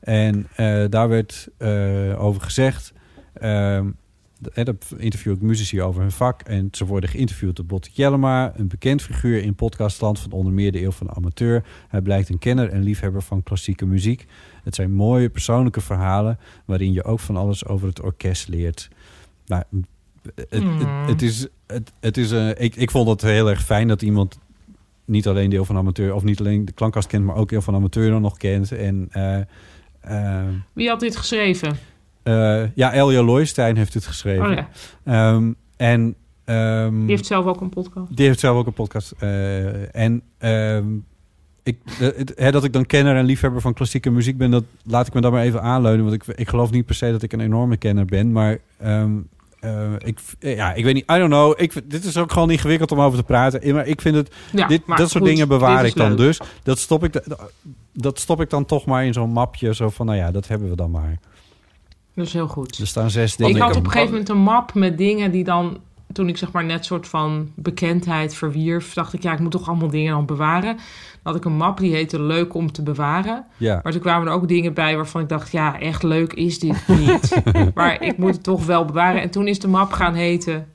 En 0.00 0.46
eh, 0.56 0.84
daar 0.88 1.08
werd 1.08 1.48
eh, 1.58 2.22
over 2.22 2.42
gezegd... 2.42 2.92
ehm, 3.32 3.90
daar 4.38 4.74
interview 4.96 5.32
ik 5.32 5.40
muzici 5.40 5.82
over 5.82 6.00
hun 6.00 6.10
vak. 6.10 6.42
En 6.42 6.68
ze 6.72 6.84
worden 6.86 7.10
geïnterviewd 7.10 7.56
door 7.56 7.64
Botte 7.64 7.90
Jellema, 7.92 8.52
een 8.56 8.68
bekend 8.68 9.02
figuur 9.02 9.42
in 9.42 9.54
podcastland 9.54 10.18
van 10.18 10.32
onder 10.32 10.52
meer 10.52 10.72
de 10.72 10.82
eeuw 10.82 10.90
van 10.90 11.06
de 11.06 11.14
amateur. 11.14 11.64
Hij 11.88 12.00
blijkt 12.00 12.28
een 12.28 12.38
kenner 12.38 12.68
en 12.68 12.82
liefhebber 12.82 13.22
van 13.22 13.42
klassieke 13.42 13.86
muziek. 13.86 14.26
Het 14.64 14.74
zijn 14.74 14.92
mooie 14.92 15.28
persoonlijke 15.28 15.80
verhalen 15.80 16.38
waarin 16.64 16.92
je 16.92 17.04
ook 17.04 17.20
van 17.20 17.36
alles 17.36 17.66
over 17.66 17.88
het 17.88 18.02
orkest 18.02 18.48
leert. 18.48 18.88
Nou, 19.46 19.62
het, 20.34 20.46
het, 20.50 20.62
Hmm. 20.62 21.06
het 21.06 21.22
is, 21.22 21.46
het, 21.66 21.92
het 22.00 22.16
is 22.16 22.30
ik, 22.58 22.76
ik 22.76 22.90
vond 22.90 23.08
het 23.08 23.22
heel 23.22 23.50
erg 23.50 23.64
fijn 23.64 23.88
dat 23.88 24.02
iemand 24.02 24.38
niet 25.06 25.26
alleen 25.26 25.50
deel 25.50 25.64
van 25.64 25.76
amateur 25.76 26.14
of 26.14 26.22
niet 26.24 26.40
alleen 26.40 26.64
de 26.64 26.72
klankkast 26.72 27.08
kent, 27.08 27.24
maar 27.24 27.36
ook 27.36 27.48
deel 27.48 27.62
van 27.62 27.74
amateur 27.74 28.10
dan 28.10 28.22
nog 28.22 28.36
kent. 28.36 28.72
En 28.72 29.08
eh, 29.10 29.38
eh, 30.00 30.44
Wie 30.72 30.88
had 30.88 31.00
dit 31.00 31.16
geschreven? 31.16 31.76
eh, 32.22 32.62
ja, 32.74 32.92
Elja 32.92 33.22
Looijstein 33.22 33.76
heeft 33.76 33.94
het 33.94 34.06
geschreven. 34.06 34.46
Oh 34.46 34.52
ja. 34.54 34.68
Ehm, 35.04 35.52
en, 35.76 36.14
ehm, 36.44 36.98
Die 37.00 37.08
heeft 37.10 37.26
zelf 37.26 37.44
ook 37.46 37.60
een 37.60 37.68
podcast. 37.68 38.16
die 38.16 38.26
heeft 38.26 38.40
zelf 38.40 38.56
ook 38.58 38.66
een 38.66 38.72
podcast. 38.72 39.14
eh, 39.18 39.94
en 39.96 40.22
ehm, 40.38 40.86
ik, 41.62 41.78
het, 41.90 42.32
hè, 42.36 42.50
dat 42.50 42.64
ik 42.64 42.72
dan 42.72 42.86
kenner 42.86 43.16
en 43.16 43.24
liefhebber 43.24 43.60
van 43.60 43.72
klassieke 43.74 44.10
muziek 44.10 44.36
ben, 44.36 44.50
dat 44.50 44.64
laat 44.84 45.06
ik 45.06 45.14
me 45.14 45.20
dan 45.20 45.32
maar 45.32 45.42
even 45.42 45.62
aanleunen. 45.62 46.04
Want 46.04 46.14
ik, 46.28 46.36
ik 46.36 46.48
geloof 46.48 46.70
niet 46.70 46.86
per 46.86 46.94
se 46.94 47.10
dat 47.10 47.22
ik 47.22 47.32
een 47.32 47.40
enorme 47.40 47.76
kenner 47.76 48.04
ben. 48.04 48.32
Maar 48.32 48.58
ehm, 48.78 49.12
eh, 49.66 50.08
ik, 50.08 50.18
eh, 50.38 50.56
ja, 50.56 50.72
ik 50.74 50.84
weet 50.84 50.94
niet, 50.94 51.10
I 51.10 51.14
don't 51.14 51.28
know. 51.30 51.54
Ik, 51.60 51.90
dit 51.90 52.04
is 52.04 52.16
ook 52.16 52.32
gewoon 52.32 52.50
ingewikkeld 52.50 52.92
om 52.92 53.00
over 53.00 53.18
te 53.18 53.24
praten. 53.24 53.74
Maar 53.74 53.86
ik 53.86 54.00
vind 54.00 54.14
het, 54.16 54.34
Ja, 54.52 54.66
dit, 54.66 54.82
dat 54.86 55.10
soort 55.10 55.24
dingen 55.24 55.48
bewaar 55.48 55.84
ik 55.86 55.94
dan 55.94 56.08
leuk. 56.08 56.16
dus. 56.18 56.40
Dat 56.62 56.78
stop 56.78 57.04
ik, 57.04 57.12
da- 57.12 57.48
dat 57.92 58.18
stop 58.20 58.40
ik 58.40 58.50
dan 58.50 58.64
toch 58.64 58.84
maar 58.84 59.04
in 59.04 59.12
zo'n 59.12 59.30
mapje. 59.30 59.74
Zo 59.74 59.88
van, 59.88 60.06
nou 60.06 60.18
ja, 60.18 60.30
dat 60.30 60.48
hebben 60.48 60.68
we 60.70 60.76
dan 60.76 60.90
maar. 60.90 61.18
Dat 62.14 62.26
is 62.26 62.32
heel 62.32 62.48
goed. 62.48 62.78
Er 62.78 62.86
staan 62.86 63.10
zes 63.10 63.36
dingen. 63.36 63.54
Ik 63.56 63.62
had 63.62 63.76
op 63.76 63.84
een 63.84 63.90
gegeven 63.90 64.10
moment 64.10 64.28
een 64.28 64.38
map 64.38 64.74
met 64.74 64.98
dingen 64.98 65.30
die 65.30 65.44
dan... 65.44 65.78
Toen 66.16 66.28
ik 66.28 66.36
zeg 66.36 66.52
maar 66.52 66.64
net 66.64 66.84
soort 66.84 67.08
van 67.08 67.50
bekendheid 67.54 68.34
verwierf... 68.34 68.92
dacht 68.92 69.12
ik, 69.12 69.22
ja, 69.22 69.32
ik 69.32 69.38
moet 69.38 69.50
toch 69.50 69.68
allemaal 69.68 69.90
dingen 69.90 70.12
dan 70.12 70.26
bewaren. 70.26 70.76
Dan 70.76 70.82
had 71.22 71.36
ik 71.36 71.44
een 71.44 71.56
map 71.56 71.78
die 71.78 71.94
heette 71.94 72.22
Leuk 72.22 72.54
om 72.54 72.72
te 72.72 72.82
bewaren. 72.82 73.46
Ja. 73.56 73.80
Maar 73.82 73.92
toen 73.92 74.00
kwamen 74.00 74.28
er 74.28 74.32
ook 74.32 74.48
dingen 74.48 74.74
bij 74.74 74.96
waarvan 74.96 75.20
ik 75.20 75.28
dacht... 75.28 75.52
ja, 75.52 75.80
echt 75.80 76.02
leuk 76.02 76.32
is 76.32 76.58
dit 76.58 76.88
niet. 76.88 77.42
maar 77.74 78.02
ik 78.02 78.18
moet 78.18 78.34
het 78.34 78.42
toch 78.42 78.66
wel 78.66 78.84
bewaren. 78.84 79.22
En 79.22 79.30
toen 79.30 79.48
is 79.48 79.58
de 79.58 79.68
map 79.68 79.92
gaan 79.92 80.14
heten... 80.14 80.66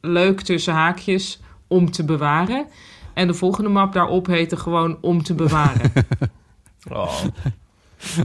Leuk 0.00 0.40
tussen 0.40 0.74
haakjes 0.74 1.40
om 1.66 1.90
te 1.90 2.04
bewaren. 2.04 2.66
En 3.14 3.26
de 3.26 3.34
volgende 3.34 3.70
map 3.70 3.92
daarop 3.92 4.26
heette 4.26 4.56
gewoon 4.56 4.98
om 5.00 5.22
te 5.22 5.34
bewaren. 5.34 5.92
Oh. 6.92 7.24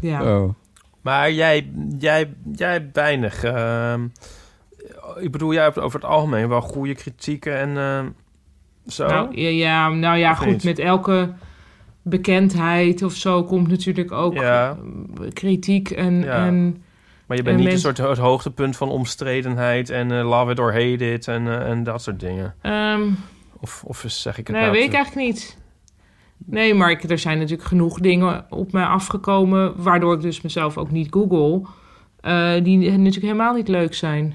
Ja. 0.01 0.37
Oh. 0.37 0.53
Maar 1.01 1.31
jij, 1.31 1.71
jij, 1.99 2.33
jij 2.55 2.71
hebt 2.71 2.95
weinig. 2.95 3.43
ehm, 3.43 4.07
ik 5.19 5.31
bedoel, 5.31 5.53
jij 5.53 5.63
hebt 5.63 5.79
over 5.79 5.99
het 5.99 6.09
algemeen 6.09 6.47
wel 6.49 6.61
goede 6.61 6.95
kritieken 6.95 7.57
en 7.59 7.77
ehm, 7.77 8.07
zo. 8.87 9.07
Nou 9.07 9.37
ja, 9.39 9.49
ja, 9.49 9.89
nou 9.89 10.17
ja 10.17 10.31
Of 10.31 10.37
goed, 10.37 10.47
niet? 10.47 10.63
met 10.63 10.79
elke 10.79 11.33
bekendheid 12.01 13.01
of 13.03 13.13
zo 13.13 13.43
komt 13.43 13.67
natuurlijk 13.67 14.11
ook 14.11 14.33
Ja. 14.33 14.69
eh, 15.21 15.29
kritiek 15.33 15.89
en, 15.89 16.21
Ja. 16.21 16.45
en 16.45 16.83
maar 17.27 17.37
je 17.37 17.43
bent 17.43 17.47
en 17.47 17.61
niet 17.63 17.71
mensen- 17.71 17.89
een 17.89 17.95
soort 17.95 18.09
het 18.09 18.17
hoogtepunt 18.17 18.77
van 18.77 18.89
omstredenheid 18.89 19.89
en 19.89 20.11
eh, 20.11 20.29
love 20.29 20.51
it 20.51 20.59
or 20.59 20.71
hate 20.73 21.11
it 21.13 21.27
en, 21.27 21.47
eh, 21.47 21.69
en 21.69 21.83
dat 21.83 22.01
soort 22.01 22.19
dingen. 22.19 22.55
ehm, 22.61 23.01
Of, 23.59 23.83
of 23.85 24.03
zeg 24.07 24.37
ik 24.37 24.47
het 24.47 24.55
nee, 24.55 24.65
nou? 24.65 24.75
weet 24.75 24.85
ik 24.87 24.93
eigenlijk 24.93 25.27
niet. 25.27 25.57
Nee, 26.45 26.73
maar 26.73 26.91
ik, 26.91 27.03
er 27.03 27.19
zijn 27.19 27.37
natuurlijk 27.37 27.67
genoeg 27.67 27.99
dingen 27.99 28.45
op 28.49 28.71
mij 28.71 28.83
afgekomen, 28.85 29.73
waardoor 29.83 30.13
ik 30.13 30.21
dus 30.21 30.41
mezelf 30.41 30.77
ook 30.77 30.91
niet 30.91 31.07
google, 31.11 31.61
eh, 32.21 32.63
die 32.63 32.77
natuurlijk 32.91 33.25
helemaal 33.25 33.53
niet 33.53 33.67
leuk 33.67 33.93
zijn. 33.93 34.33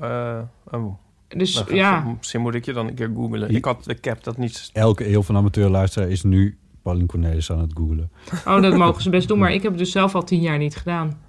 Eh, 0.00 0.38
oh. 0.70 0.94
Dus, 1.28 1.54
Nou, 1.54 1.74
ja. 1.74 2.14
Misschien 2.18 2.40
moet 2.40 2.54
ik 2.54 2.64
je 2.64 2.72
dan 2.72 2.86
een 2.86 2.94
keer 2.94 3.10
googlen. 3.14 3.50
Ik, 3.54 3.64
had, 3.64 3.88
ik 3.88 4.04
heb 4.04 4.22
dat 4.24 4.36
niet... 4.36 4.70
Elke 4.72 5.12
eeuw 5.12 5.22
van 5.22 5.36
amateurluisteraar 5.36 6.08
is 6.08 6.22
nu 6.22 6.58
Paulien 6.82 7.06
Cornelis 7.06 7.52
aan 7.52 7.58
het 7.58 7.72
googelen. 7.74 8.10
Oh, 8.46 8.62
dat 8.62 8.76
mogen 8.84 9.02
ze 9.02 9.10
best 9.10 9.28
doen, 9.28 9.38
maar 9.38 9.52
ik 9.52 9.62
heb 9.62 9.70
het 9.70 9.80
dus 9.80 9.92
zelf 9.92 10.14
al 10.14 10.24
tien 10.24 10.40
jaar 10.40 10.58
niet 10.58 10.76
gedaan. 10.76 11.20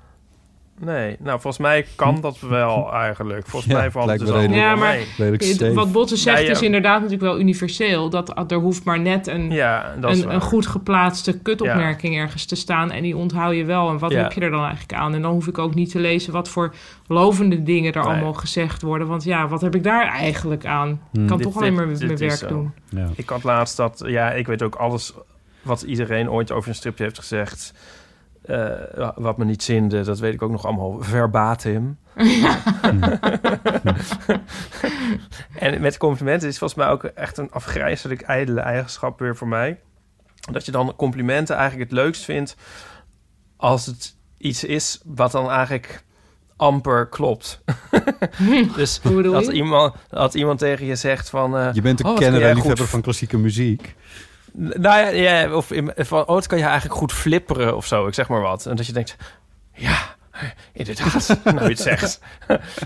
Nee, 0.84 1.16
nou 1.20 1.40
volgens 1.41 1.58
mij 1.64 1.86
kan 1.95 2.22
dat 2.22 2.40
wel 2.40 2.94
eigenlijk. 3.03 3.48
Volgens 3.48 3.72
Ja, 3.72 3.78
mij 3.78 3.91
valt 3.91 4.10
het 4.10 4.20
dus 4.20 4.30
allemaal 4.30 4.58
Ja, 4.58 4.76
maar 4.76 4.98
het- 5.18 5.74
wat 5.74 5.91
Botte 5.91 6.16
zegt 6.16 6.38
Ja, 6.40 6.44
ja. 6.45 6.52
is 6.52 6.62
inderdaad 6.62 6.95
natuurlijk 7.02 7.22
wel 7.32 7.40
universeel. 7.40 8.10
Dat 8.10 8.52
er 8.52 8.58
hoeft 8.58 8.84
maar 8.84 8.99
net 8.99 9.28
een, 9.28 9.52
een, 10.02 10.34
een 10.34 10.41
goed 10.41 10.68
geplaatste 10.68 11.40
kutopmerking 11.40 12.16
ergens 12.18 12.45
te 12.45 12.56
staan. 12.56 12.91
En 12.91 13.02
die 13.03 13.18
onthoud 13.18 13.56
je 13.56 13.66
wel. 13.66 13.90
En 13.90 13.99
wat 13.99 14.12
Ja. 14.12 14.22
heb 14.22 14.32
je 14.32 14.41
er 14.41 14.52
dan 14.52 14.64
eigenlijk 14.64 14.94
aan? 14.94 15.14
En 15.14 15.22
dan 15.22 15.32
hoef 15.32 15.48
ik 15.48 15.58
ook 15.58 15.76
niet 15.76 15.91
te 15.91 15.99
lezen 15.99 16.34
wat 16.34 16.49
voor 16.49 16.74
lovende 17.08 17.64
dingen 17.64 17.94
er 17.94 18.02
Nee. 18.03 18.10
allemaal 18.12 18.34
gezegd 18.34 18.82
worden. 18.82 19.08
Want 19.08 19.24
ja, 19.24 19.48
wat 19.48 19.62
heb 19.62 19.76
ik 19.76 19.84
daar 19.84 20.08
eigenlijk 20.08 20.66
aan? 20.66 21.02
Hmm. 21.12 21.22
Ik 21.22 21.28
kan 21.28 21.38
Dit- 21.38 21.45
toch 21.48 21.56
alleen 21.56 21.74
maar 21.74 21.88
dit 21.88 21.99
mijn 22.06 22.18
werk 22.18 22.48
doen. 22.48 22.72
Ja. 22.90 23.08
Ik 23.16 23.30
had 23.30 23.44
laatst 23.44 23.78
dat, 23.78 24.03
ja, 24.06 24.32
ik 24.32 24.48
weet 24.48 24.62
ook 24.64 24.76
alles 24.76 25.14
wat 25.62 25.82
iedereen 25.82 26.30
ooit 26.32 26.52
over 26.52 26.70
een 26.70 26.76
stripje 26.76 27.03
heeft 27.03 27.20
gezegd. 27.20 27.74
Eh, 28.41 29.09
wat 29.15 29.38
me 29.38 29.45
niet 29.45 29.63
zinde, 29.63 30.03
dat 30.03 30.19
weet 30.19 30.34
ik 30.34 30.41
ook 30.41 30.51
nog 30.51 30.65
allemaal 30.65 31.01
verbatim. 31.01 31.97
en 35.59 35.81
met 35.81 35.97
complimenten 35.97 36.47
is 36.47 36.57
volgens 36.57 36.80
mij 36.80 36.89
ook 36.89 37.03
echt 37.03 37.38
een 37.38 37.51
afgrijzelijk 37.51 38.22
ijdele 38.22 38.61
eigenschap 38.61 39.19
weer 39.19 39.35
voor 39.35 39.47
mij. 39.47 39.80
Dat 40.51 40.65
je 40.65 40.72
dan 40.72 40.95
complimenten 40.95 41.55
eigenlijk 41.55 41.89
het 41.89 41.99
leukst 41.99 42.23
vindt 42.23 42.55
als 43.57 43.85
het 43.85 44.15
iets 44.38 44.63
is 44.63 45.01
wat 45.05 45.31
dan 45.31 45.49
eigenlijk 45.49 46.03
amper 46.55 47.07
klopt. 47.07 47.61
dus 48.76 48.99
je? 49.03 49.51
iemand, 49.51 49.95
dat 50.09 50.34
iemand 50.34 50.59
tegen 50.59 50.85
je 50.85 50.95
zegt 50.95 51.30
van... 51.30 51.57
eh, 51.57 51.73
Je 51.73 51.81
bent 51.81 51.99
een 51.99 52.05
oh, 52.05 52.18
kenner 52.18 52.43
en 52.43 52.55
liefhebber 52.55 52.88
van 52.88 53.01
klassieke 53.01 53.38
muziek. 53.38 53.95
Nou 54.53 54.99
ja, 54.99 55.07
ja 55.07 55.56
of 55.56 55.72
in, 55.72 55.91
van, 55.95 56.26
kan 56.26 56.57
je 56.57 56.64
eigenlijk 56.64 56.95
goed 56.95 57.14
flipperen 57.14 57.76
of 57.76 57.86
zo, 57.86 58.07
ik 58.07 58.14
zeg 58.14 58.28
maar 58.28 58.41
wat. 58.41 58.65
En 58.65 58.76
dat 58.76 58.86
je 58.86 58.94
denkt, 58.94 59.15
ja, 59.73 60.15
inderdaad, 60.73 61.38
nou 61.44 61.61
je 61.61 61.68
het 61.68 61.80
zegt. 61.80 62.19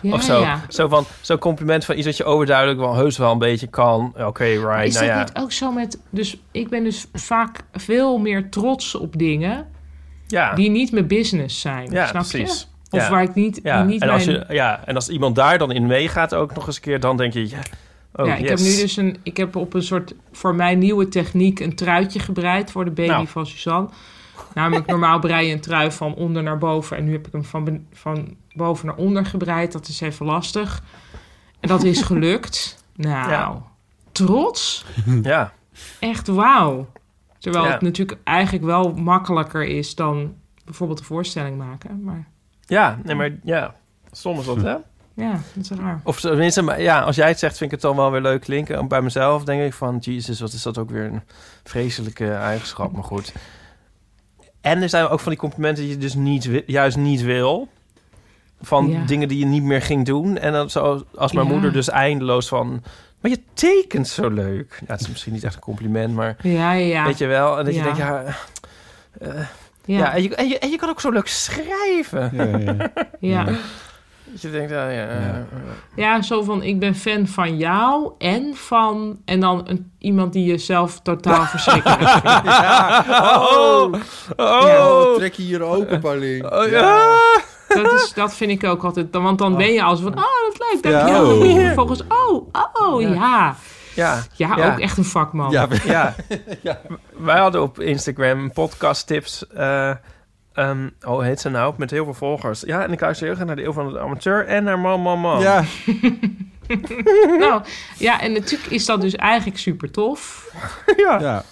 Ja, 0.02 0.14
of 0.14 0.24
zo, 0.24 0.40
ja. 0.40 0.62
zo 0.70 0.88
van, 0.88 1.06
zo'n 1.22 1.38
compliment 1.38 1.86
van 1.86 1.96
iets 1.96 2.06
dat 2.06 2.18
je 2.18 2.24
overduidelijk 2.24 2.80
wel 2.80 2.96
heus 2.96 3.18
wel 3.18 3.32
een 3.32 3.38
beetje 3.38 3.68
kan. 3.68 4.14
Oké, 4.18 4.44
right, 4.44 4.86
Is 4.86 4.94
nou 4.94 5.06
dat 5.06 5.16
ja. 5.16 5.18
niet 5.18 5.32
ook 5.38 5.52
zo 5.52 5.72
met... 5.72 6.00
Dus 6.10 6.38
ik 6.52 6.70
ben 6.70 6.84
dus 6.84 7.06
vaak 7.14 7.60
veel 7.74 8.18
meer 8.18 8.50
trots 8.50 8.96
op 8.96 9.18
dingen... 9.18 9.74
Ja. 10.28 10.54
die 10.54 10.70
niet 10.70 10.92
mijn 10.92 11.08
business 11.08 11.62
zijn. 11.62 11.92
Ja, 11.92 12.08
snap 12.08 12.28
precies. 12.28 12.68
je? 12.90 12.98
Of 12.98 13.08
waar 13.08 13.24
ik 13.24 13.36
niet, 13.36 13.64
niet 13.86 14.02
en, 14.02 14.10
als 14.10 14.26
mijn... 14.26 14.46
je, 14.48 14.54
ja, 14.54 14.82
en 14.86 14.96
als 14.96 15.10
iemand 15.10 15.36
daar 15.36 15.58
dan 15.58 15.72
in 15.72 15.86
meegaat 15.86 16.34
ook 16.34 16.56
nog 16.56 16.68
eens 16.68 16.76
een 16.76 16.82
keer, 16.82 17.00
dan 17.00 17.18
denk 17.18 17.34
je, 17.34 17.50
ja, 17.50 17.60
oh, 18.16 18.26
ja, 18.26 18.36
ik 18.36 18.40
yes. 18.42 18.50
heb 18.50 18.60
nu 18.60 18.82
dus 18.82 18.98
een... 18.98 19.18
Ik 19.24 19.38
heb 19.38 19.56
op 19.56 19.74
een 19.74 19.84
soort 19.84 20.16
voor 20.32 20.56
mij 20.56 20.76
nieuwe 20.76 21.08
techniek 21.08 21.60
een 21.60 21.76
truitje 21.76 22.20
gebreid 22.20 22.72
voor 22.72 22.86
de 22.86 22.92
baby 22.92 23.10
Nou. 23.10 23.28
van 23.28 23.46
Suzanne. 23.48 23.90
Namelijk 24.54 24.86
normaal 24.86 25.20
brei 25.20 25.48
je 25.48 25.54
een 25.54 25.62
trui 25.62 25.92
van 25.92 26.14
onder 26.16 26.44
naar 26.44 26.58
boven. 26.58 26.98
En 26.98 27.06
nu 27.06 27.12
heb 27.12 27.28
ik 27.28 27.32
hem 27.34 27.44
van, 27.44 27.86
van 27.94 28.36
boven 28.54 28.86
naar 28.86 28.96
onder 28.96 29.26
gebreid. 29.26 29.72
Dat 29.72 29.88
is 29.88 30.02
even 30.02 30.26
lastig. 30.26 30.84
En 31.60 31.68
dat 31.70 31.84
is 31.84 32.02
gelukt. 32.02 32.74
Nou, 32.96 33.30
Ja. 33.32 33.62
trots. 34.12 34.86
Ja. 35.22 35.54
Echt 36.00 36.28
wauw. 36.28 36.88
Terwijl 37.40 37.66
Ja. 37.66 37.72
het 37.72 37.82
natuurlijk 37.82 38.20
eigenlijk 38.24 38.66
wel 38.66 38.94
makkelijker 38.94 39.64
is 39.64 39.96
dan 39.96 40.34
bijvoorbeeld 40.66 41.00
een 41.00 41.06
voorstelling 41.06 41.58
maken. 41.58 42.04
Maar 42.04 42.28
Ja, 42.66 43.00
nee, 43.04 43.16
maar 43.16 43.32
ja, 43.44 43.76
soms 44.12 44.46
dat, 44.46 44.62
hè? 44.62 44.76
Ja, 45.16 45.40
dat 45.54 45.64
is 45.72 45.78
raar. 45.78 46.00
Of 46.04 46.20
tenminste, 46.20 46.62
maar 46.62 46.82
ja, 46.82 47.02
als 47.02 47.16
jij 47.16 47.28
het 47.28 47.40
zegt, 47.40 47.58
vind 47.58 47.72
ik 47.72 47.82
het 47.82 47.86
dan 47.86 47.96
wel 47.96 48.12
weer 48.12 48.22
leuk 48.22 48.42
klinken. 48.42 48.88
Bij 48.88 49.02
mezelf 49.02 49.44
denk 49.44 49.62
ik 49.62 49.74
van, 49.74 49.98
Jesus, 49.98 50.40
wat 50.40 50.54
is 50.54 50.62
dat 50.62 50.78
ook 50.78 50.90
weer 50.90 51.04
een 51.06 51.22
vreselijke 51.64 52.32
eigenschap. 52.32 52.92
Maar 52.92 53.04
goed. 53.04 53.34
En 54.62 54.82
er 54.82 54.90
zijn 54.90 55.08
ook 55.08 55.20
van 55.20 55.32
die 55.32 55.40
complimenten 55.40 55.84
die 55.84 55.92
je 55.94 55.98
dus 56.00 56.14
niet, 56.14 56.50
juist 56.66 56.98
niet 56.98 57.22
wil. 57.22 57.68
Van 58.62 58.90
Ja. 58.90 59.06
dingen 59.06 59.28
die 59.28 59.40
je 59.40 59.46
niet 59.46 59.64
meer 59.64 59.82
ging 59.82 60.06
doen. 60.06 60.38
En 60.38 60.52
dan 60.52 60.70
zo, 60.70 61.04
als 61.16 61.32
mijn 61.32 61.46
Ja. 61.48 61.52
moeder 61.54 61.72
dus 61.74 61.90
eindeloos 61.90 62.48
van... 62.48 62.84
Maar 63.22 63.32
je 63.32 63.42
tekent 63.54 64.08
zo 64.08 64.30
leuk. 64.30 64.78
Ja, 64.88 64.92
het 64.92 65.02
is 65.02 65.10
misschien 65.10 65.34
niet 65.34 65.44
echt 65.44 65.56
een 65.56 65.62
compliment, 65.62 66.14
maar... 66.14 66.36
Ja, 66.42 66.72
ja, 66.74 66.86
ja. 66.86 67.06
Weet 67.06 67.18
je 67.18 67.26
wel? 67.26 67.60
En 67.60 67.66
dat 67.66 67.74
Ja. 67.74 67.80
je 67.80 67.84
denkt, 67.86 67.98
ja... 68.00 68.24
eh, 69.20 69.28
Ja. 69.86 69.98
ja, 69.98 70.14
en, 70.14 70.24
je, 70.24 70.36
en, 70.36 70.48
je, 70.48 70.60
en 70.60 70.70
je 70.70 70.78
kan 70.78 70.90
ook 70.90 71.02
zo 71.02 71.10
leuk 71.12 71.28
schrijven. 71.28 72.30
Ja, 72.34 72.58
ja. 72.58 72.92
Ja. 73.20 73.46
Dat 74.36 74.44
je 74.44 74.52
denkt, 74.52 74.72
ja, 74.72 74.90
ja, 74.90 75.07
eh, 75.07 75.36
Ja, 75.95 76.22
zo 76.22 76.44
van 76.44 76.64
ik 76.64 76.80
ben 76.80 76.95
fan 76.95 77.28
van 77.28 77.57
jou 77.57 78.12
en 78.18 78.56
van... 78.56 79.20
En 79.26 79.40
dan 79.40 79.62
een, 79.68 79.91
iemand 79.99 80.34
die 80.34 80.45
je 80.45 80.57
zelf 80.57 80.99
totaal 81.02 81.45
verschrikkelijk 81.56 82.10
vindt. 82.10 82.48
Oh, 83.20 83.94
Oh, 84.38 85.16
trek 85.16 85.34
je 85.34 85.44
hier 85.44 85.62
open, 85.62 85.99
Pauline. 85.99 86.52
Oh, 86.64 86.70
ja. 86.70 87.10
Dat, 87.68 87.91
is, 87.94 88.14
dat 88.14 88.34
vind 88.36 88.52
ik 88.52 88.64
ook 88.64 88.84
altijd. 88.84 89.14
dan- 89.14 89.24
Want 89.24 89.38
dan 89.38 89.57
ben 89.57 89.74
je 89.74 89.84
als 89.84 90.02
van, 90.02 90.12
oh, 90.18 90.49
dat 90.49 90.57
lijkt 90.60 90.84
Ja, 90.88 90.91
dankjewel. 90.91 91.26
Dan 91.26 91.34
oh. 91.34 91.40
ben 91.41 91.49
je 91.53 91.60
vervolgens, 91.66 92.02
oh, 92.07 92.48
oh, 92.74 93.02
ja. 93.02 93.56
Ja, 93.94 94.24
Ja, 94.34 94.56
ja, 94.57 94.72
ook 94.74 94.80
echt 94.80 94.98
een 94.98 95.06
vakman. 95.06 95.52
Ja, 95.52 95.68
Ja. 95.86 96.16
Wij 97.18 97.40
hadden 97.40 97.62
op 97.62 97.80
Instagram 97.80 98.52
podcast 98.53 99.07
tips. 99.07 99.48
eh 99.48 99.91
ehm, 100.56 100.90
hoe 101.02 101.23
heet 101.23 101.40
ze 101.40 101.49
nou? 101.49 101.73
Met 101.77 101.91
heel 101.91 102.03
veel 102.03 102.14
volgers. 102.14 102.61
Ja, 102.61 102.84
en 102.84 102.91
ik 102.91 102.99
luister 103.02 103.26
heel 103.26 103.36
graag 103.36 103.48
naar 103.48 103.56
de 103.56 103.64
eeuw 103.64 103.73
van 103.73 103.94
de 103.94 103.99
amateur 103.99 104.45
en 104.45 104.64
naar 104.64 104.80
man, 104.80 105.02
man, 105.02 105.19
man. 105.19 105.41
ja. 105.41 105.64
nou, 107.40 107.64
ja, 107.98 108.22
en 108.22 108.32
natuurlijk 108.32 108.72
is 108.72 108.86
dat 108.86 109.02
dus 109.02 109.15
eigenlijk 109.15 109.60
super 109.60 109.91
tof. 109.91 110.52
ja. 111.06 111.19
Ja. 111.19 111.44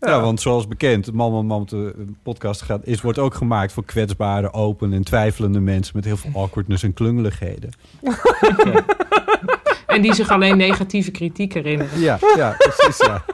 Ja, 0.00 0.20
want 0.20 0.40
zoals 0.40 0.68
bekend, 0.68 1.12
Man 1.12 1.32
Man 1.32 1.46
Man, 1.46 1.64
de 1.68 2.06
podcast 2.22 2.62
gaat, 2.62 2.86
is, 2.86 3.00
wordt 3.00 3.18
ook 3.18 3.34
gemaakt 3.34 3.72
voor 3.72 3.84
kwetsbare, 3.84 4.52
open 4.52 4.92
en 4.92 5.04
twijfelende 5.04 5.60
mensen 5.60 5.96
met 5.96 6.04
heel 6.04 6.16
veel 6.16 6.30
awkwardness 6.42 6.82
en 6.82 6.92
klungeligheden. 6.92 7.70
En 9.90 10.02
die 10.02 10.14
zich 10.14 10.28
alleen 10.28 10.56
negatieve 10.56 11.10
kritiek 11.10 11.54
herinneren. 11.54 12.00
Ja, 12.00 12.18
ja, 12.36 12.54
precies, 12.58 13.06
ja. 13.06 13.24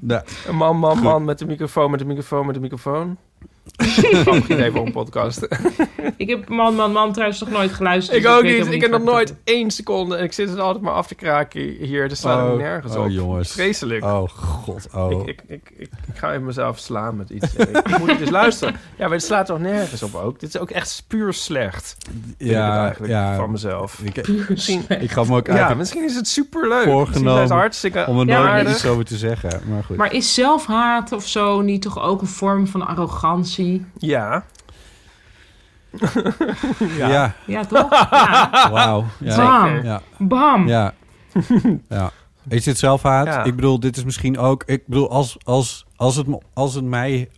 Man, 0.52 0.76
man, 0.76 0.98
man 0.98 1.24
met 1.24 1.38
de 1.38 1.46
microfoon, 1.46 1.90
met 1.90 2.00
de 2.00 2.06
microfoon, 2.06 2.46
met 2.46 2.54
de 2.54 2.60
microfoon. 2.60 3.16
Grappig 4.22 4.48
idee 4.48 4.70
voor 4.70 4.86
een 4.86 4.92
podcast. 4.92 5.46
Ik 6.16 6.28
heb 6.28 6.48
Man, 6.48 6.74
Man, 6.74 6.92
Man 6.92 7.12
trouwens 7.12 7.40
nog 7.40 7.50
nooit 7.50 7.72
geluisterd. 7.72 8.16
ik 8.16 8.22
dus 8.22 8.32
ook 8.32 8.42
weet 8.42 8.64
niet. 8.64 8.72
Ik 8.72 8.80
heb 8.80 8.90
nog 8.90 9.02
nooit 9.02 9.34
één 9.44 9.70
seconde. 9.70 10.16
En 10.16 10.24
ik 10.24 10.32
zit 10.32 10.48
het 10.48 10.58
altijd 10.58 10.84
maar 10.84 10.92
af 10.92 11.06
te 11.06 11.14
kraken 11.14 11.60
hier. 11.60 12.08
Dus 12.08 12.20
slaat 12.20 12.50
Oh, 12.50 12.56
nergens 12.56 12.96
oh, 12.96 13.04
op. 13.04 13.10
jongens. 13.10 13.52
Vreselijk. 13.52 14.04
Oh, 14.04 14.28
god, 14.28 14.88
oh. 14.94 15.10
Ik, 15.10 15.26
ik, 15.26 15.42
ik, 15.46 15.70
ik, 15.76 15.90
ik 16.06 16.18
ga 16.18 16.32
in 16.32 16.44
mezelf 16.44 16.78
slaan 16.78 17.16
met 17.16 17.30
iets. 17.30 17.54
ik, 17.54 17.68
ik 17.68 17.98
moet 17.98 18.18
dus 18.18 18.30
luisteren. 18.30 18.74
Ja, 18.74 19.04
maar 19.04 19.16
het 19.16 19.22
slaat 19.22 19.46
toch 19.46 19.58
nergens 19.58 20.02
op 20.02 20.14
ook? 20.14 20.40
Dit 20.40 20.48
is 20.48 20.60
ook 20.60 20.70
echt 20.70 21.04
puur 21.06 21.32
slecht. 21.32 21.96
Ik 22.36 22.46
ja, 22.46 22.80
eigenlijk 22.80 23.12
ja. 23.12 23.36
van 23.36 23.50
mezelf. 23.50 24.00
Ik, 24.02 24.48
Misschien, 24.48 24.84
ik 24.88 25.10
ga 25.10 25.24
me 25.24 25.36
ook 25.36 25.46
ja, 25.46 25.52
eigenlijk 25.52 25.78
misschien 25.78 26.04
is 26.04 26.14
het 26.14 26.28
superleuk. 26.28 26.84
Voorgenomen 26.84 27.50
hartstikke 27.50 28.06
om 28.06 28.18
er 28.18 28.24
nooit 28.24 28.68
iets 28.68 28.86
over 28.86 29.04
te 29.04 29.16
zeggen. 29.16 29.60
Maar 29.68 29.84
goed. 29.84 29.96
Maar 29.96 30.12
is 30.12 30.34
zelfhaat 30.34 31.12
of 31.12 31.26
zo 31.26 31.60
niet 31.60 31.82
toch 31.82 32.02
ook 32.02 32.20
een 32.20 32.26
vorm 32.26 32.66
van 32.66 32.86
arrogantie? 32.86 33.57
Ja. 33.98 34.44
ja. 36.98 37.08
ja. 37.08 37.34
Ja, 37.46 37.64
toch? 37.64 37.90
Ja. 38.10 38.70
Wauw. 38.72 39.04
Ja. 39.20 39.36
Bam. 39.36 39.82
Ja. 39.84 40.02
Bam. 40.18 40.68
Ja. 40.68 40.94
ja. 41.88 42.10
Is 42.48 42.64
dit 42.64 42.78
zelfhaat? 42.78 43.26
Ja. 43.26 43.44
Ik 43.44 43.56
bedoel, 43.56 43.80
dit 43.80 43.96
is 43.96 44.04
misschien 44.04 44.38
ook... 44.38 44.62
Ik 44.66 44.86
bedoel, 44.86 45.10
als, 45.10 45.36
als, 45.44 45.86
als, 45.96 46.16
het, 46.16 46.26
als 46.52 46.74
het 46.74 46.84
mij... 46.84 47.28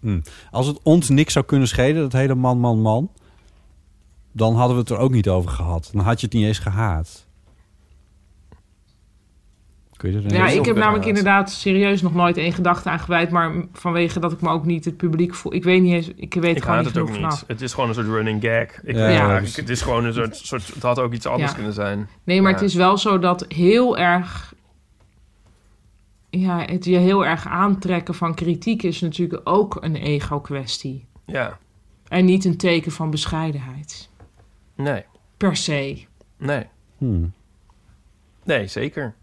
hm, 0.00 0.20
Als 0.50 0.66
het 0.66 0.78
ons 0.82 1.08
niks 1.08 1.32
zou 1.32 1.44
kunnen 1.44 1.68
schelen, 1.68 2.02
dat 2.02 2.12
hele 2.12 2.34
man, 2.34 2.58
man, 2.58 2.80
man... 2.80 3.10
dan 4.32 4.54
hadden 4.56 4.74
we 4.76 4.80
het 4.82 4.90
er 4.90 4.98
ook 4.98 5.12
niet 5.12 5.28
over 5.28 5.50
gehad. 5.50 5.90
Dan 5.92 6.04
had 6.04 6.20
je 6.20 6.26
het 6.26 6.34
niet 6.34 6.46
eens 6.46 6.58
gehaat. 6.58 7.26
Kun 10.02 10.12
je 10.12 10.28
er 10.28 10.34
Ja, 10.34 10.48
ik 10.48 10.64
heb 10.64 10.76
namelijk 10.76 11.06
inderdaad 11.06 11.50
serieus 11.50 12.02
nog 12.02 12.14
nooit 12.14 12.36
één 12.36 12.52
gedachte 12.52 12.90
aan 12.90 12.98
gewijd. 12.98 13.30
Maar 13.30 13.52
vanwege 13.72 14.20
dat 14.20 14.32
ik 14.32 14.40
me 14.40 14.48
ook 14.48 14.64
niet 14.64 14.84
het 14.84 14.96
publiek 14.96 15.34
voel. 15.34 15.54
Ik 15.54 15.64
weet 15.64 15.82
niet 15.82 15.92
eens, 15.92 16.08
ik 16.16 16.34
weet 16.34 16.56
Ik 16.56 16.62
gewoon 16.62 16.78
niet 16.78 16.86
het 16.88 16.98
ook 16.98 17.06
genoeg 17.06 17.22
niet. 17.22 17.30
vanaf. 17.30 17.44
Het 17.46 17.60
is 17.60 17.72
gewoon 17.72 17.88
een 17.88 17.94
soort 17.94 18.06
running 18.06 18.42
gag. 18.42 18.82
Ik, 18.82 18.96
Ja, 18.96 19.40
het 19.40 19.68
is 19.68 19.82
gewoon 19.82 20.04
een 20.04 20.12
soort, 20.12 20.36
soort... 20.36 20.66
Het 20.74 20.82
had 20.82 20.98
ook 20.98 21.12
iets 21.12 21.26
anders 21.26 21.48
Ja. 21.50 21.54
kunnen 21.56 21.72
zijn. 21.72 22.08
Nee, 22.24 22.42
maar 22.42 22.50
Ja. 22.50 22.56
het 22.56 22.66
is 22.66 22.74
wel 22.74 22.98
zo 22.98 23.18
dat 23.18 23.44
heel 23.48 23.98
erg... 23.98 24.54
Ja, 26.30 26.58
het 26.64 26.84
je 26.84 26.96
heel 26.96 27.26
erg 27.26 27.46
aantrekken 27.46 28.14
van 28.14 28.34
kritiek 28.34 28.82
is 28.82 29.00
natuurlijk 29.00 29.40
ook 29.44 29.76
een 29.80 29.96
ego-kwestie. 29.96 31.06
Ja. 31.26 31.58
En 32.08 32.24
niet 32.24 32.44
een 32.44 32.56
teken 32.56 32.92
van 32.92 33.10
bescheidenheid. 33.10 34.08
Nee. 34.76 35.04
Per 35.36 35.56
se. 35.56 36.04
Nee. 36.38 36.66
Hmm. 36.98 37.32
Nee, 38.44 38.66
zeker. 38.66 39.14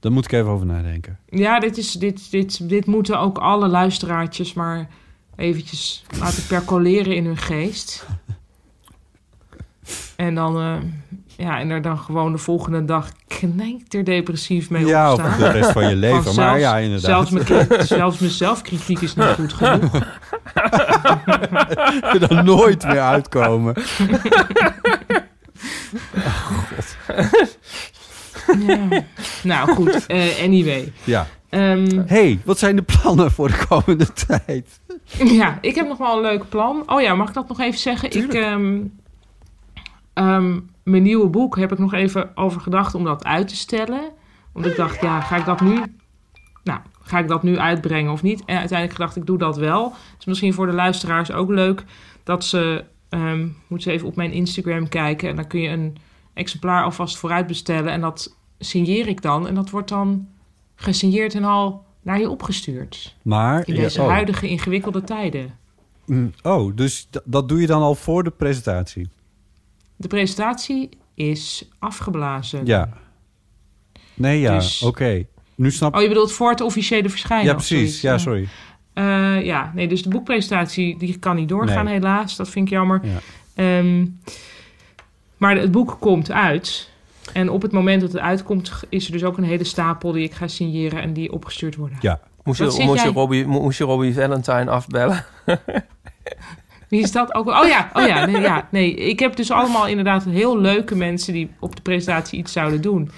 Daar 0.00 0.12
moet 0.12 0.24
ik 0.24 0.32
even 0.32 0.50
over 0.50 0.66
nadenken. 0.66 1.18
Ja, 1.28 1.60
dit, 1.60 1.76
is, 1.78 1.92
dit, 1.92 2.30
dit, 2.30 2.68
dit 2.68 2.86
moeten 2.86 3.18
ook 3.20 3.38
alle 3.38 3.68
luisteraartjes 3.68 4.52
maar 4.54 4.88
eventjes 5.36 6.04
laten 6.18 6.46
percoleren 6.46 7.14
in 7.14 7.24
hun 7.24 7.36
geest. 7.36 8.06
En 10.16 10.34
dan, 10.34 10.60
eh, 10.60 10.76
Ja, 11.46 11.58
en 11.58 11.70
er 11.70 11.82
dan 11.82 11.98
gewoon 11.98 12.32
de 12.32 12.38
volgende 12.38 12.84
dag 12.84 13.10
knijterdepressief 13.26 14.70
mee 14.70 14.86
Ja, 14.86 15.12
opstaan. 15.12 15.30
of 15.30 15.36
de 15.36 15.50
rest 15.50 15.72
van 15.72 15.88
je 15.88 15.96
leven, 15.96 16.24
Want 16.24 16.36
maar 16.36 16.58
ja, 16.58 16.78
inderdaad. 16.78 17.10
Zelfs 17.10 17.30
mijn, 17.30 17.44
kri- 17.68 17.82
zelfs 17.86 18.18
mijn 18.18 18.32
zelfkritiek 18.32 19.00
is 19.00 19.14
niet 19.14 19.26
goed 19.26 19.52
genoeg. 19.52 19.94
er 22.12 22.28
dan 22.28 22.44
nooit 22.44 22.84
meer 22.86 23.00
uitkomen. 23.00 23.74
Ja. 28.58 28.88
Nou 29.42 29.74
goed, 29.74 30.06
eh, 30.06 30.42
anyway. 30.42 30.92
Ja. 31.04 31.26
Ehm, 31.48 32.02
hey, 32.06 32.40
wat 32.44 32.58
zijn 32.58 32.76
de 32.76 32.82
plannen 32.82 33.30
voor 33.30 33.48
de 33.48 33.66
komende 33.68 34.12
tijd? 34.26 34.80
Ja, 35.24 35.58
ik 35.60 35.74
heb 35.74 35.88
nog 35.88 35.98
wel 35.98 36.16
een 36.16 36.22
leuk 36.22 36.48
plan. 36.48 36.82
Oh 36.86 37.00
ja, 37.00 37.14
mag 37.14 37.28
ik 37.28 37.34
dat 37.34 37.48
nog 37.48 37.60
even 37.60 37.78
zeggen? 37.78 38.16
Ik, 38.16 38.34
ehm, 38.34 38.80
ehm, 40.12 40.60
mijn 40.82 41.02
nieuwe 41.02 41.28
boek 41.28 41.56
heb 41.56 41.72
ik 41.72 41.78
nog 41.78 41.92
even 41.92 42.30
over 42.34 42.60
gedacht 42.60 42.94
om 42.94 43.04
dat 43.04 43.24
uit 43.24 43.48
te 43.48 43.56
stellen. 43.56 44.00
Want 44.52 44.66
ik 44.66 44.76
dacht, 44.76 45.00
ja, 45.00 45.20
ga 45.20 45.36
ik 45.36 45.44
dat 45.44 45.60
nu... 45.60 45.82
Nou, 46.64 46.80
ga 47.02 47.18
ik 47.18 47.28
dat 47.28 47.42
nu 47.42 47.58
uitbrengen 47.58 48.12
of 48.12 48.22
niet? 48.22 48.40
En 48.44 48.58
uiteindelijk 48.58 48.98
gedacht, 48.98 49.16
ik 49.16 49.26
doe 49.26 49.38
dat 49.38 49.56
wel. 49.56 49.84
Het 49.84 50.18
is 50.18 50.24
misschien 50.24 50.54
voor 50.54 50.66
de 50.66 50.72
luisteraars 50.72 51.32
ook 51.32 51.50
leuk 51.50 51.84
dat 52.24 52.44
ze... 52.44 52.84
ehm 53.08 53.46
moeten 53.66 53.90
ze 53.90 53.96
even 53.96 54.08
op 54.08 54.16
mijn 54.16 54.32
Instagram 54.32 54.88
kijken. 54.88 55.28
En 55.28 55.36
dan 55.36 55.46
kun 55.46 55.60
je 55.60 55.68
een 55.68 55.96
exemplaar 56.34 56.84
alvast 56.84 57.16
vooruit 57.18 57.46
bestellen. 57.46 57.92
En 57.92 58.00
dat 58.00 58.36
signeer 58.60 59.08
ik 59.08 59.22
dan. 59.22 59.48
En 59.48 59.54
dat 59.54 59.70
wordt 59.70 59.88
dan 59.88 60.28
gesigneerd 60.74 61.34
en 61.34 61.44
al 61.44 61.84
naar 62.02 62.18
je 62.20 62.30
opgestuurd. 62.30 63.16
Maar, 63.22 63.68
In 63.68 63.74
ja, 63.74 63.80
deze 63.80 64.02
oh. 64.02 64.08
huidige 64.08 64.48
ingewikkelde 64.48 65.02
tijden. 65.02 65.58
Mm, 66.06 66.32
Oh, 66.42 66.76
dus 66.76 67.08
dat 67.24 67.48
doe 67.48 67.60
je 67.60 67.66
dan 67.66 67.82
al 67.82 67.94
voor 67.94 68.24
de 68.24 68.30
presentatie? 68.30 69.08
De 69.96 70.08
presentatie 70.08 70.88
is 71.14 71.68
afgeblazen. 71.78 72.66
Ja. 72.66 72.88
Nee, 74.14 74.40
ja, 74.40 74.54
Dus- 74.54 74.82
oké. 74.82 75.24
Nu 75.54 75.70
snap 75.70 75.94
Oh, 75.94 76.02
je 76.02 76.08
bedoelt 76.08 76.32
voor 76.32 76.50
het 76.50 76.60
officiële 76.60 77.08
verschijnen? 77.08 77.46
Ja, 77.46 77.54
precies. 77.54 78.00
Ja, 78.00 78.18
sorry. 78.18 78.48
Eh, 78.92 79.44
ja, 79.44 79.72
nee, 79.74 79.88
dus 79.88 80.02
de 80.02 80.08
boekpresentatie 80.08 80.98
die 80.98 81.18
kan 81.18 81.36
niet 81.36 81.48
doorgaan 81.48 81.84
Nee. 81.84 81.94
helaas. 81.94 82.36
Dat 82.36 82.48
vind 82.48 82.66
ik 82.66 82.72
jammer. 82.72 83.00
Ja. 83.02 83.18
Ehm, 83.54 84.06
maar 85.36 85.56
het 85.56 85.70
boek 85.70 85.96
komt 86.00 86.30
uit. 86.30 86.89
En 87.32 87.50
op 87.50 87.62
het 87.62 87.72
moment 87.72 88.00
dat 88.00 88.12
het 88.12 88.20
uitkomt, 88.20 88.72
is 88.88 89.06
er 89.06 89.12
dus 89.12 89.24
ook 89.24 89.36
een 89.38 89.44
hele 89.44 89.64
stapel 89.64 90.12
die 90.12 90.24
ik 90.24 90.32
ga 90.32 90.48
signeren 90.48 91.02
en 91.02 91.12
die 91.12 91.32
opgestuurd 91.32 91.76
worden. 91.76 91.98
Ja. 92.00 92.20
Moest 92.44 92.58
je, 92.58 92.84
moest, 92.84 93.04
Robbie, 93.04 93.46
mo- 93.46 93.60
moest 93.60 93.78
je 93.78 93.84
Robbie 93.84 94.14
Valentine 94.14 94.70
afbellen? 94.70 95.24
Wie 96.88 97.00
is 97.02 97.12
dat 97.12 97.34
ook? 97.34 97.46
Oh 97.48 97.66
ja, 97.66 97.90
oh 97.92 98.06
ja, 98.06 98.26
nee, 98.26 98.40
ja, 98.40 98.68
nee. 98.70 98.94
Ik 98.94 99.18
heb 99.18 99.36
dus 99.36 99.50
allemaal 99.50 99.86
inderdaad 99.86 100.24
heel 100.24 100.58
leuke 100.60 100.96
mensen 100.96 101.32
die 101.32 101.50
op 101.60 101.76
de 101.76 101.82
presentatie 101.82 102.38
iets 102.38 102.52
zouden 102.52 102.80
doen, 102.80 103.10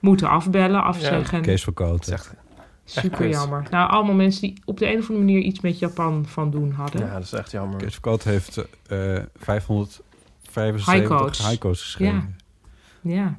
moeten 0.00 0.28
afbellen, 0.28 0.82
afzeggen. 0.82 1.40
Kees 1.42 1.64
van 1.64 1.74
Kooten. 1.74 2.18
Super 2.84 3.28
jammer. 3.28 3.66
Nou, 3.70 3.90
allemaal 3.90 4.14
mensen 4.14 4.40
die 4.42 4.62
op 4.64 4.78
de 4.78 4.86
een 4.92 4.98
of 4.98 5.08
andere 5.08 5.18
manier 5.26 5.40
iets 5.42 5.60
met 5.60 5.78
Japan 5.78 6.24
van 6.26 6.50
doen 6.50 6.70
hadden. 6.70 7.06
Ja, 7.06 7.12
dat 7.12 7.22
is 7.22 7.32
echt 7.32 7.50
jammer. 7.50 7.78
Kees 7.78 7.92
van 7.92 8.02
Kooten 8.02 8.30
heeft 8.30 8.56
eh 8.56 8.66
575 9.36 10.84
Haiko's. 10.86 11.38
haiko's 11.42 11.82
geschreven. 11.82 12.36
Ja. 13.02 13.12
ja. 13.14 13.38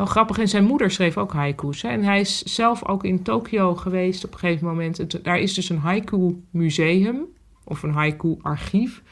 Wel 0.00 0.08
grappig. 0.08 0.38
En 0.38 0.48
zijn 0.48 0.64
moeder 0.64 0.90
schreef 0.90 1.16
ook 1.16 1.32
haiku's. 1.32 1.82
Hè? 1.82 1.88
En 1.88 2.04
hij 2.04 2.20
is 2.20 2.42
zelf 2.42 2.84
ook 2.86 3.04
in 3.04 3.22
Tokio 3.22 3.74
geweest 3.74 4.24
op 4.24 4.32
een 4.32 4.38
gegeven 4.38 4.66
moment. 4.66 4.96
Het- 4.96 5.20
daar 5.22 5.38
is 5.38 5.54
dus 5.54 5.68
een 5.68 5.78
haiku 5.78 6.42
museum. 6.50 7.20
Of 7.64 7.82
een 7.82 7.92
haiku 7.92 8.36
archief. 8.42 9.02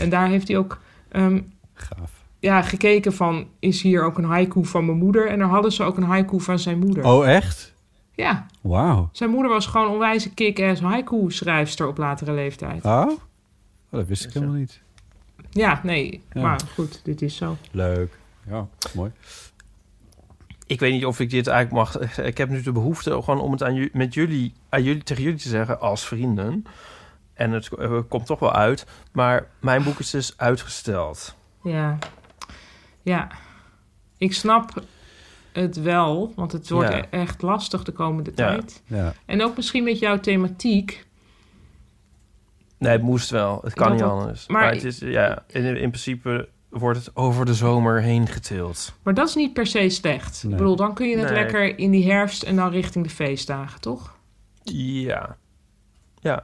En 0.00 0.08
daar 0.10 0.28
heeft 0.28 0.48
hij 0.48 0.56
ook... 0.58 0.80
ehm, 1.08 1.40
Ja, 2.38 2.62
gekeken 2.62 3.12
van... 3.12 3.46
Is 3.58 3.82
hier 3.82 4.02
ook 4.04 4.18
een 4.18 4.24
haiku 4.24 4.64
van 4.64 4.84
mijn 4.86 4.98
moeder? 4.98 5.28
En 5.28 5.38
daar 5.38 5.48
hadden 5.48 5.72
ze 5.72 5.82
ook 5.82 5.96
een 5.96 6.02
haiku 6.02 6.40
van 6.40 6.58
zijn 6.58 6.78
moeder. 6.78 7.04
Oh, 7.04 7.28
echt? 7.28 7.74
Ja. 8.14 8.46
Wauw. 8.60 9.08
Zijn 9.12 9.30
moeder 9.30 9.50
was 9.50 9.66
gewoon 9.66 9.86
een 9.86 9.92
onwijze 9.92 10.34
kick-ass 10.34 10.80
haiku-schrijfster 10.80 11.86
op 11.88 11.98
latere 11.98 12.32
leeftijd. 12.32 12.84
Oh? 12.84 13.04
Oh, 13.10 13.18
dat 13.90 14.06
wist 14.06 14.24
ik 14.24 14.32
helemaal 14.32 14.54
niet. 14.54 14.80
Ja, 15.50 15.80
nee. 15.82 16.22
Ja. 16.32 16.40
Maar 16.42 16.60
goed, 16.74 17.00
dit 17.04 17.22
is 17.22 17.36
zo. 17.36 17.56
Leuk. 17.70 18.18
Ja, 18.48 18.66
mooi. 18.94 19.10
Ik 20.70 20.80
weet 20.80 20.92
niet 20.92 21.04
of 21.04 21.20
ik 21.20 21.30
dit 21.30 21.46
eigenlijk 21.46 21.90
mag. 21.90 22.18
Ik 22.18 22.38
heb 22.38 22.48
nu 22.48 22.62
de 22.62 22.72
behoefte 22.72 23.10
gewoon 23.22 23.40
om 23.40 23.52
het 23.52 23.62
aan, 23.62 23.88
met 23.92 24.14
jullie, 24.14 24.52
aan 24.68 24.82
jullie, 24.82 25.02
tegen 25.02 25.22
jullie 25.22 25.38
te 25.38 25.48
zeggen 25.48 25.80
als 25.80 26.06
vrienden. 26.06 26.64
En 27.34 27.50
het 27.50 27.68
eh, 27.68 27.98
komt 28.08 28.26
toch 28.26 28.38
wel 28.38 28.52
uit. 28.52 28.86
Maar 29.12 29.46
mijn 29.60 29.82
boek 29.82 29.98
is 29.98 30.10
dus 30.10 30.32
uitgesteld. 30.36 31.34
Ja. 31.62 31.98
Ja. 33.02 33.28
Ik 34.18 34.32
snap 34.34 34.82
het 35.52 35.76
wel, 35.82 36.32
want 36.36 36.52
het 36.52 36.70
wordt 36.70 36.90
Ja. 36.92 36.98
e- 36.98 37.06
echt 37.10 37.42
lastig 37.42 37.82
de 37.82 37.92
komende 37.92 38.30
Ja. 38.34 38.36
tijd. 38.48 38.82
Ja. 38.86 39.12
En 39.26 39.42
ook 39.44 39.56
misschien 39.56 39.84
met 39.84 39.98
jouw 39.98 40.20
thematiek. 40.20 41.06
Nee, 42.78 42.92
het 42.92 43.02
moest 43.02 43.30
wel. 43.30 43.60
Het 43.64 43.74
kan 43.74 43.82
Dat 43.88 43.92
niet 43.92 44.00
dat- 44.00 44.10
anders. 44.10 44.46
maar- 44.46 44.62
Maar, 44.62 44.72
het 44.72 44.84
is, 44.84 44.98
ja, 44.98 45.44
in, 45.46 45.64
in 45.64 45.88
principe 45.90 46.48
wordt 46.70 46.98
het 46.98 47.16
over 47.16 47.46
de 47.46 47.54
zomer 47.54 48.00
heen 48.02 48.26
getild. 48.26 48.92
Maar 49.02 49.14
dat 49.14 49.28
is 49.28 49.34
niet 49.34 49.52
per 49.52 49.66
se 49.66 49.88
slecht. 49.88 50.42
Nee. 50.44 50.52
Ik 50.52 50.58
bedoel, 50.58 50.76
dan 50.76 50.94
kun 50.94 51.08
je 51.08 51.18
het 51.18 51.30
Nee. 51.30 51.38
lekker 51.38 51.78
in 51.78 51.90
die 51.90 52.10
herfst 52.12 52.42
en 52.42 52.56
dan 52.56 52.70
richting 52.70 53.04
de 53.04 53.10
feestdagen, 53.10 53.80
toch? 53.80 54.16
Ja. 54.62 55.36
Ja. 56.20 56.42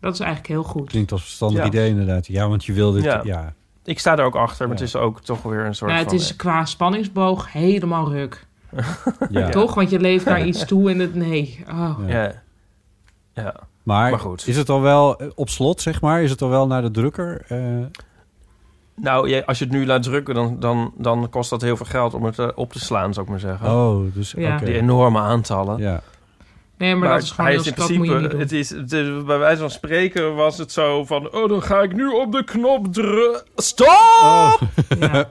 Dat 0.00 0.12
is 0.14 0.20
eigenlijk 0.20 0.50
heel 0.50 0.62
goed. 0.62 0.88
Klinkt 0.88 1.12
als 1.12 1.20
een 1.20 1.26
verstandig 1.26 1.60
Ja. 1.60 1.66
idee 1.66 1.88
inderdaad. 1.88 2.26
Ja, 2.26 2.48
want 2.48 2.64
je 2.64 2.72
wilde 2.72 2.96
het... 2.96 3.04
Ja. 3.06 3.20
Ja. 3.24 3.54
Ik 3.84 3.98
sta 3.98 4.16
er 4.18 4.24
ook 4.24 4.34
achter, 4.36 4.66
maar 4.68 4.76
het 4.76 4.84
is 4.86 4.96
ook 4.96 5.20
toch 5.22 5.42
weer 5.42 5.64
een 5.64 5.74
soort 5.74 5.90
Nou, 5.90 6.02
het 6.02 6.10
van... 6.12 6.18
is 6.20 6.36
qua 6.36 6.64
spanningsboog 6.64 7.52
helemaal 7.52 8.10
ruk. 8.12 8.46
Ja. 9.30 9.48
Toch? 9.48 9.74
Want 9.74 9.90
je 9.90 10.00
leeft 10.00 10.24
naar 10.24 10.46
iets 10.46 10.64
toe 10.64 10.90
en 10.90 10.98
het... 10.98 11.14
Nee. 11.14 11.64
Oh. 11.70 11.98
Ja. 12.06 12.42
Ja. 13.34 13.54
Maar, 13.82 14.10
Maar 14.10 14.20
goed. 14.20 14.46
is 14.46 14.56
het 14.56 14.68
al 14.68 14.80
wel 14.80 15.18
eh, 15.18 15.26
op 15.34 15.48
slot, 15.48 15.80
zeg 15.80 16.00
maar? 16.00 16.22
Is 16.22 16.30
het 16.30 16.42
al 16.42 16.48
wel 16.48 16.66
naar 16.66 16.82
de 16.82 16.90
drukker? 16.90 17.44
Eh, 17.48 17.58
Nou, 19.00 19.28
ja, 19.28 19.42
als 19.46 19.58
je 19.58 19.64
het 19.64 19.72
nu 19.72 19.86
laat 19.86 20.02
drukken, 20.02 20.34
dan, 20.34 20.56
dan, 20.60 20.92
dan 20.96 21.28
kost 21.30 21.50
dat 21.50 21.62
heel 21.62 21.76
veel 21.76 21.86
geld 21.86 22.14
om 22.14 22.24
het 22.24 22.38
eh, 22.38 22.48
op 22.54 22.72
te 22.72 22.78
slaan, 22.80 23.12
zou 23.14 23.24
ik 23.26 23.30
maar 23.32 23.40
zeggen. 23.40 23.70
Oh, 23.70 24.14
dus 24.14 24.34
Ja. 24.36 24.58
Die 24.58 24.74
enorme 24.74 25.18
aantallen. 25.18 25.78
Ja. 25.78 26.02
Nee, 26.78 26.94
maar, 26.94 27.08
dat 27.08 27.22
is 27.22 27.30
gewoon 27.30 27.50
heel 27.50 27.64
in 27.64 27.72
dat 27.76 27.88
moet 27.90 28.06
je 28.08 28.14
niet 28.14 28.30
doen. 28.30 28.40
Het 28.40 28.52
is, 28.52 28.70
het 28.70 28.92
is- 28.92 29.24
bij 29.24 29.38
wijze 29.38 29.60
van 29.60 29.70
spreken 29.70 30.34
was 30.34 30.58
het 30.58 30.72
zo 30.72 31.04
van... 31.04 31.32
Oh, 31.32 31.48
dan 31.48 31.62
ga 31.62 31.82
ik 31.82 31.92
nu 31.94 32.06
op 32.06 32.32
de 32.32 32.44
knop 32.44 32.92
drukken. 32.92 33.42
Stop! 33.56 33.86
Oh. 34.22 34.54
Ja. 34.98 35.30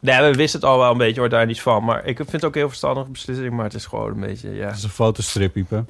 Nee, 0.00 0.20
we 0.30 0.32
wisten 0.36 0.60
het 0.60 0.68
al 0.68 0.78
wel 0.78 0.90
een 0.90 0.98
beetje, 0.98 1.20
hoor, 1.20 1.28
daar 1.28 1.46
niet 1.46 1.60
van. 1.60 1.84
Maar 1.84 2.04
ik 2.04 2.16
vind 2.16 2.32
het 2.32 2.44
ook 2.44 2.52
een 2.52 2.58
heel 2.60 2.68
verstandige 2.68 3.10
beslissing. 3.10 3.50
Maar 3.54 3.64
het 3.64 3.74
is 3.74 3.86
gewoon 3.86 4.10
een 4.10 4.20
beetje, 4.20 4.50
ja... 4.54 4.66
Dat 4.66 4.76
is 4.76 4.82
een 4.82 4.90
fotostrip, 4.90 5.56
Ipe. 5.56 5.84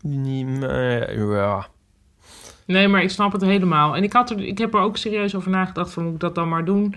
Ja. 0.00 1.66
Nee, 2.72 2.88
maar 2.88 3.02
ik 3.02 3.10
snap 3.10 3.32
het 3.32 3.42
helemaal. 3.42 3.96
En 3.96 4.02
ik, 4.02 4.12
had 4.12 4.30
er, 4.30 4.40
ik 4.40 4.58
heb 4.58 4.74
er 4.74 4.80
ook 4.80 4.96
serieus 4.96 5.34
over 5.34 5.50
nagedacht 5.50 5.92
van 5.92 6.04
moet 6.04 6.14
ik 6.14 6.20
dat 6.20 6.34
dan 6.34 6.48
maar 6.48 6.64
doen. 6.64 6.94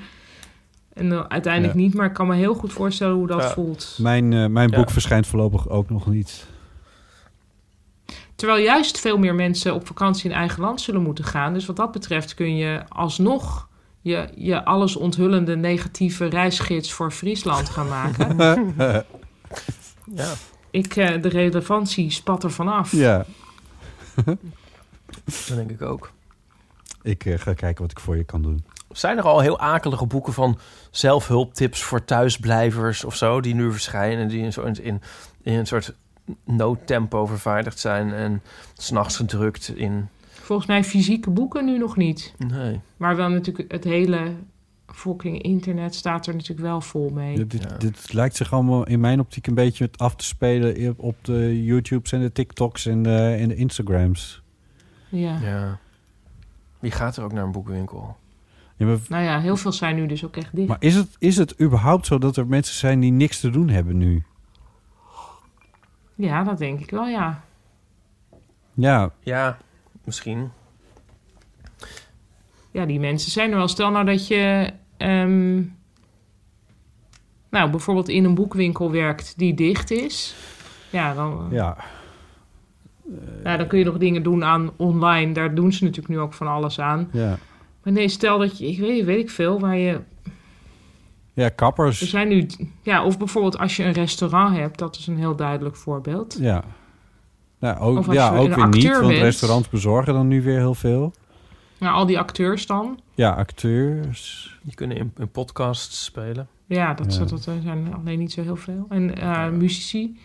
En 0.94 1.10
dan 1.10 1.30
uiteindelijk 1.32 1.74
Ja. 1.74 1.80
niet, 1.80 1.94
maar 1.94 2.06
ik 2.06 2.14
kan 2.14 2.28
me 2.28 2.36
heel 2.36 2.54
goed 2.54 2.74
voorstellen 2.74 3.16
hoe 3.16 3.28
dat 3.28 3.42
Ja. 3.42 3.50
voelt. 3.50 3.98
Mijn, 4.02 4.34
eh, 4.34 4.46
mijn 4.46 4.70
Ja. 4.70 4.78
boek 4.78 4.90
verschijnt 4.92 5.28
voorlopig 5.28 5.70
ook 5.70 5.90
nog 5.90 6.08
niet. 6.08 6.48
Terwijl 8.36 8.64
juist 8.64 9.00
veel 9.00 9.18
meer 9.18 9.36
mensen 9.36 9.74
op 9.74 9.88
vakantie 9.88 10.30
in 10.30 10.36
eigen 10.36 10.62
land 10.62 10.82
zullen 10.82 11.02
moeten 11.02 11.24
gaan. 11.24 11.54
Dus 11.54 11.66
wat 11.66 11.76
dat 11.76 11.92
betreft 11.92 12.34
kun 12.34 12.56
je 12.56 12.82
alsnog 12.90 13.68
je, 14.02 14.28
je 14.36 14.66
alles 14.66 14.96
onthullende 14.96 15.56
negatieve 15.56 16.26
reisgids 16.26 16.92
voor 16.92 17.12
Friesland 17.12 17.70
gaan 17.70 17.88
maken. 17.88 18.36
ja. 20.16 20.34
ik, 20.72 20.96
eh, 20.96 21.22
de 21.22 21.30
relevantie 21.30 22.12
spat 22.12 22.44
er 22.44 22.52
vanaf. 22.52 22.92
ja. 22.92 23.26
Dat 25.26 25.58
denk 25.58 25.72
ik 25.72 25.82
ook. 25.82 26.12
Ik 27.02 27.26
eh, 27.26 27.40
ga 27.40 27.54
kijken 27.54 27.82
wat 27.82 27.92
ik 27.92 28.00
voor 28.00 28.18
je 28.18 28.24
kan 28.24 28.42
doen. 28.42 28.64
Zijn 28.92 29.18
er 29.18 29.24
al 29.24 29.40
heel 29.40 29.60
akelige 29.60 30.06
boeken 30.06 30.34
van 30.34 30.58
zelfhulptips 30.92 31.84
voor 31.84 32.06
thuisblijvers 32.06 33.04
of 33.04 33.16
zo... 33.16 33.42
die 33.42 33.56
nu 33.56 33.72
verschijnen, 33.72 34.28
die 34.28 34.42
in, 34.42 34.54
zo, 34.54 34.62
in, 34.62 35.02
in 35.42 35.54
een 35.54 35.66
soort 35.66 35.96
noodtempo 36.44 37.26
vervaardigd 37.26 37.80
zijn... 37.80 38.14
en 38.14 38.42
s'nachts 38.74 39.18
gedrukt 39.18 39.76
in... 39.76 40.08
Volgens 40.30 40.68
mij 40.68 40.84
fysieke 40.84 41.30
boeken 41.30 41.66
nu 41.66 41.78
nog 41.78 41.98
niet. 41.98 42.34
Nee. 42.38 42.82
Maar 42.98 43.16
wel 43.16 43.30
natuurlijk 43.30 43.72
het 43.72 43.84
hele 43.84 44.32
fucking 44.88 45.42
internet 45.42 45.96
staat 45.96 46.28
er 46.28 46.34
natuurlijk 46.34 46.68
wel 46.68 46.82
vol 46.82 47.10
mee. 47.10 47.36
Dit, 47.36 47.52
dit, 47.52 47.82
dit 47.82 48.14
lijkt 48.14 48.36
zich 48.36 48.54
allemaal 48.54 48.88
in 48.88 49.00
mijn 49.00 49.20
optiek 49.20 49.48
een 49.48 49.54
beetje 49.54 49.90
af 49.96 50.16
te 50.16 50.26
spelen 50.26 50.94
op 50.98 51.16
de 51.22 51.64
YouTubes 51.64 52.12
en 52.12 52.22
de 52.22 52.32
TikToks 52.32 52.86
en 52.86 53.04
de, 53.04 53.36
en 53.40 53.48
de 53.48 53.56
Instagrams. 53.56 54.44
Ja. 55.10 55.38
Ja. 55.42 55.80
Wie 56.80 56.92
gaat 56.92 57.18
er 57.18 57.24
ook 57.24 57.34
naar 57.34 57.44
een 57.44 57.52
boekwinkel? 57.52 58.18
Ja, 58.76 58.86
maar, 58.86 58.98
Nou 59.08 59.24
ja, 59.24 59.40
heel 59.40 59.58
veel 59.58 59.72
zijn 59.72 59.96
nu 59.96 60.06
dus 60.06 60.26
ook 60.26 60.36
echt 60.36 60.56
dicht. 60.56 60.68
maar 60.68 60.78
is, 60.80 60.96
het, 60.96 61.16
is 61.20 61.38
het 61.38 61.62
überhaupt 61.62 62.06
zo 62.06 62.18
dat 62.18 62.38
er 62.38 62.48
mensen 62.48 62.76
zijn 62.76 63.00
die 63.00 63.12
niks 63.12 63.40
te 63.40 63.50
doen 63.50 63.70
hebben 63.70 63.98
nu? 63.98 64.24
Ja, 66.16 66.44
dat 66.44 66.58
denk 66.58 66.80
ik 66.80 66.90
wel, 66.90 67.08
ja. 67.08 67.44
Ja, 68.74 69.12
Ja, 69.20 69.58
misschien. 70.04 70.52
Ja, 72.72 72.86
die 72.86 73.00
mensen 73.00 73.32
zijn 73.32 73.52
er 73.52 73.58
wel. 73.58 73.68
Stel 73.68 73.92
nou 73.92 74.06
dat 74.06 74.28
je 74.28 74.74
ehm, 74.98 75.56
nou, 77.50 77.70
bijvoorbeeld 77.70 78.10
in 78.10 78.24
een 78.24 78.36
boekwinkel 78.36 78.92
werkt 78.92 79.38
die 79.38 79.54
dicht 79.54 79.92
is, 79.92 80.36
ja, 80.90 81.14
dan, 81.14 81.48
Ja, 81.52 81.78
nou, 83.44 83.58
dan 83.58 83.68
kun 83.68 83.80
je 83.80 83.86
nog 83.86 83.98
dingen 83.98 84.24
doen 84.24 84.44
aan 84.44 84.72
online. 84.76 85.34
Daar 85.34 85.56
doen 85.56 85.74
ze 85.74 85.84
natuurlijk 85.84 86.14
nu 86.14 86.20
ook 86.20 86.34
van 86.34 86.48
alles 86.48 86.80
aan. 86.80 87.10
ja. 87.12 87.38
Maar 87.84 87.94
nee, 87.94 88.08
stel 88.08 88.38
dat 88.40 88.58
je, 88.58 88.68
ik 88.68 88.80
weet, 88.80 89.06
weet 89.06 89.20
ik 89.20 89.30
veel, 89.30 89.60
waar 89.60 89.78
je 89.78 90.00
ja 91.34 91.50
kappers. 91.50 92.02
Er 92.02 92.08
zijn 92.08 92.28
nu, 92.28 92.46
ja, 92.82 93.06
of 93.06 93.18
bijvoorbeeld 93.18 93.58
als 93.58 93.76
je 93.76 93.84
een 93.84 93.92
restaurant 93.92 94.56
hebt, 94.58 94.80
dat 94.80 94.96
is 94.96 95.08
een 95.08 95.18
heel 95.18 95.36
duidelijk 95.36 95.76
voorbeeld. 95.76 96.38
Ja. 96.40 96.64
Nou, 97.60 97.78
ook, 97.80 97.98
Of 97.98 98.08
als 98.08 98.16
ja, 98.16 98.34
je 98.34 98.40
ook 98.40 98.48
een 98.48 98.56
weer 98.56 98.66
niet, 98.68 98.76
acteur 98.76 99.00
want 99.02 99.08
bent. 99.08 99.22
restaurants 99.24 99.70
bezorgen 99.70 100.14
dan 100.14 100.28
nu 100.28 100.42
weer 100.42 100.58
heel 100.58 100.74
veel. 100.76 101.14
Nou, 101.80 101.94
al 101.96 102.06
die 102.06 102.20
acteurs 102.20 102.66
dan. 102.66 103.00
Ja, 103.14 103.32
acteurs. 103.32 104.58
Die 104.64 104.74
kunnen 104.76 104.98
in, 104.98 105.12
in 105.18 105.30
podcasts 105.30 106.04
spelen. 106.06 106.48
Ja, 106.66 106.94
dat, 106.94 107.16
Ja. 107.16 107.26
dat 107.26 107.42
zijn 107.44 107.94
alleen 107.94 108.20
niet 108.20 108.32
zo 108.32 108.42
heel 108.42 108.56
veel. 108.56 108.86
En 108.90 109.18
eh, 109.18 109.50
muzici. 109.50 110.20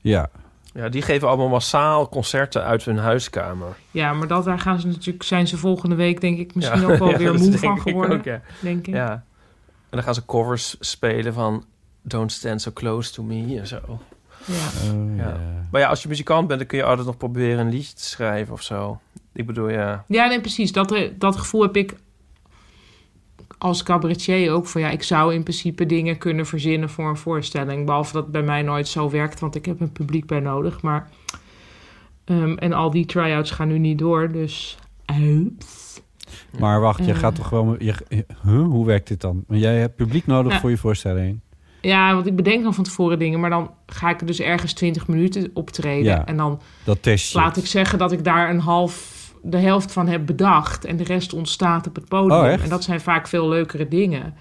Ja. 0.00 0.28
Ja, 0.76 0.88
die 0.88 1.02
geven 1.02 1.28
allemaal 1.28 1.48
massaal 1.48 2.08
concerten 2.08 2.62
uit 2.64 2.84
hun 2.84 2.98
huiskamer. 2.98 3.76
Ja, 3.90 4.12
maar 4.12 4.26
dat, 4.28 4.44
daar 4.44 4.58
gaan 4.58 4.80
ze 4.80 4.86
natuurlijk, 4.86 5.22
zijn 5.24 5.46
ze 5.46 5.56
volgende 5.56 5.94
week 5.94 6.20
denk 6.20 6.38
ik 6.38 6.54
misschien 6.54 6.80
Ja, 6.80 6.86
ook 6.86 6.98
wel 6.98 7.10
ja, 7.10 7.18
weer 7.18 7.34
moe 7.34 7.58
van 7.58 7.76
ik 7.76 7.82
geworden. 7.82 8.18
ook, 8.18 8.24
ja. 8.24 8.40
Denk 8.60 8.86
ik. 8.86 8.94
Ja. 8.94 9.10
En 9.10 9.22
dan 9.90 10.02
gaan 10.02 10.14
ze 10.14 10.24
covers 10.26 10.76
spelen 10.80 11.32
van 11.32 11.64
Don't 12.02 12.32
Stand 12.32 12.62
So 12.62 12.72
Close 12.72 13.12
To 13.12 13.22
Me 13.22 13.58
en 13.58 13.66
zo. 13.66 13.80
Ja. 14.44 14.90
Oh, 14.92 15.16
ja. 15.16 15.40
Maar 15.70 15.80
ja, 15.80 15.88
als 15.88 16.02
je 16.02 16.08
muzikant 16.08 16.46
bent, 16.46 16.58
dan 16.58 16.68
kun 16.68 16.78
je 16.78 16.84
altijd 16.84 17.06
nog 17.06 17.16
proberen 17.16 17.58
een 17.58 17.70
liedje 17.72 17.94
te 17.94 18.04
schrijven 18.04 18.52
of 18.52 18.62
zo. 18.62 19.00
Ik 19.32 19.46
bedoel, 19.46 19.68
ja. 19.68 20.04
Ja, 20.08 20.26
nee, 20.26 20.40
precies. 20.40 20.72
Dat, 20.72 20.98
dat 21.18 21.36
gevoel 21.36 21.62
heb 21.62 21.76
ik 21.76 21.94
als 23.58 23.82
cabaretier 23.82 24.52
ook. 24.52 24.66
Van 24.66 24.80
ja, 24.80 24.90
ik 24.90 25.02
zou 25.02 25.34
in 25.34 25.42
principe 25.42 25.86
dingen 25.86 26.18
kunnen 26.18 26.46
verzinnen 26.46 26.90
voor 26.90 27.08
een 27.08 27.16
voorstelling. 27.16 27.86
Behalve 27.86 28.12
dat 28.12 28.22
het 28.22 28.32
bij 28.32 28.42
mij 28.42 28.62
nooit 28.62 28.88
zo 28.88 29.10
werkt, 29.10 29.40
want 29.40 29.54
ik 29.54 29.64
heb 29.66 29.80
een 29.80 29.92
publiek 29.92 30.26
bij 30.26 30.40
nodig. 30.40 30.82
Maar, 30.82 31.08
ehm, 32.24 32.54
en 32.56 32.72
al 32.72 32.90
die 32.90 33.06
try-outs 33.06 33.50
gaan 33.50 33.68
nu 33.68 33.78
niet 33.78 33.98
door, 33.98 34.32
dus... 34.32 34.78
Ups. 35.20 36.00
Maar 36.58 36.80
wacht, 36.80 37.04
je 37.04 37.12
Eh. 37.12 37.18
gaat 37.18 37.34
toch 37.34 37.48
gewoon... 37.48 37.76
Je, 37.78 37.94
huh? 38.42 38.64
Hoe 38.66 38.86
werkt 38.86 39.08
dit 39.08 39.20
dan? 39.20 39.44
Want 39.46 39.60
jij 39.60 39.78
hebt 39.78 39.96
publiek 39.96 40.26
nodig 40.26 40.48
Nou, 40.48 40.60
voor 40.60 40.70
je 40.70 40.76
voorstelling. 40.76 41.40
Ja, 41.80 42.14
want 42.14 42.26
ik 42.26 42.36
bedenk 42.36 42.62
dan 42.62 42.74
van 42.74 42.84
tevoren 42.84 43.18
dingen, 43.18 43.40
maar 43.40 43.50
dan 43.50 43.70
ga 43.86 44.10
ik 44.10 44.20
er 44.20 44.26
dus 44.26 44.40
ergens 44.40 44.72
20 44.72 45.06
minuten 45.08 45.50
optreden. 45.54 46.04
Ja, 46.04 46.26
en 46.26 46.36
dan 46.36 46.60
dat 46.84 47.02
test 47.02 47.32
je. 47.32 47.38
laat 47.38 47.56
ik 47.56 47.66
zeggen 47.66 47.98
dat 47.98 48.12
ik 48.12 48.24
daar 48.24 48.50
een 48.50 48.60
half, 48.60 49.15
de 49.42 49.58
helft 49.58 49.92
van 49.92 50.08
heb 50.08 50.26
bedacht. 50.26 50.84
En 50.84 50.96
de 50.96 51.04
rest 51.04 51.32
ontstaat 51.32 51.86
op 51.86 51.94
het 51.94 52.08
podium. 52.08 52.40
Oh? 52.40 52.62
En 52.62 52.68
dat 52.68 52.84
zijn 52.84 53.00
vaak 53.00 53.28
veel 53.28 53.48
leukere 53.48 53.88
dingen, 53.88 54.34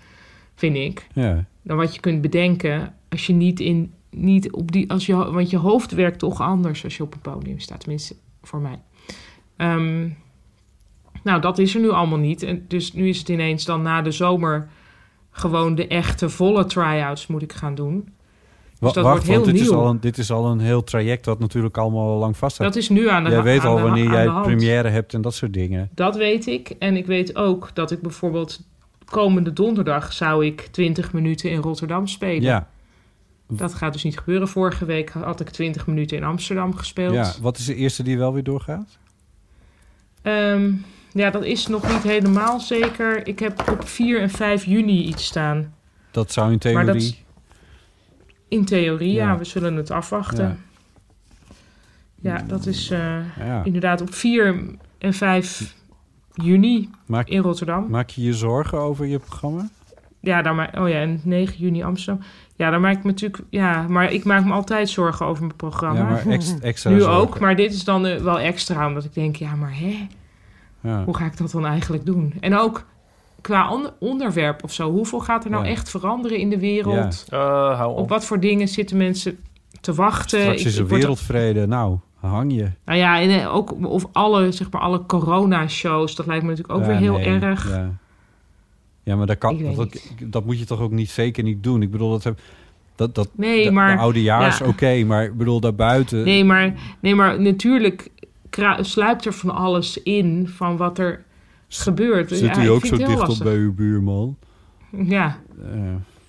vind 0.56 0.76
ik. 0.76 1.08
Ja. 1.14 1.46
Dan 1.62 1.78
wat 1.78 1.96
je 1.96 2.02
kunt 2.02 2.22
bedenken 2.22 2.94
als 3.10 3.28
je 3.28 3.34
niet 3.34 3.60
in, 3.60 3.94
niet 4.10 4.52
op 4.52 4.72
die, 4.72 4.92
als 4.92 5.06
je, 5.06 5.16
want 5.16 5.50
je 5.50 5.58
hoofd 5.58 5.92
werkt 5.92 6.20
toch 6.20 6.42
anders 6.42 6.84
als 6.84 6.98
je 6.98 7.04
op 7.04 7.14
een 7.14 7.20
podium 7.20 7.60
staat. 7.60 7.80
Tenminste, 7.80 8.16
voor 8.42 8.60
mij. 8.60 8.80
Ehm, 9.58 10.10
nou, 11.24 11.42
dat 11.42 11.60
is 11.60 11.76
er 11.76 11.82
nu 11.82 11.90
allemaal 11.90 12.20
niet. 12.20 12.44
En 12.44 12.66
dus 12.68 12.94
nu 12.94 13.10
is 13.10 13.18
het 13.18 13.30
ineens 13.30 13.66
dan 13.66 13.82
na 13.82 14.02
de 14.02 14.12
zomer 14.12 14.68
gewoon 15.32 15.76
de 15.76 15.88
echte 15.88 16.30
volle 16.30 16.66
try-outs 16.66 17.28
moet 17.28 17.42
ik 17.42 17.54
gaan 17.54 17.76
doen. 17.76 18.14
Dus 18.86 19.04
dat 19.04 19.04
wacht, 19.04 19.16
wordt 19.16 19.28
heel 19.28 19.36
want 19.36 19.52
dit 19.52 19.62
is, 19.62 19.70
nieuw. 19.70 19.80
al 19.80 19.90
een, 19.90 20.00
dit 20.00 20.18
is 20.18 20.32
al 20.32 20.46
een 20.46 20.60
heel 20.60 20.84
traject 20.84 21.26
dat 21.26 21.40
natuurlijk 21.40 21.78
allemaal 21.78 22.10
al 22.10 22.18
lang 22.18 22.38
vast 22.38 22.56
staat. 22.56 22.68
Dat 22.68 22.76
is 22.76 22.90
nu 22.90 23.10
aan 23.10 23.24
de 23.24 23.30
Jij 23.30 23.44
weet 23.44 23.66
al 23.66 23.82
wanneer 23.82 24.12
jij 24.12 24.26
première 24.42 24.90
hebt 24.90 25.14
en 25.14 25.22
dat 25.22 25.34
soort 25.34 25.54
dingen. 25.54 25.90
Dat 25.94 26.16
weet 26.16 26.48
ik. 26.48 26.70
En 26.80 26.98
ik 26.98 27.06
weet 27.06 27.36
ook 27.36 27.70
dat 27.74 27.92
ik 27.92 28.02
bijvoorbeeld 28.02 28.60
komende 29.06 29.54
donderdag 29.54 30.14
zou 30.14 30.46
ik 30.46 30.62
20 30.62 31.14
minuten 31.14 31.50
in 31.50 31.60
Rotterdam 31.60 32.08
spelen. 32.08 32.42
Ja. 32.42 32.68
Dat 33.48 33.74
gaat 33.74 33.94
dus 33.94 34.04
niet 34.04 34.18
gebeuren. 34.18 34.48
Vorige 34.48 34.86
week 34.86 35.10
had 35.10 35.40
ik 35.40 35.50
20 35.50 35.88
minuten 35.88 36.18
in 36.18 36.24
Amsterdam 36.24 36.76
gespeeld. 36.76 37.14
ja. 37.14 37.34
Wat 37.42 37.58
is 37.58 37.66
de 37.66 37.76
eerste 37.76 38.04
die 38.04 38.18
wel 38.18 38.34
weer 38.34 38.44
doorgaat? 38.44 38.98
Ehm, 40.22 40.72
ja, 41.12 41.30
dat 41.30 41.44
is 41.44 41.68
nog 41.68 41.88
niet 41.94 42.04
helemaal 42.04 42.60
zeker. 42.60 43.28
Ik 43.28 43.40
heb 43.40 43.72
op 43.72 43.88
4 43.88 44.22
en 44.22 44.30
5 44.30 44.66
juni 44.66 45.04
iets 45.04 45.26
staan. 45.26 45.74
Dat 46.12 46.32
zou 46.32 46.52
in 46.52 46.58
theorie... 46.60 47.25
in 48.56 48.66
theorie, 48.66 49.14
ja. 49.14 49.28
Ja. 49.32 49.38
we 49.38 49.44
zullen 49.46 49.76
het 49.76 49.92
afwachten. 49.92 50.60
Ja, 52.16 52.44
dat 52.48 52.66
is 52.66 52.90
eh, 52.90 53.18
inderdaad 53.64 54.02
op 54.02 54.14
4 54.14 54.56
en 54.98 55.14
5 55.14 55.76
juni 56.34 56.90
Maak- 57.06 57.28
in 57.28 57.42
Rotterdam. 57.42 57.90
Maak 57.90 58.10
je 58.10 58.22
je 58.24 58.34
zorgen 58.34 58.78
over 58.78 59.06
je 59.06 59.20
programma? 59.20 59.70
Ja, 60.20 60.42
daar 60.42 60.56
ma- 60.56 60.70
oh 60.78 60.90
ja, 60.90 60.96
en 61.02 61.22
9 61.24 61.56
juni 61.58 61.84
Amsterdam. 61.84 62.24
Ja, 62.56 62.70
daar 62.70 62.80
maak 62.80 62.96
ik 62.98 63.04
me 63.04 63.10
natuurlijk... 63.10 63.44
Ja, 63.50 63.86
maar 63.88 64.12
ik 64.12 64.24
maak 64.24 64.46
me 64.46 64.52
altijd 64.54 64.90
zorgen 64.90 65.26
over 65.26 65.44
mijn 65.44 65.56
programma. 65.56 66.00
Ja, 66.00 66.06
maar 66.06 66.26
ex- 66.28 66.60
extra 66.62 66.90
Nu 66.90 67.00
zorgen. 67.00 67.18
ook, 67.20 67.40
maar 67.40 67.56
dit 67.56 67.74
is 67.74 67.84
dan 67.84 68.06
eh, 68.06 68.22
wel 68.22 68.40
extra. 68.40 68.88
Omdat 68.88 69.04
ik 69.04 69.14
denk, 69.14 69.36
ja, 69.36 69.56
maar 69.56 69.78
hè? 69.78 70.08
Ja. 70.82 71.04
Hoe 71.04 71.16
ga 71.18 71.26
ik 71.26 71.38
dat 71.38 71.52
dan 71.52 71.66
eigenlijk 71.66 72.06
doen? 72.06 72.34
En 72.40 72.58
ook 72.58 72.86
qua 73.46 73.72
on- 73.72 73.90
onderwerp 74.00 74.64
of 74.64 74.74
zo. 74.74 74.92
Hoeveel 74.92 75.20
gaat 75.20 75.44
er 75.44 75.50
nou 75.50 75.64
Ja. 75.66 75.70
echt 75.70 75.90
veranderen 75.90 76.38
in 76.38 76.50
de 76.50 76.60
wereld? 76.60 77.26
Eh, 77.30 77.40
hou 77.78 77.92
op. 77.92 77.98
Op 77.98 78.10
wat 78.10 78.26
voor 78.26 78.40
dingen 78.40 78.68
zitten 78.68 78.98
mensen 78.98 79.38
te 79.82 79.94
wachten? 79.94 80.40
Straks 80.42 80.60
Ik- 80.62 80.66
is 80.68 80.78
er 80.78 80.88
wereldvrede. 80.88 81.66
Nou, 81.68 81.98
hang 82.20 82.54
je. 82.54 82.68
Nou 82.86 83.00
ja, 83.00 83.20
en 83.22 83.30
eh, 83.30 83.56
ook 83.56 83.76
of 83.86 84.06
alle, 84.12 84.52
zeg 84.52 84.72
maar, 84.72 84.82
alle 84.82 85.06
corona-shows. 85.06 86.16
Dat 86.16 86.26
lijkt 86.26 86.44
me 86.44 86.50
natuurlijk 86.50 86.78
ook 86.80 86.86
Ja, 86.86 86.92
weer 86.92 86.98
heel 86.98 87.18
nee, 87.18 87.40
erg. 87.40 87.70
Ja. 87.70 87.90
ja, 89.04 89.16
maar 89.16 89.26
dat, 89.28 89.38
kan, 89.38 89.74
dat, 89.76 90.02
dat 90.24 90.46
moet 90.46 90.60
je 90.60 90.66
toch 90.66 90.80
ook 90.80 90.92
niet 90.92 91.10
zeker 91.10 91.44
niet 91.44 91.64
doen. 91.64 91.82
Ik 91.82 91.92
bedoel, 91.92 92.10
dat, 92.10 92.24
heb, 92.24 92.40
dat, 92.96 93.16
dat 93.16 93.30
Nee, 93.36 93.64
de, 93.66 93.72
maar- 93.72 93.96
de 93.96 94.02
oude 94.02 94.22
jaar 94.22 94.48
is 94.48 94.58
ja. 94.58 94.66
oké, 94.68 95.04
maar 95.04 95.24
ik 95.24 95.38
bedoel, 95.38 95.60
daarbuiten... 95.60 96.24
Nee, 96.24 96.44
maar, 96.44 96.74
nee, 97.00 97.16
maar 97.16 97.42
natuurlijk 97.42 98.10
sluipt 98.82 99.26
er 99.26 99.34
van 99.34 99.50
alles 99.56 100.04
in 100.04 100.48
van 100.56 100.78
wat 100.78 100.98
er 101.00 101.24
gebeurt. 101.68 102.30
Zit 102.30 102.56
Ja, 102.56 102.64
u 102.64 102.68
ook 102.68 102.86
zo 102.86 102.98
dicht 102.98 103.30
op 103.30 103.38
bij 103.44 103.56
uw 103.56 103.74
buurman? 103.74 104.38
Ja. 104.90 105.38
Eh, 105.74 105.80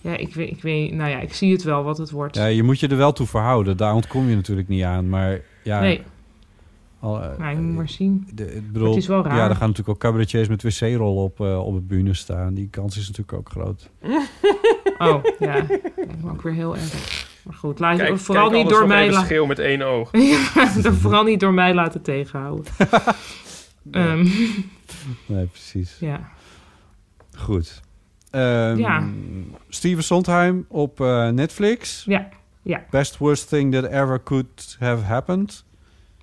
Ja, 0.00 0.16
ik 0.16 0.34
weet, 0.34 0.50
ik 0.50 0.62
weet, 0.62 0.92
nou 0.92 1.10
ja, 1.10 1.18
ik 1.20 1.34
zie 1.34 1.52
het 1.52 1.62
wel 1.62 1.82
wat 1.82 1.98
het 1.98 2.10
wordt. 2.10 2.36
ja, 2.36 2.46
je 2.46 2.62
moet 2.62 2.80
je 2.80 2.88
er 2.88 2.96
wel 2.96 3.12
toe 3.12 3.26
verhouden. 3.26 3.76
Daar 3.76 3.94
ontkom 3.94 4.28
je 4.28 4.34
natuurlijk 4.34 4.68
niet 4.68 4.82
aan. 4.82 5.08
Maar 5.08 5.40
ja, 5.62 5.80
Nee. 5.80 6.02
al, 7.00 7.20
Maar 7.38 7.50
je 7.54 7.60
moet 7.60 7.74
maar 7.76 7.88
zien. 7.88 8.28
de- 8.34 8.46
ik 8.46 8.52
Maar 8.62 8.72
bedoel, 8.72 8.88
het 8.88 8.96
is 8.96 9.06
wel 9.06 9.22
raar. 9.24 9.36
Ja, 9.36 9.42
er 9.48 9.50
gaan 9.56 9.68
natuurlijk 9.68 9.88
ook 9.88 9.98
cabaretiers 9.98 10.48
met 10.48 10.62
wc-rol 10.62 11.22
op, 11.22 11.40
eh, 11.40 11.66
op 11.66 11.74
het 11.74 11.86
bühne 11.88 12.14
staan. 12.14 12.54
Die 12.54 12.68
kans 12.70 12.96
is 12.96 13.06
natuurlijk 13.08 13.38
ook 13.38 13.48
groot. 13.48 13.90
Oh, 14.98 15.24
ja. 15.38 15.66
Me 16.22 16.30
ook 16.30 16.42
weer 16.42 16.52
heel 16.52 16.76
erg. 16.76 17.26
Maar 17.42 17.54
goed, 17.54 17.78
laat 17.78 17.96
je 17.96 18.02
Kijk- 18.04 18.18
vooral 18.18 18.48
kijk 18.50 18.62
niet 18.62 18.70
door 18.72 18.86
mij 18.86 19.02
even 19.02 19.14
la- 19.14 19.24
schreeuw 19.24 19.46
met 19.46 19.58
één 19.58 19.82
oog. 19.82 20.08
ja, 20.54 20.72
dat 20.82 20.94
vooral 21.02 21.24
niet 21.24 21.40
door 21.40 21.54
mij 21.54 21.74
laten 21.74 22.02
tegenhouden. 22.02 22.64
Ehm, 23.90 24.26
Nee, 25.26 25.46
precies. 25.46 25.96
ja. 26.00 26.28
Goed. 27.36 27.80
Ehm, 28.30 28.76
Ja. 28.78 29.08
Steven 29.68 30.04
Sondheim 30.04 30.64
op 30.68 31.00
eh, 31.00 31.28
Netflix. 31.28 32.04
Ja, 32.04 32.28
ja. 32.62 32.84
Best 32.90 33.16
worst 33.18 33.48
thing 33.48 33.72
that 33.72 33.84
ever 33.84 34.22
could 34.22 34.76
have 34.78 35.02
happened. 35.04 35.64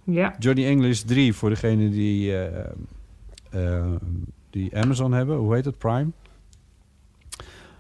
Ja. 0.03 0.35
Johnny 0.40 0.65
English 0.65 0.99
3 0.99 1.34
voor 1.34 1.49
degene 1.49 1.90
die, 1.90 2.38
eh, 2.38 2.65
eh, 3.77 3.85
die 4.49 4.77
Amazon 4.77 5.11
hebben. 5.11 5.38
Hoe 5.38 5.53
heet 5.56 5.65
het? 5.65 5.77
Prime? 5.77 6.11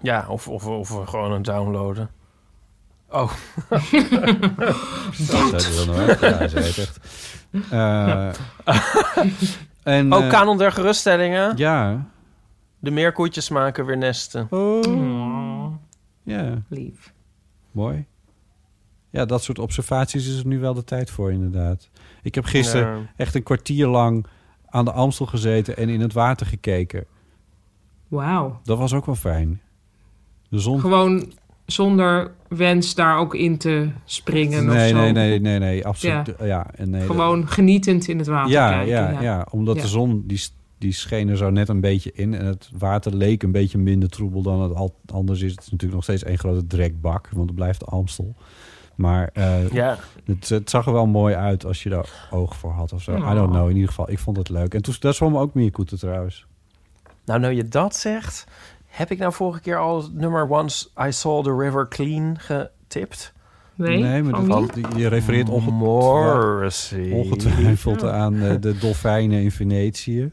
Ja, 0.01 0.25
of, 0.29 0.47
of, 0.47 0.65
of 0.67 0.89
we 0.89 1.07
gewoon 1.07 1.31
een 1.31 1.41
downloaden. 1.41 2.09
Oh. 3.09 3.31
Zei 5.11 5.59
ze 5.59 5.83
dan 5.85 5.95
ook? 6.09 6.19
Ja, 6.19 6.47
ze 6.47 6.55
weet 6.55 6.77
echt. 6.77 6.99
Eh, 7.69 8.29
en, 9.83 10.13
oh, 10.13 10.23
eh, 10.23 10.29
kanon 10.29 10.57
der 10.57 10.71
geruststellingen. 10.71 11.57
Ja. 11.57 12.05
De 12.79 12.91
meerkoetjes 12.91 13.49
maken 13.49 13.85
weer 13.85 13.97
nesten. 13.97 14.47
Oh. 14.49 15.73
Ja. 16.23 16.61
Lief. 16.69 17.13
Mooi. 17.71 18.05
Ja, 19.09 19.25
dat 19.25 19.43
soort 19.43 19.59
observaties 19.59 20.27
is 20.27 20.37
er 20.39 20.47
nu 20.47 20.59
wel 20.59 20.73
de 20.73 20.83
tijd 20.83 21.11
voor, 21.11 21.31
inderdaad. 21.31 21.89
Ik 22.21 22.35
heb 22.35 22.45
gisteren 22.45 22.97
Ja. 22.97 23.05
echt 23.15 23.35
een 23.35 23.43
kwartier 23.43 23.87
lang 23.87 24.25
aan 24.65 24.85
de 24.85 24.91
Amstel 24.91 25.25
gezeten 25.25 25.77
en 25.77 25.89
in 25.89 26.01
het 26.01 26.13
water 26.13 26.45
gekeken. 26.45 27.05
Wauw. 28.07 28.59
Dat 28.63 28.77
was 28.77 28.93
ook 28.93 29.05
wel 29.05 29.15
fijn. 29.15 29.61
De 30.49 30.59
zon... 30.59 30.79
Gewoon 30.79 31.33
zonder 31.65 32.31
wens 32.47 32.95
daar 32.95 33.17
ook 33.17 33.35
in 33.35 33.57
te 33.57 33.89
springen 34.05 34.67
of 34.69 34.73
nee, 34.75 34.89
zo. 34.89 34.95
nee, 34.95 35.11
nee, 35.11 35.39
nee, 35.39 35.59
nee, 35.59 35.85
absoluut. 35.87 36.33
Ja. 36.39 36.45
Ja. 36.45 36.67
en 36.75 36.89
nee, 36.89 37.05
Gewoon 37.05 37.47
genietend 37.47 38.07
in 38.07 38.17
het 38.17 38.27
water 38.27 38.51
ja, 38.51 38.69
kijken. 38.69 38.87
ja, 38.93 39.21
ja, 39.21 39.47
omdat 39.51 39.75
Ja. 39.75 39.81
de 39.81 39.87
zon 39.87 40.23
die, 40.27 40.41
die 40.77 40.91
scheen 40.91 41.29
er 41.29 41.37
zo 41.37 41.49
net 41.49 41.69
een 41.69 41.81
beetje 41.81 42.11
in. 42.13 42.33
En 42.33 42.45
het 42.45 42.69
water 42.77 43.15
leek 43.15 43.43
een 43.43 43.51
beetje 43.51 43.77
minder 43.77 44.09
troebel 44.09 44.41
dan 44.41 44.61
het 44.61 44.75
al, 44.75 44.95
anders 45.13 45.41
is. 45.41 45.51
Het 45.51 45.59
is 45.59 45.65
natuurlijk 45.69 45.93
nog 45.93 46.03
steeds 46.03 46.23
één 46.23 46.37
grote 46.37 46.67
drekbak, 46.67 47.29
want 47.31 47.45
het 47.47 47.55
blijft 47.55 47.85
Amstel. 47.85 48.35
Maar 48.95 49.29
eh, 49.33 49.69
Ja. 49.71 49.97
het, 50.25 50.49
het 50.49 50.69
zag 50.69 50.85
er 50.85 50.93
wel 50.93 51.07
mooi 51.07 51.35
uit 51.35 51.65
als 51.65 51.83
je 51.83 51.89
daar 51.89 52.27
oog 52.31 52.55
voor 52.55 52.71
had 52.71 52.93
of 52.93 53.01
zo. 53.01 53.15
I 53.15 53.33
don't 53.35 53.49
know, 53.51 53.69
in 53.69 53.73
ieder 53.75 53.89
geval. 53.89 54.09
Ik 54.11 54.19
vond 54.19 54.37
het 54.37 54.49
leuk. 54.49 54.73
En 54.73 54.81
toen, 54.81 54.93
dat 54.99 55.15
zwom 55.15 55.37
ook 55.37 55.53
Mierkoeten 55.53 55.99
trouwens. 55.99 56.45
Nou, 57.25 57.39
nou 57.39 57.53
je 57.53 57.67
dat 57.67 57.95
zegt, 57.95 58.47
Heb 58.93 59.11
ik 59.11 59.17
nou 59.19 59.33
vorige 59.33 59.59
keer 59.61 59.77
al 59.77 60.01
het 60.01 60.13
nummer 60.13 60.47
Once 60.49 60.87
I 61.07 61.11
Saw 61.11 61.43
the 61.43 61.55
River 61.55 61.87
Clean 61.87 62.39
getipt? 62.39 63.33
Nee, 63.75 63.97
Nee, 64.01 64.23
maar 64.23 64.39
van 64.45 64.49
dat- 64.49 64.77
je 64.95 65.07
refereert 65.07 65.49
onge- 65.49 65.71
Morrissey. 65.71 67.11
ongetwijfeld 67.11 68.03
aan 68.03 68.41
eh, 68.41 68.55
de 68.59 68.77
dolfijnen 68.77 69.41
in 69.41 69.51
Venetië. 69.51 70.31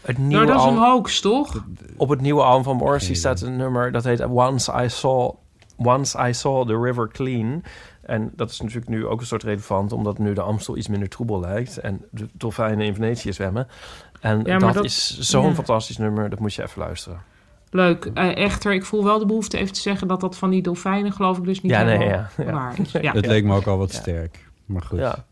Het 0.00 0.16
Nou, 0.18 0.28
nieuwe 0.28 0.46
dat 0.46 0.56
is 0.60 0.64
een 0.64 0.76
hoax, 0.76 1.20
toch? 1.20 1.64
Op 1.96 2.08
het 2.08 2.20
nieuwe 2.20 2.42
album 2.42 2.64
van 2.64 2.76
Morrissey 2.76 3.14
staat 3.14 3.40
een 3.40 3.56
nummer 3.56 3.92
dat 3.92 4.04
heet 4.04 4.24
Once 4.24 4.82
I 4.84 4.88
Saw, 4.88 5.30
Once 5.76 6.28
I 6.28 6.32
Saw 6.34 6.66
the 6.68 6.80
River 6.80 7.08
Clean. 7.08 7.62
En 8.02 8.32
dat 8.36 8.50
is 8.50 8.60
natuurlijk 8.60 8.88
nu 8.88 9.06
ook 9.06 9.20
een 9.20 9.26
soort 9.26 9.42
relevant, 9.42 9.92
omdat 9.92 10.18
nu 10.18 10.32
de 10.32 10.40
Amstel 10.42 10.76
iets 10.76 10.88
minder 10.88 11.08
troebel 11.08 11.40
lijkt 11.40 11.78
en 11.78 12.04
de 12.10 12.28
dolfijnen 12.32 12.86
in 12.86 12.94
Venetië 12.94 13.32
zwemmen. 13.32 13.66
En 14.20 14.42
Ja, 14.44 14.58
dat, 14.58 14.74
dat- 14.74 14.84
is 14.84 15.18
zo'n 15.18 15.46
ja. 15.48 15.54
fantastisch 15.54 15.98
nummer, 15.98 16.30
dat 16.30 16.38
moet 16.38 16.54
je 16.54 16.62
even 16.62 16.82
luisteren. 16.82 17.22
Leuk. 17.70 18.04
Eh, 18.14 18.36
echter, 18.36 18.72
ik 18.72 18.84
voel 18.84 19.04
wel 19.04 19.18
de 19.18 19.26
behoefte 19.26 19.58
even 19.58 19.72
te 19.72 19.80
zeggen 19.80 20.08
dat 20.08 20.20
dat 20.20 20.36
van 20.36 20.50
die 20.50 20.62
dolfijnen 20.62 21.12
geloof 21.12 21.38
ik 21.38 21.44
dus 21.44 21.60
niet 21.60 21.72
Ja, 21.72 21.82
nee, 21.82 21.96
helemaal 21.98 22.18
ja, 22.36 22.44
ja. 22.44 22.52
waar 22.52 22.80
is. 22.80 22.92
Ja. 22.92 23.12
Het 23.20 23.26
leek 23.26 23.44
me 23.44 23.54
ook 23.56 23.66
al 23.66 23.78
wat 23.78 23.92
Ja. 23.92 23.98
sterk. 23.98 24.48
Maar 24.66 24.82
goed. 24.82 24.98
Ja. 24.98 25.24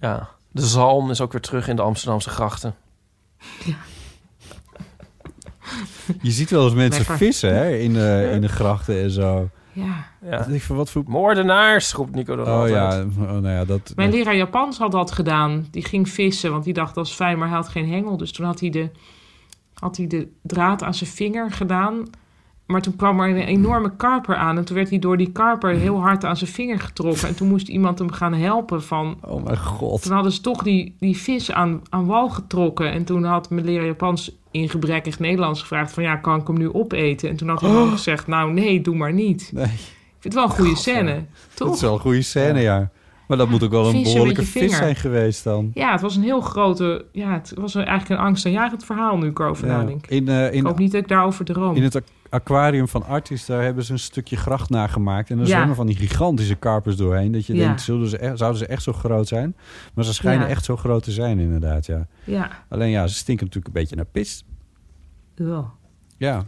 ja. 0.00 0.28
De 0.50 0.62
zalm 0.66 1.10
is 1.10 1.20
ook 1.20 1.32
weer 1.32 1.40
terug 1.40 1.68
in 1.68 1.76
de 1.76 1.82
Amsterdamse 1.82 2.30
grachten. 2.30 2.74
Je 6.22 6.30
ziet 6.30 6.50
wel 6.50 6.64
eens 6.64 6.74
mensen 6.74 6.98
Lekker. 7.00 7.16
vissen 7.16 7.54
hè, 7.54 7.76
in, 7.76 7.92
de, 7.92 8.30
in 8.34 8.40
de 8.40 8.48
grachten 8.48 9.02
en 9.02 9.10
zo. 9.10 9.48
Ja. 9.72 10.06
Ja. 10.30 10.46
Ik 10.46 10.62
van 10.62 10.76
wat 10.76 10.90
voor... 10.90 11.02
Moordenaars, 11.06 11.92
roept 11.92 12.14
Nico 12.14 12.36
dan 12.36 12.46
Oh 12.46 12.52
altijd. 12.52 12.72
ja, 12.74 13.04
oh, 13.22 13.30
nou 13.30 13.48
ja, 13.48 13.64
dat... 13.64 13.92
Mijn 13.96 14.10
leraar 14.10 14.36
Japans 14.36 14.78
had 14.78 14.92
dat 14.92 15.12
gedaan. 15.12 15.66
Die 15.70 15.84
ging 15.84 16.08
vissen, 16.08 16.50
want 16.50 16.64
die 16.64 16.72
dacht 16.72 16.94
dat 16.94 17.06
is 17.06 17.12
fijn, 17.12 17.38
maar 17.38 17.48
hij 17.48 17.56
had 17.56 17.68
geen 17.68 17.88
hengel. 17.88 18.16
Dus 18.16 18.32
toen 18.32 18.46
had 18.46 18.60
hij 18.60 18.70
de, 18.70 18.90
had 19.74 19.96
hij 19.96 20.06
de 20.06 20.28
draad 20.42 20.82
aan 20.82 20.94
zijn 20.94 21.10
vinger 21.10 21.50
gedaan. 21.52 22.02
Maar 22.66 22.82
toen 22.82 22.96
kwam 22.96 23.20
er 23.20 23.28
een 23.28 23.36
enorme 23.36 23.96
karper 23.96 24.36
aan. 24.36 24.56
En 24.56 24.64
toen 24.64 24.76
werd 24.76 24.90
hij 24.90 24.98
door 24.98 25.16
die 25.16 25.32
karper 25.32 25.70
heel 25.74 26.00
hard 26.00 26.24
aan 26.24 26.36
zijn 26.36 26.50
vinger 26.50 26.80
getrokken. 26.80 27.28
En 27.28 27.34
toen 27.36 27.48
moest 27.48 27.68
iemand 27.68 27.98
hem 27.98 28.12
gaan 28.12 28.34
helpen 28.34 28.82
van... 28.82 29.18
Oh 29.20 29.44
mijn 29.44 29.58
god. 29.58 30.02
Toen 30.02 30.12
hadden 30.12 30.32
ze 30.32 30.40
toch 30.40 30.62
die, 30.62 30.96
die 30.98 31.16
vis 31.16 31.52
aan, 31.52 31.82
aan 31.88 32.06
wal 32.06 32.28
getrokken. 32.28 32.92
En 32.92 33.04
toen 33.04 33.24
had 33.24 33.50
mijn 33.50 33.64
leraar 33.66 33.86
Japans 33.86 34.36
in 34.50 34.68
gebrekkig 34.68 35.18
Nederlands 35.18 35.60
gevraagd 35.60 35.92
van... 35.92 36.02
ja, 36.02 36.16
kan 36.16 36.40
ik 36.40 36.46
hem 36.46 36.58
nu 36.58 36.72
opeten? 36.72 37.28
En 37.28 37.36
toen 37.36 37.48
had 37.48 37.60
hij 37.60 37.70
Oh. 37.70 37.90
gezegd, 37.90 38.26
nou 38.26 38.52
nee, 38.52 38.80
doe 38.80 38.96
maar 38.96 39.12
niet. 39.12 39.50
Nee. 39.54 39.64
Ik 39.64 39.70
vind 40.20 40.34
het 40.34 40.34
wel 40.34 40.44
een 40.44 40.50
goede 40.50 40.76
scène, 40.76 41.24
toch? 41.54 41.66
Dat 41.66 41.76
is 41.76 41.82
wel 41.82 41.94
een 41.94 42.00
goede 42.00 42.22
scène, 42.22 42.60
ja. 42.60 42.90
Maar 43.28 43.36
dat 43.36 43.48
moet 43.48 43.62
ook 43.62 43.70
wel 43.70 43.86
een 43.94 44.02
behoorlijke 44.02 44.42
vis 44.44 44.76
zijn 44.76 44.96
geweest 44.96 45.44
dan. 45.44 45.70
Ja, 45.74 45.92
het 45.92 46.00
was 46.00 46.16
een 46.16 46.22
heel 46.22 46.40
grote... 46.40 47.04
Ja, 47.12 47.32
het 47.32 47.52
was 47.56 47.74
eigenlijk 47.74 48.08
een 48.08 48.26
angstaanjagend 48.26 48.84
verhaal 48.84 49.16
nu 49.18 49.26
ik 49.28 49.38
erover 49.38 49.66
Ja. 49.66 49.76
nadenk. 49.76 50.06
In, 50.06 50.28
eh, 50.28 50.52
ik 50.54 50.62
hoop 50.62 50.78
niet 50.78 50.92
dat 50.92 51.00
ik 51.00 51.08
daarover 51.08 51.44
droom. 51.44 51.76
in 51.76 51.82
het 51.82 51.94
aqu- 51.96 52.08
aquarium 52.28 52.88
van 52.88 53.04
Artis, 53.06 53.46
daar 53.46 53.62
hebben 53.62 53.84
ze 53.84 53.92
een 53.92 53.98
stukje 53.98 54.36
gracht 54.36 54.70
nagemaakt. 54.70 55.30
En 55.30 55.38
er 55.38 55.46
Ja. 55.46 55.54
zwemmen 55.54 55.76
van 55.76 55.86
die 55.86 55.96
gigantische 55.96 56.54
karpers 56.54 56.96
doorheen. 56.96 57.32
Dat 57.32 57.46
je 57.46 57.54
Ja. 57.54 57.64
denkt, 57.66 57.80
zullen 57.80 58.08
ze 58.08 58.18
echt, 58.18 58.38
zouden 58.38 58.58
ze 58.60 58.66
echt 58.66 58.82
zo 58.82 58.92
groot 58.92 59.28
zijn? 59.28 59.56
Maar 59.94 60.04
ze 60.04 60.14
schijnen 60.14 60.48
echt 60.48 60.64
zo 60.64 60.76
groot 60.76 61.02
te 61.02 61.10
zijn, 61.10 61.38
inderdaad, 61.38 61.86
ja. 61.86 62.06
Ja. 62.24 62.50
Alleen 62.68 62.90
ja, 62.90 63.06
ze 63.06 63.14
stinken 63.14 63.46
natuurlijk 63.46 63.74
een 63.74 63.80
beetje 63.80 63.96
naar 63.96 64.04
pis. 64.12 64.44
Ja. 65.34 65.64
Ja. 66.16 66.44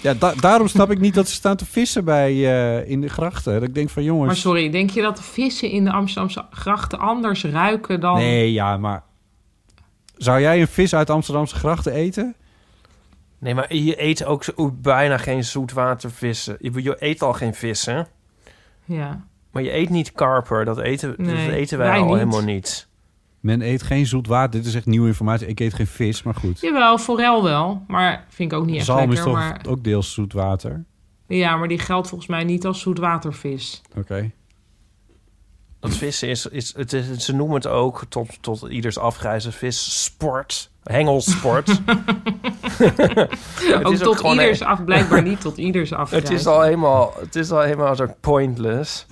Ja, 0.00 0.14
da- 0.14 0.34
daarom 0.34 0.68
snap 0.68 0.90
ik 0.90 0.98
niet 1.00 1.14
dat 1.14 1.28
ze 1.28 1.34
staan 1.34 1.56
te 1.56 1.66
vissen 1.66 2.04
bij, 2.04 2.30
eh, 2.30 2.90
in 2.90 3.00
de 3.00 3.08
grachten. 3.08 3.52
Dat 3.52 3.62
ik 3.62 3.74
denk 3.74 3.90
van 3.90 4.02
jongens... 4.02 4.26
Maar 4.26 4.36
sorry, 4.36 4.70
denk 4.70 4.90
je 4.90 5.02
dat 5.02 5.16
de 5.16 5.22
vissen 5.22 5.70
in 5.70 5.84
de 5.84 5.90
Amsterdamse 5.92 6.44
grachten 6.50 6.98
anders 6.98 7.44
ruiken 7.44 8.00
dan... 8.00 8.14
Nee, 8.16 8.52
ja, 8.52 8.76
maar... 8.76 9.02
Zou 10.16 10.40
jij 10.40 10.60
een 10.60 10.68
vis 10.68 10.94
uit 10.94 11.10
Amsterdamse 11.10 11.54
grachten 11.56 11.92
eten? 11.92 12.34
Nee, 13.38 13.54
maar 13.54 13.74
je 13.74 14.02
eet 14.02 14.24
ook 14.24 14.44
zo, 14.44 14.52
bijna 14.82 15.16
geen 15.18 15.44
zoetwatervissen. 15.44 16.56
Je, 16.60 16.82
je 16.82 16.96
eet 16.98 17.22
al 17.22 17.32
geen 17.32 17.54
vissen. 17.54 18.06
Ja. 18.84 19.24
Maar 19.52 19.62
je 19.62 19.74
eet 19.74 19.88
niet 19.88 20.12
karper. 20.12 20.64
Dat 20.64 20.78
eten, 20.78 21.14
Nee, 21.16 21.46
dat 21.46 21.54
eten 21.54 21.78
wij, 21.78 21.88
wij 21.88 21.98
al 21.98 22.04
niet. 22.04 22.14
helemaal 22.14 22.42
niet. 22.42 22.88
Men 23.40 23.62
eet 23.62 23.82
geen 23.82 24.06
zoet 24.06 24.26
water. 24.26 24.50
Dit 24.50 24.66
is 24.68 24.74
echt 24.74 24.86
nieuwe 24.86 25.06
informatie. 25.06 25.46
Ik 25.46 25.60
eet 25.60 25.74
geen 25.74 25.86
vis, 25.86 26.22
maar 26.22 26.34
goed. 26.34 26.60
Jawel, 26.60 26.98
forel 26.98 27.42
wel. 27.42 27.82
Maar 27.88 28.24
vind 28.28 28.52
ik 28.52 28.58
ook 28.58 28.66
niet 28.66 28.76
echt 28.76 28.84
Zalm 28.84 28.98
lekker. 28.98 29.16
is 29.18 29.24
toch 29.24 29.32
Maar, 29.34 29.60
ook 29.68 29.84
deels 29.84 30.12
zoet 30.12 30.32
water? 30.32 30.84
ja, 31.26 31.56
maar 31.56 31.68
die 31.68 31.78
geldt 31.78 32.08
volgens 32.08 32.30
mij 32.30 32.44
niet 32.44 32.66
als 32.66 32.80
zoetwatervis. 32.80 33.82
Oké. 33.96 34.30
Dat 35.80 35.94
vissen 35.96 36.28
is, 36.28 36.46
is, 36.46 36.74
het 36.76 36.92
is... 36.92 37.16
Ze 37.24 37.34
noemen 37.34 37.54
het 37.56 37.66
ook 37.66 38.04
tot, 38.08 38.42
tot 38.42 38.62
ieders 38.68 38.98
afgrijzen 38.98 39.52
vis 39.52 40.02
sport. 40.04 40.70
Hengelsport. 40.82 41.66
Het 42.78 43.84
ook 43.84 43.92
is 43.92 43.98
tot 43.98 44.20
ieders 44.20 44.60
een- 44.60 44.66
af, 44.66 44.84
blijkbaar 44.84 45.22
niet 45.22 45.40
tot 45.40 45.56
ieders 45.68 45.92
af. 45.92 46.10
Het 46.10 46.30
is 46.30 46.46
al 46.46 46.62
helemaal, 46.62 47.14
het 47.20 47.36
is 47.36 47.50
al 47.50 47.60
helemaal 47.60 47.96
zo 47.96 48.06
pointless. 48.20 49.06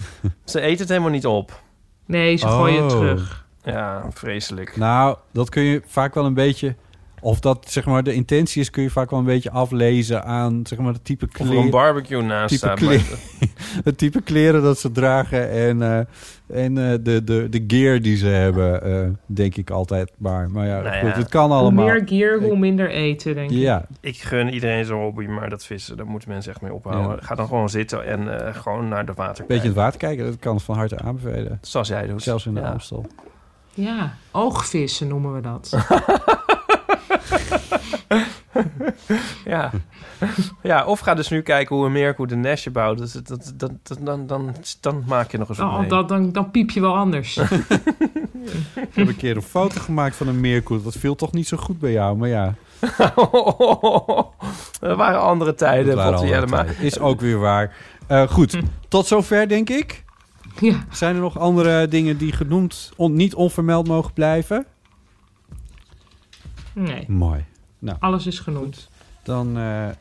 Ze 0.45 0.61
eten 0.61 0.79
het 0.81 0.89
helemaal 0.89 1.11
niet 1.11 1.27
op. 1.27 1.63
Nee, 2.07 2.37
ze 2.37 2.47
gooien 2.47 2.83
het 2.83 2.93
Oh. 2.93 2.99
terug. 2.99 3.47
Ja, 3.65 4.05
vreselijk. 4.13 4.77
Nou, 4.77 5.17
dat 5.33 5.49
kun 5.49 5.63
je 5.63 5.83
vaak 5.87 6.15
wel 6.15 6.25
een 6.25 6.35
beetje... 6.35 6.75
Of 7.21 7.41
dat 7.41 7.67
zeg 7.71 7.85
maar 7.87 8.03
de 8.03 8.13
intentie 8.15 8.61
is, 8.61 8.71
kun 8.71 8.83
je 8.83 8.91
vaak 8.91 9.11
wel 9.11 9.19
een 9.19 9.25
beetje 9.25 9.51
aflezen 9.51 10.25
aan 10.25 10.61
zeg 10.67 10.79
maar, 10.79 10.93
het 10.93 11.05
type 11.05 11.25
Of 11.25 11.33
er 11.33 11.45
kleren. 11.45 11.65
een 11.65 11.71
barbecue 11.71 12.23
naast 12.23 12.49
type 12.49 12.67
staat. 12.67 12.79
kleren, 12.79 13.05
maar- 13.41 13.49
het 13.85 13.99
type 13.99 14.23
kleren 14.23 14.63
dat 14.63 14.79
ze 14.79 14.91
dragen 14.93 15.51
en, 15.51 15.83
eh, 15.83 15.99
en 16.65 16.79
eh, 16.79 16.99
de, 17.03 17.25
de, 17.25 17.49
de 17.49 17.65
gear 17.67 18.01
die 18.01 18.17
ze 18.17 18.27
hebben, 18.27 18.83
eh, 18.83 19.09
denk 19.27 19.57
ik 19.57 19.71
altijd 19.71 20.13
maar. 20.19 20.51
Maar 20.51 20.67
ja, 20.67 20.81
Nou 20.81 20.99
goed, 20.99 21.09
ja. 21.11 21.17
het 21.19 21.29
kan 21.29 21.47
Hoe 21.51 21.59
allemaal. 21.59 21.85
meer 21.85 22.03
gear, 22.07 22.39
hoe 22.41 22.59
minder 22.59 22.91
eten, 22.91 23.35
denk 23.35 23.51
ik. 23.51 23.57
Ja, 23.57 23.87
Ik 24.01 24.17
gun 24.17 24.49
iedereen 24.49 24.85
zo'n 24.85 25.01
hobby, 25.03 25.25
maar 25.27 25.51
dat 25.51 25.65
vissen, 25.65 25.97
daar 25.97 26.07
moeten 26.07 26.29
mensen 26.29 26.53
echt 26.53 26.61
mee 26.61 26.73
ophouden. 26.73 27.11
Ja. 27.11 27.23
Ga 27.23 27.35
dan 27.35 27.47
gewoon 27.47 27.69
zitten 27.69 28.07
en 28.07 28.47
eh, 28.47 28.55
gewoon 28.55 28.89
naar 28.89 29.07
de 29.07 29.13
water 29.15 29.41
een 29.41 29.47
beetje 29.49 29.63
in 29.63 29.69
het 29.71 29.79
water 29.79 29.99
kijken, 29.99 30.25
dat 30.25 30.39
kan 30.39 30.61
van 30.61 30.77
harte 30.77 30.99
aanbevelen. 30.99 31.59
Zoals 31.63 31.89
jij 31.89 32.07
doet. 32.07 32.23
Zelfs 32.23 32.47
in 32.47 32.55
de 32.55 32.61
Ja. 32.61 32.71
Amstel. 32.71 33.07
Ja, 33.81 34.15
oogvissen 34.31 35.09
noemen 35.09 35.35
we 35.35 35.41
dat. 35.41 35.71
Ja. 39.45 39.71
ja, 40.63 40.85
of 40.85 41.01
ga 41.01 41.15
dus 41.15 41.29
nu 41.29 41.43
kijken 41.43 41.77
hoe 41.77 41.87
een 41.87 41.93
meerkoet 41.93 42.33
een 42.33 42.41
nestje 42.41 42.71
bouwt. 42.71 42.99
Dat, 42.99 43.13
dat, 43.27 43.53
dat, 43.57 43.71
dat- 43.83 43.99
dan, 44.01 44.27
dan, 44.27 44.55
dan 44.81 45.05
maak 45.07 45.31
je 45.31 45.39
nog 45.39 45.49
eens 45.49 45.59
wat 45.59 45.71
Dan, 45.73 45.89
dan, 45.89 46.07
dan, 46.07 46.33
dan 46.33 46.51
piep 46.51 46.71
je 46.71 46.81
wel 46.81 46.97
anders. 46.97 47.37
Ik 48.75 48.89
heb 48.95 49.09
een 49.09 49.17
keer 49.17 49.37
een 49.37 49.43
foto 49.43 49.81
gemaakt 49.81 50.17
van 50.17 50.29
een 50.29 50.41
meerkoet. 50.41 50.85
Dat 50.85 50.95
viel 50.97 51.15
toch 51.15 51.33
niet 51.33 51.49
zo 51.49 51.57
goed 51.57 51.79
bij 51.79 51.93
jou, 51.93 52.17
maar 52.17 52.29
ja. 52.29 52.55
Dat 54.81 54.97
waren 54.97 55.21
andere 55.21 55.55
tijden. 55.55 55.87
Dat 55.87 55.95
waren 55.95 56.19
andere 56.19 56.47
tijden. 56.47 56.77
Is 56.81 56.99
ook 56.99 57.21
weer 57.21 57.39
waar. 57.39 57.77
Eh, 58.07 58.29
goed, 58.29 58.59
tot 58.89 59.07
zover 59.07 59.49
denk 59.49 59.71
ik. 59.71 60.05
Ja. 60.71 60.85
Zijn 60.91 61.15
er 61.15 61.21
nog 61.21 61.39
andere 61.39 61.89
dingen 61.89 62.17
die 62.19 62.33
genoemd, 62.33 62.93
on- 62.97 63.15
niet 63.15 63.35
onvermeld 63.35 63.87
mogen 63.89 64.13
blijven? 64.13 64.67
Nee, 66.75 67.05
Mooi. 67.09 67.45
Nou, 67.79 67.97
alles 68.01 68.27
is 68.27 68.39
genoemd. 68.39 68.89
dan, 69.23 69.57
eh, 69.57 69.89
eh, 69.89 69.95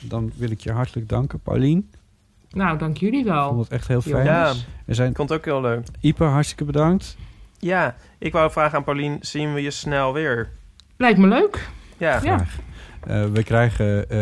dan 0.00 0.32
wil 0.36 0.50
ik 0.50 0.60
je 0.60 0.72
hartelijk 0.72 1.08
danken, 1.08 1.40
Paulien. 1.40 1.90
Nou, 2.50 2.78
dank 2.78 2.96
jullie 2.96 3.18
Ik 3.20 3.24
wel. 3.26 3.48
vond 3.48 3.60
het 3.62 3.72
echt 3.72 3.88
heel 3.88 4.00
fijn. 4.00 4.24
Ja, 4.24 4.52
Er 4.86 4.94
zijn 4.94 5.10
ik 5.10 5.16
vond 5.16 5.28
het 5.28 5.38
ook 5.38 5.44
heel 5.44 5.60
leuk. 5.60 5.86
Ipe, 6.00 6.24
hartstikke 6.24 6.64
bedankt. 6.64 7.16
Ja, 7.58 7.96
ik 8.18 8.32
wou 8.32 8.50
vragen 8.50 8.76
aan 8.78 8.84
Paulien, 8.84 9.18
zien 9.20 9.54
we 9.54 9.62
je 9.62 9.70
snel 9.70 10.12
weer? 10.12 10.48
Lijkt 10.96 11.18
me 11.18 11.26
leuk. 11.28 11.68
Ja, 11.96 12.20
Ja. 12.22 12.44
Eh, 13.06 13.24
we 13.26 13.42
krijgen 13.42 14.08
eh, 14.10 14.18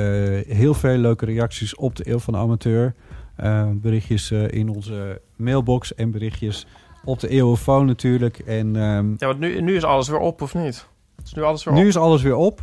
heel 0.57 0.75
veel 0.75 0.97
leuke 0.97 1.25
reacties 1.25 1.75
op 1.75 1.97
de 1.97 2.11
Eeuw 2.11 2.19
van 2.19 2.33
de 2.35 2.39
Amateur. 2.41 2.95
Eh, 3.41 3.65
berichtjes 3.73 4.31
eh, 4.31 4.51
in 4.51 4.69
onze 4.69 5.21
mailbox 5.37 5.95
en 5.95 6.11
berichtjes 6.11 6.67
op 7.05 7.21
de 7.21 7.29
Eeuwenfoon 7.29 7.87
natuurlijk. 7.87 8.39
En 8.39 8.77
ehm, 8.77 9.11
ja 9.17 9.27
want 9.27 9.39
nu, 9.39 9.61
nu 9.61 9.77
is 9.77 9.85
alles 9.85 10.09
weer 10.09 10.19
op, 10.19 10.43
of 10.43 10.55
niet? 10.55 10.87
Is 11.25 11.33
nu 11.35 11.43
alles 11.43 11.65
weer 11.65 11.75
nu 11.75 11.81
op? 11.81 11.87
is 11.87 11.97
alles 11.97 12.23
weer 12.23 12.37
op, 12.37 12.63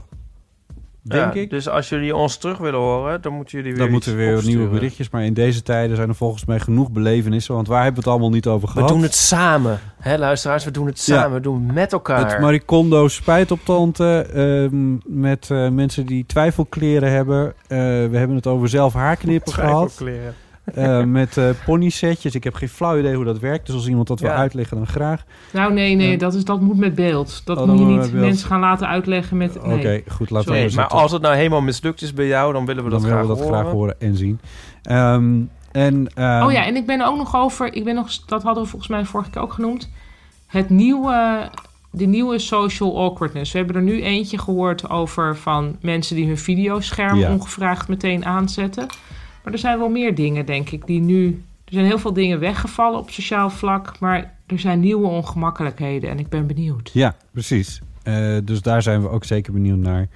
denk 1.01 1.33
Ja, 1.33 1.39
ik. 1.41 1.49
Dus 1.49 1.69
als 1.69 1.89
jullie 1.89 2.15
ons 2.15 2.37
terug 2.37 2.57
willen 2.57 2.79
horen, 2.79 3.21
dan 3.21 3.33
moeten 3.33 3.57
jullie 3.57 3.73
weer 3.73 3.81
Dan 3.83 3.91
moeten 3.91 4.11
we 4.11 4.17
weer 4.17 4.43
nieuwe 4.45 4.67
berichtjes. 4.67 5.09
Maar 5.09 5.23
in 5.23 5.33
deze 5.33 5.61
tijden 5.63 5.95
zijn 5.95 6.09
er 6.09 6.15
volgens 6.15 6.45
mij 6.45 6.59
genoeg 6.59 6.91
belevenissen. 6.91 7.53
Want 7.55 7.67
waar 7.67 7.83
hebben 7.83 8.03
we 8.03 8.09
het 8.09 8.09
allemaal 8.09 8.35
niet 8.35 8.47
over 8.47 8.67
We 8.67 8.73
gehad? 8.73 8.89
doen 8.89 9.01
het 9.01 9.15
samen. 9.15 9.79
Hè, 9.99 10.17
luisteraars, 10.17 10.63
we 10.65 10.71
doen 10.71 10.85
het 10.85 11.05
Ja. 11.05 11.15
samen. 11.15 11.33
We 11.33 11.41
doen 11.41 11.63
het 11.65 11.73
met 11.73 11.93
elkaar. 11.93 12.29
Het 12.31 12.39
Maricondo 12.41 13.07
spijtoptante 13.07 14.27
ehm 14.33 14.97
met 15.05 15.51
eh, 15.51 15.69
mensen 15.69 16.05
die 16.05 16.25
twijfelkleren 16.25 17.11
hebben. 17.11 17.53
We 17.67 18.17
hebben 18.17 18.35
het 18.35 18.47
over 18.47 18.69
zelf 18.69 18.93
haarknippen 18.93 19.53
gehad. 19.53 19.95
Twijfelkleren. 19.95 20.33
Eh, 20.75 21.03
met 21.03 21.37
eh 21.37 21.49
ponysetjes. 21.65 22.35
Ik 22.35 22.43
heb 22.43 22.53
geen 22.53 22.69
flauw 22.69 22.99
idee 22.99 23.15
hoe 23.15 23.25
dat 23.25 23.39
werkt. 23.39 23.65
Dus 23.65 23.75
als 23.75 23.87
iemand 23.87 24.07
dat 24.07 24.19
wil 24.19 24.29
Ja. 24.29 24.35
uitleggen, 24.35 24.77
dan 24.77 24.87
graag. 24.87 25.23
Nou, 25.53 25.73
nee, 25.73 25.95
nee, 25.95 26.11
Ja. 26.11 26.17
dat, 26.17 26.33
is, 26.33 26.45
dat 26.45 26.61
moet 26.61 26.77
met 26.77 26.95
beeld. 26.95 27.41
Dat 27.45 27.57
Oh, 27.57 27.65
moet 27.67 27.79
je 27.79 27.85
niet 27.85 28.13
mensen 28.13 28.47
gaan 28.47 28.59
laten 28.59 28.87
uitleggen 28.87 29.37
met... 29.37 29.57
Oké, 29.57 29.67
Nee. 29.67 30.03
goed. 30.07 30.29
Laten 30.29 30.51
we 30.51 30.71
maar 30.75 30.87
als 30.87 31.11
het 31.11 31.21
nou 31.21 31.35
helemaal 31.35 31.61
mislukt 31.61 32.01
is 32.01 32.13
bij 32.13 32.27
jou, 32.27 32.53
dan 32.53 32.65
willen 32.65 32.83
we 32.83 32.89
dan 32.89 33.01
dat, 33.01 33.09
willen 33.09 33.25
graag, 33.25 33.35
we 33.37 33.41
dat 33.43 33.49
horen. 33.51 33.61
graag 33.63 33.73
horen 33.73 33.95
en 33.99 34.15
zien. 34.17 34.39
Ehm, 34.83 35.39
en, 35.71 36.07
ehm, 36.15 36.45
Oh 36.45 36.51
ja, 36.51 36.65
en 36.65 36.75
ik 36.75 36.85
ben 36.85 37.01
ook 37.07 37.17
nog 37.17 37.35
over... 37.35 37.73
Ik 37.73 37.83
ben 37.83 37.95
nog, 37.95 38.09
dat 38.25 38.43
hadden 38.43 38.63
we 38.63 38.69
volgens 38.69 38.91
mij 38.91 39.05
vorige 39.05 39.29
keer 39.29 39.41
ook 39.41 39.53
genoemd. 39.53 39.89
Het 40.47 40.69
nieuwe 40.69 41.49
de 41.91 42.05
nieuwe 42.05 42.39
social 42.39 42.97
awkwardness. 42.97 43.51
We 43.51 43.57
hebben 43.57 43.75
er 43.75 43.81
nu 43.81 44.01
eentje 44.03 44.37
gehoord 44.37 44.89
over 44.89 45.37
van 45.37 45.75
mensen 45.81 46.15
die 46.15 46.25
hun 46.27 46.37
videoscherm 46.37 47.17
Ja. 47.17 47.31
ongevraagd 47.31 47.87
meteen 47.87 48.25
aanzetten. 48.25 48.85
Maar 49.47 49.55
er 49.55 49.61
zijn 49.61 49.79
wel 49.79 49.89
meer 49.89 50.15
dingen, 50.15 50.45
denk 50.45 50.69
ik, 50.69 50.87
die 50.87 51.01
nu... 51.01 51.43
Er 51.65 51.73
zijn 51.73 51.85
heel 51.85 51.99
veel 51.99 52.13
dingen 52.13 52.39
weggevallen 52.39 52.99
op 52.99 53.09
sociaal 53.09 53.49
vlak, 53.49 53.99
maar 53.99 54.33
er 54.45 54.59
zijn 54.59 54.79
nieuwe 54.79 55.07
ongemakkelijkheden 55.07 56.09
en 56.09 56.19
ik 56.19 56.29
ben 56.29 56.47
benieuwd. 56.47 56.89
Ja, 56.93 57.15
precies. 57.31 57.81
Eh, 58.03 58.37
dus 58.43 58.61
daar 58.61 58.81
zijn 58.81 59.01
we 59.01 59.09
ook 59.09 59.23
zeker 59.23 59.53
benieuwd 59.53 59.77
naar. 59.77 60.07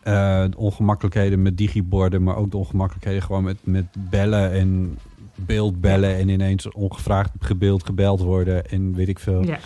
Eh, 0.00 0.44
de 0.50 0.56
ongemakkelijkheden 0.56 1.42
met 1.42 1.56
digiborden, 1.56 2.22
maar 2.22 2.36
ook 2.36 2.50
de 2.50 2.56
ongemakkelijkheden 2.56 3.22
gewoon 3.22 3.44
met, 3.44 3.56
met 3.62 3.86
bellen 4.10 4.52
en 4.52 4.98
beeldbellen 5.34 6.16
en 6.16 6.28
ineens 6.28 6.72
ongevraagd 6.72 7.30
gebeeld 7.38 7.84
gebeld 7.84 8.20
worden 8.20 8.70
en 8.70 8.94
weet 8.94 9.08
ik 9.08 9.18
veel. 9.18 9.44
Ja. 9.44 9.58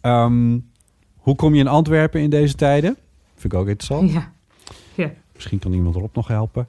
Ehm, 0.00 0.58
hoe 1.16 1.36
kom 1.36 1.54
je 1.54 1.60
in 1.60 1.68
Antwerpen 1.68 2.20
in 2.20 2.30
deze 2.30 2.54
tijden? 2.54 2.96
Vind 3.34 3.52
ik 3.52 3.58
ook 3.58 3.68
interessant. 3.68 4.12
Ja. 4.12 4.32
ja. 4.94 5.10
Misschien 5.34 5.58
kan 5.58 5.72
iemand 5.72 5.96
erop 5.96 6.14
nog 6.14 6.28
helpen. 6.28 6.66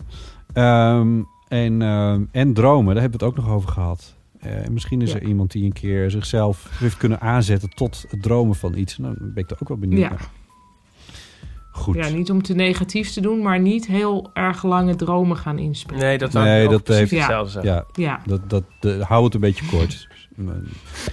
Ehm, 0.54 1.22
en, 1.50 1.82
ehm, 1.82 2.22
en 2.32 2.54
dromen, 2.54 2.94
daar 2.94 3.02
hebben 3.02 3.20
we 3.20 3.26
het 3.26 3.36
ook 3.36 3.44
nog 3.46 3.54
over 3.56 3.70
gehad. 3.70 4.14
Eh, 4.40 4.66
en 4.66 4.74
misschien 4.74 5.02
is 5.02 5.12
Ja. 5.12 5.16
er 5.20 5.24
iemand 5.28 5.52
die 5.52 5.64
een 5.64 5.74
keer 5.74 6.12
zichzelf 6.12 6.68
heeft 6.72 6.98
kunnen 6.98 7.22
aanzetten 7.22 7.70
tot 7.70 8.06
het 8.10 8.22
dromen 8.22 8.56
van 8.56 8.78
iets. 8.78 8.98
Nou, 8.98 9.16
dan 9.20 9.34
ben 9.34 9.44
ik 9.44 9.50
er 9.50 9.58
ook 9.62 9.68
wel 9.68 9.78
benieuwd 9.78 10.00
Ja. 10.02 10.10
naar. 10.10 10.30
Goed. 11.72 11.96
Ja, 11.96 12.08
niet 12.10 12.32
om 12.32 12.42
te 12.42 12.54
negatief 12.54 13.12
te 13.12 13.22
doen, 13.22 13.42
maar 13.42 13.60
niet 13.60 13.88
heel 13.88 14.30
erg 14.34 14.64
lange 14.64 14.96
dromen 14.96 15.38
gaan 15.38 15.58
inspreken. 15.60 16.06
Nee, 16.06 16.18
dat 16.18 16.32
zou 16.32 16.46
nee, 16.46 16.68
dat 16.68 16.88
heeft, 16.88 17.12
hetzelfde 17.12 17.52
zeggen. 17.52 17.72
Ja, 17.72 17.86
Ja. 17.94 18.22
Dat, 18.26 18.50
dat, 18.50 18.64
de, 18.80 19.00
hou 19.08 19.24
het 19.24 19.34
een 19.34 19.40
beetje 19.40 19.66
kort. 19.78 20.08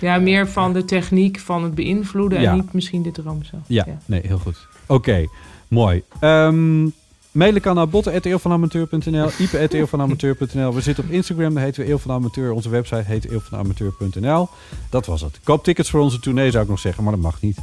Ja, 0.01 0.19
meer 0.19 0.49
van 0.49 0.73
de 0.73 0.85
techniek 0.85 1.39
van 1.39 1.63
het 1.63 1.75
beïnvloeden 1.75 2.41
Ja. 2.41 2.51
en 2.51 2.57
niet 2.57 2.73
misschien 2.73 3.03
de 3.03 3.11
droom 3.11 3.43
zelf. 3.45 3.63
Ja, 3.67 3.87
nee, 4.05 4.21
heel 4.27 4.39
goed. 4.39 4.67
Oké, 4.87 5.27
mooi. 5.69 6.03
Ehm 6.21 6.89
mailen 7.37 7.61
kan 7.61 7.75
naar 7.75 7.89
botten.eeuwvanamateur.nl, 7.89 9.29
ipe.eeuwvanamateur.nl. 9.39 10.75
We 10.75 10.81
zitten 10.81 11.05
op 11.05 11.11
Instagram, 11.11 11.55
daar 11.55 11.63
heten 11.65 11.85
we 11.85 11.91
Eeuw 11.91 11.99
van 11.99 12.11
Amateur. 12.15 12.53
Onze 12.53 12.69
website 12.69 13.03
heet 13.07 13.31
eeuwvanamateur.nl. 13.31 14.49
Dat 14.91 15.07
was 15.07 15.21
het. 15.21 15.41
Koop 15.45 15.65
tickets 15.65 15.91
voor 15.91 16.01
onze 16.01 16.21
tournee, 16.21 16.51
zou 16.51 16.63
ik 16.65 16.69
nog 16.71 16.79
zeggen, 16.79 17.03
maar 17.05 17.13
dat 17.13 17.23
mag 17.23 17.41
niet. 17.41 17.59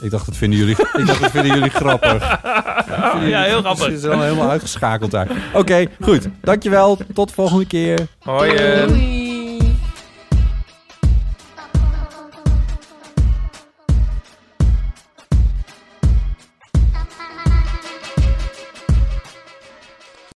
Ik 0.00 0.10
dacht, 0.10 0.26
dat 0.26 0.36
vinden 0.36 0.58
jullie, 0.58 0.76
ik 0.92 1.06
dacht, 1.06 1.20
dat 1.20 1.30
vinden 1.30 1.54
jullie 1.54 1.70
grappig. 1.84 2.22
Ja, 3.28 3.42
heel 3.42 3.60
grappig. 3.60 3.84
Ze 3.90 3.98
zijn 3.98 4.12
al 4.12 4.22
helemaal 4.22 4.48
uitgeschakeld 4.50 5.10
daar. 5.10 5.50
Oké, 5.54 5.86
goed. 6.00 6.28
Dankjewel. 6.42 6.98
Tot 7.14 7.28
de 7.28 7.34
volgende 7.34 7.66
keer. 7.66 8.06
Hoi. 8.18 8.50
eh. 8.50 8.86
Doei. 8.88 9.23